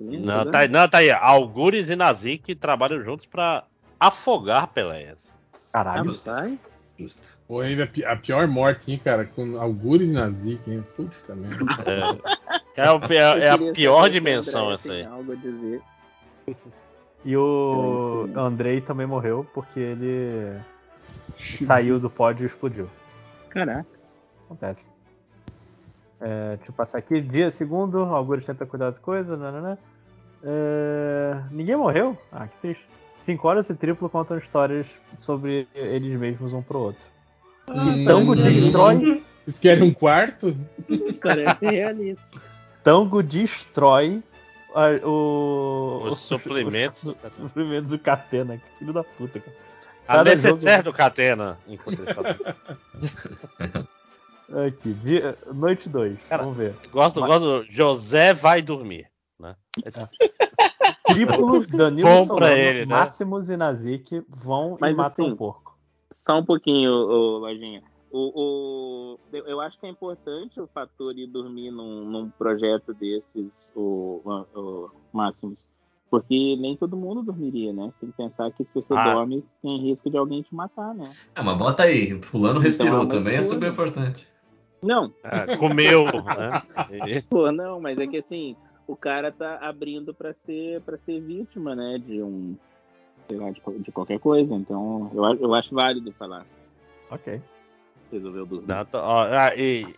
Não, 0.00 0.44
né? 0.44 0.50
tá, 0.50 0.68
não, 0.68 0.88
tá 0.88 0.98
aí. 0.98 1.10
Algures 1.10 1.88
e 1.90 1.96
Nazik 1.96 2.54
trabalham 2.54 3.02
juntos 3.02 3.26
pra 3.26 3.64
afogar 3.98 4.68
Peleias. 4.68 5.34
Ah, 5.74 5.84
Caralho. 5.84 6.12
Justo. 6.96 7.36
Pô, 7.48 7.60
ainda 7.60 7.82
a 7.82 7.86
pi- 7.88 8.04
a 8.04 8.14
pior 8.14 8.46
morte, 8.46 8.92
hein, 8.92 9.00
cara? 9.02 9.24
Com 9.24 9.58
Algures 9.60 10.08
e 10.08 10.12
Nazik, 10.12 10.70
hein? 10.70 10.84
Puta 10.94 11.34
merda. 11.34 12.22
É, 12.76 12.82
é, 12.86 12.90
o 12.92 13.12
é 13.12 13.48
Eu 13.48 13.70
a 13.70 13.72
pior 13.72 14.04
o 14.04 14.08
dimensão 14.08 14.72
essa 14.72 14.92
aí. 14.92 15.04
algo 15.04 15.32
a 15.32 15.34
dizer. 15.34 15.82
E 17.24 17.36
o 17.36 18.28
Andrei 18.36 18.80
também 18.80 19.06
morreu 19.08 19.44
porque 19.52 19.80
ele 19.80 20.60
saiu 21.38 21.98
do 21.98 22.08
pódio 22.08 22.44
e 22.44 22.46
explodiu. 22.46 22.88
Caraca. 23.50 23.86
Acontece. 24.44 24.88
É, 26.20 26.56
deixa 26.56 26.70
eu 26.70 26.74
passar 26.74 26.98
aqui. 26.98 27.20
Dia 27.20 27.50
segundo, 27.50 27.98
Algures 28.04 28.46
tenta 28.46 28.64
cuidar 28.66 28.90
de 28.92 29.00
coisa. 29.00 29.36
Nanana. 29.36 29.78
É, 30.44 31.40
ninguém 31.50 31.74
morreu? 31.76 32.16
Ah, 32.30 32.46
que 32.46 32.56
triste. 32.60 32.86
Cinco 33.24 33.48
horas 33.48 33.70
e 33.70 33.74
triplo 33.74 34.10
contam 34.10 34.36
histórias 34.36 35.00
sobre 35.16 35.66
eles 35.74 36.12
mesmos 36.12 36.52
um 36.52 36.60
pro 36.60 36.78
outro. 36.78 37.06
E 37.72 38.04
Tango 38.04 38.36
destrói. 38.36 39.24
Vocês 39.46 39.58
querem 39.60 39.82
um 39.84 39.94
quarto? 39.94 40.54
Parece 41.22 41.64
realista. 41.64 42.22
Tango 42.82 43.22
destrói 43.22 44.22
a- 44.74 45.06
o, 45.06 46.02
Os 46.10 46.18
suprimentos 46.18 47.02
do 47.02 47.12
os 47.12 47.16
Catena. 47.16 47.34
suprimentos 47.48 47.88
do 47.90 47.98
Catena. 47.98 48.58
Que 48.58 48.78
filho 48.78 48.92
da 48.92 49.02
puta, 49.02 49.40
cara. 49.40 49.56
A 50.06 50.16
Cada 50.16 50.30
necessaire 50.34 50.76
jogo- 50.76 50.82
do 50.82 50.92
Catena. 50.92 51.58
enquanto 51.66 52.00
ele 52.02 52.12
tá- 52.12 53.84
Aqui, 54.66 54.92
dia, 55.02 55.38
noite 55.50 55.88
2. 55.88 56.18
Cara, 56.28 56.42
Vamos 56.42 56.58
ver. 56.58 56.74
Gosto, 56.92 57.20
Mas- 57.22 57.30
gosto. 57.30 57.64
do 57.64 57.72
José 57.72 58.34
vai 58.34 58.60
dormir. 58.60 59.06
Né? 59.40 59.56
Triplo, 61.06 61.66
Danilo 61.68 62.08
Bom 62.08 62.24
Solano, 62.26 62.52
ele, 62.56 62.80
né? 62.80 62.86
Máximos 62.86 63.48
e 63.50 63.56
Nazik 63.56 64.22
vão 64.28 64.76
Mas 64.80 64.94
e 64.94 64.96
matam 64.96 65.24
assim, 65.26 65.34
o 65.34 65.36
porco. 65.36 65.76
Só 66.12 66.38
um 66.38 66.44
pouquinho, 66.44 66.90
ô, 66.92 67.38
Lojinha. 67.38 67.82
O, 68.10 69.16
o- 69.16 69.18
eu 69.32 69.60
acho 69.60 69.78
que 69.78 69.86
é 69.86 69.90
importante 69.90 70.60
o 70.60 70.68
fator 70.68 71.16
ir 71.18 71.26
dormir 71.26 71.70
num, 71.70 72.04
num 72.08 72.30
projeto 72.30 72.94
desses, 72.94 73.70
o, 73.74 74.20
o, 74.54 74.90
Máximos. 75.12 75.66
Porque 76.08 76.56
nem 76.56 76.76
todo 76.76 76.96
mundo 76.96 77.24
dormiria, 77.24 77.72
né? 77.72 77.86
Você 77.92 78.00
tem 78.02 78.10
que 78.10 78.16
pensar 78.16 78.50
que 78.52 78.64
se 78.64 78.72
você 78.74 78.94
Ah. 78.94 79.02
dorme, 79.02 79.44
tem 79.60 79.80
risco 79.80 80.08
de 80.08 80.16
alguém 80.16 80.42
te 80.42 80.54
matar, 80.54 80.94
né? 80.94 81.12
Ah, 81.34 81.42
mas 81.42 81.58
bota 81.58 81.82
aí. 81.82 82.22
Fulano 82.22 82.50
Então, 82.58 82.62
respirou 82.62 83.00
uma 83.00 83.08
também, 83.08 83.36
é 83.36 83.40
super 83.42 83.72
importante. 83.72 84.28
Não, 84.80 85.12
É, 85.24 85.56
comeu. 85.56 86.04
né? 86.88 87.22
Pô, 87.28 87.50
não, 87.50 87.80
mas 87.80 87.98
é 87.98 88.06
que 88.06 88.18
assim, 88.18 88.54
o 88.86 88.96
cara 88.96 89.32
tá 89.32 89.58
abrindo 89.60 90.12
pra 90.14 90.32
ser 90.32 90.80
para 90.82 90.96
ser 90.96 91.20
vítima, 91.20 91.74
né, 91.74 91.98
de 91.98 92.22
um 92.22 92.56
sei 93.28 93.38
lá, 93.38 93.50
de, 93.50 93.60
de 93.80 93.92
qualquer 93.92 94.18
coisa. 94.18 94.54
Então, 94.54 95.10
eu, 95.14 95.24
eu 95.40 95.54
acho 95.54 95.74
válido 95.74 96.12
falar. 96.12 96.44
Ok. 97.10 97.40
Resolveu 98.12 98.46
dormir. 98.46 98.68
Não, 98.68 98.84
tá- 98.84 99.02
ó, 99.02 99.22
ah, 99.24 99.54
e, 99.56 99.94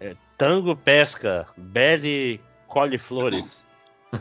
é, 0.00 0.16
tango 0.36 0.74
pesca, 0.76 1.46
Belle 1.56 2.40
colhe 2.66 2.98
flores. 2.98 3.62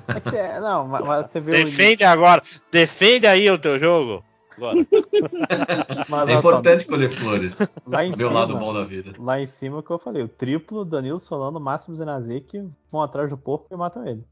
É 0.08 0.22
que 0.22 0.60
não, 0.62 0.88
mas, 0.88 1.28
você 1.28 1.40
o 1.40 1.44
Defende 1.44 2.06
agora, 2.06 2.42
defende 2.72 3.28
aí 3.28 3.50
o 3.52 3.60
teu 3.60 3.78
jogo. 3.78 4.24
Agora. 4.62 4.78
mas, 6.10 6.30
É 6.30 6.34
olha 6.34 6.42
só, 6.42 6.50
importante 6.50 6.86
colher 6.86 7.10
flores. 7.12 7.58
lá 7.88 8.06
em 8.06 8.12
Ver 8.12 8.26
o 8.26 8.34
lado 8.34 8.50
cima, 8.50 8.60
bom 8.60 8.74
da 8.74 8.84
vida. 8.84 9.14
lá 9.18 9.40
em 9.42 9.46
cima 9.46 9.80
o 9.80 9.84
que 9.84 9.90
eu 9.92 9.98
falei, 10.00 10.22
o 10.24 10.28
triplo, 10.28 10.86
Danilo 10.86 11.20
Solano, 11.20 11.60
Máximos 11.60 12.00
e 12.00 12.06
Nazik 12.06 12.70
vão 12.92 13.02
atrás 13.02 13.30
do 13.30 13.38
porco 13.38 13.68
e 13.72 13.76
matam 13.76 14.06
ele. 14.08 14.24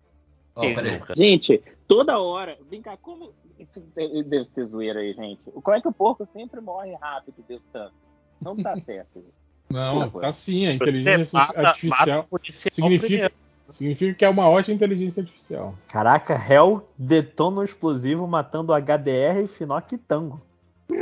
Nunca? 0.55 1.15
Gente, 1.15 1.61
toda 1.87 2.19
hora, 2.19 2.57
vem 2.69 2.81
cá, 2.81 2.97
como. 2.97 3.31
Isso 3.57 3.81
deve, 3.95 4.23
deve 4.23 4.45
ser 4.45 4.65
zoeira 4.65 4.99
aí, 4.99 5.13
gente. 5.13 5.39
Como 5.51 5.75
é 5.75 5.81
que 5.81 5.87
o 5.87 5.91
porco 5.93 6.27
sempre 6.33 6.59
morre 6.61 6.95
rápido 6.95 7.35
desse 7.47 7.63
tanto? 7.71 7.93
Não 8.41 8.55
tá 8.55 8.75
certo. 8.79 9.23
Não, 9.69 10.09
tá 10.09 10.33
sim. 10.33 10.65
A 10.67 10.73
inteligência 10.73 11.37
mata- 11.37 11.59
artificial 11.67 12.25
mata 12.31 12.45
significa, 12.71 13.07
primeiro. 13.07 13.33
Significa 13.69 14.13
que 14.13 14.25
é 14.25 14.29
uma 14.29 14.49
ótima 14.49 14.75
inteligência 14.75 15.21
artificial. 15.21 15.75
Caraca, 15.87 16.33
Hell 16.33 16.87
detona 16.97 17.61
um 17.61 17.63
explosivo 17.63 18.27
matando 18.27 18.73
HDR, 18.73 19.47
Finoc 19.47 19.91
e 19.91 19.97
Tango. 19.97 20.41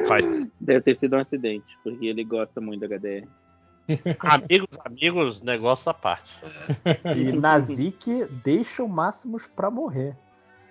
Faz. 0.07 0.21
Deve 0.59 0.81
ter 0.81 0.95
sido 0.95 1.15
um 1.15 1.19
acidente, 1.19 1.77
porque 1.83 2.05
ele 2.05 2.23
gosta 2.23 2.59
muito 2.59 2.87
da 2.87 2.97
HDR. 2.97 3.27
Amigos, 4.19 4.77
amigos, 4.85 5.41
negócio 5.41 5.89
à 5.89 5.93
parte. 5.93 6.29
E 7.15 7.31
Nazik 7.31 8.25
deixa 8.43 8.83
o 8.83 8.89
Máximos 8.89 9.47
pra 9.47 9.71
morrer. 9.71 10.13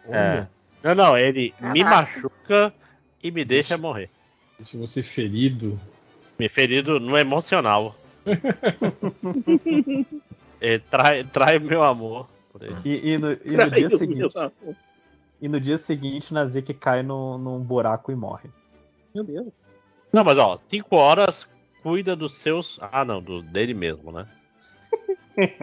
É. 0.09 0.47
Não, 0.83 0.95
não, 0.95 1.17
ele 1.17 1.55
me 1.61 1.83
Caraca. 1.83 2.03
machuca 2.03 2.75
e 3.23 3.31
me 3.31 3.45
deixa 3.45 3.79
morrer. 3.79 4.11
Deixa 4.59 4.77
você 4.77 5.03
ferido. 5.03 5.81
Me 6.39 6.49
ferido 6.49 7.01
no 7.01 7.17
emocional. 7.17 7.97
Ele 10.61 10.79
trai, 10.79 11.25
trai 11.25 11.59
meu 11.59 11.83
amor. 11.83 12.29
E, 12.85 13.13
e 13.13 13.19
no, 13.19 13.33
e 13.33 13.57
no 13.57 13.71
dia 13.71 13.91
seguinte, 13.91 14.39
amor. 14.39 14.53
e 15.41 15.49
no 15.49 15.61
dia 15.61 15.77
seguinte, 15.77 16.33
Nazik 16.33 16.73
cai 16.75 17.03
no, 17.03 17.37
num 17.37 17.61
buraco 17.61 18.11
e 18.11 18.15
morre. 18.15 18.49
Meu 19.15 19.25
Deus. 19.25 19.49
Não, 20.13 20.25
mas 20.25 20.39
ó, 20.39 20.59
5 20.71 20.97
horas 20.97 21.47
cuida 21.83 22.17
dos 22.17 22.39
seus. 22.39 22.79
Ah, 22.81 23.05
não, 23.05 23.21
do, 23.21 23.43
dele 23.43 23.75
mesmo, 23.75 24.11
né? 24.11 24.27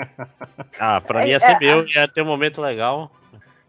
Ah, 0.80 1.02
pra 1.02 1.24
mim 1.24 1.30
ia 1.30 1.40
ser 1.40 1.54
É, 1.54 1.60
meu, 1.60 1.88
ia 1.88 2.08
ter 2.08 2.22
um 2.22 2.26
momento 2.26 2.62
legal. 2.62 3.12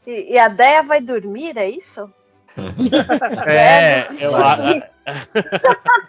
E, 0.06 0.34
e 0.34 0.38
a 0.38 0.48
Deia 0.48 0.82
vai 0.82 1.00
dormir, 1.00 1.56
é 1.56 1.70
isso? 1.70 2.12
É, 3.46 4.06
eu 4.20 4.30
Vai. 4.30 4.82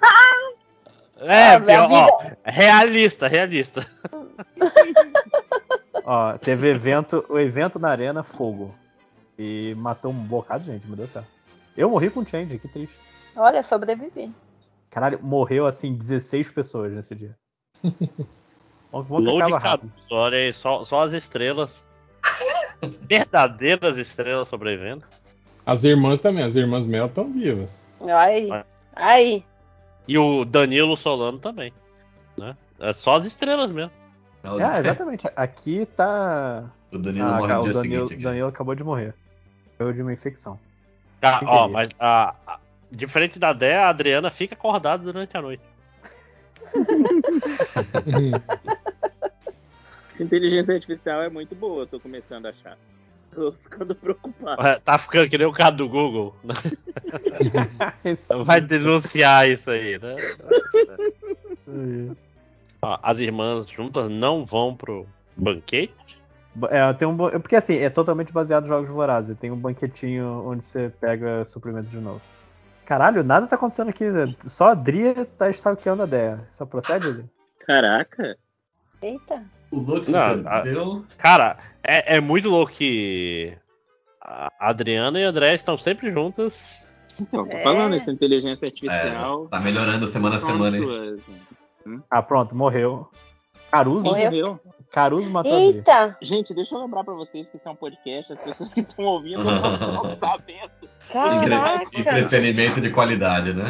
É, 1.17 1.53
Ah, 1.53 1.59
pior, 1.61 1.89
ó, 1.89 2.19
realista, 2.43 3.27
realista. 3.27 3.87
Ó, 6.05 6.37
teve 6.37 6.69
evento, 6.69 7.25
o 7.29 7.39
evento 7.39 7.79
na 7.79 7.89
arena, 7.89 8.23
fogo. 8.23 8.73
E 9.37 9.73
matou 9.77 10.11
um 10.11 10.15
bocado 10.15 10.63
de 10.63 10.71
gente, 10.71 10.87
meu 10.87 10.95
Deus 10.95 11.09
do 11.09 11.13
céu. 11.13 11.23
Eu 11.75 11.89
morri 11.89 12.09
com 12.09 12.21
o 12.21 12.27
Change, 12.27 12.57
que 12.57 12.67
triste. 12.67 12.97
Olha, 13.35 13.63
sobrevivi. 13.63 14.31
Caralho, 14.89 15.19
morreu 15.21 15.65
assim 15.65 15.93
16 15.93 16.51
pessoas 16.51 16.93
nesse 16.93 17.15
dia. 17.15 17.35
Bom, 18.91 19.03
bom 19.03 19.17
que 19.17 19.23
Load 19.23 19.51
rápido. 19.53 19.91
Olha 20.09 20.37
aí, 20.37 20.53
só, 20.53 20.85
só 20.85 21.01
as 21.01 21.11
estrelas. 21.11 21.83
verdadeiras 23.09 23.97
estrelas 23.97 24.47
sobrevivendo. 24.47 25.03
As 25.65 25.83
irmãs 25.83 26.21
também, 26.21 26.43
as 26.43 26.55
irmãs 26.55 26.85
Mel 26.85 27.07
estão 27.07 27.29
vivas. 27.29 27.85
Aí, 27.99 28.49
aí. 28.95 29.43
E 30.07 30.17
o 30.17 30.45
Danilo 30.45 30.95
Solano 30.95 31.39
também. 31.39 31.73
Né? 32.37 32.55
É 32.79 32.93
só 32.93 33.15
as 33.15 33.25
estrelas 33.25 33.69
mesmo. 33.69 33.91
Não, 34.45 34.59
É, 34.59 34.79
exatamente. 34.79 35.27
Aqui 35.35 35.85
tá. 35.87 36.69
O 36.91 36.97
Danilo 36.97 37.27
Ah, 37.27 37.37
morre 37.37 37.53
no 37.53 37.59
o 37.59 37.63
dia 37.63 37.73
Danilo, 37.73 38.07
seguinte. 38.07 38.23
Danilo 38.23 38.47
acabou 38.47 38.75
de 38.75 38.83
morrer. 38.83 39.13
Foi 39.77 39.91
de 39.93 40.01
uma 40.01 40.13
infecção. 40.13 40.59
Ah, 41.21 41.41
ó, 41.47 41.67
mas 41.67 41.89
a, 41.99 42.35
a- 42.45 42.59
diferente 42.91 43.39
da 43.39 43.51
Dé, 43.53 43.75
a 43.77 43.89
Adriana 43.89 44.29
fica 44.29 44.53
acordada 44.53 45.03
durante 45.03 45.35
a 45.35 45.41
noite. 45.41 45.63
Inteligência 50.19 50.75
artificial 50.75 51.21
é 51.23 51.29
muito 51.29 51.55
boa, 51.55 51.83
eu 51.83 51.87
tô 51.87 51.99
começando 51.99 52.45
a 52.45 52.49
achar. 52.49 52.77
Tô 53.33 53.51
ficando 53.51 53.93
preocupado. 53.95 54.65
É, 54.65 54.79
Tá 54.79 54.97
ficando 54.97 55.29
que 55.29 55.37
nem 55.37 55.45
o 55.47 55.51
cara 55.51 55.71
do 55.71 55.89
Google. 55.89 56.33
né? 56.43 56.53
Vai 58.45 58.61
denunciar 58.61 59.49
isso 59.49 59.69
aí, 59.71 59.99
né? 59.99 60.15
Ó, 62.85 62.99
as 63.01 63.17
irmãs 63.17 63.67
juntas 63.69 64.09
não 64.11 64.45
vão 64.45 64.75
pro 64.75 65.07
banquete. 65.35 65.93
É, 66.69 66.93
tem 66.93 67.07
um, 67.07 67.15
ban- 67.15 67.31
porque 67.39 67.55
assim, 67.55 67.75
é 67.77 67.89
totalmente 67.89 68.31
baseado 68.31 68.65
em 68.65 68.69
jogos 68.69 68.89
vorazes. 68.89 69.37
Tem 69.37 69.51
um 69.51 69.57
banquetinho 69.57 70.43
onde 70.47 70.63
você 70.63 70.89
pega 71.01 71.45
suprimento 71.47 71.89
de 71.89 71.97
novo. 71.97 72.21
Caralho, 72.85 73.23
nada 73.23 73.47
tá 73.47 73.55
acontecendo 73.55 73.89
aqui. 73.89 74.05
né? 74.05 74.33
Só 74.41 74.69
a 74.69 74.73
Dria 74.75 75.25
tá 75.25 75.49
stalkeando 75.49 76.03
a 76.03 76.05
Dea. 76.05 76.45
Só 76.49 76.65
procede, 76.65 77.11
Dria? 77.11 77.25
Caraca. 77.65 78.37
Eita. 79.01 79.43
O 79.71 79.79
Lutz 79.79 80.07
Não, 80.07 80.47
a- 80.47 80.61
deu. 80.61 81.03
Cara, 81.17 81.57
é, 81.83 82.17
é 82.17 82.19
muito 82.21 82.47
louco 82.49 82.71
que 82.71 83.57
a 84.21 84.49
Adriana 84.59 85.19
e 85.19 85.25
a 85.25 85.29
André 85.29 85.55
estão 85.55 85.77
sempre 85.77 86.11
juntas. 86.11 86.55
Então, 87.19 87.45
tô 87.47 87.57
É. 87.57 87.63
falando, 87.63 87.95
essa 87.95 88.11
inteligência 88.11 88.65
É, 88.65 88.69
artificial. 88.69 89.47
tá 89.47 89.59
melhorando 89.59 90.05
semana 90.07 90.35
a 90.35 90.39
semana, 90.39 90.77
hein? 90.77 91.17
Hein? 91.85 92.01
Ah, 92.09 92.21
pronto, 92.21 92.55
morreu. 92.55 93.09
Caruso, 93.71 94.03
Morreu. 94.03 94.25
Morreu. 94.31 94.59
Caruso 94.91 95.29
matou. 95.29 95.51
Eita. 95.57 96.15
Gente, 96.21 96.53
deixa 96.53 96.75
eu 96.75 96.81
lembrar 96.81 97.03
pra 97.03 97.13
vocês 97.13 97.49
que 97.49 97.57
isso 97.57 97.67
é 97.67 97.71
um 97.71 97.75
podcast, 97.75 98.31
as 98.31 98.39
pessoas 98.39 98.73
que 98.73 98.79
estão 98.79 99.03
ouvindo 99.05 99.43
não 99.43 99.73
estão 99.73 100.17
sabendo. 100.19 100.71
Caraca. 101.11 101.99
Entretenimento 101.99 102.79
de 102.79 102.89
qualidade, 102.91 103.53
né? 103.53 103.65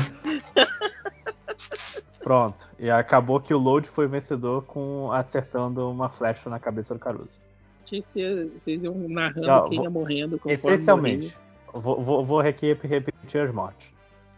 Pronto. 2.22 2.68
E 2.80 2.90
acabou 2.90 3.40
que 3.40 3.54
o 3.54 3.58
Load 3.58 3.88
foi 3.88 4.08
vencedor 4.08 4.64
com 4.66 5.12
acertando 5.12 5.90
uma 5.90 6.10
flecha 6.10 6.50
na 6.50 6.60
cabeça 6.60 6.94
do 6.94 7.00
Caruso. 7.00 7.40
Vocês, 7.88 8.04
vocês 8.14 8.84
iam 8.84 8.96
narrando 9.10 9.48
Não, 9.48 9.70
quem 9.70 9.78
vou- 9.78 9.84
ia 9.86 9.90
morrendo. 9.90 10.42
Essencialmente, 10.46 11.36
vou, 11.72 12.02
vou, 12.02 12.24
vou 12.24 12.40
aqui 12.40 12.74
repetir 12.74 13.42
as 13.42 13.52
mortes. 13.54 13.92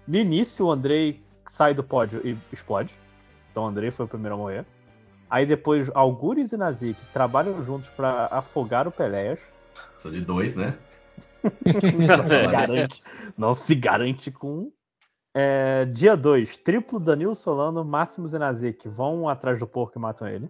No 0.08 0.18
início, 0.18 0.66
o 0.66 0.72
Andrei 0.72 1.22
sai 1.48 1.74
do 1.74 1.84
pódio 1.84 2.22
e 2.26 2.38
explode. 2.52 2.94
Então, 3.58 3.66
o 3.66 3.70
Andrei 3.70 3.90
foi 3.90 4.06
o 4.06 4.08
primeiro 4.08 4.36
a 4.36 4.38
morrer. 4.38 4.66
Aí 5.28 5.44
depois, 5.44 5.90
Algures 5.96 6.52
e 6.52 6.58
Nazik 6.58 7.02
trabalham 7.12 7.66
juntos 7.66 7.90
pra 7.90 8.28
afogar 8.30 8.88
o 8.88 8.92
Peléas. 8.92 9.40
Sou 9.98 10.12
de 10.12 10.22
dois, 10.22 10.56
né? 10.56 10.78
Não 11.44 12.28
se 12.30 12.52
garante, 12.52 13.04
não 13.36 13.54
se 13.56 13.74
garante 13.74 14.30
com 14.30 14.48
um. 14.48 14.72
É, 15.34 15.86
dia 15.86 16.16
2, 16.16 16.58
triplo 16.58 17.00
Danilo 17.00 17.34
Solano, 17.34 17.84
Máximos 17.84 18.36
e 18.36 18.38
Nazik 18.38 18.88
vão 18.88 19.28
atrás 19.28 19.58
do 19.58 19.66
porco 19.66 19.98
e 19.98 20.02
matam 20.02 20.28
ele. 20.28 20.48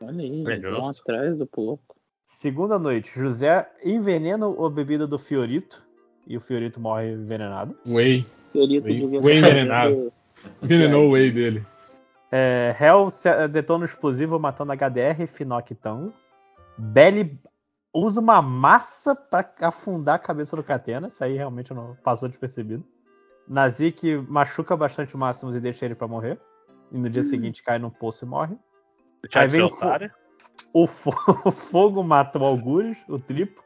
Olha 0.00 0.24
aí, 0.24 0.44
É 0.44 0.58
vão 0.58 0.88
atrás 0.88 1.38
do 1.38 1.46
porco. 1.46 1.94
Segunda 2.26 2.76
noite, 2.76 3.12
José 3.14 3.70
envenena 3.84 4.46
a 4.46 4.68
bebida 4.68 5.06
do 5.06 5.16
Fiorito 5.16 5.80
e 6.26 6.36
o 6.36 6.40
Fiorito 6.40 6.80
morre 6.80 7.12
envenenado. 7.12 7.76
Whey. 7.86 8.26
Fiorito 8.50 8.88
Whey- 8.88 9.18
whey 9.20 9.38
envenenado. 9.38 10.12
Envenenou 10.60 11.08
o 11.08 11.12
Whey 11.12 11.30
dele. 11.30 11.64
É, 12.34 12.74
Hell 12.80 13.10
se- 13.10 13.46
detona 13.48 13.82
o 13.82 13.84
explosivo 13.84 14.38
matando 14.38 14.72
HDR 14.72 15.22
e 15.22 15.26
Finoc 15.26 15.70
e 15.70 15.74
Tango. 15.74 16.12
Belly 16.78 17.38
usa 17.94 18.20
uma 18.20 18.40
massa 18.40 19.14
pra 19.14 19.46
afundar 19.60 20.14
a 20.14 20.18
cabeça 20.18 20.56
do 20.56 20.62
Catena. 20.64 21.08
Isso 21.08 21.22
aí 21.22 21.36
realmente 21.36 21.74
não 21.74 21.94
passou 22.02 22.28
despercebido. 22.30 22.82
Nazik 23.46 24.16
machuca 24.28 24.74
bastante 24.76 25.14
o 25.14 25.18
Máximos 25.18 25.54
e 25.54 25.60
deixa 25.60 25.84
ele 25.84 25.94
pra 25.94 26.08
morrer. 26.08 26.40
E 26.90 26.96
no 26.98 27.10
dia 27.10 27.22
seguinte 27.22 27.62
cai 27.62 27.78
num 27.78 27.90
poço 27.90 28.24
e 28.24 28.28
morre. 28.28 28.56
Thiago 29.30 29.50
vem 29.52 29.60
o 29.62 29.66
otário. 29.66 30.10
O, 30.72 30.86
fo- 30.86 31.10
o 31.44 31.50
fogo 31.50 32.02
mata 32.02 32.38
o 32.38 32.44
Algures, 32.44 32.96
o 33.08 33.18
triplo. 33.18 33.62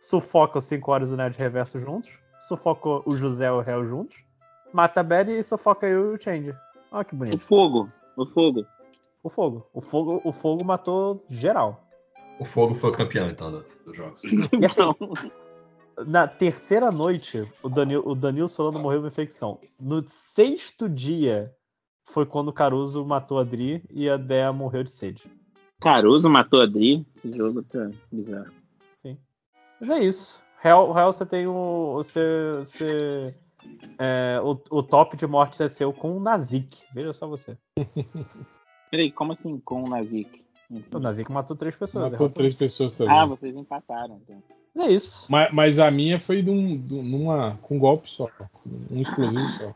Sufoca 0.00 0.58
os 0.58 0.64
5 0.64 0.90
horas 0.90 1.10
do 1.10 1.16
Nerd 1.16 1.36
Reverso 1.38 1.78
juntos. 1.78 2.18
Sufoca 2.40 3.02
o 3.08 3.16
José 3.16 3.46
e 3.46 3.50
o 3.50 3.62
Hell 3.62 3.84
juntos. 3.86 4.16
Mata 4.72 5.00
a 5.00 5.02
Belly 5.02 5.38
e 5.38 5.42
sufoca 5.42 5.86
eu 5.86 6.12
e 6.12 6.16
o 6.16 6.20
Change. 6.20 6.54
Olha 6.90 7.04
que 7.04 7.14
O 7.14 7.18
bonito. 7.18 7.38
fogo, 7.38 7.90
o 8.22 8.26
fogo. 8.26 8.66
O 9.22 9.28
fogo. 9.28 9.66
O 9.72 9.80
fogo, 9.80 10.20
o 10.24 10.32
fogo 10.32 10.64
matou 10.64 11.24
geral. 11.28 11.84
O 12.38 12.44
fogo 12.44 12.74
foi 12.74 12.90
o 12.90 12.92
campeão, 12.92 13.28
então, 13.28 13.50
do- 13.50 13.64
dos 13.84 13.96
jogos. 13.96 14.20
E 14.60 14.64
assim, 14.64 14.82
na 16.06 16.28
terceira 16.28 16.90
noite, 16.92 17.44
o 17.62 17.68
Danilo, 17.68 18.08
o 18.08 18.14
Danilo 18.14 18.48
Solano 18.48 18.78
morreu 18.78 18.98
de 19.00 19.04
uma 19.04 19.08
infecção. 19.08 19.58
No 19.80 20.04
sexto 20.08 20.88
dia, 20.88 21.52
foi 22.04 22.24
quando 22.24 22.48
o 22.48 22.52
Caruso 22.52 23.04
matou 23.04 23.38
a 23.38 23.44
Dri 23.44 23.82
e 23.90 24.08
a 24.08 24.16
Dea 24.16 24.52
morreu 24.52 24.84
de 24.84 24.90
sede. 24.90 25.24
Caruso 25.80 26.28
matou 26.30 26.62
a 26.62 26.66
Dri. 26.66 27.06
Esse 27.16 27.36
jogo 27.36 27.62
tá 27.64 27.90
bizarro. 28.12 28.52
Mas 29.80 29.90
é 29.90 29.98
isso. 30.00 30.42
Real, 30.60 30.92
Real 30.92 31.12
você 31.12 31.24
tem 31.24 31.46
o. 31.46 31.92
Você. 31.94 32.20
você 32.58 33.38
é, 33.98 34.40
o, 34.42 34.50
o 34.70 34.82
top 34.82 35.16
de 35.16 35.26
mortes 35.26 35.60
é 35.60 35.68
seu 35.68 35.92
com 35.92 36.16
o 36.16 36.20
Nazik. 36.20 36.82
Veja 36.92 37.12
só 37.12 37.26
você. 37.28 37.56
Peraí, 38.90 39.10
como 39.12 39.32
assim 39.32 39.58
com 39.60 39.84
o 39.84 39.88
Nazik? 39.88 40.44
O 40.92 40.98
Nazik 40.98 41.30
matou 41.32 41.56
três 41.56 41.74
pessoas. 41.76 42.12
Matou 42.12 42.28
três 42.30 42.54
pessoas 42.54 42.94
também. 42.94 43.14
Ah, 43.16 43.24
vocês 43.26 43.54
empataram. 43.56 44.20
Então. 44.22 44.42
É 44.86 44.90
isso. 44.90 45.26
Mas, 45.30 45.52
mas 45.52 45.78
a 45.78 45.90
minha 45.90 46.18
foi 46.20 46.42
de 46.42 46.50
um- 46.50 46.76
de 46.78 46.94
um- 46.94 47.02
numa, 47.02 47.58
com 47.62 47.76
um 47.76 47.78
golpe 47.78 48.08
só. 48.10 48.28
Um 48.90 49.00
explosivo 49.00 49.48
só. 49.52 49.74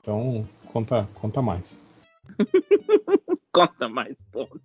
Então, 0.00 0.48
conta, 0.72 1.08
conta 1.14 1.42
mais. 1.42 1.82
Conta 3.52 3.88
mais 3.88 4.14
pontos. 4.30 4.60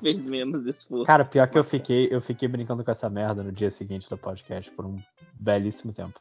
Fez 0.00 0.20
menos 0.24 0.66
esforço. 0.66 1.04
Cara, 1.04 1.24
pior 1.24 1.48
que 1.48 1.56
eu 1.56 1.62
fiquei, 1.64 2.08
eu 2.10 2.20
fiquei 2.20 2.48
brincando 2.48 2.84
com 2.84 2.90
essa 2.90 3.08
merda 3.08 3.42
no 3.42 3.52
dia 3.52 3.70
seguinte 3.70 4.08
do 4.10 4.18
podcast 4.18 4.70
por 4.72 4.84
um 4.84 5.00
belíssimo 5.34 5.92
tempo. 5.92 6.20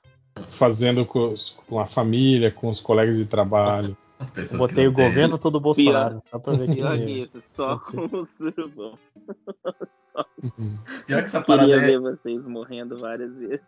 Fazendo 0.50 1.06
com, 1.06 1.34
os- 1.34 1.58
com 1.68 1.80
a 1.80 1.86
família, 1.88 2.52
com 2.52 2.70
os 2.70 2.80
colegas 2.80 3.18
de 3.18 3.26
trabalho. 3.26 3.98
As 4.24 4.30
Eu 4.30 4.34
pessoas 4.36 4.60
botei 4.60 4.76
que 4.86 4.90
o 4.90 4.94
têm- 4.94 5.06
governo 5.08 5.38
todo 5.38 5.60
Bolsonaro, 5.60 6.22
só 6.30 6.40
pra 6.40 6.54
ver 6.54 6.74
Pior 6.74 6.98
que 6.98 7.04
isso, 7.24 7.42
só 7.42 7.78
com 7.78 8.06
o 8.18 8.26
surubão. 8.26 8.98
Pior 11.06 11.18
que 11.20 11.24
essa 11.24 11.42
parada, 11.42 11.68
Queria 11.70 11.84
é, 11.84 11.88
ver 11.88 12.00
vocês 12.00 12.46
morrendo 12.46 12.98
várias 12.98 13.34
vezes. 13.36 13.60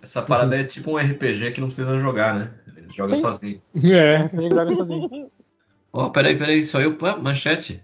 essa 0.00 0.22
parada 0.22 0.56
é 0.58 0.64
tipo 0.64 0.92
um 0.92 0.96
RPG 0.96 1.52
que 1.52 1.60
não 1.60 1.68
precisa 1.68 1.98
jogar, 2.00 2.34
né? 2.34 2.54
Ele 2.76 2.88
joga 2.92 3.14
Sim. 3.14 3.20
sozinho. 3.20 3.62
É. 3.84 4.30
Ele 4.32 4.50
joga 4.50 4.72
sozinho. 4.72 5.30
Ó, 5.92 6.08
peraí, 6.10 6.38
peraí, 6.38 6.64
só 6.64 6.80
eu. 6.80 6.96
Ah, 7.02 7.16
manchete. 7.16 7.82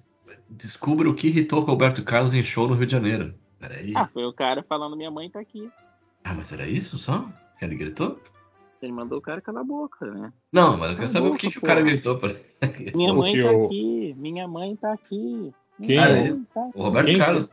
Descubra 0.48 1.10
o 1.10 1.14
que 1.14 1.26
irritou 1.28 1.60
Roberto 1.60 2.02
Carlos 2.02 2.32
em 2.32 2.42
show 2.42 2.66
no 2.66 2.74
Rio 2.74 2.86
de 2.86 2.92
Janeiro. 2.92 3.34
Peraí. 3.60 3.92
Ah, 3.94 4.06
foi 4.06 4.24
o 4.24 4.32
cara 4.32 4.62
falando 4.62 4.96
minha 4.96 5.10
mãe 5.10 5.28
tá 5.30 5.40
aqui. 5.40 5.68
Ah, 6.24 6.32
mas 6.32 6.50
era 6.52 6.66
isso 6.66 6.96
só? 6.96 7.28
Ele 7.60 7.74
gritou? 7.76 8.18
Ele 8.81 8.92
mandou 8.92 9.18
o 9.18 9.23
cara 9.23 9.40
calar 9.40 9.62
a 9.62 9.66
boca, 9.66 10.07
né? 10.07 10.32
Não, 10.52 10.76
mas 10.76 10.90
eu 10.90 10.97
quero 10.97 11.08
saber 11.08 11.26
o 11.26 11.31
boca, 11.31 11.40
que, 11.40 11.50
que 11.50 11.58
o 11.58 11.62
cara 11.62 11.81
gritou. 11.81 12.18
Pra... 12.18 12.34
Minha 12.94 13.12
O 13.12 13.16
mãe 13.16 13.42
tá 13.42 13.50
aqui, 13.50 14.15
minha 14.16 14.48
mãe 14.48 14.76
tá 14.76 14.92
aqui. 14.92 15.52
Quem? 15.78 15.86
Minha 15.89 16.05
Ah, 16.05 16.10
é? 16.10 16.31
tá 16.55 16.70
O 16.74 16.82
Roberto 16.82 17.07
Quem 17.07 17.18
Carlos. 17.18 17.52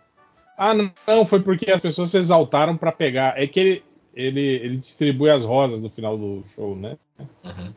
Ah, 0.58 0.74
não, 0.74 1.26
foi 1.26 1.42
porque 1.42 1.70
as 1.70 1.82
pessoas 1.82 2.12
se 2.12 2.18
exaltaram 2.18 2.78
pra 2.78 2.92
pegar. 2.92 3.42
É 3.42 3.46
que 3.46 3.60
ele, 3.60 3.84
ele, 4.14 4.42
ele 4.42 4.78
distribui 4.78 5.30
as 5.30 5.44
rosas 5.44 5.82
no 5.82 5.90
final 5.90 6.18
do 6.18 6.44
show, 6.46 6.76
né? 6.76 6.98
Aham. 7.44 7.74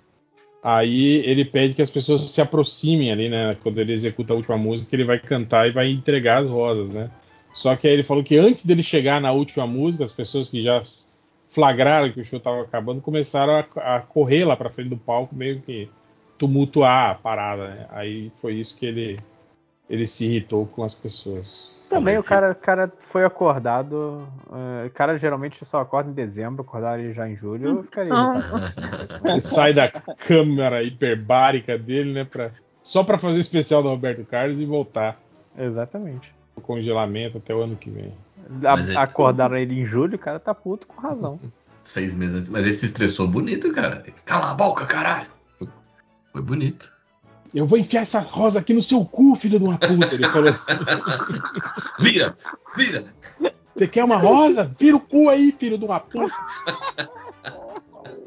Aí 0.62 1.22
ele 1.24 1.44
pede 1.44 1.74
que 1.74 1.82
as 1.82 1.90
pessoas 1.90 2.20
se 2.30 2.40
aproximem 2.40 3.12
ali, 3.12 3.28
né? 3.28 3.56
Quando 3.62 3.78
ele 3.78 3.92
executa 3.92 4.32
a 4.32 4.36
última 4.36 4.58
música, 4.58 4.94
ele 4.94 5.04
vai 5.04 5.18
cantar 5.18 5.68
e 5.68 5.72
vai 5.72 5.88
entregar 5.88 6.42
as 6.42 6.50
rosas, 6.50 6.92
né? 6.92 7.10
Só 7.54 7.74
que 7.76 7.86
aí 7.86 7.94
ele 7.94 8.04
falou 8.04 8.22
que 8.22 8.36
antes 8.36 8.66
dele 8.66 8.82
chegar 8.82 9.20
na 9.20 9.32
última 9.32 9.66
música, 9.66 10.04
as 10.04 10.12
pessoas 10.12 10.50
que 10.50 10.60
já 10.60 10.82
flagraram 11.58 12.12
que 12.12 12.20
o 12.20 12.24
show 12.24 12.38
tava 12.38 12.62
acabando 12.62 13.00
começaram 13.00 13.64
a, 13.74 13.96
a 13.96 14.00
correr 14.00 14.44
lá 14.44 14.56
pra 14.56 14.70
frente 14.70 14.90
do 14.90 14.96
palco, 14.96 15.34
meio 15.34 15.60
que 15.60 15.90
tumultuar 16.38 17.10
a 17.10 17.14
parada, 17.16 17.66
né? 17.68 17.86
Aí 17.90 18.30
foi 18.36 18.54
isso 18.54 18.76
que 18.78 18.86
ele, 18.86 19.18
ele 19.90 20.06
se 20.06 20.24
irritou 20.24 20.66
com 20.66 20.84
as 20.84 20.94
pessoas. 20.94 21.84
Também 21.90 22.16
o 22.16 22.22
cara, 22.22 22.52
o 22.52 22.54
cara 22.54 22.92
foi 23.00 23.24
acordado. 23.24 24.28
eh, 24.52 24.86
O 24.86 24.90
cara 24.90 25.18
geralmente 25.18 25.64
só 25.64 25.80
acorda 25.80 26.08
em 26.08 26.14
dezembro, 26.14 26.62
acordaram 26.62 27.02
ele 27.02 27.12
já 27.12 27.28
em 27.28 27.34
julho. 27.34 27.78
Eu 27.78 27.82
ficaria 27.82 28.12
irritado. 28.12 28.60
não 28.60 28.68
tivesse 28.70 29.14
Ele 29.24 29.40
sai 29.40 29.74
da 29.74 29.90
câmera 29.90 30.84
hiperbárica 30.84 31.76
dele, 31.76 32.12
né? 32.12 32.24
Pra, 32.24 32.52
só 32.84 33.02
pra 33.02 33.18
fazer 33.18 33.38
o 33.38 33.40
especial 33.40 33.82
do 33.82 33.88
Roberto 33.88 34.24
Carlos 34.24 34.60
e 34.60 34.64
voltar 34.64 35.20
Exatamente. 35.58 36.32
o 36.54 36.60
congelamento 36.60 37.38
até 37.38 37.52
o 37.52 37.62
ano 37.62 37.74
que 37.74 37.90
vem. 37.90 38.14
A- 38.64 38.76
Mas 38.76 38.88
ele- 38.88 38.98
Acordaram 38.98 39.56
ele 39.56 39.80
em 39.80 39.84
julho, 39.84 40.16
o 40.16 40.18
cara 40.18 40.38
tá 40.40 40.54
puto 40.54 40.86
com 40.86 41.00
razão. 41.00 41.38
Seis 41.84 42.14
meses 42.14 42.34
antes. 42.36 42.48
Mas 42.50 42.64
ele 42.64 42.74
se 42.74 42.86
estressou 42.86 43.26
bonito, 43.26 43.72
cara. 43.72 44.04
Cala 44.24 44.50
a 44.50 44.54
boca, 44.54 44.84
caralho. 44.86 45.28
Foi- 45.58 45.68
Foi 46.32 46.42
bonito. 46.42 46.92
Eu 47.54 47.64
vou 47.64 47.78
enfiar 47.78 48.02
essa 48.02 48.20
rosa 48.20 48.60
aqui 48.60 48.74
no 48.74 48.82
seu 48.82 49.02
cu, 49.06 49.34
filho 49.34 49.58
de 49.58 49.64
uma 49.64 49.78
puta. 49.78 50.14
Ele 50.14 50.28
falou 50.28 50.50
assim. 50.50 50.66
Vira! 51.98 52.36
Vira! 52.76 53.04
Você 53.74 53.88
quer 53.88 54.04
uma 54.04 54.16
rosa? 54.18 54.70
Vira 54.78 54.96
o 54.96 55.00
cu 55.00 55.30
aí, 55.30 55.50
filho 55.58 55.78
de 55.78 55.84
uma 55.86 55.98
puta. 55.98 56.34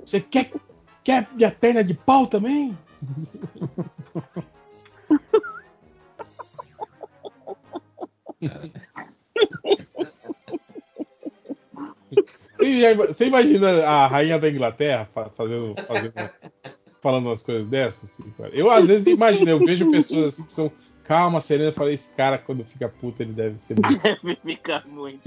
Você 0.03 0.19
quer, 0.19 0.51
quer 1.03 1.27
minha 1.35 1.51
perna 1.51 1.83
de 1.83 1.93
pau 1.93 2.25
também? 2.25 2.75
Você, 13.07 13.25
imagina 13.27 13.83
a 13.85 14.07
rainha 14.07 14.37
da 14.39 14.49
Inglaterra 14.49 15.05
fa- 15.05 15.29
fazendo, 15.29 15.75
fazendo- 15.87 16.13
falando 17.01 17.25
umas 17.27 17.43
coisas 17.43 17.67
dessas? 17.67 18.03
assim, 18.19 18.31
cara? 18.37 18.49
Eu 18.53 18.69
às 18.69 18.87
vezes 18.87 19.07
imagino, 19.07 19.49
eu 19.49 19.59
vejo 19.59 19.89
pessoas 19.89 20.33
assim 20.33 20.43
que 20.45 20.53
são 20.53 20.71
calma, 21.05 21.41
Serena. 21.41 21.69
Eu 21.69 21.73
falei, 21.73 21.95
esse 21.95 22.15
cara, 22.15 22.37
quando 22.37 22.63
fica 22.63 22.87
puto, 22.87 23.21
ele 23.23 23.33
deve 23.33 23.57
ser 23.57 23.75
muito. 23.81 24.01
Deve 24.03 24.35
ficar 24.37 24.87
muito. 24.87 25.21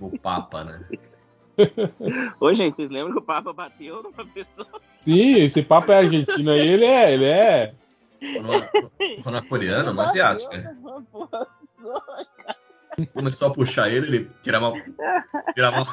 O 0.00 0.18
Papa, 0.18 0.64
né? 0.64 0.84
Ô, 2.40 2.54
gente, 2.54 2.76
vocês 2.76 2.90
lembram 2.90 3.12
que 3.12 3.18
o 3.18 3.22
Papa 3.22 3.52
bateu 3.52 4.02
numa 4.02 4.24
pessoa? 4.26 4.80
Sim, 5.00 5.34
esse 5.42 5.62
papo 5.62 5.92
é 5.92 5.98
argentino 5.98 6.50
aí, 6.52 6.66
ele 6.68 6.84
é, 6.86 7.12
ele 7.12 7.24
é. 7.24 7.74
Quando 9.22 9.36
é 9.36 9.38
asiático, 10.04 10.54
né? 10.56 10.76
Uma 10.82 11.04
só. 11.80 12.26
Começou 13.14 13.48
a 13.48 13.52
puxar 13.52 13.88
ele, 13.88 14.06
ele 14.06 14.30
tirava, 14.42 14.72
tirava 15.54 15.86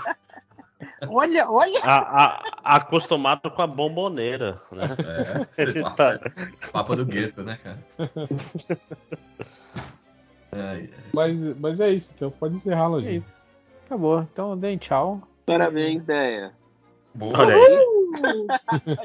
Olha, 1.07 1.49
olha. 1.49 1.79
A- 1.81 2.41
a- 2.63 2.75
acostumado 2.75 3.49
com 3.51 3.61
a 3.61 3.67
bomboneira, 3.67 4.61
né? 4.71 4.87
É, 5.57 5.63
esse 5.63 5.81
papo, 5.81 5.95
Tá. 5.95 6.19
papo 6.73 6.95
do 6.95 7.05
gueto, 7.05 7.43
né, 7.43 7.57
cara? 7.63 7.79
Ai, 10.51 10.59
ai. 10.61 10.89
Mas, 11.13 11.57
mas 11.57 11.79
é 11.79 11.89
isso, 11.89 12.13
então 12.15 12.29
pode 12.31 12.55
encerrar, 12.55 12.85
É 12.85 12.87
Lojinha. 12.87 13.17
isso. 13.17 13.33
Acabou. 13.85 14.21
Então, 14.21 14.57
deem 14.57 14.77
tchau. 14.77 15.21
Parabéns, 15.45 16.01
ideia. 16.03 16.51
Boa. 17.13 17.37
Olha 17.39 17.55
aí. 17.55 17.87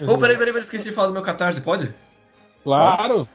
Ô, 0.09 0.19
peraí, 0.19 0.37
peraí, 0.37 0.53
peraí, 0.53 0.59
esqueci 0.59 0.85
de 0.85 0.93
falar 0.93 1.09
do 1.09 1.15
meu 1.15 1.23
catarse, 1.23 1.61
pode? 1.61 1.95
Claro! 2.65 3.29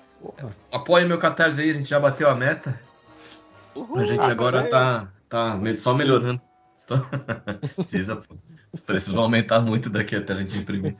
Apoie 0.72 1.06
meu 1.06 1.18
catarse 1.18 1.62
aí, 1.62 1.72
a 1.72 1.74
gente 1.74 1.90
já 1.90 2.00
bateu 2.00 2.30
a 2.30 2.36
meta. 2.36 2.80
A 3.96 4.04
gente 4.04 4.26
agora 4.26 4.68
tá, 4.68 5.08
tá 5.30 5.60
só 5.76 5.94
melhorando. 5.94 6.42
Precisa, 7.76 8.16
pô. 8.16 8.36
Os 8.72 8.82
preços 8.82 9.14
vão 9.14 9.24
aumentar 9.24 9.60
muito 9.60 9.90
daqui 9.90 10.16
até 10.16 10.34
a 10.34 10.38
gente 10.38 10.58
imprimir. 10.58 10.96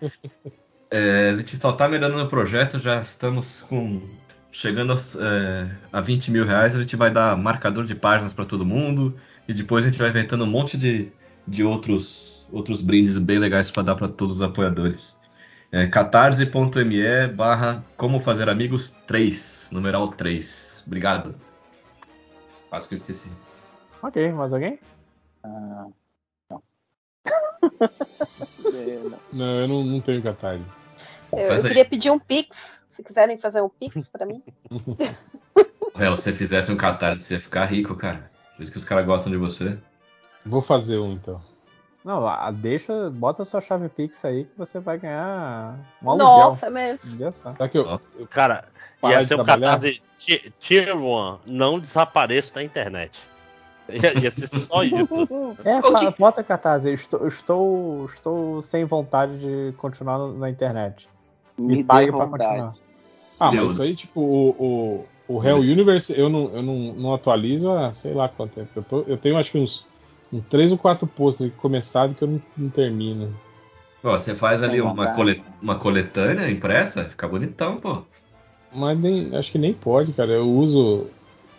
É, 0.90 1.32
a 1.32 1.36
gente 1.36 1.56
só 1.58 1.72
tá 1.72 1.88
melhorando 1.88 2.24
o 2.24 2.28
projeto, 2.28 2.80
já 2.80 3.02
estamos 3.02 3.62
com. 3.62 4.02
Chegando 4.52 4.92
aos, 4.94 5.16
é, 5.16 5.70
a 5.92 6.02
20 6.02 6.32
mil 6.32 6.46
reais, 6.46 6.74
a 6.74 6.82
gente 6.82 6.96
vai 6.96 7.12
dar 7.12 7.38
marcador 7.38 7.86
de 7.86 7.94
páginas 7.94 8.34
para 8.34 8.46
todo 8.46 8.66
mundo. 8.66 9.16
E 9.48 9.54
depois 9.54 9.86
a 9.86 9.90
gente 9.90 10.00
vai 10.00 10.10
inventando 10.10 10.44
um 10.44 10.48
monte 10.48 10.78
de, 10.78 11.12
de 11.48 11.64
outros, 11.64 12.48
outros 12.52 12.82
brindes 12.82 13.18
bem 13.18 13.38
legais 13.38 13.70
para 13.70 13.84
dar 13.84 13.96
para 13.96 14.08
todos 14.08 14.38
os 14.38 14.42
apoiadores. 14.42 15.17
É, 15.72 15.86
catarse.me 15.88 17.28
barra 17.28 17.84
como 17.98 18.20
fazer 18.20 18.50
amigos 18.50 18.92
3, 19.06 19.70
numeral 19.72 20.08
3. 20.10 20.84
Obrigado. 20.88 21.36
Quase 22.70 22.88
que 22.88 22.94
eu 22.94 22.98
esqueci. 22.98 23.32
Ok, 24.02 24.32
mais 24.32 24.54
alguém? 24.54 24.80
Ah, 25.44 25.88
não. 26.50 26.64
É, 27.82 29.00
não. 29.34 29.60
Eu 29.60 29.68
não, 29.68 29.84
não 29.84 30.02
tenho 30.02 30.22
catarse. 30.22 30.64
Eu, 31.32 31.40
eu 31.40 31.62
queria 31.62 31.86
pedir 31.86 32.12
um 32.12 32.20
pix. 32.20 32.56
Se 32.96 33.04
quiserem 33.04 33.38
fazer 33.38 33.62
um 33.62 33.70
pix 33.70 34.08
pra 34.08 34.26
mim. 34.26 34.42
Réu, 35.96 36.16
se 36.16 36.24
você 36.24 36.34
fizesse 36.34 36.72
um 36.72 36.78
catarse, 36.78 37.24
você 37.24 37.34
ia 37.36 37.40
ficar 37.40 37.66
rico, 37.66 37.96
cara. 37.96 38.32
Por 38.56 38.64
isso 38.64 38.72
que 38.72 38.78
os 38.78 38.86
caras 38.86 39.06
gostam 39.06 39.32
de 39.32 39.38
você. 39.38 39.78
Vou 40.46 40.62
fazer 40.62 40.98
um 40.98 41.12
então. 41.12 41.42
Não, 42.08 42.54
deixa, 42.54 43.10
bota 43.10 43.44
sua 43.44 43.60
chave 43.60 43.90
Pix 43.90 44.24
aí 44.24 44.46
que 44.46 44.58
você 44.58 44.80
vai 44.80 44.98
ganhar 44.98 45.76
um 46.02 46.10
aluguel. 46.10 46.28
Nossa, 46.28 46.70
mas. 46.70 46.98
Olha 47.14 47.32
só. 47.34 47.52
Será 47.52 47.68
que 47.68 47.78
eu. 47.78 48.02
Cara, 48.30 48.64
ia 49.04 49.28
ser 49.28 49.34
um 49.34 49.44
trabalhar? 49.44 49.72
catarse 49.74 50.02
ti- 50.18 50.54
Tier 50.58 50.96
1, 50.96 51.40
não 51.46 51.80
desapareça 51.80 52.54
da 52.54 52.64
internet. 52.64 53.20
Ia, 53.90 54.20
ia 54.22 54.32
ser 54.32 54.48
só 54.48 54.84
isso. 54.84 55.28
É, 55.64 55.80
O 55.80 55.82
fa- 55.82 56.00
que- 56.12 56.20
bota 56.20 56.44
cartaz 56.44 56.86
aí. 56.86 56.94
Estou, 56.94 57.26
estou, 57.28 58.06
estou 58.06 58.62
sem 58.62 58.84
vontade 58.84 59.38
de 59.40 59.74
continuar 59.78 60.18
na 60.34 60.50
internet. 60.50 61.08
Me 61.58 61.78
Me 61.78 61.84
pague 61.86 62.12
pra 62.12 62.28
continuar. 62.28 62.74
Ah, 63.40 63.52
mas 63.52 63.72
isso 63.72 63.82
aí, 63.84 63.96
tipo, 63.96 64.20
o, 64.20 65.06
o, 65.30 65.36
o 65.36 65.44
Hell 65.44 65.58
Universe 65.60 66.18
eu 66.20 66.30
não, 66.30 66.54
eu 66.54 66.62
não, 66.62 66.74
não 66.96 67.14
atualizo 67.14 67.72
há 67.72 67.94
sei 67.94 68.14
lá 68.14 68.28
quanto 68.28 68.56
tempo. 68.56 68.70
Eu, 68.76 68.84
tô- 68.84 69.04
eu 69.08 69.18
tenho 69.18 69.38
acho 69.38 69.52
que 69.52 69.58
uns, 69.58 69.86
uns 70.32 70.44
3 70.44 70.72
ou 70.72 70.78
4 70.78 71.06
posts 71.08 71.52
começados 71.58 72.18
que 72.18 72.24
eu 72.24 72.28
não, 72.28 72.42
não 72.58 72.70
termino. 72.70 73.34
Ó, 74.04 74.12
você 74.18 74.36
faz 74.36 74.62
ali 74.62 74.74
Tem 74.74 74.82
uma, 74.82 74.92
vontade. 74.94 75.16
cole- 75.16 75.44
uma 75.62 75.76
coletânea 75.76 76.50
impressa, 76.50 77.06
fica 77.06 77.28
bonitão, 77.28 77.78
pô. 77.78 78.04
Mas 78.72 79.00
nem, 79.00 79.36
acho 79.36 79.52
que 79.52 79.58
nem 79.58 79.74
pode, 79.74 80.14
cara. 80.14 80.32
Eu 80.32 80.48
uso 80.50 81.08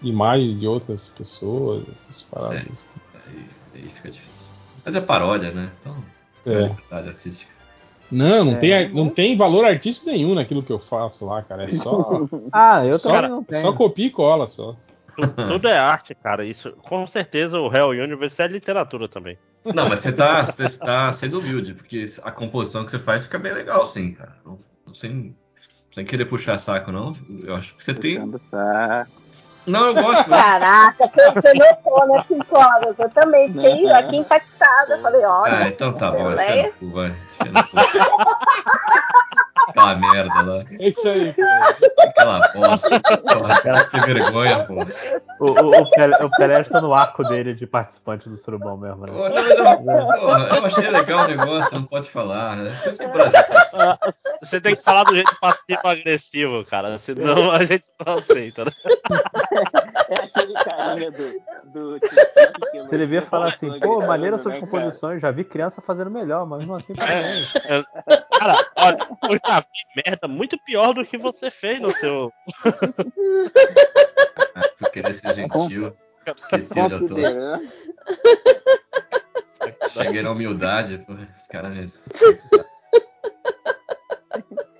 imagens 0.02 0.58
de 0.58 0.66
outras 0.66 1.08
pessoas, 1.08 1.82
essas 1.88 2.22
paradas. 2.22 2.62
assim. 2.70 2.88
Aí, 3.26 3.46
aí 3.74 3.88
fica 3.88 4.10
difícil. 4.10 4.52
Mas 4.84 4.94
é 4.94 5.00
paródia, 5.00 5.50
né? 5.50 5.70
Então, 5.80 5.96
é 6.46 6.52
É. 6.52 6.66
liberdade 6.68 7.08
artística. 7.08 7.50
Não, 8.10 8.44
não, 8.44 8.52
É. 8.52 8.56
tem, 8.56 8.88
não 8.94 9.08
tem 9.10 9.36
valor 9.36 9.64
artístico 9.66 10.06
nenhum 10.10 10.34
naquilo 10.34 10.62
que 10.62 10.72
eu 10.72 10.78
faço 10.78 11.26
lá, 11.26 11.42
cara. 11.42 11.64
É 11.64 11.72
só, 11.72 12.22
Ah, 12.52 12.86
eu 12.86 12.98
só, 12.98 13.12
também 13.12 13.30
não 13.30 13.42
tenho. 13.44 13.60
só 13.62 13.72
copia 13.72 14.06
e 14.06 14.10
cola 14.10 14.46
só. 14.48 14.74
Tu- 15.18 15.46
Tudo 15.48 15.66
é 15.68 15.76
arte, 15.76 16.14
cara. 16.14 16.44
Isso, 16.44 16.70
com 16.82 17.04
certeza 17.06 17.58
o 17.58 17.74
Hell 17.74 17.88
Universe 17.88 18.40
é 18.40 18.46
literatura 18.46 19.08
também. 19.08 19.36
Não, 19.74 19.88
mas 19.88 19.98
você 20.00 20.12
tá, 20.12 20.44
você 20.44 20.78
tá 20.78 21.10
sendo 21.12 21.40
humilde, 21.40 21.74
porque 21.74 22.04
a 22.22 22.30
composição 22.30 22.84
que 22.84 22.90
você 22.92 22.98
faz 23.00 23.24
fica 23.24 23.38
bem 23.38 23.52
legal, 23.52 23.84
sim, 23.84 24.12
cara. 24.12 24.36
Não- 24.44 24.60
Sem, 24.94 25.36
sem 25.92 26.04
querer 26.04 26.24
puxar 26.26 26.56
saco, 26.58 26.92
não. 26.92 27.14
Eu 27.42 27.56
acho 27.56 27.74
que 27.76 27.84
você 27.84 27.94
tem. 27.94 28.18
Saco. 28.50 29.10
Não, 29.66 29.86
eu 29.88 29.94
gosto. 29.94 30.30
Caraca, 30.30 31.10
você 31.34 31.52
notou 31.52 32.06
nas 32.08 32.26
5 32.26 32.56
horas. 32.56 32.98
Eu 32.98 33.10
também 33.10 33.48
fiquei 33.48 33.90
aqui 33.90 34.16
impactada. 34.16 34.98
Falei, 35.02 35.22
olha. 35.26 35.52
Ah, 35.64 35.68
então 35.68 35.92
tá 35.92 36.10
bom, 36.12 36.30
cu, 36.78 36.90
vai. 36.90 37.12
Aquela 39.68 39.94
merda 39.96 40.42
lá. 40.42 40.64
É 40.80 40.88
isso 40.88 41.08
aí, 41.08 41.32
cara. 41.34 41.76
Aquela 42.00 42.48
bosta. 42.54 43.00
Porra, 43.00 43.60
cara, 43.60 43.84
que 43.84 44.00
vergonha, 44.00 44.64
pô. 44.64 44.74
O, 45.40 45.50
o, 45.50 45.82
o, 45.82 45.90
Pelé, 45.90 46.16
o 46.24 46.30
Pelé 46.30 46.60
está 46.60 46.80
no 46.80 46.92
arco 46.92 47.22
dele 47.24 47.54
de 47.54 47.66
participante 47.66 48.28
do 48.28 48.36
Surubão 48.36 48.76
mesmo, 48.76 49.06
né? 49.06 49.12
Não, 49.84 50.16
eu, 50.16 50.28
eu 50.28 50.66
achei 50.66 50.90
legal 50.90 51.24
o 51.24 51.28
negócio, 51.28 51.74
não 51.74 51.84
pode 51.84 52.10
falar, 52.10 52.56
né? 52.56 52.76
Por 52.82 52.88
isso 52.88 52.98
que 52.98 53.04
o 53.04 53.12
Brasil 53.12 53.42
tá 53.44 53.62
assim. 53.62 53.76
Ah, 53.78 53.98
Você 54.42 54.60
tem 54.60 54.74
que 54.74 54.82
falar 54.82 55.04
do 55.04 55.14
jeito 55.14 55.36
passivo-agressivo, 55.40 56.64
cara. 56.64 56.98
Senão 56.98 57.50
a 57.52 57.64
gente 57.64 57.84
não 58.04 58.14
aceita, 58.14 58.64
né? 58.64 58.70
É 60.08 60.24
aquele 60.24 60.54
carinha 60.54 61.10
do. 61.10 62.00
Você 62.72 62.96
devia 62.96 63.18
elogia 63.18 63.22
falar 63.22 63.46
a 63.46 63.48
assim, 63.50 63.68
pô, 63.68 63.74
gritando, 63.78 64.06
maneira 64.06 64.38
suas 64.38 64.56
composições, 64.56 65.20
já 65.20 65.30
vi 65.30 65.44
criança 65.44 65.82
fazendo 65.82 66.10
melhor, 66.10 66.46
mas 66.46 66.58
mesmo 66.58 66.74
assim 66.74 66.94
parabéns. 66.94 67.52
Cara, 68.38 68.66
olha, 68.76 68.98
já 69.58 69.60
vi 69.60 69.66
merda 70.06 70.28
muito 70.28 70.56
pior 70.58 70.94
do 70.94 71.04
que 71.04 71.18
você 71.18 71.50
fez 71.50 71.80
no 71.80 71.90
seu. 71.92 72.32
Por 74.78 74.90
querer 74.90 75.12
ser 75.14 75.34
gentil. 75.34 75.96
Esqueci 76.36 76.80
onde 76.80 76.94
eu 76.94 77.06
tô. 77.06 77.16
Cheguei 79.90 80.22
na 80.22 80.30
humildade, 80.30 80.96
pô. 80.98 81.14
Os 81.14 81.46
caras 81.48 81.98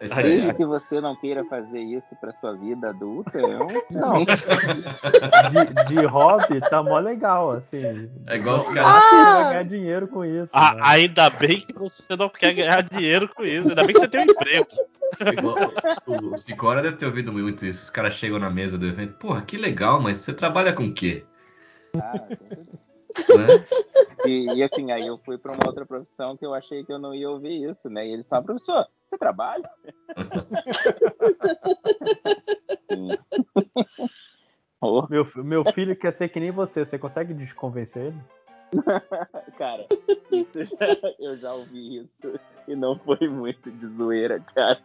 É. 0.00 0.22
Desde 0.22 0.54
que 0.54 0.64
você 0.64 1.00
não 1.00 1.16
queira 1.16 1.44
fazer 1.46 1.80
isso 1.80 2.06
pra 2.20 2.32
sua 2.34 2.54
vida 2.54 2.90
adulta, 2.90 3.36
é 3.36 3.58
um. 3.58 3.68
Não, 3.90 4.24
de, 5.50 5.94
de 5.96 6.06
hobby 6.06 6.60
tá 6.60 6.82
mó 6.82 6.98
legal, 7.00 7.50
assim. 7.50 8.08
É 8.26 8.36
igual 8.36 8.58
os 8.58 8.68
Ah, 8.68 8.74
caras. 8.74 9.12
ele 9.12 9.24
vai 9.24 9.44
ganhar 9.48 9.62
dinheiro 9.64 10.06
com 10.08 10.24
isso. 10.24 10.52
Ah, 10.54 10.74
né? 10.74 10.80
ainda 10.84 11.28
bem 11.30 11.60
que 11.60 11.72
você 11.72 12.02
não 12.16 12.28
quer 12.28 12.54
ganhar 12.54 12.82
dinheiro 12.82 13.28
com 13.34 13.42
isso. 13.44 13.68
Ainda 13.70 13.82
bem 13.84 13.92
que 13.94 14.00
você 14.00 14.08
tem 14.08 14.20
um 14.20 14.30
emprego. 14.30 14.66
igual- 15.32 15.72
o 16.06 16.32
o 16.32 16.36
Cicora 16.38 16.80
deve 16.80 16.96
ter 16.96 17.06
ouvido 17.06 17.32
muito 17.32 17.66
isso. 17.66 17.82
Os 17.82 17.90
caras 17.90 18.14
chegam 18.14 18.38
na 18.38 18.50
mesa 18.50 18.78
do 18.78 18.86
evento. 18.86 19.14
Porra, 19.18 19.42
que 19.42 19.56
legal, 19.56 20.00
mas 20.00 20.18
você 20.18 20.32
trabalha 20.32 20.72
com 20.72 20.84
o 20.84 20.92
quê? 20.94 21.24
Ah, 21.96 22.28
Né? 23.36 23.64
e, 24.26 24.54
e 24.58 24.62
assim, 24.62 24.92
aí 24.92 25.06
eu 25.06 25.18
fui 25.24 25.38
pra 25.38 25.52
uma 25.52 25.66
outra 25.66 25.84
profissão 25.84 26.36
que 26.36 26.46
eu 26.46 26.54
achei 26.54 26.84
que 26.84 26.92
eu 26.92 26.98
não 27.00 27.12
ia 27.14 27.28
ouvir 27.28 27.68
isso, 27.68 27.88
né? 27.88 28.06
E 28.06 28.12
eles 28.12 28.26
falam, 28.28 28.44
professor, 28.44 28.86
você 29.08 29.18
trabalha? 29.18 29.68
Oh, 34.80 35.06
Meu, 35.08 35.26
meu 35.36 35.64
filho 35.72 35.96
quer 35.96 36.12
ser 36.12 36.28
que 36.28 36.38
nem 36.38 36.50
você, 36.52 36.84
você 36.84 36.98
consegue 36.98 37.34
desconvencer 37.34 38.06
ele? 38.06 38.20
cara, 39.58 39.86
isso 40.30 40.76
já- 40.78 41.14
eu 41.18 41.36
já 41.38 41.54
ouvi 41.54 41.98
isso 41.98 42.40
e 42.68 42.76
não 42.76 42.98
foi 42.98 43.26
muito 43.28 43.70
de 43.70 43.86
zoeira, 43.96 44.40
cara. 44.54 44.80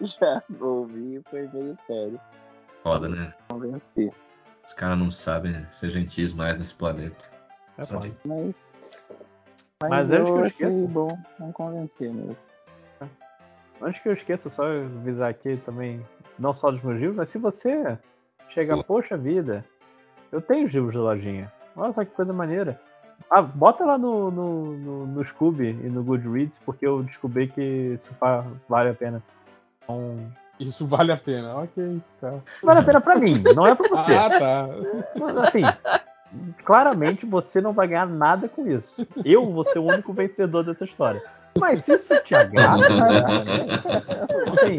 já 0.00 0.42
ouvi 0.60 1.16
e 1.16 1.22
foi 1.30 1.46
meio 1.48 1.78
sério. 1.86 2.20
Foda, 2.82 3.08
né? 3.08 3.32
Convenci. 3.48 4.10
Os 4.66 4.72
caras 4.72 4.98
não 4.98 5.10
sabem 5.10 5.64
ser 5.70 5.90
gentis 5.90 6.32
mais 6.32 6.56
nesse 6.58 6.74
planeta. 6.74 7.30
É, 7.78 7.82
Só 7.82 8.00
pô. 8.00 8.06
Mas, 9.82 9.90
Mas 9.90 10.10
antes 10.10 10.30
que 10.30 10.36
eu 10.38 10.44
achei 10.44 10.68
esqueça. 10.68 10.86
bom 10.88 11.18
não 11.38 11.52
convencer 11.52 12.12
mesmo. 12.12 12.36
Antes 13.82 14.02
que 14.02 14.08
eu 14.10 14.12
esqueça, 14.12 14.50
só 14.50 14.64
avisar 14.66 15.30
aqui 15.30 15.56
também, 15.64 16.04
não 16.38 16.52
só 16.54 16.70
dos 16.70 16.82
meus 16.82 16.98
livros, 17.00 17.16
mas 17.16 17.30
se 17.30 17.38
você 17.38 17.96
chegar, 18.50 18.82
poxa 18.84 19.16
vida, 19.16 19.64
eu 20.30 20.42
tenho 20.42 20.66
os 20.66 20.72
livros 20.72 20.92
de 20.92 20.98
lojinha. 20.98 21.50
Olha 21.74 21.94
só 21.94 22.04
que 22.04 22.10
coisa 22.10 22.30
maneira. 22.32 22.78
Ah, 23.30 23.40
bota 23.40 23.84
lá 23.86 23.96
no, 23.96 24.30
no, 24.30 24.64
no, 24.76 25.06
no 25.06 25.24
Scooby 25.24 25.68
e 25.68 25.88
no 25.88 26.02
Goodreads, 26.02 26.58
porque 26.64 26.86
eu 26.86 27.02
descobri 27.02 27.48
que 27.48 27.62
isso 27.94 28.14
vale 28.68 28.90
a 28.90 28.94
pena. 28.94 29.22
Então, 29.82 30.30
Isso 30.58 30.86
vale 30.86 31.12
a 31.12 31.16
pena. 31.16 31.56
Ok, 31.56 32.02
tá. 32.20 32.38
vale 32.62 32.80
a 32.80 32.82
pena 32.82 33.00
pra 33.00 33.14
mim, 33.16 33.32
não 33.54 33.66
é 33.66 33.74
pra 33.74 33.88
você. 33.88 34.14
Ah, 34.14 34.28
tá. 34.38 34.68
Assim, 35.42 35.62
claramente 36.64 37.26
você 37.26 37.60
não 37.60 37.72
vai 37.72 37.88
ganhar 37.88 38.06
nada 38.06 38.48
com 38.48 38.66
isso. 38.66 39.06
Eu 39.24 39.50
vou 39.50 39.64
ser 39.64 39.78
o 39.78 39.84
único 39.84 40.12
vencedor 40.12 40.64
dessa 40.64 40.84
história. 40.84 41.22
Mas 41.58 41.84
se 41.84 41.94
isso 41.94 42.14
te 42.24 42.34
agrada, 42.34 42.86
assim, 44.48 44.76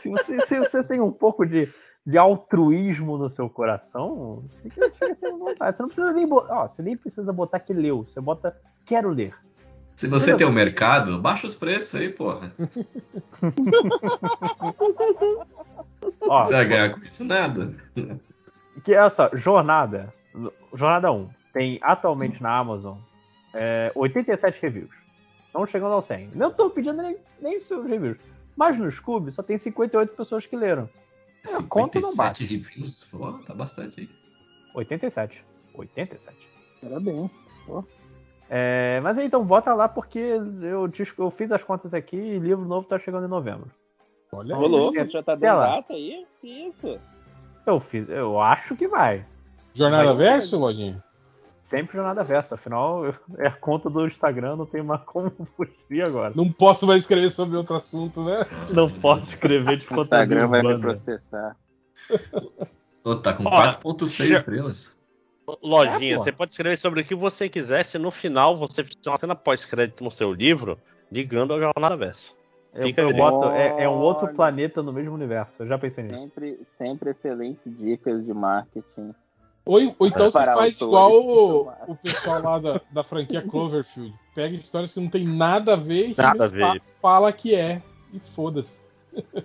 se, 0.00 0.08
você, 0.10 0.40
se 0.42 0.58
você 0.58 0.84
tem 0.84 1.00
um 1.00 1.10
pouco 1.10 1.46
de, 1.46 1.72
de 2.06 2.18
altruísmo 2.18 3.16
no 3.16 3.30
seu 3.30 3.48
coração, 3.48 4.44
fica, 4.62 4.90
fica 4.90 5.14
sem 5.14 5.38
vontade. 5.38 5.76
Você 5.76 5.82
não 5.82 5.88
precisa 5.88 6.12
nem 6.12 6.26
botar. 6.26 6.62
Ó, 6.62 6.68
você 6.68 6.82
nem 6.82 6.96
precisa 6.96 7.32
botar 7.32 7.60
que 7.60 7.72
leu. 7.72 8.04
Você 8.04 8.20
bota 8.20 8.54
quero 8.84 9.08
ler. 9.08 9.34
Se 9.96 10.06
você 10.06 10.36
tem 10.36 10.46
um 10.46 10.52
mercado, 10.52 11.18
baixa 11.18 11.46
os 11.46 11.54
preços 11.54 11.98
aí, 12.00 12.08
porra. 12.08 12.52
Ó, 16.22 16.44
Você 16.44 16.54
vai 16.54 16.64
ganhar 16.66 16.90
com 16.90 17.00
isso 17.00 17.24
nada. 17.24 17.74
Que 18.84 18.94
é 18.94 18.98
essa 18.98 19.30
jornada, 19.34 20.12
jornada 20.74 21.10
1, 21.12 21.28
tem 21.52 21.78
atualmente 21.82 22.42
na 22.42 22.56
Amazon 22.56 22.98
é, 23.54 23.92
87 23.94 24.60
reviews. 24.62 24.90
Não 25.54 25.66
chegando 25.66 25.92
ao 25.92 26.00
100. 26.02 26.30
Não 26.34 26.50
tô 26.50 26.70
pedindo 26.70 27.02
nem, 27.02 27.16
nem 27.40 27.58
os 27.58 27.64
seus 27.68 27.86
reviews. 27.86 28.16
Mas 28.56 28.78
no 28.78 28.90
Scooby 28.90 29.30
só 29.30 29.42
tem 29.42 29.58
58 29.58 30.14
pessoas 30.14 30.46
que 30.46 30.56
leram. 30.56 30.88
A 31.44 31.62
conta 31.68 32.00
não 32.00 32.10
57 32.10 32.16
bate. 32.16 32.46
reviews? 32.46 33.04
Pô, 33.04 33.32
tá 33.44 33.52
bastante 33.54 34.00
aí. 34.00 34.08
87. 34.74 35.44
87. 35.74 36.48
Parabéns. 36.80 37.30
É, 38.48 39.00
mas 39.02 39.18
aí, 39.18 39.26
então 39.26 39.44
bota 39.44 39.72
lá 39.74 39.88
porque 39.88 40.18
eu, 40.18 40.88
te- 40.88 41.12
eu 41.18 41.30
fiz 41.30 41.50
as 41.52 41.62
contas 41.62 41.94
aqui 41.94 42.16
e 42.16 42.38
livro 42.38 42.64
novo 42.64 42.86
tá 42.86 42.98
chegando 42.98 43.24
em 43.26 43.30
novembro. 43.30 43.70
Olha 44.30 44.56
Ô, 44.56 44.62
aí. 44.64 44.68
louco, 44.70 45.04
já 45.10 45.22
tá 45.22 45.34
dando 45.34 45.60
data 45.60 45.92
aí? 45.92 46.26
Que 46.40 46.68
isso? 46.68 46.98
Eu 47.66 47.78
fiz, 47.80 48.08
eu 48.08 48.40
acho 48.40 48.74
que 48.76 48.88
vai. 48.88 49.24
Jornada 49.74 50.14
Vai. 50.14 50.16
Verso, 50.26 50.58
Lojinha? 50.58 51.02
Sempre 51.62 51.96
jornada 51.96 52.22
versa. 52.24 52.56
Afinal, 52.56 53.04
eu- 53.06 53.14
é 53.38 53.46
a 53.46 53.52
conta 53.52 53.88
do 53.88 54.06
Instagram, 54.06 54.56
não 54.56 54.66
tem 54.66 54.82
mais 54.82 55.00
como 55.04 55.30
fugir 55.56 56.02
agora. 56.04 56.32
Não 56.36 56.50
posso 56.50 56.86
mais 56.86 57.02
escrever 57.02 57.30
sobre 57.30 57.56
outro 57.56 57.74
assunto, 57.76 58.22
né? 58.24 58.44
Não 58.70 58.90
posso 58.90 59.26
escrever 59.26 59.78
de 59.78 59.84
O 59.90 59.94
fantasia 59.94 60.24
Instagram 60.24 60.48
vai 60.48 60.62
me 60.62 60.78
processar. 60.80 61.56
Ô, 63.04 63.14
tá 63.16 63.32
com 63.34 63.44
Ó, 63.46 63.50
4.6 63.50 64.26
já- 64.26 64.36
estrelas. 64.38 64.92
Lojinha, 65.62 66.14
É, 66.14 66.18
você 66.18 66.30
pode 66.32 66.52
escrever 66.52 66.78
sobre 66.78 67.00
o 67.00 67.04
que 67.04 67.14
você 67.14 67.48
quiser, 67.48 67.84
se 67.84 67.98
no 67.98 68.10
final 68.10 68.56
você 68.56 68.84
fizer 68.84 69.08
uma 69.10 69.18
cena 69.18 69.34
pós-crédito 69.34 70.04
no 70.04 70.10
seu 70.10 70.32
livro, 70.32 70.78
ligando 71.10 71.52
ao 71.52 71.58
Jornada 71.60 71.96
Verso. 71.96 72.34
Eu, 72.74 72.82
Fica 72.84 73.02
eu 73.02 73.12
boto, 73.14 73.46
é, 73.50 73.84
é 73.84 73.88
um 73.88 74.00
outro 74.00 74.28
planeta 74.32 74.82
no 74.82 74.92
mesmo 74.92 75.14
universo. 75.14 75.62
Eu 75.62 75.66
já 75.66 75.78
pensei 75.78 76.04
nisso. 76.04 76.18
Sempre, 76.18 76.58
sempre 76.78 77.10
excelentes 77.10 77.60
dicas 77.78 78.24
de 78.24 78.32
marketing. 78.32 79.14
Ou, 79.64 79.94
ou 79.98 80.06
então 80.06 80.30
você 80.30 80.38
Para 80.38 80.54
faz 80.54 80.80
igual 80.80 81.12
o, 81.12 81.68
o 81.86 81.96
pessoal 81.96 82.42
lá 82.42 82.58
da, 82.58 82.80
da 82.90 83.04
franquia 83.04 83.42
Cloverfield. 83.42 84.14
Pega 84.34 84.56
histórias 84.56 84.92
que 84.92 85.00
não 85.00 85.08
tem 85.08 85.24
nada 85.24 85.74
a 85.74 85.76
ver 85.76 86.08
e 86.10 86.14
Nada 86.16 86.48
simplesmente 86.48 86.64
a 86.64 86.72
ver. 86.72 87.00
fala 87.00 87.32
que 87.32 87.54
é. 87.54 87.82
E 88.12 88.18
foda-se. 88.18 88.80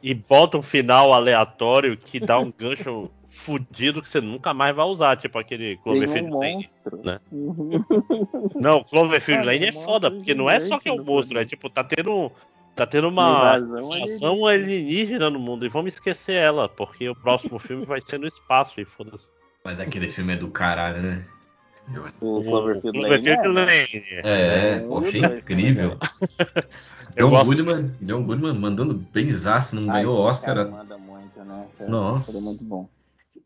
E 0.01 0.13
bota 0.13 0.57
um 0.57 0.61
final 0.61 1.13
aleatório 1.13 1.97
que 1.97 2.19
dá 2.19 2.39
um 2.39 2.51
gancho 2.51 3.11
fudido 3.29 4.01
que 4.01 4.09
você 4.09 4.19
nunca 4.19 4.53
mais 4.53 4.75
vai 4.75 4.85
usar, 4.85 5.17
tipo 5.17 5.37
aquele 5.37 5.77
Cloverfield 5.77 6.31
um 6.31 6.39
Lane. 6.39 6.69
né? 7.03 7.19
Uhum. 7.31 7.69
Não, 8.55 8.83
Cloverfield 8.83 9.43
Cara, 9.43 9.53
Lane 9.53 9.67
é 9.67 9.71
foda, 9.71 10.09
porque 10.09 10.33
não 10.33 10.49
é 10.49 10.61
só 10.61 10.79
que 10.79 10.89
é 10.89 10.91
um 10.93 11.03
monstro, 11.03 11.37
é 11.39 11.45
tipo, 11.45 11.69
tá 11.69 11.83
tendo. 11.83 12.31
Tá 12.77 12.85
tendo 12.85 13.07
uma 13.09 13.57
invasão 13.57 14.45
alienígena 14.45 15.31
no 15.31 15.39
mundo. 15.39 15.65
E 15.65 15.69
vamos 15.69 15.95
esquecer 15.95 16.35
ela, 16.35 16.69
porque 16.69 17.09
o 17.09 17.15
próximo 17.15 17.57
filme 17.57 17.83
vai 17.85 17.99
ser 18.01 18.19
no 18.19 18.27
espaço 18.27 18.79
e 18.79 18.85
foda-se. 18.85 19.27
Mas 19.65 19.79
aquele 19.79 20.07
filme 20.09 20.33
é 20.33 20.35
do 20.37 20.47
caralho, 20.49 21.01
né? 21.01 21.25
O 22.21 22.37
O 22.37 22.43
Cloverfield 22.43 22.99
Lane. 22.99 23.27
é, 23.29 23.37
né? 23.37 23.47
Lane. 23.47 24.03
É, 24.11 24.21
É, 24.75 24.79
pô, 24.79 24.99
um 24.99 25.07
achei 25.07 25.21
incrível. 25.21 25.97
John 27.17 27.29
gosto- 27.31 27.45
Goodman, 27.45 27.91
John 28.01 28.23
Goodman 28.23 28.53
mandando 28.53 28.93
benzaço, 28.93 29.75
não 29.75 29.91
Ai, 29.91 30.03
ganhou 30.03 30.19
esse 30.29 30.39
Oscar. 30.41 30.55
cara 30.55 30.67
manda 30.69 30.97
muito, 30.99 31.39
né? 31.43 31.65
cara? 31.79 31.89
Nossa. 31.89 32.29
Ele 32.31 32.37
é 32.37 32.41
muito 32.41 32.63
bom. 32.63 32.87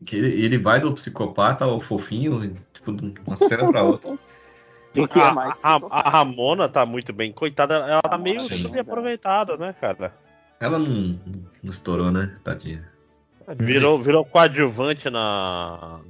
Que 0.06 0.18
ele, 0.18 0.28
ele 0.44 0.58
vai 0.58 0.80
do 0.82 0.92
psicopata 0.94 1.64
ao 1.64 1.80
fofinho, 1.80 2.54
tipo, 2.74 2.92
de 2.92 3.14
uma 3.26 3.38
cena 3.38 3.72
pra 3.72 3.84
outra. 3.84 4.18
Que 4.94 5.00
é 5.00 5.24
A, 5.24 5.56
a- 5.64 5.80
a 5.90 6.10
Ramona 6.10 6.68
tá 6.68 6.86
muito 6.86 7.14
bem. 7.14 7.32
Coitada, 7.32 7.76
ela 7.76 8.02
tá 8.02 8.18
meio 8.18 8.40
sim. 8.42 8.62
subaproveitada, 8.64 9.56
né, 9.58 9.74
cara? 9.80 10.14
Ela 10.60 10.78
não, 10.78 11.20
não 11.64 11.70
estourou, 11.72 12.12
né? 12.12 12.36
Tadinha. 12.44 12.88
Virou, 13.58 14.02
virou 14.02 14.26
coadjuvante 14.26 15.10
na. 15.10 16.02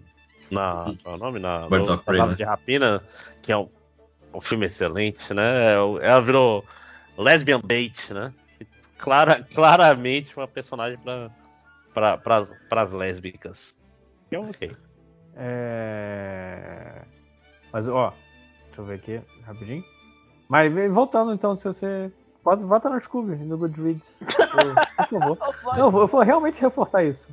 Na. 0.49 0.93
Qual 1.03 1.15
é 1.15 1.17
o 1.17 1.19
nome? 1.19 1.39
Na. 1.39 1.67
Birds 1.69 1.87
no 1.87 1.93
of 1.95 2.03
Prey, 2.05 2.21
né? 2.21 2.35
de 2.35 2.43
Rapina, 2.43 3.03
que 3.41 3.51
é 3.51 3.57
um, 3.57 3.69
um 4.33 4.41
filme 4.41 4.65
excelente, 4.65 5.33
né? 5.33 5.73
Ela 5.75 6.21
virou 6.21 6.65
lesbian 7.17 7.61
bait, 7.63 8.11
né? 8.13 8.33
Clara, 8.97 9.45
claramente 9.53 10.35
uma 10.35 10.47
personagem 10.47 10.97
pra, 10.99 11.29
pra, 11.93 12.17
pras, 12.17 12.51
pras 12.69 12.91
lésbicas. 12.91 13.75
Que 14.29 14.35
é 14.35 14.39
ok. 14.39 14.71
É... 15.35 17.01
Mas, 17.71 17.87
ó, 17.87 18.13
deixa 18.71 18.81
eu 18.81 18.85
ver 18.85 18.95
aqui, 18.95 19.21
rapidinho. 19.45 19.83
Mas 20.47 20.71
voltando 20.91 21.33
então, 21.33 21.55
se 21.55 21.63
você. 21.65 22.11
Bota, 22.43 22.63
bota 22.63 22.89
no 22.89 22.99
Scooby, 23.01 23.35
no 23.35 23.57
Goodreads. 23.57 24.17
Por, 25.09 25.37
favor. 25.37 25.37
Não, 25.77 25.85
eu 25.85 25.91
vou, 25.91 26.01
eu 26.01 26.07
vou 26.07 26.21
realmente 26.21 26.59
reforçar 26.61 27.03
isso. 27.03 27.29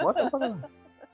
Bota, 0.00 0.28
lá. 0.32 0.56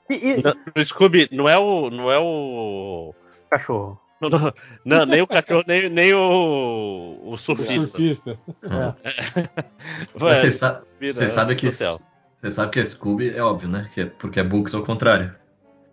E, 0.09 0.13
e- 0.15 0.43
No 0.75 0.85
Scooby, 0.85 1.27
não 1.31 1.49
é 1.49 1.57
o. 1.57 1.89
Não 1.89 2.11
é 2.11 2.19
o. 2.19 3.13
cachorro. 3.49 3.99
Não, 4.83 5.05
nem 5.05 5.21
o 5.21 5.27
cachorro, 5.27 5.63
nem, 5.65 5.89
nem 5.89 6.13
o. 6.13 7.17
O 7.23 7.33
O 7.33 7.37
surfista. 7.37 7.73
surfista. 7.87 8.39
Mas 10.19 10.37
É, 10.37 10.41
você 10.41 10.51
sa- 10.51 10.83
sabe 11.29 11.55
que 11.55 11.71
você 11.71 12.51
sabe 12.51 12.71
que 12.71 12.79
é 12.79 12.83
Scooby 12.83 13.29
é 13.35 13.41
óbvio, 13.41 13.69
né? 13.69 13.89
Que 13.93 14.01
é, 14.01 14.05
porque 14.05 14.39
é 14.39 14.43
Books 14.43 14.73
ao 14.75 14.83
contrário. 14.83 15.33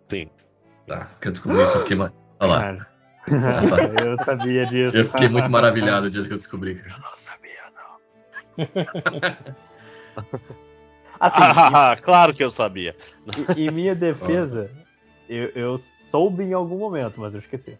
Sim. 0.09 0.29
Tá, 0.85 1.05
porque 1.05 1.27
eu 1.29 1.31
descobri 1.31 1.61
isso 1.63 1.77
aqui, 1.77 1.95
mas. 1.95 2.11
Olha 2.39 2.51
lá. 2.51 2.59
Cara. 2.61 2.87
Eu 3.29 4.17
sabia 4.23 4.65
disso. 4.65 4.97
Eu 4.97 5.05
fiquei 5.05 5.27
muito 5.29 5.49
maravilhado 5.51 6.07
o 6.07 6.09
dia 6.09 6.23
que 6.23 6.33
eu 6.33 6.37
descobri. 6.37 6.75
cara. 6.75 6.95
Eu 6.95 6.99
não 7.01 7.15
sabia, 7.15 7.61
não. 7.75 7.97
Assim, 11.19 11.37
Ah, 11.39 11.97
claro 12.01 12.33
que 12.33 12.43
eu 12.43 12.51
sabia. 12.51 12.95
em, 13.57 13.71
minha 13.71 13.95
defesa, 13.95 14.69
eu, 15.27 15.49
eu 15.49 15.77
soube 15.77 16.43
em 16.43 16.53
algum 16.53 16.77
momento, 16.77 17.19
mas 17.19 17.33
eu 17.33 17.39
esqueci. 17.39 17.77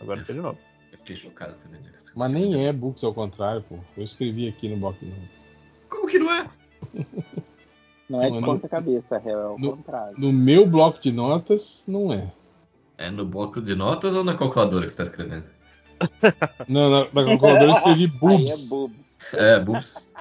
Agora 0.00 0.20
eu 0.20 0.24
sei 0.24 0.34
de 0.34 0.40
novo. 0.40 0.58
Eu 0.92 0.98
fiquei 0.98 1.16
chocado 1.16 1.54
também. 1.62 1.80
né? 1.80 1.90
Mas 2.16 2.30
nem 2.32 2.66
é 2.66 2.72
books 2.72 3.04
ao 3.04 3.14
contrário, 3.14 3.62
pô. 3.68 3.76
Eu 3.96 4.02
escrevi 4.02 4.48
aqui 4.48 4.68
no 4.68 4.76
bloco 4.78 4.98
de 5.04 5.10
notas. 5.10 5.52
Como 5.88 6.06
que 6.08 6.18
não 6.18 6.32
é? 6.32 6.48
Não 8.08 8.22
é 8.22 8.26
de 8.26 8.32
Mano, 8.32 8.46
ponta 8.46 8.68
cabeça, 8.68 9.22
é 9.24 9.32
ao 9.32 9.58
no- 9.58 9.76
contrário. 9.76 10.14
No 10.18 10.32
meu 10.32 10.66
bloco 10.66 11.00
de 11.00 11.12
notas, 11.12 11.84
não 11.86 12.12
é. 12.12 12.32
É 13.00 13.10
no 13.10 13.24
bloco 13.24 13.62
de 13.62 13.74
notas 13.74 14.14
ou 14.14 14.22
na 14.22 14.36
calculadora 14.36 14.84
que 14.84 14.90
você 14.92 14.96
tá 14.98 15.02
escrevendo? 15.04 15.44
Não, 16.68 16.90
na, 16.90 16.98
na 17.04 17.24
calculadora 17.24 17.70
eu 17.72 17.72
escrevi 17.72 18.04
Aí 18.04 18.10
boobs. 18.10 18.52
é 18.52 18.68
bobo. 18.68 18.94
É, 19.32 19.58
Books. 19.58 20.12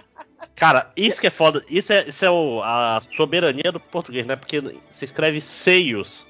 Cara, 0.55 0.89
isso 0.95 1.19
que 1.19 1.27
é 1.27 1.29
foda. 1.29 1.61
Isso 1.69 1.91
é, 1.91 2.07
isso 2.07 2.23
é 2.23 2.29
o- 2.31 2.61
a 2.63 3.01
soberania 3.17 3.71
do 3.71 3.79
português, 3.79 4.25
né? 4.25 4.35
Porque 4.37 4.61
você 4.61 5.05
escreve 5.05 5.41
seios 5.41 6.25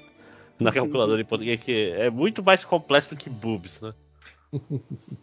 na 0.58 0.72
calculadora 0.72 1.20
em 1.20 1.24
português, 1.24 1.60
que 1.62 1.90
é 1.96 2.10
muito 2.10 2.42
mais 2.42 2.64
complexo 2.64 3.14
do 3.14 3.18
que 3.18 3.30
boobs, 3.30 3.80
né? 3.80 3.94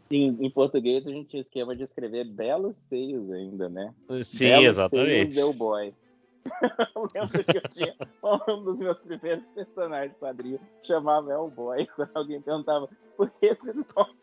Em, 0.09 0.37
em 0.39 0.49
português 0.49 1.05
a 1.05 1.09
gente 1.09 1.27
tinha 1.29 1.41
esquema 1.41 1.73
de 1.73 1.83
escrever 1.83 2.23
belos 2.23 2.73
seios 2.87 3.29
ainda, 3.29 3.67
né? 3.67 3.93
Sim, 4.23 4.39
Belos 4.47 4.67
exatamente. 4.69 5.33
Seios 5.33 5.55
Boy. 5.57 5.93
eu 6.95 7.07
lembro 7.13 7.43
que 7.43 7.57
eu 7.57 7.69
tinha 7.69 7.95
um 8.47 8.63
dos 8.63 8.79
meus 8.79 8.97
primeiros 8.99 9.43
personagens 9.55 10.11
de 10.11 10.17
quadrinho 10.19 10.59
chamava 10.83 11.31
El 11.31 11.49
Boy. 11.49 11.87
Quando 11.95 12.11
alguém 12.15 12.41
perguntava 12.41 12.89
por 13.15 13.29
que 13.39 13.47
esse 13.47 13.65
nome. 13.65 14.15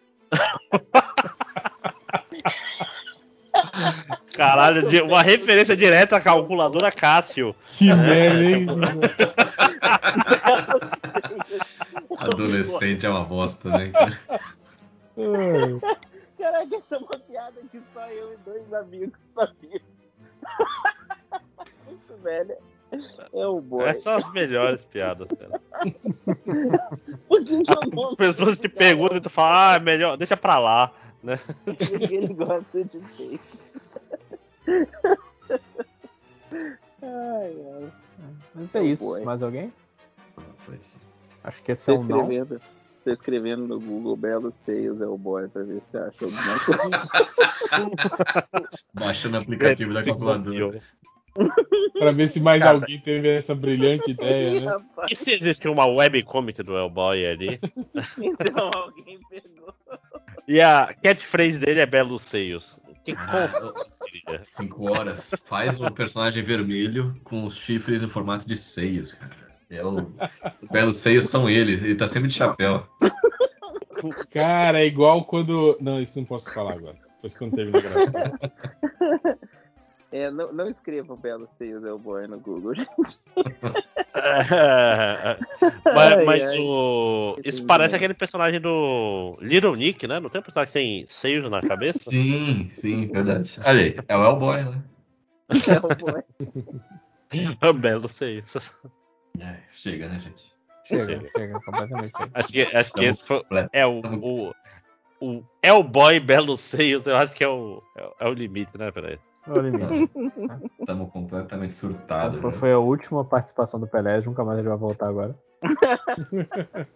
Caralho, 4.34 5.04
uma 5.06 5.22
referência 5.22 5.76
direta 5.76 6.16
à 6.16 6.20
calculadora 6.20 6.90
Cássio. 6.90 7.54
Que 7.66 7.90
É. 7.90 7.94
merda, 7.94 8.42
hein? 8.42 8.66
Adolescente 12.18 13.06
é 13.06 13.08
uma 13.08 13.24
bosta, 13.24 13.68
né? 13.70 13.92
Caraca, 16.36 16.76
essa 16.76 16.94
é 16.94 16.98
uma 16.98 17.18
piada 17.28 17.60
que 17.70 17.80
só 17.92 18.06
eu 18.08 18.34
e 18.34 18.36
dois 18.38 18.72
amigos 18.74 19.18
sabiam. 19.34 19.80
É 23.32 23.46
o 23.46 23.60
boy. 23.60 23.88
Essas 23.88 24.02
são 24.04 24.16
as 24.18 24.32
melhores 24.32 24.84
piadas, 24.84 25.26
cara. 25.28 25.60
As 27.28 28.14
pessoas 28.16 28.58
te 28.58 28.68
perguntam 28.68 29.16
e 29.16 29.20
tu 29.20 29.30
fala, 29.30 29.72
ah, 29.72 29.76
é 29.76 29.80
melhor, 29.80 30.16
deixa 30.16 30.36
pra 30.36 30.58
lá. 30.58 30.92
Né? 31.22 31.38
Ele 32.10 32.34
gosta 32.34 32.84
de 32.84 33.00
fake. 33.16 33.40
Ai, 37.02 37.02
ai. 37.02 37.92
Mas 38.54 38.74
é 38.74 38.80
Oh, 38.80 38.84
isso. 38.84 39.04
boy. 39.04 39.24
Mais 39.24 39.42
alguém? 39.42 39.72
Pois. 40.64 40.96
Acho 41.42 41.62
que 41.62 41.72
esse 41.72 41.86
Tô 41.86 41.92
é 41.92 41.98
um 41.98 42.04
não. 42.04 42.20
escrevendo, 42.20 42.60
tô 43.04 43.10
escrevendo 43.10 43.66
no 43.66 43.80
Google 43.80 44.16
Belo 44.16 44.52
Seios 44.64 45.00
é 45.00 45.06
o 45.06 45.18
boy 45.18 45.48
pra 45.48 45.62
ver 45.62 45.82
se 45.90 45.96
acha 45.98 46.24
alguma 46.24 46.58
coisa. 46.64 47.08
Baixando 48.94 49.36
o 49.36 49.40
aplicativo 49.40 49.92
da 49.92 50.02
calculadora. 50.04 50.80
Pra 51.98 52.12
ver 52.12 52.28
se 52.28 52.40
mais 52.40 52.62
Cara. 52.62 52.76
alguém 52.76 52.98
teve 52.98 53.28
essa 53.28 53.54
brilhante 53.54 54.10
ideia, 54.10 54.60
né? 54.60 54.66
Rapaz, 54.66 55.12
E 55.12 55.16
se 55.16 55.30
existe 55.30 55.68
uma 55.68 55.86
webcomic 55.86 56.62
do 56.62 56.76
Hellboy 56.76 57.26
ali? 57.26 57.60
então 58.18 58.70
alguém 58.74 59.18
pegou. 59.28 59.74
E 60.46 60.60
a 60.60 60.94
catchphrase 61.02 61.58
dele 61.58 61.80
é 61.80 61.86
Belos 61.86 62.22
Seios. 62.22 62.76
Que 63.04 63.14
como? 63.14 63.74
Cinco 64.42 64.90
horas. 64.90 65.34
Faz 65.44 65.80
um 65.80 65.90
personagem 65.90 66.42
vermelho 66.42 67.14
com 67.22 67.44
os 67.44 67.56
chifres 67.56 68.02
em 68.02 68.08
formato 68.08 68.48
de 68.48 68.56
seios, 68.56 69.12
cara. 69.12 69.36
É 69.70 69.84
o... 69.84 69.96
Os 70.62 70.68
belos 70.70 70.96
seios 70.96 71.26
são 71.26 71.48
ele. 71.48 71.72
Ele 71.72 71.94
tá 71.94 72.06
sempre 72.06 72.28
de 72.28 72.34
chapéu. 72.34 72.86
Cara, 74.30 74.80
é 74.80 74.86
igual 74.86 75.24
quando. 75.24 75.76
Não, 75.80 76.00
isso 76.00 76.18
não 76.18 76.24
posso 76.24 76.52
falar 76.52 76.74
agora. 76.74 76.96
Depois 77.16 77.36
quando 77.36 77.54
terminar 77.54 77.78
a 77.78 78.06
gravação. 78.06 79.38
É, 80.14 80.30
não, 80.30 80.52
não 80.52 80.68
escreva 80.70 81.16
Belo 81.16 81.48
Seios 81.58 81.82
é 81.84 81.90
o 81.92 81.98
boy 81.98 82.24
no 82.28 82.38
Google. 82.38 82.74
mas 85.92 86.12
Ai, 86.12 86.24
mas 86.24 86.42
ai. 86.42 86.58
o. 86.60 87.34
Isso 87.44 87.66
parece 87.66 87.96
aquele 87.96 88.14
personagem 88.14 88.60
do 88.60 89.36
Little 89.40 89.74
Nick, 89.74 90.06
né? 90.06 90.20
Não 90.20 90.30
tem 90.30 90.40
um 90.40 90.44
personagem 90.44 90.72
que 90.72 90.78
tem 90.78 91.04
seios 91.08 91.50
na 91.50 91.60
cabeça? 91.60 91.98
Sim, 92.10 92.70
sim, 92.72 93.08
verdade. 93.08 93.58
Olha 93.64 93.82
aí, 93.82 93.96
é 94.06 94.16
o 94.16 94.22
Hellboy, 94.24 94.62
né? 94.62 94.82
É 95.68 95.78
o 95.84 95.94
boy. 95.96 97.72
Belos 97.80 98.12
Seios. 98.12 98.54
É, 99.40 99.58
chega, 99.72 100.08
né, 100.08 100.20
gente? 100.20 100.44
Chega, 100.84 101.28
chega, 101.36 101.60
completamente. 101.60 102.16
chega. 102.16 102.30
Acho 102.34 102.52
que, 102.52 102.62
acho 102.62 102.92
que 102.92 103.04
esse 103.04 103.26
foi. 103.26 103.42
É 103.72 103.84
o. 103.84 104.00
o 104.22 104.54
o 105.20 105.42
Hellboy 105.62 106.20
Belos 106.20 106.60
Seios, 106.60 107.04
eu 107.06 107.16
acho 107.16 107.32
que 107.34 107.42
é 107.42 107.48
o, 107.48 107.82
é 107.96 108.02
o- 108.04 108.14
é 108.20 108.28
o 108.28 108.32
limite, 108.34 108.76
né? 108.78 108.90
Peraí. 108.92 109.18
É 109.46 109.50
o 109.52 109.60
limite. 109.60 110.10
Estamos 110.80 111.10
completamente 111.12 111.74
surtados. 111.74 112.40
Foi, 112.40 112.50
né? 112.50 112.56
foi 112.56 112.72
a 112.72 112.78
última 112.78 113.24
participação 113.24 113.78
do 113.78 113.86
Pelé, 113.86 114.20
nunca 114.22 114.44
mais 114.44 114.58
ele 114.58 114.68
vai 114.68 114.76
voltar 114.78 115.08
agora. 115.08 115.34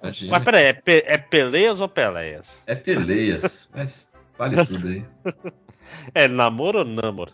Imagina. 0.02 0.30
Mas 0.32 0.44
peraí, 0.44 0.64
é, 0.66 0.72
Pe- 0.72 1.04
é 1.06 1.16
Peleias 1.18 1.80
ou 1.80 1.88
Peleias? 1.88 2.46
É 2.66 2.74
peleias, 2.74 3.70
mas 3.74 4.10
vale 4.36 4.56
tudo 4.66 4.88
aí. 4.88 5.04
É 6.14 6.28
namoro 6.28 6.80
ou 6.80 6.84
namoro? 6.84 7.32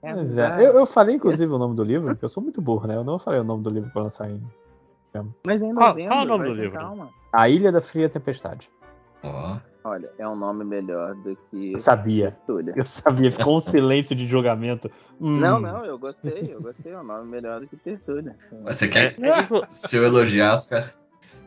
Pois 0.00 0.38
é. 0.38 0.56
Eu, 0.66 0.74
eu 0.78 0.86
falei, 0.86 1.16
inclusive, 1.16 1.50
o 1.52 1.58
nome 1.58 1.74
do 1.74 1.82
livro, 1.82 2.08
porque 2.08 2.24
eu 2.24 2.28
sou 2.28 2.42
muito 2.42 2.60
burro, 2.60 2.86
né? 2.86 2.94
Eu 2.96 3.04
não 3.04 3.18
falei 3.18 3.40
o 3.40 3.44
nome 3.44 3.62
do 3.62 3.70
livro 3.70 3.90
pra 3.90 4.02
lançar 4.02 4.24
ainda. 4.26 4.44
Mas 5.46 5.62
em 5.62 5.74
Qual- 5.74 5.88
novembro, 5.88 6.10
qual 6.10 6.20
é 6.20 6.22
o 6.22 6.26
nome 6.28 6.44
do 6.48 6.54
livro? 6.54 6.78
Calma. 6.78 7.08
A 7.32 7.48
Ilha 7.48 7.72
da 7.72 7.80
Fria 7.80 8.08
Tempestade. 8.08 8.70
Ó, 9.22 9.56
Olha, 9.88 10.10
é 10.18 10.26
um 10.26 10.34
nome 10.34 10.64
melhor 10.64 11.14
do 11.14 11.36
que 11.48 11.72
Eu 11.74 11.78
sabia. 11.78 12.36
Eu 12.74 12.84
sabia, 12.84 13.30
ficou 13.30 13.56
um 13.56 13.60
silêncio 13.60 14.16
de 14.16 14.26
julgamento. 14.26 14.90
Hum, 15.20 15.38
Não, 15.38 15.60
não, 15.60 15.84
eu 15.84 15.96
gostei, 15.96 16.52
eu 16.52 16.60
gostei. 16.60 16.92
É 16.92 16.98
um 16.98 17.04
nome 17.04 17.28
melhor 17.30 17.60
do 17.60 17.68
que 17.68 17.76
Tertúlia. 17.76 18.34
você 18.64 18.86
É, 18.86 18.88
quer. 18.88 19.14
é, 19.20 19.66
Se 19.70 19.96
eu 19.96 20.02
elogiar 20.04 20.56
os 20.56 20.66
caras. 20.66 20.92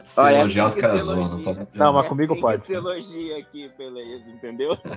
Se 0.04 0.20
Olha, 0.22 0.36
eu 0.36 0.40
elogiar 0.40 0.66
os 0.68 0.72
assim 0.72 0.82
caras 0.82 1.06
não 1.06 1.44
pode. 1.44 1.68
Não, 1.76 1.94
mas 1.94 2.06
É 2.06 2.08
comigo 2.08 2.32
assim 2.34 2.42
pode. 2.42 2.66
Se 2.66 2.74
elogia 2.74 3.38
aqui, 3.40 3.70
beleza, 3.78 4.30
entendeu? 4.30 4.78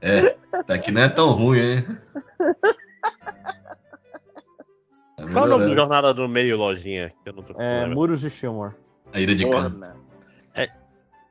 É, 0.00 0.36
tá 0.66 0.78
que 0.78 0.90
não 0.92 1.00
é 1.02 1.08
tão 1.08 1.32
ruim, 1.32 1.58
hein? 1.58 1.84
Tá 5.16 5.24
Qual 5.32 5.44
é 5.44 5.48
o 5.48 5.50
nome 5.50 5.66
do. 5.66 5.74
Jornada 5.74 6.12
do 6.12 6.28
Meio, 6.28 6.56
lojinha? 6.56 7.12
Que 7.22 7.30
eu 7.30 7.32
não 7.32 7.42
tô 7.42 7.60
É. 7.60 7.86
Muros 7.86 8.20
de 8.20 8.28
Shilmore. 8.30 8.74
A 9.12 9.20
ira 9.20 9.34
de 9.34 9.48
Khan. 9.48 9.72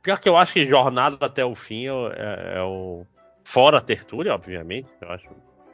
Pior 0.06 0.20
que 0.20 0.30
eu 0.30 0.38
acho 0.38 0.54
que 0.54 0.66
Jornada 0.68 1.18
até 1.20 1.44
o 1.44 1.56
fim 1.56 1.88
é, 1.88 2.58
é 2.58 2.62
o. 2.62 3.06
Fora 3.44 3.80
a 3.80 3.82
tertúlia, 3.82 4.34
obviamente. 4.34 4.88
Eu 5.02 5.10
acho. 5.12 5.28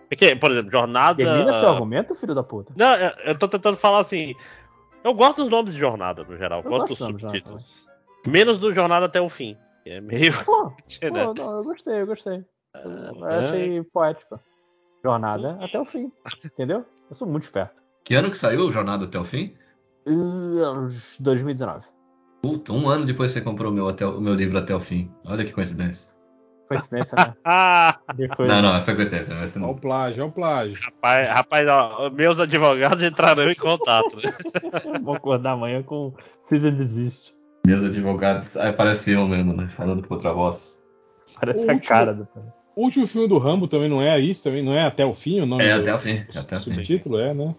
Porque, 0.10 0.36
por 0.36 0.50
exemplo, 0.52 0.72
Jornada. 0.72 1.24
Termina 1.24 1.54
seu 1.54 1.70
argumento, 1.70 2.16
filho 2.16 2.34
da 2.34 2.42
puta. 2.44 2.74
Não, 2.76 2.96
eu- 2.96 3.12
eu 3.26 3.38
tô 3.40 3.48
tentando 3.48 3.78
falar 3.78 4.00
assim. 4.00 4.34
Eu 5.04 5.14
gosto 5.14 5.42
dos 5.42 5.50
nomes 5.50 5.74
de 5.74 5.80
Jornada, 5.80 6.24
no 6.24 6.38
geral. 6.38 6.62
Eu 6.64 6.70
gosto 6.70 6.88
gosto 6.90 7.12
dos 7.12 7.22
subtítulos. 7.22 7.86
Menos 8.26 8.58
do 8.60 8.74
Jornada 8.74 9.06
até 9.06 9.20
o 9.22 9.30
fim. 9.30 9.58
É 9.86 10.00
meio. 10.02 10.34
Pô, 10.46 10.72
pô, 11.02 11.34
não, 11.34 11.58
eu 11.58 11.64
gostei, 11.64 12.02
eu 12.02 12.06
gostei. 12.08 12.46
Eu 12.74 13.28
É. 13.28 13.44
achei 13.44 13.84
poético. 13.84 14.40
Jornada 15.04 15.58
até 15.62 15.80
o 15.80 15.86
fim. 15.86 16.12
Entendeu? 16.46 16.86
Eu 17.10 17.16
sou 17.16 17.28
muito 17.28 17.44
esperto. 17.44 17.82
Que 18.06 18.16
ano 18.16 18.30
que 18.32 18.38
saiu 18.38 18.62
o 18.62 18.72
Jornada 18.72 19.06
até 19.06 19.20
o 19.20 19.26
fim? 19.26 19.56
Uh, 20.08 20.88
2019. 21.20 21.86
Puta, 22.42 22.74
um 22.74 22.90
ano 22.90 23.06
depois 23.06 23.32
você 23.32 23.42
comprou 23.42 23.72
o 23.72 23.76
meu, 23.76 23.88
até, 23.88 24.06
o 24.06 24.20
meu 24.20 24.34
livro 24.34 24.58
até 24.58 24.74
o 24.74 24.80
fim. 24.80 25.12
Olha 25.26 25.46
que 25.46 25.52
coincidência. 25.52 26.10
Coincidência, 26.68 27.16
né? 27.18 27.34
Ah, 27.46 28.00
coisa. 28.36 28.54
Não, 28.62 28.62
não, 28.74 28.82
foi 28.82 28.96
coincidência. 28.96 29.36
Mas 29.36 29.56
Olha 29.56 29.66
o 29.68 29.76
plágio, 29.76 30.24
olha 30.24 30.30
o 30.30 30.34
plágio. 30.34 30.80
rapaz, 30.84 31.30
rapaz 31.30 31.68
ó, 31.70 32.10
meus 32.10 32.40
advogados 32.40 33.04
entrarão 33.04 33.50
em 33.52 33.56
contato. 33.56 34.18
Vou 35.04 35.16
acordar 35.16 35.52
amanhã 35.52 35.84
com 35.84 36.14
Season 36.40 36.72
Desist. 36.72 37.34
Meus 37.68 37.84
advogados. 37.84 38.58
Aí 38.58 38.74
parece 38.74 39.12
eu 39.12 39.28
mesmo, 39.28 39.54
né? 39.54 39.68
Falando 39.68 40.08
com 40.08 40.14
outra 40.14 40.32
voz. 40.34 40.80
Parece 41.40 41.66
O 41.66 41.70
a 41.70 41.74
último- 41.74 41.88
cara 41.90 42.14
do 42.14 42.28
O 42.76 42.84
último 42.86 43.06
filme 43.06 43.28
do 43.28 43.38
Rambo 43.38 43.68
também 43.68 43.88
não 43.90 44.02
é 44.02 44.20
isso, 44.20 44.44
também 44.44 44.64
não 44.64 44.74
é 44.74 44.84
até 44.86 45.06
o 45.06 45.14
fim 45.14 45.42
o 45.42 45.46
nome 45.46 45.64
É, 45.64 45.76
do 45.76 45.82
até 45.82 45.94
o 45.94 46.00
fim. 46.00 46.26
Até 46.36 46.56
o 46.56 46.60
fim. 46.60 46.74
subtítulo, 46.74 47.20
é, 47.20 47.34
né? 47.34 47.54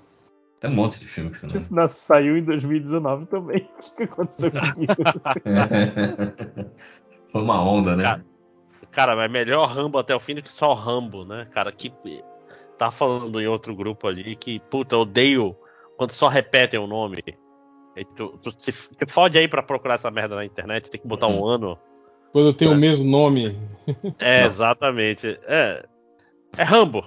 Tem 0.62 0.70
um 0.70 0.74
monte 0.74 1.00
de 1.00 1.06
filme 1.06 1.30
que 1.30 1.40
você 1.40 1.46
não. 1.48 1.56
Isso 1.56 1.74
não 1.74 1.88
saiu 1.88 2.36
em 2.36 2.44
2019 2.44 3.26
também. 3.26 3.68
O 3.92 3.94
que 3.96 4.02
aconteceu 4.04 4.50
comigo? 4.74 4.94
Foi 7.32 7.42
uma 7.42 7.62
onda, 7.62 7.96
né? 7.96 8.02
Cara, 8.04 8.24
Cara, 8.92 9.16
mas 9.16 9.32
melhor 9.32 9.66
Rambo 9.66 9.98
até 9.98 10.14
o 10.14 10.20
fim 10.20 10.36
do 10.36 10.42
que 10.42 10.52
só 10.52 10.72
Rambo, 10.72 11.24
né? 11.24 11.46
Cara, 11.50 11.72
que. 11.72 11.92
Tá 12.78 12.90
falando 12.90 13.40
em 13.40 13.46
outro 13.46 13.74
grupo 13.74 14.06
ali 14.06 14.34
que, 14.36 14.60
puta, 14.70 14.94
eu 14.94 15.00
odeio 15.00 15.56
quando 15.96 16.12
só 16.12 16.28
repetem 16.28 16.78
o 16.80 16.86
nome. 16.86 17.22
E 17.96 18.04
tu, 18.04 18.38
tu 18.38 18.50
se, 18.56 18.72
te 18.72 19.06
fode 19.12 19.36
aí 19.38 19.46
pra 19.48 19.62
procurar 19.62 19.96
essa 19.96 20.10
merda 20.10 20.36
na 20.36 20.44
internet, 20.44 20.90
tem 20.90 21.00
que 21.00 21.06
botar 21.06 21.26
um 21.26 21.44
ano. 21.44 21.78
Quando 22.32 22.52
tem 22.54 22.68
o 22.68 22.76
mesmo 22.76 23.04
nome. 23.10 23.58
É, 24.18 24.44
exatamente. 24.44 25.38
É. 25.44 25.84
É 26.56 26.62
Rambo. 26.64 27.04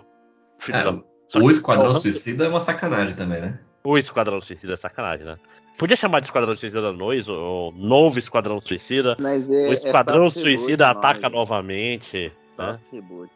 Filho 0.60 0.78
É, 0.78 0.84
da- 0.84 1.04
só 1.28 1.40
o 1.40 1.50
Esquadrão 1.52 1.86
é 1.86 1.88
Rambo. 1.90 2.00
Suicida 2.02 2.46
é 2.46 2.48
uma 2.48 2.60
sacanagem 2.62 3.16
também, 3.16 3.42
né? 3.42 3.60
O 3.84 3.98
Esquadrão 3.98 4.42
Suicida 4.42 4.74
é 4.74 4.78
sacanagem, 4.78 5.26
né? 5.26 5.38
Podia 5.78 5.96
chamar 5.98 6.22
de 6.22 6.28
Esquadrão 6.28 6.56
Suicida 6.56 6.94
2, 6.94 7.28
ou 7.28 7.72
Novo 7.74 8.18
Esquadrão 8.18 8.62
Suicida. 8.62 9.18
Mas 9.20 9.44
é, 9.50 9.70
o 9.70 9.74
Esquadrão 9.74 10.26
é 10.26 10.30
soft 10.30 10.44
reboot 10.46 10.60
Suicida 10.62 10.86
o 10.86 10.90
ataca 10.92 11.22
nome. 11.24 11.36
novamente. 11.36 12.32
Né? 12.58 12.72
Soft 12.80 12.92
reboot. 12.94 13.32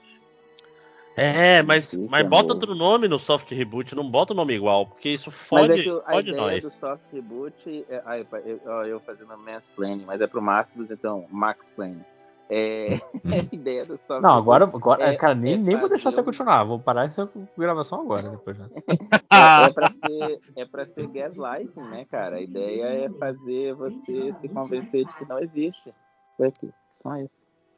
É, 1.18 1.62
mas, 1.64 1.94
mas 2.10 2.26
é 2.26 2.30
bota 2.30 2.54
outro 2.54 2.74
nome 2.74 3.10
no 3.10 3.20
soft 3.20 3.52
reboot, 3.52 3.94
não 3.94 4.10
bota 4.10 4.32
o 4.32 4.36
nome 4.36 4.54
igual, 4.54 4.86
porque 4.88 5.10
isso 5.10 5.30
Mas 5.30 5.36
fode, 5.36 5.74
é 5.74 5.84
que 5.84 5.90
o- 5.90 6.00
a 6.06 6.12
fode 6.12 6.30
ideia 6.30 6.42
nós. 6.42 6.62
do 6.62 6.70
soft 6.70 7.02
reboot. 7.12 7.86
É, 7.90 8.02
ai, 8.06 8.26
eu, 8.46 8.58
eu 8.86 9.00
fazendo 9.02 9.38
mansplaining, 9.38 10.06
mas 10.06 10.22
é 10.22 10.28
pro 10.28 10.42
Máximos, 10.42 10.90
então, 10.90 11.26
maxplaining. 11.30 12.06
É, 12.52 12.96
a 13.32 13.54
ideia 13.56 13.86
do 13.86 14.00
soft 14.08 14.24
Não, 14.24 14.32
agora, 14.36 14.66
agora 14.66 15.04
É- 15.04 15.16
cara, 15.16 15.36
nem, 15.36 15.54
é 15.54 15.58
nem 15.58 15.78
vou 15.78 15.88
deixar 15.88 16.10
você 16.10 16.22
um- 16.22 16.24
continuar. 16.24 16.64
Vou 16.64 16.80
parar 16.80 17.06
essa 17.06 17.30
gravação 17.56 18.02
agora, 18.02 18.28
depois 18.28 18.58
dessa. 18.58 18.74
É, 19.32 19.66
é, 19.68 19.70
pra 19.72 19.92
ser, 19.92 20.40
é 20.56 20.66
pra 20.66 20.86
ser 20.86 21.08
gaslighting, 21.14 21.80
né, 21.80 22.06
cara? 22.10 22.38
A 22.38 22.42
ideia 22.42 23.06
é 23.06 23.10
fazer 23.20 23.76
você 23.76 24.34
se 24.42 24.50
convencer 24.50 25.06
de 25.06 25.14
que 25.14 25.26
não 25.30 25.38
existe. 25.40 25.94
Foi 26.36 26.48
aqui, 26.48 26.72
só 27.04 27.16
isso. 27.18 27.30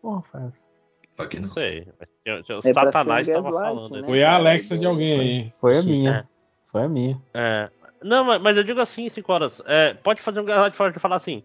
Porra, 0.02 0.22
faz. 0.32 0.64
Que 1.30 1.36
Não 1.40 1.48
não. 1.48 1.54
sei. 1.54 1.88
O 2.26 2.68
É 2.70 2.74
Satanás 2.74 3.28
tava 3.28 3.52
falando. 3.52 3.94
né? 3.96 4.02
né? 4.02 4.08
Foi 4.08 4.24
a 4.24 4.36
Alexa 4.36 4.78
de 4.78 4.86
alguém 4.86 5.20
aí. 5.20 5.54
Foi 5.60 5.78
a 5.78 5.84
minha. 5.84 6.30
Foi 6.66 6.84
a 6.84 6.88
minha. 6.90 7.22
É. 7.34 7.70
Não, 8.02 8.24
mas, 8.24 8.42
mas 8.42 8.56
eu 8.58 8.64
digo 8.64 8.80
assim, 8.80 9.10
5 9.10 9.32
horas. 9.34 9.62
É, 9.66 9.94
pode 9.96 10.22
fazer 10.22 10.40
um 10.40 10.46
gaslight 10.46 10.94
de 10.94 11.00
falar 11.00 11.18
assim. 11.18 11.44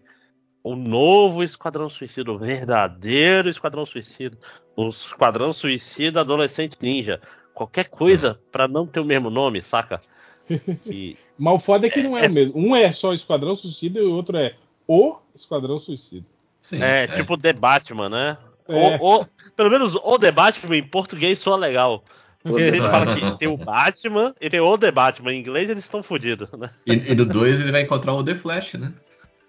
O 0.67 0.75
novo 0.75 1.43
Esquadrão 1.43 1.89
Suicida, 1.89 2.29
o 2.31 2.37
verdadeiro 2.37 3.49
Esquadrão 3.49 3.85
Suicida. 3.85 4.37
O 4.75 4.89
Esquadrão 4.89 5.53
Suicida 5.53 6.21
Adolescente 6.21 6.77
Ninja. 6.81 7.21
Qualquer 7.53 7.87
coisa 7.87 8.37
pra 8.51 8.67
não 8.67 8.85
ter 8.85 8.99
o 8.99 9.05
mesmo 9.05 9.29
nome, 9.29 9.61
saca? 9.61 10.01
E, 10.85 11.17
Mas 11.37 11.53
o 11.55 11.59
foda 11.59 11.87
é 11.87 11.89
que 11.89 12.01
não 12.01 12.17
é, 12.17 12.27
o 12.27 12.31
mesmo. 12.31 12.53
Um 12.55 12.75
é 12.75 12.91
só 12.91 13.13
Esquadrão 13.13 13.55
Suicida 13.55 13.99
e 13.99 14.03
o 14.03 14.11
outro 14.13 14.37
é 14.37 14.55
O 14.87 15.17
Esquadrão 15.35 15.77
Suicida. 15.79 16.25
Sim, 16.61 16.81
é, 16.81 17.07
tipo 17.07 17.37
The 17.37 17.53
Batman, 17.53 18.09
né? 18.09 18.37
É. 18.67 18.97
O, 18.97 19.21
o- 19.21 19.25
pelo 19.55 19.69
menos 19.69 19.95
o 19.95 20.19
The 20.19 20.31
Batman 20.31 20.75
em 20.77 20.83
português 20.83 21.39
soa 21.39 21.55
legal. 21.57 22.03
Porque 22.43 22.61
ele 22.61 22.79
fala 22.91 23.15
que 23.15 23.37
tem 23.39 23.47
o 23.47 23.57
Batman 23.57 24.33
e 24.39 24.49
tem 24.49 24.59
o 24.59 24.77
The 24.77 24.91
Batman. 24.91 25.33
Em 25.33 25.39
inglês 25.39 25.69
eles 25.69 25.83
estão 25.85 26.03
fodidos, 26.03 26.49
né? 26.51 26.69
E, 26.85 26.93
e 26.93 27.15
no 27.15 27.25
2 27.25 27.61
ele 27.61 27.71
vai 27.71 27.81
encontrar 27.81 28.13
o 28.13 28.23
The 28.23 28.35
Flash, 28.35 28.73
né? 28.75 28.91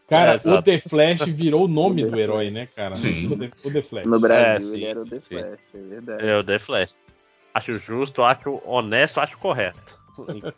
Cara, 0.08 0.40
É, 0.42 0.48
o. 0.48 0.62
The 0.62 0.78
Flash 0.80 1.20
virou 1.26 1.64
o 1.64 1.68
nome 1.68 2.04
O 2.04 2.10
do 2.10 2.18
herói, 2.18 2.50
né, 2.50 2.66
cara? 2.74 2.96
Sim. 2.96 3.26
O 3.26 3.36
The, 3.38 3.50
o 3.64 3.70
The 3.70 3.82
Flash. 3.82 4.06
No 4.06 4.18
Brasil, 4.18 4.46
É, 4.46 4.60
sim, 4.60 4.76
ele 4.76 4.84
era 4.86 5.00
o 5.00 5.06
The 5.06 5.20
sim. 5.20 5.26
Flash, 5.28 5.60
é 5.74 5.78
verdade. 5.78 6.26
É 6.26 6.36
o 6.38 6.44
The 6.44 6.58
Flash. 6.58 6.96
Acho 7.54 7.72
justo, 7.74 8.22
acho 8.22 8.62
honesto, 8.64 9.20
acho 9.20 9.36
correto. 9.38 9.98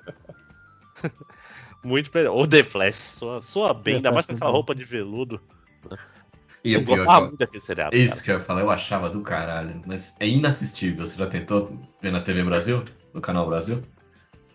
Muito 1.83 2.11
melhor. 2.15 2.37
O 2.37 2.47
The 2.47 2.63
Flash 2.63 2.97
soa, 3.19 3.41
soa 3.41 3.73
bem, 3.75 3.97
ainda 3.97 4.13
mais 4.13 4.27
com 4.27 4.33
aquela 4.35 4.51
roupa 4.51 4.75
de 4.75 4.85
veludo. 4.85 5.41
E 6.63 6.75
Eu 6.75 6.81
o 6.81 6.85
pior 6.85 6.99
gostava 6.99 7.27
muito 7.27 7.39
daquele 7.39 7.63
seriado. 7.65 7.97
Isso 7.97 8.11
cara. 8.17 8.23
que 8.25 8.31
eu 8.31 8.35
ia 8.37 8.41
falar, 8.43 8.61
eu 8.61 8.71
achava 8.71 9.09
do 9.09 9.23
caralho. 9.23 9.83
Mas 9.87 10.15
é 10.21 10.29
inassistível. 10.29 11.07
Você 11.07 11.19
já 11.19 11.27
tentou 11.27 11.73
ver 12.03 12.11
na 12.13 12.21
TV 12.21 12.45
Brasil? 12.45 12.85
No 13.15 13.21
canal 13.23 13.49
Brasil? 13.49 13.83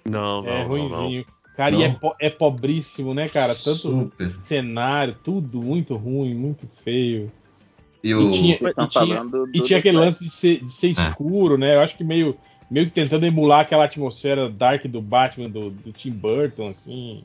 Não, 0.07 0.43
não, 0.43 0.48
É 0.51 0.59
não, 0.61 0.67
ruimzinho. 0.67 1.25
Cara, 1.56 1.74
e 1.75 1.84
é, 1.84 1.88
Não. 1.88 1.95
po- 1.95 2.16
é 2.19 2.30
pobríssimo, 2.30 3.14
né, 3.14 3.30
cara? 3.30 3.53
Tanto 3.56 3.77
Super. 3.77 4.34
cenário, 4.35 5.16
tudo 5.24 5.61
muito 5.61 5.95
ruim, 5.95 6.34
muito 6.35 6.67
feio. 6.67 7.32
E 8.03 8.14
o. 8.14 8.30
E 8.30 8.32
tinha, 8.32 8.58
Vocês 8.59 8.75
e 8.77 8.88
tinha, 8.90 9.22
e 9.53 9.61
tinha 9.61 9.80
aquele 9.80 9.98
lance 9.98 10.24
de 10.25 10.32
ser, 10.32 10.64
de 10.64 10.72
ser 10.72 10.90
escuro, 10.90 11.58
né? 11.58 11.75
Eu 11.75 11.80
acho 11.80 11.95
que 11.98 12.03
meio, 12.03 12.38
meio 12.69 12.85
que 12.88 12.92
tentando 12.92 13.25
emular 13.25 13.61
aquela 13.61 13.85
atmosfera 13.85 14.50
dark 14.50 14.85
do 14.85 15.01
Batman 15.01 15.50
do, 15.50 15.69
do 15.69 15.92
Tim 15.92 16.11
Burton, 16.11 16.69
assim. 16.69 17.24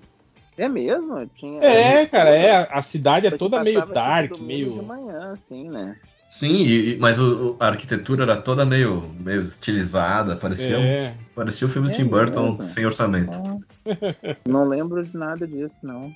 É 0.57 0.69
mesmo? 0.69 1.27
Tinha, 1.37 1.61
É, 1.63 2.07
cara, 2.07 2.31
é. 2.31 2.69
A 2.71 2.83
cidade 2.83 3.27
é 3.27 3.31
toda 3.31 3.63
meio 3.65 3.81
tipo, 3.81 3.93
dark, 3.93 4.39
meio. 4.39 4.73
de 4.73 4.83
manhã, 4.83 5.33
assim, 5.33 5.69
né? 5.69 5.97
Sim, 6.29 6.53
e- 6.65 6.95
e- 6.95 6.99
mas 6.99 7.19
o- 7.19 7.57
a 7.59 7.67
arquitetura 7.67 8.23
era 8.23 8.37
toda 8.37 8.65
meio, 8.65 9.11
meio 9.19 9.41
estilizada. 9.43 10.37
Parecia, 10.37 10.79
um- 10.79 10.83
É. 10.83 11.15
parecia 11.35 11.67
o 11.67 11.71
filme 11.71 11.89
do 11.89 11.95
É 11.95 11.97
Tim 11.97 12.05
Burton 12.05 12.53
mesmo? 12.53 12.63
sem 12.63 12.87
orçamento. 12.87 13.37
Não 14.49 14.69
lembro 14.69 15.05
de 15.05 15.17
nada 15.17 15.47
disso, 15.47 15.75
não. 15.83 16.13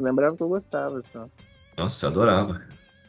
Lembrava 0.00 0.36
que 0.36 0.42
eu 0.42 0.48
gostava 0.48 1.02
só. 1.12 1.26
Nossa, 1.76 2.06
eu 2.06 2.10
adorava. 2.10 2.60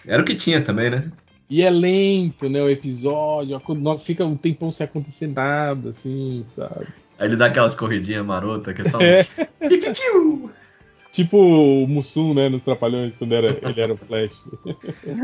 Era 0.05 0.21
o 0.21 0.25
que 0.25 0.35
tinha 0.35 0.61
também, 0.61 0.89
né? 0.89 1.11
E 1.49 1.61
é 1.61 1.69
lento, 1.69 2.49
né? 2.49 2.61
O 2.61 2.69
episódio. 2.69 3.61
não 3.75 3.99
Fica 3.99 4.25
um 4.25 4.35
tempão 4.37 4.71
sem 4.71 4.85
acontecer 4.85 5.27
nada, 5.27 5.89
assim, 5.89 6.43
sabe? 6.47 6.87
Aí 7.19 7.27
ele 7.27 7.35
dá 7.35 7.47
aquelas 7.47 7.75
corridinhas 7.75 8.25
marotas 8.25 8.73
que 8.75 8.81
é 8.81 8.85
só 8.85 8.97
um. 8.97 9.01
É. 9.03 9.23
Tipo 11.11 11.37
o 11.39 11.87
Mussum, 11.87 12.33
né? 12.33 12.47
Nos 12.49 12.63
Trapalhões, 12.63 13.15
quando 13.15 13.33
era, 13.33 13.57
ele 13.67 13.81
era 13.81 13.93
o 13.93 13.97
Flash. 13.97 14.43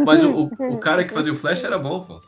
Mas 0.06 0.24
o, 0.24 0.50
o- 0.60 0.78
cara 0.78 1.04
que 1.04 1.14
fazia 1.14 1.32
o 1.32 1.36
Flash 1.36 1.64
era 1.64 1.78
bom, 1.78 2.02
pô. 2.04 2.22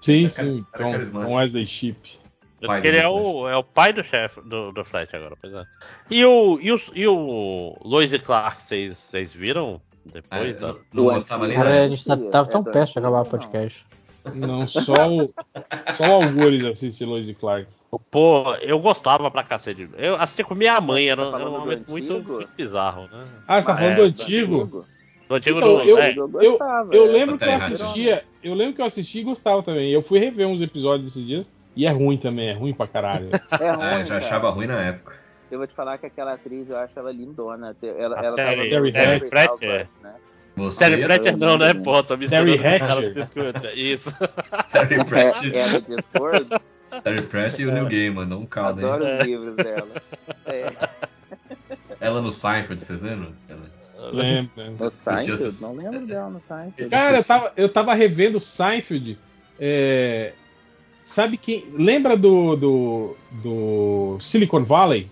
Sim, 0.00 0.24
Era 0.24 0.30
sim. 0.30 0.64
era 0.72 1.04
Tom. 1.06 1.20
Tom 1.20 1.34
Wesley 1.34 1.66
Chip. 1.66 2.18
Pai 2.66 2.80
ele 2.86 2.96
é 2.96 3.08
o, 3.08 3.48
é 3.48 3.56
o 3.56 3.62
pai 3.64 3.92
do 3.92 4.02
chefe 4.04 4.40
do, 4.42 4.70
do 4.72 4.84
Flash 4.84 5.12
agora, 5.14 5.36
pois 5.40 5.52
é. 5.52 5.64
E 6.10 6.24
o, 6.24 6.58
e 6.60 6.72
o, 6.72 6.80
e 6.94 7.06
o 7.08 7.76
Lois 7.84 8.12
e 8.12 8.18
Clark, 8.18 8.62
vocês 8.66 9.32
viram 9.34 9.80
depois? 10.04 10.54
eu 10.54 10.60
da- 10.60 10.76
não 10.92 11.04
gostava 11.04 11.46
nem 11.48 11.56
Cara, 11.56 11.84
a 11.84 11.88
gente 11.88 12.04
tá- 12.04 12.16
tava 12.16 12.48
tão 12.48 12.60
É 12.62 12.72
perto 12.72 12.92
de 12.92 12.98
acabar 12.98 13.22
o 13.22 13.26
podcast. 13.26 13.86
Não, 14.34 14.68
só 14.68 15.08
o, 15.08 15.32
só 15.96 16.04
o 16.08 16.22
Algures 16.22 16.64
assiste 16.64 17.04
Lois 17.04 17.28
e 17.28 17.34
Clark. 17.34 17.66
Pô, 18.10 18.54
eu 18.62 18.78
gostava 18.78 19.30
pra 19.30 19.42
cacete. 19.42 19.88
Eu 19.98 20.14
assisti 20.16 20.42
com 20.44 20.54
minha 20.54 20.80
mãe, 20.80 21.08
era, 21.10 21.30
Tá 21.30 21.36
era 21.38 21.50
um 21.50 21.52
do 21.52 21.58
momento 21.60 21.90
muito, 21.90 22.12
muito 22.12 22.48
bizarro, 22.56 23.02
né? 23.12 23.24
Ah, 23.46 23.60
você 23.60 23.66
tá 23.66 23.76
falando 23.76 23.92
é, 23.92 23.96
do 23.96 24.02
antigo? 24.04 24.86
Do 25.28 25.34
antigo 25.34 25.58
Então, 25.58 25.76
do. 25.78 25.82
eu- 25.82 25.98
é, 25.98 26.14
Eu 26.16 26.58
Eu, 26.92 27.06
é. 27.08 27.12
lembro 27.12 27.36
que 27.36 27.44
eu 27.44 27.52
assistia. 27.52 28.24
Eu 28.42 28.54
lembro 28.54 28.74
que 28.76 28.80
eu 28.80 28.86
assisti 28.86 29.18
e 29.18 29.22
gostava 29.24 29.62
também. 29.62 29.90
Eu 29.90 30.00
fui 30.02 30.18
rever 30.18 30.46
uns 30.46 30.62
episódios 30.62 31.10
esses 31.10 31.26
dias 31.26 31.54
e 31.76 31.86
é 31.86 31.90
ruim 31.90 32.16
também, 32.16 32.48
é 32.48 32.52
ruim 32.52 32.72
pra 32.74 32.86
caralho. 32.86 33.30
É 33.60 33.70
ruim, 33.70 33.82
Ah, 33.82 33.98
eu 34.00 34.04
já 34.04 34.14
cara. 34.14 34.16
achava 34.26 34.50
ruim 34.50 34.66
na 34.66 34.80
época. 34.80 35.14
Eu 35.50 35.58
vou 35.58 35.66
te 35.66 35.74
falar 35.74 35.98
que 35.98 36.06
aquela 36.06 36.32
atriz, 36.34 36.68
eu 36.70 36.76
acho 36.78 36.98
ela 36.98 37.12
lindona. 37.12 37.76
Ela, 37.82 38.18
A 38.20 38.24
ela 38.24 38.36
Terry- 38.36 38.70
Terry 38.70 38.92
Jeffrey 38.92 39.30
Pratchett. 39.30 39.88
Né? 40.02 40.14
Você, 40.56 40.78
Terry 40.78 41.04
Pratchett 41.04 41.36
não, 41.38 41.58
né, 41.58 41.74
pô? 41.74 42.02
Tô 42.02 42.16
Terry 42.16 42.54
Hatcher. 42.54 43.14
Isso. 43.76 44.10
Terry 44.72 45.04
Pratchett, 45.04 45.56
É, 45.56 45.80
de 45.80 45.96
Sword, 46.16 46.48
Terry 47.04 47.22
Pratchett 47.22 47.62
e 47.62 47.66
o 47.66 47.72
Neil 47.72 47.86
Gaiman, 47.88 48.26
não 48.26 48.40
um 48.40 48.46
calma, 48.46 48.80
hein? 48.80 48.86
adoro 48.88 49.04
É. 49.04 49.18
os 49.18 49.24
livros 49.26 49.56
dela. 49.56 49.88
É. 50.46 50.72
Ela 52.00 52.20
no 52.20 52.30
Seinfeld, 52.30 52.82
vocês 52.82 53.00
lembram? 53.00 53.32
Ela- 53.48 53.72
Lembro, 54.10 54.50
né? 54.56 54.74
No 54.78 54.92
Seinfeld? 54.96 55.62
Não 55.62 55.76
lembro 55.76 56.06
dela 56.06 56.30
no 56.30 56.42
Seinfeld. 56.48 56.90
Cara, 56.90 57.18
eu 57.18 57.24
tava, 57.24 57.52
eu 57.56 57.68
tava 57.68 57.94
revendo 57.94 58.40
Seinfeld. 58.40 59.18
é, 59.60 60.32
sabe 61.02 61.36
quem. 61.36 61.64
Lembra 61.72 62.16
do, 62.16 62.56
do, 62.56 63.16
do 63.42 64.18
Silicon 64.20 64.64
Valley? 64.64 65.08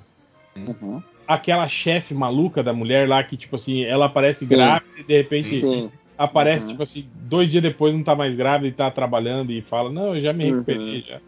Uhum. 0.57 1.03
Aquela 1.27 1.69
chefe 1.69 2.13
maluca 2.13 2.63
da 2.63 2.73
mulher 2.73 3.09
lá 3.09 3.23
que, 3.23 3.37
tipo 3.37 3.57
assim, 3.57 3.85
ela 3.85 4.07
aparece 4.07 4.41
Sim. 4.41 4.49
grávida 4.49 4.91
e 4.99 5.05
de 5.05 5.17
repente 5.17 5.63
Sim, 5.63 5.91
aparece, 6.19 6.65
Uhum. 6.67 6.71
tipo 6.73 6.83
assim, 6.83 7.09
dois 7.15 7.51
dias 7.51 7.63
depois 7.63 7.95
não 7.95 8.03
tá 8.03 8.15
mais 8.17 8.35
grávida 8.35 8.69
e 8.69 8.73
tá 8.73 8.91
trabalhando 8.91 9.53
e 9.53 9.63
fala, 9.63 9.91
não, 9.91 10.15
eu 10.15 10.21
já 10.21 10.33
me 10.33 10.45
Uhum. 10.45 10.51
recuperei 10.53 11.03
já. 11.03 11.21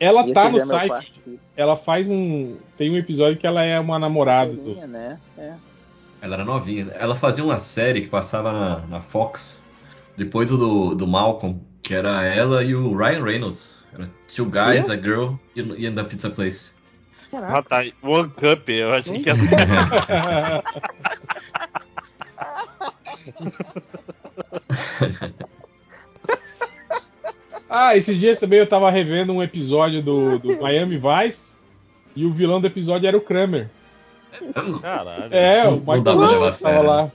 Ela 0.00 0.22
Esse 0.22 0.32
tá 0.32 0.48
no 0.48 0.58
é 0.58 1.00
filho. 1.00 1.40
Ela 1.56 1.76
faz 1.76 2.08
um. 2.08 2.56
Tem 2.76 2.88
um 2.90 2.96
episódio 2.96 3.36
que 3.36 3.46
ela 3.46 3.64
é 3.64 3.80
uma 3.80 3.98
namorada 3.98 4.52
do. 4.52 4.74
Né? 4.86 5.18
É. 5.36 5.54
Ela 6.20 6.34
era 6.34 6.44
novinha. 6.44 6.88
Ela 6.94 7.14
fazia 7.16 7.42
uma 7.42 7.58
série 7.58 8.02
que 8.02 8.06
passava 8.08 8.52
na, 8.52 8.86
na 8.86 9.00
Fox, 9.00 9.60
depois 10.16 10.48
do, 10.50 10.94
do 10.94 11.06
Malcolm, 11.06 11.60
que 11.82 11.94
era 11.94 12.24
ela 12.24 12.62
e 12.64 12.74
o 12.74 12.96
Ryan 12.96 13.22
Reynolds. 13.22 13.78
Era 13.92 14.10
Two 14.34 14.46
Guys, 14.46 14.90
a 14.90 14.96
Girl 14.96 15.34
e, 15.56 15.90
the 15.90 16.04
Pizza 16.04 16.30
Place. 16.30 16.72
Ah, 17.32 17.62
tá. 17.62 17.82
One 18.02 18.30
Cup, 18.30 18.68
eu 18.68 18.92
achei 18.92 19.22
que 19.22 19.30
era. 19.30 20.62
ah, 27.68 27.96
esses 27.96 28.18
dias 28.18 28.38
também 28.38 28.58
eu 28.58 28.66
tava 28.66 28.90
revendo 28.90 29.32
um 29.32 29.42
episódio 29.42 30.02
do, 30.02 30.38
do 30.38 30.56
Miami 30.60 30.98
Vice 30.98 31.54
e 32.16 32.24
o 32.24 32.32
vilão 32.32 32.60
do 32.60 32.66
episódio 32.66 33.06
era 33.06 33.16
o 33.16 33.20
Kramer. 33.20 33.68
Caralho. 34.80 35.34
É, 35.34 35.64
Não- 35.64 35.70
o 35.70 35.76
não 35.76 35.80
Michael 35.96 36.02
Douglas 36.02 36.60
tava 36.60 36.80
lá. 36.82 37.12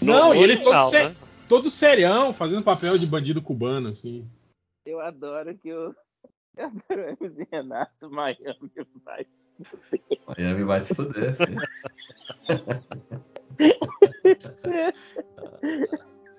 Não, 0.00 0.28
no 0.30 0.34
e 0.34 0.42
ele 0.42 0.56
todo, 0.58 0.90
sé- 0.90 1.04
né? 1.08 1.14
Todo 1.52 1.68
serião, 1.68 2.32
fazendo 2.32 2.62
papel 2.62 2.96
de 2.96 3.06
bandido 3.06 3.42
cubano, 3.42 3.90
assim. 3.90 4.26
Eu 4.86 5.00
adoro 5.00 5.54
que 5.58 5.70
o. 5.70 5.94
Eu 6.56 6.66
adoro 6.66 7.02
o 7.02 7.24
MC 7.24 7.46
Renato 7.50 8.10
Miami 8.10 8.72
vai. 9.04 9.26
Miami 10.26 10.64
vai 10.64 10.80
se 10.80 10.94
fuder, 10.94 11.30
assim. 11.30 11.56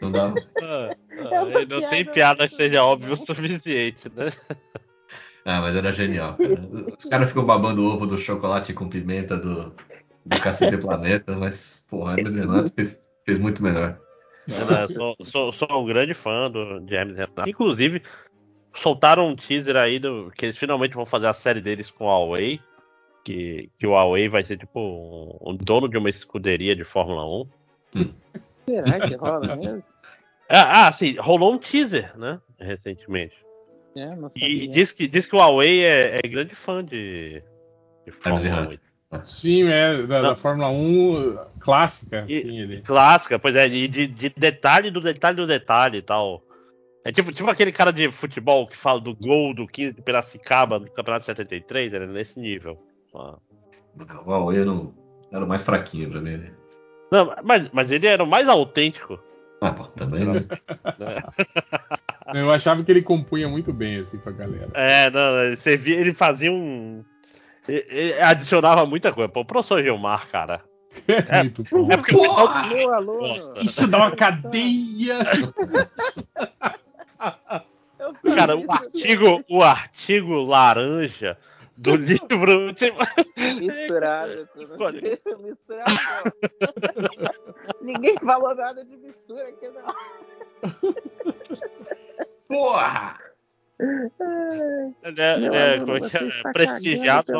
Não 0.01 0.11
dá. 0.11 0.33
Ah, 0.61 0.89
É 1.11 1.35
ah, 1.35 1.43
uma 1.43 1.65
não 1.65 1.89
tem 1.89 2.05
piada 2.05 2.47
que 2.47 2.55
seja 2.55 2.83
óbvio 2.83 3.13
o 3.13 3.17
suficiente, 3.17 4.11
né? 4.15 4.31
Ah, 5.45 5.61
mas 5.61 5.75
era 5.75 5.91
genial. 5.91 6.37
cara. 6.37 6.95
Os 6.97 7.05
caras 7.05 7.29
ficam 7.29 7.45
babando 7.45 7.83
o 7.83 7.85
ovo 7.85 8.07
do 8.07 8.17
chocolate 8.17 8.73
com 8.73 8.89
pimenta 8.89 9.37
do, 9.37 9.75
do 10.25 10.41
Cacete 10.41 10.77
Planeta, 10.77 11.35
mas, 11.35 11.85
porra, 11.89 12.13
Hermes 12.13 12.35
Renato 12.35 12.71
fez, 12.71 13.01
fez 13.25 13.37
muito 13.37 13.61
melhor. 13.63 13.99
Eu 14.47 14.87
sou, 14.89 15.15
sou- 15.23 15.51
sou 15.53 15.67
um 15.81 15.85
grande 15.85 16.13
fã 16.13 16.49
do 16.51 16.83
James 16.89 17.15
Renato. 17.15 17.49
Inclusive, 17.49 18.01
soltaram 18.75 19.27
um 19.29 19.35
teaser 19.35 19.75
aí 19.77 19.99
do 19.99 20.31
que 20.35 20.45
eles 20.45 20.57
finalmente 20.57 20.95
vão 20.95 21.05
fazer 21.05 21.27
a 21.27 21.33
série 21.33 21.61
deles 21.61 21.89
com 21.91 22.05
o 22.05 22.07
Huawei. 22.07 22.59
Que, 23.23 23.69
que 23.77 23.87
o 23.87 23.91
Huawei 23.91 24.27
vai 24.27 24.43
ser 24.43 24.57
tipo 24.57 24.79
um, 24.79 25.51
um 25.51 25.55
dono 25.55 25.87
de 25.87 25.97
uma 25.97 26.09
escuderia 26.09 26.75
de 26.75 26.83
Fórmula 26.83 27.25
1. 27.95 28.09
Será 28.67 28.99
que 29.07 29.15
rola 29.15 29.55
mesmo? 29.55 29.83
Ah, 30.49 30.87
ah, 30.87 30.91
sim, 30.91 31.15
rolou 31.17 31.53
um 31.53 31.57
teaser, 31.57 32.15
né? 32.19 32.39
Recentemente. 32.59 33.33
É, 33.95 34.09
E, 34.35 34.67
diz, 34.67 34.91
que, 34.91 35.07
diz 35.07 35.25
que 35.25 35.35
o 35.35 35.39
Huawei 35.39 35.83
é, 35.85 36.19
é 36.23 36.27
grande 36.27 36.53
fã 36.53 36.83
de, 36.83 37.41
de 38.05 38.11
Hermes 38.25 38.43
Fórmula 38.43 38.67
1. 38.67 38.92
Sim, 39.23 39.63
é, 39.67 40.03
da, 40.03 40.21
da 40.21 40.27
Não. 40.29 40.35
Fórmula 40.35 40.69
1 40.69 41.37
clássica, 41.59 42.25
E- 42.27 42.39
assim, 42.39 42.59
ele. 42.61 42.81
Clássica, 42.81 43.39
pois 43.39 43.55
é, 43.55 43.67
e 43.67 43.87
de, 43.87 44.07
de 44.07 44.29
detalhe 44.35 44.89
do 44.91 45.01
detalhe 45.01 45.35
do 45.37 45.47
detalhe 45.47 45.97
e 45.99 46.01
tal. 46.01 46.41
É 47.05 47.11
tipo, 47.11 47.31
tipo 47.31 47.49
aquele 47.49 47.71
cara 47.71 47.91
de 47.91 48.11
futebol 48.11 48.67
que 48.67 48.77
fala 48.77 48.99
do 49.01 49.15
gol 49.15 49.53
do 49.53 49.67
15 49.67 49.93
de 49.93 50.01
Piracicaba 50.01 50.79
no 50.79 50.89
Campeonato 50.91 51.25
73, 51.25 51.93
era 51.93 52.07
nesse 52.07 52.39
nível. 52.39 52.81
Ah. 53.13 53.35
O 54.25 54.29
Huawei 54.29 54.63
não, 54.63 54.93
era 55.31 55.43
o 55.43 55.47
mais 55.47 55.63
fraquinho 55.63 56.09
pra 56.09 56.21
mim. 56.21 56.37
né? 56.37 56.51
Não, 57.11 57.35
mas, 57.43 57.69
mas 57.73 57.91
ele 57.91 58.07
era 58.07 58.23
o 58.23 58.27
mais 58.27 58.47
autêntico. 58.47 59.19
Ah, 59.61 59.71
pô, 59.73 59.83
também 59.87 60.23
não. 60.25 60.33
Eu 62.33 62.51
achava 62.51 62.83
que 62.83 62.91
ele 62.91 63.01
compunha 63.01 63.47
muito 63.47 63.71
bem, 63.73 63.99
assim, 63.99 64.17
com 64.17 64.29
a 64.29 64.33
galera. 64.33 64.69
É, 64.73 65.09
não, 65.09 65.55
você 65.55 65.77
via, 65.77 65.99
ele 65.99 66.13
fazia 66.13 66.51
um. 66.51 67.03
Ele- 67.67 67.85
ele 67.89 68.21
adicionava 68.21 68.85
muita 68.85 69.11
coisa. 69.13 69.29
Pô, 69.29 69.41
o 69.41 69.45
professor 69.45 69.81
Gilmar, 69.83 70.27
cara. 70.29 70.61
É- 71.07 71.41
muito 71.43 71.63
bom. 71.71 71.91
É 71.91 71.97
porque 71.97 72.15
o 72.15 72.19
pessoal 72.19 72.47
Alô, 72.47 72.93
alô. 72.93 73.53
Isso 73.61 73.87
dá 73.89 73.97
uma 73.97 74.11
cadeia! 74.15 75.15
Cara, 78.35 78.55
o 78.57 78.71
artigo, 78.71 79.43
o 79.49 79.63
artigo 79.63 80.41
laranja 80.41 81.37
do 81.77 81.95
livro. 81.97 82.73
tipo, 82.73 82.99
Misturado. 83.37 84.47
Olha. 84.79 85.01
Misturado. 85.39 85.91
Ninguém 87.81 88.15
falou 88.19 88.53
nada 88.55 88.83
de 88.85 88.95
mistura 88.97 89.49
aqui, 89.49 89.67
não. 89.69 89.95
Porra! 92.47 93.19
É, 95.03 95.75
é, 95.75 95.79
como 95.79 95.97
é 95.97 96.09
que 96.09 96.17
é? 96.17 96.27
está 96.27 96.51
prestigiado. 96.51 97.33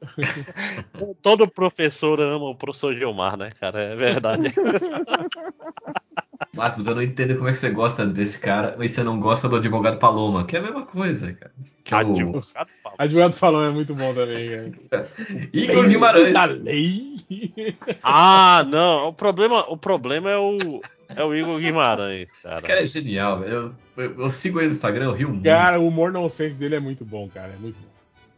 Todo 1.22 1.48
professor 1.48 2.20
ama 2.20 2.50
o 2.50 2.54
professor 2.54 2.94
Gilmar, 2.94 3.36
né, 3.36 3.50
cara? 3.58 3.82
É 3.82 3.96
verdade. 3.96 4.52
Máximos, 6.52 6.86
eu 6.86 6.94
não 6.94 7.02
entendo 7.02 7.36
como 7.36 7.48
é 7.48 7.52
que 7.52 7.58
você 7.58 7.70
gosta 7.70 8.06
desse 8.06 8.38
cara, 8.38 8.76
mas 8.78 8.92
você 8.92 9.02
não 9.02 9.18
gosta 9.18 9.48
do 9.48 9.56
advogado 9.56 9.98
Paloma, 9.98 10.44
que 10.44 10.56
é 10.56 10.60
a 10.60 10.62
mesma 10.62 10.82
coisa, 10.82 11.32
cara. 11.32 11.52
Que 11.82 11.94
é 11.94 11.96
o 11.96 12.00
Advogado 12.00 12.68
Paulo. 12.82 12.96
Advogado 12.98 13.32
falando 13.32 13.70
é 13.70 13.74
muito 13.74 13.94
bom 13.94 14.14
também, 14.14 14.72
cara. 14.90 15.08
Igor 15.52 15.88
Guimarães. 15.88 16.32
Da 16.32 16.44
lei. 16.44 17.16
Ah, 18.02 18.64
não. 18.68 19.08
O 19.08 19.12
problema, 19.12 19.68
o 19.70 19.76
problema 19.76 20.30
é 20.30 20.38
o, 20.38 20.80
é 21.14 21.24
o 21.24 21.34
Igor 21.34 21.58
Guimarães, 21.58 22.28
Esse 22.28 22.42
cara. 22.42 22.62
cara 22.62 22.82
é 22.82 22.86
genial, 22.86 23.40
velho. 23.40 23.74
Eu, 23.96 24.04
eu, 24.04 24.20
eu 24.22 24.30
sigo 24.30 24.60
ele 24.60 24.68
no 24.68 24.72
Instagram, 24.72 25.06
eu 25.06 25.12
rio 25.12 25.28
muito. 25.30 25.44
Cara, 25.44 25.80
o 25.80 25.88
humor 25.88 26.12
nonsense 26.12 26.58
dele 26.58 26.76
é 26.76 26.80
muito 26.80 27.04
bom, 27.04 27.28
cara. 27.28 27.52
É 27.52 27.60
muito 27.60 27.76
bom. 27.76 27.88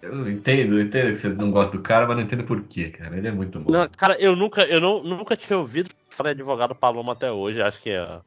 Eu 0.02 0.30
entendo, 0.30 0.78
eu 0.78 0.82
entendo 0.82 1.10
que 1.10 1.16
você 1.16 1.28
não 1.28 1.50
gosta 1.50 1.76
do 1.76 1.82
cara, 1.82 2.06
mas 2.06 2.16
não 2.16 2.22
entendo 2.22 2.44
por 2.44 2.62
quê, 2.62 2.88
cara. 2.88 3.16
Ele 3.16 3.28
é 3.28 3.32
muito 3.32 3.60
bom. 3.60 3.70
Não, 3.70 3.86
cara, 3.88 4.18
eu 4.18 4.34
nunca, 4.34 4.62
eu 4.62 4.80
não, 4.80 5.02
nunca 5.02 5.36
tinha 5.36 5.58
ouvido 5.58 5.90
falar 6.20 6.34
de 6.34 6.42
advogado 6.42 6.74
Paloma 6.74 7.12
até 7.14 7.32
hoje. 7.32 7.62
Acho 7.62 7.80
que 7.80 7.90
é. 7.90 8.20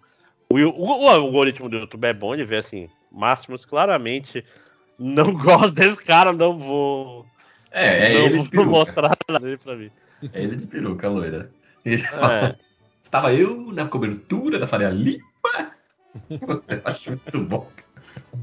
O, 0.50 0.58
o, 0.58 1.04
o 1.04 1.08
algoritmo 1.08 1.70
do 1.70 1.78
YouTube 1.78 2.06
é 2.06 2.14
bom 2.14 2.36
de 2.36 2.44
ver 2.44 2.58
assim. 2.58 2.90
Máximos 3.12 3.66
claramente 3.66 4.44
não 4.98 5.34
gosto 5.38 5.72
desse 5.72 6.04
cara, 6.04 6.34
não 6.34 6.58
vou. 6.58 7.26
É, 7.72 8.12
é 8.12 8.14
não 8.14 8.26
ele 8.26 8.38
vou 8.38 8.50
peruca. 8.50 8.70
mostrar 8.70 9.18
nada 9.30 9.46
dele 9.46 9.58
pra 9.58 9.76
mim. 9.76 9.92
É 10.34 10.44
ele 10.44 10.56
de 10.56 10.66
peruca, 10.66 11.08
loira. 11.10 11.52
Ele 11.86 11.98
fala, 12.00 12.46
É. 12.48 12.56
Estava 13.04 13.34
eu 13.34 13.72
na 13.72 13.88
cobertura 13.88 14.58
da 14.58 14.68
Faria 14.68 14.90
Lima. 14.90 15.24
Eu 16.30 16.82
acho 16.86 17.10
muito 17.10 17.40
bom. 17.42 17.68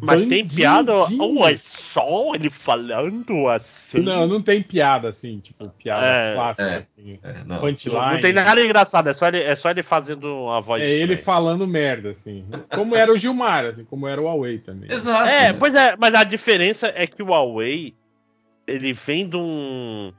Mas 0.00 0.24
tem 0.26 0.46
piada 0.46 0.94
ou 0.94 1.46
é 1.46 1.56
só 1.56 2.34
ele 2.34 2.48
falando 2.48 3.48
assim? 3.48 4.00
Não, 4.00 4.26
não 4.26 4.40
tem 4.40 4.62
piada 4.62 5.08
assim, 5.08 5.40
tipo, 5.40 5.68
piada 5.70 6.06
É, 6.06 6.34
clássica, 6.34 6.70
é. 6.70 6.76
assim. 6.76 7.18
É, 7.22 7.44
não. 7.44 7.58
Punchline. 7.60 8.14
Não 8.14 8.20
tem 8.20 8.32
nada 8.32 8.64
engraçado, 8.64 9.08
é 9.08 9.14
só 9.14 9.28
ele, 9.28 9.42
é 9.42 9.54
só 9.54 9.70
ele 9.70 9.82
fazendo 9.82 10.24
uma 10.44 10.60
voz. 10.60 10.82
É 10.82 10.88
ele 10.88 11.16
falando 11.16 11.66
merda, 11.66 12.10
assim. 12.10 12.44
Como 12.74 12.96
era 12.96 13.12
o 13.12 13.18
Gilmar, 13.18 13.66
assim, 13.66 13.84
como 13.84 14.08
era 14.08 14.20
o 14.20 14.24
Huawei 14.24 14.58
também. 14.58 14.90
Exato. 14.90 15.28
É, 15.28 15.52
pois 15.52 15.74
é, 15.74 15.94
mas 15.98 16.14
a 16.14 16.24
diferença 16.24 16.90
é 16.94 17.06
que 17.06 17.22
o 17.22 17.26
Huawei 17.26 17.94
ele 18.66 18.92
vem 18.92 19.28
de 19.28 19.36
um. 19.36 20.12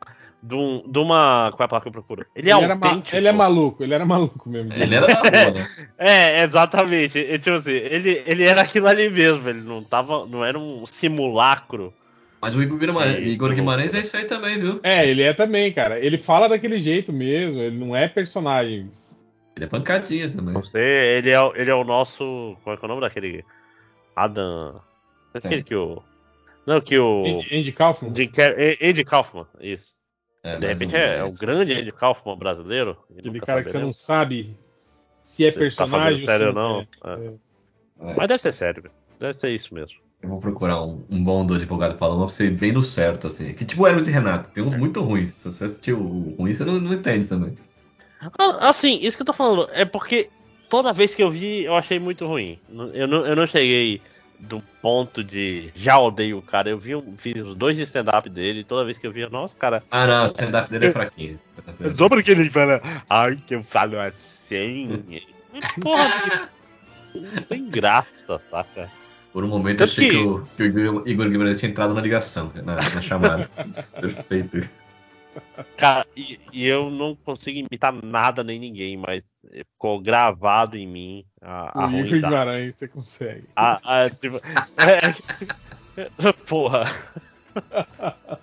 De, 0.43 0.55
um, 0.55 0.83
de 0.91 0.97
uma. 0.99 1.51
Qual 1.51 1.61
é 1.61 1.65
a 1.65 1.67
palavra 1.67 1.81
que 1.81 1.87
eu 1.89 1.91
procuro? 1.91 2.25
Ele 2.35 2.49
é 2.49 2.53
era 2.53 2.75
ma- 2.75 2.87
autêntico. 2.87 3.15
ele 3.15 3.27
é 3.27 3.31
maluco, 3.31 3.83
ele 3.83 3.93
era 3.93 4.05
maluco 4.05 4.49
mesmo. 4.49 4.73
Ele 4.73 4.95
era 4.95 5.05
da 5.05 5.13
rua, 5.13 5.51
né? 5.53 5.67
É, 5.99 6.43
exatamente. 6.43 7.19
E, 7.19 7.37
tipo 7.37 7.57
assim, 7.57 7.69
ele, 7.71 8.23
ele 8.25 8.43
era 8.43 8.61
aquilo 8.61 8.87
ali 8.87 9.07
mesmo, 9.09 9.47
ele 9.47 9.61
não 9.61 9.83
tava. 9.83 10.25
Não 10.25 10.43
era 10.43 10.57
um 10.57 10.85
simulacro. 10.87 11.93
Mas 12.41 12.55
o 12.55 12.61
Igor 12.63 12.79
Guimarães, 12.79 13.17
Sim, 13.17 13.29
Igor 13.29 13.53
Guimarães 13.53 13.93
é 13.93 13.99
isso 13.99 14.17
aí 14.17 14.23
também, 14.25 14.59
viu? 14.59 14.79
É, 14.81 15.07
ele 15.07 15.21
é 15.21 15.31
também, 15.31 15.71
cara. 15.71 15.99
Ele 15.99 16.17
fala 16.17 16.49
daquele 16.49 16.79
jeito 16.79 17.13
mesmo, 17.13 17.59
ele 17.61 17.77
não 17.77 17.95
é 17.95 18.07
personagem. 18.07 18.89
Ele 19.55 19.65
é 19.65 19.67
pancadinha 19.67 20.27
também. 20.27 20.55
Não 20.55 20.63
sei, 20.63 20.81
ele 21.19 21.29
é, 21.29 21.39
o- 21.39 21.53
ele 21.55 21.69
é 21.69 21.75
o 21.75 21.83
nosso. 21.83 22.57
Qual 22.63 22.73
é, 22.73 22.77
que 22.79 22.83
é 22.83 22.87
o 22.87 22.89
nome 22.89 23.01
daquele? 23.01 23.45
Adam. 24.15 24.81
Aquele 25.35 25.61
que 25.63 25.75
o. 25.75 26.01
Não, 26.65 26.81
que 26.81 26.97
o. 26.97 27.23
Andy, 27.27 27.59
Andy 27.59 27.71
Kaufman. 27.71 28.13
Car- 28.33 28.55
Andy 28.81 29.03
Kaufman, 29.03 29.45
isso. 29.59 29.93
É, 30.43 30.57
De 30.57 30.67
repente 30.67 30.95
é, 30.95 31.17
é 31.19 31.23
o 31.23 31.31
grande 31.31 31.73
Andy 31.73 31.91
Kaufman 31.91 32.37
brasileiro. 32.37 32.97
Aquele 33.15 33.39
cara 33.39 33.63
que 33.63 33.69
você 33.69 33.79
não 33.79 33.93
saberemos 33.93 33.97
sabe 33.97 34.57
se 35.21 35.45
é 35.45 35.51
tá 35.51 35.59
personagem 35.59 36.25
fazendo 36.25 36.27
sério 36.27 36.47
ou 36.47 36.53
não. 36.53 36.87
é. 37.05 37.27
É. 37.27 37.33
É, 38.03 38.15
Mas 38.15 38.27
deve 38.27 38.41
ser 38.41 38.53
sério, 38.53 38.91
deve 39.19 39.39
ser 39.39 39.49
isso 39.51 39.73
mesmo. 39.73 39.97
Eu 40.23 40.29
vou 40.29 40.39
procurar 40.39 40.81
um, 40.83 41.03
um 41.09 41.23
bom 41.23 41.45
do 41.45 41.55
advogado 41.55 41.97
Paloma 41.97 42.25
pra 42.25 42.33
você 42.33 42.49
bem 42.49 42.71
no 42.71 42.81
certo, 42.81 43.27
assim. 43.27 43.53
Que 43.53 43.65
tipo 43.65 43.85
Hermes 43.85 44.07
e 44.07 44.11
Renato, 44.11 44.51
tem 44.51 44.63
uns 44.63 44.75
muito 44.75 45.01
ruins. 45.01 45.33
Se 45.33 45.51
você 45.51 45.65
assistiu 45.65 45.99
o 45.99 46.35
ruim, 46.35 46.53
você 46.53 46.63
não, 46.63 46.79
não 46.79 46.93
entende 46.93 47.27
também. 47.27 47.57
Ah, 48.37 48.69
Assim, 48.69 48.99
isso 49.01 49.17
que 49.17 49.21
eu 49.21 49.25
tô 49.25 49.33
falando 49.33 49.67
é 49.71 49.83
porque 49.83 50.29
toda 50.69 50.93
vez 50.93 51.13
que 51.15 51.23
eu 51.23 51.29
vi, 51.29 51.63
eu 51.63 51.75
achei 51.75 51.99
muito 51.99 52.25
ruim. 52.25 52.59
Eu 52.93 53.07
não, 53.07 53.25
eu 53.25 53.35
não 53.35 53.47
cheguei 53.47 54.01
do 54.41 54.61
ponto 54.81 55.23
de 55.23 55.71
já 55.75 55.99
odeio 55.99 56.37
o 56.39 56.41
cara. 56.41 56.69
Eu 56.69 56.77
vi, 56.77 56.91
fiz 57.17 57.41
os 57.41 57.55
dois 57.55 57.77
de 57.77 57.83
stand-up 57.83 58.29
dele, 58.29 58.61
e 58.61 58.63
toda 58.63 58.83
vez 58.85 58.97
que 58.97 59.05
eu 59.05 59.11
via, 59.11 59.29
nossa, 59.29 59.55
cara. 59.55 59.83
Ah, 59.91 60.07
não, 60.07 60.23
o 60.23 60.25
stand-up 60.25 60.69
dele 60.69 60.87
é 60.87 60.91
fraquinho. 60.91 61.39
É 61.79 61.93
Só 61.93 62.09
porque 62.09 62.31
ele 62.31 62.49
fala, 62.49 62.81
ai, 63.09 63.37
que 63.47 63.55
eu 63.55 63.63
falo 63.63 63.99
assim. 63.99 65.21
Porra, 65.81 66.49
não 67.13 67.43
tem 67.43 67.69
graça, 67.69 68.41
saca? 68.49 68.89
Por 69.31 69.45
um 69.45 69.47
momento 69.47 69.81
eu 69.81 69.87
Tanto 69.87 69.91
achei 69.91 70.09
que, 70.09 70.17
que- 70.17 70.23
o, 70.23 70.45
que 70.57 70.63
o 70.63 70.65
Igor, 70.65 71.07
Igor 71.07 71.29
Guimarães 71.29 71.57
tinha 71.59 71.71
entrado 71.71 71.93
na 71.93 72.01
ligação, 72.01 72.51
na, 72.55 72.75
na 72.75 73.01
chamada. 73.01 73.49
Perfeito. 73.99 74.67
Cara, 75.77 76.05
e, 76.17 76.37
e 76.51 76.67
eu 76.67 76.89
não 76.89 77.15
consigo 77.15 77.57
imitar 77.59 77.93
nada 78.03 78.43
nem 78.43 78.59
ninguém, 78.59 78.97
mas 78.97 79.23
ficou 79.49 79.99
gravado 79.99 80.77
em 80.77 80.87
mim 80.87 81.25
a, 81.41 81.83
a 81.83 81.87
O 81.87 81.91
Igor. 81.99 82.29
Guimarães, 82.29 82.75
você 82.75 82.87
consegue. 82.87 83.43
A, 83.55 84.03
a, 84.03 84.09
tipo, 84.09 84.37
é, 84.77 86.31
porra. 86.47 86.85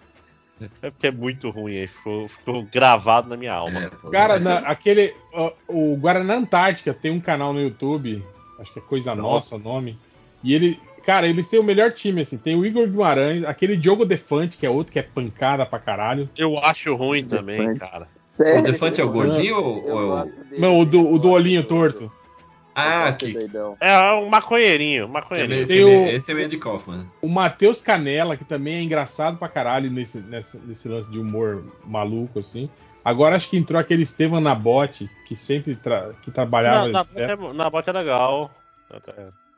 É 0.82 0.90
porque 0.90 1.06
é 1.06 1.12
muito 1.12 1.50
ruim 1.50 1.76
aí, 1.78 1.86
ficou, 1.86 2.26
ficou 2.28 2.64
gravado 2.64 3.28
na 3.28 3.36
minha 3.36 3.52
alma. 3.52 3.84
É, 3.84 3.90
Cara, 4.10 4.40
na- 4.40 4.58
aquele. 4.58 5.14
ó, 5.32 5.52
o 5.68 5.96
Guaraná 5.96 6.34
Antártica 6.34 6.92
tem 6.92 7.12
um 7.12 7.20
canal 7.20 7.52
no 7.52 7.60
YouTube, 7.60 8.24
acho 8.58 8.72
que 8.72 8.80
é 8.80 8.82
Coisa 8.82 9.14
Nossa 9.14 9.54
o 9.54 9.58
nome. 9.60 9.96
E 10.42 10.52
ele. 10.52 10.80
Cara, 11.06 11.28
eles 11.28 11.48
têm 11.48 11.60
o 11.60 11.62
melhor 11.64 11.92
time, 11.92 12.22
assim. 12.22 12.36
Tem 12.36 12.56
o 12.56 12.66
Igor 12.66 12.88
Guimarães, 12.88 13.44
aquele 13.44 13.76
Diogo 13.76 14.04
Defante, 14.04 14.58
que 14.58 14.66
é 14.66 14.70
outro 14.70 14.92
que 14.92 14.98
é 14.98 15.02
pancada 15.02 15.64
pra 15.64 15.78
caralho. 15.78 16.28
Eu 16.36 16.58
acho 16.58 16.92
ruim 16.96 17.24
também, 17.24 17.58
Defante. 17.58 17.78
cara. 17.80 18.08
Sério? 18.38 18.60
O 18.60 18.62
Defante 18.62 19.00
é 19.00 19.04
o 19.04 19.10
gordinho 19.10 19.56
ou, 19.62 19.86
Eu 19.88 19.94
ou 19.96 20.18
é 20.18 20.22
o. 20.22 20.60
Não, 20.60 20.78
o 20.80 20.86
do, 20.86 21.12
o 21.12 21.18
do 21.18 21.30
olhinho 21.30 21.62
torto. 21.64 22.10
Ah, 22.74 23.12
que. 23.12 23.32
doidão. 23.32 23.76
É 23.80 24.12
um 24.14 24.28
maconheirinho, 24.28 25.04
que 25.06 25.10
é 25.10 25.12
maconheirinho. 25.12 25.48
meio- 25.56 25.66
Tem 25.66 25.76
que 25.76 25.82
é 25.82 25.84
meio- 25.86 26.06
o- 26.06 26.16
Esse 26.16 26.30
é 26.30 26.34
o 26.34 26.38
Andy 26.44 26.58
Kaufman. 26.58 27.06
O 27.20 27.28
Matheus 27.28 27.82
Canela, 27.82 28.36
que 28.36 28.44
também 28.44 28.76
é 28.76 28.82
engraçado 28.82 29.36
pra 29.36 29.48
caralho 29.48 29.90
nesse, 29.90 30.20
nessa- 30.20 30.60
nesse 30.64 30.88
lance 30.88 31.10
de 31.10 31.18
humor 31.18 31.64
maluco, 31.84 32.38
assim. 32.38 32.70
Agora 33.04 33.34
acho 33.34 33.50
que 33.50 33.56
entrou 33.56 33.80
aquele 33.80 34.04
Estevam 34.04 34.40
Nabote, 34.40 35.10
que 35.26 35.34
sempre 35.34 35.74
tra- 35.74 36.10
que 36.22 36.30
trabalhava. 36.30 36.86
Na, 36.88 36.92
na, 36.92 37.00
é, 37.16 37.36
bote 37.36 37.50
é- 37.50 37.52
na 37.54 37.70
bote 37.70 37.90
é 37.90 37.92
legal. 37.92 38.50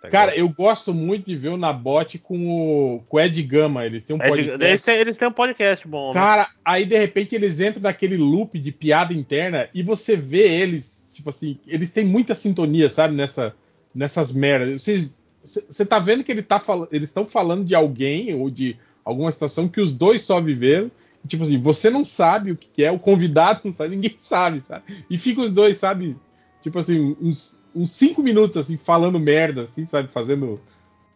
Até 0.00 0.08
Cara, 0.08 0.34
eu 0.34 0.48
gosto 0.48 0.94
muito 0.94 1.26
de 1.26 1.36
ver 1.36 1.50
o 1.50 1.58
Nabote 1.58 2.18
com 2.18 2.48
o, 2.48 3.02
com 3.06 3.16
o 3.18 3.20
Ed 3.20 3.42
Gama. 3.42 3.84
Eles 3.84 4.04
têm 4.04 4.16
um 4.16 4.18
de- 4.18 4.26
podcast. 4.28 4.64
eles, 4.64 4.82
têm, 4.84 4.94
eles 4.96 5.16
têm 5.18 5.28
um 5.28 5.32
podcast 5.32 5.86
bom, 5.86 6.14
né? 6.14 6.20
Cara, 6.20 6.48
aí 6.64 6.86
de 6.86 6.96
repente 6.96 7.34
eles 7.34 7.60
entram 7.60 7.82
naquele 7.82 8.16
loop 8.16 8.58
de 8.58 8.72
piada 8.72 9.12
interna 9.12 9.68
e 9.74 9.82
você 9.82 10.16
vê 10.16 10.48
eles, 10.60 11.04
tipo 11.12 11.28
assim, 11.28 11.58
eles 11.66 11.92
têm 11.92 12.06
muita 12.06 12.34
sintonia, 12.34 12.88
sabe, 12.88 13.14
nessa, 13.14 13.54
nessas 13.94 14.32
merdas. 14.32 14.82
Vocês, 14.82 15.18
você 15.44 15.84
tá 15.84 15.98
vendo 15.98 16.24
que 16.24 16.32
ele 16.32 16.42
tá 16.42 16.58
fal- 16.58 16.88
eles 16.90 17.10
estão 17.10 17.26
falando 17.26 17.64
de 17.66 17.74
alguém 17.74 18.34
ou 18.34 18.48
de 18.48 18.76
alguma 19.04 19.30
situação 19.30 19.68
que 19.68 19.82
os 19.82 19.94
dois 19.94 20.22
só 20.22 20.40
viveram. 20.40 20.90
e, 21.22 21.28
Tipo 21.28 21.42
assim, 21.42 21.60
você 21.60 21.90
não 21.90 22.06
sabe 22.06 22.52
o 22.52 22.56
que 22.56 22.82
é, 22.82 22.90
o 22.90 22.98
convidado 22.98 23.60
não 23.64 23.72
sabe, 23.72 23.96
ninguém 23.96 24.16
sabe, 24.18 24.62
sabe? 24.62 24.82
E 25.10 25.18
fica 25.18 25.42
os 25.42 25.52
dois, 25.52 25.76
sabe? 25.76 26.16
Tipo 26.62 26.78
assim, 26.78 27.16
uns, 27.20 27.60
uns 27.74 27.90
cinco 27.92 28.22
minutos, 28.22 28.56
assim, 28.56 28.76
falando 28.76 29.18
merda, 29.18 29.62
assim, 29.62 29.86
sabe? 29.86 30.08
Fazendo, 30.12 30.60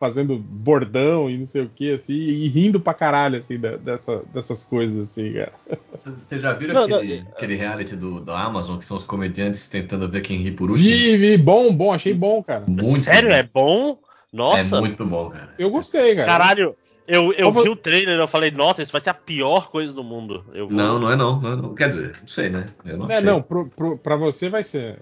fazendo 0.00 0.36
bordão 0.39 1.28
e 1.31 1.36
não 1.39 1.47
sei 1.47 1.62
o 1.62 1.68
que, 1.68 1.92
assim, 1.92 2.14
e 2.14 2.48
rindo 2.48 2.81
pra 2.81 2.94
caralho, 2.94 3.39
assim, 3.39 3.58
da- 3.58 3.76
dessa, 3.76 4.23
dessas 4.32 4.64
coisas, 4.64 5.10
assim, 5.10 5.32
cara. 5.34 5.52
Vocês 5.94 6.40
já 6.42 6.52
viram 6.52 6.74
Não, 6.74 6.89
não, 6.89 6.97
aquele, 6.98 7.26
aquele 7.32 7.55
reality 7.56 7.94
do, 7.97 8.20
da 8.20 8.39
Amazon, 8.42 8.78
que 8.78 8.84
são 8.86 8.97
os 8.97 9.05
comediantes 9.05 9.68
tentando 9.68 10.08
ver 10.08 10.20
quem 10.23 10.39
ri 10.42 10.50
por 10.50 10.70
último? 10.70 10.89
Vi, 10.89 11.16
vi, 11.16 11.36
bom, 11.39 11.74
bom, 11.74 11.92
achei 11.92 12.14
bom, 12.14 12.42
cara. 12.42 12.64
Muito 12.66 13.05
Sério, 13.05 13.28
bom. 13.31 13.34
é 13.34 13.42
bom? 13.42 13.98
Nossa, 14.32 14.58
É 14.58 14.64
muito 14.64 15.05
bom, 15.06 15.31
cara. 15.31 15.55
Eu 15.58 15.70
gostei, 15.70 16.14
cara. 16.16 16.26
caralho. 16.26 16.74
Eu, 17.06 17.32
eu 17.34 17.48
Como- 17.52 17.62
vi 17.62 17.68
o 17.68 17.76
trailer 17.76 18.16
e 18.16 18.20
eu 18.20 18.26
falei, 18.26 18.50
nossa, 18.50 18.82
isso 18.82 18.90
vai 18.90 19.00
ser 19.00 19.10
a 19.10 19.14
pior 19.14 19.70
coisa 19.70 19.92
do 19.92 20.02
mundo. 20.02 20.42
Eu 20.55 20.66
vou- 20.66 20.76
Não, 20.76 20.98
não 20.98 21.10
é 21.12 21.14
não, 21.16 21.39
não 21.39 21.52
é 21.52 21.56
não. 21.56 21.74
Quer 21.74 21.89
dizer, 21.89 22.16
não 22.20 22.26
sei, 22.26 22.48
né? 22.48 22.66
Eu 22.84 22.97
não 22.97 23.10
É, 23.10 23.16
achei. 23.16 23.26
não, 23.31 23.42
pro, 23.42 23.68
pro, 23.68 23.98
pra 23.98 24.16
você 24.16 24.48
vai 24.48 24.64
ser. 24.64 24.98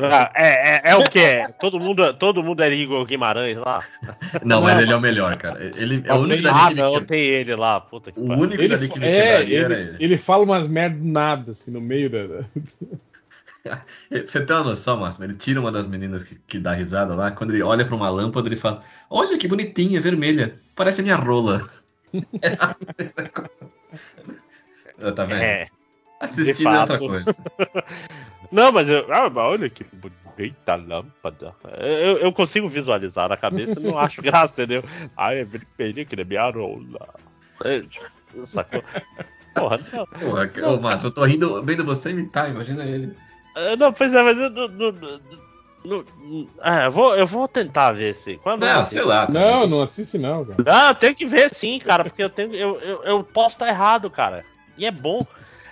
Ah, 0.00 0.30
é, 0.34 0.76
é, 0.76 0.82
é 0.92 0.96
o 0.96 1.04
que? 1.04 1.46
Todo 1.60 1.78
mundo, 1.78 2.14
todo 2.14 2.42
mundo 2.42 2.62
é 2.62 2.72
Igor 2.72 3.04
Guimarães 3.04 3.56
lá? 3.58 3.82
Não, 4.44 4.62
mas 4.62 4.78
ele 4.78 4.92
é 4.92 4.96
o 4.96 5.00
melhor, 5.00 5.36
cara. 5.36 5.62
Ele 5.64 6.02
é 6.04 6.14
o 6.14 6.18
único 6.18 6.42
da 6.42 6.66
Ah, 6.66 6.70
não, 6.70 7.04
tem 7.04 7.20
ele 7.20 7.54
lá. 7.54 7.80
Puta 7.80 8.10
que 8.10 8.18
O 8.18 8.26
pariu. 8.26 8.44
único 8.44 8.62
Ele, 8.62 8.74
da 8.74 8.80
Nick 8.80 8.88
fa- 8.94 9.00
Nick 9.00 9.06
é, 9.12 9.54
era 9.54 9.74
ele, 9.74 9.96
ele. 9.98 10.16
fala 10.18 10.44
umas 10.44 10.68
merdas 10.68 11.00
do 11.00 11.08
nada, 11.08 11.52
assim, 11.52 11.70
no 11.70 11.80
meio 11.80 12.08
da. 12.10 12.18
você 14.26 14.44
ter 14.44 14.52
uma 14.54 14.64
noção, 14.64 14.96
Máximo, 14.98 15.24
ele 15.24 15.34
tira 15.34 15.60
uma 15.60 15.72
das 15.72 15.86
meninas 15.86 16.22
que, 16.22 16.36
que 16.46 16.58
dá 16.58 16.72
risada 16.72 17.14
lá, 17.14 17.30
quando 17.32 17.52
ele 17.52 17.62
olha 17.62 17.84
pra 17.84 17.94
uma 17.96 18.08
lâmpada, 18.08 18.48
ele 18.48 18.56
fala: 18.56 18.82
Olha 19.10 19.36
que 19.36 19.48
bonitinha, 19.48 20.00
vermelha, 20.00 20.56
parece 20.74 21.00
a 21.00 21.04
minha 21.04 21.16
rola. 21.16 21.68
tá 25.14 25.24
vendo? 25.24 25.42
É. 25.42 25.66
Assistindo 26.20 26.68
é 26.68 26.80
outra 26.80 26.98
fato. 26.98 27.08
coisa. 27.08 27.36
Não, 28.50 28.70
mas 28.70 28.88
eu, 28.88 29.06
ah, 29.12 29.28
mas 29.28 29.44
olha 29.44 29.68
que 29.68 29.84
bonita 29.84 30.76
lâmpada. 30.76 31.52
Eu, 31.78 32.18
eu 32.18 32.32
consigo 32.32 32.68
visualizar 32.68 33.28
na 33.28 33.36
cabeça 33.36 33.78
e 33.80 33.82
não 33.82 33.98
acho 33.98 34.22
graça, 34.22 34.52
entendeu? 34.54 34.84
Ai, 35.16 35.40
é 35.40 35.44
vermelho 35.44 36.06
que 36.06 36.14
nem 36.16 36.24
minha 36.24 36.48
rola. 36.50 37.08
É, 37.64 37.82
sacou? 38.46 38.84
Porra, 39.54 39.80
não. 39.92 40.06
Porra, 40.06 40.46
que- 40.46 40.62
ô, 40.62 40.78
Márcio, 40.80 41.08
eu 41.08 41.10
tô 41.10 41.24
rindo 41.24 41.60
vendo 41.62 41.84
você 41.84 42.10
imitar, 42.10 42.48
imagina 42.50 42.84
ele. 42.84 43.16
É, 43.56 43.74
Não, 43.74 43.92
pois 43.92 44.14
é, 44.14 44.22
mas 44.22 44.36
eu 44.38 44.50
não. 44.50 44.68
não- 44.68 44.92
não- 44.92 45.20
não- 45.84 46.48
é, 46.62 46.86
eu 46.86 46.90
vou, 46.90 47.16
eu 47.16 47.26
vou 47.26 47.48
tentar 47.48 47.92
ver 47.92 48.14
se. 48.16 48.36
Quando 48.38 48.60
Não, 48.64 48.84
sei 48.84 49.02
lá. 49.02 49.28
Não, 49.28 49.66
não 49.66 49.82
assiste 49.82 50.18
não, 50.18 50.44
cara. 50.44 50.62
Não, 50.64 50.88
eu 50.88 50.94
tenho 50.94 51.14
que 51.14 51.26
ver 51.26 51.52
sim, 51.54 51.78
cara, 51.80 52.04
porque 52.04 52.22
eu 52.22 52.30
tenho. 52.30 52.54
Eu, 52.54 52.78
eu, 52.80 53.02
eu 53.04 53.24
posso 53.24 53.54
estar 53.56 53.68
errado, 53.68 54.08
cara. 54.10 54.44
E 54.78 54.84
é 54.86 54.90
bom. 54.90 55.26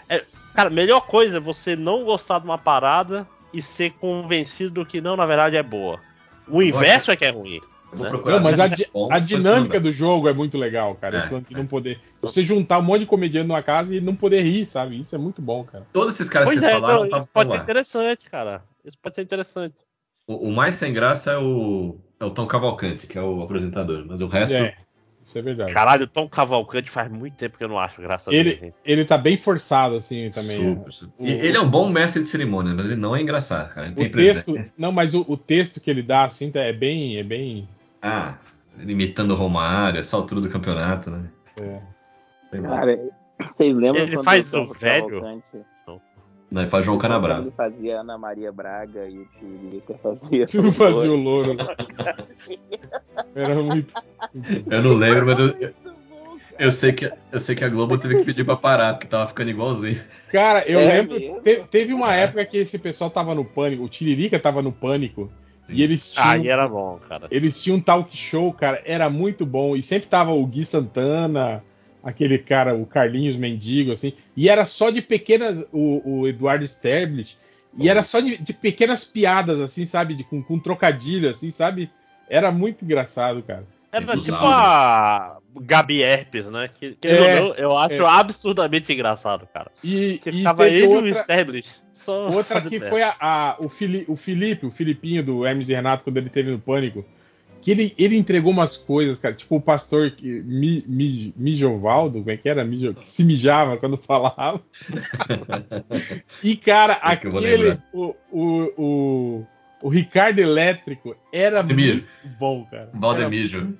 É, 0.08 0.24
cara, 0.54 0.70
melhor 0.70 1.00
coisa 1.02 1.36
é 1.36 1.40
você 1.40 1.76
não 1.76 2.04
gostar 2.04 2.38
de 2.38 2.44
uma 2.44 2.58
parada 2.58 3.26
e 3.52 3.62
ser 3.62 3.92
convencido 3.92 4.70
do 4.70 4.86
que 4.86 5.00
não, 5.00 5.16
na 5.16 5.26
verdade, 5.26 5.56
é 5.56 5.62
boa. 5.62 6.00
O 6.48 6.62
inverso 6.62 7.10
é 7.10 7.16
que 7.16 7.24
é 7.24 7.30
ruim. 7.30 7.60
Né? 7.96 8.10
Não, 8.10 8.40
mas 8.40 8.58
a, 8.58 8.64
a 9.10 9.18
dinâmica 9.18 9.78
do 9.78 9.92
jogo 9.92 10.28
é 10.28 10.32
muito 10.32 10.58
legal, 10.58 10.94
cara. 10.96 11.18
É, 11.18 11.20
Esse 11.20 11.32
lance 11.32 11.48
de 11.48 11.54
é. 11.54 11.58
não 11.58 11.66
poder. 11.66 12.00
Você 12.20 12.42
juntar 12.42 12.78
um 12.78 12.82
monte 12.82 13.00
de 13.00 13.06
comediante 13.06 13.46
numa 13.46 13.62
casa 13.62 13.94
e 13.94 14.00
não 14.00 14.14
poder 14.16 14.42
rir, 14.42 14.66
sabe? 14.66 14.98
Isso 14.98 15.14
é 15.14 15.18
muito 15.18 15.40
bom, 15.40 15.64
cara. 15.64 15.86
Todos 15.92 16.14
esses 16.14 16.28
caras 16.28 16.48
Pois 16.48 16.58
que 16.58 16.64
vocês 16.64 16.76
é, 16.76 16.80
falaram 16.80 17.06
não, 17.06 17.18
isso 17.18 17.28
pode 17.32 17.50
ser 17.50 17.56
lá. 17.56 17.62
interessante, 17.62 18.30
cara. 18.30 18.62
Isso 18.84 18.98
pode 19.00 19.14
ser 19.14 19.22
interessante. 19.22 19.74
O, 20.26 20.48
o 20.48 20.52
mais 20.52 20.74
sem 20.74 20.92
graça 20.92 21.32
é 21.32 21.38
o, 21.38 21.98
é 22.18 22.24
o 22.24 22.30
Tom 22.30 22.46
Cavalcante, 22.46 23.06
que 23.06 23.16
é 23.16 23.22
o 23.22 23.42
apresentador, 23.42 24.04
mas 24.06 24.20
o 24.20 24.26
resto. 24.26 24.54
É, 24.54 24.76
isso 25.24 25.38
é 25.38 25.42
verdade. 25.42 25.72
Caralho, 25.72 26.06
Tom 26.06 26.28
Cavalcante 26.28 26.90
faz 26.90 27.10
muito 27.10 27.34
tempo 27.34 27.56
que 27.58 27.64
eu 27.64 27.68
não 27.68 27.78
acho 27.78 28.00
graça 28.02 28.30
Ele- 28.32 28.50
gente. 28.56 28.74
Ele 28.84 29.04
tá 29.04 29.16
bem 29.18 29.36
forçado, 29.36 29.96
assim, 29.96 30.30
também. 30.30 30.56
é. 30.56 30.74
super, 30.74 30.92
super. 30.92 31.24
E 31.26 31.30
ele 31.32 31.56
é 31.56 31.60
um 31.60 31.68
bom 31.68 31.88
mestre 31.88 32.22
de 32.22 32.28
cerimônias, 32.28 32.74
mas 32.74 32.86
ele 32.86 32.96
não 32.96 33.16
é 33.16 33.22
engraçado, 33.22 33.72
cara. 33.72 33.86
Ele 33.86 33.94
O 33.94 33.98
tem 33.98 34.10
texto. 34.10 34.54
Não, 34.76 34.92
mas 34.92 35.14
o, 35.14 35.24
o 35.28 35.36
texto 35.36 35.80
que 35.80 35.90
ele 35.90 36.02
dá, 36.02 36.24
assim, 36.24 36.50
tá- 36.50 36.60
é 36.60 36.72
bem. 36.72 37.16
É 37.18 37.22
bem. 37.22 37.68
Ah, 38.02 38.36
imitando 38.78 39.30
o 39.32 39.36
Romário, 39.36 39.98
essa 39.98 40.16
altura 40.16 40.40
do 40.42 40.48
campeonato, 40.50 41.10
né? 41.10 41.28
é. 41.60 41.80
Cara, 42.60 43.00
vocês 43.50 43.74
lembram 43.74 44.02
Ele 44.04 44.14
quando 44.16 44.24
faz 44.24 44.48
Tom 44.50 44.60
o 44.62 44.74
velho? 44.74 45.06
Cavalcante- 45.20 45.64
Ele 46.62 46.70
faz 46.70 46.84
João 46.84 46.98
Canabrava. 46.98 47.42
Ele 47.42 47.52
fazia 47.56 48.00
Ana 48.00 48.16
Maria 48.18 48.52
Braga 48.52 49.06
e 49.08 49.18
o 49.18 49.26
Tiririca 49.38 49.94
fazia. 50.02 50.46
Tu 50.46 50.62
não 50.62 50.72
fazia 50.72 51.10
o 51.10 51.16
louro. 51.16 51.54
né? 51.54 51.64
Era 53.34 53.54
muito. 53.56 53.92
Eu 54.70 54.82
não 54.82 54.94
lembro, 54.94 55.26
mas 55.26 55.38
eu, 55.40 55.74
eu, 56.58 56.72
sei 56.72 56.92
que, 56.92 57.10
eu 57.32 57.40
sei 57.40 57.54
que 57.54 57.64
a 57.64 57.68
Globo 57.68 57.98
teve 57.98 58.16
que 58.18 58.24
pedir 58.24 58.44
pra 58.44 58.56
parar, 58.56 58.94
porque 58.94 59.06
tava 59.08 59.26
ficando 59.28 59.50
igualzinho. 59.50 60.00
Cara, 60.30 60.64
eu 60.68 60.78
É 60.80 61.00
lembro. 61.02 61.40
te- 61.42 61.64
teve 61.70 61.92
uma 61.92 62.14
época 62.14 62.44
que 62.44 62.56
esse 62.58 62.78
pessoal 62.78 63.10
tava 63.10 63.34
no 63.34 63.44
pânico. 63.44 63.82
O 63.84 63.88
Tiririca 63.88 64.38
tava 64.38 64.62
no 64.62 64.72
pânico. 64.72 65.30
E 65.68 65.82
eles 65.82 66.10
tinham. 66.10 66.28
Aí 66.28 66.48
era 66.48 66.68
bom, 66.68 66.98
cara. 67.08 67.26
Eles 67.30 67.60
tinham 67.62 67.78
um 67.78 67.80
talk 67.80 68.14
show, 68.16 68.52
cara, 68.52 68.82
era 68.84 69.08
muito 69.08 69.46
bom. 69.46 69.74
E 69.74 69.82
sempre 69.82 70.08
tava 70.08 70.30
o 70.32 70.46
Gui 70.46 70.64
Santana, 70.66 71.64
aquele 72.04 72.38
cara, 72.38 72.74
o 72.74 72.84
Carlinhos 72.86 73.36
Mendigo, 73.36 73.92
assim. 73.92 74.12
E 74.36 74.48
era 74.48 74.66
só 74.66 74.90
de 74.90 75.00
pequenas. 75.02 75.64
O, 75.72 76.20
o 76.20 76.28
Eduardo 76.28 76.64
Sterblich. 76.64 77.36
E 77.76 77.88
era 77.88 78.02
só 78.04 78.20
de, 78.20 78.36
de 78.36 78.52
pequenas 78.52 79.04
piadas, 79.04 79.58
assim, 79.60 79.84
sabe? 79.84 80.14
De, 80.14 80.22
com, 80.22 80.42
com 80.42 80.58
trocadilho, 80.58 81.28
assim, 81.28 81.50
sabe? 81.50 81.90
Era 82.28 82.52
muito 82.52 82.84
engraçado, 82.84 83.42
cara. 83.42 83.66
Era 83.90 84.06
Tem 84.06 84.20
tipo 84.20 84.36
a 84.36 85.38
Gabi 85.60 86.02
Herpes, 86.02 86.46
né? 86.46 86.68
Que, 86.78 86.92
que 86.94 87.08
É, 87.08 87.38
eu, 87.38 87.54
eu 87.54 87.76
acho 87.76 88.02
é. 88.02 88.08
absurdamente 88.08 88.92
engraçado, 88.92 89.48
cara. 89.52 89.70
E, 89.82 90.18
Que 90.22 90.30
e 90.30 90.32
ficava 90.38 90.68
ele 90.68 90.84
e 90.84 90.86
o 90.86 90.90
outra. 90.92 91.26
Só 92.04 92.28
outra 92.28 92.60
que 92.60 92.78
foi 92.80 93.02
a, 93.02 93.14
a- 93.18 93.56
o, 93.58 93.68
Fili, 93.68 94.04
o 94.08 94.14
Felipe, 94.16 94.66
o 94.66 94.70
Filipinho 94.70 95.22
do 95.24 95.46
Hermes 95.46 95.68
e 95.68 95.74
Renato, 95.74 96.04
quando 96.04 96.18
ele 96.18 96.28
teve 96.28 96.50
no 96.50 96.58
Pânico. 96.58 97.04
Que 97.64 97.70
ele, 97.70 97.94
ele 97.96 98.14
entregou 98.16 98.52
umas 98.52 98.76
coisas, 98.76 99.18
cara, 99.18 99.34
tipo 99.34 99.56
o 99.56 99.60
pastor 99.60 100.10
que, 100.10 100.26
mi, 100.42 100.84
mi, 100.86 101.32
Mijovaldo, 101.34 102.18
como 102.18 102.30
é 102.30 102.36
que 102.36 102.46
era? 102.46 102.62
Mijo, 102.62 102.92
que 102.92 103.08
se 103.10 103.24
mijava 103.24 103.78
quando 103.78 103.96
falava. 103.98 104.62
e, 106.42 106.56
cara, 106.56 106.92
É 106.92 106.98
aquele. 107.12 107.78
O, 107.92 108.14
o, 108.30 108.72
o, 108.76 109.46
o 109.82 109.88
Ricardo 109.88 110.38
Elétrico 110.40 111.16
era 111.32 111.56
Valdemiro. 111.62 112.04
muito 112.22 112.38
bom, 112.38 112.66
cara. 112.70 112.82
Era- 112.90 112.98
Valdemijo. 113.00 113.78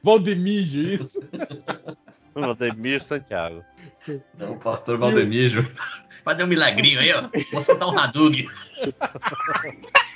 Valdemijo, 0.00 0.80
isso. 0.82 1.24
Valdemir 2.34 3.02
Santiago. 3.02 3.64
É 4.38 4.44
o 4.46 4.56
pastor 4.56 4.96
Valdemijo. 4.98 5.68
Fazer 6.24 6.44
um 6.44 6.46
milagrinho 6.46 7.00
aí, 7.00 7.12
ó. 7.12 7.28
Vou 7.52 7.60
soltar 7.60 7.88
um 7.88 7.98
Hadug. 7.98 8.46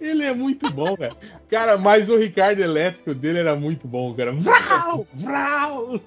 Ele 0.00 0.24
é 0.24 0.34
muito 0.34 0.70
bom, 0.70 0.96
cara. 0.96 1.16
Cara, 1.48 1.78
mas 1.78 2.10
o 2.10 2.16
Ricardo 2.16 2.60
Elétrico 2.60 3.14
dele 3.14 3.38
era 3.38 3.54
muito 3.56 3.86
bom, 3.86 4.14
cara. 4.14 4.32
Vrau! 4.32 5.06
Vrau! 5.14 6.00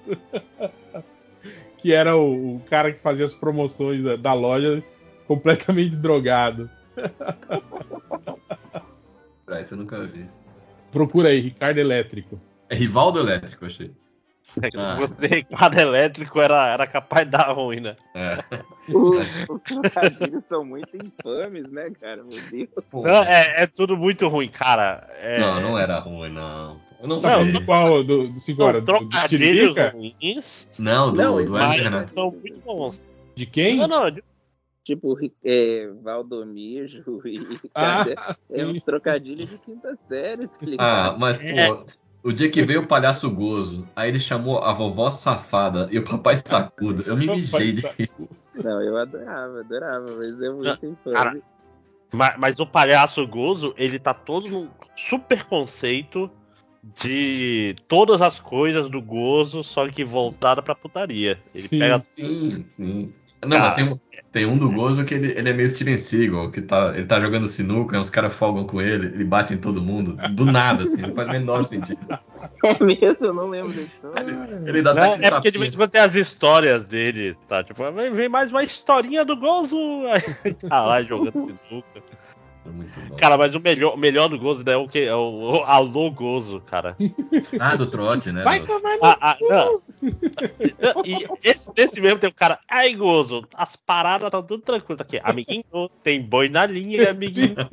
que 1.80 1.94
era 1.94 2.16
o, 2.16 2.56
o 2.56 2.60
cara 2.68 2.92
que 2.92 3.00
fazia 3.00 3.24
as 3.24 3.32
promoções 3.32 4.02
da, 4.02 4.16
da 4.16 4.34
loja 4.34 4.82
completamente 5.26 5.96
drogado. 5.96 6.70
Ah, 9.46 9.60
isso 9.60 9.74
eu 9.74 9.78
nunca 9.78 10.04
vi. 10.06 10.26
Procura 10.92 11.30
aí, 11.30 11.40
Ricardo 11.40 11.78
Elétrico. 11.78 12.40
É 12.68 12.74
Rivaldo 12.74 13.18
Elétrico, 13.18 13.64
achei. 13.64 13.90
Ah. 14.76 14.96
Você, 14.98 15.42
quadro 15.44 15.80
elétrico 15.80 16.40
era, 16.40 16.72
era 16.72 16.86
capaz 16.86 17.24
de 17.24 17.30
dar 17.32 17.52
ruim, 17.52 17.80
né? 17.80 17.96
É. 18.14 18.38
Os, 18.92 19.26
os 19.48 19.62
trocadilhos 19.62 20.42
são 20.48 20.64
muito 20.64 20.88
infames, 20.96 21.70
né, 21.70 21.90
cara? 22.00 22.24
Meu 22.24 22.40
Deus. 22.50 22.68
Não, 22.92 23.22
é, 23.22 23.62
é 23.62 23.66
tudo 23.68 23.96
muito 23.96 24.26
ruim, 24.26 24.48
cara. 24.48 25.08
É, 25.20 25.38
não, 25.38 25.60
não 25.60 25.78
era 25.78 25.98
ruim, 26.00 26.30
não. 26.30 26.80
Eu 27.00 27.08
não, 27.08 27.20
Tá 27.20 27.36
sei. 27.42 27.64
qual? 27.64 28.02
Do, 28.02 28.28
do, 28.28 28.62
horas, 28.64 28.82
do, 28.82 28.92
do 28.92 28.98
trocadilhos 29.08 29.28
Tiririca? 29.28 29.90
ruins, 29.90 30.74
Não, 30.78 31.12
do, 31.12 31.16
Não, 31.22 31.44
do 31.44 31.56
Hermes 31.56 31.78
Renato. 31.78 32.12
são 32.14 32.30
muito 32.32 32.60
bons. 32.60 33.00
De 33.36 33.46
quem? 33.46 33.76
Não, 33.76 33.86
não, 33.86 34.10
Tipo, 34.84 35.16
é, 35.44 35.88
Valdomijo 36.02 37.22
e. 37.26 37.38
Ah, 37.74 38.04
cara, 38.04 38.36
é 38.50 38.66
um 38.66 38.80
trocadilho 38.80 39.46
de 39.46 39.58
quinta 39.58 39.96
série, 40.08 40.48
tá 40.48 40.56
Ah, 40.78 41.16
mas, 41.18 41.38
pô, 41.38 41.44
É. 41.46 41.84
o 42.22 42.32
dia 42.32 42.50
que 42.50 42.62
veio 42.62 42.82
o 42.82 42.86
palhaço 42.86 43.30
gozo, 43.30 43.86
aí 43.96 44.08
ele 44.08 44.20
chamou 44.20 44.58
a 44.58 44.72
vovó 44.72 45.10
safada 45.10 45.88
e 45.90 45.98
o 45.98 46.04
papai 46.04 46.36
sacudo. 46.36 47.02
Eu 47.06 47.16
me 47.16 47.26
mijei 47.26 47.72
de. 47.72 47.82
Não, 48.54 48.82
eu 48.82 48.96
adorava, 48.96 49.60
adorava, 49.60 50.06
mas 50.16 50.42
é 50.42 50.50
muito 50.50 50.86
infame. 50.86 51.14
cara, 51.14 51.40
Mas, 52.12 52.34
mas 52.38 52.60
o 52.60 52.66
palhaço 52.66 53.26
gozo, 53.26 53.74
ele 53.76 53.98
tá 53.98 54.12
todo 54.12 54.50
num 54.50 54.68
super 55.08 55.44
conceito 55.44 56.30
de 56.82 57.74
todas 57.88 58.20
as 58.20 58.38
coisas 58.38 58.88
do 58.90 59.00
gozo, 59.00 59.62
só 59.62 59.88
que 59.88 60.04
voltada 60.04 60.62
pra 60.62 60.74
putaria. 60.74 61.40
Ele 61.54 61.68
Sim. 61.68 61.78
pega. 61.78 61.98
Sim, 61.98 62.66
sim. 62.70 63.14
Não, 63.42 63.50
Cara. 63.56 63.64
mas 63.68 63.74
tem, 63.74 63.84
um- 63.88 63.98
tem 64.32 64.46
um 64.46 64.58
do 64.58 64.70
Gozo 64.70 65.04
que 65.04 65.14
ele, 65.14 65.32
ele 65.32 65.48
é 65.48 65.52
meio 65.52 65.68
Steven 65.68 65.96
Seagal, 65.96 66.50
que 66.50 66.60
tá, 66.60 66.92
ele 66.94 67.06
tá 67.06 67.18
jogando 67.20 67.48
sinuca, 67.48 67.98
os 67.98 68.10
caras 68.10 68.34
folgam 68.34 68.64
com 68.64 68.80
ele, 68.80 69.06
ele 69.06 69.24
bate 69.24 69.54
em 69.54 69.58
todo 69.58 69.80
mundo, 69.80 70.16
do 70.34 70.44
nada, 70.44 70.84
assim, 70.84 71.02
não 71.02 71.14
faz 71.14 71.26
o 71.28 71.30
menor 71.32 71.64
sentido. 71.64 72.00
É 72.62 72.82
mesmo, 72.84 73.16
eu 73.20 73.34
não 73.34 73.48
lembro 73.48 73.72
da 73.72 73.80
história. 73.82 74.62
Ele 74.66 74.82
dá 74.82 74.92
Né? 74.94 75.18
É 75.22 75.30
porque 75.30 75.50
de 75.50 75.58
vez 75.58 75.72
em 75.72 75.76
quando 75.78 75.90
tem 75.90 76.00
as 76.00 76.14
histórias 76.14 76.84
dele, 76.84 77.34
tá? 77.48 77.64
Tipo, 77.64 77.90
vem 77.92 78.12
vem 78.12 78.28
mais 78.28 78.50
uma 78.50 78.62
historinha 78.62 79.24
do 79.24 79.34
gozo. 79.36 79.76
Aí 80.44 80.54
tá 80.54 80.84
lá 80.84 81.02
jogando 81.02 81.32
sinuca. 81.32 82.02
É 82.64 82.68
muito 82.68 83.00
bom. 83.00 83.16
Cara, 83.16 83.38
mas 83.38 83.54
o 83.54 83.60
melhor, 83.60 83.94
o 83.94 83.98
melhor 83.98 84.28
do 84.28 84.38
gozo 84.38 84.62
né, 84.64 84.72
é 84.72 84.76
o 84.76 84.86
que? 84.88 85.00
É 85.00 85.14
o, 85.14 85.20
o 85.20 85.64
Alô 85.64 86.10
Gozo, 86.10 86.60
cara. 86.60 86.96
Ah, 87.58 87.74
do 87.76 87.86
trote, 87.86 88.30
né? 88.32 88.42
Vai 88.42 88.60
tomar 88.64 88.96
no 88.96 89.04
Ah, 89.04 89.18
ah, 89.20 89.36
não. 89.40 89.82
E 91.04 91.26
esse, 91.42 91.68
esse 91.76 92.00
mesmo 92.00 92.18
tem 92.18 92.30
o 92.30 92.34
cara, 92.34 92.58
ai 92.68 92.94
gozo, 92.94 93.46
as 93.54 93.76
paradas 93.76 94.26
estão 94.26 94.42
tudo 94.42 94.62
tranquilo 94.62 95.00
aqui. 95.00 95.20
Amiguinho, 95.22 95.64
tem 96.02 96.22
boi 96.22 96.48
na 96.48 96.66
linha, 96.66 97.10
amiguinho. 97.10 97.54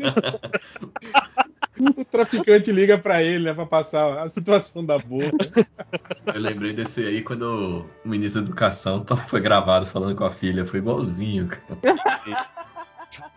O 1.80 2.04
traficante 2.04 2.72
liga 2.72 2.98
pra 2.98 3.22
ele, 3.22 3.46
né, 3.46 3.54
pra 3.54 3.64
passar 3.68 4.18
a 4.24 4.28
situação 4.28 4.84
da 4.84 4.98
boca. 4.98 5.38
Eu 6.34 6.42
lembrei 6.42 6.74
desse 6.74 7.06
aí 7.06 7.22
quando 7.22 7.86
o 8.04 8.08
ministro 8.10 8.42
da 8.42 8.48
Educação 8.48 9.02
tá- 9.04 9.16
foi 9.16 9.40
gravado 9.40 9.86
falando 9.86 10.16
com 10.16 10.24
a 10.24 10.32
filha, 10.32 10.66
foi 10.66 10.80
igualzinho, 10.80 11.48
cara. 11.48 12.48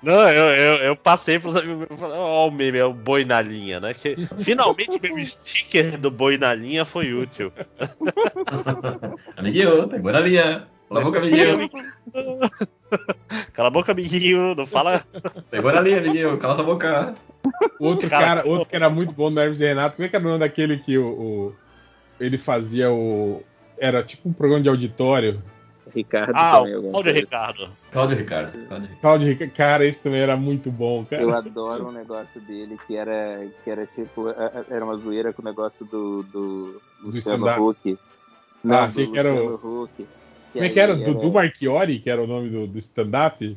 Não, 0.03 0.29
eu, 0.31 0.45
eu, 0.55 0.77
eu 0.87 0.97
passei 0.97 1.39
pros 1.39 1.57
amigos 1.57 1.87
meus 1.89 2.01
falei, 2.01 2.17
ó, 2.17 2.49
o 2.49 2.51
meme, 2.51 2.79
é 2.79 2.85
o 2.85 2.93
boi 2.93 3.25
na 3.25 3.41
linha, 3.41 3.81
né? 3.81 3.95
Que 3.95 4.17
finalmente 4.39 4.99
meu 5.01 5.25
sticker 5.27 5.99
do 5.99 6.11
boi 6.11 6.39
na 6.39 6.55
linha 6.55 6.85
foi 6.85 7.13
útil. 7.13 7.53
amiguinho, 9.37 9.89
tem 9.89 10.01
boa 10.01 10.21
linha. 10.21 10.67
Cala 10.89 11.01
a 11.01 11.05
boca, 11.05 11.19
amiguinho. 11.19 11.71
Cala 13.53 13.69
a 13.69 13.71
boca, 13.71 13.93
amiguinho. 13.93 14.55
Não 14.57 14.67
fala. 14.67 15.03
Pegou 15.51 15.73
na 15.73 15.81
linha, 15.81 15.99
amiguinho. 15.99 16.37
Cala 16.39 16.57
sua 16.57 16.65
boca. 16.65 17.15
Outro 17.79 18.11
Cara, 18.11 18.27
cara, 18.43 18.49
outro 18.49 18.69
que 18.69 18.77
era 18.77 18.91
muito 18.91 19.13
bom 19.13 19.31
no 19.31 19.41
Hermes 19.41 19.61
e 19.61 19.67
Renato. 19.67 19.97
Como 19.97 20.07
é 20.07 20.09
que 20.09 20.17
era 20.17 20.25
o 20.25 20.29
nome 20.29 20.41
daquele 20.41 20.79
que 20.79 20.99
o, 20.99 21.07
o- 21.07 21.55
ele 22.19 22.37
fazia 22.37 22.91
o. 22.91 23.43
Era 23.79 24.03
tipo 24.03 24.29
um 24.29 24.33
programa 24.33 24.63
de 24.63 24.69
auditório. 24.69 25.41
Ricardo 25.95 26.33
Ah, 26.35 26.59
também. 26.59 26.91
Cláudio. 26.91 27.13
Ricardo. 27.13 27.69
Cláudio 27.91 28.17
Ricardo. 28.17 28.67
Cláudio 29.01 29.29
Ricardo. 29.29 29.53
Cara, 29.53 29.85
esse 29.85 30.03
também 30.03 30.21
era 30.21 30.37
muito 30.37 30.71
bom, 30.71 31.05
cara. 31.05 31.23
Eu 31.23 31.31
adoro 31.37 31.89
um 31.89 31.93
negócio 31.93 32.41
dele 32.41 32.77
que 32.87 32.97
era, 32.97 33.47
que 33.65 33.71
era 33.71 33.87
tipo, 33.87 34.29
era 34.29 34.85
uma 34.85 34.97
zoeira 34.97 35.33
com 35.33 35.43
o 35.43 35.45
negócio 35.45 35.85
do, 35.87 36.23
do 36.25 36.81
Luciano 37.03 37.47
stand-up. 37.47 37.61
Huck. 37.61 37.99
Ah, 38.65 38.69
do 38.69 38.75
achei 38.75 39.07
que 39.07 39.19
era 39.19 39.33
o- 39.33 39.49
Luciano 39.51 39.83
Huck. 39.85 40.07
Como 40.53 40.65
é 40.65 40.69
que 40.69 40.81
era? 40.81 40.97
Dudu 40.97 41.27
era- 41.27 41.33
Marchiori, 41.35 41.99
que 42.01 42.11
era 42.11 42.23
o 42.23 42.27
nome 42.27 42.49
do, 42.51 42.67
do 42.67 42.79
stand-up? 42.79 43.57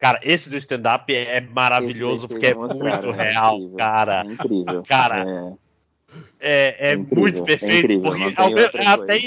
Cara, 0.00 0.18
esse 0.22 0.50
do 0.50 0.56
stand-up 0.56 1.14
é 1.14 1.40
maravilhoso 1.40 2.28
porque 2.28 2.46
é 2.46 2.54
muito 2.54 2.76
mostraram, 2.76 3.14
é 3.14 3.30
real, 3.30 3.70
cara. 3.76 4.22
É 4.26 4.32
incrível. 4.32 4.82
Cara, 4.86 5.24
É, 6.40 6.88
É, 6.88 6.90
é 6.90 6.94
incrível, 6.94 7.22
muito 7.22 7.42
é 7.42 7.44
perfeito. 7.44 7.92
incrível, 7.92 8.02
porque 8.12 8.34
não 8.38 8.44
outra 8.48 8.82
é, 8.82 8.86
até, 8.86 9.18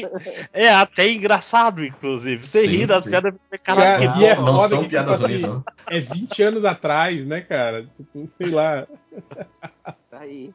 é 0.54 0.70
até 0.70 1.12
engraçado, 1.12 1.84
inclusive. 1.84 2.46
Você 2.46 2.62
Sim, 2.62 2.68
ri 2.68 2.86
das 2.86 3.04
sim. 3.04 3.10
piadas 3.10 3.34
e 3.52 3.58
Cara, 3.58 4.00
e 4.20 4.26
é 4.26 4.36
não 4.36 4.46
foda 4.46 4.70
são 4.70 4.78
que, 4.84 4.84
tipo 4.84 4.90
piadas 4.90 5.24
assim, 5.24 5.38
não. 5.40 5.64
é 5.90 6.00
20 6.00 6.44
anos 6.44 6.66
atrás, 6.66 7.26
né, 7.26 7.42
cara? 7.42 7.84
Tipo, 7.86 8.26
sei 8.26 8.50
lá. 8.50 8.88
Tá 10.10 10.20
aí. 10.20 10.54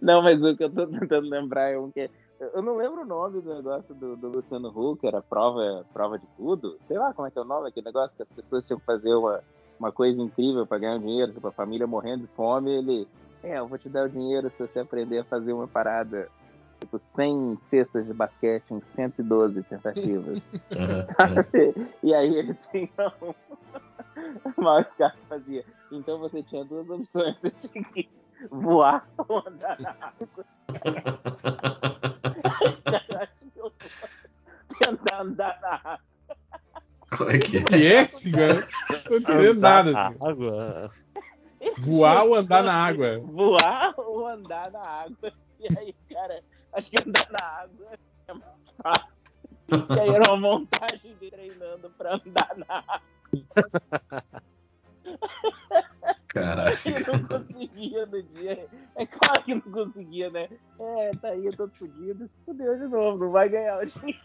Não, 0.00 0.22
mas 0.22 0.42
o 0.42 0.56
que 0.56 0.64
eu 0.64 0.70
tô 0.70 0.86
tentando 0.86 1.28
lembrar 1.28 1.70
é 1.70 1.78
um 1.78 1.90
que. 1.90 2.08
Eu 2.54 2.62
não 2.62 2.76
lembro 2.76 3.02
o 3.02 3.06
nome 3.06 3.40
do 3.40 3.52
negócio 3.54 3.92
do, 3.94 4.16
do 4.16 4.28
Luciano 4.28 4.68
Huck, 4.68 5.04
era 5.04 5.20
prova, 5.20 5.84
prova 5.92 6.18
de 6.18 6.26
tudo. 6.36 6.78
Sei 6.86 6.96
lá 6.96 7.12
como 7.12 7.26
é 7.26 7.30
que 7.32 7.38
é 7.38 7.42
o 7.42 7.44
nome, 7.44 7.68
aquele 7.68 7.86
negócio 7.86 8.16
que 8.16 8.22
as 8.22 8.28
pessoas 8.28 8.64
tinham 8.64 8.78
que 8.78 8.86
fazer 8.86 9.12
uma, 9.12 9.40
uma 9.78 9.90
coisa 9.90 10.20
incrível 10.22 10.64
pra 10.64 10.78
ganhar 10.78 10.98
dinheiro, 10.98 11.32
tipo, 11.32 11.48
a 11.48 11.52
família 11.52 11.86
morrendo 11.86 12.22
de 12.22 12.28
fome, 12.34 12.70
ele. 12.70 13.08
É, 13.42 13.58
eu 13.58 13.66
vou 13.66 13.78
te 13.78 13.88
dar 13.88 14.04
o 14.06 14.08
dinheiro 14.08 14.50
se 14.50 14.58
você 14.58 14.80
aprender 14.80 15.18
a 15.18 15.24
fazer 15.24 15.52
uma 15.52 15.68
parada. 15.68 16.28
Tipo, 16.80 17.00
100 17.16 17.58
cestas 17.70 18.06
de 18.06 18.14
basquete 18.14 18.70
em 18.70 18.80
112 18.94 19.62
tentativas. 19.64 20.40
E 22.02 22.14
aí 22.14 22.36
ele 22.36 22.54
tinha 22.70 23.12
um. 23.20 23.34
Mas 24.56 24.86
o 24.94 24.96
cara 24.96 25.14
fazia. 25.28 25.64
Então 25.90 26.18
você 26.18 26.42
tinha 26.44 26.64
duas 26.64 26.88
opções. 26.88 27.36
Você 27.42 27.68
tinha 27.68 27.84
que 27.84 28.08
voar 28.50 29.08
ou 29.28 29.42
andar 29.46 29.80
na 29.80 29.90
água. 30.00 30.44
Cara, 32.84 33.22
acho 33.22 33.32
que 33.52 33.58
eu 33.58 33.72
tentar 34.78 35.20
andar 35.20 35.58
na 35.60 35.74
água. 35.74 36.00
Como 37.16 37.30
é 37.30 37.38
que 37.38 37.56
é? 37.56 37.76
E 37.76 37.86
esse, 37.86 38.30
cara? 38.30 38.68
Não 38.90 39.00
tô 39.00 39.16
entendendo 39.16 39.60
nada. 39.60 39.92
na 39.92 40.06
assim. 40.08 40.18
Voar 41.76 42.24
ou 42.24 42.34
andar 42.34 42.62
na 42.62 42.72
água? 42.72 43.18
Voar 43.18 43.94
ou 43.98 44.26
andar 44.26 44.70
na 44.70 44.80
água. 44.80 45.32
E 45.60 45.66
aí, 45.78 45.94
cara, 46.10 46.42
acho 46.72 46.90
que 46.90 47.00
andar 47.00 47.28
na 47.30 47.44
água 47.44 47.88
é 48.28 48.32
mais 48.32 48.52
fácil. 48.82 49.18
E 49.70 50.00
aí 50.00 50.08
era 50.08 50.32
uma 50.32 50.36
montagem 50.36 51.14
de 51.20 51.30
treinando 51.30 51.90
pra 51.90 52.14
andar 52.14 52.56
na 52.56 52.84
água. 52.86 53.02
Caralho. 56.28 56.76
Ele 56.86 57.04
não 57.06 57.24
conseguia 57.24 58.06
no 58.06 58.22
dia. 58.22 58.68
É 58.94 59.06
claro 59.06 59.42
que 59.42 59.54
não 59.54 59.60
conseguia, 59.62 60.30
né? 60.30 60.48
É, 60.78 61.10
tá 61.20 61.28
aí, 61.28 61.46
eu 61.46 61.56
tô 61.56 61.68
fudido. 61.68 62.26
Se 62.26 62.44
fudeu 62.44 62.78
de 62.78 62.86
novo, 62.86 63.24
não 63.24 63.30
vai 63.32 63.48
ganhar 63.48 63.78
o 63.78 63.86
dinheiro. 63.86 64.20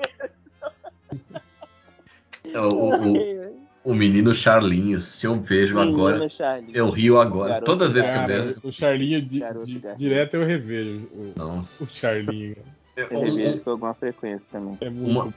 É, 2.46 2.60
O, 2.60 2.70
o, 2.70 3.73
o 3.84 3.94
menino 3.94 4.34
Charlinhos, 4.34 5.06
se 5.06 5.26
eu 5.28 5.40
vejo 5.40 5.80
agora, 5.80 6.14
Menino 6.16 6.32
Charlie. 6.32 6.72
eu 6.74 6.90
rio 6.90 7.20
agora. 7.20 7.50
Garoto 7.54 7.66
Todas 7.72 7.88
as 7.88 7.94
vezes 7.94 8.10
que 8.10 8.18
eu 8.18 8.26
vejo. 8.28 8.60
o 8.64 8.72
Charlinho, 8.72 9.22
di- 9.22 9.40
Garoto, 9.40 9.66
di- 9.66 9.82
direto 9.98 10.34
eu 10.36 10.46
revejo 10.46 11.10
o, 11.14 11.34
Nossa. 11.38 11.84
o 11.84 11.88
Charlinho. 11.88 12.56
Eu 12.96 13.08
revejo 13.10 13.60
com 13.62 13.70
alguma 13.72 13.94
frequência 13.94 14.44
também. 14.52 14.78
É 14.82 14.90
muito 14.90 15.10
Uma- 15.10 15.24
bom. 15.26 15.34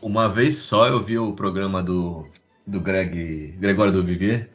Uma 0.00 0.28
vez 0.28 0.56
só 0.56 0.86
eu 0.88 1.02
vi 1.02 1.18
o 1.18 1.32
programa 1.32 1.82
do, 1.82 2.26
do 2.66 2.80
Greg, 2.80 3.54
Gregório 3.58 3.92
do 3.92 4.02
Vivier. 4.04 4.48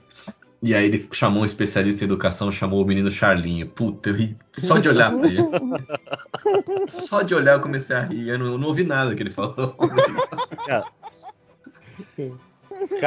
E 0.61 0.73
aí 0.73 0.85
ele 0.85 1.07
chamou 1.11 1.43
um 1.43 1.45
especialista 1.45 2.03
em 2.03 2.05
educação, 2.05 2.51
chamou 2.51 2.81
o 2.83 2.85
menino 2.87 3.11
Charlinho. 3.11 3.67
Puta, 3.67 4.09
eu 4.09 4.15
ri 4.15 4.37
só 4.53 4.77
de 4.79 4.89
olhar 4.89 5.11
pra 5.15 5.27
ele. 5.27 5.41
Só 6.87 7.21
de 7.21 7.35
olhar 7.35 7.53
eu 7.53 7.59
comecei 7.59 7.95
a 7.95 8.01
rir. 8.03 8.29
Eu 8.29 8.39
não, 8.39 8.45
eu 8.47 8.57
não 8.57 8.67
ouvi 8.69 8.83
nada 8.83 9.13
que 9.13 9.21
ele 9.21 9.29
falou. 9.31 9.75
Cara, 10.65 10.85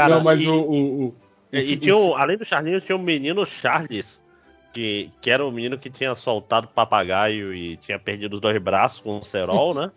não, 0.08 0.22
mas 0.24 0.40
e, 0.40 0.48
o, 0.48 0.54
o, 0.54 1.04
o- 1.06 1.14
e- 1.52 1.72
e 1.72 1.76
tinha 1.76 1.96
um- 1.96 2.16
além 2.16 2.36
do 2.36 2.44
Charlinhos, 2.44 2.84
tinha 2.84 2.96
um 2.96 3.02
menino 3.02 3.44
Charles, 3.46 4.20
que, 4.72 5.10
que 5.20 5.30
era 5.30 5.44
o 5.44 5.50
menino 5.50 5.76
que 5.78 5.90
tinha 5.90 6.14
soltado 6.14 6.68
papagaio 6.68 7.52
e 7.52 7.76
tinha 7.78 7.98
perdido 7.98 8.34
os 8.34 8.40
dois 8.40 8.56
braços 8.62 9.00
com 9.00 9.18
o 9.18 9.24
cerol, 9.24 9.74
né? 9.74 9.90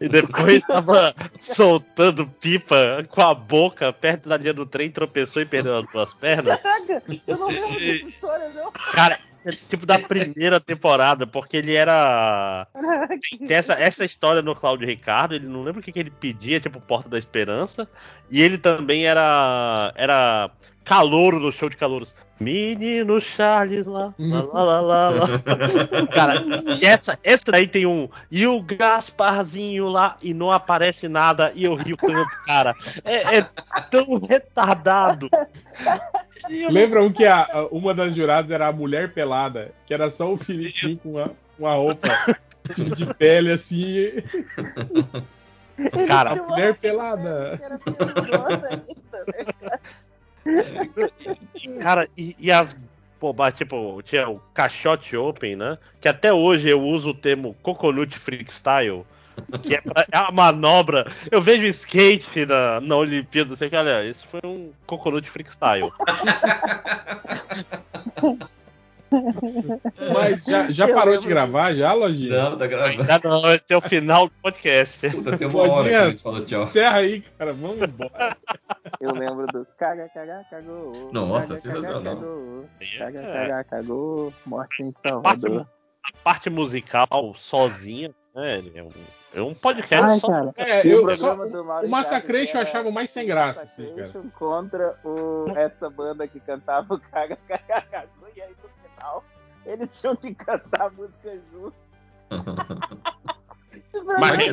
E 0.00 0.08
depois 0.08 0.60
tava 0.62 1.14
soltando 1.40 2.26
pipa 2.26 3.06
com 3.08 3.20
a 3.22 3.32
boca 3.32 3.92
perto 3.92 4.28
da 4.28 4.36
linha 4.36 4.52
do 4.52 4.66
trem, 4.66 4.90
tropeçou 4.90 5.40
e 5.40 5.46
perdeu 5.46 5.76
as 5.78 5.86
duas 5.92 6.12
pernas. 6.14 6.60
Caraca, 6.60 7.02
eu 7.26 7.38
não 7.38 7.48
lembro 7.48 7.70
dessa 7.78 8.06
história, 8.08 8.48
não. 8.54 8.72
Cara, 8.72 9.18
tipo 9.56 9.86
da 9.86 9.98
primeira 9.98 10.60
temporada, 10.60 11.26
porque 11.26 11.56
ele 11.56 11.74
era. 11.74 12.66
Tem 13.46 13.56
essa, 13.56 13.74
essa 13.74 14.04
história 14.04 14.42
no 14.42 14.54
Cláudio 14.54 14.86
Ricardo, 14.86 15.34
ele 15.34 15.46
não 15.46 15.62
lembra 15.62 15.80
o 15.80 15.82
que, 15.82 15.92
que 15.92 15.98
ele 15.98 16.10
pedia, 16.10 16.60
tipo 16.60 16.80
Porta 16.80 17.08
da 17.08 17.18
Esperança. 17.18 17.88
E 18.30 18.42
ele 18.42 18.58
também 18.58 19.06
era. 19.06 19.92
Era 19.96 20.50
calouro 20.84 21.38
no 21.38 21.52
show 21.52 21.68
de 21.68 21.76
calouros. 21.76 22.14
Menino 22.40 23.20
Charles 23.20 23.84
lá. 23.86 24.14
lá, 24.16 24.42
lá, 24.42 24.62
lá, 24.62 24.80
lá, 24.80 25.08
lá. 25.10 25.26
Cara, 26.14 26.44
e 26.80 26.86
essa, 26.86 27.18
essa 27.24 27.50
daí 27.50 27.66
tem 27.66 27.84
um. 27.84 28.08
E 28.30 28.46
o 28.46 28.62
Gasparzinho 28.62 29.88
lá 29.88 30.16
e 30.22 30.32
não 30.32 30.50
aparece 30.50 31.08
nada 31.08 31.52
e 31.54 31.64
eu 31.64 31.74
rio 31.74 31.96
tanto, 31.96 32.30
cara. 32.46 32.74
É, 33.04 33.38
é 33.38 33.46
tão 33.90 34.20
retardado. 34.20 35.28
Lembra 36.70 37.02
um 37.02 37.12
que 37.12 37.24
a, 37.24 37.42
a- 37.44 37.66
uma 37.70 37.94
das 37.94 38.14
juradas 38.14 38.50
era 38.50 38.68
a 38.68 38.72
mulher 38.72 39.12
pelada, 39.12 39.72
que 39.86 39.94
era 39.94 40.10
só 40.10 40.32
o 40.32 40.36
Filipinho 40.36 40.98
com 40.98 41.10
uma, 41.12 41.30
uma 41.58 41.74
roupa 41.74 42.08
de, 42.96 43.14
pele 43.14 43.52
assim. 43.52 44.12
Cara, 46.06 46.32
A 46.32 46.36
mulher 46.36 46.74
pelada. 46.76 47.52
Né? 47.52 48.82
Cara, 51.80 52.08
e, 52.16 52.34
e 52.38 52.50
as 52.50 52.76
bobas, 53.20 53.54
tipo, 53.54 54.00
tinha 54.02 54.28
o 54.28 54.40
Caixote 54.54 55.16
Open, 55.16 55.56
né? 55.56 55.78
Que 56.00 56.08
até 56.08 56.32
hoje 56.32 56.68
eu 56.68 56.82
uso 56.82 57.10
o 57.10 57.14
termo 57.14 57.54
Coconut 57.62 58.16
Freestyle, 58.18 59.04
que 59.62 59.74
é, 59.74 59.80
pra- 59.80 60.06
é 60.10 60.18
uma 60.20 60.32
manobra. 60.32 61.10
Eu 61.30 61.40
vejo 61.40 61.64
skate 61.66 62.44
na, 62.46 62.80
na 62.80 62.96
Olimpíada, 62.96 63.54
sei 63.56 63.68
que, 63.70 63.76
olha, 63.76 64.04
esse 64.04 64.26
foi 64.26 64.40
um 64.44 64.70
Coconut 64.86 65.28
Freestyle. 65.30 65.90
Mas 70.12 70.44
já, 70.44 70.70
já 70.70 70.86
parou 70.86 71.14
lembro 71.14 71.22
de 71.22 71.28
gravar 71.28 71.74
já, 71.74 71.94
Lojinha? 71.94 72.42
Não, 72.50 72.58
tá 72.58 72.66
gravando. 72.66 73.00
Ainda 73.00 73.20
não, 73.24 73.50
esse 73.52 73.64
é 73.70 73.76
o 73.76 73.80
final 73.80 74.26
do 74.28 74.32
podcast. 74.42 75.10
Puta, 75.10 75.38
tem 75.38 75.48
uma 75.48 75.60
hora 75.62 75.70
que 75.70 75.72
a 75.72 75.82
Lojinha, 76.00 76.10
gente 76.10 76.22
falou 76.22 76.44
tchau. 76.44 76.60
encerra 76.62 76.96
aí, 76.98 77.20
cara. 77.38 77.52
Vamos 77.54 77.80
embora. 77.80 78.36
Eu 79.00 79.12
lembro 79.14 79.46
do 79.46 79.66
caga, 79.78 80.08
caga, 80.12 80.44
cagou. 80.50 81.10
Nossa, 81.12 81.48
caga, 81.56 81.60
sensacional. 81.60 82.16
cagou, 82.16 82.64
Caga, 82.98 83.18
É, 83.20 83.32
caga, 83.48 83.64
cagou. 83.64 84.32
Morte 84.44 84.82
em 84.82 84.88
a, 84.88 84.92
parte, 84.92 85.08
Salvador. 85.08 85.60
a 85.62 86.18
parte 86.22 86.50
musical 86.50 87.34
sozinha, 87.38 88.10
né? 88.38 88.62
É 88.74 88.82
um, 88.82 88.88
é 89.34 89.42
um 89.42 89.54
podcast 89.54 90.10
Ai, 90.10 90.20
só. 90.20 90.28
cara. 90.28 90.54
É, 90.56 90.82
o 90.82 91.10
eu, 91.10 91.16
só, 91.16 91.34
o 91.34 91.88
Massacration 91.88 92.40
Ricardo 92.40 92.56
eu 92.56 92.62
achava 92.62 92.90
mais 92.90 93.10
sem 93.10 93.26
graça, 93.26 93.64
assim, 93.64 93.86
cara. 93.86 94.06
Massacration 94.06 94.30
contra 94.38 94.98
o, 95.04 95.46
essa 95.56 95.90
banda 95.90 96.26
que 96.26 96.40
cantava 96.40 96.94
o 96.94 97.00
Caga, 97.00 97.36
Caga, 97.48 97.82
Cagou. 97.90 98.28
E 98.34 98.40
aí 98.40 98.50
no 98.50 98.90
final 98.90 99.24
eles 99.66 100.00
tinham 100.00 100.16
que 100.16 100.34
cantar 100.34 100.86
a 100.86 100.90
música 100.90 101.38
junto. 101.52 101.74
Mas- 104.18 104.48
é. 104.48 104.52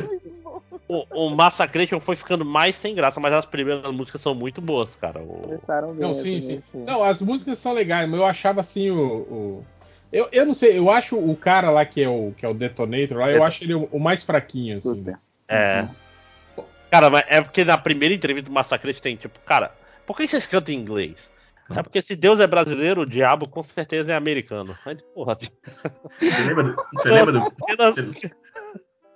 O, 0.88 1.26
o 1.26 1.30
Massacration 1.30 2.00
foi 2.00 2.16
ficando 2.16 2.44
mais 2.44 2.76
sem 2.76 2.94
graça, 2.94 3.18
mas 3.18 3.32
as 3.32 3.44
primeiras 3.46 3.90
músicas 3.92 4.20
são 4.20 4.34
muito 4.34 4.60
boas, 4.60 4.94
cara. 4.96 5.20
O- 5.20 5.60
Não, 5.98 6.12
assim, 6.12 6.40
sim, 6.40 6.62
sim. 6.70 6.84
Não, 6.84 7.02
as 7.02 7.20
músicas 7.20 7.58
são 7.58 7.72
legais, 7.72 8.08
mas 8.08 8.18
eu 8.20 8.26
achava 8.26 8.60
assim 8.60 8.90
o. 8.90 9.00
o- 9.00 9.64
Eu, 10.12 10.28
eu 10.32 10.46
não 10.46 10.54
sei, 10.54 10.78
eu 10.78 10.90
acho 10.90 11.18
o 11.18 11.36
cara 11.36 11.70
lá 11.70 11.84
que 11.84 12.02
é 12.02 12.08
o, 12.08 12.32
que 12.36 12.46
é 12.46 12.48
o 12.48 12.54
Detonator 12.54 13.18
lá, 13.18 13.30
eu 13.30 13.42
acho 13.42 13.64
ele 13.64 13.74
o, 13.74 13.84
o 13.92 13.98
mais 14.00 14.22
fraquinho, 14.22 14.76
assim. 14.76 15.04
É. 15.48 15.86
Cara, 16.90 17.10
mas 17.10 17.24
é 17.28 17.42
porque 17.42 17.64
na 17.64 17.76
primeira 17.76 18.14
entrevista 18.14 18.48
do 18.48 18.54
Massacrante 18.54 19.02
tem 19.02 19.16
tipo, 19.16 19.38
cara, 19.40 19.74
por 20.06 20.16
que 20.16 20.26
vocês 20.26 20.46
cantam 20.46 20.74
em 20.74 20.78
inglês? 20.78 21.30
É 21.74 21.82
porque 21.82 22.00
se 22.00 22.14
Deus 22.14 22.38
é 22.38 22.46
brasileiro, 22.46 23.00
o 23.00 23.06
diabo 23.06 23.48
com 23.48 23.62
certeza 23.64 24.12
é 24.12 24.14
americano. 24.14 24.76
Aí, 24.86 24.96
porra, 25.14 25.36
Você 26.20 26.40
lembra 26.40 26.62
do, 26.62 26.76
você 26.94 27.10
lembra 27.10 27.32
do, 27.32 27.40
você 27.42 28.30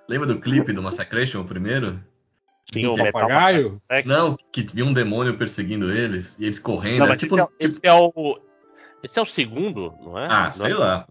lembra 0.09 0.27
do 0.27 0.41
clipe 0.41 0.73
do 0.73 0.83
Massacration, 0.83 1.43
o 1.43 1.44
primeiro? 1.44 2.01
Tinha 2.65 2.89
Do 2.89 2.94
o 2.94 2.97
metal. 2.97 3.12
papagaio? 3.12 3.83
É, 3.89 4.05
Não, 4.05 4.36
que 4.52 4.65
tinha 4.65 4.85
um 4.85 4.93
demônio 4.93 5.36
perseguindo 5.36 5.93
eles 5.93 6.36
e 6.39 6.44
eles 6.44 6.59
correndo. 6.59 7.01
Não, 7.01 7.09
mas 7.09 7.20
tipo, 7.20 7.36
esse, 7.36 7.44
é, 7.44 7.47
tipo- 7.47 7.55
esse 7.78 7.86
é 7.86 7.93
o. 7.93 8.41
Esse 9.03 9.19
é 9.19 9.23
o 9.23 9.27
segundo, 9.27 9.95
não 10.03 10.19
é? 10.19 10.27
Ah, 10.31 10.45
Não 10.45 10.51
sei 10.53 10.73
é- 10.73 10.75
lá. 10.75 11.07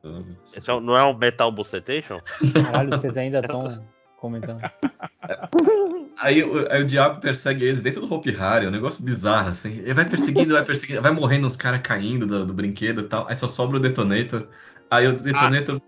Esse 0.55 0.69
é 0.71 0.79
não 0.79 0.97
é 0.97 1.03
o 1.03 1.17
Metal 1.17 1.51
Bucetation? 1.51 2.19
Caralho, 2.53 2.89
vocês 2.91 3.17
ainda 3.17 3.39
estão 3.45 3.65
comentando. 4.17 4.61
Aí, 6.17 6.43
o- 6.43 6.67
aí 6.69 6.81
o 6.81 6.85
diabo 6.85 7.21
persegue 7.21 7.63
eles 7.63 7.81
dentro 7.81 8.01
do 8.05 8.13
Hope 8.13 8.29
Harry, 8.31 8.65
é 8.65 8.67
um 8.67 8.71
negócio 8.71 9.01
bizarro, 9.03 9.49
assim. 9.49 9.77
Ele 9.79 9.93
vai 9.93 10.03
perseguindo, 10.05 10.53
vai 10.53 10.65
perseguindo, 10.65 11.01
vai 11.01 11.11
morrendo 11.11 11.47
uns 11.47 11.55
caras 11.55 11.79
caindo 11.81 12.27
do, 12.27 12.45
do 12.45 12.53
brinquedo 12.53 13.01
e 13.01 13.03
tal. 13.05 13.25
Aí 13.29 13.35
só 13.35 13.47
sobra 13.47 13.77
o 13.77 13.79
detonator. 13.79 14.47
Aí 14.91 15.07
o 15.07 15.13
detonator 15.17 15.81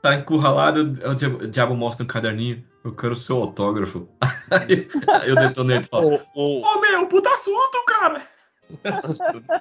tá 0.00 0.14
encurralado, 0.14 0.80
o 0.82 1.14
diabo, 1.16 1.38
o 1.44 1.48
diabo 1.48 1.74
mostra 1.74 2.04
um 2.04 2.06
caderninho. 2.06 2.64
Eu 2.84 2.94
quero 2.94 3.12
o 3.12 3.16
seu 3.16 3.36
autógrafo. 3.38 4.08
Aí, 4.50 4.86
aí 5.22 5.32
o 5.32 5.36
detonator 5.36 5.88
fala: 5.88 6.22
O, 6.34 6.60
o- 6.60 6.60
Ô 6.62 6.80
meu, 6.80 7.06
puta 7.06 7.30
susto, 7.38 7.82
cara! 7.86 8.22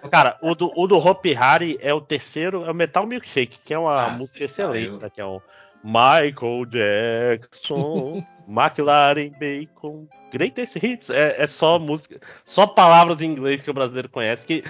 Cara, 0.10 0.38
o 0.42 0.56
do, 0.56 0.72
o 0.76 0.88
do 0.88 0.98
Hopi 0.98 1.36
Hari 1.36 1.78
é 1.82 1.94
o 1.94 2.02
terceiro, 2.02 2.66
é 2.66 2.72
o 2.72 2.76
Metal 2.76 3.06
Milkshake, 3.06 3.60
que 3.64 3.74
é 3.74 3.80
uma 3.80 4.06
Ah, 4.06 4.10
música 4.10 4.40
lá, 4.40 4.46
excelente, 4.46 4.98
né? 4.98 5.10
Que 5.10 5.22
é 5.22 5.26
o 5.26 5.42
Michael 5.84 6.66
Jackson, 6.68 8.26
McLaren 8.48 9.32
Bacon, 9.40 10.08
Greatest 10.32 10.76
Hits. 10.76 11.10
É, 11.10 11.44
é 11.44 11.48
só 11.48 11.80
música, 11.80 12.20
só 12.46 12.68
palavras 12.68 13.22
em 13.22 13.26
inglês 13.32 13.62
que 13.62 13.70
o 13.70 13.74
brasileiro 13.74 14.10
conhece, 14.10 14.46
que, 14.46 14.64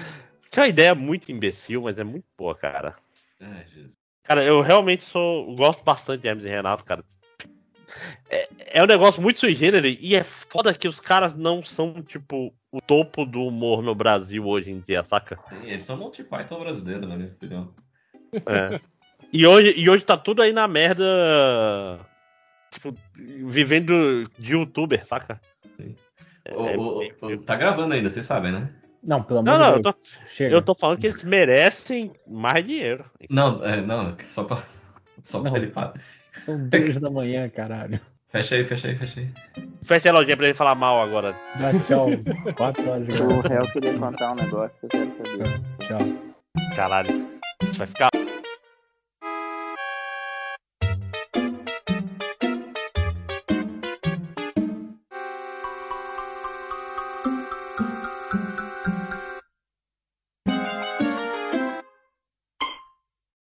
que 0.50 0.60
é 0.60 0.64
uma 0.64 0.70
ideia 0.70 0.96
muito 0.96 1.32
imbecil, 1.32 1.82
mas 1.82 2.00
é 2.00 2.04
muito 2.04 2.26
boa, 2.38 2.56
cara. 2.56 2.96
Ai, 3.40 3.66
Jesus. 3.74 3.98
Cara, 4.24 4.44
eu 4.44 4.62
realmente 4.62 5.04
sou. 5.04 5.54
Gosto 5.56 5.84
bastante 5.84 6.22
de 6.22 6.28
Hermes 6.28 6.46
e 6.46 6.50
Renato, 6.50 6.86
cara. 6.86 7.04
É, 8.30 8.48
é 8.80 8.84
um 8.84 8.88
negócio 8.88 9.22
muito 9.22 9.40
sui 9.40 9.54
generis 9.54 9.98
e 10.00 10.16
é 10.16 10.24
foda 10.24 10.74
que 10.74 10.88
os 10.88 11.00
caras 11.00 11.36
não 11.36 11.64
são, 11.64 12.02
tipo, 12.02 12.54
o 12.72 12.80
topo 12.82 13.26
do 13.26 13.42
humor 13.42 13.82
no 13.84 13.94
Brasil 13.94 14.46
hoje 14.46 14.72
em 14.72 14.80
dia, 14.88 15.04
saca? 15.04 15.38
Sim, 15.50 15.66
eles 15.66 15.84
são 15.84 15.98
Monty 15.98 16.24
Python 16.24 16.60
brasileiro, 16.60 17.08
na 17.08 17.16
minha 17.18 17.30
opinião. 17.30 17.74
É. 18.34 18.80
E 19.34 19.46
hoje, 19.46 19.74
e 19.78 19.90
hoje 19.90 20.04
tá 20.06 20.18
tudo 20.18 20.42
aí 20.42 20.54
na 20.54 20.68
merda. 20.68 21.04
Tipo, 22.72 22.96
vivendo 23.18 24.30
de 24.40 24.54
youtuber, 24.54 25.06
saca? 25.06 25.40
Sim. 25.78 25.96
É- 26.46 26.56
O- 26.56 26.68
é- 26.68 26.78
o- 26.78 27.04
é- 27.04 27.34
o- 27.36 27.38
tá 27.42 27.56
gravando 27.56 27.94
ainda, 27.94 28.10
vocês 28.10 28.26
sabem, 28.26 28.52
né? 28.52 28.70
Não, 29.04 29.22
pelo 29.24 29.40
amor 29.40 29.52
Não, 29.52 29.60
não, 29.60 29.70
eu 29.72 29.78
de 29.78 29.82
tô, 29.84 29.92
Deus. 29.92 30.20
Chega. 30.28 30.56
eu 30.56 30.62
tô 30.62 30.76
falando 30.76 31.00
que 31.00 31.08
eles 31.08 31.24
merecem 31.24 32.12
mais 32.28 32.66
dinheiro. 32.66 33.04
Não, 33.30 33.64
é, 33.66 33.82
não, 33.82 34.16
só 34.30 34.44
pra, 34.44 34.64
só 35.24 35.42
pra 35.42 35.52
Não. 35.52 35.58
ele 35.58 35.68
falar. 35.72 35.94
São 36.46 36.70
duas 36.70 37.00
da 37.00 37.10
manhã, 37.10 37.50
caralho. 37.50 38.00
Fecha 38.32 38.56
aí, 38.56 38.66
fecha 38.66 38.88
aí, 38.88 38.96
fecha 38.96 39.20
aí. 39.20 39.30
Fecha 39.84 40.10
a 40.10 40.14
lojinha 40.14 40.38
pra 40.38 40.46
ele 40.46 40.56
falar 40.56 40.74
mal 40.74 41.02
agora. 41.02 41.36
Dá 41.60 41.72
tchau. 41.84 42.08
Quatro 42.56 42.90
horas 42.90 43.06
de 43.06 43.22
O 43.22 43.42
réu 43.42 43.68
queria 43.74 43.98
contar 43.98 44.32
um 44.32 44.36
negócio 44.36 44.72
que 44.80 44.86
eu 44.86 44.90
quero 44.90 45.12
saber. 45.18 45.62
Tchau. 45.80 46.76
Caralho. 46.76 47.30
Isso 47.64 47.78
vai 47.78 47.88
ficar 47.88 48.10